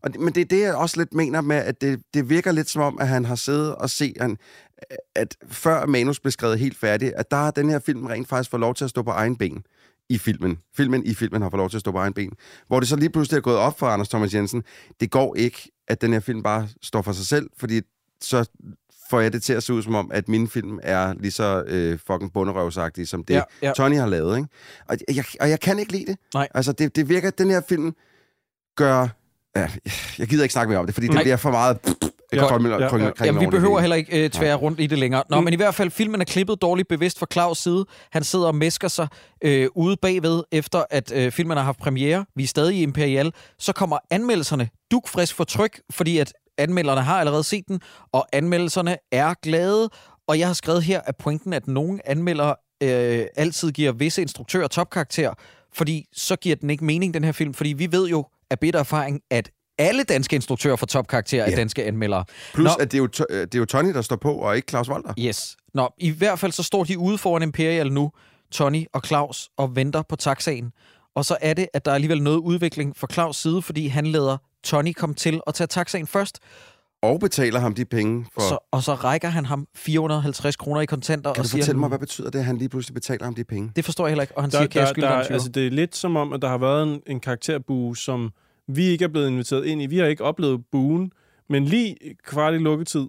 og 0.03 0.13
det, 0.13 0.21
men 0.21 0.35
det 0.35 0.41
er 0.41 0.45
det, 0.45 0.59
jeg 0.59 0.75
også 0.75 0.97
lidt 0.97 1.13
mener 1.13 1.41
med, 1.41 1.55
at 1.55 1.81
det, 1.81 2.01
det 2.13 2.29
virker 2.29 2.51
lidt 2.51 2.69
som 2.69 2.81
om, 2.81 2.97
at 3.01 3.07
han 3.07 3.25
har 3.25 3.35
siddet 3.35 3.75
og 3.75 3.89
set, 3.89 4.17
han, 4.21 4.37
at 5.15 5.37
før 5.49 5.85
manus 5.85 6.19
blev 6.19 6.31
skrevet 6.31 6.59
helt 6.59 6.77
færdigt, 6.77 7.13
at 7.13 7.31
der 7.31 7.37
har 7.37 7.51
den 7.51 7.69
her 7.69 7.79
film 7.79 8.05
rent 8.05 8.27
faktisk 8.27 8.49
fået 8.49 8.61
lov 8.61 8.75
til 8.75 8.83
at 8.83 8.89
stå 8.89 9.01
på 9.01 9.11
egen 9.11 9.35
ben 9.35 9.63
i 10.09 10.17
filmen. 10.17 10.57
Filmen 10.77 11.05
i 11.05 11.13
filmen 11.13 11.41
har 11.41 11.49
fået 11.49 11.57
lov 11.59 11.69
til 11.69 11.77
at 11.77 11.81
stå 11.81 11.91
på 11.91 11.97
egen 11.97 12.13
ben. 12.13 12.31
Hvor 12.67 12.79
det 12.79 12.89
så 12.89 12.95
lige 12.95 13.09
pludselig 13.09 13.37
er 13.37 13.41
gået 13.41 13.57
op 13.57 13.79
for 13.79 13.87
Anders 13.87 14.09
Thomas 14.09 14.33
Jensen, 14.33 14.63
det 14.99 15.11
går 15.11 15.35
ikke, 15.35 15.71
at 15.87 16.01
den 16.01 16.13
her 16.13 16.19
film 16.19 16.43
bare 16.43 16.67
står 16.81 17.01
for 17.01 17.11
sig 17.11 17.25
selv, 17.25 17.49
fordi 17.57 17.81
så 18.21 18.49
får 19.09 19.19
jeg 19.19 19.33
det 19.33 19.43
til 19.43 19.53
at 19.53 19.63
se 19.63 19.73
ud 19.73 19.83
som 19.83 19.95
om, 19.95 20.11
at 20.13 20.27
min 20.29 20.47
film 20.47 20.79
er 20.83 21.13
lige 21.13 21.31
så 21.31 21.63
øh, 21.67 21.99
fucking 22.07 22.33
bunderøvsagtig, 22.33 23.07
som 23.07 23.23
det 23.23 23.33
Ja, 23.33 23.41
ja. 23.61 23.71
Tony 23.73 23.95
har 23.95 24.07
lavet. 24.07 24.37
Ikke? 24.37 24.49
Og, 24.87 24.97
jeg, 25.15 25.25
og 25.39 25.49
jeg 25.49 25.59
kan 25.59 25.79
ikke 25.79 25.91
lide 25.91 26.05
det. 26.05 26.17
Nej. 26.33 26.47
Altså, 26.53 26.71
det, 26.71 26.95
det 26.95 27.09
virker, 27.09 27.27
at 27.27 27.37
den 27.37 27.49
her 27.49 27.61
film 27.69 27.95
gør... 28.75 29.07
Ja, 29.55 29.69
jeg 30.19 30.27
gider 30.27 30.43
ikke 30.43 30.53
snakke 30.53 30.69
mere 30.69 30.79
om 30.79 30.85
det, 30.85 30.93
fordi 30.95 31.07
det 31.07 31.13
Nej. 31.13 31.23
bliver 31.23 31.37
for 31.37 31.51
meget... 31.51 31.79
Ja, 32.33 32.47
krømmel- 32.47 32.71
ja, 32.71 32.87
krømmel- 32.89 33.13
ja. 33.19 33.25
Jamen, 33.25 33.41
vi 33.41 33.45
behøver 33.47 33.79
heller 33.79 33.95
ikke 33.95 34.23
øh, 34.23 34.29
tvære 34.29 34.55
rundt 34.55 34.79
i 34.79 34.87
det 34.87 34.99
længere. 34.99 35.23
Nå, 35.29 35.37
Mm. 35.37 35.43
men 35.43 35.53
i 35.53 35.55
hvert 35.55 35.75
fald, 35.75 35.91
filmen 35.91 36.21
er 36.21 36.25
klippet 36.25 36.61
dårligt 36.61 36.87
bevidst 36.87 37.19
fra 37.19 37.25
Claus' 37.33 37.53
side. 37.55 37.85
Han 38.11 38.23
sidder 38.23 38.47
og 38.47 38.55
mesker 38.55 38.87
sig 38.87 39.07
øh, 39.43 39.67
ude 39.75 39.97
bagved, 40.01 40.43
efter 40.51 40.83
at 40.89 41.11
øh, 41.15 41.31
filmen 41.31 41.57
har 41.57 41.63
haft 41.63 41.79
premiere. 41.79 42.25
Vi 42.35 42.43
er 42.43 42.47
stadig 42.47 42.75
i 42.77 42.81
Imperial. 42.83 43.31
Så 43.59 43.73
kommer 43.73 43.97
anmeldelserne 44.11 44.69
dugfrisk 44.91 45.35
for 45.35 45.43
tryk, 45.43 45.79
fordi 45.91 46.17
at 46.17 46.33
anmelderne 46.57 47.01
har 47.01 47.19
allerede 47.19 47.43
set 47.43 47.67
den, 47.67 47.81
og 48.11 48.27
anmeldelserne 48.33 48.97
er 49.11 49.33
glade. 49.43 49.89
Og 50.27 50.39
jeg 50.39 50.47
har 50.47 50.53
skrevet 50.53 50.83
her, 50.83 51.01
at 51.05 51.15
pointen 51.17 51.53
er, 51.53 51.57
at 51.57 51.67
nogle 51.67 52.09
anmeldere 52.09 52.55
øh, 52.83 53.25
altid 53.37 53.71
giver 53.71 53.91
visse 53.91 54.21
instruktører 54.21 54.67
topkarakter, 54.67 55.33
fordi 55.73 56.05
så 56.13 56.35
giver 56.35 56.55
den 56.55 56.69
ikke 56.69 56.85
mening, 56.85 57.13
den 57.13 57.23
her 57.23 57.31
film. 57.31 57.53
Fordi 57.53 57.73
vi 57.73 57.91
ved 57.91 58.07
jo 58.07 58.25
af 58.51 58.59
bitter 58.59 58.79
erfaring, 58.79 59.21
at 59.31 59.49
alle 59.79 60.03
danske 60.03 60.35
instruktører 60.35 60.75
får 60.75 60.85
topkarakter 60.87 61.43
af 61.45 61.51
Ja. 61.51 61.55
danske 61.55 61.83
anmeldere. 61.85 62.25
Plus, 62.53 62.65
Nå. 62.65 62.71
at 62.79 62.91
det 62.91 62.97
er, 62.97 63.01
jo, 63.01 63.09
øh, 63.29 63.41
det 63.41 63.55
er 63.55 63.59
jo 63.59 63.65
Tony, 63.65 63.93
der 63.93 64.01
står 64.01 64.15
på, 64.15 64.33
og 64.33 64.55
ikke 64.55 64.69
Claus 64.69 64.89
Walter. 64.89 65.13
Yes. 65.19 65.57
Nå, 65.73 65.89
i 65.97 66.09
hvert 66.09 66.39
fald 66.39 66.51
så 66.51 66.63
står 66.63 66.83
de 66.83 66.99
ude 66.99 67.17
foran 67.17 67.41
Imperial 67.43 67.91
nu, 67.91 68.11
Tony 68.51 68.85
og 68.93 69.01
Claus, 69.05 69.49
og 69.57 69.75
venter 69.75 70.01
på 70.09 70.15
taxaen. 70.15 70.71
Og 71.15 71.25
så 71.25 71.37
er 71.41 71.53
det, 71.53 71.67
at 71.73 71.85
der 71.85 71.91
er 71.91 71.95
alligevel 71.95 72.23
noget 72.23 72.37
udvikling 72.37 72.97
fra 72.97 73.07
Claus' 73.13 73.33
side, 73.33 73.61
fordi 73.61 73.87
han 73.87 74.07
lader 74.07 74.37
Tony 74.63 74.93
komme 74.93 75.15
til 75.15 75.41
at 75.47 75.53
tage 75.53 75.67
taxaen 75.67 76.07
først, 76.07 76.39
Og 77.01 77.19
betaler 77.19 77.59
ham 77.59 77.73
de 77.75 77.85
penge 77.85 78.25
for... 78.33 78.41
så, 78.41 78.57
og 78.71 78.83
så 78.83 78.93
rækker 78.93 79.27
han 79.29 79.45
ham 79.45 79.67
450 79.75 80.55
kroner 80.55 80.81
i 80.81 80.85
kontanter 80.85 81.33
kan 81.33 81.39
og 81.39 81.43
du 81.43 81.49
siger, 81.49 81.61
fortælle 81.63 81.79
mig, 81.79 81.89
hvad 81.89 81.99
betyder 81.99 82.29
det, 82.29 82.39
at 82.39 82.45
han 82.45 82.57
lige 82.57 82.69
pludselig 82.69 82.93
betaler 82.93 83.23
ham 83.23 83.35
de 83.35 83.43
penge? 83.43 83.71
det 83.75 83.85
forstår 83.85 84.05
jeg 84.07 84.11
heller 84.11 84.21
ikke, 84.21 84.37
og 84.37 84.43
han 84.43 84.51
Der, 84.51 84.57
siger, 84.57 84.67
kan 84.67 84.79
jeg 84.79 84.87
der, 84.87 84.93
skylde 84.93 85.07
der, 85.07 85.13
dig 85.13 85.19
en 85.19 85.25
20? 85.25 85.33
altså, 85.33 85.49
det 85.49 85.67
er 85.67 85.71
lidt 85.71 85.95
som 85.95 86.15
om, 86.15 86.33
at 86.33 86.41
der 86.41 86.47
har 86.49 86.57
været 86.57 86.83
en, 86.83 87.01
en 87.07 87.19
karakterbue, 87.19 87.97
som 87.97 88.29
vi 88.75 88.83
ikke 88.83 89.03
er 89.05 89.09
blevet 89.09 89.27
inviteret 89.27 89.65
ind 89.65 89.81
i. 89.81 89.85
Vi 89.85 89.97
har 89.97 90.05
ikke 90.05 90.23
oplevet 90.23 90.63
buen, 90.71 91.11
men 91.49 91.65
lige 91.65 91.95
kvart 92.23 92.53
i 92.53 92.57
lukketid, 92.57 93.07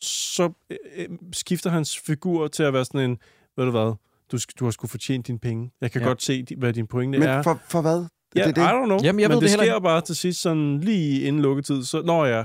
så 0.00 0.52
øh, 0.70 0.76
øh, 0.96 1.08
skifter 1.32 1.70
hans 1.70 1.98
figur 1.98 2.48
til 2.48 2.62
at 2.62 2.72
være 2.72 2.84
sådan 2.84 3.10
en, 3.10 3.18
ved 3.56 3.64
du 3.64 3.70
hvad, 3.70 3.92
du, 4.32 4.38
du 4.60 4.64
har 4.64 4.70
sgu 4.70 4.86
fortjent 4.86 5.26
dine 5.26 5.38
penge. 5.38 5.70
Jeg 5.80 5.90
kan 5.92 6.00
Ja. 6.00 6.06
godt 6.06 6.22
se, 6.22 6.44
hvad 6.58 6.72
din 6.72 6.86
pointe 6.86 7.18
Men 7.18 7.28
er. 7.28 7.42
for, 7.42 7.60
for 7.68 7.80
hvad? 7.82 8.06
Ja, 8.36 8.40
det 8.40 8.48
er 8.48 8.52
det. 8.54 8.62
I 8.62 8.64
don't 8.64 8.84
know. 8.84 8.98
Jamen, 9.02 9.20
jeg 9.20 9.28
men 9.28 9.34
ved 9.34 9.36
det, 9.36 9.42
det 9.42 9.50
heller 9.50 9.64
sker 9.64 9.74
ikke. 9.74 9.84
bare 9.84 10.00
til 10.00 10.16
sidst 10.16 10.40
sådan 10.42 10.80
lige 10.80 11.20
inden 11.20 11.42
lukketid. 11.42 11.84
Så 11.84 12.02
når 12.02 12.24
jeg, 12.24 12.44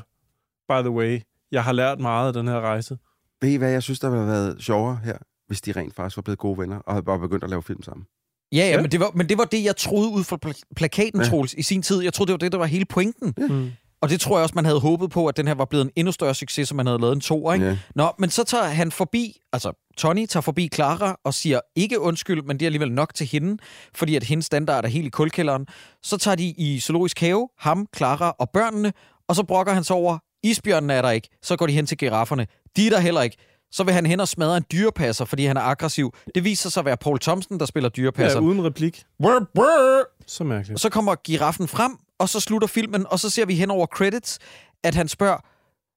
by 0.70 0.74
the 0.82 0.90
way, 0.92 1.20
jeg 1.52 1.64
har 1.64 1.72
lært 1.72 2.00
meget 2.00 2.28
af 2.28 2.34
den 2.34 2.48
her 2.48 2.60
rejse. 2.62 2.98
Ved 3.42 3.50
I 3.50 3.56
hvad, 3.56 3.72
jeg 3.72 3.84
synes, 3.84 4.00
der 4.00 4.10
ville 4.10 4.26
have 4.26 4.32
været 4.34 4.64
sjovere 4.64 5.00
her, 5.04 5.18
hvis 5.48 5.62
de 5.62 5.72
rent 5.72 5.96
faktisk 5.96 6.18
var 6.18 6.22
blevet 6.22 6.40
gode 6.40 6.58
venner, 6.58 6.78
og 6.78 6.94
havde 6.94 7.04
bare 7.06 7.20
begyndt 7.20 7.44
at 7.44 7.50
lave 7.50 7.64
film 7.64 7.84
sammen. 7.84 8.06
Ja, 8.54 8.58
ja, 8.58 8.68
Ja. 8.70 8.82
men 8.82 8.92
det, 8.92 9.00
var, 9.00 9.12
men 9.16 9.30
det 9.30 9.38
var 9.38 9.46
det, 9.46 9.64
jeg 9.64 9.76
troede 9.78 10.10
ud 10.10 10.24
fra 10.24 10.38
pla- 10.46 10.62
plakaten, 10.76 11.20
Ja. 11.20 11.24
ja. 11.26 11.30
Troels, 11.30 11.54
i 11.54 11.62
sin 11.62 11.82
tid. 11.82 12.02
Jeg 12.04 12.14
troede, 12.14 12.28
det 12.28 12.34
var 12.34 12.38
det, 12.38 12.52
der 12.52 12.58
var 12.58 12.66
hele 12.66 12.86
pointen. 12.86 13.34
Mm. 13.38 13.72
Og 14.02 14.10
det 14.10 14.20
tror 14.22 14.38
jeg 14.38 14.44
også, 14.44 14.56
man 14.56 14.66
havde 14.66 14.80
håbet 14.80 15.12
på, 15.12 15.28
at 15.28 15.38
den 15.38 15.48
her 15.48 15.54
var 15.56 15.66
blevet 15.66 15.86
en 15.86 15.92
endnu 15.96 16.12
større 16.12 16.36
succes, 16.36 16.68
som 16.68 16.78
man 16.78 16.86
havde 16.88 17.00
lavet 17.02 17.14
en 17.16 17.22
to, 17.22 17.52
ikke? 17.52 17.66
Ja. 17.66 17.78
Nå, 17.96 18.12
men 18.20 18.30
så 18.30 18.44
tager 18.44 18.64
han 18.64 18.92
forbi, 18.92 19.38
altså 19.54 19.94
Tony 19.98 20.26
tager 20.26 20.42
forbi 20.42 20.70
Clara 20.74 21.20
og 21.26 21.34
siger 21.34 21.60
ikke 21.76 22.00
undskyld, 22.00 22.42
men 22.44 22.58
det 22.60 22.66
er 22.66 22.68
alligevel 22.68 22.92
nok 22.92 23.14
til 23.14 23.28
hende, 23.28 23.58
fordi 23.96 24.16
at 24.16 24.24
hendes 24.24 24.46
standard 24.46 24.86
er 24.86 24.90
helt 24.90 25.06
i 25.06 25.10
kulkælderen. 25.10 25.68
Så 26.04 26.18
tager 26.18 26.36
de 26.36 26.46
i 26.58 26.80
zoologisk 26.80 27.20
have, 27.20 27.50
ham, 27.60 27.88
Clara 27.98 28.36
og 28.40 28.50
børnene, 28.54 28.94
og 29.28 29.36
så 29.36 29.44
brokker 29.44 29.74
han 29.74 29.84
sig 29.84 29.96
over, 29.96 30.18
isbjørnen 30.44 30.90
er 30.90 31.02
der 31.02 31.10
ikke. 31.12 31.28
Så 31.44 31.56
går 31.56 31.68
de 31.68 31.74
hen 31.74 31.86
til 31.86 31.98
girafferne. 31.98 32.48
De 32.76 32.86
er 32.86 32.90
der 32.90 33.00
heller 33.00 33.22
ikke. 33.22 33.38
Så 33.74 33.84
vil 33.84 33.94
han 33.94 34.06
hen 34.06 34.20
og 34.20 34.28
smadre 34.28 34.58
en 34.58 34.66
dyrepasser, 34.72 35.26
fordi 35.26 35.46
han 35.46 35.58
er 35.58 35.62
aggressiv. 35.62 36.14
Det 36.36 36.44
viser 36.44 36.70
sig 36.70 36.82
at 36.82 36.86
være 36.86 36.98
Paul 36.98 37.20
Thompson, 37.20 37.60
der 37.60 37.66
spiller 37.66 37.90
Ja, 37.98 38.02
dyrepasser. 38.02 38.40
uden 38.40 38.64
replik. 38.64 39.04
Brr, 39.24 39.40
brr. 39.56 40.02
Så 40.28 40.44
mærkeligt. 40.44 40.82
Så 40.82 40.90
kommer 40.90 41.16
giraffen 41.16 41.68
frem, 41.68 41.92
og 42.20 42.30
så 42.30 42.40
slutter 42.40 42.68
filmen, 42.68 43.06
og 43.10 43.20
så 43.20 43.30
ser 43.30 43.46
vi 43.46 43.56
hen 43.56 43.72
over 43.72 43.86
credits, 43.86 44.40
at 44.84 44.96
han 44.96 45.08
spørger, 45.08 45.38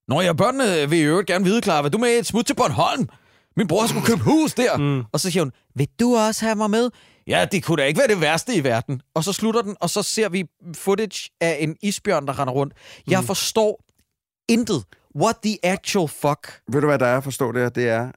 Nå 0.08 0.20
ja, 0.20 0.32
børnene 0.32 0.90
vil 0.90 0.98
jo 1.00 1.24
gerne 1.26 1.44
vide, 1.44 1.62
Clara, 1.62 1.82
vil 1.82 1.92
du 1.92 1.98
med 1.98 2.08
et 2.08 2.26
smut 2.26 2.46
til 2.46 2.54
Bornholm? 2.54 3.08
Min 3.56 3.66
bror 3.66 3.86
skulle 3.86 4.06
købe 4.06 4.20
hus 4.22 4.54
der. 4.54 4.76
Mm. 4.76 5.02
Og 5.12 5.20
så 5.20 5.30
siger 5.30 5.42
hun, 5.44 5.52
vil 5.74 5.88
du 6.00 6.16
også 6.16 6.44
have 6.44 6.54
mig 6.56 6.70
med? 6.70 6.90
Ja, 7.26 7.46
det 7.52 7.64
kunne 7.64 7.82
da 7.82 7.86
ikke 7.86 7.98
være 7.98 8.08
det 8.08 8.20
værste 8.20 8.54
i 8.54 8.64
verden. 8.64 9.00
Og 9.14 9.24
så 9.24 9.32
slutter 9.32 9.62
den, 9.62 9.76
og 9.80 9.90
så 9.90 10.02
ser 10.02 10.28
vi 10.28 10.44
footage 10.74 11.30
af 11.40 11.56
en 11.60 11.76
isbjørn, 11.82 12.26
der 12.26 12.38
render 12.38 12.54
rundt. 12.54 12.74
Jeg 13.10 13.24
forstår 13.24 13.84
intet. 14.48 14.84
What 15.16 15.36
the 15.44 15.58
actual 15.62 16.08
fuck? 16.08 16.60
Ved 16.72 16.80
du, 16.80 16.86
hvad 16.86 16.98
der 16.98 17.06
er 17.06 17.16
at 17.16 17.24
forstå 17.24 17.52
der? 17.52 17.68
Det 17.68 17.88
er, 17.88 18.10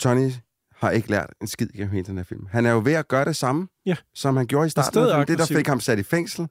Tony 0.00 0.30
har 0.76 0.90
ikke 0.90 1.10
lært 1.10 1.30
en 1.42 1.46
skid 1.46 1.68
gennem 1.68 1.90
hele 1.90 2.04
den 2.06 2.16
her 2.16 2.24
film. 2.24 2.46
Han 2.50 2.66
er 2.66 2.70
jo 2.70 2.80
ved 2.84 2.92
at 2.92 3.08
gøre 3.08 3.24
det 3.24 3.36
samme, 3.36 3.68
Ja. 3.86 3.94
som 4.14 4.36
han 4.36 4.46
gjorde 4.46 4.66
i 4.66 4.70
starten. 4.70 4.92
filmen. 4.92 5.26
Det, 5.26 5.38
der 5.38 5.46
fik 5.46 5.66
ham 5.66 5.80
sat 5.80 5.98
i 5.98 6.02
fængsel, 6.02 6.48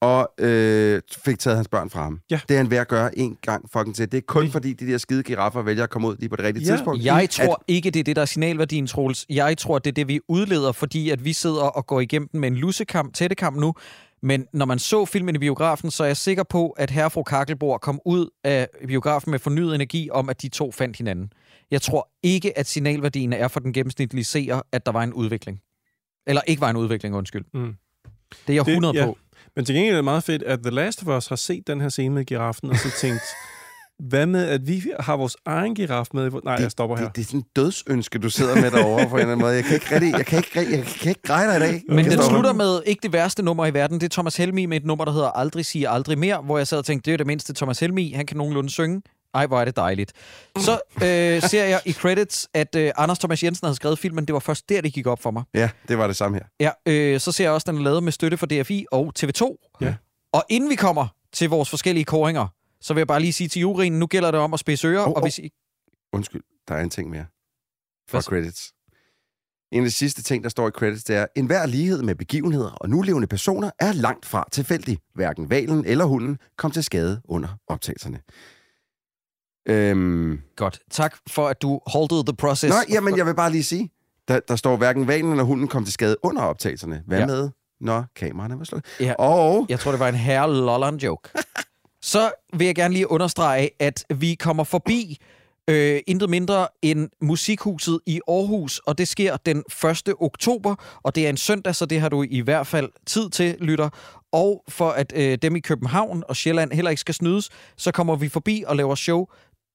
og 0.00 0.30
øh, 0.38 1.02
fik 1.24 1.38
taget 1.38 1.56
hans 1.56 1.68
børn 1.68 1.90
fra 1.90 2.02
ham. 2.02 2.20
Ja. 2.30 2.40
Det 2.48 2.54
er 2.54 2.58
han 2.58 2.70
ved 2.70 2.78
at 2.78 2.88
gøre 2.88 3.18
en 3.18 3.38
gang 3.42 3.70
fucking 3.72 3.96
til. 3.96 4.12
Det 4.12 4.18
er 4.18 4.22
kun 4.26 4.50
fordi, 4.50 4.72
de 4.72 4.86
der 4.86 4.98
skide 4.98 5.22
giraffer 5.22 5.62
vælger 5.62 5.82
at 5.84 5.90
komme 5.90 6.08
ud 6.08 6.16
lige 6.16 6.28
på 6.28 6.36
det 6.36 6.44
rigtige 6.44 6.66
Ja. 6.66 6.72
tidspunkt. 6.76 7.04
Jeg 7.04 7.30
tror 7.30 7.62
ikke, 7.68 7.90
det 7.90 8.00
er 8.00 8.04
det, 8.04 8.16
der 8.16 8.22
er 8.22 8.26
signalværdien, 8.26 8.86
Troels. 8.86 9.26
Jeg 9.28 9.58
tror, 9.58 9.78
det 9.78 9.90
er 9.90 9.94
det, 9.94 10.08
vi 10.08 10.20
udleder, 10.28 10.72
fordi 10.72 11.10
at 11.10 11.24
vi 11.24 11.32
sidder 11.32 11.62
og 11.62 11.86
går 11.86 12.00
igennem 12.00 12.28
den 12.28 12.40
med 12.40 12.48
en 12.48 12.56
lussekamp, 12.56 13.14
tættekamp 13.14 13.56
nu. 13.56 13.74
Men 14.22 14.46
når 14.52 14.64
man 14.64 14.78
så 14.78 15.04
filmen 15.04 15.34
i 15.34 15.38
biografen, 15.38 15.90
så 15.90 16.02
er 16.02 16.06
jeg 16.06 16.16
sikker 16.16 16.42
på, 16.42 16.70
at 16.70 16.90
herre 16.90 17.10
fru 17.10 17.22
Kakkelborg 17.22 17.80
kom 17.80 18.00
ud 18.04 18.28
af 18.44 18.68
biografen 18.86 19.30
med 19.30 19.38
fornyet 19.38 19.74
energi 19.74 20.10
om, 20.10 20.28
at 20.28 20.42
de 20.42 20.48
to 20.48 20.72
fandt 20.72 20.96
hinanden. 20.96 21.32
Jeg 21.70 21.82
tror 21.82 22.08
ikke, 22.22 22.58
at 22.58 22.66
signalværdien 22.66 23.32
er 23.32 23.48
for 23.48 23.60
den 23.60 23.72
gennemsnitlige 23.72 24.24
seer, 24.24 24.60
at 24.72 24.86
der 24.86 24.92
var 24.92 25.02
en 25.02 25.12
udvikling. 25.12 25.60
Eller 26.26 26.42
ikke 26.46 26.60
var 26.60 26.70
en 26.70 26.76
udvikling, 26.76 27.14
undskyld. 27.14 27.44
Mm. 27.54 27.74
Det 28.46 28.52
er 28.52 28.54
jeg 28.54 28.68
100 28.68 28.98
ja. 28.98 29.06
på. 29.06 29.18
Men 29.56 29.64
til 29.64 29.74
gengæld 29.74 29.94
er 29.94 29.98
det 29.98 30.04
meget 30.04 30.24
fedt, 30.24 30.42
at 30.42 30.58
The 30.58 30.70
Last 30.70 31.02
of 31.02 31.16
Us 31.16 31.26
har 31.26 31.36
set 31.36 31.66
den 31.66 31.80
her 31.80 31.88
scene 31.88 32.14
med 32.14 32.24
giraffen, 32.24 32.70
og 32.70 32.76
så 32.76 32.90
tænkt, 33.00 33.22
Hvad 33.98 34.26
med, 34.26 34.48
at 34.48 34.68
vi 34.68 34.82
har 35.00 35.16
vores 35.16 35.36
egen 35.44 35.74
giraf 35.74 36.06
med? 36.14 36.30
Nej, 36.44 36.54
jeg 36.54 36.70
stopper 36.70 36.96
her. 36.96 37.04
Det, 37.04 37.16
det 37.16 37.22
er 37.22 37.26
sådan 37.26 37.40
en 37.40 37.46
dødsønske, 37.56 38.18
du 38.18 38.30
sidder 38.30 38.54
med 38.54 38.70
derovre 38.70 39.08
på 39.08 39.14
en 39.14 39.20
eller 39.20 39.32
anden 39.32 39.44
måde. 39.44 39.54
Jeg 39.54 39.64
kan 39.64 39.74
ikke 39.74 39.94
rigtig, 39.94 40.12
jeg 40.12 40.26
kan 40.26 40.38
ikke, 40.38 40.76
jeg 40.76 40.84
kan 40.84 41.08
ikke 41.08 41.22
greje 41.22 41.48
dig 41.48 41.56
i 41.56 41.72
dag. 41.72 41.82
Men 41.88 42.04
den 42.04 42.22
slutter 42.22 42.52
med 42.52 42.82
ikke 42.86 43.00
det 43.02 43.12
værste 43.12 43.42
nummer 43.42 43.66
i 43.66 43.74
verden. 43.74 44.00
Det 44.00 44.06
er 44.06 44.10
Thomas 44.10 44.36
Helmi 44.36 44.66
med 44.66 44.76
et 44.76 44.84
nummer, 44.84 45.04
der 45.04 45.12
hedder 45.12 45.28
Aldrig 45.28 45.66
sige 45.66 45.88
aldrig 45.88 46.18
mere, 46.18 46.42
hvor 46.42 46.58
jeg 46.58 46.66
sad 46.66 46.78
og 46.78 46.84
tænkte, 46.84 47.06
det 47.06 47.12
er 47.12 47.16
det 47.16 47.26
mindste 47.26 47.54
Thomas 47.54 47.80
Helmi. 47.80 48.12
Han 48.12 48.26
kan 48.26 48.36
nogenlunde 48.36 48.70
synge. 48.70 49.02
Ej, 49.34 49.46
hvor 49.46 49.60
er 49.60 49.64
det 49.64 49.76
dejligt. 49.76 50.12
Så 50.58 50.80
øh, 50.96 51.42
ser 51.42 51.64
jeg 51.64 51.80
i 51.84 51.92
credits, 51.92 52.48
at 52.54 52.76
øh, 52.76 52.90
Anders 52.96 53.18
Thomas 53.18 53.42
Jensen 53.42 53.66
havde 53.66 53.76
skrevet 53.76 53.98
filmen. 53.98 54.24
Det 54.26 54.32
var 54.32 54.38
først 54.38 54.68
der, 54.68 54.80
det 54.80 54.92
gik 54.92 55.06
op 55.06 55.22
for 55.22 55.30
mig. 55.30 55.42
Ja, 55.54 55.68
det 55.88 55.98
var 55.98 56.06
det 56.06 56.16
samme 56.16 56.36
her. 56.36 56.70
Ja, 56.86 56.92
øh, 56.92 57.20
så 57.20 57.32
ser 57.32 57.44
jeg 57.44 57.52
også, 57.52 57.64
at 57.64 57.66
den 57.66 57.78
er 57.80 57.84
lavet 57.84 58.02
med 58.02 58.12
støtte 58.12 58.36
fra 58.36 58.46
DFI 58.46 58.86
og 58.92 59.12
TV2. 59.18 59.68
Ja. 59.80 59.94
Og 60.32 60.44
inden 60.48 60.70
vi 60.70 60.74
kommer 60.74 61.06
til 61.32 61.48
vores 61.48 61.70
forskellige 61.70 62.04
koringer, 62.04 62.46
så 62.80 62.94
vil 62.94 63.00
jeg 63.00 63.06
bare 63.06 63.20
lige 63.20 63.32
sige 63.32 63.48
til 63.48 63.60
juryen, 63.60 63.98
nu 63.98 64.06
gælder 64.06 64.30
det 64.30 64.40
om 64.40 64.54
at 64.54 64.60
spidse 64.60 64.88
ører, 64.88 65.04
Hov, 65.04 65.16
og 65.16 65.22
hvis 65.22 65.38
I... 65.38 65.50
Undskyld, 66.12 66.42
der 66.68 66.74
er 66.74 66.80
en 66.80 66.90
ting 66.90 67.10
mere. 67.10 67.26
For 68.08 68.20
credits. 68.20 68.72
En 69.72 69.82
af 69.82 69.84
de 69.84 69.90
sidste 69.90 70.22
ting, 70.22 70.44
der 70.44 70.50
står 70.50 70.68
i 70.68 70.70
credits, 70.70 71.04
det 71.04 71.16
er, 71.16 71.26
en 71.36 71.46
hver 71.46 71.66
lighed 71.66 72.02
med 72.02 72.14
begivenheder 72.14 72.70
og 72.70 72.90
nulevende 72.90 73.26
personer 73.26 73.70
er 73.78 73.92
langt 73.92 74.26
fra 74.26 74.44
tilfældig. 74.52 74.98
Hverken 75.14 75.50
valen 75.50 75.84
eller 75.84 76.04
hunden 76.04 76.38
kom 76.58 76.70
til 76.70 76.84
skade 76.84 77.20
under 77.24 77.48
optagelserne. 77.66 78.20
Øhm, 79.68 80.40
Godt. 80.56 80.80
Tak 80.90 81.16
for, 81.28 81.48
at 81.48 81.62
du 81.62 81.80
holded 81.86 82.24
the 82.24 82.36
process. 82.36 82.74
Nå, 82.74 82.94
jamen, 82.94 83.16
jeg 83.16 83.26
vil 83.26 83.34
bare 83.34 83.50
lige 83.50 83.64
sige, 83.64 83.90
der, 84.28 84.40
der 84.40 84.56
står 84.56 84.76
hverken 84.76 85.06
valen 85.06 85.30
eller 85.30 85.44
hunden 85.44 85.68
kom 85.68 85.84
til 85.84 85.92
skade 85.92 86.16
under 86.22 86.42
optagelserne. 86.42 87.02
Hvad 87.06 87.18
ja. 87.18 87.26
med, 87.26 87.50
når 87.80 88.04
kameraerne 88.16 88.58
var 88.58 88.64
slukket? 88.64 88.90
Ja. 89.00 89.14
Og 89.18 89.66
Jeg 89.68 89.80
tror, 89.80 89.90
det 89.90 90.00
var 90.00 90.08
en 90.08 90.14
herre 90.14 90.54
Lolland 90.54 91.02
joke. 91.02 91.30
Så 92.02 92.30
vil 92.52 92.64
jeg 92.64 92.74
gerne 92.74 92.94
lige 92.94 93.10
understrege, 93.10 93.70
at 93.78 94.04
vi 94.14 94.34
kommer 94.34 94.64
forbi 94.64 95.18
øh, 95.70 96.00
intet 96.06 96.30
mindre 96.30 96.68
end 96.82 97.08
Musikhuset 97.20 98.00
i 98.06 98.20
Aarhus, 98.28 98.78
og 98.78 98.98
det 98.98 99.08
sker 99.08 99.36
den 99.36 99.64
1. 99.84 100.14
oktober, 100.20 101.00
og 101.02 101.14
det 101.14 101.26
er 101.26 101.30
en 101.30 101.36
søndag, 101.36 101.74
så 101.74 101.86
det 101.86 102.00
har 102.00 102.08
du 102.08 102.24
i 102.30 102.40
hvert 102.40 102.66
fald 102.66 102.88
tid 103.06 103.30
til, 103.30 103.56
lytter. 103.60 103.88
Og 104.32 104.64
for 104.68 104.90
at 104.90 105.12
øh, 105.16 105.38
dem 105.42 105.56
i 105.56 105.60
København 105.60 106.24
og 106.28 106.36
Sjælland 106.36 106.72
heller 106.72 106.90
ikke 106.90 107.00
skal 107.00 107.14
snydes, 107.14 107.50
så 107.76 107.92
kommer 107.92 108.16
vi 108.16 108.28
forbi 108.28 108.64
og 108.66 108.76
laver 108.76 108.94
show 108.94 109.26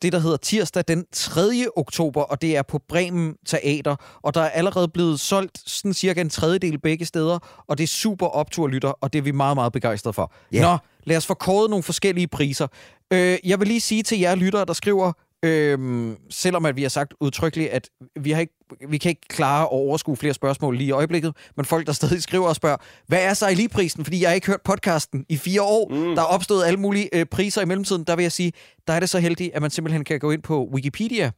det, 0.03 0.13
der 0.13 0.19
hedder 0.19 0.37
tirsdag 0.37 0.83
den 0.87 1.05
3. 1.11 1.41
oktober, 1.75 2.21
og 2.21 2.41
det 2.41 2.57
er 2.57 2.61
på 2.61 2.79
Bremen 2.89 3.35
Teater. 3.45 3.95
Og 4.21 4.33
der 4.33 4.41
er 4.41 4.49
allerede 4.49 4.87
blevet 4.87 5.19
solgt 5.19 5.69
sådan 5.69 5.93
cirka 5.93 6.21
en 6.21 6.29
tredjedel 6.29 6.79
begge 6.79 7.05
steder, 7.05 7.63
og 7.67 7.77
det 7.77 7.83
er 7.83 7.87
super 7.87 8.27
optur, 8.27 8.67
lytter, 8.67 8.89
og 8.89 9.13
det 9.13 9.19
er 9.19 9.23
vi 9.23 9.31
meget, 9.31 9.57
meget 9.57 9.73
begejstrede 9.73 10.13
for. 10.13 10.33
Ja. 10.51 10.61
Nå, 10.61 10.77
lad 11.03 11.17
os 11.17 11.25
få 11.25 11.33
kåret 11.33 11.69
nogle 11.69 11.83
forskellige 11.83 12.27
priser. 12.27 12.67
Øh, 13.13 13.37
jeg 13.43 13.59
vil 13.59 13.67
lige 13.67 13.81
sige 13.81 14.03
til 14.03 14.19
jer 14.19 14.35
lyttere, 14.35 14.65
der 14.65 14.73
skriver, 14.73 15.13
Øhm, 15.43 16.17
selvom 16.29 16.65
at 16.65 16.75
vi 16.75 16.81
har 16.81 16.89
sagt 16.89 17.13
udtrykkeligt, 17.19 17.69
at 17.69 17.89
vi, 18.19 18.31
har 18.31 18.41
ikke, 18.41 18.53
vi 18.89 18.97
kan 18.97 19.09
ikke 19.09 19.27
klare 19.29 19.61
at 19.61 19.71
overskue 19.71 20.17
flere 20.17 20.33
spørgsmål 20.33 20.77
lige 20.77 20.87
i 20.87 20.91
øjeblikket, 20.91 21.35
men 21.57 21.65
folk, 21.65 21.87
der 21.87 21.93
stadig 21.93 22.23
skriver 22.23 22.47
og 22.47 22.55
spørger, 22.55 22.77
hvad 23.07 23.23
er 23.23 23.33
så 23.33 23.49
lige 23.55 23.69
prisen? 23.69 24.03
Fordi 24.05 24.21
jeg 24.21 24.29
har 24.29 24.35
ikke 24.35 24.47
hørt 24.47 24.61
podcasten 24.61 25.25
i 25.29 25.37
fire 25.37 25.61
år. 25.61 25.89
Mm. 25.89 26.15
Der 26.15 26.21
er 26.21 26.25
opstået 26.25 26.65
alle 26.65 26.79
mulige 26.79 27.09
øh, 27.15 27.25
priser 27.25 27.61
i 27.61 27.65
mellemtiden. 27.65 28.03
Der 28.03 28.15
vil 28.15 28.23
jeg 28.23 28.31
sige, 28.31 28.51
der 28.87 28.93
er 28.93 28.99
det 28.99 29.09
så 29.09 29.19
heldigt, 29.19 29.53
at 29.53 29.61
man 29.61 29.71
simpelthen 29.71 30.03
kan 30.03 30.19
gå 30.19 30.31
ind 30.31 30.41
på 30.41 30.69
Wikipedia, 30.73 31.31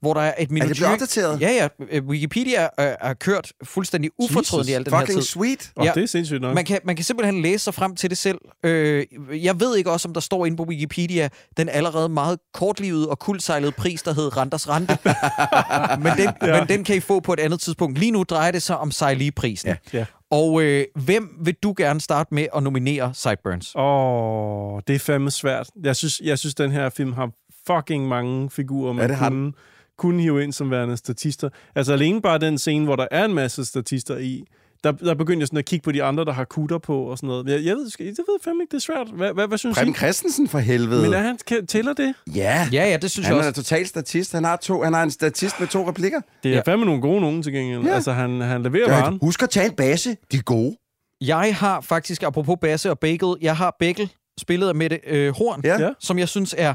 hvor 0.00 0.14
der 0.14 0.20
er 0.20 0.34
et 0.38 0.50
minut. 0.50 0.76
blevet 0.76 0.92
opdateret? 0.92 1.40
Ja, 1.40 1.50
ja. 1.50 1.68
Øh, 1.90 2.06
Wikipedia 2.06 2.62
øh, 2.62 2.68
er 2.78 3.14
kørt 3.14 3.52
fuldstændig 3.64 4.10
ufortrødent 4.18 4.68
i 4.68 4.72
al 4.72 4.84
den 4.84 4.92
her 4.92 5.00
tid. 5.00 5.06
fucking 5.06 5.24
sweet. 5.24 5.72
Og 5.76 5.86
det 5.94 6.02
er 6.02 6.06
sindssygt 6.06 6.40
nok. 6.40 6.54
Man 6.54 6.64
kan, 6.64 6.80
man 6.84 6.96
kan 6.96 7.04
simpelthen 7.04 7.42
læse 7.42 7.64
sig 7.64 7.74
frem 7.74 7.96
til 7.96 8.10
det 8.10 8.18
selv. 8.18 8.38
Øh, 8.64 9.06
jeg 9.30 9.60
ved 9.60 9.76
ikke 9.76 9.90
også, 9.90 10.08
om 10.08 10.14
der 10.14 10.20
står 10.20 10.46
inde 10.46 10.56
på 10.56 10.64
Wikipedia, 10.64 11.28
den 11.56 11.68
allerede 11.68 12.08
meget 12.08 12.38
kortlivede 12.54 13.08
og 13.08 13.18
kuldsejlede 13.18 13.72
pris, 13.72 14.02
der 14.02 14.14
hed 14.14 14.36
Randers 14.36 14.68
Rente. 14.68 14.98
men, 16.04 16.12
den, 16.26 16.48
ja. 16.48 16.58
men 16.58 16.68
den 16.68 16.84
kan 16.84 16.96
I 16.96 17.00
få 17.00 17.20
på 17.20 17.32
et 17.32 17.40
andet 17.40 17.60
tidspunkt. 17.60 17.98
Lige 17.98 18.10
nu 18.10 18.22
drejer 18.22 18.50
det 18.50 18.62
sig 18.62 18.78
om 18.78 18.90
Sejlige-prisen. 18.90 19.68
Ja. 19.68 19.76
Ja. 19.98 20.04
Og 20.30 20.62
øh, 20.62 20.84
hvem 20.94 21.28
vil 21.44 21.54
du 21.62 21.74
gerne 21.76 22.00
starte 22.00 22.34
med 22.34 22.46
at 22.56 22.62
nominere 22.62 23.14
Sideburns? 23.14 23.72
Åh, 23.74 24.80
det 24.86 24.94
er 24.94 24.98
fandme 24.98 25.30
svært. 25.30 25.70
Jeg 25.84 25.96
synes, 25.96 26.20
jeg 26.24 26.38
synes, 26.38 26.54
den 26.54 26.70
her 26.70 26.90
film 26.90 27.12
har 27.12 27.30
fucking 27.66 28.08
mange 28.08 28.50
figurer, 28.50 28.92
man 28.92 29.02
Ja, 29.02 29.08
det 29.08 29.16
har 29.16 29.28
kunne, 29.28 29.52
kunne 30.00 30.22
hive 30.22 30.42
ind 30.44 30.52
som 30.52 30.70
værende 30.70 30.96
statister. 30.96 31.48
Altså 31.74 31.92
alene 31.92 32.20
bare 32.22 32.38
den 32.38 32.58
scene, 32.58 32.84
hvor 32.84 32.96
der 32.96 33.06
er 33.10 33.24
en 33.24 33.34
masse 33.34 33.64
statister 33.64 34.16
i, 34.18 34.44
der, 34.84 34.92
der 34.92 35.14
begyndte 35.14 35.40
jeg 35.42 35.46
sådan 35.46 35.58
at 35.58 35.64
kigge 35.64 35.84
på 35.84 35.92
de 35.92 36.02
andre, 36.02 36.24
der 36.24 36.32
har 36.32 36.44
kutter 36.44 36.78
på 36.78 36.98
og 37.02 37.18
sådan 37.18 37.26
noget. 37.26 37.46
Jeg, 37.46 37.64
jeg, 37.64 37.76
ved, 37.76 37.90
jeg 37.98 38.06
ved 38.06 38.38
fandme 38.44 38.62
ikke, 38.62 38.70
det 38.70 38.76
er 38.76 38.80
svært. 38.80 39.06
Hvad, 39.16 39.32
hvad, 39.34 39.48
hvad 39.48 39.58
synes 39.58 39.76
Preben 39.78 39.92
I? 39.94 39.96
Christensen 39.96 40.48
for 40.48 40.58
helvede. 40.58 41.02
Men 41.02 41.14
er 41.14 41.18
han, 41.18 41.38
kan, 41.46 41.66
tæller 41.66 41.92
det? 41.92 42.14
Ja. 42.34 42.68
Ja, 42.72 42.88
ja, 42.90 42.96
det 42.96 43.10
synes 43.10 43.26
Han 43.26 43.36
jeg 43.36 43.44
er 43.44 43.48
også. 43.48 43.62
total 43.62 43.86
statist. 43.86 44.32
Han 44.32 44.44
har, 44.44 44.56
to, 44.56 44.82
han 44.82 44.92
har 44.92 45.02
en 45.02 45.10
statist 45.10 45.60
med 45.60 45.68
to 45.68 45.88
replikker. 45.88 46.20
Det 46.42 46.50
er 46.50 46.54
Ja. 46.54 46.60
fandme 46.66 46.86
nogle 46.86 47.00
gode 47.00 47.20
nogen 47.20 47.42
til 47.42 47.52
gengæld. 47.52 47.80
Ja. 47.82 47.88
Ja. 47.88 47.94
Altså, 47.94 48.12
han, 48.12 48.40
han 48.40 48.62
leverer 48.62 48.92
Ja, 48.94 49.00
varen. 49.00 49.18
husk 49.22 49.42
at 49.42 49.50
tage 49.50 49.66
en 49.66 49.72
base. 49.72 50.16
De 50.32 50.36
er 50.36 50.42
gode. 50.42 50.76
Jeg 51.20 51.56
har 51.56 51.80
faktisk, 51.80 52.22
apropos 52.22 52.56
Basse 52.60 52.90
og 52.90 52.98
Bagel, 52.98 53.34
jeg 53.40 53.56
har 53.56 53.76
Bagel 53.78 54.10
spillet 54.38 54.68
af 54.68 54.74
Mette 54.74 55.00
øh, 55.06 55.34
Horn, 55.34 55.60
Ja. 55.64 55.80
Ja. 55.80 55.90
som 55.98 56.18
jeg 56.18 56.28
synes 56.28 56.54
er... 56.58 56.74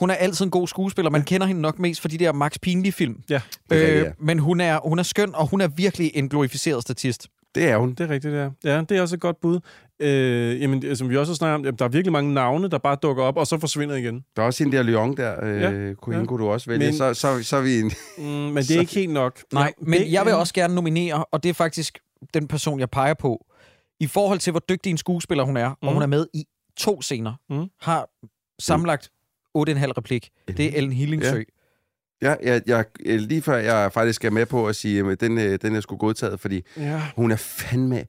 Hun 0.00 0.10
er 0.10 0.14
altid 0.14 0.44
en 0.44 0.50
god 0.50 0.68
skuespiller. 0.68 1.10
Man 1.10 1.22
kender 1.22 1.46
hende 1.46 1.60
nok 1.62 1.78
mest 1.78 2.00
for 2.00 2.08
de 2.08 2.18
der 2.18 2.32
Max. 2.32 2.52
Ja, 2.66 2.70
Det 2.70 2.86
er 2.90 3.40
rigtigt, 3.70 3.90
Øh, 3.90 3.96
ja. 3.96 4.10
men 4.18 4.38
hun 4.38 4.60
er, 4.60 4.78
hun 4.88 4.98
er 4.98 5.02
skøn, 5.02 5.34
og 5.34 5.46
hun 5.46 5.60
er 5.60 5.68
virkelig 5.68 6.10
en 6.14 6.28
glorificeret 6.28 6.82
statist. 6.82 7.26
Det 7.54 7.64
er 7.70 7.76
hun. 7.76 7.90
det 7.90 8.00
er 8.00 8.08
rigtigt, 8.10 8.34
ja. 8.34 8.48
Ja, 8.64 8.80
det 8.88 8.90
er 8.96 9.00
også 9.02 9.14
et 9.14 9.20
godt 9.20 9.40
bud. 9.40 9.60
Øh, 10.00 10.60
jamen, 10.62 10.82
det- 10.82 10.98
som 10.98 11.08
vi 11.10 11.16
også 11.16 11.32
har 11.32 11.36
snakket 11.36 11.54
om, 11.54 11.64
jamen, 11.64 11.78
der 11.78 11.84
er 11.84 11.88
virkelig 11.88 12.12
mange 12.12 12.34
navne, 12.34 12.68
der 12.70 12.78
bare 12.78 12.96
dukker 13.02 13.22
op, 13.24 13.36
og 13.36 13.46
så 13.46 13.58
forsvinder 13.58 13.94
igen. 13.96 14.24
Der 14.36 14.42
er 14.42 14.46
også 14.46 14.64
en 14.64 14.72
der 14.72 14.82
Lyon 14.82 15.16
der. 15.16 15.44
Øh, 15.44 15.60
Ja, 15.62 15.94
kunne, 15.94 16.18
ja. 16.18 16.24
kunne 16.24 16.44
du 16.44 16.48
også 16.50 16.70
vælge. 16.70 16.86
Men- 16.86 16.96
Så, 16.96 17.14
så, 17.14 17.42
så 17.42 17.56
er 17.56 17.60
vi 17.60 17.78
en... 17.80 17.92
Mm, 18.18 18.24
men 18.24 18.56
det 18.56 18.70
er 18.76 18.80
ikke 18.86 18.94
helt 18.94 19.12
nok. 19.12 19.40
Nej, 19.52 19.62
Ja, 19.80 19.84
men 19.86 20.00
det- 20.00 20.12
jeg 20.12 20.24
vil 20.24 20.34
også 20.34 20.54
gerne 20.54 20.74
nominere, 20.74 21.24
og 21.24 21.42
det 21.42 21.48
er 21.48 21.54
faktisk 21.54 21.98
den 22.34 22.48
person, 22.48 22.80
jeg 22.80 22.90
peger 22.90 23.14
på. 23.14 23.46
I 24.00 24.06
forhold 24.06 24.38
til, 24.38 24.50
hvor 24.50 24.62
dygtig 24.68 24.90
en 24.90 24.98
skuespiller 24.98 25.44
hun 25.44 25.56
er, 25.56 25.68
mm. 25.68 25.74
og 25.74 25.86
Mhm. 25.86 25.92
hun 25.92 26.02
er 26.02 26.06
med 26.06 26.26
i 26.34 26.44
to 26.76 27.02
scener, 27.02 27.34
Mhm. 27.50 27.66
har 27.80 28.08
sammenlagt 28.58 29.10
8,5 29.54 29.92
replik. 29.98 30.30
Det 30.48 30.60
er 30.66 30.70
Ellen 30.76 30.92
Hillingsø. 30.92 31.42
Ja, 32.22 32.34
jeg, 32.42 32.62
jeg, 32.66 32.84
øh, 33.06 33.20
lige 33.20 33.42
før 33.42 33.56
jeg 33.56 33.92
faktisk 33.92 34.24
er 34.24 34.30
med 34.30 34.46
på 34.46 34.68
at 34.68 34.76
sige, 34.76 35.10
at 35.10 35.20
den, 35.20 35.38
øh, 35.38 35.58
den 35.62 35.74
er 35.76 35.80
sgu 35.80 35.96
godtaget, 35.96 36.40
fordi 36.40 36.62
Ja. 36.76 37.02
hun 37.16 37.30
er 37.30 37.36
fandme, 37.36 38.04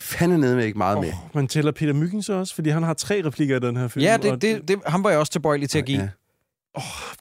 fandme 0.00 0.38
nede 0.38 0.56
med 0.56 0.64
ikke 0.64 0.78
meget 0.78 0.98
med. 1.00 1.08
Oh, 1.08 1.14
man 1.34 1.48
tæller 1.48 1.72
Peter 1.72 1.92
Myggen 1.92 2.22
så 2.22 2.32
også, 2.32 2.54
fordi 2.54 2.70
han 2.70 2.82
har 2.82 2.94
tre 2.94 3.22
replikker 3.24 3.56
i 3.56 3.60
den 3.60 3.76
her 3.76 3.88
film. 3.88 4.02
Ja, 4.02 4.16
det, 4.16 4.42
det, 4.42 4.68
det, 4.68 4.80
ham 4.86 5.04
var 5.04 5.10
jeg 5.10 5.18
også 5.18 5.32
tilbøjelig 5.32 5.70
til 5.70 5.78
at 5.78 5.84
give. 5.84 6.00
Ja. 6.00 6.08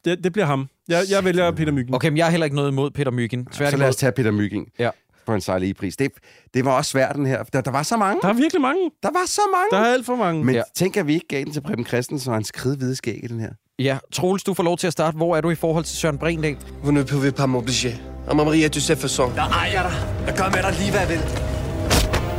det, 0.05 0.23
det 0.23 0.33
bliver 0.33 0.45
ham. 0.45 0.69
Jeg, 0.87 1.03
jeg 1.09 1.23
vælger 1.25 1.51
Peter 1.51 1.71
Myggen. 1.71 1.95
Okay, 1.95 2.07
men 2.09 2.17
jeg 2.17 2.25
har 2.25 2.31
heller 2.31 2.45
ikke 2.45 2.55
noget 2.55 2.71
imod 2.71 2.91
Peter 2.91 3.11
Myggen. 3.11 3.47
Så 3.51 3.77
lad 3.77 3.87
os 3.89 3.95
tage 3.95 4.11
Peter 4.11 4.31
Mygging 4.31 4.71
Ja. 4.79 4.89
På 5.25 5.33
en 5.33 5.41
sejlig 5.41 5.75
pris. 5.75 5.97
Det, 5.97 6.11
det 6.53 6.65
var 6.65 6.71
også 6.71 6.91
svært, 6.91 7.15
den 7.15 7.25
her. 7.25 7.43
Der, 7.43 7.61
der 7.61 7.71
var 7.71 7.83
så 7.83 7.97
mange. 7.97 8.21
Der 8.21 8.27
er 8.27 8.33
virkelig 8.33 8.61
mange. 8.61 8.91
Der 9.03 9.09
var 9.13 9.23
så 9.27 9.41
mange. 9.53 9.67
Der 9.83 9.89
er 9.89 9.93
alt 9.93 10.05
for 10.05 10.15
mange. 10.15 10.43
Men 10.45 10.55
Ja. 10.55 10.61
tænk, 10.75 10.97
at 10.97 11.07
vi 11.07 11.13
ikke 11.13 11.27
gav 11.27 11.43
den 11.43 11.53
til 11.53 11.61
Preben 11.61 11.85
Christensen 11.85 12.29
og 12.29 12.35
hans 12.35 12.51
kridhvide 12.51 12.95
skæg 12.95 13.23
i 13.23 13.27
den 13.27 13.39
her. 13.39 13.49
Ja, 13.79 13.97
Troels, 14.13 14.43
du 14.43 14.53
får 14.53 14.63
lov 14.63 14.77
til 14.77 14.87
at 14.87 14.93
starte. 14.93 15.17
Hvor 15.17 15.35
er 15.37 15.41
du 15.41 15.49
i 15.49 15.55
forhold 15.55 15.83
til 15.83 15.97
Søren 15.97 16.17
Brindal? 16.17 16.57
Vous 16.83 16.91
ne 16.91 17.03
pouvez 17.05 17.33
pas 17.33 17.45
m'obliger. 17.49 17.93
Ah, 18.29 18.35
Maria, 18.37 18.67
tu 18.67 18.79
sais 18.79 19.03
façon. 19.05 19.35
Der 19.35 19.41
ejer 19.49 19.81
dig. 19.83 19.93
Jeg 20.25 20.35
gør 20.37 20.45
med 20.45 20.63
dig 20.63 20.75
lige, 20.79 20.91
hvad 20.91 20.99
jeg 20.99 21.09
vil. 21.09 21.21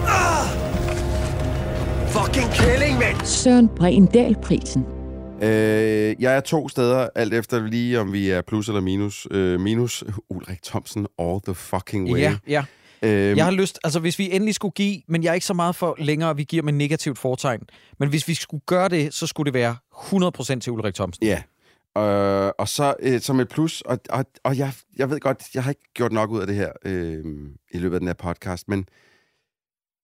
Ah! 0.06 0.46
Fucking 2.08 2.50
kælling, 2.52 2.98
mand! 2.98 3.26
Søren 3.26 3.68
Brindal-prisen. 3.68 4.84
Øh, 5.42 6.22
jeg 6.22 6.36
er 6.36 6.40
to 6.40 6.68
steder, 6.68 7.08
alt 7.14 7.34
efter 7.34 7.66
lige 7.66 8.00
om 8.00 8.12
vi 8.12 8.30
er 8.30 8.42
plus 8.42 8.68
eller 8.68 8.80
minus. 8.80 9.26
Øh, 9.30 9.60
minus 9.60 10.04
Ulrik 10.28 10.62
Thomsen 10.62 11.06
all 11.18 11.40
the 11.44 11.54
fucking 11.54 12.12
way. 12.12 12.20
Ja, 12.20 12.36
ja. 12.46 12.64
Øhm, 13.04 13.36
Jeg 13.36 13.44
har 13.44 13.52
lyst, 13.52 13.78
altså 13.84 14.00
hvis 14.00 14.18
vi 14.18 14.30
endelig 14.32 14.54
skulle 14.54 14.72
give, 14.72 15.02
men 15.08 15.22
jeg 15.22 15.30
er 15.30 15.34
ikke 15.34 15.46
så 15.46 15.54
meget 15.54 15.76
for 15.76 15.96
længere, 15.98 16.30
at 16.30 16.36
vi 16.36 16.44
giver 16.44 16.62
med 16.62 16.72
negativt 16.72 17.18
fortegn. 17.18 17.60
Men 17.98 18.08
hvis 18.08 18.28
vi 18.28 18.34
skulle 18.34 18.62
gøre 18.66 18.88
det, 18.88 19.14
så 19.14 19.26
skulle 19.26 19.52
det 19.52 19.54
være 19.54 19.76
100% 20.56 20.60
til 20.60 20.72
Ulrik 20.72 20.94
Thomsen. 20.94 21.26
Ja. 21.26 21.42
Øh, 21.98 22.52
og 22.58 22.68
så 22.68 22.94
øh, 23.00 23.20
som 23.20 23.40
et 23.40 23.48
plus, 23.48 23.80
og, 23.80 23.98
og, 24.10 24.24
og 24.44 24.58
jeg, 24.58 24.72
jeg 24.96 25.10
ved 25.10 25.20
godt, 25.20 25.54
jeg 25.54 25.64
har 25.64 25.70
ikke 25.70 25.92
gjort 25.94 26.12
nok 26.12 26.30
ud 26.30 26.40
af 26.40 26.46
det 26.46 26.56
her 26.56 26.72
øh, 26.84 27.24
i 27.72 27.78
løbet 27.78 27.94
af 27.94 28.00
den 28.00 28.08
her 28.08 28.14
podcast, 28.14 28.68
men 28.68 28.86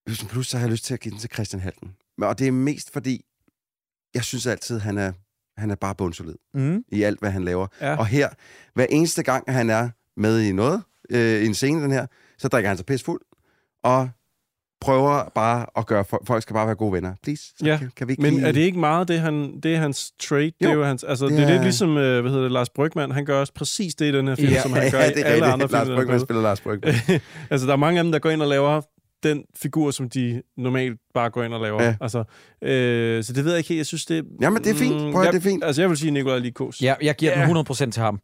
som 0.08 0.28
plus, 0.28 0.48
så 0.48 0.56
har 0.56 0.64
jeg 0.64 0.70
lyst 0.72 0.84
til 0.84 0.94
at 0.94 1.00
give 1.00 1.10
den 1.12 1.18
til 1.20 1.30
Christian 1.34 1.62
Halten. 1.62 1.90
Og 2.22 2.38
det 2.38 2.46
er 2.46 2.52
mest 2.52 2.92
fordi, 2.92 3.24
jeg 4.14 4.24
synes 4.24 4.46
altid, 4.46 4.78
han 4.78 4.98
er, 4.98 5.12
han 5.58 5.70
er 5.70 5.74
bare 5.74 5.94
bundsolid 5.94 6.34
Mm. 6.54 6.84
i 6.92 7.02
alt, 7.02 7.20
hvad 7.20 7.30
han 7.30 7.44
laver. 7.44 7.66
Ja. 7.80 7.96
Og 7.96 8.06
her, 8.06 8.28
hver 8.74 8.86
eneste 8.90 9.22
gang, 9.22 9.44
han 9.48 9.70
er 9.70 9.88
med 10.16 10.40
i 10.40 10.52
noget, 10.52 10.82
øh, 11.10 11.42
i 11.42 11.46
en 11.46 11.54
scene 11.54 11.82
den 11.82 11.92
her, 11.92 12.06
så 12.38 12.48
drikker 12.48 12.68
han 12.68 12.76
sig 12.76 12.86
pis 12.86 13.02
fuld, 13.02 13.20
og 13.84 14.08
prøver 14.80 15.32
bare 15.34 15.66
at 15.76 15.86
gøre, 15.86 16.04
folk 16.26 16.42
skal 16.42 16.54
bare 16.54 16.66
være 16.66 16.74
gode 16.74 16.92
venner. 16.92 17.14
Please, 17.22 17.42
så 17.58 17.64
Ja, 17.66 17.76
kan, 17.78 17.90
kan 17.96 18.08
vi 18.08 18.12
ikke 18.12 18.22
Men 18.22 18.34
lige... 18.34 18.46
er 18.46 18.52
det 18.52 18.60
ikke 18.60 18.78
meget 18.78 19.08
det, 19.08 19.20
han, 19.20 19.60
det 19.62 19.74
er 19.74 19.78
hans 19.78 20.12
trait? 20.20 20.54
Det 20.60 20.66
er 20.68 20.72
Jo. 20.72 20.78
jo 20.78 20.84
hans, 20.84 21.04
altså, 21.04 21.26
Det 21.26 21.36
det, 21.38 21.44
er 21.44 21.50
lidt 21.50 21.62
ligesom, 21.62 21.96
øh, 21.96 22.20
hvad 22.20 22.30
hedder 22.30 22.44
det, 22.44 22.52
Lars 22.52 22.70
Brygman. 22.70 23.10
Han 23.10 23.24
gør 23.24 23.40
også 23.40 23.52
præcis 23.54 23.94
det 23.94 24.14
i 24.14 24.16
den 24.16 24.28
her 24.28 24.34
film, 24.34 24.52
Ja, 24.52 24.62
som 24.62 24.72
han 24.72 24.90
gør 24.92 25.00
i 25.04 25.08
det 25.08 25.20
er 25.20 25.24
alle 25.24 25.34
rigtigt. 25.46 25.52
andre 25.52 25.66
Lars 25.66 25.86
film. 25.86 25.96
Brygman 25.98 26.20
spiller 26.20 26.42
Lars 26.42 26.60
Brygman. 26.60 26.94
altså, 27.50 27.66
der 27.66 27.72
er 27.72 27.76
mange 27.76 27.98
af 27.98 28.04
dem, 28.04 28.12
der 28.12 28.18
går 28.18 28.30
ind 28.30 28.42
og 28.42 28.48
laver 28.48 28.80
den 29.22 29.44
figur, 29.56 29.90
som 29.90 30.10
de 30.10 30.42
normalt 30.56 30.98
bare 31.14 31.30
går 31.30 31.42
ind 31.42 31.54
og 31.54 31.60
laver. 31.60 31.82
Ja. 31.82 31.94
Altså, 32.00 32.24
øh, 32.62 33.24
så 33.24 33.32
det 33.32 33.44
ved 33.44 33.52
jeg 33.52 33.58
ikke 33.58 33.68
helt. 33.68 33.78
Jeg 33.78 33.86
synes, 33.86 34.06
det... 34.06 34.24
Jamen, 34.40 34.64
det 34.64 34.70
er 34.70 34.74
fint. 34.74 35.12
Prøv 35.12 35.20
at, 35.20 35.24
jeg, 35.26 35.32
det 35.32 35.38
er 35.38 35.50
fint. 35.50 35.64
Altså, 35.64 35.82
jeg 35.82 35.88
vil 35.88 35.98
sige 35.98 36.10
Nikolaj 36.10 36.38
Likos. 36.38 36.82
Ja, 36.82 36.94
jeg 37.02 37.14
giver 37.16 37.40
Ja. 37.40 37.46
den 37.46 37.56
100% 37.56 37.90
til 37.90 38.02
ham. 38.02 38.20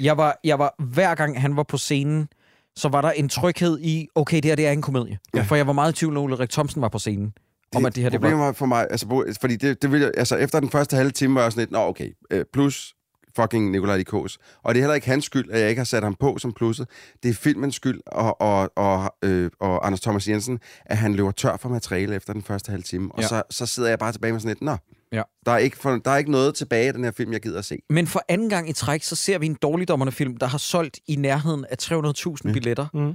Jeg 0.00 0.16
var, 0.16 0.40
jeg 0.44 0.58
var, 0.58 0.74
hver 0.78 1.14
gang 1.14 1.40
han 1.40 1.56
var 1.56 1.62
på 1.62 1.76
scenen, 1.78 2.28
så 2.76 2.88
var 2.88 3.00
der 3.00 3.10
en 3.10 3.28
tryghed 3.28 3.78
i, 3.80 4.08
okay, 4.14 4.36
det 4.36 4.44
her 4.44 4.54
det 4.56 4.66
er 4.66 4.72
en 4.72 4.82
komedie. 4.82 5.18
Ja. 5.34 5.42
For 5.42 5.56
jeg 5.56 5.66
var 5.66 5.72
meget 5.72 5.92
i 5.92 5.94
tvivl, 5.94 6.14
når 6.14 6.20
Ulrik 6.22 6.50
Thomsen 6.50 6.82
var 6.82 6.88
på 6.88 6.98
scenen. 6.98 7.32
om 7.76 7.84
at 7.84 7.94
det 7.94 8.02
her 8.02 8.10
det 8.10 8.20
var... 8.22 8.28
Problemet 8.28 8.46
var 8.46 8.52
for 8.52 8.66
mig, 8.66 8.86
altså, 8.90 9.34
fordi 9.40 9.56
det, 9.56 9.82
det 9.82 9.92
ville, 9.92 10.06
jeg- 10.06 10.12
altså 10.16 10.36
efter 10.36 10.60
den 10.60 10.70
første 10.70 10.96
halve 10.96 11.10
time 11.10 11.34
var 11.34 11.42
jeg 11.42 11.52
sådan 11.52 11.62
lidt, 11.62 11.70
nå 11.70 11.78
okay, 11.78 12.10
øh, 12.30 12.44
plus 12.52 12.94
fucking 13.36 13.70
Nikolaj 13.70 13.96
Likos. 13.96 14.38
Og 14.62 14.74
det 14.74 14.80
er 14.80 14.82
heller 14.82 14.94
ikke 14.94 15.06
hans 15.06 15.24
skyld, 15.24 15.50
at 15.50 15.60
jeg 15.60 15.68
ikke 15.68 15.80
har 15.80 15.84
sat 15.84 16.02
ham 16.02 16.14
på 16.14 16.38
som 16.38 16.52
plusset. 16.52 16.88
Det 17.22 17.28
er 17.28 17.34
filmens 17.34 17.74
skyld, 17.74 18.00
og, 18.06 18.40
og, 18.40 18.70
og, 18.76 19.14
øh, 19.22 19.50
og 19.60 19.86
Anders 19.86 20.00
Thomas 20.00 20.28
Jensen, 20.28 20.58
at 20.86 20.96
han 20.96 21.14
løber 21.14 21.30
tør 21.30 21.56
for 21.56 21.68
materiale 21.68 22.14
efter 22.14 22.32
den 22.32 22.42
første 22.42 22.70
halve 22.70 22.82
time. 22.82 23.12
Og 23.14 23.22
Ja. 23.22 23.28
så, 23.28 23.42
så 23.50 23.66
sidder 23.66 23.88
jeg 23.88 23.98
bare 23.98 24.12
tilbage 24.12 24.32
med 24.32 24.40
sådan 24.40 24.48
lidt, 24.50 24.62
nå, 24.62 24.76
Ja. 25.12 25.22
der, 25.46 25.52
er 25.52 25.58
ikke 25.58 25.76
for, 25.76 25.90
der 26.04 26.10
er 26.10 26.16
ikke 26.16 26.30
noget 26.30 26.54
tilbage 26.54 26.86
af 26.86 26.92
den 26.92 27.04
her 27.04 27.10
film, 27.10 27.32
jeg 27.32 27.40
gider 27.40 27.58
at 27.58 27.64
se. 27.64 27.78
Men 27.90 28.06
for 28.06 28.22
anden 28.28 28.48
gang 28.50 28.68
i 28.68 28.72
træk, 28.72 29.02
så 29.02 29.16
ser 29.16 29.38
vi 29.38 29.46
en 29.46 29.54
dårligdommerne 29.62 30.12
film, 30.12 30.36
der 30.36 30.46
har 30.46 30.58
solgt 30.58 31.00
i 31.08 31.16
nærheden 31.16 31.64
af 31.70 31.76
300.000 31.82 32.52
billetter, 32.52 32.86
Mm. 32.94 33.14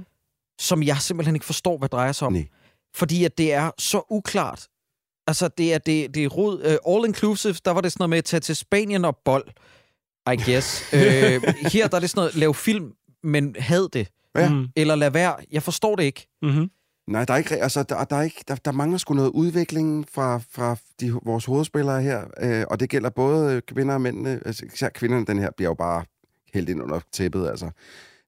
som 0.60 0.82
jeg 0.82 0.96
simpelthen 0.96 1.36
ikke 1.36 1.46
forstår, 1.46 1.78
hvad 1.78 1.88
det 1.88 1.92
drejer 1.92 2.12
sig 2.12 2.26
om. 2.26 2.32
Nej. 2.32 2.48
Fordi 2.94 3.24
at 3.24 3.38
det 3.38 3.52
er 3.52 3.70
så 3.78 4.02
uklart. 4.10 4.66
Altså, 5.26 5.48
det 5.58 5.74
er, 5.74 5.78
det, 5.78 6.14
det 6.14 6.24
er 6.24 6.28
rod, 6.28 6.78
uh, 6.84 6.94
all 6.96 7.06
inclusive, 7.06 7.54
der 7.64 7.70
var 7.70 7.80
det 7.80 7.92
sådan 7.92 8.00
noget 8.00 8.10
med 8.10 8.18
at 8.18 8.24
tage 8.24 8.40
til 8.40 8.56
Spanien 8.56 9.04
og 9.04 9.16
bold, 9.24 9.44
I 10.32 10.36
guess. 10.50 10.92
uh, 10.92 10.98
her 11.72 11.88
der 11.88 11.96
er 11.96 12.00
det 12.00 12.10
sådan 12.10 12.20
noget, 12.20 12.34
lav 12.34 12.54
film, 12.54 12.92
men 13.22 13.56
had 13.58 13.88
det. 13.88 14.08
Ja. 14.36 14.48
Mm. 14.48 14.66
Eller 14.76 14.94
lad 14.94 15.10
være. 15.10 15.36
Jeg 15.52 15.62
forstår 15.62 15.96
det 15.96 16.04
ikke. 16.04 16.28
Mm-hmm. 16.42 16.70
Nej, 17.06 17.24
der 17.24 17.34
er 17.34 17.38
ikke, 17.38 17.56
altså, 17.56 17.82
der, 17.82 18.04
der, 18.04 18.16
er 18.16 18.22
ikke, 18.22 18.44
der, 18.48 18.54
der 18.54 18.72
mangler 18.72 18.98
sgu 18.98 19.14
noget 19.14 19.30
udvikling 19.30 20.06
fra, 20.08 20.40
fra 20.50 20.76
de, 21.00 21.12
vores 21.24 21.44
hovedspillere 21.44 22.02
her, 22.02 22.24
øh, 22.40 22.64
og 22.70 22.80
det 22.80 22.90
gælder 22.90 23.10
både 23.10 23.54
øh, 23.54 23.62
kvinder 23.62 23.94
og 23.94 24.00
mændene. 24.00 24.40
Altså, 24.46 24.66
især 24.74 24.88
kvinderne, 24.88 25.26
den 25.26 25.38
her, 25.38 25.50
bliver 25.56 25.70
jo 25.70 25.74
bare 25.74 26.04
hældt 26.54 26.68
ind 26.68 26.82
under 26.82 27.00
tæppet, 27.12 27.48
altså. 27.48 27.70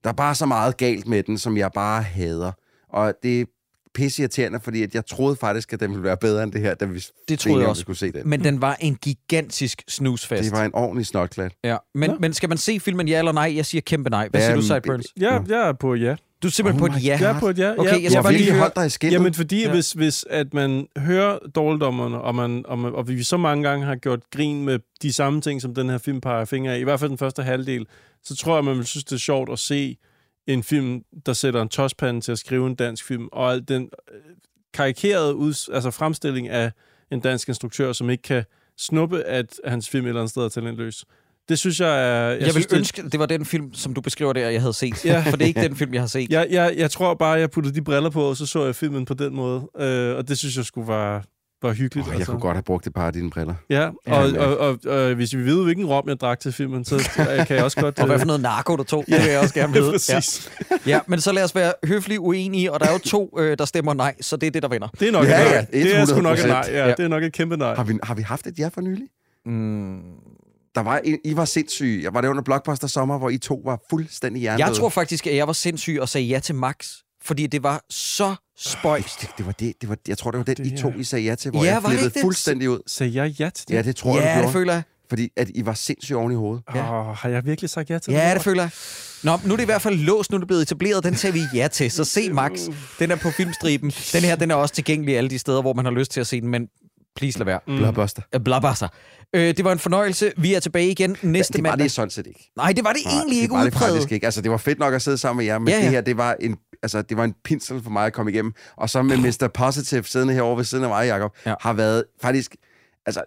Der 0.03 0.09
er 0.09 0.13
bare 0.13 0.35
så 0.35 0.45
meget 0.45 0.77
galt 0.77 1.07
med 1.07 1.23
den, 1.23 1.37
som 1.37 1.57
jeg 1.57 1.71
bare 1.71 2.03
hader. 2.03 2.51
Og 2.89 3.13
det 3.23 3.47
er 3.95 4.01
pisse 4.01 4.21
irriterende, 4.21 4.59
fordi 4.59 4.83
at 4.83 4.95
jeg 4.95 5.05
troede 5.05 5.35
faktisk, 5.35 5.73
at 5.73 5.79
den 5.79 5.89
ville 5.91 6.03
være 6.03 6.17
bedre 6.17 6.43
end 6.43 6.51
det 6.51 6.61
her, 6.61 6.73
da 6.73 6.85
vi 6.85 7.03
Det 7.29 7.39
troede 7.39 7.59
jeg 7.59 7.69
også. 7.69 7.79
vi 7.79 7.83
skulle 7.83 7.97
se 7.97 8.11
den. 8.11 8.29
Men 8.29 8.43
den 8.43 8.61
var 8.61 8.77
en 8.79 8.95
gigantisk 8.95 9.81
snusfest. 9.87 10.43
Det 10.43 10.51
var 10.51 10.63
en 10.65 10.75
ordentlig 10.75 11.05
snotklat. 11.05 11.51
Ja. 11.63 11.77
Men, 11.95 12.09
Ja. 12.11 12.15
men 12.19 12.33
skal 12.33 12.49
man 12.49 12.57
se 12.57 12.79
filmen 12.79 13.07
ja 13.07 13.17
eller 13.19 13.31
nej? 13.31 13.53
Jeg 13.55 13.65
siger 13.65 13.81
kæmpe 13.81 14.09
nej. 14.09 14.27
Hvad 14.27 14.41
siger 14.41 14.51
Øhm, 14.51 14.61
du, 14.61 14.67
Sideburns? 14.67 15.07
Ja, 15.19 15.39
jeg 15.47 15.67
er 15.67 15.73
på 15.73 15.95
ja. 15.95 16.15
Du 16.43 16.47
er 16.47 16.51
simpelthen 16.51 16.83
Oh 16.83 16.89
på 16.89 16.95
et 16.95 17.03
ja. 17.05 17.17
Jeg 17.21 17.35
er 17.35 17.39
på 17.39 17.47
et 17.49 17.57
ja. 17.57 17.71
Okay, 17.77 17.83
ja. 17.83 17.91
jeg 17.91 18.11
skal 18.11 18.15
har 18.15 18.21
bare 18.21 18.33
lige 18.33 18.53
holdt 18.57 18.75
dig 18.75 18.85
i 18.85 18.89
skinnet. 18.89 19.13
Jamen, 19.13 19.33
fordi 19.33 19.61
ja. 19.63 19.71
hvis, 19.71 19.91
hvis 19.91 20.25
at 20.29 20.53
man 20.53 20.87
hører 20.97 21.39
dårligdommerne, 21.55 22.21
og, 22.21 22.35
man, 22.35 22.63
og, 22.67 22.79
man, 22.79 22.95
og 22.95 23.07
vi 23.07 23.23
så 23.23 23.37
mange 23.37 23.63
gange 23.69 23.85
har 23.85 23.95
gjort 23.95 24.19
grin 24.31 24.65
med 24.65 24.79
de 25.01 25.13
samme 25.13 25.41
ting, 25.41 25.61
som 25.61 25.75
den 25.75 25.89
her 25.89 25.97
film 25.97 26.21
peger 26.21 26.45
fingre 26.45 26.73
af, 26.73 26.79
i 26.79 26.83
hvert 26.83 26.99
fald 26.99 27.09
den 27.09 27.17
første 27.17 27.43
halvdel, 27.43 27.85
så 28.23 28.35
tror 28.35 28.55
jeg, 28.57 28.63
man 28.65 28.77
vil 28.77 28.85
synes, 28.85 29.03
det 29.03 29.11
er 29.15 29.19
sjovt 29.19 29.51
at 29.51 29.59
se 29.59 29.97
en 30.47 30.63
film, 30.63 31.01
der 31.25 31.33
sætter 31.33 31.61
en 31.61 31.69
tospande 31.69 32.21
til 32.21 32.31
at 32.31 32.39
skrive 32.39 32.67
en 32.67 32.75
dansk 32.75 33.05
film, 33.05 33.27
og 33.31 33.51
al 33.51 33.67
den 33.67 33.89
øh, 34.13 34.19
karikerede 34.73 35.35
ud, 35.35 35.69
altså 35.73 35.91
fremstilling 35.91 36.49
af 36.49 36.71
en 37.11 37.19
dansk 37.19 37.47
instruktør, 37.47 37.93
som 37.93 38.09
ikke 38.09 38.21
kan 38.21 38.43
snuppe, 38.77 39.23
at 39.23 39.59
hans 39.65 39.89
film 39.89 40.05
et 40.05 40.09
eller 40.09 40.21
andet 40.21 40.29
sted 40.29 40.43
er 40.43 40.49
talentløs. 40.49 41.05
Det 41.49 41.59
synes 41.59 41.79
jeg 41.79 41.89
er... 41.89 42.29
Jeg, 42.29 42.41
jeg 42.41 42.51
synes, 42.51 42.71
vil 42.71 42.77
ønske, 42.77 43.09
det 43.09 43.19
var 43.19 43.25
den 43.25 43.45
film, 43.45 43.73
som 43.73 43.93
du 43.93 44.01
beskriver 44.01 44.33
der, 44.33 44.49
jeg 44.49 44.61
havde 44.61 44.73
set. 44.73 45.05
Ja. 45.05 45.23
For 45.29 45.37
det 45.37 45.41
er 45.41 45.47
ikke 45.47 45.61
den 45.61 45.75
film, 45.75 45.93
jeg 45.93 46.01
har 46.01 46.07
set. 46.07 46.29
Jeg, 46.29 46.47
jeg, 46.49 46.73
jeg 46.77 46.91
tror 46.91 47.13
bare, 47.13 47.39
jeg 47.39 47.51
puttede 47.51 47.75
de 47.75 47.81
briller 47.81 48.09
på, 48.09 48.23
og 48.23 48.37
så 48.37 48.45
så 48.45 48.65
jeg 48.65 48.75
filmen 48.75 49.05
på 49.05 49.13
den 49.13 49.35
måde. 49.35 49.69
Øh, 49.79 50.15
og 50.15 50.27
det 50.27 50.37
synes 50.37 50.57
jeg 50.57 50.65
skulle 50.65 50.87
var, 50.87 51.25
var 51.61 51.73
hyggeligt. 51.73 52.07
Oh, 52.07 52.19
jeg 52.19 52.27
kunne 52.27 52.39
godt 52.39 52.55
have 52.55 52.63
brugt 52.63 52.87
et 52.87 52.93
par 52.93 53.07
af 53.07 53.13
dine 53.13 53.29
briller. 53.29 53.55
Ja, 53.69 53.81
Ja, 53.81 53.89
og, 54.23 54.29
ja. 54.31 54.45
og, 54.45 54.57
og, 54.57 54.79
og 54.87 55.13
hvis 55.13 55.35
vi 55.35 55.45
ved, 55.45 55.63
hvilken 55.63 55.85
rom 55.85 56.09
jeg 56.09 56.19
drak 56.19 56.39
til 56.39 56.51
filmen, 56.51 56.85
så 56.85 57.09
kan 57.47 57.55
jeg 57.55 57.63
også 57.63 57.81
godt... 57.81 57.99
Og 57.99 58.05
hvad 58.05 58.15
for 58.17 58.23
øh, 58.23 58.27
noget 58.27 58.41
narko, 58.41 58.75
du 58.75 58.83
tog, 58.83 59.03
det 59.09 59.21
vil 59.23 59.29
jeg 59.31 59.39
også 59.39 59.53
gerne 59.53 59.73
vide. 59.73 59.91
Præcis. 59.91 60.51
Ja. 60.71 60.75
ja, 60.91 60.99
men 61.07 61.21
så 61.21 61.31
lad 61.31 61.43
os 61.43 61.55
være 61.55 61.73
høfligt 61.83 62.19
uenige, 62.19 62.71
og 62.71 62.79
der 62.79 62.85
er 62.87 62.91
jo 62.91 62.97
to, 62.99 63.35
øh, 63.39 63.57
der 63.57 63.65
stemmer 63.65 63.93
nej, 63.93 64.15
så 64.21 64.37
det 64.37 64.47
er 64.47 64.51
det, 64.51 64.63
der 64.63 64.69
vinder. 64.69 64.87
Det 64.99 65.07
er 65.07 65.11
nok 65.11 65.25
Ja, 65.25 65.41
et 65.41 65.45
nej. 65.51 65.65
ja, 65.73 65.79
det 65.83 65.95
er 65.95 66.05
sgu 66.05 66.21
nok 66.21 66.37
et 66.37 66.43
100%. 66.43 66.47
nej. 66.47 66.65
Ja, 66.71 66.85
Ja. 66.87 66.91
det 66.93 66.99
er 66.99 67.07
nok 67.07 67.23
et 67.23 67.33
kæmpe 67.33 67.57
nej. 67.57 67.75
Har 67.75 67.83
vi, 67.83 67.93
har 68.03 68.15
vi 68.15 68.21
haft 68.21 68.47
et 68.47 68.59
ja 68.59 68.67
for 68.67 68.81
nylig? 68.81 69.07
Mm. 69.45 69.99
Der 70.75 70.81
var 70.81 70.97
en, 71.03 71.19
I 71.25 71.35
var 71.35 71.45
sindssyge. 71.45 72.03
Jeg 72.03 72.13
var 72.13 72.21
det 72.21 72.27
under 72.27 72.43
Blockbuster 72.43 72.87
Sommer, 72.87 73.17
hvor 73.17 73.29
I 73.29 73.37
to 73.37 73.61
var 73.65 73.79
fuldstændig 73.89 74.41
hjernedøde. 74.41 74.67
Jeg 74.67 74.75
tror 74.75 74.89
faktisk, 74.89 75.27
at 75.27 75.35
jeg 75.35 75.47
var 75.47 75.53
sindssyg 75.53 75.97
og 76.01 76.09
sagde 76.09 76.27
ja 76.27 76.39
til 76.39 76.55
Max, 76.55 76.87
fordi 77.23 77.47
det 77.47 77.63
var 77.63 77.81
så 77.89 78.35
spøjst. 78.57 79.21
Det, 79.21 79.29
det 79.37 79.45
var 79.45 79.51
det, 79.51 79.73
det 79.81 79.89
var, 79.89 79.97
jeg 80.07 80.17
tror, 80.17 80.31
det 80.31 80.37
var 80.37 80.43
det, 80.43 80.57
Det 80.57 80.65
I 80.65 80.77
to. 80.77 80.91
I 80.97 81.03
sagde 81.03 81.25
ja 81.25 81.35
til, 81.35 81.51
hvor 81.51 81.63
Ja, 81.63 81.73
jeg 81.73 81.83
var 81.83 81.89
det 81.89 81.99
flippede 81.99 82.13
det? 82.13 82.21
fuldstændig 82.21 82.69
ud. 82.69 82.79
Sagde 82.87 83.15
jeg 83.23 83.39
ja 83.39 83.49
til 83.49 83.67
det? 83.67 83.73
Ja, 83.73 83.81
det 83.81 83.95
tror 83.95 84.15
jeg, 84.15 84.23
Ja, 84.25 84.39
du 84.39 84.43
det 84.45 84.53
føler 84.53 84.73
jeg. 84.73 84.83
Fordi 85.09 85.29
at 85.37 85.49
I 85.55 85.65
var 85.65 85.73
sindssygt 85.73 86.15
oven 86.17 86.31
i 86.31 86.35
hovedet. 86.35 86.63
Ja. 86.75 87.09
Åh, 87.09 87.15
har 87.17 87.29
jeg 87.29 87.45
virkelig 87.45 87.69
sagt 87.69 87.89
ja 87.89 87.99
til 87.99 88.13
Ja, 88.13 88.27
det? 88.27 88.33
det 88.35 88.41
føler 88.43 88.63
jeg. 88.63 88.69
Nå, 89.23 89.39
nu 89.45 89.53
er 89.53 89.57
det 89.57 89.63
i 89.63 89.65
hvert 89.65 89.81
fald 89.81 89.95
låst, 89.95 90.31
nu 90.31 90.35
er 90.35 90.39
det 90.39 90.47
blevet 90.47 90.61
etableret, 90.61 91.03
den 91.03 91.15
tager 91.15 91.31
vi 91.31 91.41
ja 91.53 91.67
til. 91.67 91.91
Så 91.91 92.03
se 92.03 92.29
Max, 92.33 92.59
den 92.99 93.11
er 93.11 93.15
på 93.15 93.31
filmstriben. 93.31 93.91
Den 94.13 94.21
her, 94.23 94.35
den 94.35 94.51
er 94.51 94.55
også 94.55 94.73
tilgængelig 94.73 95.17
alle 95.17 95.29
de 95.29 95.39
steder, 95.39 95.61
hvor 95.61 95.73
man 95.73 95.85
har 95.85 95.91
lyst 95.91 96.11
til 96.11 96.19
at 96.19 96.27
se 96.27 96.41
den, 96.41 96.49
men 96.49 96.67
please 97.15 97.39
lad 97.39 97.45
være. 97.45 97.59
Mm. 97.67 97.77
Blockbuster. 97.77 98.21
Øh, 98.35 98.41
Blabasser. 98.41 98.87
Øh, 99.35 99.57
det 99.57 99.65
var 99.65 99.71
en 99.71 99.79
fornøjelse. 99.79 100.31
Vi 100.37 100.53
er 100.53 100.59
tilbage 100.59 100.89
igen 100.91 101.17
næste 101.21 101.53
det 101.53 101.63
var 101.63 101.69
mandag. 101.69 101.83
det 101.83 101.91
sådan 101.91 102.09
set 102.09 102.27
ikke. 102.27 102.51
Nej, 102.57 102.71
det 102.71 102.83
var 102.83 102.93
det 102.93 103.01
Nej, 103.05 103.13
egentlig 103.13 103.35
det 103.35 103.41
ikke 103.41 103.53
var 103.53 103.59
det 103.59 103.67
udpræget. 103.67 103.93
faktisk 103.93 104.11
ikke. 104.11 104.25
Altså, 104.25 104.41
det 104.41 104.51
var 104.51 104.57
fedt 104.57 104.79
nok 104.79 104.93
at 104.93 105.01
sidde 105.01 105.17
sammen 105.17 105.37
med 105.37 105.45
jer, 105.45 105.59
men 105.59 105.67
Ja, 105.67 105.73
ja, 105.73 105.77
ja. 105.79 105.83
ja. 105.83 105.87
det 105.89 105.95
her, 105.95 106.01
det 106.01 106.17
var 106.17 106.35
en 106.39 106.55
altså, 106.85 107.01
det 107.01 107.17
var 107.17 107.23
en 107.23 107.35
pinsel 107.43 107.83
for 107.83 107.89
mig 107.89 108.05
at 108.05 108.13
komme 108.13 108.31
igennem. 108.31 108.53
Og 108.75 108.89
så 108.89 109.01
med 109.01 109.17
Mr. 109.17 109.47
Positive 109.53 110.03
siddende 110.03 110.33
herovre 110.33 110.57
ved 110.57 110.63
siden 110.65 110.83
af 110.83 110.89
mig, 110.89 111.07
Jacob, 111.07 111.31
Ja. 111.45 111.53
har 111.61 111.73
været 111.73 112.03
faktisk... 112.21 112.55
Altså, 113.05 113.23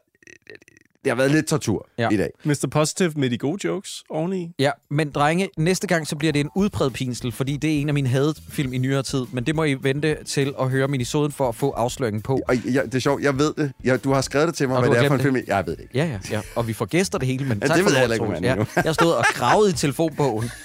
det 1.05 1.11
har 1.11 1.17
været 1.17 1.31
lidt 1.31 1.47
tortur 1.47 1.89
Ja. 1.99 2.09
i 2.09 2.17
dag. 2.17 2.31
Mr. 2.45 2.69
Positive 2.71 3.13
med 3.17 3.31
de 3.31 3.39
gode 3.39 3.69
jokes 3.69 4.05
oveni. 4.11 4.51
Ja, 4.59 4.71
men 4.91 5.11
drenge, 5.11 5.49
næste 5.57 5.87
gang 5.87 6.07
så 6.07 6.17
bliver 6.17 6.33
det 6.33 6.41
en 6.41 6.51
udpræget 6.55 6.93
pinsel, 6.93 7.33
fordi 7.33 7.57
det 7.57 7.77
er 7.77 7.81
en 7.81 7.89
af 7.89 7.95
mine 7.95 8.09
hadfilm 8.09 8.73
i 8.73 8.79
nyere 8.79 9.03
tid. 9.03 9.27
Men 9.33 9.45
det 9.47 9.55
må 9.57 9.65
I 9.65 9.75
vente 9.83 10.25
til 10.25 10.55
at 10.61 10.71
høre 10.71 10.89
minisoden 10.89 11.33
for 11.33 11.49
at 11.49 11.55
få 11.55 11.71
afsløringen 11.71 12.23
på. 12.23 12.41
Og 12.49 12.55
jeg, 12.75 12.85
det 12.85 12.95
er 12.95 12.99
sjovt, 12.99 13.23
jeg 13.23 13.39
ved 13.39 13.55
det. 13.57 13.73
Jeg, 13.85 14.05
du 14.05 14.13
har 14.13 14.21
skrevet 14.21 14.49
det 14.49 14.55
til 14.55 14.69
mig, 14.69 14.77
Og 14.77 14.83
hvad 14.83 14.91
det 14.97 15.05
er 15.05 15.09
for 15.09 15.15
en 15.15 15.21
glemt 15.21 15.35
film. 15.37 15.45
Jeg 15.49 15.67
ved 15.67 15.77
det 15.77 15.83
ikke. 15.83 15.99
Ja, 15.99 16.05
ja, 16.05 16.19
ja. 16.31 16.41
Og 16.57 16.69
vi 16.69 16.73
får 16.73 16.85
gæster 16.85 17.19
det 17.19 17.29
hele, 17.29 17.45
men 17.45 17.59
Ja, 17.63 17.67
tak 17.67 17.77
det 17.77 17.85
for 17.85 17.91
ved 17.91 17.99
jeg 17.99 18.13
ikke, 18.13 18.47
ja, 18.77 18.83
Jeg 18.85 18.95
stod 18.95 19.13
og 19.13 19.25
gravede 19.25 19.71
i 19.71 19.73
telefonbogen. 19.73 20.51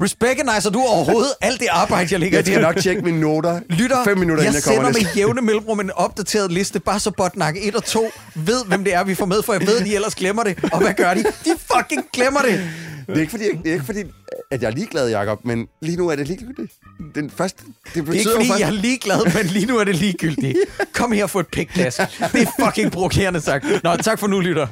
Recognizer 0.00 0.70
du 0.70 0.80
overhovedet 0.80 1.32
alt 1.48 1.60
det 1.60 1.68
arbejde, 1.70 2.08
jeg 2.10 2.20
ligger 2.20 2.38
Jeg 2.38 2.46
skal 2.46 2.60
nok 2.60 2.76
tjekke 2.76 3.02
mine 3.02 3.20
noter 3.20 3.60
Lytter, 3.70 4.04
fem 4.04 4.18
minutter, 4.18 4.42
jeg 4.44 4.48
inden 4.48 4.54
jeg 4.54 4.62
kommer 4.62 4.90
sender 4.90 5.00
næste. 5.00 5.02
med 5.04 5.16
jævne 5.16 5.40
mellemrum 5.42 5.80
en 5.80 5.90
opdateret 5.90 6.52
liste, 6.52 6.80
bare 6.80 7.00
så 7.00 7.10
Botnak 7.10 7.56
1 7.60 7.76
og 7.76 7.84
2 7.84 8.10
ved, 8.34 8.64
hvem 8.66 8.84
det 8.84 8.94
er, 8.94 9.04
vi 9.04 9.14
får 9.14 9.26
med, 9.26 9.42
for 9.42 9.52
jeg 9.52 9.66
ved, 9.66 9.80
de 9.84 9.94
ellers 9.94 10.14
glemmer 10.14 10.42
det. 10.42 10.58
Og 10.72 10.78
hvad 10.78 10.94
gør 10.94 11.14
de? 11.14 11.22
De 11.44 11.50
fucking 11.76 12.04
glemmer 12.12 12.40
det. 12.40 12.70
Det 13.06 13.16
er 13.16 13.20
ikke 13.20 13.30
fordi, 13.30 13.44
det 13.44 13.66
er 13.68 13.72
ikke 13.72 13.84
fordi 13.84 14.00
at 14.50 14.62
jeg 14.62 14.68
er 14.70 14.74
ligeglad, 14.74 15.10
Jacob, 15.10 15.44
men 15.44 15.68
lige 15.82 15.96
nu 15.96 16.08
er 16.08 16.16
det 16.16 16.26
ligegyldigt. 16.28 16.72
Den 17.14 17.30
første, 17.30 17.62
det 17.94 18.04
betyder 18.04 18.04
Det 18.04 18.14
er 18.14 18.18
ikke, 18.18 18.30
fordi 18.30 18.48
først, 18.48 18.60
jeg 18.60 18.68
er 18.68 18.72
ligeglad, 18.72 19.34
men 19.34 19.46
lige 19.46 19.66
nu 19.66 19.78
er 19.78 19.84
det 19.84 19.96
ligegyldigt. 19.96 20.58
Kom 20.94 21.12
her 21.12 21.24
og 21.24 21.30
få 21.30 21.40
et 21.40 21.46
pikplads. 21.52 21.94
Det 21.96 22.42
er 22.42 22.64
fucking 22.64 22.92
provokerende 22.92 23.40
sagt. 23.40 23.64
Nå, 23.82 23.96
tak 23.96 24.18
for 24.18 24.26
nu, 24.26 24.40
lytter. 24.40 24.66